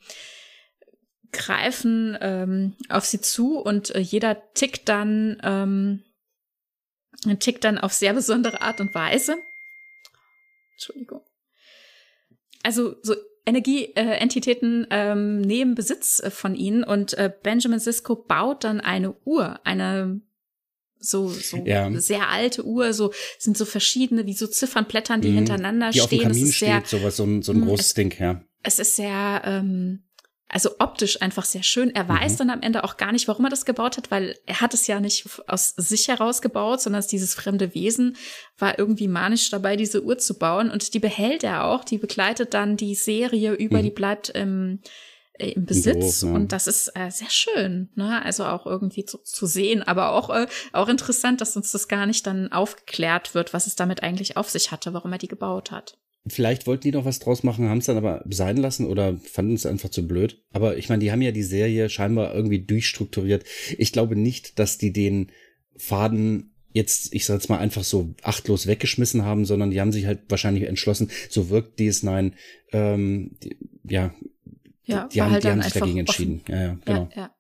greifen 1.32 2.18
ähm, 2.22 2.76
auf 2.90 3.06
sie 3.06 3.20
zu 3.20 3.60
und 3.60 3.94
äh, 3.94 4.00
jeder 4.00 4.54
tickt 4.54 4.88
dann 4.88 5.38
ähm, 5.44 6.04
tickt 7.40 7.64
dann 7.64 7.78
auf 7.78 7.94
sehr 7.94 8.14
besondere 8.14 8.62
Art 8.62 8.80
und 8.80 8.96
Weise. 8.96 9.36
Entschuldigung. 10.74 11.22
Also 12.64 12.96
so 13.02 13.16
Energieentitäten 13.46 14.90
äh, 14.90 15.12
ähm, 15.12 15.42
nehmen 15.42 15.76
Besitz 15.76 16.20
äh, 16.20 16.32
von 16.32 16.56
ihnen 16.56 16.84
und 16.84 17.14
äh, 17.16 17.32
Benjamin 17.44 17.80
Sisko 17.80 18.16
baut 18.16 18.64
dann 18.64 18.82
eine 18.82 19.14
Uhr, 19.24 19.60
eine 19.66 20.22
so 21.06 21.30
so 21.30 21.64
ja. 21.65 21.91
sehr 21.99 22.30
alte 22.30 22.65
Uhr, 22.65 22.94
so 22.94 23.14
sind 23.40 23.57
so 23.57 23.65
verschiedene 23.65 24.26
wie 24.26 24.34
so 24.34 24.48
Ziffernblättern, 24.48 25.22
die 25.22 25.30
mhm, 25.30 25.36
hintereinander 25.36 25.91
die 25.91 25.99
stehen. 25.99 26.19
Auf 26.19 26.26
dem 26.26 26.32
Kamin 26.32 26.52
steht, 26.52 26.88
sehr, 26.88 26.99
sowas, 26.99 27.18
so 27.18 27.23
ein, 27.23 27.41
so 27.41 27.52
ein 27.52 27.60
mm, 27.60 27.65
großes 27.65 27.88
es, 27.88 27.94
Ding, 27.94 28.15
ja. 28.19 28.41
Es 28.64 28.80
ist 28.80 28.95
sehr 28.95 29.41
ähm, 29.45 30.06
also 30.48 30.69
optisch 30.80 31.22
einfach 31.22 31.44
sehr 31.44 31.64
schön. 31.64 31.94
Er 31.94 32.07
weiß 32.07 32.34
mhm. 32.34 32.38
dann 32.38 32.49
am 32.52 32.61
Ende 32.61 32.84
auch 32.84 32.98
gar 32.98 33.11
nicht, 33.11 33.27
warum 33.27 33.45
er 33.45 33.49
das 33.49 33.65
gebaut 33.65 33.98
hat, 33.98 34.11
weil 34.11 34.38
er 34.45 34.61
hat 34.61 34.73
es 34.73 34.88
ja 34.88 34.99
nicht 34.99 35.27
aus 35.48 35.73
sich 35.76 36.07
heraus 36.07 36.41
gebaut, 36.41 36.82
sondern 36.82 37.03
dieses 37.11 37.34
fremde 37.34 37.73
Wesen 37.73 38.15
war 38.57 38.77
irgendwie 38.77 39.07
manisch 39.07 39.49
dabei, 39.49 39.76
diese 39.76 40.03
Uhr 40.03 40.18
zu 40.18 40.38
bauen. 40.38 40.69
Und 40.69 40.94
die 40.94 40.99
behält 40.99 41.44
er 41.44 41.65
auch, 41.65 41.84
die 41.84 41.98
begleitet 41.98 42.53
dann 42.53 42.77
die 42.77 42.95
Serie 42.95 43.53
über, 43.53 43.80
mhm. 43.80 43.84
die 43.84 43.91
bleibt 43.91 44.30
im, 44.30 44.82
im 45.38 45.66
Besitz. 45.66 46.22
Doof, 46.22 46.30
ja. 46.30 46.36
Und 46.36 46.52
das 46.52 46.68
ist 46.68 46.91
äh, 46.95 47.10
sehr 47.10 47.30
schön, 47.30 47.90
ne? 47.95 48.24
Also 48.24 48.45
auch 48.45 48.66
irgendwie 48.66 49.06
zu, 49.06 49.18
zu 49.20 49.45
sehen, 49.45 49.84
aber 49.84 50.14
auch, 50.14 50.30
äh, 50.30 50.48
auch 50.74 50.88
interessant, 50.88 51.41
dass 51.41 51.56
uns 51.56 51.72
das 51.72 51.88
gar 51.88 52.06
nicht 52.06 52.26
dann 52.26 52.52
aufgeklärt 52.52 53.34
wird, 53.34 53.53
was 53.53 53.68
es 53.68 53.76
damit 53.76 54.03
eigentlich 54.03 54.38
auf 54.38 54.49
sich 54.49 54.72
hatte, 54.72 54.94
warum 54.94 55.12
er 55.12 55.18
die 55.18 55.28
gebaut 55.28 55.72
hat. 55.72 55.98
Vielleicht 56.28 56.66
wollten 56.66 56.84
die 56.84 56.91
noch 56.91 57.06
was 57.06 57.20
draus 57.20 57.44
machen, 57.44 57.70
haben 57.70 57.78
es 57.78 57.86
dann 57.86 57.98
aber 57.98 58.24
sein 58.28 58.57
lassen 58.57 58.88
oder 58.88 59.16
fanden 59.18 59.53
es 59.53 59.68
einfach 59.68 59.90
zu 59.90 60.07
blöd. 60.07 60.41
Aber 60.52 60.76
ich 60.78 60.90
meine, 60.90 61.03
die 61.03 61.12
haben 61.12 61.22
ja 61.22 61.32
die 61.32 61.44
Serie 61.44 61.88
scheinbar 61.88 62.34
irgendwie 62.34 62.66
durchstrukturiert. 62.66 63.44
Ich 63.78 63.91
glaube 63.91 64.16
nicht, 64.16 64.57
dass 64.57 64.80
die 64.80 64.91
den 64.91 65.32
Faden 65.78 66.56
jetzt, 66.72 67.14
ich 67.14 67.26
sag 67.26 67.36
jetzt 67.36 67.49
mal, 67.49 67.60
einfach 67.60 67.84
so 67.84 68.16
achtlos 68.24 68.66
weggeschmissen 68.66 69.24
haben, 69.24 69.45
sondern 69.45 69.70
die 69.70 69.80
haben 69.80 69.91
sich 69.91 70.07
halt 70.07 70.22
wahrscheinlich 70.28 70.64
entschlossen, 70.64 71.12
so 71.30 71.49
wirkt 71.49 71.80
DS9, 71.80 72.34
ähm, 72.74 73.38
die, 73.44 73.57
ja, 73.84 74.14
ja, 74.86 75.07
die, 75.07 75.22
haben, 75.22 75.32
halt 75.32 75.44
die 75.44 75.49
haben 75.49 75.62
sich 75.62 75.74
dagegen 75.74 75.99
entschieden. 75.99 76.44
Ja, 76.48 76.62
ja, 76.62 76.78
genau. 76.86 77.10
Ja, 77.16 77.22
ja. 77.22 77.32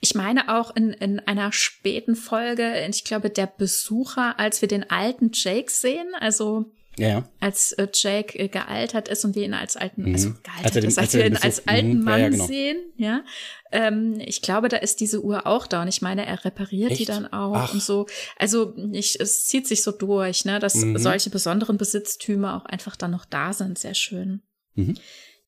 Ich 0.00 0.14
meine 0.14 0.56
auch 0.56 0.74
in, 0.76 0.90
in 0.90 1.18
einer 1.20 1.52
späten 1.52 2.14
Folge, 2.14 2.86
ich 2.88 3.04
glaube, 3.04 3.30
der 3.30 3.46
Besucher, 3.46 4.38
als 4.38 4.60
wir 4.60 4.68
den 4.68 4.88
alten 4.90 5.30
Jake 5.32 5.70
sehen, 5.70 6.08
also 6.20 6.72
ja. 6.98 7.26
Als 7.40 7.72
äh, 7.72 7.88
Jake 7.92 8.38
äh, 8.38 8.48
gealtert 8.48 9.08
ist 9.08 9.24
und 9.24 9.34
wir 9.34 9.44
ihn 9.44 9.54
als 9.54 9.76
alten, 9.76 10.02
mhm. 10.02 10.14
also 10.14 10.32
gealtert 10.42 10.64
als, 10.64 10.74
den, 10.74 10.84
ist, 10.84 10.98
als 10.98 11.14
wir 11.14 11.26
ihn 11.26 11.36
als 11.36 11.66
alten 11.66 11.98
mhm. 11.98 12.04
Mann 12.04 12.18
ja, 12.18 12.24
ja, 12.24 12.28
genau. 12.30 12.46
sehen, 12.46 12.76
ja. 12.96 13.24
Ähm, 13.72 14.20
ich 14.20 14.42
glaube, 14.42 14.68
da 14.68 14.76
ist 14.76 15.00
diese 15.00 15.24
Uhr 15.24 15.46
auch 15.46 15.66
da 15.66 15.82
und 15.82 15.88
ich 15.88 16.02
meine, 16.02 16.26
er 16.26 16.44
repariert 16.44 16.90
Echt? 16.90 17.00
die 17.00 17.04
dann 17.06 17.32
auch 17.32 17.56
Ach. 17.56 17.72
und 17.72 17.82
so. 17.82 18.06
Also 18.36 18.74
ich, 18.92 19.18
es 19.18 19.46
zieht 19.46 19.66
sich 19.66 19.82
so 19.82 19.90
durch, 19.90 20.44
ne, 20.44 20.58
dass 20.58 20.74
mhm. 20.74 20.98
solche 20.98 21.30
besonderen 21.30 21.78
Besitztümer 21.78 22.56
auch 22.56 22.66
einfach 22.66 22.94
dann 22.96 23.10
noch 23.10 23.24
da 23.24 23.54
sind. 23.54 23.78
Sehr 23.78 23.94
schön. 23.94 24.42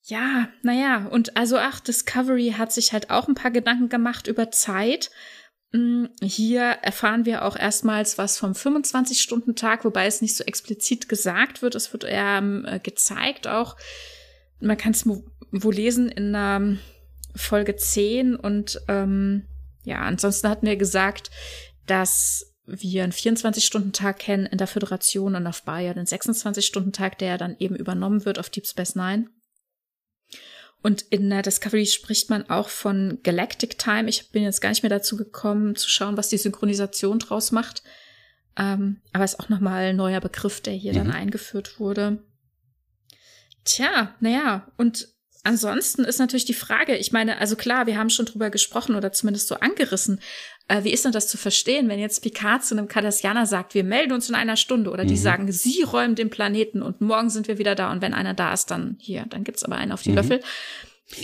Ja, 0.06 0.48
naja, 0.62 1.06
und 1.06 1.35
also 1.36 1.56
ach, 1.56 1.81
Discovery 1.81 2.55
hat 2.59 2.72
sich 2.72 2.93
halt 2.93 3.09
auch 3.09 3.26
ein 3.26 3.35
paar 3.35 3.51
Gedanken 3.51 3.89
gemacht 3.89 4.26
über 4.26 4.51
Zeit. 4.51 5.10
Mm, 5.72 6.05
hier 6.22 6.62
erfahren 6.62 7.24
wir 7.24 7.43
auch 7.43 7.56
erstmals 7.56 8.18
was 8.18 8.36
vom 8.36 8.52
25-Stunden-Tag, 8.52 9.86
wobei 9.86 10.06
es 10.06 10.20
nicht 10.20 10.36
so 10.36 10.44
explizit 10.44 11.09
gesagt 11.09 11.62
wird. 11.62 11.74
Es 11.74 11.90
wird 11.94 12.05
eher 12.05 12.39
ähm, 12.39 12.66
gezeigt 12.82 13.48
auch. 13.48 13.76
Man 14.60 14.76
kann 14.76 14.93
es 14.93 15.06
wohl 15.06 15.74
lesen 15.74 16.10
in 16.10 16.35
der 16.35 16.76
Folge 17.35 17.74
10 17.74 18.36
und 18.36 18.82
ähm, 18.89 19.47
ja, 19.85 20.01
ansonsten 20.01 20.51
hatten 20.51 20.66
wir 20.66 20.76
gesagt, 20.76 21.31
dass 21.86 22.55
wir 22.66 23.05
einen 23.05 23.12
24-Stunden-Tag 23.12 24.18
kennen 24.18 24.47
in 24.47 24.59
der 24.59 24.66
Föderation 24.66 25.35
und 25.35 25.47
auf 25.47 25.62
Bayer 25.62 25.94
den 25.94 26.06
26-Stunden-Tag, 26.06 27.18
der 27.18 27.39
dann 27.39 27.56
eben 27.59 27.76
übernommen 27.76 28.26
wird 28.26 28.39
auf 28.39 28.51
Deep 28.51 28.66
Space 28.66 28.97
Nine. 28.97 29.28
Und 30.85 31.01
in 31.01 31.31
der 31.31 31.40
Discovery 31.40 31.86
spricht 31.86 32.28
man 32.28 32.51
auch 32.51 32.69
von 32.69 33.19
Galactic 33.23 33.78
Time. 33.78 34.06
Ich 34.06 34.31
bin 34.32 34.43
jetzt 34.43 34.61
gar 34.61 34.69
nicht 34.69 34.82
mehr 34.82 34.90
dazu 34.90 35.16
gekommen, 35.16 35.77
zu 35.77 35.89
schauen, 35.89 36.19
was 36.19 36.28
die 36.28 36.36
Synchronisation 36.36 37.19
draus 37.19 37.52
macht. 37.52 37.82
Ähm, 38.59 39.01
aber 39.15 39.24
ist 39.24 39.40
auch 39.40 39.48
nochmal 39.48 39.85
ein 39.85 39.97
neuer 39.97 40.20
Begriff, 40.20 40.61
der 40.61 40.74
hier 40.74 40.93
mhm. 40.93 40.97
dann 40.98 41.11
eingeführt 41.12 41.81
wurde. 41.81 42.23
Tja, 43.65 44.15
naja, 44.20 44.70
und 44.77 45.09
ansonsten 45.45 46.05
ist 46.05 46.19
natürlich 46.19 46.45
die 46.45 46.55
Frage, 46.55 46.97
ich 46.97 47.12
meine, 47.12 47.39
also 47.39 47.55
klar, 47.55 47.87
wir 47.87 47.99
haben 47.99 48.11
schon 48.11 48.27
drüber 48.27 48.51
gesprochen 48.51 48.97
oder 48.97 49.12
zumindest 49.12 49.49
so 49.49 49.57
angerissen. 49.57 50.21
Äh, 50.66 50.85
wie 50.85 50.93
ist 50.93 51.05
denn 51.05 51.12
das 51.12 51.29
zu 51.29 51.37
verstehen, 51.37 51.89
wenn 51.89 52.01
jetzt 52.01 52.23
Picard 52.23 52.65
zu 52.65 52.77
einem 52.77 52.89
Cardassianer 52.89 53.47
sagt, 53.47 53.75
wir 53.75 53.85
melden 53.85 54.12
uns 54.12 54.29
in 54.29 54.35
einer 54.35 54.57
Stunde 54.57 54.91
oder 54.91 55.05
die 55.05 55.15
mhm. 55.15 55.19
sagen, 55.19 55.53
sie 55.53 55.83
räumen 55.83 56.15
den 56.15 56.31
Planeten 56.31 56.83
und 56.83 57.01
morgen 57.01 57.31
sind 57.31 57.47
wir 57.49 57.59
wieder 57.59 57.75
da 57.75 57.93
und 57.93 58.01
wenn 58.03 58.15
einer 58.15 58.35
da 58.35 58.53
ist, 58.53 58.71
dann 58.71 58.97
hier, 58.99 59.27
dann 59.29 59.45
gibt's 59.45 59.62
aber 59.62 59.77
einen 59.77 59.93
auf 59.93 60.03
die 60.03 60.11
mhm. 60.11 60.16
Löffel. 60.16 60.41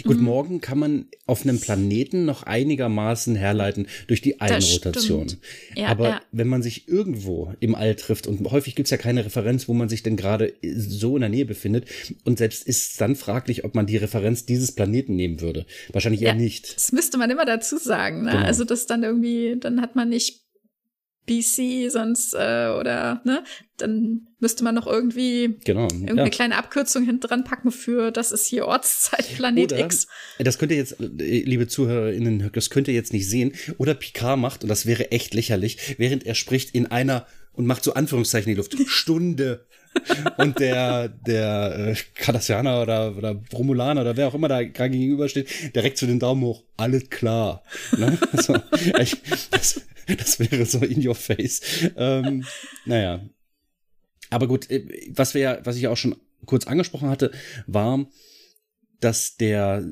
Gut, 0.04 0.18
mhm. 0.18 0.24
morgen 0.24 0.60
kann 0.60 0.78
man 0.78 1.06
auf 1.26 1.42
einem 1.42 1.58
Planeten 1.58 2.26
noch 2.26 2.42
einigermaßen 2.42 3.34
herleiten 3.34 3.86
durch 4.08 4.20
die 4.20 4.40
Einrotation. 4.40 5.38
Ja, 5.74 5.88
Aber 5.88 6.08
ja. 6.08 6.22
wenn 6.32 6.48
man 6.48 6.62
sich 6.62 6.86
irgendwo 6.86 7.54
im 7.60 7.74
All 7.74 7.94
trifft 7.94 8.26
und 8.26 8.48
häufig 8.50 8.74
gibt's 8.74 8.90
ja 8.90 8.98
keine 8.98 9.24
Referenz, 9.24 9.68
wo 9.68 9.74
man 9.74 9.88
sich 9.88 10.02
denn 10.02 10.16
gerade 10.16 10.52
so 10.62 11.16
in 11.16 11.22
der 11.22 11.30
Nähe 11.30 11.46
befindet 11.46 11.86
und 12.24 12.38
selbst 12.38 12.66
ist 12.66 12.90
es 12.90 12.96
dann 12.98 13.16
fraglich, 13.16 13.64
ob 13.64 13.74
man 13.74 13.86
die 13.86 13.96
Referenz 13.96 14.44
dieses 14.44 14.72
Planeten 14.72 15.16
nehmen 15.16 15.40
würde. 15.40 15.64
Wahrscheinlich 15.92 16.22
eher 16.22 16.28
ja, 16.28 16.34
nicht. 16.34 16.76
Das 16.76 16.92
müsste 16.92 17.16
man 17.16 17.30
immer 17.30 17.46
dazu 17.46 17.78
sagen. 17.78 18.24
Ne? 18.24 18.32
Genau. 18.32 18.44
Also 18.44 18.64
das 18.64 18.86
dann 18.86 19.02
irgendwie, 19.02 19.56
dann 19.58 19.80
hat 19.80 19.96
man 19.96 20.10
nicht 20.10 20.39
BC 21.26 21.90
sonst 21.90 22.34
äh, 22.34 22.68
oder 22.78 23.20
ne, 23.24 23.44
dann 23.76 24.26
müsste 24.38 24.64
man 24.64 24.74
noch 24.74 24.86
irgendwie 24.86 25.58
genau, 25.64 25.84
irgendeine 25.84 26.22
ja. 26.22 26.28
kleine 26.28 26.56
Abkürzung 26.56 27.04
hinten 27.04 27.20
dran 27.20 27.44
packen 27.44 27.70
für 27.70 28.10
das 28.10 28.32
ist 28.32 28.46
hier 28.46 28.66
Ortszeit 28.66 29.34
Planet 29.36 29.72
oder, 29.72 29.84
X. 29.84 30.06
Das 30.38 30.58
könnt 30.58 30.72
ihr 30.72 30.78
jetzt, 30.78 30.96
liebe 30.98 31.68
ZuhörerInnen, 31.68 32.50
das 32.52 32.70
könnt 32.70 32.88
ihr 32.88 32.94
jetzt 32.94 33.12
nicht 33.12 33.28
sehen. 33.28 33.52
Oder 33.78 33.94
Picard 33.94 34.38
macht, 34.38 34.62
und 34.62 34.68
das 34.68 34.86
wäre 34.86 35.10
echt 35.10 35.34
lächerlich, 35.34 35.96
während 35.98 36.26
er 36.26 36.34
spricht, 36.34 36.74
in 36.74 36.86
einer 36.86 37.26
und 37.52 37.66
macht 37.66 37.84
so 37.84 37.94
Anführungszeichen 37.94 38.48
in 38.48 38.54
die 38.54 38.58
Luft. 38.58 38.76
Stunde. 38.88 39.66
Und 40.38 40.60
der, 40.60 41.08
der 41.08 41.88
äh, 41.88 41.96
Cardassianer 42.14 42.80
oder, 42.80 43.16
oder 43.16 43.42
Romulaner 43.52 44.02
oder 44.02 44.16
wer 44.16 44.28
auch 44.28 44.34
immer 44.34 44.48
da 44.48 44.62
gerade 44.62 44.90
gegenübersteht, 44.90 45.74
direkt 45.74 45.98
zu 45.98 46.06
den 46.06 46.20
Daumen 46.20 46.42
hoch. 46.42 46.62
Alles 46.76 47.10
klar. 47.10 47.64
Ne? 47.96 48.16
Also, 48.32 48.56
ich, 49.00 49.16
das, 49.50 49.80
das 50.06 50.38
wäre 50.38 50.64
so 50.64 50.78
in 50.78 51.06
your 51.06 51.16
face. 51.16 51.60
Ähm, 51.96 52.44
naja. 52.84 53.20
Aber 54.30 54.46
gut, 54.46 54.70
äh, 54.70 55.10
was 55.10 55.34
wir 55.34 55.40
ja, 55.40 55.58
was 55.64 55.76
ich 55.76 55.88
auch 55.88 55.96
schon 55.96 56.16
kurz 56.46 56.66
angesprochen 56.66 57.08
hatte, 57.10 57.32
war, 57.66 58.06
dass 59.00 59.36
der 59.36 59.90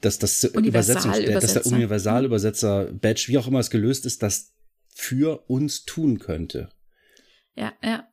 dass 0.00 0.18
das 0.18 0.44
Übersetzungs 0.44 1.18
dass 1.24 1.52
der 1.54 1.66
Universalübersetzer 1.66 2.92
Badge, 2.92 3.24
wie 3.28 3.38
auch 3.38 3.46
immer 3.46 3.60
es 3.60 3.70
gelöst 3.70 4.06
ist, 4.06 4.22
das 4.22 4.52
für 4.96 5.44
uns 5.48 5.84
tun 5.84 6.18
könnte. 6.18 6.70
Ja, 7.54 7.74
ja. 7.84 8.08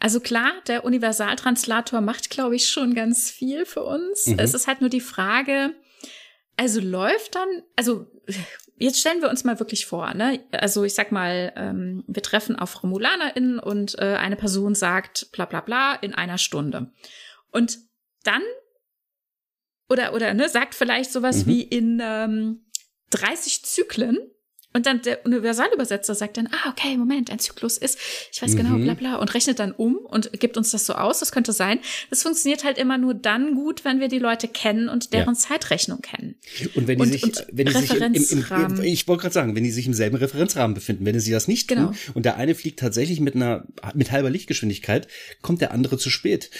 Also 0.00 0.18
klar, 0.18 0.52
der 0.66 0.84
Universaltranslator 0.84 2.00
macht, 2.00 2.28
glaube 2.28 2.56
ich, 2.56 2.68
schon 2.68 2.94
ganz 2.94 3.30
viel 3.30 3.64
für 3.64 3.84
uns. 3.84 4.26
Mhm. 4.26 4.38
Es 4.40 4.52
ist 4.52 4.66
halt 4.66 4.80
nur 4.80 4.90
die 4.90 5.00
Frage, 5.00 5.74
also 6.56 6.80
läuft 6.80 7.36
dann, 7.36 7.48
also 7.76 8.06
jetzt 8.76 8.98
stellen 8.98 9.22
wir 9.22 9.30
uns 9.30 9.44
mal 9.44 9.60
wirklich 9.60 9.86
vor, 9.86 10.12
ne? 10.12 10.44
Also 10.50 10.82
ich 10.82 10.94
sag 10.94 11.12
mal, 11.12 11.52
ähm, 11.56 12.02
wir 12.08 12.22
treffen 12.22 12.56
auf 12.56 12.82
RomulanerInnen 12.82 13.60
und 13.60 13.96
äh, 13.98 14.16
eine 14.16 14.36
Person 14.36 14.74
sagt 14.74 15.30
bla 15.30 15.46
bla 15.46 15.60
bla 15.60 15.94
in 15.94 16.14
einer 16.14 16.38
Stunde. 16.38 16.92
Und 17.52 17.78
dann 18.24 18.42
oder, 19.88 20.14
oder 20.14 20.34
ne, 20.34 20.48
sagt 20.48 20.74
vielleicht 20.74 21.12
sowas 21.12 21.46
mhm. 21.46 21.50
wie 21.50 21.62
in 21.62 22.02
ähm, 22.02 22.66
30 23.10 23.64
Zyklen. 23.64 24.18
Und 24.76 24.86
dann 24.86 25.02
der 25.02 25.24
Universalübersetzer 25.24 26.16
sagt 26.16 26.36
dann, 26.36 26.48
ah, 26.48 26.70
okay, 26.70 26.96
Moment, 26.96 27.30
ein 27.30 27.38
Zyklus 27.38 27.78
ist, 27.78 27.96
ich 28.32 28.42
weiß 28.42 28.56
genau, 28.56 28.70
mhm. 28.70 28.80
genau, 28.80 28.94
bla 28.96 29.10
bla, 29.10 29.16
und 29.18 29.32
rechnet 29.32 29.60
dann 29.60 29.70
um 29.70 29.98
und 29.98 30.32
gibt 30.40 30.56
uns 30.56 30.72
das 30.72 30.84
so 30.84 30.94
aus, 30.94 31.20
das 31.20 31.30
könnte 31.30 31.52
sein. 31.52 31.78
Das 32.10 32.24
funktioniert 32.24 32.64
halt 32.64 32.76
immer 32.76 32.98
nur 32.98 33.14
dann 33.14 33.54
gut, 33.54 33.84
wenn 33.84 34.00
wir 34.00 34.08
die 34.08 34.18
Leute 34.18 34.48
kennen 34.48 34.88
und 34.88 35.12
deren 35.12 35.34
ja. 35.34 35.40
Zeitrechnung 35.40 36.00
kennen. 36.02 36.34
Und 36.74 36.88
wenn 36.88 36.98
die 36.98 37.02
und, 37.02 37.12
sich, 37.12 37.22
und 37.22 37.46
wenn 37.52 37.66
die 37.66 37.72
sich 37.72 37.94
im, 37.94 38.14
im, 38.14 38.44
im, 38.50 38.82
ich 38.82 39.06
wollte 39.06 39.22
gerade 39.22 39.32
sagen, 39.32 39.54
wenn 39.54 39.62
die 39.62 39.70
sich 39.70 39.86
im 39.86 39.94
selben 39.94 40.16
Referenzrahmen 40.16 40.74
befinden, 40.74 41.06
wenn 41.06 41.20
sie 41.20 41.30
das 41.30 41.46
nicht 41.46 41.68
tun 41.68 41.76
genau. 41.76 41.92
und 42.14 42.24
der 42.24 42.36
eine 42.36 42.56
fliegt 42.56 42.80
tatsächlich 42.80 43.20
mit 43.20 43.36
einer, 43.36 43.68
mit 43.94 44.10
halber 44.10 44.30
Lichtgeschwindigkeit, 44.30 45.06
kommt 45.40 45.60
der 45.60 45.70
andere 45.70 45.98
zu 45.98 46.10
spät 46.10 46.50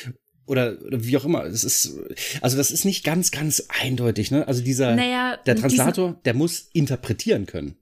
oder, 0.46 0.78
oder 0.86 1.04
wie 1.04 1.16
auch 1.16 1.24
immer. 1.24 1.44
Es 1.44 1.64
ist, 1.64 1.98
also 2.40 2.56
das 2.56 2.70
ist 2.70 2.84
nicht 2.84 3.04
ganz, 3.04 3.32
ganz 3.32 3.64
eindeutig, 3.68 4.30
ne? 4.30 4.46
Also 4.46 4.62
dieser, 4.62 4.94
naja, 4.94 5.36
der 5.46 5.56
Translator, 5.56 6.20
der 6.24 6.34
muss 6.34 6.68
interpretieren 6.72 7.46
können. 7.46 7.76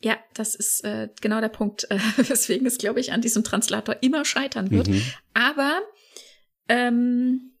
Ja, 0.00 0.16
das 0.34 0.54
ist 0.54 0.84
äh, 0.84 1.08
genau 1.20 1.40
der 1.40 1.48
Punkt, 1.48 1.90
äh, 1.90 1.98
weswegen 2.16 2.66
es, 2.66 2.78
glaube 2.78 3.00
ich, 3.00 3.12
an 3.12 3.20
diesem 3.20 3.44
Translator 3.44 3.96
immer 4.00 4.24
scheitern 4.24 4.70
wird. 4.70 4.88
Mhm. 4.88 5.02
Aber 5.34 5.80
ähm, 6.68 7.58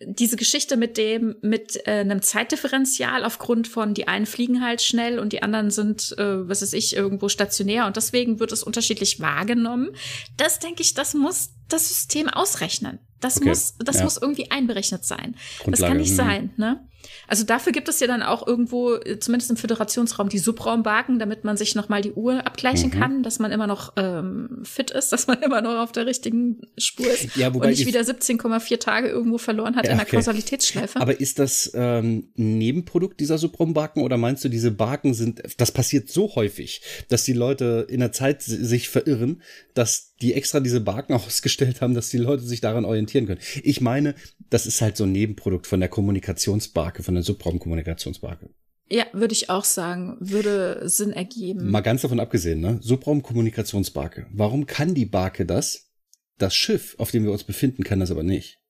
diese 0.00 0.36
Geschichte 0.36 0.76
mit 0.76 0.96
dem, 0.96 1.36
mit 1.42 1.76
äh, 1.86 2.00
einem 2.00 2.22
Zeitdifferenzial 2.22 3.24
aufgrund 3.24 3.66
von 3.66 3.94
die 3.94 4.06
einen 4.06 4.26
fliegen 4.26 4.64
halt 4.64 4.80
schnell 4.80 5.18
und 5.18 5.32
die 5.32 5.42
anderen 5.42 5.70
sind, 5.70 6.14
äh, 6.18 6.48
was 6.48 6.62
weiß 6.62 6.72
ich, 6.74 6.94
irgendwo 6.94 7.28
stationär 7.28 7.86
und 7.86 7.96
deswegen 7.96 8.38
wird 8.38 8.52
es 8.52 8.62
unterschiedlich 8.62 9.18
wahrgenommen. 9.18 9.90
Das 10.36 10.60
denke 10.60 10.82
ich, 10.82 10.94
das 10.94 11.14
muss 11.14 11.50
das 11.68 11.88
System 11.88 12.28
ausrechnen. 12.28 13.00
Das 13.20 13.38
okay. 13.38 13.48
muss, 13.48 13.74
das 13.78 13.96
ja. 13.96 14.04
muss 14.04 14.16
irgendwie 14.18 14.50
einberechnet 14.50 15.04
sein. 15.04 15.34
Grundlage. 15.58 15.70
Das 15.70 15.80
kann 15.80 15.96
nicht 15.96 16.12
mhm. 16.12 16.16
sein, 16.16 16.54
ne? 16.56 16.87
Also 17.26 17.44
dafür 17.44 17.72
gibt 17.72 17.88
es 17.88 18.00
ja 18.00 18.06
dann 18.06 18.22
auch 18.22 18.46
irgendwo, 18.46 18.94
äh, 18.94 19.18
zumindest 19.18 19.50
im 19.50 19.56
Föderationsraum, 19.56 20.28
die 20.28 20.38
Subraumbarken, 20.38 21.18
damit 21.18 21.44
man 21.44 21.56
sich 21.56 21.74
nochmal 21.74 22.00
die 22.00 22.12
Uhr 22.12 22.46
abgleichen 22.46 22.90
mhm. 22.90 22.98
kann, 22.98 23.22
dass 23.22 23.38
man 23.38 23.52
immer 23.52 23.66
noch 23.66 23.92
ähm, 23.96 24.62
fit 24.64 24.90
ist, 24.90 25.12
dass 25.12 25.26
man 25.26 25.42
immer 25.42 25.60
noch 25.60 25.78
auf 25.82 25.92
der 25.92 26.06
richtigen 26.06 26.62
Spur 26.76 27.06
ist 27.06 27.36
ja, 27.36 27.52
wobei 27.52 27.66
und 27.66 27.70
nicht 27.70 27.86
wieder 27.86 28.00
17,4 28.00 28.78
Tage 28.78 29.08
irgendwo 29.08 29.38
verloren 29.38 29.76
hat 29.76 29.84
ja, 29.84 29.92
in 29.92 29.98
der 29.98 30.06
okay. 30.06 30.16
Kausalitätsschleife. 30.16 31.00
Aber 31.00 31.20
ist 31.20 31.38
das 31.38 31.70
ähm, 31.74 32.28
ein 32.38 32.58
Nebenprodukt 32.58 33.20
dieser 33.20 33.38
Subraumbarken 33.38 34.02
oder 34.02 34.16
meinst 34.16 34.44
du, 34.44 34.48
diese 34.48 34.70
Barken 34.70 35.14
sind, 35.14 35.42
das 35.58 35.72
passiert 35.72 36.08
so 36.08 36.34
häufig, 36.34 36.80
dass 37.08 37.24
die 37.24 37.32
Leute 37.34 37.86
in 37.88 38.00
der 38.00 38.12
Zeit 38.12 38.42
sich 38.42 38.88
verirren, 38.88 39.42
dass 39.74 40.14
die 40.20 40.34
extra 40.34 40.60
diese 40.60 40.80
Barken 40.80 41.12
ausgestellt 41.14 41.80
haben, 41.80 41.94
dass 41.94 42.08
die 42.08 42.18
Leute 42.18 42.42
sich 42.42 42.60
daran 42.60 42.84
orientieren 42.84 43.26
können. 43.26 43.40
Ich 43.62 43.80
meine, 43.80 44.14
das 44.50 44.66
ist 44.66 44.80
halt 44.80 44.96
so 44.96 45.04
ein 45.04 45.12
Nebenprodukt 45.12 45.66
von 45.66 45.80
der 45.80 45.88
Kommunikationsbarke, 45.88 46.87
von 47.02 47.14
der 47.14 47.22
Subraumkommunikationsbarke. 47.22 48.50
Ja, 48.90 49.04
würde 49.12 49.34
ich 49.34 49.50
auch 49.50 49.64
sagen, 49.64 50.16
würde 50.18 50.88
Sinn 50.88 51.12
ergeben. 51.12 51.70
Mal 51.70 51.82
ganz 51.82 52.02
davon 52.02 52.20
abgesehen, 52.20 52.60
ne? 52.60 52.78
Subraumkommunikationsbarke. 52.82 54.26
Warum 54.32 54.66
kann 54.66 54.94
die 54.94 55.06
Barke 55.06 55.44
das? 55.44 55.90
Das 56.38 56.54
Schiff, 56.54 56.94
auf 56.98 57.10
dem 57.10 57.24
wir 57.24 57.32
uns 57.32 57.44
befinden, 57.44 57.84
kann 57.84 58.00
das 58.00 58.10
aber 58.10 58.22
nicht. 58.22 58.60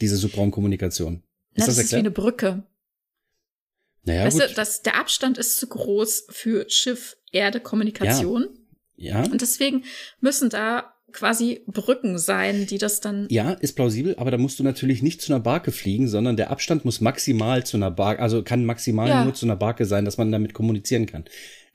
Diese 0.00 0.16
Subraumkommunikation. 0.16 1.16
Ist 1.16 1.22
Na, 1.56 1.66
das, 1.66 1.76
das 1.76 1.84
ist 1.86 1.92
wie 1.92 1.96
eine 1.96 2.10
Brücke. 2.10 2.62
Naja, 4.04 4.24
weißt 4.24 4.38
gut. 4.38 4.50
du, 4.50 4.54
das, 4.54 4.82
der 4.82 4.98
Abstand 4.98 5.36
ist 5.36 5.58
zu 5.58 5.66
groß 5.66 6.26
für 6.30 6.68
Schiff-Erde-Kommunikation. 6.68 8.48
Ja. 8.96 9.22
ja. 9.24 9.30
Und 9.30 9.40
deswegen 9.40 9.84
müssen 10.20 10.48
da 10.48 10.94
quasi 11.12 11.62
Brücken 11.66 12.18
sein, 12.18 12.66
die 12.66 12.78
das 12.78 13.00
dann. 13.00 13.26
Ja, 13.30 13.52
ist 13.52 13.74
plausibel, 13.74 14.14
aber 14.18 14.30
da 14.30 14.38
musst 14.38 14.58
du 14.58 14.64
natürlich 14.64 15.02
nicht 15.02 15.20
zu 15.22 15.32
einer 15.32 15.40
Barke 15.40 15.72
fliegen, 15.72 16.08
sondern 16.08 16.36
der 16.36 16.50
Abstand 16.50 16.84
muss 16.84 17.00
maximal 17.00 17.64
zu 17.64 17.76
einer 17.76 17.90
Barke, 17.90 18.22
also 18.22 18.42
kann 18.42 18.64
maximal 18.64 19.08
ja. 19.08 19.24
nur 19.24 19.34
zu 19.34 19.46
einer 19.46 19.56
Barke 19.56 19.84
sein, 19.84 20.04
dass 20.04 20.18
man 20.18 20.32
damit 20.32 20.54
kommunizieren 20.54 21.06
kann. 21.06 21.24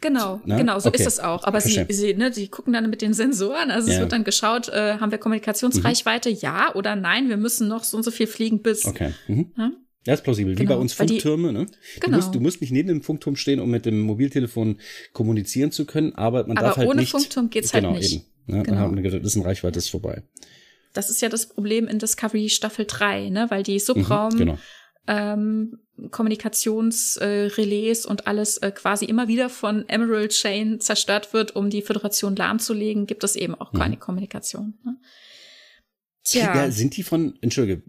Genau, 0.02 0.41
Na? 0.45 0.57
genau, 0.57 0.78
so 0.80 0.90
okay. 0.90 1.02
ist 1.02 1.07
es 1.07 1.20
auch. 1.20 1.45
Aber 1.45 1.62
sie, 1.62 1.86
sie, 1.90 2.14
ne, 2.14 2.30
die 2.30 2.49
gucken 2.49 2.74
dann 2.74 2.90
mit 2.90 3.02
den 3.02 3.14
Sensoren. 3.14 3.72
Also 3.72 3.88
ja. 3.88 3.95
es 3.95 3.99
wird 4.02 4.12
dann 4.12 4.24
geschaut, 4.24 4.70
äh, 4.70 4.98
haben 4.99 5.12
wir 5.12 5.18
Kommunikationsreichweite? 5.18 6.30
Mhm. 6.30 6.38
Ja 6.41 6.76
oder 6.76 6.95
nein? 6.95 7.30
Wir 7.30 7.38
müssen 7.38 7.68
noch 7.68 7.84
so 7.84 7.98
und 7.98 8.03
so 8.03 8.12
viel 8.12 8.28
fliegen 8.28 8.62
bis. 8.62 8.86
Okay. 8.86 9.14
Mhm. 9.28 9.52
Ja? 9.57 9.72
Ja, 10.06 10.14
ist 10.14 10.24
plausibel. 10.24 10.53
Genau. 10.53 10.70
Wie 10.70 10.74
bei 10.74 10.80
uns 10.80 10.94
Funktürme, 10.94 11.52
ne? 11.52 11.66
Genau. 11.99 12.06
Du 12.06 12.12
musst, 12.12 12.36
du 12.36 12.40
musst 12.40 12.62
nicht 12.62 12.72
neben 12.72 12.88
dem 12.88 13.02
Funkturm 13.02 13.36
stehen, 13.36 13.60
um 13.60 13.72
mit 13.72 13.86
dem 13.88 14.02
Mobiltelefon 14.02 14.78
kommunizieren 15.14 15.72
zu 15.72 15.86
können, 15.86 16.14
aber 16.14 16.45
man 16.45 16.57
aber 16.57 16.68
darf 16.68 16.78
halt 16.78 16.88
nicht. 16.90 16.91
Aber 16.91 16.99
ohne 16.99 17.07
Funkturm 17.07 17.49
geht's 17.49 17.74
halt 17.74 17.84
genau, 17.84 17.94
halt 17.94 18.03
nicht. 18.03 18.16
Eben. 18.16 18.26
Ne? 18.46 18.64
Genau. 18.64 18.64
Dann 18.64 18.80
haben 18.80 18.96
wir 18.96 19.04
gedacht, 19.04 19.46
Reichweite 19.46 19.80
ist 19.80 19.90
vorbei. 19.90 20.24
Das 20.94 21.10
ist 21.10 21.22
ja 21.22 21.30
das 21.30 21.48
Problem 21.50 21.88
in 21.88 22.00
Discovery 22.00 22.50
Staffel 22.50 22.86
3, 22.86 23.30
ne? 23.30 23.48
Weil 23.50 23.64
die 23.64 23.80
Subraum 23.80 24.34
mhm, 24.34 24.38
genau. 24.38 24.58
ähm, 25.08 25.80
Kommunikationsrelais 26.12 28.06
äh, 28.06 28.08
und 28.08 28.28
alles 28.28 28.58
äh, 28.58 28.72
quasi 28.72 29.06
immer 29.06 29.28
wieder 29.28 29.50
von 29.50 29.88
Emerald 29.90 30.32
Chain 30.32 30.80
zerstört 30.80 31.34
wird, 31.34 31.56
um 31.56 31.70
die 31.70 31.82
Föderation 31.82 32.36
lahmzulegen, 32.36 33.08
gibt 33.08 33.24
es 33.24 33.36
eben 33.36 33.56
auch 33.56 33.74
mhm. 33.74 33.78
keine 33.78 33.98
Kommunikation. 33.98 34.76
Ne? 34.86 34.98
Tja. 36.24 36.56
Ja, 36.56 36.72
sind 36.72 36.98
die 36.98 37.04
von, 37.04 37.38
entschuldige, 37.42 37.84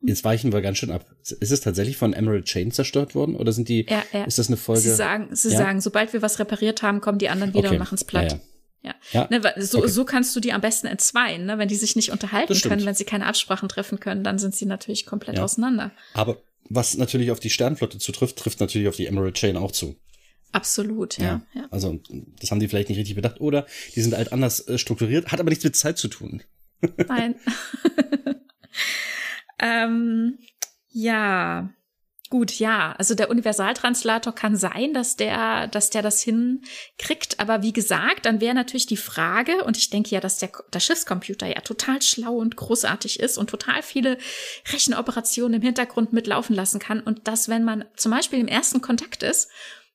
Jetzt 0.00 0.22
weichen 0.22 0.52
wir 0.52 0.60
ganz 0.60 0.78
schön 0.78 0.92
ab. 0.92 1.04
Ist 1.22 1.50
es 1.50 1.60
tatsächlich 1.60 1.96
von 1.96 2.12
Emerald 2.12 2.44
Chain 2.44 2.70
zerstört 2.70 3.16
worden 3.16 3.34
oder 3.34 3.52
sind 3.52 3.68
die? 3.68 3.84
Ja, 3.88 4.04
ja. 4.12 4.24
Ist 4.24 4.38
das 4.38 4.46
eine 4.46 4.56
Folge? 4.56 4.82
Sie 4.82 4.94
sagen, 4.94 5.34
sie 5.34 5.50
ja? 5.50 5.58
sagen, 5.58 5.80
sobald 5.80 6.12
wir 6.12 6.22
was 6.22 6.38
repariert 6.38 6.82
haben, 6.82 7.00
kommen 7.00 7.18
die 7.18 7.28
anderen 7.28 7.52
wieder 7.52 7.66
okay. 7.66 7.76
und 7.76 7.80
machen 7.80 7.96
es 7.96 8.04
platt. 8.04 8.40
Ja, 8.82 8.94
ja. 9.12 9.26
Ne, 9.30 9.42
so, 9.56 9.78
okay. 9.78 9.88
so 9.88 10.04
kannst 10.04 10.34
du 10.36 10.40
die 10.40 10.52
am 10.52 10.60
besten 10.60 10.86
entzweien. 10.86 11.46
Ne? 11.46 11.58
Wenn 11.58 11.68
die 11.68 11.74
sich 11.74 11.96
nicht 11.96 12.10
unterhalten 12.10 12.54
können, 12.60 12.86
wenn 12.86 12.94
sie 12.94 13.04
keine 13.04 13.26
Absprachen 13.26 13.68
treffen 13.68 13.98
können, 13.98 14.22
dann 14.22 14.38
sind 14.38 14.54
sie 14.54 14.66
natürlich 14.66 15.04
komplett 15.04 15.36
ja. 15.36 15.44
auseinander. 15.44 15.90
Aber 16.14 16.42
was 16.68 16.96
natürlich 16.96 17.30
auf 17.30 17.40
die 17.40 17.50
Sternflotte 17.50 17.98
zutrifft, 17.98 18.36
trifft 18.36 18.60
natürlich 18.60 18.88
auf 18.88 18.96
die 18.96 19.06
Emerald 19.06 19.34
Chain 19.34 19.56
auch 19.56 19.72
zu. 19.72 19.96
Absolut, 20.52 21.18
ja. 21.18 21.42
ja. 21.54 21.66
Also 21.70 22.00
das 22.40 22.50
haben 22.50 22.60
die 22.60 22.68
vielleicht 22.68 22.88
nicht 22.88 22.98
richtig 22.98 23.16
bedacht 23.16 23.40
oder 23.40 23.66
die 23.94 24.00
sind 24.00 24.14
halt 24.14 24.32
anders 24.32 24.66
äh, 24.66 24.78
strukturiert, 24.78 25.30
hat 25.30 25.40
aber 25.40 25.50
nichts 25.50 25.64
mit 25.64 25.76
Zeit 25.76 25.98
zu 25.98 26.08
tun. 26.08 26.42
Nein. 27.08 27.34
ähm, 29.58 30.38
ja, 30.90 31.70
Gut, 32.30 32.58
ja, 32.58 32.94
also 32.98 33.14
der 33.14 33.30
Universaltranslator 33.30 34.34
kann 34.34 34.54
sein, 34.54 34.92
dass 34.92 35.16
der, 35.16 35.66
dass 35.68 35.88
der 35.88 36.02
das 36.02 36.20
hinkriegt, 36.20 37.40
aber 37.40 37.62
wie 37.62 37.72
gesagt, 37.72 38.26
dann 38.26 38.42
wäre 38.42 38.54
natürlich 38.54 38.84
die 38.84 38.98
Frage, 38.98 39.64
und 39.64 39.78
ich 39.78 39.88
denke 39.88 40.10
ja, 40.10 40.20
dass 40.20 40.36
der, 40.36 40.50
der 40.70 40.80
Schiffscomputer 40.80 41.46
ja 41.46 41.62
total 41.62 42.02
schlau 42.02 42.34
und 42.34 42.56
großartig 42.56 43.18
ist 43.20 43.38
und 43.38 43.48
total 43.48 43.82
viele 43.82 44.18
Rechenoperationen 44.70 45.54
im 45.54 45.62
Hintergrund 45.62 46.12
mitlaufen 46.12 46.54
lassen 46.54 46.80
kann. 46.80 47.00
Und 47.00 47.26
dass, 47.28 47.48
wenn 47.48 47.64
man 47.64 47.86
zum 47.96 48.12
Beispiel 48.12 48.40
im 48.40 48.48
ersten 48.48 48.82
Kontakt 48.82 49.22
ist 49.22 49.48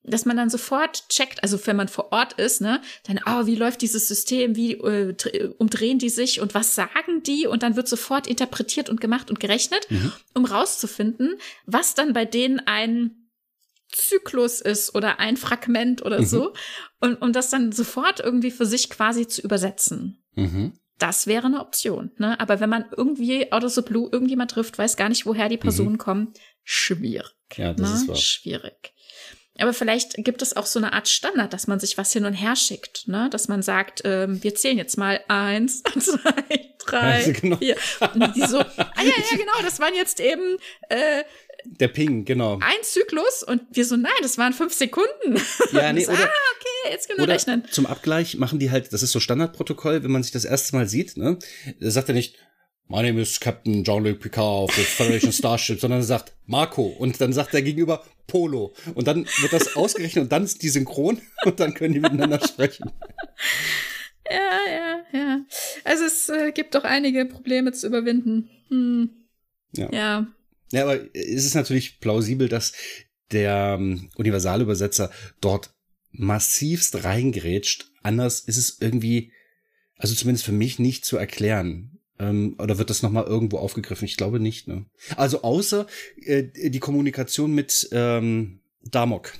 dass 0.04 0.26
man 0.26 0.36
dann 0.36 0.50
sofort 0.50 1.08
checkt, 1.10 1.42
also 1.44 1.60
wenn 1.66 1.76
man 1.76 1.88
vor 1.88 2.12
Ort 2.12 2.34
ist, 2.34 2.62
ne, 2.62 2.82
dann, 3.04 3.20
oh, 3.26 3.46
wie 3.46 3.56
läuft 3.56 3.82
dieses 3.82 4.08
System, 4.08 4.56
wie 4.56 4.74
äh, 4.74 5.16
umdrehen 5.58 6.00
die 6.00 6.10
sich 6.10 6.42
und 6.42 6.54
was 6.54 6.76
sagen 6.76 7.24
die? 7.24 7.48
Und 7.48 7.64
dann 7.64 7.76
wird 7.76 7.88
sofort 7.88 8.28
interpretiert 8.28 8.90
und 8.90 9.00
gemacht 9.00 9.30
und 9.30 9.40
gerechnet, 9.40 9.90
mhm. 9.90 10.12
um 10.34 10.46
rauszufinden, 10.46 11.38
was 11.66 11.96
dann 11.96 12.14
bei 12.14 12.26
denen 12.26 12.60
ein 12.66 13.30
Zyklus 13.94 14.60
ist 14.60 14.96
oder 14.96 15.20
ein 15.20 15.38
Fragment 15.38 16.04
oder 16.04 16.22
mhm. 16.22 16.26
so. 16.26 16.54
Und 17.00 17.22
um 17.22 17.32
das 17.32 17.50
dann 17.50 17.72
sofort 17.72 18.20
irgendwie 18.20 18.52
für 18.52 18.66
sich 18.66 18.90
quasi 18.90 19.28
zu 19.28 19.42
übersetzen. 19.42 20.24
Mhm. 20.36 20.74
Das 21.00 21.28
wäre 21.28 21.48
eine 21.48 21.60
Option. 21.60 22.12
Ne? 22.18 22.40
Aber 22.40 22.60
wenn 22.60 22.70
man 22.70 22.86
irgendwie 22.96 23.52
out 23.52 23.64
of 23.64 23.74
the 23.74 23.82
blue 23.82 24.10
irgendjemand 24.12 24.52
trifft, 24.52 24.78
weiß 24.78 24.96
gar 24.98 25.10
nicht, 25.10 25.26
woher 25.26 25.50
die 25.50 25.58
Personen 25.58 25.94
mhm. 25.94 25.98
kommen, 25.98 26.34
schwierig. 26.64 27.34
Ja, 27.56 27.74
das 27.74 27.90
ne? 27.90 27.96
ist 27.96 28.08
wahr. 28.08 28.16
Schwierig. 28.16 28.93
Aber 29.60 29.74
vielleicht 29.74 30.16
gibt 30.18 30.42
es 30.42 30.56
auch 30.56 30.66
so 30.66 30.80
eine 30.80 30.94
Art 30.94 31.08
Standard, 31.08 31.54
dass 31.54 31.68
man 31.68 31.80
sich 31.80 31.98
was 31.98 32.12
hin 32.12 32.26
und 32.26 32.34
her 32.34 32.56
schickt, 32.56 33.08
ne? 33.08 33.30
Dass 33.30 33.48
man 33.48 33.62
sagt, 33.62 34.02
ähm, 34.04 34.42
wir 34.42 34.56
zählen 34.56 34.78
jetzt 34.78 34.98
mal 34.98 35.22
eins, 35.28 35.84
zwei, 36.00 36.74
drei, 36.80 37.00
also 37.00 37.34
genau. 37.42 37.58
vier. 37.58 37.76
Und 38.14 38.36
die 38.36 38.46
so, 38.46 38.60
ah 38.60 38.94
ja, 38.98 39.04
ja, 39.04 39.38
genau, 39.38 39.62
das 39.62 39.80
waren 39.80 39.94
jetzt 39.94 40.20
eben 40.20 40.58
äh, 40.90 41.24
der 41.66 41.88
Ping, 41.88 42.26
genau. 42.26 42.56
Ein 42.56 42.84
Zyklus 42.84 43.44
und 43.44 43.62
wir 43.72 43.86
so, 43.86 43.96
nein, 43.96 44.12
das 44.22 44.38
waren 44.38 44.54
fünf 44.54 44.74
Sekunden. 44.74 45.40
Ja, 45.72 45.94
nee, 45.94 46.06
oder, 46.06 46.16
ah, 46.16 46.30
okay, 46.58 46.92
jetzt 46.92 47.08
können 47.08 47.20
wir 47.20 47.28
rechnen. 47.28 47.64
Zum 47.72 47.86
Abgleich 47.86 48.36
machen 48.38 48.60
die 48.60 48.70
halt, 48.72 48.92
das 48.92 49.02
ist 49.04 49.12
so 49.12 49.20
Standardprotokoll, 49.20 50.04
wenn 50.04 50.12
man 50.12 50.24
sich 50.24 50.32
das 50.34 50.46
erste 50.46 50.76
Mal 50.76 50.90
sieht, 50.90 51.16
ne? 51.16 51.38
Sagt 51.80 52.10
er 52.10 52.16
nicht, 52.16 52.38
My 52.94 53.02
name 53.02 53.20
is 53.20 53.40
Captain 53.40 53.84
Jean-Luc 53.84 54.20
Picard 54.20 54.70
of 54.70 54.76
the 54.76 54.84
Federation 54.84 55.32
Starship, 55.32 55.80
sondern 55.80 56.02
er 56.02 56.06
sagt 56.06 56.32
Marco 56.46 56.84
und 56.84 57.20
dann 57.20 57.34
sagt 57.34 57.56
er 57.56 57.64
gegenüber 57.64 58.06
Polo 58.28 58.76
und 58.94 59.08
dann 59.08 59.26
wird 59.42 59.52
das 59.52 59.76
ausgerechnet 59.76 60.26
und 60.26 60.32
dann 60.32 60.44
ist 60.44 60.62
die 60.62 60.70
synchron 60.70 61.20
und 61.46 61.60
dann 61.60 61.74
können 61.74 61.96
die 61.96 62.00
miteinander 62.00 62.40
sprechen. 62.48 62.92
Ja, 64.30 64.60
ja, 64.70 65.04
ja. 65.12 65.42
Also 65.84 66.04
es 66.04 66.30
äh, 66.30 66.52
gibt 66.52 66.76
doch 66.76 66.84
einige 66.84 67.26
Probleme 67.26 67.72
zu 67.72 67.88
überwinden. 67.88 68.52
Hm. 68.70 69.10
Ja. 69.76 69.92
ja. 69.92 70.28
Ja, 70.72 70.84
aber 70.84 71.00
es 71.16 71.46
ist 71.46 71.56
natürlich 71.56 72.00
plausibel, 72.00 72.48
dass 72.48 72.74
der 73.32 73.78
ähm, 73.80 74.12
Universalübersetzer 74.18 75.10
dort 75.42 75.74
massivst 76.12 77.04
reingrätscht. 77.04 77.92
Anders 78.04 78.42
ist 78.42 78.58
es 78.58 78.78
irgendwie, 78.80 79.32
also 79.98 80.14
zumindest 80.14 80.46
für 80.46 80.52
mich 80.52 80.78
nicht 80.78 81.06
zu 81.06 81.18
erklären. 81.18 81.93
Ähm, 82.20 82.56
oder 82.60 82.78
wird 82.78 82.90
das 82.90 83.02
nochmal 83.02 83.26
irgendwo 83.26 83.58
aufgegriffen? 83.58 84.06
Ich 84.06 84.18
glaube 84.18 84.40
nicht. 84.40 84.68
Ne? 84.68 84.86
Also 85.16 85.42
außer 85.42 85.88
äh, 86.22 86.44
die 86.70 86.80
Kommunikation 86.80 87.54
mit 87.54 87.90
ähm, 87.92 88.60
Damok. 88.82 89.34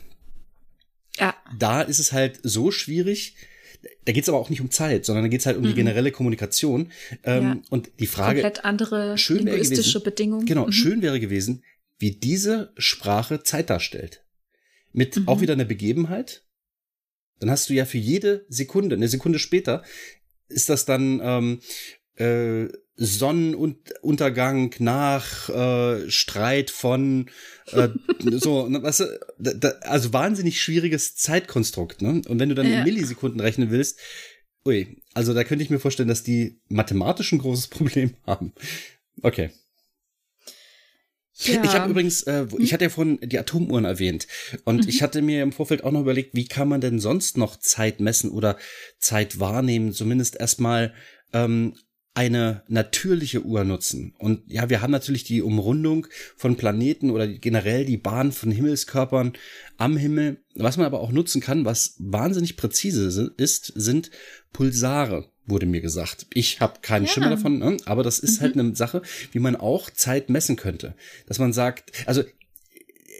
Ja. 1.18 1.36
Da 1.58 1.82
ist 1.82 2.00
es 2.00 2.12
halt 2.12 2.40
so 2.44 2.72
schwierig, 2.72 3.36
da 4.06 4.12
geht 4.12 4.24
es 4.24 4.30
aber 4.30 4.40
auch 4.40 4.50
nicht 4.50 4.62
um 4.62 4.72
Zeit, 4.72 5.06
sondern 5.06 5.26
da 5.26 5.28
geht 5.28 5.42
es 5.42 5.46
halt 5.46 5.58
um 5.58 5.64
mhm. 5.64 5.68
die 5.68 5.74
generelle 5.76 6.12
Kommunikation. 6.12 6.92
Ähm, 7.24 7.44
ja. 7.44 7.62
Und 7.70 7.92
die 8.00 8.08
Frage. 8.08 8.42
Komplett 8.42 8.66
andere 8.66 9.18
schön 9.18 9.46
linguistische 9.46 10.00
gewesen, 10.00 10.04
Bedingungen. 10.04 10.46
Genau, 10.46 10.68
mhm. 10.68 10.72
schön 10.72 11.02
wäre 11.02 11.20
gewesen, 11.20 11.64
wie 12.00 12.12
diese 12.12 12.74
Sprache 12.78 13.44
Zeit 13.44 13.70
darstellt. 13.70 14.24
Mit 14.92 15.18
mhm. 15.18 15.28
auch 15.28 15.42
wieder 15.42 15.54
einer 15.54 15.66
Begebenheit. 15.66 16.44
Dann 17.40 17.50
hast 17.50 17.70
du 17.70 17.74
ja 17.74 17.86
für 17.86 17.98
jede 17.98 18.46
Sekunde, 18.48 18.96
eine 18.96 19.08
Sekunde 19.08 19.40
später, 19.40 19.84
ist 20.48 20.70
das 20.70 20.86
dann 20.86 21.20
ähm, 21.24 21.60
äh, 22.16 22.68
Sonnenuntergang 22.96 24.76
nach 24.78 25.50
äh, 25.50 26.12
Streit 26.12 26.70
von 26.70 27.28
äh, 27.72 27.90
so, 28.20 28.68
ne, 28.68 28.84
weißt 28.84 29.00
du, 29.02 29.20
da, 29.40 29.54
da, 29.54 29.70
also 29.82 30.14
wahnsinnig 30.14 30.62
schwieriges 30.62 31.16
Zeitkonstrukt, 31.16 32.02
ne? 32.04 32.22
Und 32.28 32.40
wenn 32.40 32.50
du 32.50 32.56
dann 32.56 32.70
ja. 32.70 32.80
in 32.80 32.84
Millisekunden 32.84 33.40
rechnen 33.40 33.72
willst, 33.72 34.00
ui, 34.66 35.02
also 35.14 35.34
da 35.34 35.44
könnte 35.44 35.64
ich 35.64 35.72
mir 35.72 35.80
vorstellen, 35.80 36.10
dass 36.10 36.24
die 36.24 36.62
mathematisch 36.70 37.32
ein 37.32 37.40
großes 37.40 37.68
Problem 37.68 38.16
haben. 38.28 38.54
Okay. 39.22 39.50
Ja. 41.36 41.64
Ich 41.64 41.74
habe 41.74 41.90
übrigens, 41.90 42.22
äh, 42.24 42.46
ich 42.60 42.70
hm? 42.70 42.74
hatte 42.74 42.86
ja 42.86 42.90
vorhin 42.90 43.20
die 43.24 43.40
Atomuhren 43.40 43.86
erwähnt 43.86 44.28
und 44.66 44.84
mhm. 44.84 44.88
ich 44.90 45.02
hatte 45.02 45.24
mir 45.24 45.42
im 45.42 45.52
Vorfeld 45.52 45.84
auch 45.84 45.92
noch 45.92 46.02
überlegt, 46.02 46.36
wie 46.36 46.46
kann 46.46 46.70
man 46.70 46.80
denn 46.80 47.00
sonst 47.00 47.38
noch 47.38 47.58
Zeit 47.58 48.00
messen 48.00 48.30
oder 48.30 48.56
Zeit 49.00 49.40
wahrnehmen, 49.40 49.94
zumindest 49.94 50.40
erstmal 50.40 50.94
ähm, 51.34 51.74
eine 52.16 52.62
natürliche 52.68 53.44
Uhr 53.44 53.64
nutzen. 53.64 54.14
Und 54.20 54.42
ja, 54.48 54.70
wir 54.70 54.82
haben 54.82 54.92
natürlich 54.92 55.24
die 55.24 55.42
Umrundung 55.42 56.08
von 56.36 56.56
Planeten 56.58 57.10
oder 57.10 57.28
generell 57.28 57.86
die 57.86 57.98
Bahn 57.98 58.32
von 58.32 58.52
Himmelskörpern 58.52 59.34
am 59.78 59.98
Himmel. 59.98 60.38
Was 60.56 60.78
man 60.78 60.86
aber 60.86 61.00
auch 61.00 61.12
nutzen 61.12 61.42
kann, 61.42 61.66
was 61.66 61.96
wahnsinnig 61.98 62.56
präzise 62.56 63.34
ist, 63.38 63.74
sind 63.76 64.12
Pulsare, 64.52 65.28
wurde 65.48 65.66
mir 65.66 65.82
gesagt. 65.82 66.28
Ich 66.34 66.60
habe 66.60 66.82
keinen 66.82 67.06
ja. 67.06 67.12
Schimmer 67.12 67.32
davon, 67.32 67.58
ne? 67.58 67.78
aber 67.86 68.04
das 68.04 68.20
ist 68.20 68.42
halt 68.42 68.56
mhm. 68.56 68.60
halt 68.60 68.68
eine 68.68 68.76
Sache, 68.76 69.02
wie 69.32 69.40
man 69.40 69.56
auch 69.56 69.90
Zeit 69.90 70.30
messen 70.30 70.56
könnte. 70.56 70.94
Dass 71.26 71.40
man 71.40 71.52
sagt, 71.52 71.92
also 72.06 72.24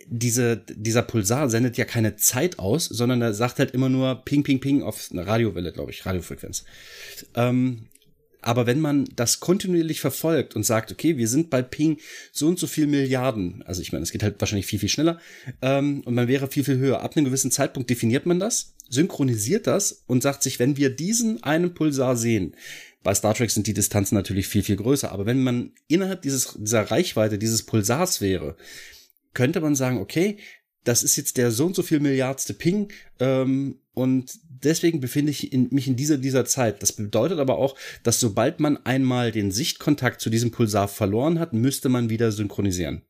diese, 0.06 0.58
dieser 0.58 1.02
Pulsar 1.02 1.50
sendet 1.50 1.78
ja 1.78 1.86
keine 1.86 2.16
Zeit 2.16 2.60
aus, 2.60 2.86
sondern 2.86 3.24
er 3.24 3.34
sagt 3.34 3.58
halt 3.58 3.72
immer 3.72 3.90
nur 3.90 4.24
Ping, 4.24 4.44
Ping, 4.44 4.60
Ping 4.60 4.84
auf 4.84 5.10
eine 5.12 5.26
Radiowelle, 5.26 5.72
glaube 5.72 5.90
ich, 5.90 6.06
Radiofrequenz. 6.06 6.66
Ähm, 7.34 7.88
aber 8.44 8.66
wenn 8.66 8.80
man 8.80 9.06
das 9.16 9.40
kontinuierlich 9.40 10.02
verfolgt 10.02 10.56
und 10.56 10.64
sagt, 10.64 10.92
okay, 10.92 11.18
wir 11.18 11.28
sind 11.28 11.50
bei 11.50 11.62
Ping 11.62 11.98
so 12.32 12.48
und 12.48 12.60
so 12.60 12.68
viel 12.68 12.88
Milliarden, 12.88 13.64
also 13.64 13.82
ich 13.82 13.92
meine, 13.92 14.04
es 14.04 14.12
geht 14.12 14.24
halt 14.24 14.40
wahrscheinlich 14.40 14.66
viel, 14.66 14.80
viel 14.80 14.90
schneller, 14.90 15.20
ähm, 15.62 16.02
und 16.06 16.14
man 16.14 16.28
wäre 16.28 16.48
viel, 16.48 16.64
viel 16.64 16.78
höher. 16.78 17.02
Ab 17.02 17.16
einem 17.16 17.26
gewissen 17.26 17.52
Zeitpunkt 17.52 17.90
definiert 17.90 18.26
man 18.26 18.40
das, 18.40 18.76
synchronisiert 18.90 19.68
das 19.68 20.04
und 20.08 20.22
sagt 20.22 20.44
sich, 20.44 20.60
wenn 20.60 20.78
wir 20.78 20.90
diesen 20.90 21.42
einen 21.44 21.74
Pulsar 21.74 22.16
sehen, 22.16 22.56
bei 23.02 23.14
Star 23.14 23.34
Trek 23.34 23.52
sind 23.52 23.68
die 23.68 23.74
Distanzen 23.74 24.16
natürlich 24.16 24.48
viel, 24.48 24.64
viel 24.64 24.78
größer, 24.78 25.12
aber 25.12 25.26
wenn 25.26 25.44
man 25.44 25.72
innerhalb 25.88 26.22
dieses, 26.22 26.56
dieser 26.58 26.90
Reichweite 26.90 27.38
dieses 27.38 27.64
Pulsars 27.64 28.22
wäre, 28.22 28.56
könnte 29.34 29.62
man 29.62 29.76
sagen, 29.76 29.98
okay, 29.98 30.38
das 30.84 31.04
ist 31.04 31.16
jetzt 31.16 31.38
der 31.38 31.52
so 31.52 31.66
und 31.66 31.76
so 31.76 31.84
viel 31.84 32.00
Milliardste 32.00 32.54
Ping 32.54 32.92
ähm, 33.20 33.80
und 33.94 34.40
deswegen 34.44 35.00
befinde 35.00 35.32
ich 35.32 35.54
in, 35.54 35.70
mich 35.72 35.88
in 35.88 35.96
dieser, 35.96 36.18
dieser 36.18 36.46
Zeit. 36.46 36.82
Das 36.82 36.94
bedeutet 36.94 37.40
aber 37.40 37.58
auch, 37.58 37.78
dass 38.04 38.20
sobald 38.20 38.60
man 38.60 38.78
einmal 38.86 39.32
den 39.32 39.52
Sichtkontakt 39.52 40.22
zu 40.22 40.30
diesem 40.30 40.52
Pulsar 40.52 40.88
verloren 40.88 41.40
hat, 41.40 41.54
müsste 41.54 41.90
man 41.90 42.10
wieder 42.10 42.32
synchronisieren. 42.32 43.04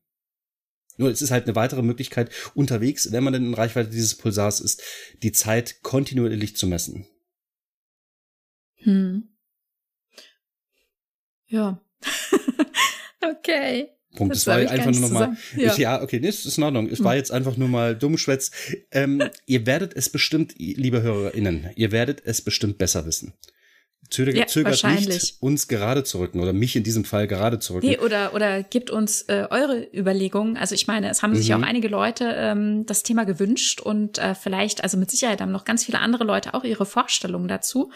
Nur 0.97 1.09
es 1.09 1.21
ist 1.21 1.31
halt 1.31 1.45
eine 1.45 1.55
weitere 1.55 1.81
Möglichkeit 1.81 2.31
unterwegs, 2.53 3.11
wenn 3.11 3.23
man 3.23 3.33
denn 3.33 3.45
in 3.45 3.53
Reichweite 3.53 3.89
dieses 3.89 4.15
Pulsars 4.15 4.59
ist, 4.59 4.83
die 5.23 5.31
Zeit 5.31 5.81
kontinuierlich 5.81 6.55
zu 6.55 6.67
messen. 6.67 7.07
Hm. 8.75 9.29
Ja. 11.47 11.81
okay. 13.21 13.89
Punkt. 14.13 14.35
Es 14.35 14.47
war 14.47 14.57
einfach 14.57 14.91
nur 14.91 15.01
nochmal. 15.01 15.37
Ja. 15.55 15.75
ja, 15.75 16.01
okay, 16.01 16.19
nee, 16.19 16.29
ist 16.29 16.57
in 16.57 16.63
Ordnung. 16.63 16.87
Es 16.89 16.99
hm. 16.99 17.05
war 17.05 17.15
jetzt 17.15 17.31
einfach 17.31 17.57
nur 17.57 17.67
mal 17.67 17.95
dummschwätz. 17.95 18.51
Ähm, 18.91 19.23
ihr 19.45 19.65
werdet 19.65 19.95
es 19.95 20.09
bestimmt, 20.09 20.55
liebe 20.57 21.01
HörerInnen, 21.01 21.69
ihr 21.75 21.91
werdet 21.91 22.21
es 22.25 22.41
bestimmt 22.41 22.77
besser 22.77 23.05
wissen. 23.05 23.33
Zögert, 24.09 24.35
ja, 24.35 24.45
zögert 24.45 24.83
nicht, 24.83 25.37
uns 25.39 25.67
gerade 25.67 26.03
zu 26.03 26.19
rücken 26.19 26.39
oder 26.39 26.53
mich 26.53 26.75
in 26.75 26.83
diesem 26.83 27.03
Fall 27.03 27.25
gerade 27.25 27.57
zu 27.57 27.73
rücken. 27.73 27.87
Nee, 27.87 27.97
oder, 27.97 28.35
oder 28.35 28.61
gibt 28.61 28.91
uns 28.91 29.23
äh, 29.23 29.47
eure 29.49 29.87
Überlegungen. 29.91 30.55
Also 30.55 30.75
ich 30.75 30.85
meine, 30.85 31.09
es 31.09 31.23
haben 31.23 31.33
sich 31.35 31.49
mhm. 31.49 31.55
auch 31.55 31.61
einige 31.67 31.87
Leute 31.87 32.31
ähm, 32.37 32.85
das 32.85 33.01
Thema 33.01 33.23
gewünscht 33.23 33.81
und 33.81 34.19
äh, 34.19 34.35
vielleicht, 34.35 34.83
also 34.83 34.97
mit 34.97 35.09
Sicherheit 35.09 35.41
haben 35.41 35.51
noch 35.51 35.65
ganz 35.65 35.85
viele 35.85 35.99
andere 35.99 36.25
Leute 36.25 36.53
auch 36.53 36.63
ihre 36.63 36.85
Vorstellungen 36.85 37.47
dazu. 37.47 37.91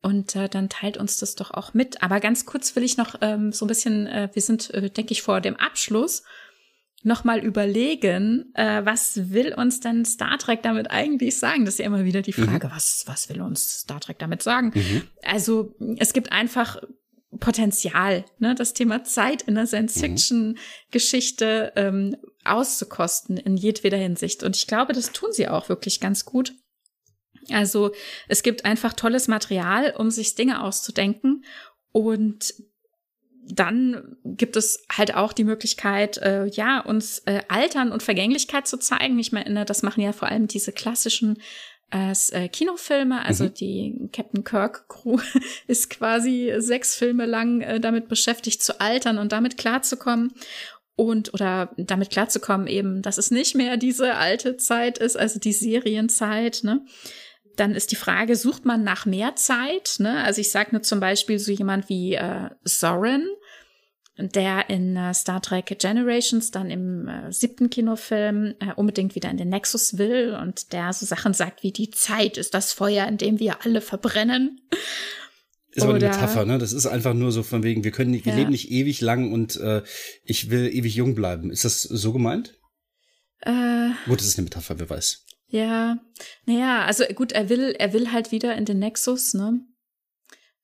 Und 0.00 0.36
äh, 0.36 0.48
dann 0.48 0.68
teilt 0.68 0.96
uns 0.96 1.16
das 1.16 1.34
doch 1.34 1.50
auch 1.50 1.74
mit. 1.74 2.02
Aber 2.02 2.20
ganz 2.20 2.46
kurz 2.46 2.76
will 2.76 2.84
ich 2.84 2.96
noch 2.96 3.16
ähm, 3.20 3.52
so 3.52 3.64
ein 3.64 3.68
bisschen, 3.68 4.06
äh, 4.06 4.28
wir 4.32 4.42
sind, 4.42 4.70
äh, 4.70 4.90
denke 4.90 5.12
ich, 5.12 5.22
vor 5.22 5.40
dem 5.40 5.56
Abschluss, 5.56 6.22
noch 7.04 7.24
mal 7.24 7.44
überlegen, 7.44 8.52
äh, 8.54 8.84
was 8.84 9.30
will 9.30 9.54
uns 9.54 9.80
denn 9.80 10.04
Star 10.04 10.38
Trek 10.38 10.62
damit 10.62 10.90
eigentlich 10.90 11.38
sagen? 11.38 11.64
Das 11.64 11.74
ist 11.74 11.78
ja 11.78 11.86
immer 11.86 12.04
wieder 12.04 12.22
die 12.22 12.32
Frage, 12.32 12.68
mhm. 12.68 12.72
was, 12.72 13.04
was 13.06 13.28
will 13.28 13.40
uns 13.40 13.80
Star 13.80 14.00
Trek 14.00 14.18
damit 14.18 14.42
sagen? 14.42 14.72
Mhm. 14.74 15.02
Also 15.22 15.76
es 15.98 16.12
gibt 16.12 16.32
einfach 16.32 16.80
Potenzial, 17.38 18.24
ne, 18.38 18.54
das 18.54 18.72
Thema 18.72 19.04
Zeit 19.04 19.42
in 19.42 19.54
der 19.54 19.66
Science-Fiction-Geschichte 19.66 21.72
ähm, 21.76 22.16
auszukosten 22.44 23.36
in 23.36 23.56
jedweder 23.56 23.98
Hinsicht. 23.98 24.42
Und 24.42 24.56
ich 24.56 24.66
glaube, 24.66 24.92
das 24.92 25.12
tun 25.12 25.30
sie 25.32 25.48
auch 25.48 25.68
wirklich 25.68 26.00
ganz 26.00 26.24
gut. 26.24 26.54
Also 27.52 27.92
es 28.28 28.42
gibt 28.42 28.64
einfach 28.64 28.92
tolles 28.92 29.28
Material, 29.28 29.94
um 29.96 30.10
sich 30.10 30.34
Dinge 30.34 30.62
auszudenken. 30.62 31.44
Und 31.92 32.54
dann 33.50 34.16
gibt 34.24 34.56
es 34.56 34.84
halt 34.90 35.14
auch 35.14 35.32
die 35.32 35.44
Möglichkeit, 35.44 36.18
äh, 36.18 36.46
ja, 36.46 36.80
uns 36.80 37.20
äh, 37.20 37.42
Altern 37.48 37.92
und 37.92 38.02
Vergänglichkeit 38.02 38.68
zu 38.68 38.78
zeigen. 38.78 39.18
Ich 39.18 39.32
meine, 39.32 39.64
das 39.64 39.82
machen 39.82 40.02
ja 40.02 40.12
vor 40.12 40.28
allem 40.28 40.48
diese 40.48 40.72
klassischen 40.72 41.38
äh, 41.90 42.12
äh 42.32 42.48
Kinofilme. 42.48 43.24
Also 43.24 43.44
mhm. 43.44 43.54
die 43.54 44.10
Captain 44.12 44.44
Kirk 44.44 44.88
Crew 44.88 45.18
ist 45.66 45.90
quasi 45.90 46.52
sechs 46.58 46.94
Filme 46.94 47.24
lang 47.24 47.62
äh, 47.62 47.80
damit 47.80 48.08
beschäftigt 48.08 48.62
zu 48.62 48.80
altern 48.80 49.18
und 49.18 49.32
damit 49.32 49.56
klarzukommen 49.56 50.34
und 50.94 51.32
oder 51.32 51.70
damit 51.76 52.10
klarzukommen 52.10 52.66
eben, 52.66 53.02
dass 53.02 53.18
es 53.18 53.30
nicht 53.30 53.54
mehr 53.54 53.76
diese 53.76 54.16
alte 54.16 54.56
Zeit 54.56 54.98
ist, 54.98 55.16
also 55.16 55.38
die 55.38 55.52
Serienzeit, 55.52 56.60
ne? 56.64 56.84
Dann 57.58 57.74
ist 57.74 57.90
die 57.90 57.96
Frage, 57.96 58.36
sucht 58.36 58.64
man 58.64 58.84
nach 58.84 59.04
mehr 59.04 59.34
Zeit? 59.34 59.96
Ne? 59.98 60.22
Also 60.22 60.40
ich 60.40 60.52
sage 60.52 60.70
nur 60.70 60.82
zum 60.82 61.00
Beispiel 61.00 61.40
so 61.40 61.50
jemand 61.50 61.88
wie 61.88 62.14
äh, 62.14 62.50
Soren, 62.62 63.26
der 64.16 64.70
in 64.70 64.94
äh, 64.94 65.12
Star 65.12 65.42
Trek 65.42 65.76
Generations 65.76 66.52
dann 66.52 66.70
im 66.70 67.08
äh, 67.08 67.32
siebten 67.32 67.68
Kinofilm 67.68 68.54
äh, 68.60 68.72
unbedingt 68.76 69.16
wieder 69.16 69.28
in 69.28 69.38
den 69.38 69.48
Nexus 69.48 69.98
will 69.98 70.38
und 70.40 70.72
der 70.72 70.92
so 70.92 71.04
Sachen 71.04 71.34
sagt 71.34 71.64
wie 71.64 71.72
die 71.72 71.90
Zeit 71.90 72.36
ist 72.36 72.54
das 72.54 72.72
Feuer, 72.72 73.08
in 73.08 73.16
dem 73.16 73.40
wir 73.40 73.64
alle 73.64 73.80
verbrennen. 73.80 74.60
Ist 75.72 75.82
aber 75.82 75.94
eine 75.94 76.06
Metapher, 76.06 76.44
ne? 76.44 76.58
Das 76.58 76.72
ist 76.72 76.86
einfach 76.86 77.14
nur 77.14 77.32
so 77.32 77.42
von 77.42 77.64
wegen, 77.64 77.82
wir 77.82 77.90
können 77.90 78.12
nicht, 78.12 78.24
wir 78.24 78.34
ja. 78.34 78.38
leben 78.38 78.52
nicht 78.52 78.70
ewig 78.70 79.00
lang 79.00 79.32
und 79.32 79.56
äh, 79.56 79.82
ich 80.22 80.48
will 80.50 80.68
ewig 80.72 80.94
jung 80.94 81.16
bleiben. 81.16 81.50
Ist 81.50 81.64
das 81.64 81.82
so 81.82 82.12
gemeint? 82.12 82.54
Äh, 83.40 83.90
Gut, 84.06 84.20
das 84.20 84.28
ist 84.28 84.38
eine 84.38 84.44
Metapher, 84.44 84.78
wer 84.78 84.88
weiß. 84.88 85.24
Ja, 85.48 85.98
naja, 86.46 86.84
also 86.84 87.04
gut, 87.14 87.32
er 87.32 87.48
will, 87.48 87.74
er 87.78 87.92
will 87.92 88.12
halt 88.12 88.32
wieder 88.32 88.54
in 88.56 88.64
den 88.64 88.78
Nexus, 88.78 89.34
ne? 89.34 89.60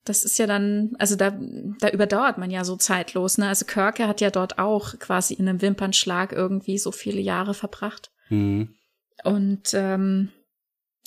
Das 0.03 0.23
ist 0.23 0.37
ja 0.37 0.45
dann, 0.45 0.95
also 0.99 1.15
da, 1.15 1.31
da 1.79 1.89
überdauert 1.89 2.37
man 2.37 2.51
ja 2.51 2.63
so 2.63 2.75
zeitlos, 2.75 3.39
ne? 3.39 3.47
Also 3.47 3.65
Kirke 3.65 4.07
hat 4.07 4.21
ja 4.21 4.29
dort 4.29 4.59
auch 4.59 4.99
quasi 4.99 5.33
in 5.33 5.49
einem 5.49 5.61
Wimpernschlag 5.61 6.31
irgendwie 6.31 6.77
so 6.77 6.91
viele 6.91 7.19
Jahre 7.21 7.55
verbracht. 7.55 8.11
Mhm. 8.29 8.75
Und 9.23 9.73
ähm, 9.73 10.31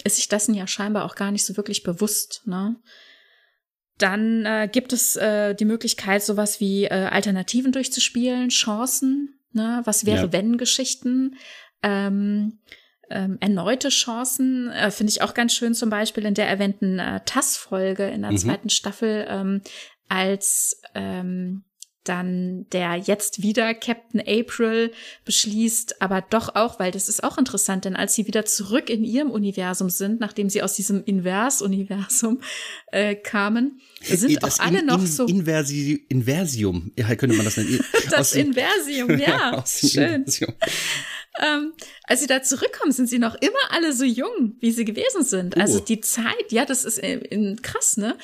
ist 0.02 0.16
sich 0.16 0.28
dessen 0.28 0.54
ja 0.54 0.66
scheinbar 0.66 1.04
auch 1.04 1.14
gar 1.14 1.30
nicht 1.30 1.44
so 1.44 1.56
wirklich 1.56 1.84
bewusst, 1.84 2.42
ne? 2.46 2.76
Dann 3.98 4.44
äh, 4.46 4.68
gibt 4.70 4.92
es 4.92 5.16
äh, 5.16 5.54
die 5.54 5.64
Möglichkeit, 5.64 6.22
sowas 6.22 6.60
wie 6.60 6.84
äh, 6.84 7.08
Alternativen 7.10 7.72
durchzuspielen, 7.72 8.48
Chancen, 8.48 9.40
ne? 9.52 9.82
Was 9.84 10.06
wäre, 10.06 10.26
Ja. 10.26 10.32
wenn 10.32 10.56
Geschichten, 10.56 11.36
ähm, 11.84 12.60
ähm, 13.10 13.38
erneute 13.40 13.88
Chancen, 13.90 14.70
äh, 14.70 14.90
finde 14.90 15.10
ich 15.12 15.22
auch 15.22 15.34
ganz 15.34 15.54
schön, 15.54 15.74
zum 15.74 15.90
Beispiel 15.90 16.24
in 16.26 16.34
der 16.34 16.48
erwähnten 16.48 16.98
äh, 16.98 17.20
TAS-Folge 17.24 18.06
in 18.08 18.22
der 18.22 18.32
Mhm. 18.32 18.38
zweiten 18.38 18.70
Staffel, 18.70 19.26
ähm, 19.28 19.62
als 20.08 20.80
ähm, 20.94 21.64
dann 22.04 22.64
der 22.72 22.94
jetzt 22.96 23.42
wieder 23.42 23.74
Captain 23.74 24.22
April 24.26 24.92
beschließt, 25.26 26.00
aber 26.00 26.22
doch 26.22 26.54
auch, 26.54 26.78
weil 26.80 26.90
das 26.90 27.06
ist 27.10 27.22
auch 27.22 27.36
interessant, 27.36 27.84
denn 27.84 27.96
als 27.96 28.14
sie 28.14 28.26
wieder 28.26 28.46
zurück 28.46 28.88
in 28.88 29.04
ihrem 29.04 29.30
Universum 29.30 29.90
sind, 29.90 30.18
nachdem 30.18 30.48
sie 30.48 30.62
aus 30.62 30.72
diesem 30.72 31.04
Invers-Universum 31.04 32.40
äh, 32.92 33.14
kamen, 33.14 33.80
sind 34.02 34.30
Eh, 34.30 34.36
Das 34.36 34.58
auch 34.58 34.64
alle 34.64 34.78
In- 34.80 34.86
noch 34.86 35.00
In- 35.00 35.06
so 35.06 35.26
Inversi 35.26 36.06
Inversium, 36.08 36.92
ja, 36.96 37.14
könnte 37.14 37.36
man 37.36 37.44
das 37.44 37.58
nennen. 37.58 37.78
das 38.10 38.32
Inversium, 38.34 39.10
ja, 39.18 39.62
schön. 39.66 40.14
Inversium. 40.22 40.54
Ähm, 41.40 41.72
als 42.04 42.20
sie 42.20 42.26
da 42.26 42.42
zurückkommen, 42.42 42.90
sind 42.92 43.06
sie 43.08 43.18
noch 43.18 43.34
immer 43.36 43.70
alle 43.70 43.92
so 43.92 44.04
jung, 44.04 44.56
wie 44.60 44.72
sie 44.72 44.84
gewesen 44.84 45.22
sind. 45.24 45.56
Also 45.56 45.78
Oh. 45.78 45.82
die 45.82 46.00
Zeit, 46.00 46.50
ja, 46.50 46.64
das 46.64 46.84
ist 46.84 46.98
äh, 46.98 47.18
in, 47.18 47.62
krass, 47.62 47.96
ne? 47.96 48.16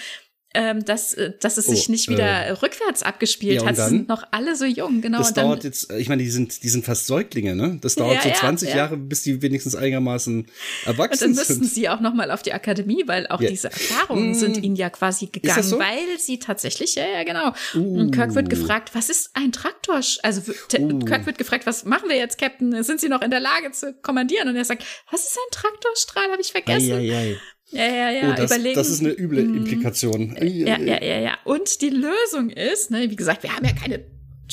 Ähm, 0.57 0.85
dass, 0.85 1.15
äh, 1.15 1.33
dass 1.41 1.57
es 1.59 1.67
sich 1.67 1.89
Oh, 1.89 1.93
nicht 1.93 2.09
wieder 2.09 2.25
äh, 2.27 2.51
rückwärts 2.53 3.03
abgespielt 3.03 3.57
ja, 3.57 3.63
und 3.63 3.69
hat. 3.69 3.77
Sie 3.77 3.89
sind 3.89 4.09
noch 4.09 4.23
alle 4.31 4.55
so 4.55 4.65
jung, 4.65 5.01
genau. 5.01 5.19
Das 5.19 5.29
und 5.29 5.37
dann, 5.37 5.47
dauert 5.47 5.65
jetzt, 5.65 5.91
ich 5.93 6.09
meine, 6.09 6.23
die 6.23 6.31
sind, 6.31 6.63
die 6.63 6.69
sind 6.69 6.85
fast 6.85 7.07
Säuglinge, 7.07 7.57
ne? 7.57 7.79
Das 7.81 7.97
dauert 7.97 8.15
Ja, 8.17 8.23
so 8.23 8.29
ja, 8.29 8.35
20 8.37 8.69
ja. 8.71 8.77
Jahre, 8.77 8.97
bis 8.97 9.23
die 9.25 9.43
wenigstens 9.43 9.75
einigermaßen 9.75 10.43
und 10.43 10.51
erwachsen 10.87 11.21
dann 11.21 11.31
müssten 11.33 11.55
sind. 11.55 11.67
sie 11.67 11.89
auch 11.89 11.99
noch 12.01 12.15
mal 12.15 12.31
auf 12.31 12.43
die 12.43 12.53
Akademie, 12.53 13.03
weil 13.07 13.27
auch 13.27 13.41
diese 13.41 13.69
Erfahrungen 13.71 14.31
Mm. 14.31 14.35
sind 14.35 14.57
ihnen 14.63 14.77
ja 14.77 14.91
quasi 14.91 15.27
gegangen, 15.27 15.63
so? 15.63 15.79
weil 15.79 16.19
sie 16.19 16.39
tatsächlich, 16.39 16.95
ja, 16.95 17.05
ja, 17.07 17.25
genau. 17.25 17.53
Uh. 17.75 17.99
Und 18.01 18.11
Kirk 18.13 18.35
wird 18.37 18.49
gefragt, 18.49 18.91
was 18.95 19.11
ist 19.11 19.31
ein 19.35 19.51
Traktor? 19.51 20.01
Also 20.23 20.43
Uh. 20.79 20.99
Kirk 21.01 21.27
wird 21.27 21.39
gefragt, 21.39 21.67
was 21.67 21.85
machen 21.85 22.09
wir 22.09 22.17
jetzt, 22.17 22.39
Captain? 22.39 22.83
Sind 22.85 23.01
Sie 23.01 23.09
noch 23.09 23.23
in 23.23 23.31
der 23.33 23.41
Lage 23.41 23.73
zu 23.73 23.93
kommandieren? 24.03 24.49
Und 24.49 24.57
er 24.57 24.65
sagt, 24.65 24.85
was 25.11 25.23
ist 25.23 25.37
ein 25.37 25.51
Traktorstrahl? 25.51 26.31
Habe 26.31 26.41
ich 26.41 26.53
vergessen. 26.53 26.93
Eieiei. 26.93 27.37
Ja, 27.71 27.87
ja, 27.87 28.11
ja. 28.11 28.31
oh, 28.31 28.35
das, 28.37 28.51
überlegen. 28.51 28.77
das 28.77 28.89
ist 28.89 29.01
eine 29.01 29.11
üble 29.13 29.43
Mm. 29.45 29.57
Implikation. 29.57 30.37
Ja, 30.41 30.79
ja, 30.79 31.03
ja, 31.03 31.19
ja. 31.21 31.39
Und 31.45 31.81
die 31.81 31.91
Lösung 31.91 32.51
ist, 32.51 32.91
ne, 32.91 33.11
wie 33.11 33.17
gesagt, 33.17 33.43
wir 33.43 33.55
haben 33.55 33.65
ja 33.65 33.73
keine. 33.73 34.05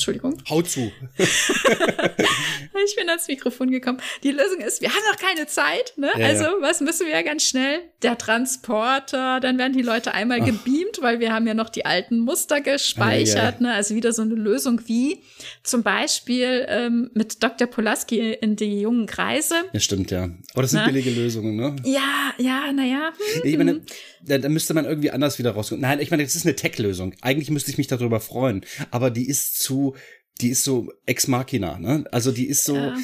Entschuldigung, 0.02 0.36
Hau 0.50 0.62
zu. 0.62 0.90
ich 1.16 2.96
bin 2.96 3.08
ans 3.08 3.28
Mikrofon 3.28 3.70
gekommen. 3.70 4.00
Die 4.24 4.32
Lösung 4.32 4.58
ist, 4.58 4.80
wir 4.82 4.88
haben 4.88 5.02
noch 5.12 5.16
keine 5.16 5.46
Zeit, 5.46 5.92
ne? 5.96 6.10
Ja, 6.18 6.26
also, 6.26 6.42
ja. 6.42 6.54
was 6.60 6.80
müssen 6.80 7.06
wir 7.06 7.12
ja 7.12 7.22
ganz 7.22 7.44
schnell? 7.44 7.78
Der 8.02 8.18
Transporter, 8.18 9.38
dann 9.38 9.58
werden 9.58 9.74
die 9.74 9.82
Leute 9.82 10.12
einmal 10.12 10.40
Ach. 10.42 10.46
gebeamt, 10.46 11.02
weil 11.02 11.20
wir 11.20 11.32
haben 11.32 11.46
ja 11.46 11.54
noch 11.54 11.68
die 11.68 11.86
alten 11.86 12.18
Muster 12.18 12.60
gespeichert, 12.60 13.36
Ja, 13.36 13.50
ja, 13.50 13.60
ne? 13.60 13.74
Also 13.74 13.94
wieder 13.94 14.12
so 14.12 14.22
eine 14.22 14.34
Lösung 14.34 14.80
wie 14.86 15.22
zum 15.62 15.84
Beispiel 15.84 16.66
ähm, 16.68 17.12
mit 17.14 17.40
Dr. 17.40 17.68
Polaski 17.68 18.32
in 18.32 18.56
die 18.56 18.80
jungen 18.80 19.06
Kreise. 19.06 19.54
Ja, 19.72 19.78
stimmt, 19.78 20.10
ja. 20.10 20.30
Aber 20.52 20.62
das 20.62 20.72
sind 20.72 20.80
Na? 20.80 20.86
billige 20.86 21.10
Lösungen, 21.10 21.54
ne? 21.54 21.76
Ja, 21.84 22.34
ja, 22.38 22.72
naja. 22.72 23.12
Hm, 23.34 23.42
Ich 23.44 23.56
meine, 23.56 23.82
da, 24.24 24.38
da 24.38 24.48
müsste 24.48 24.74
man 24.74 24.84
irgendwie 24.84 25.10
anders 25.10 25.38
wieder 25.38 25.52
rauskommen. 25.52 25.80
Nein, 25.82 26.00
ich 26.00 26.10
meine, 26.10 26.22
das 26.22 26.34
ist 26.34 26.46
eine 26.46 26.56
Tech-Lösung. 26.56 27.14
Eigentlich 27.20 27.50
müsste 27.50 27.70
ich 27.70 27.78
mich 27.78 27.86
darüber 27.88 28.20
freuen. 28.20 28.64
Aber 28.90 29.10
die 29.10 29.26
ist 29.28 29.58
zu, 29.60 29.96
die 30.40 30.48
ist 30.50 30.64
so 30.64 30.92
ex 31.06 31.26
machina, 31.28 31.78
ne? 31.78 32.04
Also 32.12 32.32
die 32.32 32.46
ist 32.46 32.64
so, 32.64 32.76
Ja. 32.76 32.96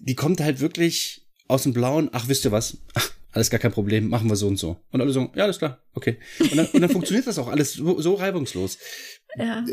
die 0.00 0.14
kommt 0.14 0.40
halt 0.40 0.60
wirklich 0.60 1.26
aus 1.48 1.62
dem 1.64 1.72
Blauen. 1.72 2.10
Ach, 2.12 2.28
wisst 2.28 2.44
ihr 2.44 2.52
was? 2.52 2.78
Ach, 2.94 3.10
alles 3.32 3.50
gar 3.50 3.60
kein 3.60 3.72
Problem, 3.72 4.08
machen 4.08 4.28
wir 4.28 4.36
so 4.36 4.48
und 4.48 4.56
so. 4.58 4.78
Und 4.90 5.00
alle 5.00 5.12
so, 5.12 5.30
ja, 5.34 5.44
alles 5.44 5.58
klar, 5.58 5.82
okay. 5.94 6.18
Und 6.40 6.56
dann, 6.56 6.66
und 6.66 6.80
dann 6.80 6.90
funktioniert 6.90 7.26
das 7.26 7.38
auch 7.38 7.48
alles 7.48 7.74
so, 7.74 8.00
so 8.00 8.14
reibungslos. 8.14 8.78
ja. 9.36 9.64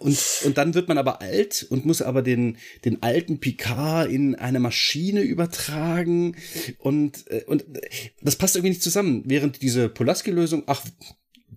Und, 0.00 0.18
und 0.44 0.58
dann 0.58 0.74
wird 0.74 0.88
man 0.88 0.98
aber 0.98 1.20
alt 1.20 1.66
und 1.68 1.86
muss 1.86 2.02
aber 2.02 2.22
den, 2.22 2.58
den 2.84 3.02
alten 3.02 3.40
Picard 3.40 4.10
in 4.10 4.34
eine 4.34 4.60
Maschine 4.60 5.22
übertragen 5.22 6.36
und, 6.78 7.30
äh, 7.30 7.44
und 7.46 7.62
äh, 7.76 7.80
das 8.22 8.36
passt 8.36 8.56
irgendwie 8.56 8.70
nicht 8.70 8.82
zusammen. 8.82 9.22
Während 9.26 9.62
diese 9.62 9.88
Pulaski-Lösung, 9.88 10.64
ach, 10.66 10.84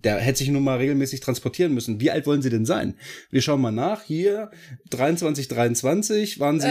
der 0.04 0.16
hätte 0.18 0.38
sich 0.38 0.48
nur 0.48 0.60
mal 0.60 0.78
regelmäßig 0.78 1.20
transportieren 1.20 1.74
müssen. 1.74 2.00
Wie 2.00 2.10
alt 2.10 2.26
wollen 2.26 2.42
sie 2.42 2.50
denn 2.50 2.64
sein? 2.66 2.94
Wir 3.30 3.42
schauen 3.42 3.60
mal 3.60 3.70
nach. 3.70 4.02
Hier, 4.02 4.50
23, 4.90 5.48
23 5.48 6.40
waren 6.40 6.60
sie, 6.60 6.68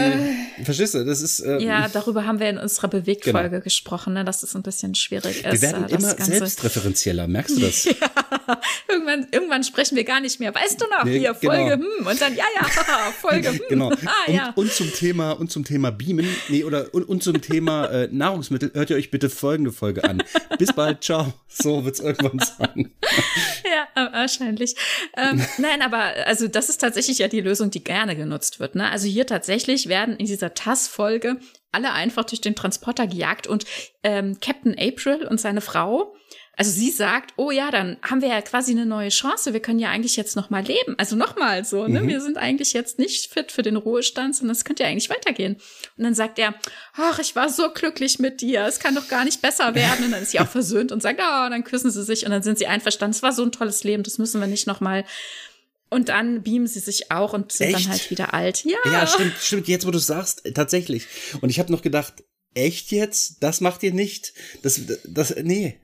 verstehst 0.64 0.94
du, 0.94 1.04
das 1.04 1.20
ist, 1.22 1.40
äh, 1.40 1.58
Ja, 1.62 1.88
darüber 1.88 2.26
haben 2.26 2.40
wir 2.40 2.48
in 2.50 2.58
unserer 2.58 2.88
Bewegtfolge 2.88 3.60
gesprochen, 3.60 4.14
ne, 4.14 4.24
dass 4.24 4.42
es 4.42 4.54
ein 4.54 4.62
bisschen 4.62 4.94
schwierig 4.94 5.44
wir 5.44 5.52
ist. 5.52 5.62
werden 5.62 5.84
äh, 5.88 5.94
immer 5.94 6.14
Ganze. 6.14 6.38
selbstreferenzieller, 6.38 7.26
merkst 7.28 7.56
du 7.56 7.60
das? 7.60 7.86
Irgendwann, 8.88 9.26
irgendwann 9.30 9.62
sprechen 9.62 9.96
wir 9.96 10.04
gar 10.04 10.20
nicht 10.20 10.40
mehr. 10.40 10.54
Weißt 10.54 10.80
du 10.80 10.84
noch, 10.88 11.04
Nee, 11.04 11.20
hier, 11.20 11.34
genau. 11.40 11.54
Folge, 11.54 11.72
hm, 11.74 12.06
und 12.06 12.20
dann, 12.20 12.34
ja, 12.34 12.44
ja, 12.60 12.66
Folge, 13.20 13.50
hm, 13.50 13.60
Genau. 13.68 13.90
ah, 13.90 13.94
und, 14.26 14.34
ja. 14.34 14.52
und 14.56 14.72
zum 14.72 14.92
Thema 14.92 15.32
und 15.32 15.50
zum 15.52 15.64
Thema 15.64 15.90
Beamen, 15.92 16.26
nee, 16.48 16.64
oder 16.64 16.92
und, 16.92 17.04
und 17.08 17.22
zum 17.22 17.40
Thema 17.40 17.86
äh, 17.86 18.08
Nahrungsmittel, 18.10 18.72
hört 18.74 18.90
ihr 18.90 18.96
euch 18.96 19.10
bitte 19.10 19.30
folgende 19.30 19.70
Folge 19.72 20.02
an. 20.04 20.22
Bis 20.58 20.72
bald, 20.72 21.04
ciao. 21.04 21.32
So 21.48 21.84
wird's 21.84 22.00
irgendwann 22.00 22.40
sein. 22.40 22.90
Ja, 23.64 24.06
äh, 24.06 24.12
wahrscheinlich. 24.12 24.74
Ähm, 25.16 25.44
nein, 25.58 25.82
aber 25.82 26.26
also 26.26 26.48
das 26.48 26.68
ist 26.68 26.78
tatsächlich 26.78 27.18
ja 27.18 27.28
die 27.28 27.40
Lösung, 27.40 27.70
die 27.70 27.84
gerne 27.84 28.16
genutzt 28.16 28.60
wird. 28.60 28.74
Ne? 28.74 28.90
Also 28.90 29.06
hier 29.06 29.26
tatsächlich 29.26 29.88
werden 29.88 30.16
in 30.16 30.26
dieser 30.26 30.54
TAS-Folge 30.54 31.38
alle 31.72 31.92
einfach 31.92 32.24
durch 32.24 32.40
den 32.40 32.56
Transporter 32.56 33.06
gejagt 33.06 33.46
und 33.46 33.64
ähm, 34.02 34.38
Captain 34.40 34.76
April 34.78 35.26
und 35.26 35.40
seine 35.40 35.60
Frau, 35.60 36.14
also 36.56 36.70
sie 36.72 36.90
sagt, 36.90 37.32
oh 37.36 37.50
ja, 37.50 37.70
dann 37.70 37.96
haben 38.02 38.20
wir 38.20 38.28
ja 38.28 38.42
quasi 38.42 38.72
eine 38.72 38.84
neue 38.84 39.08
Chance. 39.08 39.52
Wir 39.52 39.60
können 39.60 39.78
ja 39.78 39.88
eigentlich 39.88 40.16
jetzt 40.16 40.36
noch 40.36 40.50
mal 40.50 40.62
leben. 40.62 40.94
Also 40.98 41.16
noch 41.16 41.36
mal 41.36 41.64
so, 41.64 41.86
ne? 41.86 42.02
Mhm. 42.02 42.08
Wir 42.08 42.20
sind 42.20 42.36
eigentlich 42.36 42.74
jetzt 42.74 42.98
nicht 42.98 43.32
fit 43.32 43.50
für 43.50 43.62
den 43.62 43.76
Ruhestand, 43.76 44.36
sondern 44.36 44.54
es 44.54 44.64
könnte 44.64 44.82
ja 44.82 44.90
eigentlich 44.90 45.08
weitergehen. 45.08 45.54
Und 45.96 46.04
dann 46.04 46.14
sagt 46.14 46.38
er, 46.38 46.54
ach, 46.94 47.18
ich 47.18 47.34
war 47.34 47.48
so 47.48 47.70
glücklich 47.70 48.18
mit 48.18 48.42
dir. 48.42 48.66
Es 48.66 48.78
kann 48.78 48.94
doch 48.94 49.08
gar 49.08 49.24
nicht 49.24 49.40
besser 49.40 49.74
werden. 49.74 50.04
Und 50.04 50.10
dann 50.10 50.22
ist 50.22 50.32
sie 50.32 50.40
auch 50.40 50.48
versöhnt 50.50 50.92
und 50.92 51.02
sagt, 51.02 51.20
ah, 51.20 51.48
dann 51.48 51.64
küssen 51.64 51.90
sie 51.90 52.04
sich 52.04 52.26
und 52.26 52.30
dann 52.30 52.42
sind 52.42 52.58
sie 52.58 52.66
einverstanden. 52.66 53.16
Es 53.16 53.22
war 53.22 53.32
so 53.32 53.42
ein 53.42 53.52
tolles 53.52 53.82
Leben. 53.84 54.02
Das 54.02 54.18
müssen 54.18 54.40
wir 54.40 54.46
nicht 54.46 54.66
noch 54.66 54.80
mal. 54.80 55.04
Und 55.88 56.08
dann 56.08 56.42
beamen 56.42 56.68
sie 56.68 56.80
sich 56.80 57.10
auch 57.10 57.32
und 57.32 57.52
sind 57.52 57.74
Echt? 57.74 57.86
dann 57.86 57.92
halt 57.92 58.10
wieder 58.10 58.34
alt. 58.34 58.64
Ja. 58.64 58.78
Ja, 58.84 59.06
stimmt, 59.06 59.34
stimmt. 59.40 59.68
Jetzt, 59.68 59.86
wo 59.86 59.90
du 59.90 59.98
sagst, 59.98 60.46
äh, 60.46 60.52
tatsächlich. 60.52 61.06
Und 61.40 61.50
ich 61.50 61.58
habe 61.58 61.72
noch 61.72 61.82
gedacht, 61.82 62.22
echt 62.54 62.92
jetzt? 62.92 63.42
Das 63.42 63.60
macht 63.60 63.82
ihr 63.82 63.92
nicht? 63.92 64.32
Das, 64.62 64.80
das, 65.04 65.34
nee. 65.42 65.80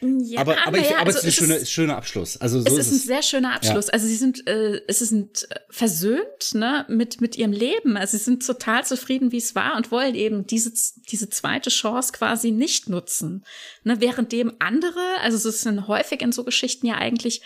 Ja 0.00 0.40
aber, 0.40 0.56
aber, 0.66 0.78
ich, 0.78 0.84
naja, 0.84 0.98
aber 0.98 1.06
also 1.06 1.18
es 1.20 1.24
ist 1.24 1.40
ein 1.40 1.46
schöner, 1.46 1.64
schöner 1.64 1.96
Abschluss. 1.96 2.36
Also 2.36 2.60
so 2.60 2.66
es 2.66 2.72
ist 2.74 2.86
ist 2.86 2.92
ein 2.92 3.06
sehr 3.06 3.22
schöner 3.22 3.54
Abschluss. 3.54 3.88
Also 3.88 4.06
sie 4.06 4.16
sind, 4.16 4.46
äh, 4.46 4.80
es 4.86 4.98
sind 4.98 5.46
äh, 5.50 5.60
versöhnt 5.70 6.54
ne, 6.54 6.84
mit 6.88 7.20
mit 7.20 7.36
ihrem 7.36 7.52
Leben. 7.52 7.96
Also 7.96 8.16
sie 8.18 8.24
sind 8.24 8.46
total 8.46 8.84
zufrieden, 8.84 9.32
wie 9.32 9.38
es 9.38 9.54
war 9.54 9.76
und 9.76 9.90
wollen 9.90 10.14
eben 10.14 10.46
diese 10.46 10.72
diese 11.10 11.30
zweite 11.30 11.70
Chance 11.70 12.12
quasi 12.12 12.50
nicht 12.50 12.88
nutzen. 12.88 13.44
Ne, 13.84 14.00
währenddem 14.00 14.52
andere, 14.58 15.00
also 15.22 15.48
es 15.48 15.60
sind 15.62 15.88
häufig 15.88 16.20
in 16.20 16.32
so 16.32 16.44
Geschichten 16.44 16.86
ja 16.86 16.96
eigentlich 16.96 17.42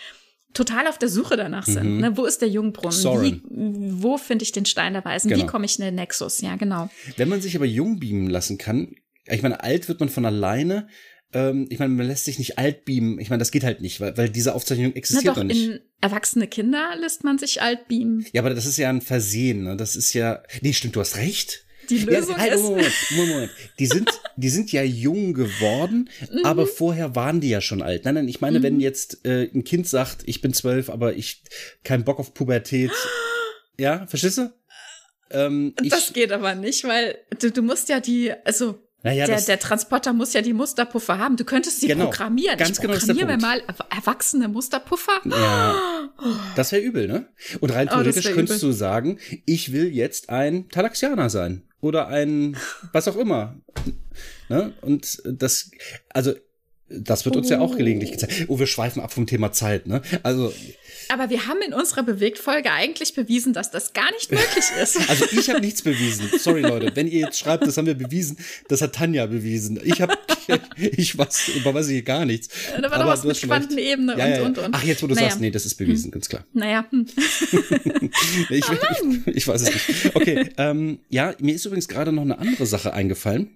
total 0.53 0.87
auf 0.87 0.97
der 0.97 1.09
Suche 1.09 1.37
danach 1.37 1.65
sind. 1.65 1.99
Ne, 1.99 2.17
wo 2.17 2.25
ist 2.25 2.41
der 2.41 2.49
Jungbrunnen? 2.49 2.97
Wie, 2.97 3.01
Soren. 3.01 3.41
wo 4.01 4.17
finde 4.17 4.43
ich 4.43 4.51
den 4.51 4.65
Stein 4.65 4.93
der 4.93 5.05
Weisen? 5.05 5.29
Wie 5.29 5.35
Genau. 5.35 5.45
komme 5.47 5.65
ich 5.65 5.79
in 5.79 5.85
den 5.85 5.95
Nexus? 5.95 6.41
Ja, 6.41 6.55
genau. 6.57 6.89
Wenn 7.15 7.29
man 7.29 7.41
sich 7.41 7.55
aber 7.55 7.65
jung 7.65 7.99
beamen 7.99 8.29
lassen 8.29 8.57
kann, 8.57 8.95
ich 9.27 9.41
meine, 9.41 9.63
alt 9.63 9.87
wird 9.87 9.99
man 9.99 10.09
von 10.09 10.25
alleine. 10.25 10.87
Ähm, 11.33 11.67
ich 11.69 11.79
meine, 11.79 11.93
man 11.93 12.07
lässt 12.07 12.25
sich 12.25 12.39
nicht 12.39 12.57
alt 12.57 12.85
beamen. 12.85 13.19
Ich 13.19 13.29
meine, 13.29 13.39
das 13.39 13.51
geht 13.51 13.63
halt 13.63 13.81
nicht, 13.81 13.99
weil, 14.01 14.17
weil 14.17 14.29
diese 14.29 14.53
Aufzeichnung 14.53 14.89
Na 14.91 14.95
existiert 14.97 15.27
doch, 15.27 15.37
noch 15.37 15.43
nicht. 15.45 15.63
in 15.65 15.79
erwachsene 16.01 16.47
Kinder 16.47 16.93
lässt 16.99 17.23
man 17.23 17.37
sich 17.37 17.61
alt 17.61 17.87
beamen. 17.87 18.25
Ja, 18.33 18.41
aber 18.41 18.53
das 18.53 18.65
ist 18.65 18.77
ja 18.77 18.89
ein 18.89 19.01
Versehen. 19.01 19.63
Ne? 19.63 19.77
Das 19.77 19.95
ist 19.95 20.13
ja. 20.13 20.43
Nee, 20.61 20.73
stimmt, 20.73 20.95
du 20.95 20.99
hast 20.99 21.17
recht. 21.17 21.65
Die 21.89 21.97
Lösung 21.97 22.35
ja, 22.35 22.41
halt, 22.41 22.53
ist. 22.53 22.61
Moment, 22.63 22.93
Moment, 23.11 23.29
Moment. 23.33 23.51
Die 23.79 23.85
sind, 23.87 24.09
die 24.37 24.49
sind 24.49 24.71
ja 24.71 24.83
jung 24.83 25.33
geworden, 25.33 26.09
Mhm. 26.31 26.45
aber 26.45 26.67
vorher 26.67 27.15
waren 27.15 27.41
die 27.41 27.49
ja 27.49 27.59
schon 27.61 27.81
alt. 27.81 28.05
Nein, 28.05 28.15
nein, 28.15 28.27
ich 28.27 28.39
meine, 28.39 28.61
wenn 28.61 28.79
jetzt 28.79 29.25
äh, 29.25 29.49
ein 29.53 29.63
Kind 29.63 29.87
sagt, 29.87 30.23
ich 30.25 30.41
bin 30.41 30.53
zwölf, 30.53 30.89
aber 30.89 31.15
ich 31.15 31.43
kein 31.83 32.03
Bock 32.03 32.19
auf 32.19 32.33
Pubertät. 32.33 32.91
Ja, 33.79 34.05
verstehst 34.07 34.37
du? 34.37 34.53
Ähm, 35.31 35.73
ich, 35.81 35.89
Das 35.89 36.13
geht 36.13 36.31
aber 36.31 36.55
nicht, 36.55 36.83
weil 36.83 37.17
du, 37.39 37.51
du 37.51 37.61
musst 37.61 37.89
ja 37.89 37.99
die, 37.99 38.31
also 38.45 38.79
Naja, 39.03 39.25
der, 39.25 39.41
der 39.41 39.57
Transporter 39.59 40.13
muss 40.13 40.33
ja 40.33 40.41
die 40.41 40.53
Musterpuffer 40.53 41.17
haben. 41.17 41.35
Du 41.35 41.43
könntest 41.43 41.79
sie 41.81 41.87
Genau, 41.87 42.05
programmieren. 42.05 42.57
ganz 42.57 42.71
ich 42.71 42.81
genau, 42.81 42.93
programmiere 42.93 43.27
Punkt. 43.27 43.41
mal 43.41 43.59
erw- 43.61 43.95
erwachsene 43.97 44.47
Musterpuffer. 44.47 45.21
Ja. 45.25 46.09
Das 46.55 46.71
wäre 46.71 46.81
übel, 46.83 47.07
ne? 47.07 47.27
Und 47.61 47.71
rein 47.71 47.87
Oh, 47.87 47.93
theoretisch 47.93 48.25
wär 48.25 48.33
könntest 48.33 48.61
übel. 48.61 48.71
du 48.73 48.77
sagen, 48.77 49.19
ich 49.45 49.71
will 49.71 49.87
jetzt 49.87 50.29
ein 50.29 50.69
Talaxianer 50.69 51.29
sein. 51.31 51.63
Oder 51.81 52.09
ein, 52.09 52.57
was 52.93 53.07
auch 53.07 53.15
immer. 53.17 53.55
Ne? 54.49 54.73
Und 54.81 55.21
das, 55.25 55.71
also, 56.09 56.33
das 56.99 57.25
wird 57.25 57.35
uns 57.35 57.49
ja 57.49 57.59
auch 57.59 57.73
Oh. 57.73 57.77
gelegentlich 57.77 58.11
gezeigt. 58.11 58.45
Oh, 58.47 58.59
wir 58.59 58.67
schweifen 58.67 59.01
ab 59.01 59.13
vom 59.13 59.25
Thema 59.27 59.51
Zeit, 59.51 59.87
ne? 59.87 60.01
Also, 60.23 60.53
Aber 61.09 61.29
wir 61.29 61.47
haben 61.47 61.61
in 61.65 61.73
unserer 61.73 62.03
Bewegtfolge 62.03 62.71
eigentlich 62.71 63.13
bewiesen, 63.13 63.53
dass 63.53 63.71
das 63.71 63.93
gar 63.93 64.11
nicht 64.11 64.31
möglich 64.31 64.65
ist. 64.81 65.09
also 65.09 65.25
ich 65.31 65.49
habe 65.49 65.61
nichts 65.61 65.81
bewiesen. 65.81 66.29
Sorry, 66.37 66.61
Leute. 66.61 66.91
Wenn 66.95 67.07
ihr 67.07 67.19
jetzt 67.19 67.39
schreibt, 67.39 67.65
das 67.67 67.77
haben 67.77 67.85
wir 67.87 67.95
bewiesen, 67.95 68.37
das 68.67 68.81
hat 68.81 68.93
Tanja 68.95 69.25
bewiesen. 69.25 69.79
Ich 69.83 70.01
habe, 70.01 70.17
ich 70.77 71.17
weiß, 71.17 71.49
über 71.57 71.73
weiß 71.73 71.87
ich 71.89 72.03
gar 72.05 72.25
nichts. 72.25 72.49
da 72.75 72.83
war 72.83 72.93
Aber 72.93 73.03
doch 73.03 73.09
was 73.11 73.23
mit. 73.23 73.41
Quantenebene 73.41 74.17
Ja, 74.17 74.25
und, 74.25 74.31
ja, 74.31 74.37
ja. 74.37 74.43
und, 74.43 74.57
und. 74.57 74.75
Ach, 74.75 74.83
jetzt, 74.83 75.01
wo 75.03 75.07
du 75.07 75.15
Naja. 75.15 75.27
sagst, 75.29 75.41
nee, 75.41 75.51
das 75.51 75.65
ist 75.65 75.75
bewiesen, 75.75 76.11
ganz 76.11 76.27
klar. 76.29 76.45
Naja, 76.53 76.85
hm. 76.89 77.05
Ich, 78.49 78.63
ich, 78.65 79.27
ich 79.35 79.47
weiß 79.47 79.61
es 79.61 79.73
nicht. 79.73 80.15
Okay, 80.15 80.49
ähm, 80.57 80.99
ja, 81.09 81.33
mir 81.39 81.55
ist 81.55 81.65
übrigens 81.65 81.87
gerade 81.87 82.11
noch 82.11 82.23
eine 82.23 82.37
andere 82.39 82.65
Sache 82.65 82.93
eingefallen. 82.93 83.49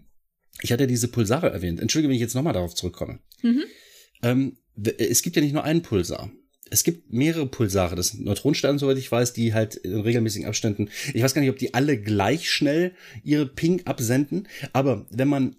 Ich 0.62 0.72
hatte 0.72 0.88
diese 0.88 1.08
Pulsare 1.08 1.52
erwähnt. 1.52 1.80
Entschuldige, 1.80 2.10
wenn 2.10 2.16
ich 2.16 2.22
jetzt 2.22 2.36
nochmal 2.36 2.54
darauf 2.54 2.76
zurückkomme. 2.76 3.20
Mhm. 3.42 3.64
Ähm, 4.24 4.58
es 4.98 5.22
gibt 5.22 5.36
ja 5.36 5.42
nicht 5.42 5.54
nur 5.54 5.64
einen 5.64 5.82
Pulsar. 5.82 6.32
Es 6.70 6.84
gibt 6.84 7.14
mehrere 7.14 7.46
Pulsare. 7.46 7.96
Das 7.96 8.10
sind 8.10 8.26
Neutronensterne, 8.26 8.80
soweit 8.80 8.98
ich 8.98 9.12
weiß, 9.12 9.34
die 9.34 9.54
halt 9.54 9.76
in 9.76 10.00
regelmäßigen 10.00 10.48
Abständen, 10.48 10.90
ich 11.14 11.22
weiß 11.22 11.34
gar 11.34 11.42
nicht, 11.42 11.52
ob 11.52 11.60
die 11.60 11.74
alle 11.74 12.00
gleich 12.00 12.50
schnell 12.50 12.94
ihre 13.24 13.46
Ping 13.46 13.86
absenden, 13.86 14.48
aber 14.74 15.06
wenn 15.12 15.28
man 15.28 15.58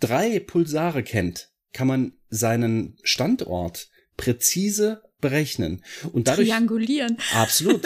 drei 0.00 0.40
Pulsare 0.40 1.02
kennt, 1.02 1.50
kann 1.72 1.86
man 1.86 2.12
seinen 2.28 2.96
Standort 3.02 3.88
präzise 4.16 5.02
berechnen. 5.20 5.82
Und 6.12 6.28
dadurch 6.28 6.48
triangulieren. 6.48 7.16
Absolut. 7.34 7.82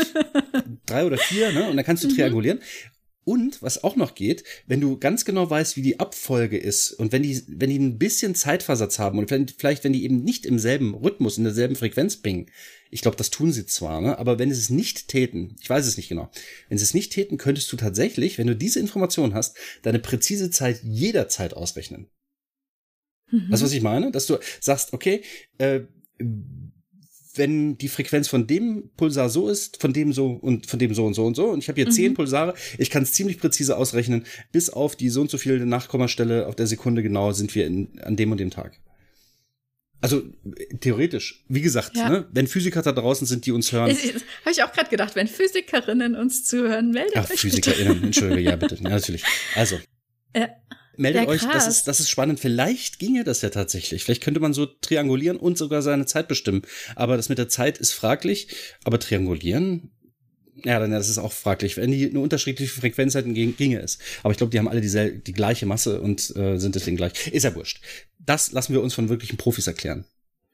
Drei 0.87 1.05
oder 1.05 1.19
vier, 1.19 1.53
ne? 1.53 1.69
Und 1.69 1.77
dann 1.77 1.85
kannst 1.85 2.05
du 2.05 2.09
triangulieren. 2.09 2.61
Und 3.25 3.63
was 3.63 3.83
auch 3.83 3.97
noch 3.97 4.15
geht, 4.15 4.45
wenn 4.67 4.81
du 4.81 4.99
ganz 4.99 5.25
genau 5.25 5.49
weißt, 5.49 5.77
wie 5.77 5.83
die 5.83 5.99
Abfolge 5.99 6.59
ist 6.59 6.93
und 6.93 7.11
wenn 7.11 7.23
die, 7.23 7.43
wenn 7.49 7.71
die 7.71 7.79
ein 7.79 7.99
bisschen 7.99 8.35
Zeitversatz 8.35 8.99
haben 8.99 9.19
und 9.19 9.29
vielleicht, 9.29 9.55
vielleicht 9.59 9.85
wenn 9.85 9.95
die 9.95 10.05
eben 10.05 10.23
nicht 10.23 10.45
im 10.45 10.59
selben 10.59 10.95
Rhythmus, 10.95 11.39
in 11.39 11.45
derselben 11.45 11.75
Frequenz 11.75 12.19
pingen, 12.19 12.51
ich 12.91 13.01
glaube, 13.01 13.17
das 13.17 13.31
tun 13.31 13.51
sie 13.51 13.67
zwar, 13.67 14.01
ne? 14.01 14.19
aber 14.19 14.39
wenn 14.39 14.53
sie 14.53 14.61
es 14.61 14.71
nicht 14.71 15.09
täten, 15.09 15.57
ich 15.61 15.71
weiß 15.71 15.87
es 15.87 15.97
nicht 15.97 16.09
genau, 16.09 16.31
wenn 16.69 16.79
sie 16.79 16.85
es 16.85 16.95
nicht 16.95 17.13
täten, 17.13 17.39
könntest 17.39 17.73
du 17.73 17.77
tatsächlich, 17.77 18.37
wenn 18.39 18.47
du 18.47 18.55
diese 18.55 18.79
Information 18.79 19.35
hast, 19.35 19.57
deine 19.83 19.99
präzise 19.99 20.51
Zeit 20.51 20.83
jederzeit 20.83 21.55
ausrechnen. 21.55 22.09
Mhm. 23.31 23.51
Weißt 23.51 23.63
du, 23.63 23.67
was 23.67 23.73
ich 23.73 23.83
meine? 23.83 24.11
Dass 24.11 24.27
du 24.27 24.39
sagst, 24.61 24.93
okay, 24.93 25.23
äh, 25.59 25.81
wenn 27.37 27.77
die 27.79 27.89
Frequenz 27.89 28.29
von 28.29 28.47
dem 28.47 28.91
Pulsar 28.97 29.29
so 29.29 29.49
ist, 29.49 29.81
von 29.81 29.93
dem 29.93 30.13
so 30.13 30.27
und 30.33 30.67
von 30.67 30.79
dem 30.79 30.95
so 30.95 31.05
und 31.05 31.15
so 31.15 31.25
und 31.25 31.35
so, 31.35 31.47
und 31.47 31.59
ich 31.61 31.69
habe 31.69 31.81
hier 31.81 31.91
zehn 31.91 32.13
Mhm. 32.13 32.15
Pulsare, 32.17 32.55
ich 32.79 32.91
kann 32.91 33.03
es 33.03 33.13
ziemlich 33.13 33.39
präzise 33.39 33.77
ausrechnen, 33.77 34.25
bis 34.53 34.71
auf 34.71 34.97
die 34.97 35.09
so 35.09 35.21
und 35.21 35.31
so 35.31 35.39
viele 35.39 35.65
Nachkommastelle 35.67 36.47
auf 36.47 36.55
der 36.57 36.67
Sekunde 36.67 37.03
genau 37.03 37.33
sind 37.33 37.55
wir 37.55 37.67
in, 37.67 37.99
an 38.03 38.17
dem 38.17 38.31
und 38.33 38.39
dem 38.39 38.51
Tag. 38.51 38.79
Also 40.01 40.19
äh, 40.21 40.77
theoretisch, 40.81 41.45
wie 41.49 41.63
gesagt, 41.63 41.97
Ja. 41.97 42.09
ne, 42.11 42.29
wenn 42.33 42.47
Physiker 42.47 42.83
da 42.83 42.93
draußen 42.93 43.27
sind, 43.27 43.47
die 43.47 43.53
uns 43.53 43.73
hören, 43.73 43.91
Habe 43.91 44.51
ich 44.53 44.63
auch 44.63 44.73
gerade 44.73 44.91
gedacht, 44.91 45.17
wenn 45.17 45.27
Physikerinnen 45.29 46.15
uns 46.15 46.45
zuhören, 46.45 46.91
meldet 46.91 47.17
Ach, 47.17 47.31
euch 47.31 47.41
PhysikerInnen, 47.41 48.05
Entschuldige, 48.05 48.51
ja, 48.51 48.57
bitte. 48.57 48.75
Ja, 48.83 48.91
natürlich. 48.91 49.25
Also. 49.55 49.79
Ja. 50.37 50.49
Meldet 50.97 51.23
Ja, 51.23 51.29
euch, 51.29 51.43
das 51.43 51.67
ist, 51.67 51.85
das 51.89 52.01
ist 52.01 52.09
spannend. 52.11 52.41
Vielleicht 52.41 52.99
ginge 52.99 53.25
das 53.25 53.43
ja 53.43 53.51
tatsächlich. 53.51 54.05
Vielleicht 54.05 54.23
könnte 54.23 54.41
man 54.41 54.53
so 54.55 54.67
triangulieren 54.67 55.37
und 55.39 55.59
sogar 55.59 55.83
seine 55.83 56.07
Zeit 56.07 56.29
bestimmen. 56.29 56.63
Aber 56.97 57.17
das 57.17 57.29
mit 57.29 57.39
der 57.39 57.49
Zeit 57.49 57.79
ist 57.79 57.93
fraglich. 57.93 58.49
Aber 58.85 58.99
triangulieren, 59.01 59.91
ja, 60.65 60.79
dann 60.79 60.93
das 60.93 61.09
ist 61.09 61.19
auch 61.19 61.33
fraglich. 61.33 61.77
Wenn 61.77 61.91
die 61.91 62.09
eine 62.09 62.21
unterschiedliche 62.21 62.73
Frequenz 62.73 63.15
hätten, 63.15 63.35
ging- 63.35 63.57
ginge 63.57 63.81
es. 63.81 63.99
Aber 64.23 64.31
ich 64.33 64.39
glaube, 64.39 64.51
die 64.51 64.59
haben 64.59 64.69
alle 64.69 64.81
diesel, 64.81 65.19
die 65.19 65.33
gleiche 65.33 65.67
Masse 65.67 66.01
und 66.01 66.35
äh, 66.37 66.59
sind 66.59 66.75
deswegen 66.75 66.97
gleich. 66.97 67.27
Ist 67.29 67.43
ja 67.43 67.55
wurscht. 67.55 67.81
Das 68.19 68.53
lassen 68.53 68.73
wir 68.73 68.81
uns 68.83 68.95
von 68.95 69.09
wirklichen 69.09 69.37
Profis 69.37 69.67
erklären. 69.67 70.05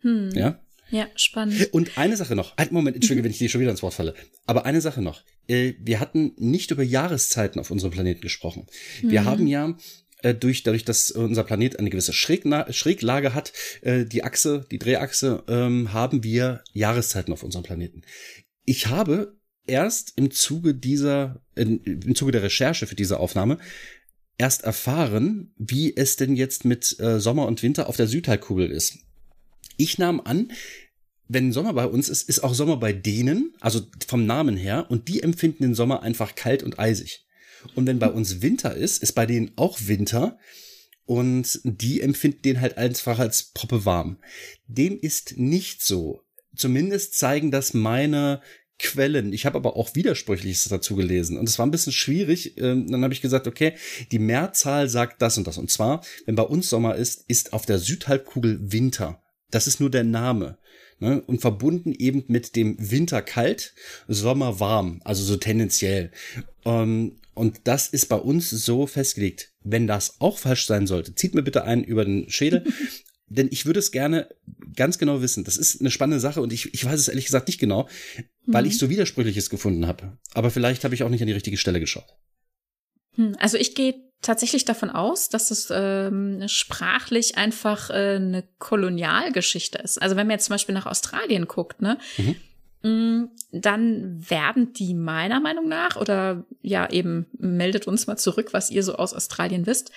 Hm. 0.00 0.30
Ja? 0.34 0.60
Ja, 0.90 1.06
spannend. 1.14 1.68
Und 1.72 1.96
eine 1.98 2.16
Sache 2.16 2.34
noch. 2.34 2.56
Einen 2.56 2.72
Moment, 2.72 2.96
entschuldige, 2.96 3.22
wenn 3.24 3.30
ich 3.30 3.38
dir 3.38 3.48
schon 3.48 3.60
wieder 3.60 3.70
ins 3.70 3.82
Wort 3.82 3.94
falle. 3.94 4.14
Aber 4.46 4.64
eine 4.64 4.80
Sache 4.80 5.02
noch. 5.02 5.22
Äh, 5.46 5.74
Wir 5.78 6.00
hatten 6.00 6.32
nicht 6.36 6.72
über 6.72 6.82
Jahreszeiten 6.82 7.60
auf 7.60 7.70
unserem 7.70 7.92
Planeten 7.92 8.22
gesprochen. 8.22 8.66
Wir 9.02 9.20
Mhm. 9.20 9.24
haben 9.26 9.46
ja 9.46 9.76
äh, 10.22 10.34
durch, 10.34 10.62
dadurch, 10.62 10.84
dass 10.84 11.10
unser 11.10 11.44
Planet 11.44 11.78
eine 11.78 11.90
gewisse 11.90 12.12
Schrägna 12.12 12.72
Schräglage 12.72 13.34
hat, 13.34 13.52
äh, 13.82 14.04
die 14.04 14.24
Achse, 14.24 14.66
die 14.70 14.78
Drehachse, 14.78 15.44
ähm, 15.48 15.92
haben 15.92 16.24
wir 16.24 16.62
Jahreszeiten 16.72 17.32
auf 17.32 17.42
unserem 17.42 17.64
Planeten. 17.64 18.02
Ich 18.64 18.86
habe 18.86 19.36
erst 19.66 20.14
im 20.16 20.30
Zuge 20.30 20.74
dieser, 20.74 21.42
in, 21.54 21.82
im 21.84 22.14
Zuge 22.14 22.32
der 22.32 22.42
Recherche 22.42 22.86
für 22.86 22.96
diese 22.96 23.20
Aufnahme 23.20 23.58
erst 24.38 24.64
erfahren, 24.64 25.52
wie 25.56 25.94
es 25.96 26.16
denn 26.16 26.34
jetzt 26.34 26.64
mit 26.64 26.98
äh, 26.98 27.20
Sommer 27.20 27.46
und 27.46 27.62
Winter 27.62 27.88
auf 27.88 27.96
der 27.96 28.06
Südhalbkugel 28.06 28.70
ist. 28.70 28.98
Ich 29.76 29.98
nahm 29.98 30.20
an, 30.20 30.52
wenn 31.28 31.52
Sommer 31.52 31.74
bei 31.74 31.86
uns 31.86 32.08
ist, 32.08 32.28
ist 32.28 32.42
auch 32.42 32.54
Sommer 32.54 32.78
bei 32.78 32.92
denen, 32.92 33.54
also 33.60 33.82
vom 34.06 34.26
Namen 34.26 34.56
her, 34.56 34.86
und 34.90 35.08
die 35.08 35.22
empfinden 35.22 35.62
den 35.62 35.74
Sommer 35.74 36.02
einfach 36.02 36.34
kalt 36.34 36.62
und 36.62 36.78
eisig. 36.78 37.24
Und 37.74 37.86
wenn 37.86 37.98
bei 37.98 38.10
uns 38.10 38.42
Winter 38.42 38.74
ist, 38.74 39.02
ist 39.02 39.12
bei 39.12 39.26
denen 39.26 39.52
auch 39.56 39.78
Winter 39.82 40.38
und 41.06 41.60
die 41.64 42.00
empfinden 42.00 42.42
den 42.42 42.60
halt 42.60 42.78
einfach 42.78 43.18
als 43.18 43.50
Proppe 43.52 43.84
warm. 43.84 44.18
Dem 44.66 44.98
ist 44.98 45.38
nicht 45.38 45.82
so. 45.82 46.22
Zumindest 46.54 47.14
zeigen 47.14 47.50
das 47.50 47.74
meine 47.74 48.40
Quellen. 48.78 49.32
Ich 49.32 49.44
habe 49.44 49.56
aber 49.56 49.76
auch 49.76 49.94
Widersprüchliches 49.94 50.68
dazu 50.68 50.96
gelesen 50.96 51.36
und 51.36 51.48
es 51.48 51.58
war 51.58 51.66
ein 51.66 51.70
bisschen 51.70 51.92
schwierig. 51.92 52.56
Ähm, 52.58 52.90
Dann 52.90 53.04
habe 53.04 53.12
ich 53.12 53.20
gesagt, 53.20 53.46
okay, 53.46 53.74
die 54.10 54.18
Mehrzahl 54.18 54.88
sagt 54.88 55.20
das 55.20 55.36
und 55.36 55.46
das. 55.46 55.58
Und 55.58 55.70
zwar, 55.70 56.02
wenn 56.26 56.34
bei 56.34 56.42
uns 56.42 56.70
Sommer 56.70 56.94
ist, 56.94 57.24
ist 57.28 57.52
auf 57.52 57.66
der 57.66 57.78
Südhalbkugel 57.78 58.72
Winter. 58.72 59.22
Das 59.50 59.66
ist 59.66 59.80
nur 59.80 59.90
der 59.90 60.04
Name. 60.04 60.58
Ne? 60.98 61.20
Und 61.22 61.40
verbunden 61.40 61.92
eben 61.92 62.24
mit 62.28 62.56
dem 62.56 62.76
Winter 62.78 63.22
kalt, 63.22 63.74
Sommer 64.06 64.60
warm, 64.60 65.00
also 65.04 65.24
so 65.24 65.36
tendenziell. 65.36 66.10
Ähm, 66.64 67.19
und 67.34 67.60
das 67.64 67.88
ist 67.88 68.06
bei 68.06 68.16
uns 68.16 68.50
so 68.50 68.86
festgelegt. 68.86 69.52
Wenn 69.62 69.86
das 69.86 70.20
auch 70.20 70.38
falsch 70.38 70.66
sein 70.66 70.86
sollte, 70.86 71.14
zieht 71.14 71.34
mir 71.34 71.42
bitte 71.42 71.64
einen 71.64 71.84
über 71.84 72.04
den 72.04 72.28
Schädel. 72.30 72.64
Denn 73.32 73.48
ich 73.52 73.64
würde 73.64 73.78
es 73.78 73.92
gerne 73.92 74.28
ganz 74.74 74.98
genau 74.98 75.22
wissen. 75.22 75.44
Das 75.44 75.56
ist 75.56 75.80
eine 75.80 75.92
spannende 75.92 76.18
Sache 76.18 76.42
und 76.42 76.52
ich, 76.52 76.74
ich 76.74 76.84
weiß 76.84 76.98
es 76.98 77.06
ehrlich 77.06 77.26
gesagt 77.26 77.46
nicht 77.46 77.60
genau, 77.60 77.88
weil 78.44 78.66
ich 78.66 78.76
so 78.76 78.90
Widersprüchliches 78.90 79.50
gefunden 79.50 79.86
habe. 79.86 80.18
Aber 80.34 80.50
vielleicht 80.50 80.82
habe 80.82 80.96
ich 80.96 81.04
auch 81.04 81.08
nicht 81.08 81.20
an 81.20 81.28
die 81.28 81.32
richtige 81.32 81.56
Stelle 81.56 81.78
geschaut. 81.78 82.12
Hm, 83.14 83.36
Also 83.38 83.56
ich 83.56 83.76
gehe 83.76 83.94
tatsächlich 84.20 84.64
davon 84.64 84.90
aus, 84.90 85.28
dass 85.28 85.50
es 85.50 85.68
ähm, 85.70 86.42
sprachlich 86.46 87.36
einfach 87.36 87.90
äh, 87.90 88.16
eine 88.16 88.48
Kolonialgeschichte 88.58 89.78
ist. 89.78 90.02
Also 90.02 90.16
wenn 90.16 90.26
man 90.26 90.34
jetzt 90.34 90.46
zum 90.46 90.54
Beispiel 90.54 90.74
nach 90.74 90.86
Australien 90.86 91.46
guckt, 91.46 91.80
ne, 91.80 91.98
mm, 92.18 92.30
dann 92.82 94.30
werden 94.30 94.72
die 94.72 94.94
meiner 94.94 95.40
Meinung 95.40 95.68
nach, 95.68 95.96
oder 95.96 96.46
ja 96.62 96.88
eben, 96.90 97.26
meldet 97.38 97.86
uns 97.86 98.06
mal 98.06 98.16
zurück, 98.16 98.52
was 98.52 98.70
ihr 98.70 98.82
so 98.82 98.94
aus 98.94 99.12
Australien 99.12 99.66
wisst, 99.66 99.92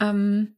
ähm, 0.00 0.56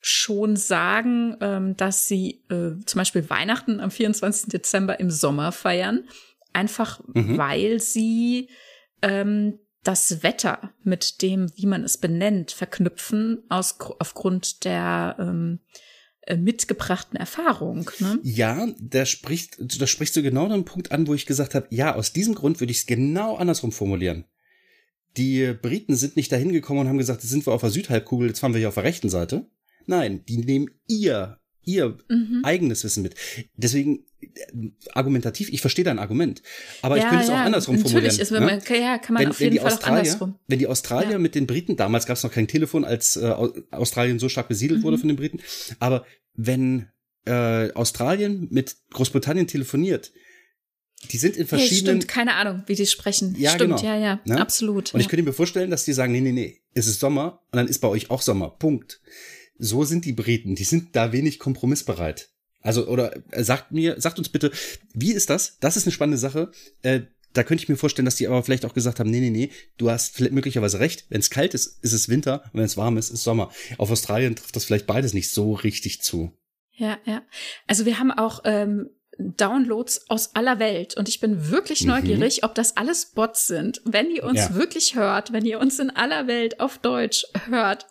schon 0.00 0.56
sagen, 0.56 1.36
ähm, 1.40 1.76
dass 1.76 2.06
sie 2.06 2.44
äh, 2.50 2.78
zum 2.84 2.98
Beispiel 2.98 3.28
Weihnachten 3.30 3.80
am 3.80 3.90
24. 3.90 4.48
Dezember 4.48 5.00
im 5.00 5.10
Sommer 5.10 5.50
feiern, 5.52 6.08
einfach 6.52 7.00
Mhm. 7.14 7.38
weil 7.38 7.80
sie 7.80 8.50
ähm, 9.02 9.58
das 9.84 10.22
Wetter 10.22 10.72
mit 10.82 11.22
dem, 11.22 11.46
wie 11.56 11.66
man 11.66 11.82
es 11.84 11.98
benennt, 11.98 12.50
verknüpfen 12.52 13.42
aus, 13.48 13.78
aufgrund 13.98 14.64
der 14.64 15.16
ähm, 15.18 15.60
äh, 15.64 15.87
mitgebrachten 16.36 17.18
Erfahrung. 17.18 17.90
Ne? 17.98 18.18
Ja, 18.22 18.68
da 18.80 19.06
spricht, 19.06 19.58
da 19.58 19.86
sprichst 19.86 20.16
du 20.16 20.22
genau 20.22 20.48
den 20.48 20.64
Punkt 20.64 20.92
an, 20.92 21.06
wo 21.06 21.14
ich 21.14 21.26
gesagt 21.26 21.54
habe, 21.54 21.66
ja, 21.70 21.94
aus 21.94 22.12
diesem 22.12 22.34
Grund 22.34 22.60
würde 22.60 22.70
ich 22.70 22.78
es 22.78 22.86
genau 22.86 23.36
andersrum 23.36 23.72
formulieren. 23.72 24.24
Die 25.16 25.52
Briten 25.54 25.96
sind 25.96 26.16
nicht 26.16 26.30
dahin 26.30 26.52
gekommen 26.52 26.80
und 26.80 26.88
haben 26.88 26.98
gesagt, 26.98 27.22
jetzt 27.22 27.30
sind 27.30 27.46
wir 27.46 27.52
auf 27.52 27.62
der 27.62 27.70
Südhalbkugel, 27.70 28.28
jetzt 28.28 28.40
fahren 28.40 28.52
wir 28.52 28.58
hier 28.58 28.68
auf 28.68 28.74
der 28.74 28.84
rechten 28.84 29.08
Seite. 29.08 29.46
Nein, 29.86 30.24
die 30.26 30.38
nehmen 30.38 30.70
ihr, 30.86 31.40
ihr 31.68 31.96
Mhm. 32.08 32.40
eigenes 32.44 32.82
Wissen 32.84 33.02
mit. 33.02 33.14
Deswegen 33.56 34.04
äh, 34.20 34.70
argumentativ, 34.94 35.48
ich 35.52 35.60
verstehe 35.60 35.84
dein 35.84 35.98
Argument, 36.00 36.42
aber 36.82 36.96
ich 36.96 37.02
Ja, 37.04 37.08
könnte 37.10 37.24
es 37.24 37.28
ja, 37.30 37.34
auch 37.36 37.44
andersrum 37.46 37.76
natürlich 37.76 37.92
formulieren. 37.92 38.20
Ist, 38.20 38.30
ne? 38.32 38.40
man, 38.40 38.82
ja, 38.82 38.98
kann 38.98 39.14
man 39.14 39.26
auf 39.28 39.40
jeden 39.40 39.58
Fall 39.58 39.72
auch 39.72 39.82
andersrum. 39.84 40.38
wenn 40.48 40.58
die 40.58 40.66
Australier 40.66 41.12
Ja. 41.12 41.18
mit 41.18 41.34
den 41.36 41.46
Briten, 41.46 41.76
damals 41.76 42.06
gab 42.06 42.16
es 42.16 42.22
noch 42.24 42.32
kein 42.32 42.48
Telefon, 42.48 42.84
als 42.84 43.16
äh, 43.16 43.26
Au- 43.26 43.52
Australien 43.70 44.18
so 44.18 44.28
stark 44.28 44.48
besiedelt 44.48 44.80
Mhm. 44.80 44.84
wurde 44.84 44.98
von 44.98 45.08
den 45.08 45.16
Briten, 45.16 45.40
aber 45.78 46.04
wenn 46.34 46.88
äh, 47.26 47.70
Australien 47.74 48.48
mit 48.50 48.76
Großbritannien 48.92 49.46
telefoniert, 49.46 50.12
die 51.12 51.18
sind 51.18 51.36
in 51.36 51.42
Hey, 51.42 51.46
verschiedenen 51.58 51.96
stimmt, 52.00 52.08
keine 52.08 52.34
Ahnung, 52.34 52.62
wie 52.66 52.74
die 52.74 52.86
sprechen. 52.86 53.36
Ja, 53.38 53.50
stimmt, 53.50 53.76
genau. 53.80 53.88
ja, 53.88 53.98
ja, 53.98 54.20
Ne? 54.24 54.40
absolut. 54.40 54.94
Und 54.94 55.00
ich 55.00 55.06
ja. 55.06 55.10
könnte 55.10 55.24
mir 55.24 55.32
vorstellen, 55.32 55.70
dass 55.70 55.84
die 55.84 55.92
sagen, 55.92 56.10
nee, 56.12 56.20
nee, 56.22 56.32
nee, 56.32 56.60
es 56.74 56.86
ist 56.88 56.98
Sommer 57.00 57.42
und 57.52 57.56
dann 57.56 57.68
ist 57.68 57.78
bei 57.80 57.88
euch 57.88 58.10
auch 58.10 58.22
Sommer. 58.22 58.50
Punkt. 58.58 59.00
So 59.58 59.84
sind 59.84 60.04
die 60.04 60.12
Briten, 60.12 60.54
die 60.54 60.64
sind 60.64 60.94
da 60.94 61.12
wenig 61.12 61.38
kompromissbereit. 61.38 62.30
Also, 62.60 62.86
oder 62.88 63.16
äh, 63.30 63.44
sagt 63.44 63.72
mir, 63.72 64.00
sagt 64.00 64.18
uns 64.18 64.28
bitte, 64.28 64.50
wie 64.92 65.12
ist 65.12 65.30
das? 65.30 65.58
Das 65.60 65.76
ist 65.76 65.86
eine 65.86 65.92
spannende 65.92 66.18
Sache. 66.18 66.50
Äh, 66.82 67.02
da 67.32 67.42
könnte 67.44 67.62
ich 67.62 67.68
mir 67.68 67.76
vorstellen, 67.76 68.06
dass 68.06 68.16
die 68.16 68.26
aber 68.26 68.42
vielleicht 68.42 68.64
auch 68.64 68.74
gesagt 68.74 69.00
haben, 69.00 69.10
nee, 69.10 69.20
nee, 69.20 69.30
nee, 69.30 69.50
du 69.76 69.90
hast 69.90 70.14
vielleicht 70.14 70.32
möglicherweise 70.32 70.80
recht. 70.80 71.06
Wenn 71.08 71.20
es 71.20 71.30
kalt 71.30 71.54
ist, 71.54 71.82
ist 71.84 71.92
es 71.92 72.08
Winter 72.08 72.42
und 72.52 72.54
wenn 72.54 72.64
es 72.64 72.76
warm 72.76 72.96
ist, 72.96 73.10
ist 73.10 73.22
Sommer. 73.22 73.50
Auf 73.76 73.90
Australien 73.90 74.34
trifft 74.34 74.56
das 74.56 74.64
vielleicht 74.64 74.86
beides 74.86 75.14
nicht 75.14 75.30
so 75.30 75.52
richtig 75.52 76.02
zu. 76.02 76.32
Ja, 76.72 76.98
ja. 77.04 77.22
Also 77.66 77.86
wir 77.86 77.98
haben 77.98 78.10
auch 78.10 78.40
ähm, 78.44 78.90
Downloads 79.18 80.08
aus 80.08 80.34
aller 80.34 80.58
Welt 80.58 80.96
und 80.96 81.08
ich 81.08 81.20
bin 81.20 81.50
wirklich 81.50 81.82
mhm. 81.82 81.88
neugierig, 81.88 82.44
ob 82.44 82.54
das 82.54 82.76
alles 82.76 83.06
Bots 83.06 83.46
sind. 83.46 83.82
Wenn 83.84 84.10
ihr 84.10 84.24
uns 84.24 84.38
ja. 84.38 84.54
wirklich 84.54 84.94
hört, 84.94 85.32
wenn 85.32 85.44
ihr 85.44 85.58
uns 85.58 85.78
in 85.78 85.90
aller 85.90 86.26
Welt 86.26 86.60
auf 86.60 86.78
Deutsch 86.78 87.26
hört 87.46 87.86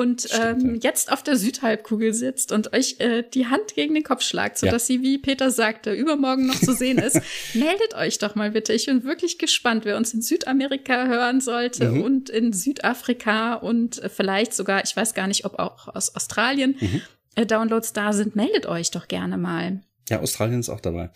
und 0.00 0.28
ähm, 0.40 0.80
jetzt 0.82 1.12
auf 1.12 1.22
der 1.22 1.36
Südhalbkugel 1.36 2.14
sitzt 2.14 2.52
und 2.52 2.72
euch 2.72 2.96
äh, 3.00 3.22
die 3.22 3.46
Hand 3.46 3.74
gegen 3.74 3.92
den 3.92 4.02
Kopf 4.02 4.22
schlagt, 4.22 4.56
sodass 4.56 4.88
ja. 4.88 4.96
sie, 4.96 5.02
wie 5.02 5.18
Peter 5.18 5.50
sagte, 5.50 5.92
übermorgen 5.92 6.46
noch 6.46 6.58
zu 6.58 6.72
sehen 6.72 6.96
ist, 6.96 7.20
meldet 7.54 7.94
euch 7.94 8.18
doch 8.18 8.34
mal 8.34 8.52
bitte. 8.52 8.72
Ich 8.72 8.86
bin 8.86 9.04
wirklich 9.04 9.36
gespannt, 9.38 9.84
wer 9.84 9.98
uns 9.98 10.14
in 10.14 10.22
Südamerika 10.22 11.06
hören 11.06 11.42
sollte 11.42 11.90
mhm. 11.90 12.02
und 12.02 12.30
in 12.30 12.54
Südafrika 12.54 13.54
und 13.54 14.02
äh, 14.02 14.08
vielleicht 14.08 14.54
sogar, 14.54 14.82
ich 14.82 14.96
weiß 14.96 15.12
gar 15.12 15.26
nicht, 15.26 15.44
ob 15.44 15.58
auch 15.58 15.88
aus 15.88 16.14
Australien 16.16 16.76
mhm. 16.80 17.02
äh, 17.34 17.44
Downloads 17.44 17.92
da 17.92 18.14
sind. 18.14 18.34
Meldet 18.34 18.64
euch 18.64 18.90
doch 18.90 19.06
gerne 19.06 19.36
mal. 19.36 19.82
Ja, 20.08 20.20
Australien 20.20 20.58
ist 20.58 20.70
auch 20.70 20.80
dabei. 20.80 21.10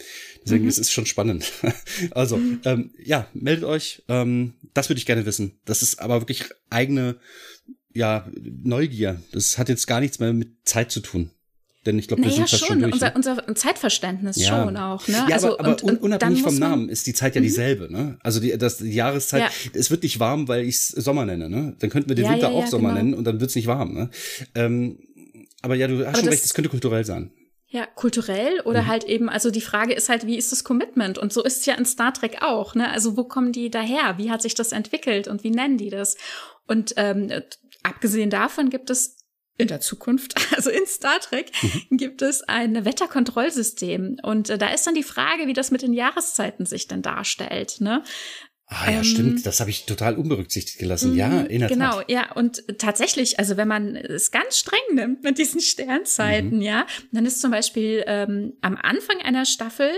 Deswegen 0.45 0.65
mhm. 0.65 0.69
es 0.69 0.79
ist 0.79 0.93
schon 0.93 1.07
spannend. 1.07 1.51
also, 2.13 2.37
mhm. 2.37 2.61
ähm, 2.65 2.91
ja, 3.03 3.27
meldet 3.33 3.65
euch. 3.65 4.05
Ähm, 4.09 4.55
das 4.73 4.89
würde 4.89 4.99
ich 4.99 5.07
gerne 5.07 5.27
wissen. 5.27 5.59
Das 5.65 5.83
ist 5.83 6.01
aber 6.01 6.21
wirklich 6.21 6.45
eigene 6.71 7.17
ja, 7.95 8.27
Neugier. 8.63 9.21
Das 9.33 9.59
hat 9.59 9.69
jetzt 9.69 9.87
gar 9.87 10.01
nichts 10.01 10.19
mehr 10.19 10.33
mit 10.33 10.49
Zeit 10.65 10.91
zu 10.91 11.01
tun. 11.01 11.31
Denn 11.87 11.99
ich 11.99 12.09
glaube, 12.09 12.23
wir 12.23 12.31
naja, 12.31 12.47
sind 12.47 12.51
fast 12.51 12.67
schon, 12.67 12.81
durch. 12.81 12.95
Unser, 12.95 13.09
ne? 13.09 13.15
unser 13.15 13.55
Zeitverständnis 13.55 14.37
ja. 14.37 14.65
schon 14.65 14.77
auch. 14.77 15.07
Ne? 15.07 15.27
Ja, 15.29 15.35
also, 15.35 15.59
aber, 15.59 15.73
aber 15.73 15.85
und, 15.85 16.03
unabhängig 16.03 16.43
vom 16.43 16.59
Namen 16.59 16.89
ist 16.89 17.07
die 17.07 17.13
Zeit 17.13 17.35
ja 17.35 17.41
mhm. 17.41 17.45
dieselbe. 17.45 17.93
Ne? 17.93 18.19
Also 18.23 18.41
die, 18.41 18.57
das, 18.57 18.79
die 18.79 18.93
Jahreszeit, 18.93 19.43
ja. 19.43 19.51
es 19.79 19.91
wird 19.91 20.03
nicht 20.03 20.19
warm, 20.19 20.49
weil 20.49 20.65
ich 20.65 20.77
es 20.77 20.89
Sommer 20.89 21.27
nenne. 21.27 21.51
Ne? 21.51 21.77
Dann 21.79 21.91
könnten 21.91 22.09
wir 22.09 22.17
den 22.17 22.25
ja, 22.25 22.33
Winter 22.33 22.51
auch 22.51 22.67
Sommer 22.67 22.91
genau. 22.91 23.03
nennen 23.03 23.15
und 23.15 23.25
dann 23.25 23.41
wird's 23.41 23.55
nicht 23.55 23.67
warm. 23.67 23.93
Ne? 23.93 24.11
Ähm, 24.55 24.99
aber 25.61 25.75
ja, 25.75 25.87
du 25.87 25.99
hast 25.99 26.09
aber 26.09 26.19
schon 26.21 26.29
recht, 26.31 26.45
es 26.45 26.55
könnte 26.55 26.71
kulturell 26.71 27.05
sein. 27.05 27.31
Ja, 27.69 27.87
kulturell 27.87 28.61
oder 28.61 28.83
mhm. 28.83 28.87
halt 28.87 29.05
eben, 29.05 29.29
also 29.29 29.51
die 29.51 29.61
Frage 29.61 29.95
ist 29.95 30.09
halt, 30.09 30.27
wie 30.27 30.39
ist 30.39 30.53
das 30.53 30.63
Commitment? 30.63 31.19
Und 31.19 31.33
so 31.33 31.43
ist 31.43 31.61
es 31.61 31.67
ja 31.67 31.75
in 31.75 31.85
Star 31.85 32.15
Trek 32.15 32.39
auch, 32.41 32.77
ne? 32.77 32.89
Also 32.89 33.17
wo 33.17 33.25
kommen 33.25 33.51
die 33.51 33.69
daher? 33.69 34.17
Wie 34.17 34.31
hat 34.31 34.43
sich 34.43 34.55
das 34.55 34.71
entwickelt 34.71 35.27
und 35.27 35.43
wie 35.43 35.51
nennen 35.51 35.77
die 35.77 35.91
das? 35.91 36.17
Und 36.69 36.95
ähm, 36.97 37.33
abgesehen 37.85 38.31
davon 38.31 38.71
gibt 38.71 38.91
es 38.91 39.17
in 39.57 39.69
der 39.69 39.81
Zukunft, 39.81 40.35
also 40.57 40.71
in 40.71 40.87
Star 40.87 41.21
Trek, 41.21 41.53
mhm. 41.63 41.97
gibt 41.97 42.23
es 42.23 42.43
ein 42.43 42.85
Wetterkontrollsystem. 42.85 44.19
Und 44.23 44.51
äh, 44.51 44.59
da 44.59 44.69
ist 44.69 44.87
dann 44.87 44.95
die 44.95 45.05
Frage, 45.05 45.47
wie 45.47 45.53
das 45.53 45.71
mit 45.71 45.83
den 45.83 45.93
Jahreszeiten 45.93 46.67
sich 46.67 46.89
denn 46.89 47.03
darstellt. 47.03 47.81
Ne? 47.81 48.03
Ah 48.67 48.91
ja, 48.91 48.99
ähm, 48.99 49.05
stimmt. 49.05 49.47
Das 49.47 49.61
habe 49.61 49.71
ich 49.71 49.85
total 49.85 50.17
unberücksichtigt 50.17 50.79
gelassen. 50.79 51.15
Ja, 51.15 51.29
mhm, 51.29 51.47
in 51.47 51.61
der 51.61 51.69
genau, 51.69 51.99
Tat. 51.99 52.09
Genau, 52.09 52.21
ja. 52.21 52.33
Und 52.33 52.65
tatsächlich, 52.79 53.39
also 53.39 53.57
wenn 53.57 53.69
man 53.69 53.95
es 53.95 54.31
ganz 54.31 54.59
streng 54.59 54.81
nimmt 54.95 55.23
mit 55.23 55.39
diesen 55.39 55.61
Sternzeiten, 55.61 56.57
mhm. 56.57 56.63
ja, 56.63 56.87
dann 57.13 57.27
ist 57.27 57.41
zum 57.41 57.51
Beispiel 57.51 58.03
ähm, 58.07 58.55
am 58.63 58.77
Anfang 58.77 59.21
einer 59.21 59.45
Staffel 59.45 59.91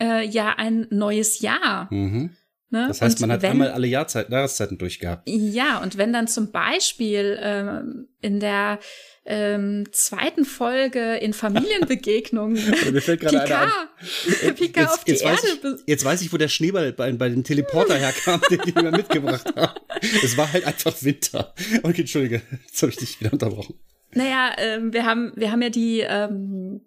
äh, 0.00 0.26
ja 0.26 0.54
ein 0.56 0.86
neues 0.90 1.40
Jahr. 1.40 1.92
Mhm. 1.92 2.36
Ne? 2.70 2.86
Das 2.88 3.00
heißt, 3.00 3.20
man 3.20 3.32
hat 3.32 3.42
wenn, 3.42 3.52
einmal 3.52 3.70
alle 3.70 3.86
Jahrzeit, 3.86 4.28
Jahreszeiten 4.28 4.76
durchgehabt. 4.76 5.28
Ja, 5.28 5.82
und 5.82 5.96
wenn 5.96 6.12
dann 6.12 6.28
zum 6.28 6.52
Beispiel 6.52 7.38
ähm, 7.40 8.08
in 8.20 8.40
der 8.40 8.78
ähm, 9.24 9.86
zweiten 9.92 10.44
Folge 10.44 11.16
in 11.16 11.32
Familienbegegnung 11.32 12.52
Mir 12.92 13.02
fällt 13.02 13.20
gerade 13.20 13.38
Picard, 13.38 13.70
Picard 14.56 14.76
jetzt, 14.76 14.90
auf 14.90 15.04
die 15.04 15.10
jetzt 15.12 15.22
Erde. 15.22 15.36
Weiß 15.36 15.80
ich, 15.80 15.82
jetzt 15.86 16.04
weiß 16.04 16.22
ich, 16.22 16.32
wo 16.32 16.36
der 16.36 16.48
Schneeball 16.48 16.92
bei, 16.92 17.12
bei 17.12 17.28
dem 17.28 17.44
Teleporter 17.44 17.96
herkam, 17.96 18.40
den 18.50 18.60
die 18.66 18.72
mir 18.72 18.90
mitgebracht 18.90 19.46
haben. 19.54 19.80
Es 20.22 20.36
war 20.36 20.52
halt 20.52 20.64
einfach 20.64 20.94
Winter. 21.02 21.54
Okay, 21.82 22.02
entschuldige, 22.02 22.42
jetzt 22.66 22.82
habe 22.82 22.90
ich 22.90 22.98
dich 22.98 23.20
wieder 23.20 23.32
unterbrochen. 23.32 23.74
Naja, 24.12 24.52
ähm, 24.56 24.92
wir 24.92 25.04
haben 25.04 25.32
wir 25.36 25.52
haben 25.52 25.60
ja 25.60 25.70
die 25.70 26.00
ähm, 26.00 26.80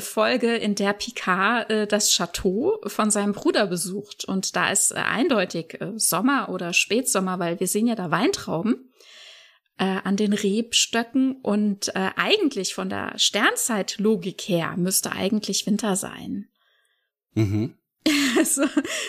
Folge, 0.00 0.56
in 0.56 0.74
der 0.74 0.92
Picard 0.92 1.70
äh, 1.70 1.86
das 1.86 2.10
Chateau 2.10 2.78
von 2.86 3.10
seinem 3.10 3.32
Bruder 3.32 3.66
besucht. 3.66 4.24
Und 4.24 4.56
da 4.56 4.70
ist 4.70 4.92
äh, 4.92 4.96
eindeutig 4.96 5.80
äh, 5.80 5.92
Sommer 5.96 6.48
oder 6.48 6.72
Spätsommer, 6.72 7.38
weil 7.38 7.60
wir 7.60 7.66
sehen 7.66 7.86
ja 7.86 7.94
da 7.94 8.10
Weintrauben 8.10 8.90
äh, 9.78 9.84
an 9.84 10.16
den 10.16 10.32
Rebstöcken. 10.32 11.36
Und 11.42 11.88
äh, 11.94 12.10
eigentlich 12.16 12.74
von 12.74 12.88
der 12.88 13.12
Sternzeitlogik 13.16 14.42
her 14.42 14.74
müsste 14.76 15.12
eigentlich 15.12 15.66
Winter 15.66 15.96
sein. 15.96 16.48
Mhm. 17.34 17.74
so 18.44 18.64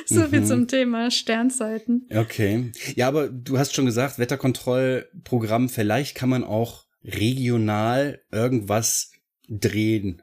so 0.05 0.22
mhm. 0.22 0.30
viel 0.30 0.45
zum 0.45 0.67
Thema 0.67 1.11
Sternzeiten. 1.11 2.07
Okay. 2.15 2.72
Ja, 2.95 3.07
aber 3.09 3.27
du 3.27 3.57
hast 3.57 3.75
schon 3.75 3.85
gesagt, 3.85 4.19
Wetterkontrollprogramm, 4.19 5.67
vielleicht 5.67 6.15
kann 6.15 6.30
man 6.30 6.43
auch 6.43 6.85
regional 7.03 8.22
irgendwas 8.31 9.11
drehen 9.49 10.22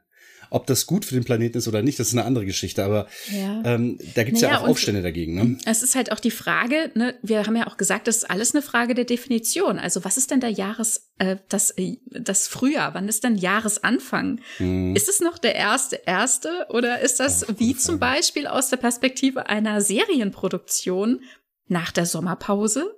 ob 0.53 0.67
das 0.67 0.87
gut 0.87 1.07
für 1.07 1.15
den 1.15 1.25
Planeten 1.25 1.57
ist 1.57 1.67
oder 1.67 1.81
nicht, 1.81 1.99
das 1.99 2.09
ist 2.09 2.13
eine 2.13 2.25
andere 2.25 2.45
Geschichte. 2.45 2.85
Aber 2.85 3.07
ja. 3.31 3.63
ähm, 3.65 3.99
da 4.15 4.23
gibt's 4.23 4.43
naja, 4.43 4.55
ja 4.55 4.61
auch 4.61 4.69
Aufstände 4.69 5.01
dagegen. 5.01 5.35
Ne? 5.35 5.59
Es 5.65 5.83
ist 5.83 5.95
halt 5.95 6.13
auch 6.13 6.21
die 6.21 6.31
Frage, 6.31 6.91
ne, 6.95 7.15
wir 7.23 7.47
haben 7.47 7.57
ja 7.57 7.67
auch 7.67 7.79
gesagt, 7.79 8.07
das 8.07 8.19
ist 8.19 8.31
alles 8.31 8.55
eine 8.55 8.61
Frage 8.61 8.95
der 8.95 9.07
Definition. 9.07 9.79
Also 9.79 10.05
was 10.05 10.19
ist 10.19 10.31
denn 10.31 10.41
der 10.41 10.51
Jahres, 10.51 11.11
äh, 11.19 11.37
das, 11.49 11.71
äh, 11.71 11.97
das 12.11 12.49
Frühjahr? 12.49 12.93
Wann 12.93 13.09
ist 13.09 13.25
denn 13.25 13.37
Jahresanfang? 13.37 14.41
Hm. 14.59 14.95
Ist 14.95 15.09
es 15.09 15.21
noch 15.21 15.39
der 15.39 15.55
erste, 15.55 16.01
erste 16.05 16.67
oder 16.69 17.01
ist 17.01 17.19
das 17.19 17.49
oh, 17.49 17.55
wie 17.57 17.75
zum 17.75 17.99
Beispiel 17.99 18.47
aus 18.47 18.69
der 18.69 18.77
Perspektive 18.77 19.49
einer 19.49 19.81
Serienproduktion 19.81 21.21
nach 21.69 21.93
der 21.93 22.05
Sommerpause? 22.05 22.95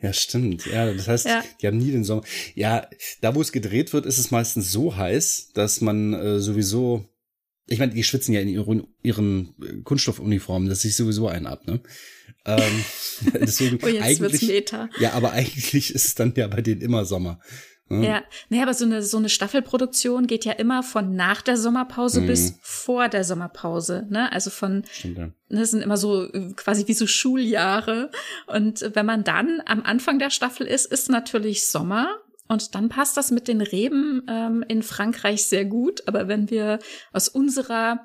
Ja, 0.00 0.12
stimmt. 0.12 0.66
Ja, 0.66 0.92
das 0.92 1.08
heißt, 1.08 1.26
ja. 1.26 1.42
die 1.60 1.66
haben 1.66 1.78
nie 1.78 1.90
den 1.90 2.04
Sommer. 2.04 2.22
Ja, 2.54 2.88
da 3.20 3.34
wo 3.34 3.40
es 3.40 3.52
gedreht 3.52 3.92
wird, 3.92 4.06
ist 4.06 4.18
es 4.18 4.30
meistens 4.30 4.70
so 4.70 4.96
heiß, 4.96 5.50
dass 5.54 5.80
man 5.80 6.14
äh, 6.14 6.40
sowieso. 6.40 7.08
Ich 7.66 7.78
meine, 7.78 7.94
die 7.94 8.04
schwitzen 8.04 8.34
ja 8.34 8.40
in 8.40 8.48
ihren, 8.48 8.86
ihren 9.02 9.54
äh, 9.62 9.80
Kunststoffuniformen, 9.82 10.68
das 10.68 10.82
sich 10.82 10.96
sowieso 10.96 11.28
einen 11.28 11.46
ab, 11.46 11.66
ne? 11.66 11.80
Ähm, 12.44 12.84
deswegen 13.40 13.78
oh, 13.82 13.88
jetzt 13.88 14.02
eigentlich. 14.02 14.20
Wird's 14.20 14.42
Meta. 14.42 14.90
Ja, 15.00 15.12
aber 15.12 15.32
eigentlich 15.32 15.94
ist 15.94 16.04
es 16.04 16.14
dann 16.14 16.34
ja 16.36 16.46
bei 16.46 16.60
denen 16.60 16.80
immer 16.80 17.04
Sommer. 17.04 17.40
Mhm. 17.88 18.02
Ja, 18.02 18.22
naja, 18.48 18.62
aber 18.62 18.74
so 18.74 18.86
eine, 18.86 19.02
so 19.02 19.18
eine 19.18 19.28
Staffelproduktion 19.28 20.26
geht 20.26 20.44
ja 20.46 20.52
immer 20.52 20.82
von 20.82 21.14
nach 21.14 21.42
der 21.42 21.58
Sommerpause 21.58 22.22
mhm. 22.22 22.26
bis 22.26 22.58
vor 22.62 23.08
der 23.08 23.24
Sommerpause, 23.24 24.06
ne? 24.08 24.32
Also 24.32 24.50
von, 24.50 24.84
Stimmt, 24.90 25.18
ja. 25.18 25.28
das 25.48 25.58
ne, 25.58 25.66
sind 25.66 25.82
immer 25.82 25.98
so 25.98 26.24
äh, 26.24 26.52
quasi 26.54 26.88
wie 26.88 26.94
so 26.94 27.06
Schuljahre. 27.06 28.10
Und 28.46 28.90
wenn 28.94 29.04
man 29.04 29.22
dann 29.22 29.60
am 29.66 29.82
Anfang 29.82 30.18
der 30.18 30.30
Staffel 30.30 30.66
ist, 30.66 30.86
ist 30.86 31.10
natürlich 31.10 31.66
Sommer. 31.66 32.08
Und 32.48 32.74
dann 32.74 32.88
passt 32.88 33.16
das 33.16 33.30
mit 33.30 33.48
den 33.48 33.60
Reben 33.60 34.22
ähm, 34.28 34.64
in 34.68 34.82
Frankreich 34.82 35.44
sehr 35.44 35.64
gut. 35.64 36.06
Aber 36.06 36.28
wenn 36.28 36.50
wir 36.50 36.78
aus 37.12 37.28
unserer 37.28 38.00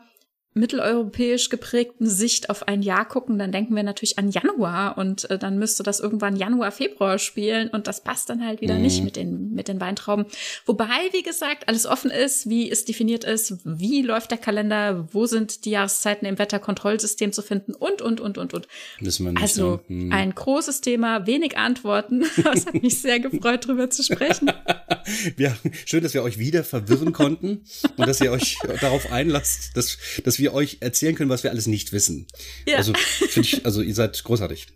mitteleuropäisch 0.56 1.50
geprägten 1.50 2.08
Sicht 2.08 2.50
auf 2.50 2.68
ein 2.68 2.82
Jahr 2.82 3.08
gucken, 3.08 3.38
dann 3.38 3.52
denken 3.52 3.76
wir 3.76 3.84
natürlich 3.84 4.18
an 4.18 4.32
Januar 4.32 4.98
und 4.98 5.30
äh, 5.30 5.38
dann 5.38 5.60
müsste 5.60 5.84
das 5.84 6.00
irgendwann 6.00 6.36
Januar, 6.36 6.72
Februar 6.72 7.20
spielen 7.20 7.70
und 7.70 7.86
das 7.86 8.04
passt 8.04 8.30
dann 8.30 8.44
halt 8.46 8.60
wieder 8.62 8.76
mhm. 8.76 8.82
nicht 8.82 9.04
mit 9.04 9.16
den, 9.16 9.54
mit 9.54 9.68
den 9.68 9.80
Weintrauben. 9.80 10.26
Wobei, 10.66 10.88
wie 11.12 11.22
gesagt, 11.22 11.68
alles 11.68 11.86
offen 11.86 12.10
ist, 12.10 12.50
wie 12.50 12.70
es 12.70 12.84
definiert 12.84 13.24
ist, 13.24 13.58
wie 13.64 14.02
läuft 14.02 14.32
der 14.32 14.40
Kalender, 14.40 15.08
wo 15.12 15.28
sind 15.28 15.66
die 15.66 15.72
Jahreszeiten 15.72 16.26
im 16.26 16.40
Wetterkontrollsystem 16.40 17.32
zu 17.32 17.44
finden 17.44 17.74
und, 17.74 18.02
und, 18.02 18.20
und, 18.20 18.40
und, 18.40 18.54
und. 18.56 18.68
Wissen 19.00 19.26
wir 19.26 19.34
nicht, 19.34 19.42
also 19.44 19.82
ja. 19.88 19.96
hm. 19.96 20.12
ein 20.12 20.34
großes 20.34 20.82
Thema, 20.82 21.28
wenig 21.28 21.58
Antworten. 21.58 22.24
Das 22.50 22.66
hat 22.66 22.82
mich 22.82 23.00
sehr 23.02 23.20
gefreut, 23.20 23.68
drüber 23.68 23.90
zu 23.90 24.02
sprechen. 24.02 24.52
ja, 25.38 25.56
schön, 25.86 26.02
dass 26.02 26.14
wir 26.14 26.24
euch 26.24 26.40
wieder 26.40 26.64
verwirren 26.64 27.14
konnten 27.14 27.64
und 27.96 28.08
dass 28.08 28.22
ihr 28.22 28.32
euch 28.32 28.58
darauf 28.82 29.12
einlasst, 29.12 29.76
dass, 29.78 29.98
dass 30.24 30.39
wir 30.40 30.54
euch 30.54 30.78
erzählen 30.82 31.16
können, 31.16 31.30
was 31.30 31.44
wir 31.44 31.52
alles 31.52 31.68
nicht 31.68 31.92
wissen. 31.92 32.28
Ja. 32.68 32.78
Also 32.78 32.94
finde 32.96 33.48
ich, 33.48 33.66
also 33.66 33.82
ihr 33.82 33.94
seid 33.94 34.24
großartig. 34.24 34.68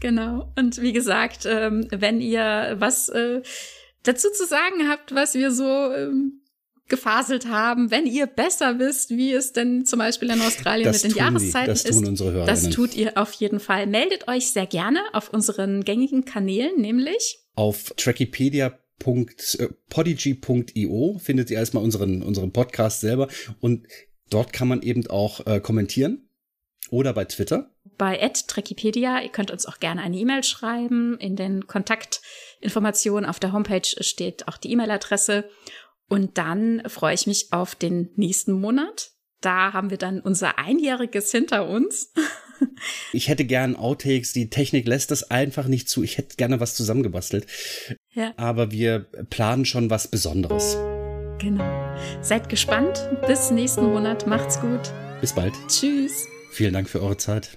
Genau. 0.00 0.52
Und 0.56 0.80
wie 0.82 0.92
gesagt, 0.92 1.46
ähm, 1.46 1.86
wenn 1.90 2.20
ihr 2.20 2.76
was 2.78 3.08
äh, 3.08 3.42
dazu 4.02 4.28
zu 4.32 4.46
sagen 4.46 4.88
habt, 4.88 5.14
was 5.14 5.34
wir 5.34 5.52
so 5.52 5.64
ähm, 5.64 6.42
gefaselt 6.88 7.46
haben, 7.46 7.90
wenn 7.90 8.06
ihr 8.06 8.26
besser 8.26 8.78
wisst, 8.78 9.10
wie 9.10 9.32
es 9.32 9.52
denn 9.52 9.86
zum 9.86 9.98
Beispiel 9.98 10.30
in 10.30 10.42
Australien 10.42 10.86
das 10.86 11.02
mit 11.02 11.12
den 11.12 11.18
Jahreszeiten 11.18 11.64
die, 11.64 11.70
das 11.70 11.84
ist. 11.84 11.96
Tun 11.96 12.06
unsere 12.06 12.44
das 12.44 12.68
tut 12.68 12.94
ihr 12.94 13.16
auf 13.16 13.32
jeden 13.32 13.60
Fall. 13.60 13.86
Meldet 13.86 14.28
euch 14.28 14.50
sehr 14.50 14.66
gerne 14.66 15.00
auf 15.12 15.32
unseren 15.32 15.84
gängigen 15.84 16.24
Kanälen, 16.24 16.80
nämlich 16.80 17.38
auf 17.54 17.94
Trackipedia 17.96 18.78
podigy.io 19.90 21.18
findet 21.18 21.50
ihr 21.50 21.58
erstmal 21.58 21.84
unseren, 21.84 22.22
unseren 22.22 22.52
Podcast 22.52 23.00
selber 23.00 23.28
und 23.60 23.86
Dort 24.32 24.54
kann 24.54 24.66
man 24.66 24.80
eben 24.80 25.06
auch 25.08 25.46
äh, 25.46 25.60
kommentieren 25.60 26.26
oder 26.90 27.12
bei 27.12 27.26
Twitter. 27.26 27.70
Bei 27.98 28.16
Trekipedia. 28.16 29.20
Ihr 29.20 29.28
könnt 29.28 29.50
uns 29.50 29.66
auch 29.66 29.78
gerne 29.78 30.00
eine 30.00 30.16
E-Mail 30.16 30.42
schreiben. 30.42 31.18
In 31.18 31.36
den 31.36 31.66
Kontaktinformationen 31.66 33.28
auf 33.28 33.38
der 33.38 33.52
Homepage 33.52 34.02
steht 34.02 34.48
auch 34.48 34.56
die 34.56 34.72
E-Mail-Adresse. 34.72 35.50
Und 36.08 36.38
dann 36.38 36.82
freue 36.86 37.14
ich 37.14 37.26
mich 37.26 37.52
auf 37.52 37.74
den 37.74 38.08
nächsten 38.16 38.52
Monat. 38.52 39.10
Da 39.42 39.74
haben 39.74 39.90
wir 39.90 39.98
dann 39.98 40.20
unser 40.20 40.58
Einjähriges 40.58 41.30
hinter 41.30 41.68
uns. 41.68 42.12
Ich 43.12 43.28
hätte 43.28 43.44
gern 43.44 43.76
Outtakes, 43.76 44.32
die 44.32 44.50
Technik 44.50 44.86
lässt 44.86 45.10
das 45.10 45.30
einfach 45.30 45.66
nicht 45.66 45.88
zu. 45.88 46.02
Ich 46.02 46.18
hätte 46.18 46.36
gerne 46.36 46.60
was 46.60 46.74
zusammengebastelt. 46.74 47.46
Ja. 48.14 48.32
Aber 48.36 48.70
wir 48.70 49.00
planen 49.30 49.64
schon 49.64 49.90
was 49.90 50.08
Besonderes. 50.08 50.76
Genau. 51.38 51.96
Seid 52.20 52.48
gespannt. 52.48 53.08
Bis 53.26 53.50
nächsten 53.50 53.84
Monat. 53.84 54.26
Macht's 54.26 54.60
gut. 54.60 54.92
Bis 55.20 55.32
bald. 55.32 55.54
Tschüss. 55.68 56.26
Vielen 56.52 56.74
Dank 56.74 56.88
für 56.88 57.02
eure 57.02 57.16
Zeit. 57.16 57.56